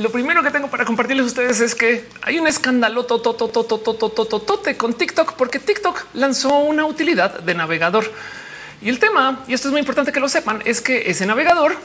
lo 0.00 0.10
primero 0.10 0.42
que 0.42 0.50
tengo 0.50 0.68
para 0.68 0.84
compartirles 0.84 1.24
a 1.24 1.26
ustedes 1.26 1.60
es 1.60 1.74
que 1.74 2.06
hay 2.22 2.38
un 2.38 2.46
escándalo 2.46 3.06
con 3.06 4.94
TikTok 4.94 5.34
porque 5.34 5.58
TikTok 5.58 6.06
lanzó 6.14 6.58
una 6.58 6.86
utilidad 6.86 7.40
de 7.40 7.54
navegador. 7.54 8.10
Y 8.80 8.88
el 8.88 8.98
tema, 8.98 9.44
y 9.46 9.52
esto 9.52 9.68
es 9.68 9.72
muy 9.72 9.80
importante 9.80 10.10
que 10.10 10.20
lo 10.20 10.28
sepan, 10.28 10.62
es 10.64 10.80
que 10.80 11.10
ese 11.10 11.26
navegador 11.26 11.76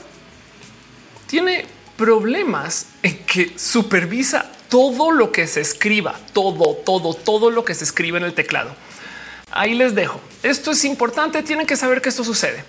tiene 1.27 1.65
problemas 1.97 2.87
en 3.03 3.17
que 3.25 3.51
supervisa 3.57 4.51
todo 4.75 5.09
lo 5.11 5.31
que 5.31 5.47
se 5.47 5.61
escriba, 5.61 6.19
todo, 6.33 6.75
todo, 6.75 7.13
todo 7.13 7.49
lo 7.49 7.63
que 7.63 7.73
se 7.73 7.85
escribe 7.85 8.17
en 8.17 8.25
el 8.25 8.33
teclado. 8.33 8.75
Ahí 9.49 9.73
les 9.73 9.95
dejo. 9.95 10.19
Esto 10.43 10.71
es 10.71 10.83
importante, 10.83 11.41
tienen 11.43 11.65
que 11.65 11.77
saber 11.77 12.01
que 12.01 12.09
esto 12.09 12.25
sucede. 12.25 12.61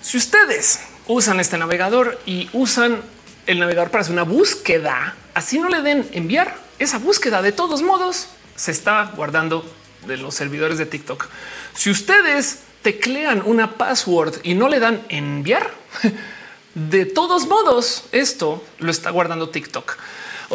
Si 0.00 0.16
ustedes 0.16 0.80
usan 1.06 1.38
este 1.38 1.56
navegador 1.56 2.20
y 2.26 2.50
usan 2.52 3.00
el 3.46 3.60
navegador 3.60 3.92
para 3.92 4.02
hacer 4.02 4.12
una 4.12 4.24
búsqueda, 4.24 5.14
así 5.34 5.60
no 5.60 5.68
le 5.68 5.82
den 5.82 6.04
enviar 6.14 6.56
esa 6.80 6.98
búsqueda. 6.98 7.42
De 7.42 7.52
todos 7.52 7.80
modos, 7.80 8.26
se 8.56 8.72
está 8.72 9.12
guardando 9.14 9.64
de 10.08 10.16
los 10.16 10.34
servidores 10.34 10.78
de 10.78 10.86
TikTok. 10.86 11.28
Si 11.76 11.90
ustedes 11.90 12.58
teclean 12.82 13.44
una 13.46 13.74
password 13.74 14.40
y 14.42 14.54
no 14.54 14.68
le 14.68 14.80
dan 14.80 15.00
enviar, 15.10 15.70
de 16.74 17.06
todos 17.06 17.46
modos, 17.46 18.06
esto 18.10 18.64
lo 18.80 18.90
está 18.90 19.10
guardando 19.10 19.50
TikTok. 19.50 19.96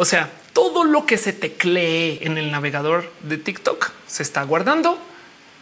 O 0.00 0.04
sea, 0.04 0.30
todo 0.52 0.84
lo 0.84 1.06
que 1.06 1.18
se 1.18 1.32
teclee 1.32 2.20
en 2.22 2.38
el 2.38 2.52
navegador 2.52 3.12
de 3.22 3.36
TikTok 3.36 3.90
se 4.06 4.22
está 4.22 4.44
guardando 4.44 4.96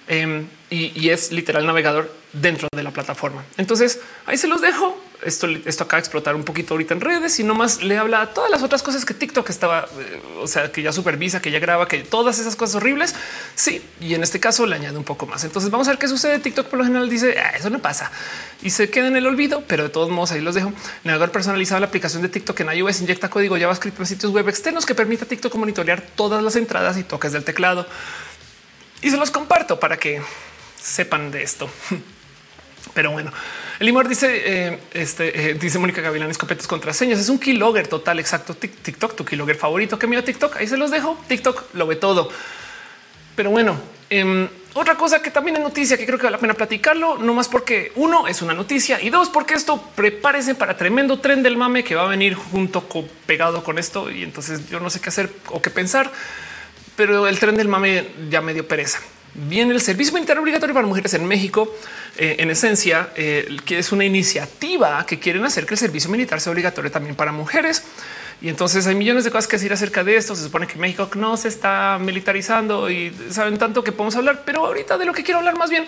em, 0.09 0.47
y, 0.69 0.93
y 0.95 1.09
es 1.09 1.33
literal 1.33 1.65
navegador 1.65 2.13
dentro 2.35 2.69
de 2.77 2.83
la 2.83 2.91
plataforma. 2.91 3.47
Entonces 3.57 3.99
ahí 4.27 4.37
se 4.37 4.47
los 4.47 4.61
dejo 4.61 5.01
esto, 5.27 5.47
acaba 5.85 5.99
de 5.99 5.99
explotar 5.99 6.35
un 6.35 6.45
poquito 6.45 6.75
ahorita 6.75 6.95
en 6.95 7.01
redes 7.01 7.39
y 7.41 7.45
nomás 7.45 7.83
le 7.83 7.99
habla 7.99 8.23
a 8.23 8.35
todas 8.35 8.51
las 8.51 8.63
otras 8.63 8.83
cosas 8.83 9.05
que 9.05 9.15
TikTok 9.15 9.49
estaba, 9.51 9.89
eh, 9.99 10.23
o 10.41 10.47
sea, 10.47 10.73
que 10.73 10.83
ya 10.83 10.93
supervisa, 10.93 11.43
que 11.43 11.51
ya 11.51 11.59
graba, 11.59 11.89
que 11.89 11.99
todas 11.99 12.39
esas 12.39 12.57
cosas 12.57 12.77
horribles. 12.77 13.15
Sí, 13.55 13.83
y 14.01 14.15
en 14.15 14.23
este 14.23 14.41
caso 14.41 14.67
le 14.67 14.77
añade 14.77 14.97
un 14.97 15.05
poco 15.05 15.27
más. 15.27 15.45
Entonces 15.45 15.71
vamos 15.71 15.89
a 15.89 15.91
ver 15.91 15.99
qué 15.99 16.09
sucede. 16.09 16.39
TikTok 16.39 16.69
por 16.69 16.79
lo 16.79 16.85
general 16.85 17.09
dice 17.11 17.37
ah, 17.39 17.57
eso 17.57 17.71
no 17.71 17.81
pasa 17.81 18.11
y 18.63 18.71
se 18.71 18.91
queda 18.91 19.09
en 19.09 19.17
el 19.17 19.27
olvido, 19.27 19.65
pero 19.67 19.85
de 19.85 19.89
todos 19.91 20.11
modos 20.11 20.33
ahí 20.33 20.41
los 20.41 20.55
dejo. 20.55 20.73
Navegador 21.05 21.31
personalizado, 21.33 21.81
la 21.81 21.87
aplicación 21.87 22.23
de 22.23 22.29
TikTok 22.29 22.61
en 22.61 22.73
iOS 22.73 23.01
inyecta 23.01 23.29
código 23.29 23.59
JavaScript 23.59 23.99
en 24.01 24.07
sitios 24.07 24.33
web 24.33 24.49
externos 24.49 24.87
que 24.87 24.95
permite 24.95 25.25
a 25.25 25.29
TikTok 25.29 25.55
monitorear 25.57 26.01
todas 26.01 26.43
las 26.43 26.57
entradas 26.57 26.97
y 26.97 27.05
toques 27.05 27.33
del 27.33 27.45
teclado. 27.45 27.87
Y 29.03 29.11
se 29.11 29.17
los 29.17 29.31
comparto 29.31 29.79
para 29.79 29.99
que 29.99 30.23
sepan 30.81 31.31
de 31.31 31.43
esto. 31.43 31.69
Pero 32.95 33.11
bueno, 33.11 33.33
el 33.79 33.87
limor 33.87 34.09
dice, 34.09 34.43
eh, 34.45 34.79
este, 34.95 35.51
eh, 35.51 35.55
dice 35.55 35.79
Mónica 35.79 36.01
Gavilán, 36.01 36.31
escopetas 36.31 36.67
contraseñas. 36.67 37.19
Es 37.19 37.29
un 37.29 37.39
keylogger 37.39 37.89
total, 37.89 38.19
exacto. 38.19 38.55
TikTok, 38.55 39.15
tu 39.15 39.25
keylogger 39.25 39.57
favorito 39.57 39.99
que 39.99 40.07
mira 40.07 40.23
TikTok. 40.23 40.57
Ahí 40.57 40.67
se 40.67 40.79
los 40.79 40.91
dejo. 40.91 41.19
TikTok 41.29 41.75
lo 41.75 41.87
ve 41.87 41.97
todo. 41.97 42.31
Pero 43.35 43.51
bueno, 43.51 43.79
em, 44.09 44.49
otra 44.73 44.95
cosa 44.95 45.21
que 45.21 45.31
también 45.31 45.57
es 45.57 45.63
noticia 45.63 45.99
que 45.99 46.07
creo 46.07 46.19
que 46.19 46.25
vale 46.25 46.37
la 46.37 46.41
pena 46.41 46.55
platicarlo, 46.55 47.19
no 47.19 47.35
más 47.35 47.49
porque 47.49 47.93
uno 47.97 48.27
es 48.27 48.41
una 48.41 48.55
noticia 48.55 49.01
y 49.03 49.11
dos, 49.11 49.29
porque 49.29 49.53
esto 49.53 49.83
prepárese 49.95 50.55
para 50.55 50.79
tremendo 50.79 51.21
tren 51.21 51.43
del 51.43 51.59
mame 51.59 51.85
que 51.85 51.95
va 51.95 52.05
a 52.05 52.09
venir 52.09 52.35
junto 52.35 52.83
pegado 53.27 53.63
con 53.63 53.79
esto. 53.79 54.11
Y 54.11 54.23
entonces 54.23 54.71
yo 54.71 54.81
no 54.81 54.89
sé 54.89 55.01
qué 55.01 55.11
hacer 55.11 55.31
o 55.51 55.61
qué 55.61 55.69
pensar, 55.69 56.11
pero 56.97 57.29
el 57.29 57.39
tren 57.39 57.57
del 57.57 57.69
mame 57.69 58.07
ya 58.31 58.41
me 58.41 58.55
dio 58.55 58.67
pereza 58.67 59.01
viene 59.49 59.73
el 59.73 59.81
servicio 59.81 60.15
militar 60.15 60.39
obligatorio 60.39 60.75
para 60.75 60.87
mujeres 60.87 61.15
en 61.15 61.27
México. 61.27 61.73
Eh, 62.19 62.37
en 62.39 62.51
esencia, 62.51 63.11
eh, 63.15 63.59
que 63.67 63.79
es 63.79 63.93
una 63.93 64.05
iniciativa 64.05 65.05
que 65.05 65.19
quieren 65.19 65.45
hacer 65.45 65.67
que 65.67 65.75
el 65.75 65.79
servicio 65.79 66.09
militar 66.09 66.41
sea 66.41 66.51
obligatorio 66.51 66.91
también 66.91 67.15
para 67.15 67.31
mujeres. 67.31 67.83
Y 68.41 68.49
entonces 68.49 68.87
hay 68.87 68.95
millones 68.95 69.25
de 69.25 69.31
cosas 69.31 69.47
que 69.47 69.57
decir 69.57 69.73
acerca 69.73 70.03
de 70.03 70.17
esto. 70.17 70.35
Se 70.35 70.45
supone 70.45 70.67
que 70.67 70.79
México 70.79 71.11
no 71.15 71.37
se 71.37 71.49
está 71.49 71.99
militarizando 72.01 72.91
y 72.91 73.15
saben 73.31 73.59
tanto 73.59 73.85
que 73.85 73.93
podemos 73.93 74.17
hablar, 74.17 74.43
pero 74.47 74.65
ahorita 74.65 74.97
de 74.97 75.05
lo 75.05 75.13
que 75.13 75.23
quiero 75.23 75.39
hablar 75.39 75.57
más 75.57 75.69
bien 75.69 75.85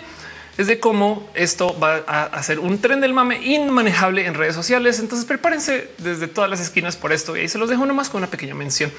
es 0.59 0.67
de 0.67 0.79
cómo 0.79 1.27
esto 1.33 1.79
va 1.79 2.03
a 2.05 2.25
hacer 2.25 2.59
un 2.59 2.79
tren 2.79 3.01
del 3.01 3.13
mame 3.13 3.39
inmanejable 3.43 4.27
en 4.27 4.35
redes 4.35 4.53
sociales. 4.53 4.99
Entonces 4.99 5.25
prepárense 5.25 5.89
desde 5.97 6.27
todas 6.27 6.49
las 6.49 6.59
esquinas 6.59 6.95
por 6.95 7.11
esto 7.11 7.35
y 7.35 7.41
ahí 7.41 7.47
se 7.47 7.57
los 7.57 7.69
dejo 7.69 7.87
nomás 7.87 8.09
con 8.09 8.19
una 8.19 8.29
pequeña 8.29 8.53
mención. 8.53 8.91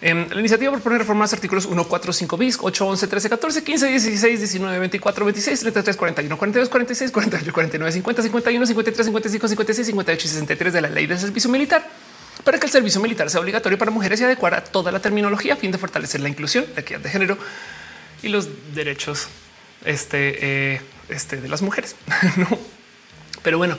En 0.00 0.28
la 0.30 0.38
iniciativa 0.38 0.70
proponer 0.70 1.00
reformar 1.00 1.28
artículos 1.32 1.66
1, 1.66 1.84
4, 1.88 2.12
5 2.12 2.36
bis, 2.36 2.58
8, 2.60 2.86
11, 2.86 3.06
13, 3.08 3.30
14, 3.30 3.64
15, 3.64 3.86
16, 3.88 4.38
19, 4.38 4.78
24, 4.78 5.24
26, 5.24 5.60
33, 5.60 5.96
41, 5.96 6.38
42, 6.38 6.68
46, 6.68 7.10
48, 7.10 7.52
49, 7.52 7.92
50, 7.92 8.22
51, 8.22 8.66
53, 8.66 9.06
55, 9.06 9.48
56, 9.48 9.86
58 9.88 10.26
y 10.26 10.30
63 10.30 10.72
de 10.72 10.80
la 10.80 10.88
ley 10.88 11.06
del 11.06 11.18
servicio 11.18 11.50
militar 11.50 11.84
para 12.44 12.60
que 12.60 12.66
el 12.66 12.72
servicio 12.72 13.00
militar 13.00 13.28
sea 13.28 13.40
obligatorio 13.40 13.76
para 13.76 13.90
mujeres 13.90 14.20
y 14.20 14.24
adecuar 14.24 14.62
toda 14.64 14.92
la 14.92 15.00
terminología 15.00 15.54
a 15.54 15.56
fin 15.56 15.72
de 15.72 15.78
fortalecer 15.78 16.20
la 16.20 16.28
inclusión, 16.28 16.64
la 16.74 16.82
equidad 16.82 17.00
de 17.00 17.10
género 17.10 17.36
y 18.22 18.28
los 18.28 18.48
derechos 18.74 19.28
este, 19.84 20.74
eh, 20.74 20.80
este, 21.08 21.40
de 21.40 21.48
las 21.48 21.62
mujeres. 21.62 21.96
no, 22.36 22.46
pero 23.42 23.58
bueno, 23.58 23.78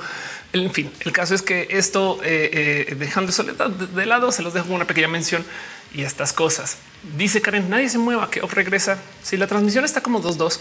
en 0.51 0.71
fin, 0.71 0.91
el 1.01 1.11
caso 1.11 1.35
es 1.35 1.41
que 1.41 1.67
esto 1.71 2.19
eh, 2.23 2.87
eh, 2.89 2.95
dejando 2.95 3.31
soledad 3.31 3.69
de 3.69 4.05
lado, 4.05 4.31
se 4.31 4.41
los 4.41 4.53
dejo 4.53 4.73
una 4.73 4.85
pequeña 4.85 5.07
mención 5.07 5.45
y 5.94 6.03
estas 6.03 6.34
cosas. 6.34 6.78
Dice 7.18 7.41
Karen, 7.41 7.70
nadie 7.70 7.88
se 7.88 7.98
mueva, 7.98 8.30
que 8.30 8.41
off 8.41 8.53
regresa. 8.53 8.98
Si 9.24 9.38
la 9.38 9.48
transmisión 9.48 9.86
está 9.86 10.02
como 10.02 10.22
2-2, 10.22 10.60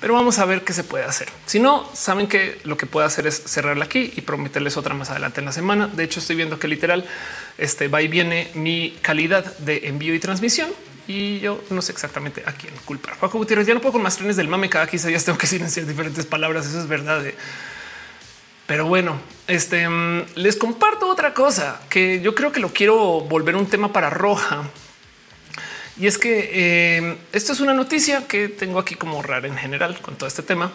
pero 0.00 0.14
vamos 0.14 0.38
a 0.38 0.44
ver 0.44 0.62
qué 0.62 0.72
se 0.72 0.84
puede 0.84 1.04
hacer. 1.04 1.28
Si 1.46 1.58
no, 1.58 1.88
saben 1.94 2.28
que 2.28 2.60
lo 2.62 2.76
que 2.76 2.86
puedo 2.86 3.04
hacer 3.04 3.26
es 3.26 3.42
cerrarla 3.44 3.86
aquí 3.86 4.12
y 4.16 4.20
prometerles 4.20 4.76
otra 4.76 4.94
más 4.94 5.10
adelante 5.10 5.40
en 5.40 5.46
la 5.46 5.52
semana. 5.52 5.88
De 5.88 6.04
hecho, 6.04 6.20
estoy 6.20 6.36
viendo 6.36 6.60
que 6.60 6.68
literal 6.68 7.04
este 7.58 7.88
va 7.88 8.02
y 8.02 8.08
viene 8.08 8.50
mi 8.54 8.96
calidad 9.02 9.56
de 9.58 9.88
envío 9.88 10.14
y 10.14 10.20
transmisión. 10.20 10.70
Y 11.08 11.40
yo 11.40 11.60
no 11.70 11.82
sé 11.82 11.90
exactamente 11.90 12.44
a 12.46 12.52
quién 12.52 12.72
culpar. 12.84 13.18
Paco 13.18 13.38
Gutiérrez, 13.38 13.66
ya 13.66 13.74
no 13.74 13.80
puedo 13.80 13.94
con 13.94 14.02
más 14.02 14.16
trenes 14.16 14.36
del 14.36 14.46
mame. 14.46 14.68
Cada 14.68 14.86
15 14.86 15.08
días 15.08 15.24
tengo 15.24 15.38
que 15.38 15.48
silenciar 15.48 15.86
diferentes 15.86 16.24
palabras. 16.24 16.66
Eso 16.66 16.78
es 16.78 16.86
verdad. 16.86 17.24
Pero 18.70 18.86
bueno, 18.86 19.18
este 19.48 19.88
mm, 19.88 20.26
les 20.36 20.54
comparto 20.54 21.08
otra 21.08 21.34
cosa 21.34 21.80
que 21.90 22.20
yo 22.20 22.36
creo 22.36 22.52
que 22.52 22.60
lo 22.60 22.72
quiero 22.72 23.20
volver 23.22 23.56
un 23.56 23.66
tema 23.66 23.92
para 23.92 24.10
roja. 24.10 24.62
Y 25.98 26.06
es 26.06 26.18
que 26.18 26.50
eh, 26.52 27.18
esto 27.32 27.52
es 27.52 27.58
una 27.58 27.74
noticia 27.74 28.28
que 28.28 28.46
tengo 28.46 28.78
aquí 28.78 28.94
como 28.94 29.22
rara 29.22 29.48
en 29.48 29.56
general 29.56 30.00
con 30.00 30.14
todo 30.14 30.28
este 30.28 30.44
tema, 30.44 30.70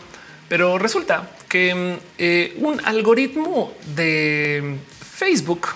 pero 0.50 0.78
resulta 0.78 1.32
que 1.48 1.74
mm, 1.74 2.06
eh, 2.18 2.58
un 2.58 2.82
algoritmo 2.84 3.74
de 3.96 4.78
Facebook, 5.00 5.68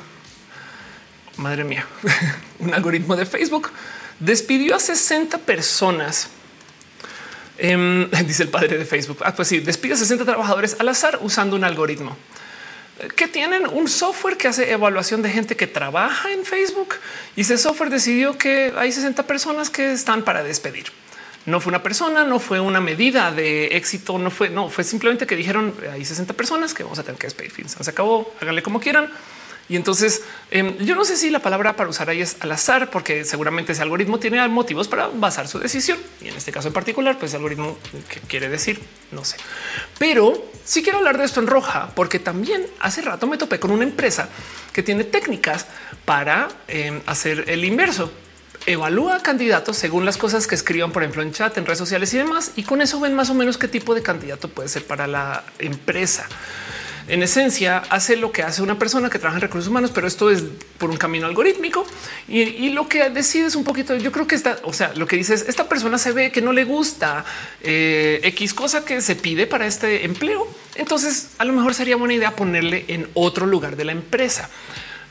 madre 1.38 1.64
mía, 1.64 1.88
un 2.60 2.74
algoritmo 2.74 3.16
de 3.16 3.26
Facebook 3.26 3.72
despidió 4.20 4.76
a 4.76 4.80
60 4.80 5.38
personas 5.38 6.28
Em, 7.60 8.10
dice 8.26 8.44
el 8.44 8.50
padre 8.50 8.78
de 8.78 8.86
Facebook. 8.86 9.20
Ah, 9.22 9.36
pues 9.36 9.48
sí, 9.48 9.60
despide 9.60 9.96
60 9.96 10.26
trabajadores 10.26 10.78
al 10.80 10.90
azar 10.90 11.20
usando 11.22 11.56
un 11.56 11.64
algoritmo 11.64 12.18
que 13.16 13.28
tienen 13.28 13.66
un 13.66 13.88
software 13.88 14.36
que 14.36 14.48
hace 14.48 14.72
evaluación 14.72 15.22
de 15.22 15.30
gente 15.30 15.56
que 15.56 15.68
trabaja 15.68 16.32
en 16.32 16.44
Facebook 16.46 16.96
y 17.36 17.42
ese 17.42 17.58
software 17.58 17.90
decidió 17.90 18.38
que 18.38 18.74
hay 18.78 18.92
60 18.92 19.24
personas 19.24 19.70
que 19.70 19.94
están 19.94 20.24
para 20.24 20.44
despedir. 20.44 20.88
No 21.46 21.62
fue 21.62 21.72
una 21.72 21.82
persona, 21.82 22.26
no 22.26 22.40
fue 22.40 22.60
una 22.60 22.82
medida 22.82 23.32
de 23.32 23.68
éxito, 23.78 24.20
no 24.20 24.30
fue, 24.30 24.50
no 24.50 24.70
fue 24.70 24.84
simplemente 24.84 25.26
que 25.26 25.36
dijeron 25.36 25.74
hay 25.92 26.04
60 26.04 26.34
personas 26.34 26.74
que 26.74 26.84
vamos 26.84 27.00
a 27.00 27.04
tener 27.04 27.18
que 27.18 27.28
despedir. 27.28 27.54
Se 27.70 27.90
acabó, 27.90 28.34
háganle 28.42 28.62
como 28.62 28.80
quieran. 28.80 29.10
Y 29.70 29.76
entonces 29.76 30.24
em, 30.50 30.76
yo 30.80 30.96
no 30.96 31.06
sé 31.06 31.16
si 31.16 31.30
la 31.30 31.40
palabra 31.40 31.76
para 31.76 31.90
usar 31.90 32.10
ahí 32.10 32.22
es 32.22 32.38
al 32.40 32.52
azar, 32.52 32.90
porque 32.90 33.24
seguramente 33.24 33.74
ese 33.74 33.84
algoritmo 33.84 34.20
tiene 34.20 34.46
motivos 34.48 34.88
para 34.88 35.08
basar 35.08 35.48
su 35.48 35.60
decisión. 35.60 36.00
Y 36.22 36.28
en 36.28 36.36
este 36.36 36.52
caso 36.52 36.68
en 36.68 36.74
particular, 36.74 37.18
pues 37.20 37.36
algoritmo 37.36 37.78
que 38.10 38.20
quiere 38.22 38.50
decir, 38.50 38.82
no 39.12 39.24
sé. 39.24 39.38
Pero 40.00 40.44
sí 40.66 40.82
quiero 40.82 40.98
hablar 40.98 41.20
de 41.20 41.26
esto 41.26 41.40
en 41.40 41.48
roja, 41.48 41.92
porque 41.96 42.18
también 42.18 42.66
hace 42.80 43.02
rato 43.02 43.28
me 43.28 43.38
topé 43.38 43.60
con 43.60 43.70
una 43.70 43.84
empresa 43.84 44.28
que 44.74 44.82
tiene 44.82 45.04
técnicas 45.04 45.68
para 46.04 46.48
em, 46.68 47.02
hacer 47.06 47.46
el 47.48 47.64
inverso 47.64 48.12
evalúa 48.66 49.22
candidatos 49.24 49.78
según 49.78 50.06
las 50.06 50.18
cosas 50.18 50.46
que 50.46 50.56
escriban, 50.56 50.92
por 50.92 51.02
ejemplo, 51.04 51.22
en 51.24 51.32
chat, 51.32 51.58
en 51.58 51.66
redes 51.66 51.80
sociales 51.80 52.14
y 52.14 52.18
demás. 52.18 52.52
Y 52.56 52.64
con 52.64 52.82
eso 52.82 53.00
ven 53.00 53.14
más 53.14 53.30
o 53.30 53.34
menos 53.34 53.58
qué 53.58 53.68
tipo 53.68 53.96
de 53.96 54.02
candidato 54.02 54.48
puede 54.50 54.70
ser 54.70 54.86
para 54.86 55.08
la 55.08 55.44
empresa 55.60 56.28
en 57.10 57.24
esencia 57.24 57.80
hace 57.90 58.16
lo 58.16 58.32
que 58.32 58.44
hace 58.44 58.62
una 58.62 58.78
persona 58.78 59.10
que 59.10 59.20
trabaja 59.20 59.38
en 59.38 59.42
recursos 59.42 59.70
humanos, 59.70 59.92
pero 59.94 60.08
esto 60.08 60.30
es 60.30 60.44
por 60.78 60.90
un 60.90 60.98
camino 60.98 61.26
algorítmico 61.26 61.86
y, 62.28 62.70
lo 62.70 62.88
que 62.88 63.10
decide 63.10 63.48
es 63.48 63.56
un 63.56 63.64
poquito. 63.64 63.96
Yo 63.96 64.12
creo 64.12 64.28
que 64.28 64.36
está, 64.36 64.60
o 64.64 64.74
sea, 64.74 64.94
lo 64.96 65.08
que 65.08 65.16
dice 65.16 65.34
es 65.34 65.46
esta 65.48 65.68
persona 65.68 65.98
se 65.98 66.12
ve 66.12 66.32
que 66.32 66.42
no 66.42 66.54
le 66.54 66.64
gusta 66.64 67.26
eh, 67.62 68.22
X 68.24 68.54
cosa 68.54 68.86
que 68.86 69.02
se 69.02 69.16
pide 69.16 69.48
para 69.48 69.66
este 69.66 70.06
empleo. 70.06 70.48
Entonces, 70.76 71.32
a 71.40 71.46
lo 71.46 71.54
mejor 71.54 71.74
sería 71.74 71.96
buena 71.96 72.14
idea 72.14 72.36
ponerle 72.36 72.86
en 72.88 73.10
otro 73.16 73.46
lugar 73.46 73.76
de 73.76 73.86
la 73.86 73.92
empresa. 73.92 74.50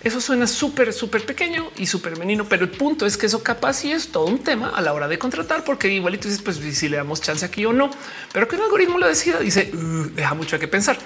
Eso 0.04 0.20
suena 0.20 0.46
súper, 0.46 0.92
súper 0.92 1.26
pequeño 1.26 1.72
y 1.76 1.86
súper 1.86 2.16
menino, 2.16 2.44
pero 2.48 2.64
el 2.64 2.70
punto 2.70 3.04
es 3.04 3.16
que 3.16 3.26
eso 3.26 3.42
capaz 3.42 3.74
sí 3.74 3.90
es 3.90 4.12
todo 4.12 4.26
un 4.26 4.38
tema 4.38 4.70
a 4.70 4.80
la 4.80 4.92
hora 4.92 5.08
de 5.08 5.18
contratar, 5.18 5.64
porque 5.64 5.88
igualito 5.92 6.28
dices, 6.28 6.40
pues 6.40 6.56
si 6.56 6.88
le 6.88 6.96
damos 6.96 7.20
chance 7.20 7.44
aquí 7.44 7.64
o 7.64 7.72
no, 7.72 7.90
pero 8.32 8.46
que 8.46 8.54
un 8.54 8.62
algoritmo 8.62 8.98
lo 8.98 9.08
decida, 9.08 9.40
dice, 9.40 9.72
deja 10.14 10.34
mucho 10.34 10.54
a 10.54 10.58
que 10.60 10.68
pensar. 10.68 10.96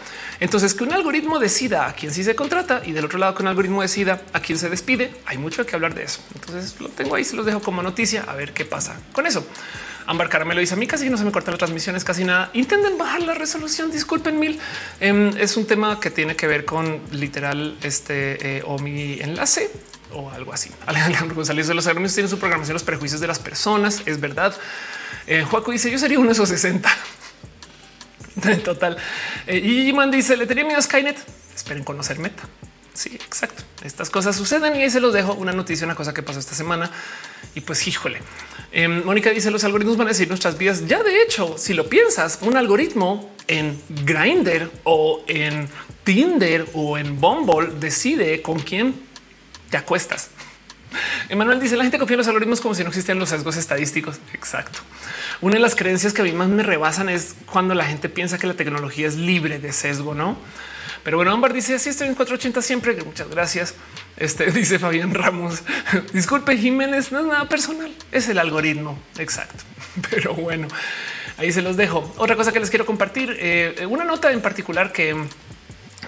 Entonces, 0.40 0.74
que 0.74 0.84
un 0.84 0.92
algoritmo 0.92 1.38
decida 1.38 1.88
a 1.88 1.94
quién 1.94 2.12
sí 2.12 2.22
se 2.22 2.34
contrata 2.34 2.82
y 2.84 2.92
del 2.92 3.06
otro 3.06 3.18
lado 3.18 3.34
que 3.34 3.42
un 3.42 3.48
algoritmo 3.48 3.80
decida 3.80 4.22
a 4.34 4.40
quién 4.40 4.58
se 4.58 4.68
despide, 4.68 5.14
hay 5.24 5.38
mucho 5.38 5.64
que 5.64 5.74
hablar 5.74 5.94
de 5.94 6.02
eso. 6.02 6.20
Entonces, 6.34 6.78
lo 6.78 6.90
tengo 6.90 7.14
ahí, 7.14 7.24
se 7.24 7.34
los 7.34 7.46
dejo 7.46 7.60
como 7.62 7.82
noticia, 7.82 8.24
a 8.28 8.34
ver 8.34 8.52
qué 8.52 8.66
pasa 8.66 9.00
con 9.12 9.26
eso. 9.26 9.46
Ámbar 10.06 10.28
Caramelo 10.28 10.60
dice 10.60 10.74
a 10.74 10.76
mí 10.76 10.86
casi 10.86 11.08
no 11.08 11.16
se 11.16 11.24
me 11.24 11.32
cortan 11.32 11.52
las 11.52 11.58
transmisiones, 11.58 12.04
casi 12.04 12.24
nada. 12.24 12.50
Intenten 12.54 12.98
bajar 12.98 13.22
la 13.22 13.34
resolución. 13.34 13.90
Disculpen 13.90 14.38
mil. 14.38 14.60
Em, 15.00 15.36
es 15.36 15.56
un 15.56 15.66
tema 15.66 16.00
que 16.00 16.10
tiene 16.10 16.36
que 16.36 16.46
ver 16.46 16.64
con 16.64 17.00
literal 17.10 17.76
este 17.82 18.58
eh, 18.58 18.62
o 18.66 18.78
mi 18.78 19.20
enlace 19.20 19.70
o 20.12 20.30
algo 20.30 20.52
así. 20.52 20.70
Alejandro 20.86 21.34
González 21.34 21.68
de 21.68 21.74
los 21.74 21.86
alumnos 21.86 22.14
tienen 22.14 22.30
su 22.30 22.38
programación, 22.38 22.74
los 22.74 22.84
prejuicios 22.84 23.20
de 23.20 23.26
las 23.26 23.38
personas. 23.38 24.02
Es 24.06 24.20
verdad. 24.20 24.56
Eh, 25.26 25.44
dice 25.70 25.90
yo 25.90 25.98
sería 25.98 26.18
uno 26.18 26.28
de 26.28 26.32
esos 26.32 26.48
60. 26.48 26.88
En 28.44 28.62
total. 28.62 28.96
Eh, 29.46 29.58
y 29.58 29.92
Man 29.92 30.10
dice 30.10 30.36
le 30.36 30.46
tenía 30.46 30.64
miedo 30.64 30.78
a 30.78 30.82
Skynet. 30.82 31.16
Esperen 31.54 31.84
conocer 31.84 32.18
meta. 32.18 32.42
Sí, 32.94 33.10
exacto. 33.14 33.62
Estas 33.84 34.10
cosas 34.10 34.36
suceden 34.36 34.76
y 34.76 34.82
ahí 34.82 34.90
se 34.90 35.00
los 35.00 35.12
dejo 35.12 35.34
una 35.34 35.52
noticia, 35.52 35.86
una 35.86 35.94
cosa 35.94 36.12
que 36.12 36.22
pasó 36.22 36.38
esta 36.38 36.54
semana. 36.54 36.90
Y 37.54 37.60
pues, 37.60 37.86
híjole. 37.86 38.20
Em, 38.72 39.04
Mónica 39.04 39.30
dice 39.30 39.50
los 39.50 39.64
algoritmos 39.64 39.98
van 39.98 40.06
a 40.06 40.10
decir 40.10 40.28
nuestras 40.28 40.56
vidas. 40.56 40.86
Ya 40.86 41.02
de 41.02 41.22
hecho, 41.22 41.56
si 41.58 41.74
lo 41.74 41.88
piensas, 41.88 42.38
un 42.40 42.56
algoritmo 42.56 43.30
en 43.46 43.78
Grindr 44.04 44.70
o 44.84 45.22
en 45.28 45.68
Tinder 46.04 46.66
o 46.72 46.96
en 46.96 47.20
Bumble 47.20 47.68
decide 47.78 48.40
con 48.40 48.58
quién 48.58 48.94
te 49.70 49.76
acuestas. 49.76 50.30
Emanuel 51.28 51.60
dice 51.60 51.76
la 51.76 51.84
gente 51.84 51.98
confía 51.98 52.14
en 52.14 52.18
los 52.18 52.28
algoritmos 52.28 52.60
como 52.60 52.74
si 52.74 52.82
no 52.82 52.88
existieran 52.88 53.18
los 53.18 53.28
sesgos 53.28 53.56
estadísticos. 53.56 54.20
Exacto. 54.32 54.80
Una 55.42 55.54
de 55.54 55.60
las 55.60 55.74
creencias 55.74 56.14
que 56.14 56.22
a 56.22 56.24
mí 56.24 56.32
más 56.32 56.48
me 56.48 56.62
rebasan 56.62 57.10
es 57.10 57.34
cuando 57.46 57.74
la 57.74 57.84
gente 57.84 58.08
piensa 58.08 58.38
que 58.38 58.46
la 58.46 58.54
tecnología 58.54 59.06
es 59.06 59.16
libre 59.16 59.58
de 59.58 59.72
sesgo, 59.72 60.14
no? 60.14 60.38
Pero 61.04 61.16
bueno, 61.16 61.32
Ámbar 61.32 61.52
dice 61.52 61.74
así 61.74 61.88
estoy 61.88 62.08
en 62.08 62.14
480 62.14 62.62
siempre. 62.62 62.94
Muchas 63.04 63.28
gracias. 63.28 63.74
Este 64.16 64.50
dice 64.52 64.78
Fabián 64.78 65.14
Ramos. 65.14 65.62
Disculpe, 66.12 66.56
Jiménez, 66.56 67.12
no 67.12 67.20
es 67.20 67.26
nada 67.26 67.48
personal, 67.48 67.92
es 68.12 68.28
el 68.28 68.38
algoritmo. 68.38 68.98
Exacto. 69.18 69.64
Pero 70.10 70.34
bueno, 70.34 70.68
ahí 71.38 71.52
se 71.52 71.62
los 71.62 71.76
dejo. 71.76 72.12
Otra 72.18 72.36
cosa 72.36 72.52
que 72.52 72.60
les 72.60 72.70
quiero 72.70 72.86
compartir, 72.86 73.36
eh, 73.38 73.86
una 73.88 74.04
nota 74.04 74.32
en 74.32 74.40
particular 74.40 74.92
que 74.92 75.16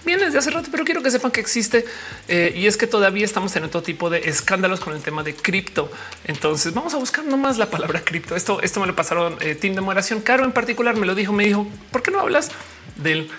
viene 0.04 0.24
desde 0.26 0.38
hace 0.38 0.50
rato, 0.50 0.68
pero 0.70 0.84
quiero 0.84 1.02
que 1.02 1.10
sepan 1.10 1.30
que 1.30 1.40
existe 1.40 1.86
eh, 2.28 2.52
y 2.54 2.66
es 2.66 2.76
que 2.76 2.86
todavía 2.86 3.24
estamos 3.24 3.56
en 3.56 3.70
todo 3.70 3.82
tipo 3.82 4.10
de 4.10 4.28
escándalos 4.28 4.80
con 4.80 4.94
el 4.94 5.00
tema 5.00 5.22
de 5.22 5.34
cripto. 5.34 5.90
Entonces 6.24 6.74
vamos 6.74 6.92
a 6.92 6.98
buscar 6.98 7.24
nomás 7.24 7.56
la 7.56 7.70
palabra 7.70 8.02
cripto. 8.04 8.36
Esto, 8.36 8.60
esto 8.60 8.80
me 8.80 8.86
lo 8.86 8.94
pasaron 8.94 9.38
eh, 9.40 9.54
Team 9.54 9.74
de 9.74 9.80
Moderación. 9.80 10.20
Caro 10.20 10.44
en 10.44 10.52
particular 10.52 10.94
me 10.96 11.06
lo 11.06 11.14
dijo, 11.14 11.32
me 11.32 11.44
dijo, 11.44 11.66
¿por 11.90 12.02
qué 12.02 12.10
no 12.10 12.20
hablas 12.20 12.50
del 12.96 13.30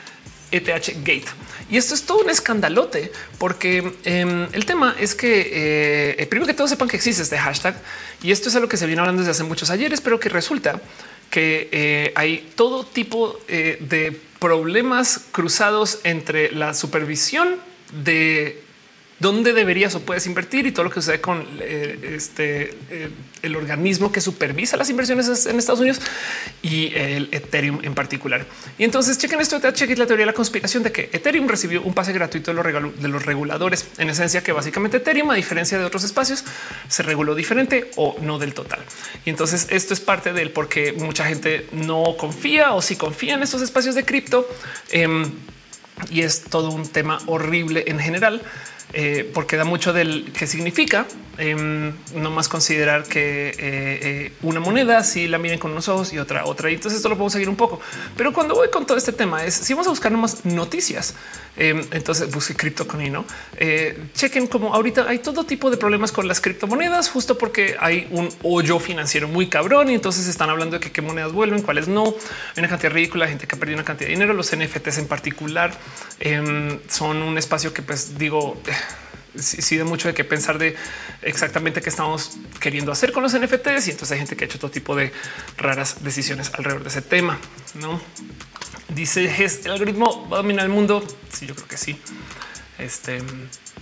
ETH 0.52 1.03
Gate. 1.03 1.26
Y 1.70 1.78
esto 1.78 1.96
es 1.96 2.04
todo 2.04 2.20
un 2.20 2.30
escandalote 2.30 3.12
porque 3.40 3.94
em, 4.04 4.48
el 4.52 4.66
tema 4.66 4.96
es 5.00 5.16
que 5.16 5.42
eh, 5.42 6.16
eh, 6.20 6.28
primero 6.28 6.46
que 6.46 6.54
todos 6.54 6.70
sepan 6.70 6.88
que 6.88 6.96
existe 6.96 7.24
este 7.24 7.38
hashtag 7.38 7.76
y 8.22 8.32
esto 8.32 8.50
es 8.50 8.56
algo 8.56 8.70
que 8.70 8.78
se 8.78 8.86
viene 8.86 9.02
hablando 9.02 9.22
desde 9.22 9.32
hace 9.32 9.44
muchos 9.44 9.70
ayeres, 9.72 10.02
pero 10.02 10.20
que 10.20 10.30
resulta 10.30 10.80
que 11.32 11.70
eh, 11.72 12.12
hay 12.16 12.52
todo 12.56 12.86
tipo 12.86 13.40
de 13.48 14.22
problemas 14.40 15.22
cruzados 15.32 16.00
entre 16.04 16.52
la 16.52 16.74
supervisión 16.74 17.56
de 18.04 18.65
dónde 19.20 19.54
deberías 19.54 19.96
o 19.96 20.02
puedes 20.02 20.26
invertir 20.26 20.66
y 20.68 20.72
todo 20.72 20.84
lo 20.84 20.90
que 20.90 21.02
sucede 21.02 21.22
con 21.22 21.48
eh, 21.60 22.16
este 22.16 22.78
eh, 22.90 23.10
el 23.42 23.56
organismo 23.56 24.12
que 24.12 24.20
supervisa 24.20 24.76
las 24.76 24.90
inversiones 24.90 25.46
en 25.46 25.58
Estados 25.58 25.80
Unidos 25.80 26.02
y 26.62 26.94
el 26.96 27.30
Ethereum 27.32 27.80
en 27.84 27.94
particular. 27.94 28.46
Y 28.78 28.84
entonces 28.84 29.18
chequen 29.18 29.40
esto, 29.40 29.60
chequen 29.72 30.00
la 30.00 30.08
teoría 30.08 30.24
de 30.24 30.32
la 30.32 30.34
conspiración 30.34 30.84
de 30.84 30.92
que 30.92 31.10
Ethereum 31.14 31.48
recibió 31.48 31.82
un 31.84 31.94
pase 31.94 32.12
gratuito 32.12 32.54
de 32.54 32.62
los, 32.62 33.02
de 33.02 33.08
los 33.08 33.26
reguladores. 33.26 33.88
En 34.00 34.10
esencia, 34.10 34.42
que 34.44 34.52
básicamente 34.52 34.98
Ethereum, 34.98 35.30
a 35.30 35.36
diferencia 35.36 35.78
de 35.78 35.86
otros 35.86 36.04
espacios, 36.04 36.44
se 36.88 37.04
reguló 37.04 37.36
diferente 37.36 37.92
o 37.96 38.18
no 38.22 38.40
del 38.40 38.54
total. 38.54 38.80
Y 39.26 39.30
entonces 39.30 39.68
esto 39.70 39.94
es 39.94 40.00
parte 40.00 40.34
del 40.34 40.50
por 40.50 40.68
qué 40.68 40.94
mucha 40.94 41.26
gente 41.26 41.68
no 41.72 42.18
confía 42.18 42.74
o 42.74 42.82
si 42.82 42.96
confía 42.96 43.36
en 43.36 43.44
estos 43.44 43.62
espacios 43.62 43.94
de 43.96 44.04
cripto. 44.04 44.48
Em, 44.90 45.32
y 46.10 46.22
es 46.22 46.42
todo 46.42 46.72
un 46.72 46.88
tema 46.88 47.20
horrible 47.28 47.86
en 47.88 48.00
general 48.00 48.42
eh, 48.97 49.30
porque 49.34 49.57
da 49.57 49.65
mucho 49.65 49.91
del 49.91 50.31
que 50.31 50.47
significa 50.47 51.05
em, 51.38 51.91
no 52.15 52.31
más 52.31 52.47
considerar 52.47 53.03
que 53.03 53.49
eh, 53.49 53.53
eh, 53.59 54.34
una 54.41 54.61
moneda 54.61 55.03
si 55.03 55.27
la 55.27 55.38
miren 55.38 55.59
con 55.59 55.72
unos 55.72 55.89
ojos 55.89 56.13
y 56.13 56.17
otra 56.17 56.45
otra. 56.45 56.72
Y 56.72 56.76
entonces 56.76 56.95
esto 56.95 57.09
lo 57.09 57.15
podemos 57.15 57.34
seguir 57.34 57.49
un 57.49 57.57
poco. 57.57 57.81
Pero 58.15 58.31
cuando 58.31 58.55
voy 58.55 58.69
con 58.69 58.85
todo 58.85 58.97
este 58.97 59.11
tema 59.11 59.43
es 59.43 59.53
si 59.53 59.73
vamos 59.73 59.88
a 59.88 59.89
buscar 59.89 60.13
nomás 60.13 60.45
noticias, 60.45 61.13
em, 61.57 61.85
entonces 61.91 62.34
busque 62.34 62.55
cripto 62.55 62.88
con 62.88 63.03
no 63.11 63.26
chequen 64.13 64.47
como 64.47 64.73
ahorita 64.73 65.09
hay 65.09 65.19
todo 65.19 65.43
tipo 65.43 65.69
de 65.69 65.76
problemas 65.76 66.13
con 66.13 66.30
las 66.30 66.39
criptomonedas, 66.39 67.09
justo 67.09 67.38
porque 67.38 67.76
hay 67.77 68.07
un 68.11 68.30
hoyo 68.43 68.80
financiero 68.80 69.27
muy 69.27 69.49
cabrón. 69.49 69.89
Y 69.89 69.95
entonces 69.95 70.26
están 70.27 70.49
hablando 70.49 70.77
de 70.77 70.80
que 70.80 70.93
qué 70.93 71.01
monedas 71.01 71.34
vuelven, 71.34 71.63
cuáles 71.63 71.89
no. 71.89 72.05
Hay 72.05 72.59
una 72.59 72.69
cantidad 72.69 72.93
ridícula 72.93 73.26
de 73.26 73.31
gente 73.31 73.45
que 73.45 73.57
ha 73.57 73.59
perdido 73.59 73.76
una 73.76 73.85
cantidad 73.85 74.07
de 74.07 74.13
dinero. 74.13 74.34
Los 74.34 74.55
NFTs 74.55 74.99
en 74.99 75.07
particular 75.07 75.73
em, 76.22 76.80
son 76.88 77.17
un 77.22 77.38
espacio 77.38 77.73
que, 77.73 77.81
pues 77.81 78.17
digo, 78.17 78.57
sí, 79.38 79.78
de 79.78 79.84
mucho 79.84 80.07
de 80.07 80.14
qué 80.14 80.24
pensar 80.24 80.57
de 80.57 80.76
exactamente 81.22 81.82
qué 81.82 81.90
estamos 81.90 82.38
queriendo 82.60 82.91
hacer 82.91 83.12
con 83.12 83.24
los 83.24 83.38
NFTs. 83.38 83.88
Y 83.88 83.91
entonces 83.91 84.12
hay 84.12 84.20
gente 84.20 84.36
que 84.36 84.45
ha 84.45 84.48
hecho 84.48 84.60
todo 84.60 84.72
tipo 84.72 84.95
de 84.95 85.12
raras 85.57 86.03
decisiones 86.03 86.52
alrededor 86.53 86.84
de 86.84 86.90
ese 86.90 87.02
tema. 87.02 87.38
No 87.76 88.02
dice 88.90 89.30
el 89.66 89.72
algoritmo 89.72 90.28
va 90.30 90.38
a 90.38 90.41
dominar 90.41 90.66
el 90.66 90.72
mundo. 90.72 91.06
Sí, 91.32 91.45
yo 91.45 91.56
creo 91.56 91.68
que 91.68 91.78
sí. 91.78 91.99
Este, 92.78 93.22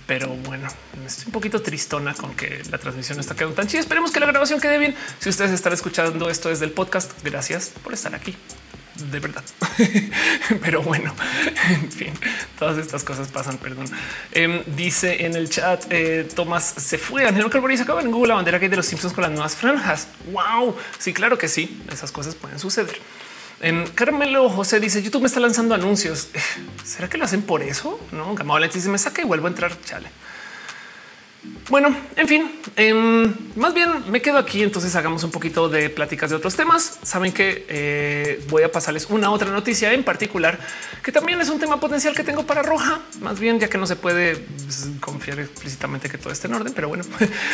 pero 0.06 0.28
bueno, 0.28 0.68
estoy 1.06 1.26
un 1.26 1.32
poquito 1.32 1.60
tristona 1.62 2.14
con 2.14 2.34
que 2.34 2.62
la 2.70 2.78
transmisión 2.78 3.18
está 3.20 3.34
quedando 3.34 3.56
tan 3.56 3.66
chida. 3.66 3.80
Esperemos 3.80 4.10
que 4.10 4.20
la 4.20 4.26
grabación 4.26 4.60
quede 4.60 4.78
bien. 4.78 4.94
Si 5.18 5.28
ustedes 5.28 5.52
están 5.52 5.72
escuchando 5.72 6.30
esto 6.30 6.48
desde 6.48 6.64
el 6.64 6.72
podcast, 6.72 7.12
gracias 7.22 7.72
por 7.82 7.94
estar 7.94 8.14
aquí 8.14 8.36
de 8.96 9.20
verdad. 9.20 9.42
Pero 10.62 10.82
bueno, 10.82 11.14
en 11.70 11.90
fin, 11.90 12.12
todas 12.58 12.78
estas 12.78 13.04
cosas 13.04 13.28
pasan. 13.28 13.58
Perdón. 13.58 13.86
Em, 14.32 14.62
dice 14.76 15.24
en 15.24 15.36
el 15.36 15.48
chat 15.48 15.84
eh, 15.90 16.28
Tomás 16.34 16.74
se 16.76 16.98
fue. 16.98 17.26
Ángel 17.26 17.48
Carboni 17.50 17.76
se 17.76 17.82
acaba 17.82 18.02
en 18.02 18.10
Google 18.10 18.28
la 18.28 18.34
bandera 18.34 18.58
que 18.58 18.66
hay 18.66 18.70
de 18.70 18.76
los 18.76 18.86
Simpsons 18.86 19.12
con 19.12 19.22
las 19.22 19.32
nuevas 19.32 19.56
franjas. 19.56 20.08
Wow. 20.32 20.76
Sí, 20.98 21.12
claro 21.12 21.38
que 21.38 21.48
sí. 21.48 21.82
Esas 21.92 22.12
cosas 22.12 22.34
pueden 22.34 22.58
suceder. 22.58 22.98
En 23.60 23.80
em, 23.80 23.86
Carmelo 23.88 24.48
José 24.50 24.80
dice 24.80 25.02
YouTube 25.02 25.22
me 25.22 25.28
está 25.28 25.40
lanzando 25.40 25.74
anuncios. 25.74 26.28
¿Será 26.84 27.08
que 27.08 27.18
lo 27.18 27.24
hacen 27.24 27.42
por 27.42 27.62
eso? 27.62 28.00
No, 28.12 28.34
Gamao 28.34 28.60
dice 28.60 28.88
me 28.88 28.98
saca 28.98 29.22
y 29.22 29.24
vuelvo 29.24 29.46
a 29.46 29.50
entrar. 29.50 29.72
Chale. 29.84 30.08
Bueno, 31.70 31.96
en 32.16 32.28
fin, 32.28 32.52
em, 32.76 33.34
más 33.56 33.72
bien 33.72 33.88
me 34.10 34.20
quedo 34.20 34.36
aquí. 34.36 34.62
Entonces 34.62 34.94
hagamos 34.96 35.24
un 35.24 35.30
poquito 35.30 35.70
de 35.70 35.88
pláticas 35.88 36.28
de 36.28 36.36
otros 36.36 36.56
temas. 36.56 36.98
Saben 37.02 37.32
que 37.32 37.64
eh, 37.68 38.44
voy 38.50 38.64
a 38.64 38.70
pasarles 38.70 39.06
una 39.08 39.30
otra 39.30 39.50
noticia 39.50 39.92
en 39.94 40.04
particular 40.04 40.58
que 41.02 41.10
también 41.10 41.40
es 41.40 41.48
un 41.48 41.58
tema 41.58 41.80
potencial 41.80 42.14
que 42.14 42.22
tengo 42.22 42.46
para 42.46 42.62
Roja. 42.62 43.00
Más 43.20 43.40
bien, 43.40 43.58
ya 43.58 43.68
que 43.68 43.78
no 43.78 43.86
se 43.86 43.96
puede 43.96 44.36
pues, 44.36 44.88
confiar 45.00 45.40
explícitamente 45.40 46.10
que 46.10 46.18
todo 46.18 46.32
esté 46.32 46.48
en 46.48 46.54
orden, 46.54 46.72
pero 46.74 46.88
bueno, 46.88 47.04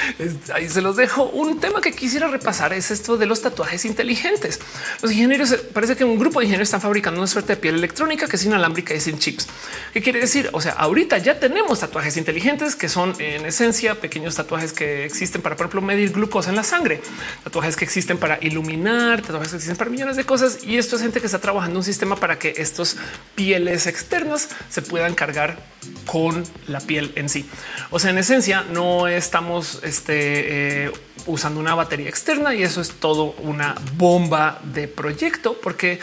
ahí 0.54 0.68
se 0.68 0.82
los 0.82 0.96
dejo. 0.96 1.24
Un 1.24 1.60
tema 1.60 1.80
que 1.80 1.92
quisiera 1.92 2.26
repasar 2.26 2.72
es 2.72 2.90
esto 2.90 3.16
de 3.16 3.26
los 3.26 3.42
tatuajes 3.42 3.84
inteligentes. 3.84 4.58
Los 5.02 5.12
ingenieros 5.12 5.54
parece 5.72 5.96
que 5.96 6.04
un 6.04 6.18
grupo 6.18 6.40
de 6.40 6.46
ingenieros 6.46 6.66
están 6.66 6.80
fabricando 6.80 7.20
una 7.20 7.28
suerte 7.28 7.54
de 7.54 7.60
piel 7.60 7.76
electrónica 7.76 8.26
que 8.26 8.36
es 8.36 8.44
inalámbrica 8.44 8.92
y 8.92 9.00
sin 9.00 9.18
chips. 9.18 9.46
¿Qué 9.92 10.02
quiere 10.02 10.18
decir? 10.18 10.50
O 10.52 10.60
sea, 10.60 10.72
ahorita 10.72 11.18
ya 11.18 11.38
tenemos 11.38 11.80
tatuajes 11.80 12.16
inteligentes 12.16 12.74
que 12.74 12.88
son 12.88 13.14
en 13.20 13.46
esencia 13.46 13.79
pequeños 14.00 14.34
tatuajes 14.34 14.72
que 14.72 15.04
existen 15.04 15.42
para, 15.42 15.56
por 15.56 15.66
ejemplo, 15.66 15.80
medir 15.80 16.12
glucosa 16.12 16.50
en 16.50 16.56
la 16.56 16.62
sangre, 16.62 17.00
tatuajes 17.44 17.76
que 17.76 17.84
existen 17.84 18.18
para 18.18 18.38
iluminar, 18.40 19.22
tatuajes 19.22 19.50
que 19.50 19.56
existen 19.56 19.76
para 19.76 19.90
millones 19.90 20.16
de 20.16 20.24
cosas. 20.24 20.64
Y 20.64 20.78
esto 20.78 20.96
es 20.96 21.02
gente 21.02 21.20
que 21.20 21.26
está 21.26 21.38
trabajando 21.38 21.78
un 21.78 21.84
sistema 21.84 22.16
para 22.16 22.38
que 22.38 22.54
estos 22.56 22.96
pieles 23.34 23.86
externas 23.86 24.48
se 24.68 24.82
puedan 24.82 25.14
cargar 25.14 25.58
con 26.06 26.44
la 26.66 26.80
piel 26.80 27.12
en 27.16 27.28
sí. 27.28 27.48
O 27.90 27.98
sea, 27.98 28.10
en 28.10 28.18
esencia 28.18 28.64
no 28.72 29.08
estamos 29.08 29.80
este, 29.82 30.84
eh, 30.86 30.92
usando 31.26 31.60
una 31.60 31.74
batería 31.74 32.08
externa 32.08 32.54
y 32.54 32.62
eso 32.62 32.80
es 32.80 32.90
todo 32.90 33.34
una 33.38 33.74
bomba 33.96 34.60
de 34.62 34.88
proyecto 34.88 35.58
porque 35.60 35.98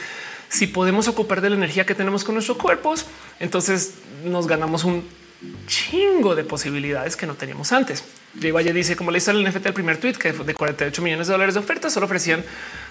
si 0.50 0.68
podemos 0.68 1.08
ocupar 1.08 1.42
de 1.42 1.50
la 1.50 1.56
energía 1.56 1.86
que 1.86 1.96
tenemos 1.96 2.24
con 2.24 2.36
nuestros 2.36 2.58
cuerpos, 2.58 3.06
entonces 3.40 3.94
nos 4.24 4.48
ganamos 4.48 4.84
un 4.84 5.08
chingo 5.68 6.36
de 6.36 6.44
posibilidades 6.44 7.16
que 7.16 7.28
no 7.28 7.36
teníamos 7.36 7.72
antes. 7.72 8.04
Jay 8.40 8.52
Valle 8.52 8.74
dice 8.74 8.96
como 8.96 9.12
le 9.12 9.20
hizo 9.20 9.32
el 9.32 9.44
NFT 9.44 9.64
del 9.64 9.74
primer 9.74 9.98
tweet 9.98 10.14
que 10.14 10.34
de 10.34 10.54
48 10.54 11.02
millones 11.02 11.28
de 11.28 11.34
dólares 11.34 11.56
de 11.56 11.60
ofertas 11.60 11.94
solo 11.94 12.06
ofrecían 12.06 12.44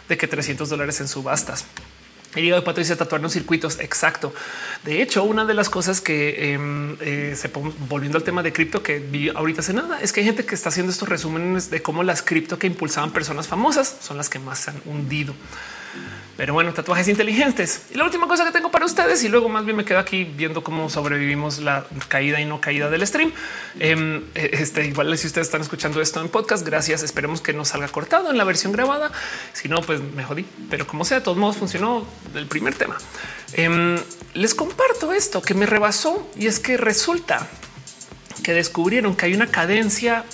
de 0.08 0.16
que 0.16 0.26
300 0.26 0.68
dólares 0.68 1.00
en 1.00 1.08
subastas. 1.08 1.66
Y 2.36 2.50
de 2.50 2.62
Pato 2.62 2.80
dice 2.80 2.94
tatuarnos 2.96 3.32
circuitos. 3.32 3.80
Exacto. 3.80 4.34
De 4.84 5.00
hecho, 5.00 5.24
una 5.24 5.46
de 5.46 5.54
las 5.54 5.70
cosas 5.70 6.02
que 6.02 6.52
em, 6.52 6.96
eh, 7.00 7.34
se 7.34 7.50
volviendo 7.88 8.18
al 8.18 8.24
tema 8.24 8.42
de 8.42 8.52
cripto 8.52 8.82
que 8.82 8.98
vi 8.98 9.30
ahorita 9.30 9.60
hace 9.60 9.72
nada 9.72 10.00
es 10.00 10.12
que 10.12 10.20
hay 10.20 10.26
gente 10.26 10.44
que 10.44 10.54
está 10.54 10.68
haciendo 10.68 10.92
estos 10.92 11.08
resúmenes 11.08 11.70
de 11.70 11.80
cómo 11.80 12.02
las 12.02 12.22
cripto 12.22 12.58
que 12.58 12.66
impulsaban 12.66 13.12
personas 13.12 13.48
famosas 13.48 13.96
son 14.00 14.18
las 14.18 14.28
que 14.28 14.38
más 14.38 14.58
se 14.58 14.70
han 14.70 14.82
hundido. 14.84 15.34
Pero 16.36 16.52
bueno, 16.52 16.74
tatuajes 16.74 17.08
inteligentes. 17.08 17.86
Y 17.90 17.96
la 17.96 18.04
última 18.04 18.28
cosa 18.28 18.44
que 18.44 18.52
tengo 18.52 18.70
para 18.70 18.84
ustedes, 18.84 19.24
y 19.24 19.28
luego 19.28 19.48
más 19.48 19.64
bien 19.64 19.76
me 19.76 19.84
quedo 19.84 19.98
aquí 19.98 20.24
viendo 20.24 20.62
cómo 20.62 20.90
sobrevivimos 20.90 21.60
la 21.60 21.86
caída 22.08 22.40
y 22.40 22.44
no 22.44 22.60
caída 22.60 22.90
del 22.90 23.06
stream. 23.06 23.32
Em, 23.78 24.22
e, 24.34 24.50
este 24.52 24.84
igual 24.84 25.16
si 25.16 25.26
ustedes 25.26 25.46
están 25.46 25.62
escuchando 25.62 26.00
esto 26.02 26.20
en 26.20 26.28
podcast, 26.28 26.64
gracias. 26.66 27.02
Esperemos 27.02 27.40
que 27.40 27.54
no 27.54 27.64
salga 27.64 27.88
cortado 27.88 28.30
en 28.30 28.36
la 28.36 28.44
versión 28.44 28.72
grabada. 28.72 29.10
Si 29.54 29.68
no, 29.68 29.80
pues 29.80 30.00
me 30.00 30.24
jodí. 30.24 30.44
Pero 30.68 30.86
como 30.86 31.06
sea, 31.06 31.18
de 31.18 31.24
todos 31.24 31.38
modos 31.38 31.56
funcionó 31.56 32.06
el 32.34 32.46
primer 32.46 32.74
tema. 32.74 32.98
Em, 33.54 33.98
les 34.34 34.54
comparto 34.54 35.14
esto 35.14 35.40
que 35.40 35.54
me 35.54 35.64
rebasó 35.64 36.28
y 36.36 36.48
es 36.48 36.60
que 36.60 36.76
resulta 36.76 37.48
que 38.42 38.52
descubrieron 38.52 39.16
que 39.16 39.26
hay 39.26 39.34
una 39.34 39.46
cadencia 39.46 40.24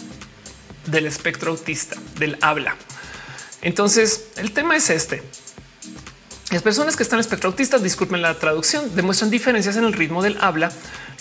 del 0.87 1.07
espectro 1.07 1.53
autista, 1.53 1.97
del 2.19 2.39
habla. 2.41 2.77
Entonces, 3.63 4.31
el 4.37 4.51
tema 4.51 4.77
es 4.77 4.91
este. 4.91 5.23
Las 6.53 6.61
personas 6.61 6.97
que 6.97 7.03
están 7.03 7.19
espectroautistas, 7.19 7.83
disculpen 7.83 8.21
la 8.21 8.39
traducción, 8.39 8.95
demuestran 8.95 9.31
diferencias 9.31 9.79
en 9.79 9.85
el 9.85 9.95
ritmo 9.95 10.23
del 10.23 10.37
habla. 10.39 10.71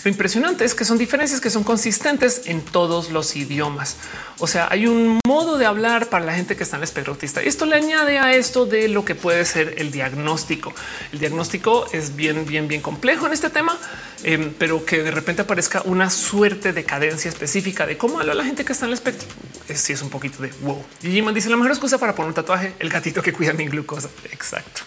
Lo 0.04 0.10
impresionante 0.10 0.66
es 0.66 0.74
que 0.74 0.84
son 0.84 0.98
diferencias 0.98 1.40
que 1.40 1.48
son 1.48 1.64
consistentes 1.64 2.42
en 2.46 2.60
todos 2.60 3.10
los 3.10 3.34
idiomas. 3.34 3.96
O 4.40 4.46
sea, 4.46 4.68
hay 4.70 4.86
un 4.86 5.20
modo 5.26 5.56
de 5.56 5.64
hablar 5.64 6.08
para 6.08 6.26
la 6.26 6.34
gente 6.34 6.54
que 6.54 6.64
está 6.64 6.76
en 6.76 6.80
el 6.80 6.84
espectro 6.84 7.14
autista. 7.14 7.40
Esto 7.40 7.64
le 7.64 7.76
añade 7.76 8.18
a 8.18 8.34
esto 8.34 8.66
de 8.66 8.88
lo 8.88 9.06
que 9.06 9.14
puede 9.14 9.44
ser 9.46 9.76
el 9.78 9.90
diagnóstico. 9.90 10.74
El 11.12 11.20
diagnóstico 11.20 11.86
es 11.92 12.14
bien, 12.14 12.44
bien, 12.44 12.68
bien 12.68 12.82
complejo 12.82 13.26
en 13.26 13.32
este 13.32 13.48
tema, 13.48 13.78
em, 14.24 14.52
pero 14.58 14.84
que 14.84 15.02
de 15.02 15.12
repente 15.12 15.42
aparezca 15.42 15.80
una 15.86 16.10
suerte 16.10 16.74
de 16.74 16.84
cadencia 16.84 17.30
específica 17.30 17.86
de 17.86 17.96
cómo 17.96 18.20
habla 18.20 18.34
la 18.34 18.44
gente 18.44 18.66
que 18.66 18.72
está 18.72 18.84
en 18.84 18.90
el 18.90 18.94
espectro. 18.94 19.28
Es, 19.68 19.80
sí, 19.80 19.92
es 19.92 20.02
un 20.02 20.10
poquito 20.10 20.42
de 20.42 20.50
wow. 20.62 20.84
Y 21.02 21.12
Jiman 21.12 21.32
dice 21.32 21.48
la 21.48 21.56
mejor 21.56 21.70
excusa 21.70 21.96
para 21.96 22.14
poner 22.14 22.28
un 22.28 22.34
tatuaje, 22.34 22.74
el 22.80 22.90
gatito 22.90 23.22
que 23.22 23.32
cuida 23.32 23.52
mi 23.52 23.66
glucosa. 23.68 24.10
Exacto. 24.32 24.82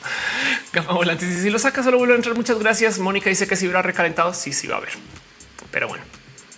Gama 0.74 0.94
volante. 0.94 1.32
Si 1.42 1.50
lo 1.50 1.60
sacas, 1.60 1.86
solo 1.86 1.98
vuelve 1.98 2.14
a 2.14 2.18
entrar. 2.18 2.36
Muchas 2.36 2.60
gracias. 2.60 3.00
Mónica 3.00 3.30
dice 3.30 3.48
que 3.48 3.56
si 3.56 3.66
hubiera 3.66 3.82
recalentado, 3.82 4.34
sí, 4.34 4.54
sí 4.54 4.68
va 4.68 4.76
a 4.76 4.78
haber. 4.80 4.94
Pero 5.72 5.88
bueno, 5.88 6.04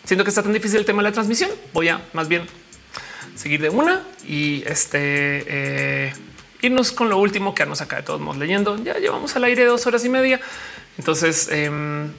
siento 0.03 0.23
que 0.23 0.29
está 0.29 0.43
tan 0.43 0.53
difícil 0.53 0.79
el 0.79 0.85
tema 0.85 1.01
de 1.01 1.09
la 1.09 1.13
transmisión. 1.13 1.49
Voy 1.73 1.89
a 1.89 2.01
más 2.13 2.27
bien 2.27 2.47
seguir 3.35 3.61
de 3.61 3.69
una 3.69 4.03
y 4.27 4.63
este 4.65 4.97
eh, 5.47 6.13
irnos 6.61 6.91
con 6.91 7.09
lo 7.09 7.17
último 7.17 7.53
que 7.53 7.65
nos 7.65 7.81
acá 7.81 7.97
de 7.97 8.03
todos 8.03 8.19
modos 8.19 8.37
leyendo. 8.37 8.81
Ya 8.83 8.97
llevamos 8.97 9.35
al 9.35 9.43
aire 9.43 9.65
dos 9.65 9.87
horas 9.87 10.03
y 10.05 10.09
media. 10.09 10.39
Entonces 10.97 11.49
em, 11.51 12.11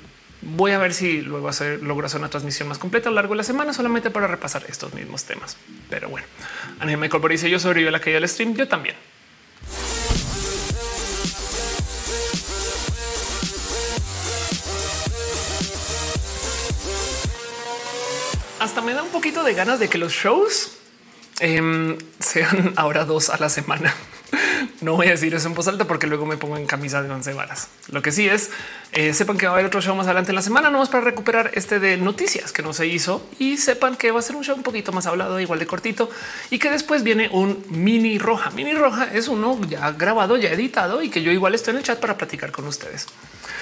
voy 0.42 0.72
a 0.72 0.78
ver 0.78 0.94
si 0.94 1.20
luego 1.20 1.48
hacer, 1.48 1.82
logro 1.82 2.06
hacer 2.06 2.20
una 2.20 2.30
transmisión 2.30 2.68
más 2.68 2.78
completa 2.78 3.08
a 3.08 3.10
lo 3.10 3.16
largo 3.16 3.34
de 3.34 3.38
la 3.38 3.44
semana 3.44 3.72
solamente 3.72 4.10
para 4.10 4.26
repasar 4.26 4.64
estos 4.68 4.94
mismos 4.94 5.24
temas. 5.24 5.56
Pero 5.90 6.08
bueno, 6.08 6.26
Ángel 6.80 6.98
Michael 6.98 7.22
dice 7.28 7.50
yo 7.50 7.58
sobreviví 7.58 7.88
a 7.88 7.92
la 7.92 8.00
caída 8.00 8.20
del 8.20 8.28
stream. 8.28 8.54
Yo 8.54 8.68
también. 8.68 8.94
Un 19.08 19.12
poquito 19.12 19.42
de 19.42 19.54
ganas 19.54 19.80
de 19.80 19.88
que 19.88 19.98
los 19.98 20.12
shows 20.12 20.78
Em, 21.40 21.96
sean 22.18 22.72
ahora 22.76 23.04
dos 23.04 23.30
a 23.30 23.38
la 23.38 23.48
semana. 23.48 23.94
No 24.80 24.94
voy 24.94 25.08
a 25.08 25.10
decir 25.10 25.34
eso 25.34 25.48
en 25.48 25.54
voz 25.54 25.66
alta 25.66 25.86
porque 25.86 26.06
luego 26.06 26.24
me 26.24 26.36
pongo 26.36 26.56
en 26.56 26.66
camisa 26.66 27.02
de 27.02 27.10
once 27.10 27.32
varas. 27.32 27.68
Lo 27.88 28.00
que 28.00 28.12
sí 28.12 28.28
es, 28.28 28.50
eh, 28.92 29.12
sepan 29.12 29.36
que 29.36 29.46
va 29.46 29.52
a 29.52 29.54
haber 29.54 29.66
otro 29.66 29.80
show 29.80 29.96
más 29.96 30.06
adelante 30.06 30.30
en 30.30 30.36
la 30.36 30.42
semana, 30.42 30.70
no 30.70 30.78
más 30.78 30.88
para 30.88 31.02
recuperar 31.02 31.50
este 31.54 31.80
de 31.80 31.96
noticias 31.96 32.52
que 32.52 32.62
no 32.62 32.72
se 32.72 32.86
hizo 32.86 33.26
y 33.40 33.56
sepan 33.56 33.96
que 33.96 34.12
va 34.12 34.20
a 34.20 34.22
ser 34.22 34.36
un 34.36 34.44
show 34.44 34.54
un 34.54 34.62
poquito 34.62 34.92
más 34.92 35.06
hablado, 35.06 35.40
igual 35.40 35.58
de 35.58 35.66
cortito 35.66 36.10
y 36.50 36.60
que 36.60 36.70
después 36.70 37.02
viene 37.02 37.28
un 37.32 37.64
mini 37.70 38.18
roja. 38.18 38.50
Mini 38.50 38.74
roja 38.74 39.08
es 39.12 39.26
uno 39.26 39.58
ya 39.68 39.90
grabado, 39.92 40.36
ya 40.36 40.50
editado 40.50 41.02
y 41.02 41.10
que 41.10 41.22
yo 41.22 41.32
igual 41.32 41.56
estoy 41.56 41.72
en 41.72 41.78
el 41.78 41.82
chat 41.82 41.98
para 41.98 42.16
platicar 42.16 42.52
con 42.52 42.66
ustedes. 42.66 43.06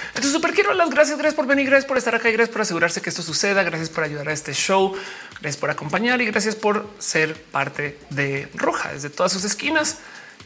Entonces, 0.09 0.31
súper 0.31 0.53
quiero 0.53 0.73
las 0.73 0.89
gracias, 0.89 1.17
gracias 1.17 1.35
por 1.35 1.45
venir, 1.45 1.67
gracias 1.67 1.87
por 1.87 1.97
estar 1.97 2.15
acá 2.15 2.29
y 2.29 2.33
gracias 2.33 2.53
por 2.53 2.61
asegurarse 2.61 3.01
que 3.01 3.09
esto 3.09 3.21
suceda. 3.21 3.63
Gracias 3.63 3.89
por 3.89 4.03
ayudar 4.03 4.29
a 4.29 4.33
este 4.33 4.53
show, 4.53 4.95
gracias 5.41 5.57
por 5.57 5.69
acompañar 5.69 6.21
y 6.21 6.25
gracias 6.25 6.55
por 6.55 6.89
ser 6.99 7.35
parte 7.35 7.99
de 8.09 8.49
Roja 8.55 8.93
desde 8.93 9.09
todas 9.09 9.31
sus 9.31 9.43
esquinas 9.43 9.97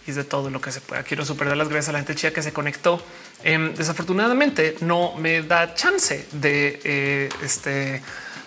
y 0.08 0.12
de 0.12 0.24
todo 0.24 0.50
lo 0.50 0.62
que 0.62 0.72
se 0.72 0.82
pueda. 0.82 1.04
Quiero 1.04 1.26
super 1.26 1.48
dar 1.48 1.58
las 1.58 1.70
gracias 1.70 1.90
a 1.90 1.92
la 1.94 2.00
gente 2.00 2.16
chida 2.16 2.32
que 2.32 2.42
se 2.42 2.54
conectó. 2.54 3.04
Em, 3.44 3.74
desafortunadamente 3.76 4.76
no 4.82 5.16
me 5.16 5.42
da 5.44 5.74
chance 5.76 6.26
de 6.32 6.80
eh, 6.84 7.30
este 7.44 8.02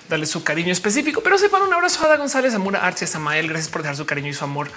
darle 0.08 0.26
su 0.26 0.44
cariño 0.44 0.72
específico, 0.72 1.22
pero 1.22 1.38
sepan 1.38 1.62
un 1.62 1.72
abrazo 1.72 2.10
a 2.10 2.16
González, 2.16 2.54
Amura 2.54 2.84
Arce, 2.84 3.06
Samael. 3.06 3.48
Gracias 3.48 3.70
por 3.70 3.82
dejar 3.82 3.96
su 3.96 4.06
cariño 4.06 4.28
y 4.28 4.34
su 4.34 4.44
amor 4.44 4.68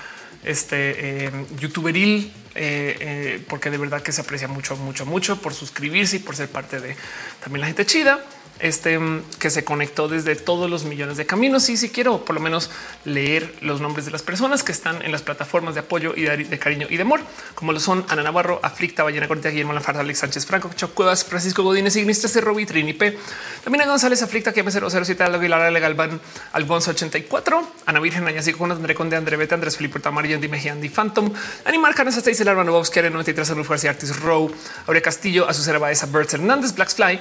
este 0.43 1.25
eh, 1.25 1.31
youtuberil, 1.59 2.31
eh, 2.55 2.97
eh, 2.99 3.45
porque 3.47 3.69
de 3.69 3.77
verdad 3.77 4.01
que 4.01 4.11
se 4.11 4.21
aprecia 4.21 4.47
mucho, 4.47 4.75
mucho, 4.77 5.05
mucho 5.05 5.41
por 5.41 5.53
suscribirse 5.53 6.17
y 6.17 6.19
por 6.19 6.35
ser 6.35 6.49
parte 6.49 6.79
de 6.79 6.95
también 7.41 7.61
la 7.61 7.67
gente 7.67 7.85
chida 7.85 8.23
este 8.59 8.99
que 9.39 9.49
se 9.49 9.63
conectó 9.63 10.07
desde 10.07 10.35
todos 10.35 10.69
los 10.69 10.83
millones 10.83 11.17
de 11.17 11.25
caminos. 11.25 11.69
Y 11.69 11.77
si 11.77 11.89
quiero 11.89 12.23
por 12.25 12.35
lo 12.35 12.41
menos 12.41 12.69
leer 13.05 13.53
los 13.61 13.81
nombres 13.81 14.05
de 14.05 14.11
las 14.11 14.23
personas 14.23 14.63
que 14.63 14.71
están 14.71 15.01
en 15.01 15.11
las 15.11 15.21
plataformas 15.21 15.73
de 15.73 15.81
apoyo 15.81 16.13
y 16.15 16.23
de, 16.23 16.59
cariño 16.59 16.87
y 16.89 16.97
de 16.97 17.01
amor, 17.01 17.21
como 17.55 17.71
lo 17.71 17.79
son 17.79 18.05
Ana 18.09 18.23
Navarro, 18.23 18.59
Aflicta, 18.63 19.03
Ballena 19.03 19.27
Cortea, 19.27 19.51
Guillermo 19.51 19.73
Lanfarda, 19.73 20.01
Alex 20.01 20.19
Sánchez 20.19 20.45
Franco, 20.45 20.69
Chocuevas, 20.75 21.23
Francisco 21.23 21.63
Godínez, 21.63 21.95
Ignistas, 21.95 22.33
Trini 22.33 22.93
P. 22.93 23.17
También 23.63 23.87
González, 23.87 24.21
Aflicta, 24.21 24.53
que 24.53 24.63
M007, 24.63 25.33
Aguilar, 25.33 25.71
Legal 25.71 25.93
Van, 25.93 26.19
Alfonso 26.53 26.91
84, 26.91 27.71
Ana 27.85 27.99
Virgen, 27.99 28.27
Añasí 28.27 28.53
con 28.53 28.71
André 28.71 28.95
Conde, 28.95 29.15
André 29.15 29.37
Bete, 29.37 29.53
Andrés 29.53 29.77
Felipe 29.77 29.99
Tamar, 29.99 30.25
Andy 30.25 30.47
Mejía, 30.47 30.73
Andy 30.73 30.89
Phantom, 30.89 31.31
Animal 31.65 31.95
Canas, 31.95 32.17
hasta 32.17 32.29
dice 32.29 32.43
el 32.43 32.49
Arbano 32.49 32.71
Bobs, 32.71 32.91
93, 32.95 33.47
Salud 33.47 33.63
Fuerza 33.63 33.87
y 33.87 33.89
Artis 33.89 34.19
Row, 34.19 34.51
Aurea 34.87 35.01
Castillo, 35.01 35.47
Azucera 35.47 35.79
Baeza, 35.79 36.07
Bert 36.07 36.33
Hernández, 36.33 36.73
Blackfly, 36.73 37.19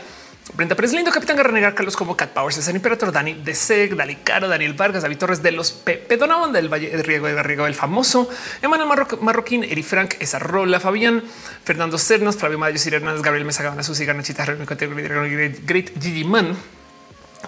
Brenda 0.55 0.77
Pérez 0.77 0.93
Lindo, 0.93 1.11
Capitán 1.11 1.37
Garrenegar, 1.37 1.75
Carlos 1.75 1.97
como 1.97 2.17
Cat 2.17 2.31
Powers, 2.31 2.55
César 2.55 2.75
Imperator, 2.75 3.11
Dani 3.11 3.35
de 3.35 3.55
Seg, 3.55 3.97
Dali 3.97 4.17
Caro, 4.17 4.49
Daniel 4.49 4.75
Vargas, 4.75 5.03
David 5.03 5.19
Torres 5.19 5.43
de 5.43 5.51
los 5.51 5.73
Pepe 5.73 6.17
Donaban 6.17 6.53
del 6.53 6.73
Valle 6.73 6.89
de 6.89 7.03
Riego 7.03 7.27
de 7.27 7.43
Riego, 7.43 7.67
el 7.67 7.75
famoso, 7.75 8.31
Emanuel 8.63 8.89
Marroquín, 9.21 9.65
Eri 9.65 9.83
Frank, 9.83 10.15
esa 10.21 10.39
rola, 10.39 10.79
Fabián, 10.79 11.25
Fernando 11.65 11.99
Cernos, 11.99 12.37
Flavio 12.37 12.59
Mayo, 12.59 12.79
Sir 12.79 12.95
Hernández, 12.95 13.23
Gabriel 13.23 13.45
Mesa 13.45 13.65
Gabana, 13.65 13.83
Susi 13.83 14.05
Garnachita, 14.05 14.45
Great 14.45 16.01
Gigi 16.01 16.25
Man, 16.25 16.57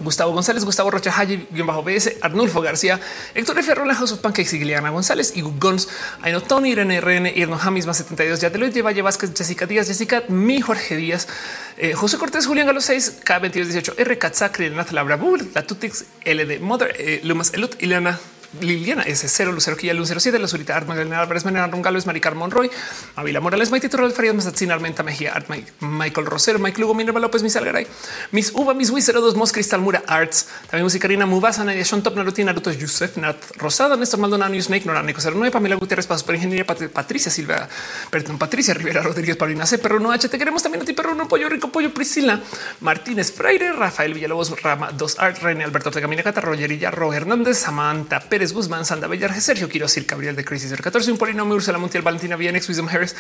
Gustavo 0.00 0.32
González, 0.32 0.64
Gustavo 0.64 0.90
Rocha 0.90 1.12
Haye, 1.16 1.46
bajo 1.64 1.82
BS, 1.82 2.18
Arnulfo 2.20 2.60
García, 2.60 3.00
Héctor 3.34 3.58
F. 3.58 3.74
Rola, 3.74 3.98
of 4.00 4.18
Pancakes 4.18 4.54
y 4.54 4.58
Giliana 4.58 4.90
González, 4.90 5.32
y 5.36 5.42
Gons, 5.42 5.88
Aino 6.22 6.40
Tony, 6.40 6.70
Irene 6.70 7.00
RN, 7.00 7.26
Irno 7.26 7.58
Jamis, 7.58 7.86
más 7.86 7.96
72, 7.96 8.40
ya 8.40 8.50
te 8.50 8.58
lo 8.58 8.66
lleva, 8.66 8.92
Vázquez, 9.02 9.32
Jessica 9.36 9.66
Díaz, 9.66 9.88
Jessica, 9.88 10.22
mi 10.28 10.60
Jorge 10.60 10.96
Díaz, 10.96 11.28
eh, 11.76 11.94
José 11.94 12.18
Cortés, 12.18 12.46
Julián 12.46 12.66
Galo 12.66 12.80
6, 12.80 13.20
K2218, 13.24 13.94
R. 13.96 14.18
Katzakri, 14.18 14.68
Renata 14.68 14.92
Labrabul, 14.92 15.50
La 15.54 15.66
Tutix, 15.66 16.04
LD 16.24 16.60
Mother, 16.60 16.94
eh, 16.98 17.20
Lumas 17.24 17.52
Elut, 17.54 17.80
Ileana 17.82 18.18
Liliana 18.60 19.04
S0, 19.04 19.52
Lucero 19.52 19.76
Quilla, 19.76 19.92
Lucero 19.92 20.20
7, 20.20 20.38
La 20.38 20.48
Surita, 20.48 20.74
Art 20.74 20.88
Magdalena 20.88 21.20
Álvarez, 21.20 21.44
Menera 21.44 21.66
Rungalo, 21.66 21.98
Maricar 22.06 22.34
Monroy, 22.34 22.70
Avila 23.16 23.40
Morales, 23.40 23.70
Maite 23.70 23.88
Torres, 23.88 24.14
Farías, 24.14 24.34
Mazatzin, 24.34 24.70
Armenta 24.70 25.02
Mejía, 25.02 25.32
Art 25.34 25.48
Michael 25.80 26.26
Rosero, 26.26 26.58
Mike 26.58 26.80
Lugo, 26.80 26.94
Minerva 26.94 27.20
López, 27.20 27.42
Mis 27.42 27.56
Algaray, 27.56 27.86
Miss 28.32 28.52
Uva, 28.54 28.72
Miss 28.72 28.90
Wii 28.90 29.02
02, 29.02 29.34
Mos 29.34 29.52
Cristal 29.52 29.80
Mura 29.80 30.02
Arts, 30.06 30.48
también 30.70 30.84
Musicarina 30.84 31.26
Mubasa, 31.26 31.62
Nadia 31.64 31.84
Sean 31.84 32.02
Top, 32.02 32.16
Naruti, 32.16 32.42
Naruto, 32.42 32.72
Yusef, 32.72 33.18
Nat 33.18 33.36
Rosada, 33.56 33.96
Néstor 33.96 34.20
Maldonado, 34.20 34.50
New 34.50 34.62
Snake, 34.62 34.86
Nora 34.86 35.02
Nico 35.02 35.20
09, 35.20 35.50
Pamela 35.50 35.76
Gutiérrez, 35.76 36.06
Pasos 36.06 36.26
Ingeniería, 36.28 36.64
Patricia 36.66 37.30
Silva, 37.30 37.68
perdón, 38.10 38.38
Patricia 38.38 38.72
Rivera 38.72 39.02
Rodríguez, 39.02 39.36
Paulina 39.36 39.66
C, 39.66 39.78
Perro 39.78 40.00
No 40.00 40.10
H, 40.10 40.28
te 40.28 40.38
queremos 40.38 40.62
también 40.62 40.82
a 40.82 40.86
ti, 40.86 40.94
Perro 40.94 41.14
No 41.14 41.28
Pollo 41.28 41.48
Rico, 41.50 41.70
Pollo 41.70 41.92
Priscila, 41.92 42.40
Martínez 42.80 43.32
Freire, 43.32 43.72
Rafael 43.72 44.14
Villalobos, 44.14 44.62
Rama 44.62 44.90
2 44.92 45.18
Art, 45.18 45.38
René 45.42 45.64
Alberto 45.64 45.90
Tegamina 45.90 46.22
Cata, 46.22 46.40
Roger 46.40 46.94
Ro 46.94 47.12
Hernández, 47.12 47.58
Samantha 47.58 48.20
Pérez 48.20 48.37
Guzmán, 48.46 48.84
Sanda 48.84 49.08
Sergio 49.40 49.68
Quiero 49.68 49.86
decir 49.86 50.06
Gabriel 50.06 50.36
de 50.36 50.44
Crisis 50.44 50.72
14, 50.72 51.10
un 51.10 51.18
polinomio, 51.18 51.54
Ursula 51.56 51.78
Montiel, 51.78 52.02
Valentina 52.02 52.36
Vienex, 52.36 52.68
Wisdom 52.68 52.88
Harris, 52.88 53.16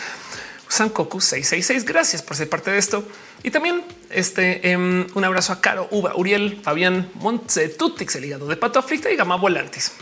San 0.68 0.90
Coco 0.90 1.20
666. 1.20 1.84
Gracias 1.84 2.22
por 2.22 2.36
ser 2.36 2.48
parte 2.48 2.70
de 2.70 2.78
esto. 2.78 3.04
Y 3.42 3.50
también 3.50 3.82
este 4.10 4.70
em, 4.70 5.06
un 5.14 5.24
abrazo 5.24 5.52
a 5.52 5.60
Caro, 5.60 5.88
Uva, 5.90 6.14
Uriel, 6.16 6.60
Fabián, 6.62 7.10
Montse, 7.14 7.68
Tutix, 7.68 8.14
el 8.16 8.26
hígado 8.26 8.46
de 8.46 8.56
Pato 8.56 8.78
Aflicta 8.78 9.10
y 9.10 9.16
Gama 9.16 9.36
Volantis. 9.36 9.92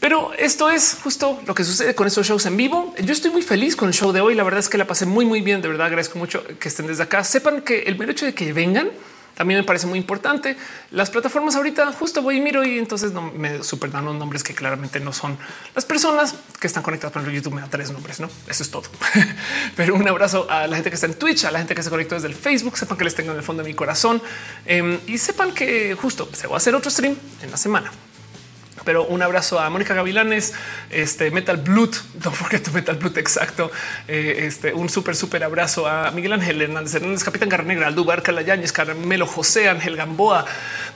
Pero 0.00 0.32
esto 0.34 0.68
es 0.70 0.98
justo 1.02 1.40
lo 1.46 1.54
que 1.54 1.64
sucede 1.64 1.94
con 1.94 2.06
estos 2.06 2.26
shows 2.26 2.44
en 2.46 2.56
vivo. 2.56 2.94
Yo 3.02 3.12
estoy 3.12 3.30
muy 3.30 3.42
feliz 3.42 3.74
con 3.74 3.88
el 3.88 3.94
show 3.94 4.12
de 4.12 4.20
hoy. 4.20 4.34
La 4.34 4.44
verdad 4.44 4.60
es 4.60 4.68
que 4.68 4.76
la 4.76 4.86
pasé 4.86 5.06
muy, 5.06 5.24
muy 5.24 5.40
bien. 5.40 5.62
De 5.62 5.68
verdad 5.68 5.86
agradezco 5.86 6.18
mucho 6.18 6.44
que 6.58 6.68
estén 6.68 6.86
desde 6.86 7.02
acá. 7.02 7.24
Sepan 7.24 7.62
que 7.62 7.84
el 7.84 7.96
mero 7.96 8.12
hecho 8.12 8.26
de 8.26 8.34
que 8.34 8.52
vengan 8.52 8.90
también 9.34 9.60
me 9.60 9.64
parece 9.64 9.86
muy 9.86 9.98
importante. 9.98 10.56
Las 10.90 11.10
plataformas 11.10 11.56
ahorita 11.56 11.92
justo 11.92 12.22
voy 12.22 12.38
y 12.38 12.40
miro 12.40 12.64
y 12.64 12.78
entonces 12.78 13.12
no 13.12 13.22
me 13.22 13.62
super 13.62 13.90
dan 13.90 14.04
los 14.04 14.14
nombres 14.14 14.42
que 14.42 14.54
claramente 14.54 15.00
no 15.00 15.12
son 15.12 15.36
las 15.74 15.84
personas 15.84 16.34
que 16.60 16.66
están 16.66 16.82
conectadas. 16.82 17.12
Por 17.12 17.22
ejemplo, 17.22 17.36
YouTube 17.36 17.54
me 17.54 17.60
da 17.60 17.68
tres 17.68 17.90
nombres, 17.90 18.20
no? 18.20 18.28
Eso 18.48 18.62
es 18.62 18.70
todo. 18.70 18.84
Pero 19.76 19.94
un 19.94 20.06
abrazo 20.06 20.46
a 20.48 20.66
la 20.66 20.76
gente 20.76 20.90
que 20.90 20.94
está 20.94 21.06
en 21.06 21.14
Twitch, 21.14 21.44
a 21.44 21.50
la 21.50 21.58
gente 21.58 21.74
que 21.74 21.82
se 21.82 21.90
conectó 21.90 22.14
desde 22.14 22.28
el 22.28 22.34
Facebook. 22.34 22.76
Sepan 22.76 22.96
que 22.96 23.04
les 23.04 23.14
tengo 23.14 23.32
en 23.32 23.38
el 23.38 23.42
fondo 23.42 23.62
de 23.62 23.68
mi 23.68 23.74
corazón 23.74 24.22
em, 24.66 24.98
y 25.06 25.18
sepan 25.18 25.52
que 25.52 25.94
justo 25.94 26.28
se 26.32 26.46
va 26.46 26.54
a 26.54 26.56
hacer 26.58 26.74
otro 26.74 26.90
stream 26.90 27.16
en 27.42 27.50
la 27.50 27.56
semana 27.56 27.90
pero 28.84 29.04
un 29.04 29.22
abrazo 29.22 29.58
a 29.58 29.68
Mónica 29.70 29.94
Gavilanes, 29.94 30.54
este 30.90 31.30
Metal 31.30 31.56
Blood, 31.56 31.94
don't 32.14 32.34
forget 32.34 32.62
to 32.62 32.72
Metal 32.72 32.96
Blood, 32.96 33.18
exacto. 33.18 33.70
Eh, 34.08 34.44
este 34.46 34.72
un 34.72 34.88
súper, 34.88 35.16
súper 35.16 35.44
abrazo 35.44 35.86
a 35.86 36.10
Miguel 36.10 36.34
Ángel 36.34 36.60
Hernández 36.60 36.94
Hernández, 36.94 37.24
Capitán 37.24 37.48
Garnegra, 37.48 37.86
Aldubar 37.86 38.22
Calayañez, 38.22 38.72
Carmelo 38.72 39.26
José, 39.26 39.68
Ángel 39.68 39.96
Gamboa, 39.96 40.44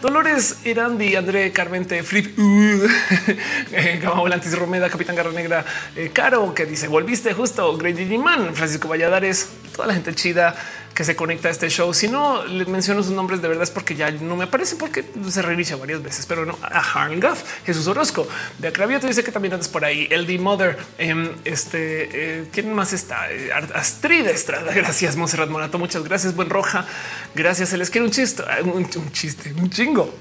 Dolores 0.00 0.60
Irandi, 0.65 1.17
André 1.17 1.52
Carmente, 1.52 2.02
Flip, 2.02 2.39
uh, 2.39 2.42
eh, 3.73 4.00
Volantis 4.17 4.57
Romeda, 4.57 4.89
Capitán 4.89 5.17
Garra 5.17 5.33
Negra, 5.33 5.65
eh, 5.97 6.10
Caro, 6.12 6.55
que 6.55 6.67
dice 6.67 6.89
volviste 6.89 7.33
justo, 7.33 7.76
Grady 7.76 8.18
Man, 8.18 8.55
Francisco 8.55 8.89
Valladares, 8.89 9.49
toda 9.75 9.89
la 9.89 9.94
gente 9.94 10.15
chida 10.15 10.55
que 10.99 11.05
se 11.05 11.15
conecta 11.15 11.47
a 11.47 11.52
este 11.52 11.70
show. 11.70 11.94
Si 11.94 12.09
no 12.09 12.44
les 12.44 12.67
menciono 12.67 13.05
sus 13.05 13.12
nombres 13.12 13.41
de 13.41 13.47
verdad 13.47 13.62
es 13.62 13.70
porque 13.70 13.94
ya 13.94 14.10
no 14.10 14.35
me 14.35 14.43
aparece 14.43 14.75
porque 14.75 15.05
se 15.31 15.43
reinicia 15.43 15.77
varias 15.77 16.02
veces, 16.02 16.27
pero 16.27 16.44
no 16.44 16.59
a 16.60 16.81
Harn 16.81 17.20
Gaff, 17.20 17.44
Jesús 17.65 17.86
Orozco 17.86 18.27
de 18.59 18.67
Acravio. 18.67 18.99
dice 18.99 19.23
que 19.23 19.31
también 19.31 19.55
andas 19.55 19.68
por 19.68 19.85
ahí. 19.85 20.09
El 20.10 20.27
D 20.27 20.41
Mother. 20.41 20.77
Em, 20.99 21.31
este 21.44 22.41
eh, 22.41 22.49
quién 22.52 22.75
más 22.75 22.93
está? 22.93 23.31
Eh, 23.31 23.49
Astrid 23.75 24.27
Estrada. 24.27 24.73
Gracias, 24.75 25.15
Monserrat 25.15 25.49
Morato. 25.49 25.78
Muchas 25.78 26.02
gracias. 26.02 26.35
Buen 26.35 26.51
Roja. 26.51 26.85
Gracias. 27.33 27.68
Se 27.68 27.78
les 27.78 27.91
quiere 27.91 28.05
un 28.05 28.10
chiste, 28.10 28.43
un 28.65 29.12
chiste, 29.12 29.52
un 29.52 29.70
chingo. 29.70 30.12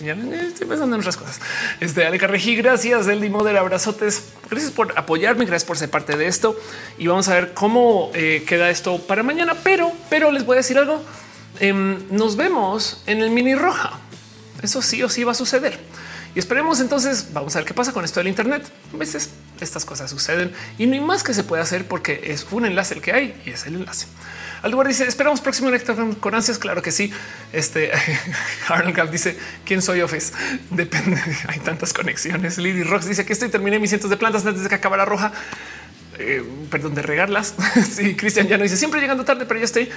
Estoy 0.00 0.66
pensando 0.66 0.96
en 0.96 1.00
otras 1.00 1.16
cosas. 1.16 1.40
Este 1.78 2.06
Ale 2.06 2.18
Carrejí, 2.18 2.56
gracias. 2.56 3.06
El 3.06 3.20
Dimoder, 3.20 3.56
abrazotes. 3.58 4.24
Gracias 4.48 4.72
por 4.72 4.98
apoyarme. 4.98 5.44
Gracias 5.44 5.66
por 5.66 5.76
ser 5.76 5.90
parte 5.90 6.16
de 6.16 6.26
esto. 6.26 6.58
Y 6.96 7.06
vamos 7.06 7.28
a 7.28 7.34
ver 7.34 7.52
cómo 7.52 8.10
eh, 8.14 8.44
queda 8.46 8.70
esto 8.70 8.98
para 8.98 9.22
mañana. 9.22 9.54
Pero, 9.62 9.92
pero 10.08 10.32
les 10.32 10.46
voy 10.46 10.54
a 10.54 10.58
decir 10.58 10.78
algo. 10.78 11.02
Em, 11.58 11.98
nos 12.10 12.36
vemos 12.36 13.02
en 13.06 13.20
el 13.20 13.30
mini 13.30 13.54
roja. 13.54 13.98
Eso 14.62 14.80
sí 14.80 15.02
o 15.02 15.08
sí 15.10 15.24
va 15.24 15.32
a 15.32 15.34
suceder. 15.34 15.78
Y 16.34 16.38
esperemos 16.38 16.80
entonces, 16.80 17.32
vamos 17.32 17.54
a 17.56 17.58
ver 17.58 17.66
qué 17.66 17.74
pasa 17.74 17.92
con 17.92 18.04
esto 18.04 18.20
del 18.20 18.28
Internet. 18.28 18.62
A 18.94 18.96
veces 18.96 19.30
estas 19.64 19.84
cosas 19.84 20.10
suceden 20.10 20.52
y 20.78 20.86
no 20.86 20.94
hay 20.94 21.00
más 21.00 21.22
que 21.22 21.34
se 21.34 21.44
puede 21.44 21.62
hacer 21.62 21.86
porque 21.86 22.20
es 22.24 22.46
un 22.50 22.66
enlace 22.66 22.94
el 22.94 23.00
que 23.00 23.12
hay 23.12 23.40
y 23.44 23.50
es 23.50 23.66
el 23.66 23.76
enlace. 23.76 24.06
Al 24.62 24.70
lugar 24.70 24.88
dice 24.88 25.06
esperamos 25.06 25.40
próximo 25.40 25.70
lector 25.70 26.18
con 26.18 26.34
ansias. 26.34 26.58
Claro 26.58 26.82
que 26.82 26.92
sí. 26.92 27.12
Este 27.52 27.90
Arnold 28.68 29.10
dice 29.10 29.36
quién 29.64 29.80
soy 29.80 30.02
Office. 30.02 30.32
Depende. 30.70 31.20
Hay 31.48 31.60
tantas 31.60 31.92
conexiones. 31.92 32.58
Lily 32.58 32.82
Rocks 32.82 33.06
dice 33.06 33.24
que 33.24 33.32
estoy 33.32 33.48
terminé 33.48 33.78
mis 33.78 33.90
cientos 33.90 34.10
de 34.10 34.16
plantas 34.16 34.44
antes 34.44 34.62
de 34.62 34.68
que 34.68 34.74
acabara 34.74 35.04
roja. 35.04 35.32
Eh, 36.18 36.44
perdón, 36.70 36.94
de 36.94 37.00
regarlas. 37.00 37.54
sí, 37.90 38.14
Cristian 38.14 38.46
ya 38.46 38.58
no 38.58 38.64
dice 38.64 38.76
siempre 38.76 39.00
llegando 39.00 39.24
tarde, 39.24 39.46
pero 39.46 39.58
ya 39.58 39.64
estoy. 39.64 39.88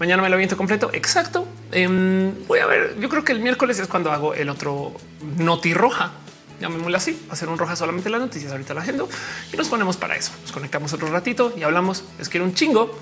Mañana 0.00 0.22
me 0.22 0.28
lo 0.28 0.34
aviento 0.34 0.56
completo. 0.56 0.90
Exacto. 0.92 1.46
Em, 1.70 2.46
voy 2.48 2.58
a 2.58 2.66
ver. 2.66 2.96
Yo 2.98 3.08
creo 3.08 3.24
que 3.24 3.32
el 3.32 3.40
miércoles 3.40 3.78
es 3.78 3.86
cuando 3.86 4.10
hago 4.10 4.34
el 4.34 4.48
otro 4.48 4.94
noti 5.36 5.74
roja. 5.74 6.12
Llamémoslo 6.60 6.96
así, 6.96 7.20
hacer 7.30 7.48
un 7.48 7.58
roja 7.58 7.76
solamente 7.76 8.10
las 8.10 8.20
noticias. 8.20 8.50
Ahorita 8.52 8.74
la 8.74 8.80
agendo 8.80 9.08
y 9.52 9.56
nos 9.56 9.68
ponemos 9.68 9.96
para 9.96 10.16
eso. 10.16 10.32
Nos 10.42 10.52
conectamos 10.52 10.92
otro 10.92 11.08
ratito 11.08 11.52
y 11.56 11.62
hablamos. 11.62 12.04
Les 12.18 12.28
quiero 12.28 12.44
un 12.44 12.54
chingo 12.54 12.98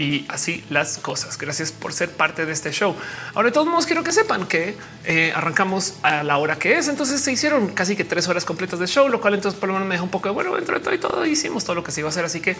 y 0.00 0.24
así 0.28 0.64
las 0.70 0.98
cosas. 0.98 1.36
Gracias 1.36 1.72
por 1.72 1.92
ser 1.92 2.10
parte 2.10 2.46
de 2.46 2.52
este 2.52 2.72
show. 2.72 2.96
Ahora, 3.34 3.48
de 3.48 3.52
todos 3.52 3.66
modos, 3.66 3.86
quiero 3.86 4.02
que 4.02 4.12
sepan 4.12 4.46
que 4.46 4.76
eh, 5.04 5.32
arrancamos 5.34 5.94
a 6.02 6.22
la 6.22 6.38
hora 6.38 6.56
que 6.56 6.78
es. 6.78 6.88
Entonces 6.88 7.20
se 7.20 7.32
hicieron 7.32 7.68
casi 7.68 7.96
que 7.96 8.04
tres 8.04 8.26
horas 8.26 8.46
completas 8.46 8.78
de 8.78 8.86
show, 8.86 9.08
lo 9.08 9.20
cual 9.20 9.34
entonces 9.34 9.60
por 9.60 9.68
lo 9.68 9.74
menos 9.74 9.88
me 9.88 9.94
deja 9.96 10.04
un 10.04 10.10
poco 10.10 10.28
de 10.28 10.34
bueno 10.34 10.54
dentro 10.56 10.74
de 10.74 10.80
todo 10.80 10.94
y 10.94 10.98
todo. 10.98 11.26
Hicimos 11.26 11.64
todo 11.64 11.74
lo 11.74 11.84
que 11.84 11.92
se 11.92 12.00
iba 12.00 12.08
a 12.08 12.10
hacer. 12.10 12.24
Así 12.24 12.40
que 12.40 12.56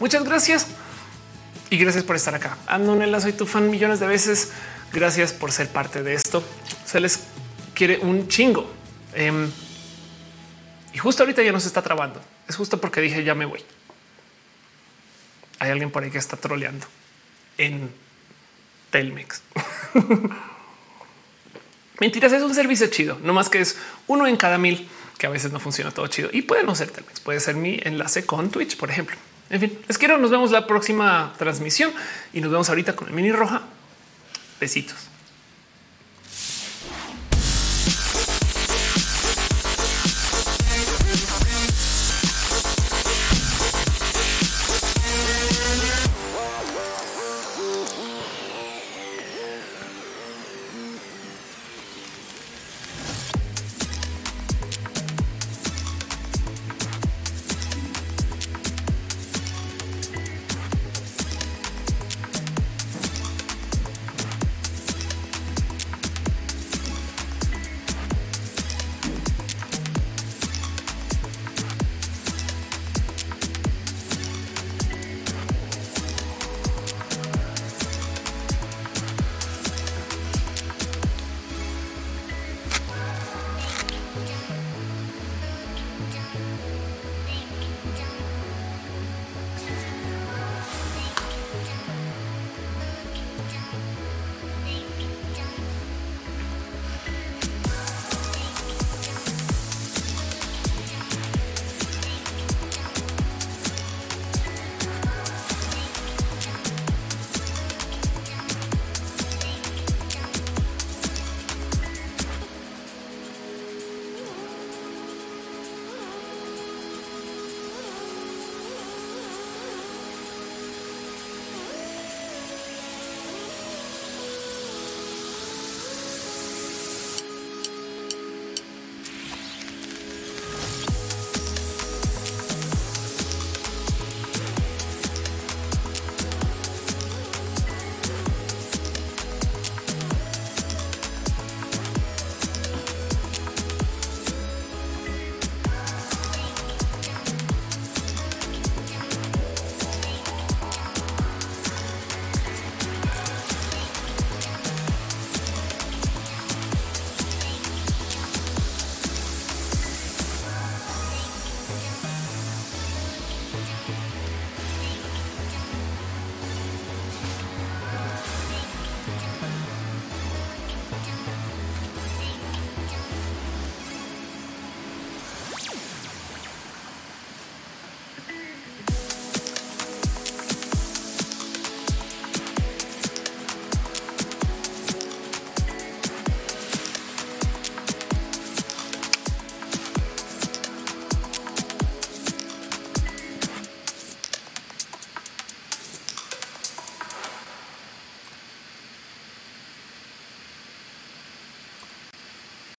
muchas 0.00 0.24
gracias 0.24 0.66
y 1.68 1.76
gracias 1.76 2.04
por 2.04 2.16
estar 2.16 2.34
acá. 2.34 2.56
Andonela, 2.66 3.20
soy 3.20 3.34
tu 3.34 3.44
fan 3.44 3.70
millones 3.70 4.00
de 4.00 4.06
veces. 4.06 4.50
Gracias 4.92 5.34
por 5.34 5.52
ser 5.52 5.68
parte 5.68 6.02
de 6.02 6.14
esto. 6.14 6.42
Se 6.86 7.00
les 7.00 7.20
quiere 7.74 7.98
un 7.98 8.28
chingo. 8.28 8.77
Em, 9.14 9.50
y 10.92 10.98
justo 10.98 11.22
ahorita 11.22 11.42
ya 11.42 11.52
no 11.52 11.60
se 11.60 11.68
está 11.68 11.82
trabando. 11.82 12.20
Es 12.48 12.56
justo 12.56 12.80
porque 12.80 13.00
dije 13.00 13.24
ya 13.24 13.34
me 13.34 13.44
voy 13.44 13.64
hay 15.58 15.70
alguien 15.70 15.90
por 15.90 16.02
ahí 16.02 16.10
que 16.10 16.18
está 16.18 16.36
troleando 16.36 16.86
en 17.56 17.90
Telmex. 18.90 19.42
Mentiras, 22.00 22.32
es 22.32 22.42
un 22.42 22.54
servicio 22.54 22.86
chido, 22.88 23.18
no 23.22 23.32
más 23.32 23.48
que 23.48 23.60
es 23.60 23.76
uno 24.06 24.26
en 24.26 24.36
cada 24.36 24.58
mil 24.58 24.88
que 25.18 25.26
a 25.26 25.30
veces 25.30 25.50
no 25.50 25.58
funciona 25.58 25.90
todo 25.90 26.06
chido 26.06 26.30
y 26.32 26.42
puede 26.42 26.62
no 26.62 26.76
ser 26.76 26.90
Telmex, 26.90 27.18
puede 27.20 27.40
ser 27.40 27.56
mi 27.56 27.80
enlace 27.82 28.24
con 28.24 28.50
Twitch, 28.50 28.76
por 28.76 28.90
ejemplo. 28.90 29.16
En 29.50 29.60
fin, 29.60 29.78
les 29.88 29.98
quiero, 29.98 30.18
nos 30.18 30.30
vemos 30.30 30.50
la 30.52 30.66
próxima 30.66 31.34
transmisión 31.38 31.92
y 32.32 32.40
nos 32.40 32.52
vemos 32.52 32.68
ahorita 32.68 32.94
con 32.94 33.08
el 33.08 33.14
mini 33.14 33.32
roja. 33.32 33.62
Besitos. 34.60 35.07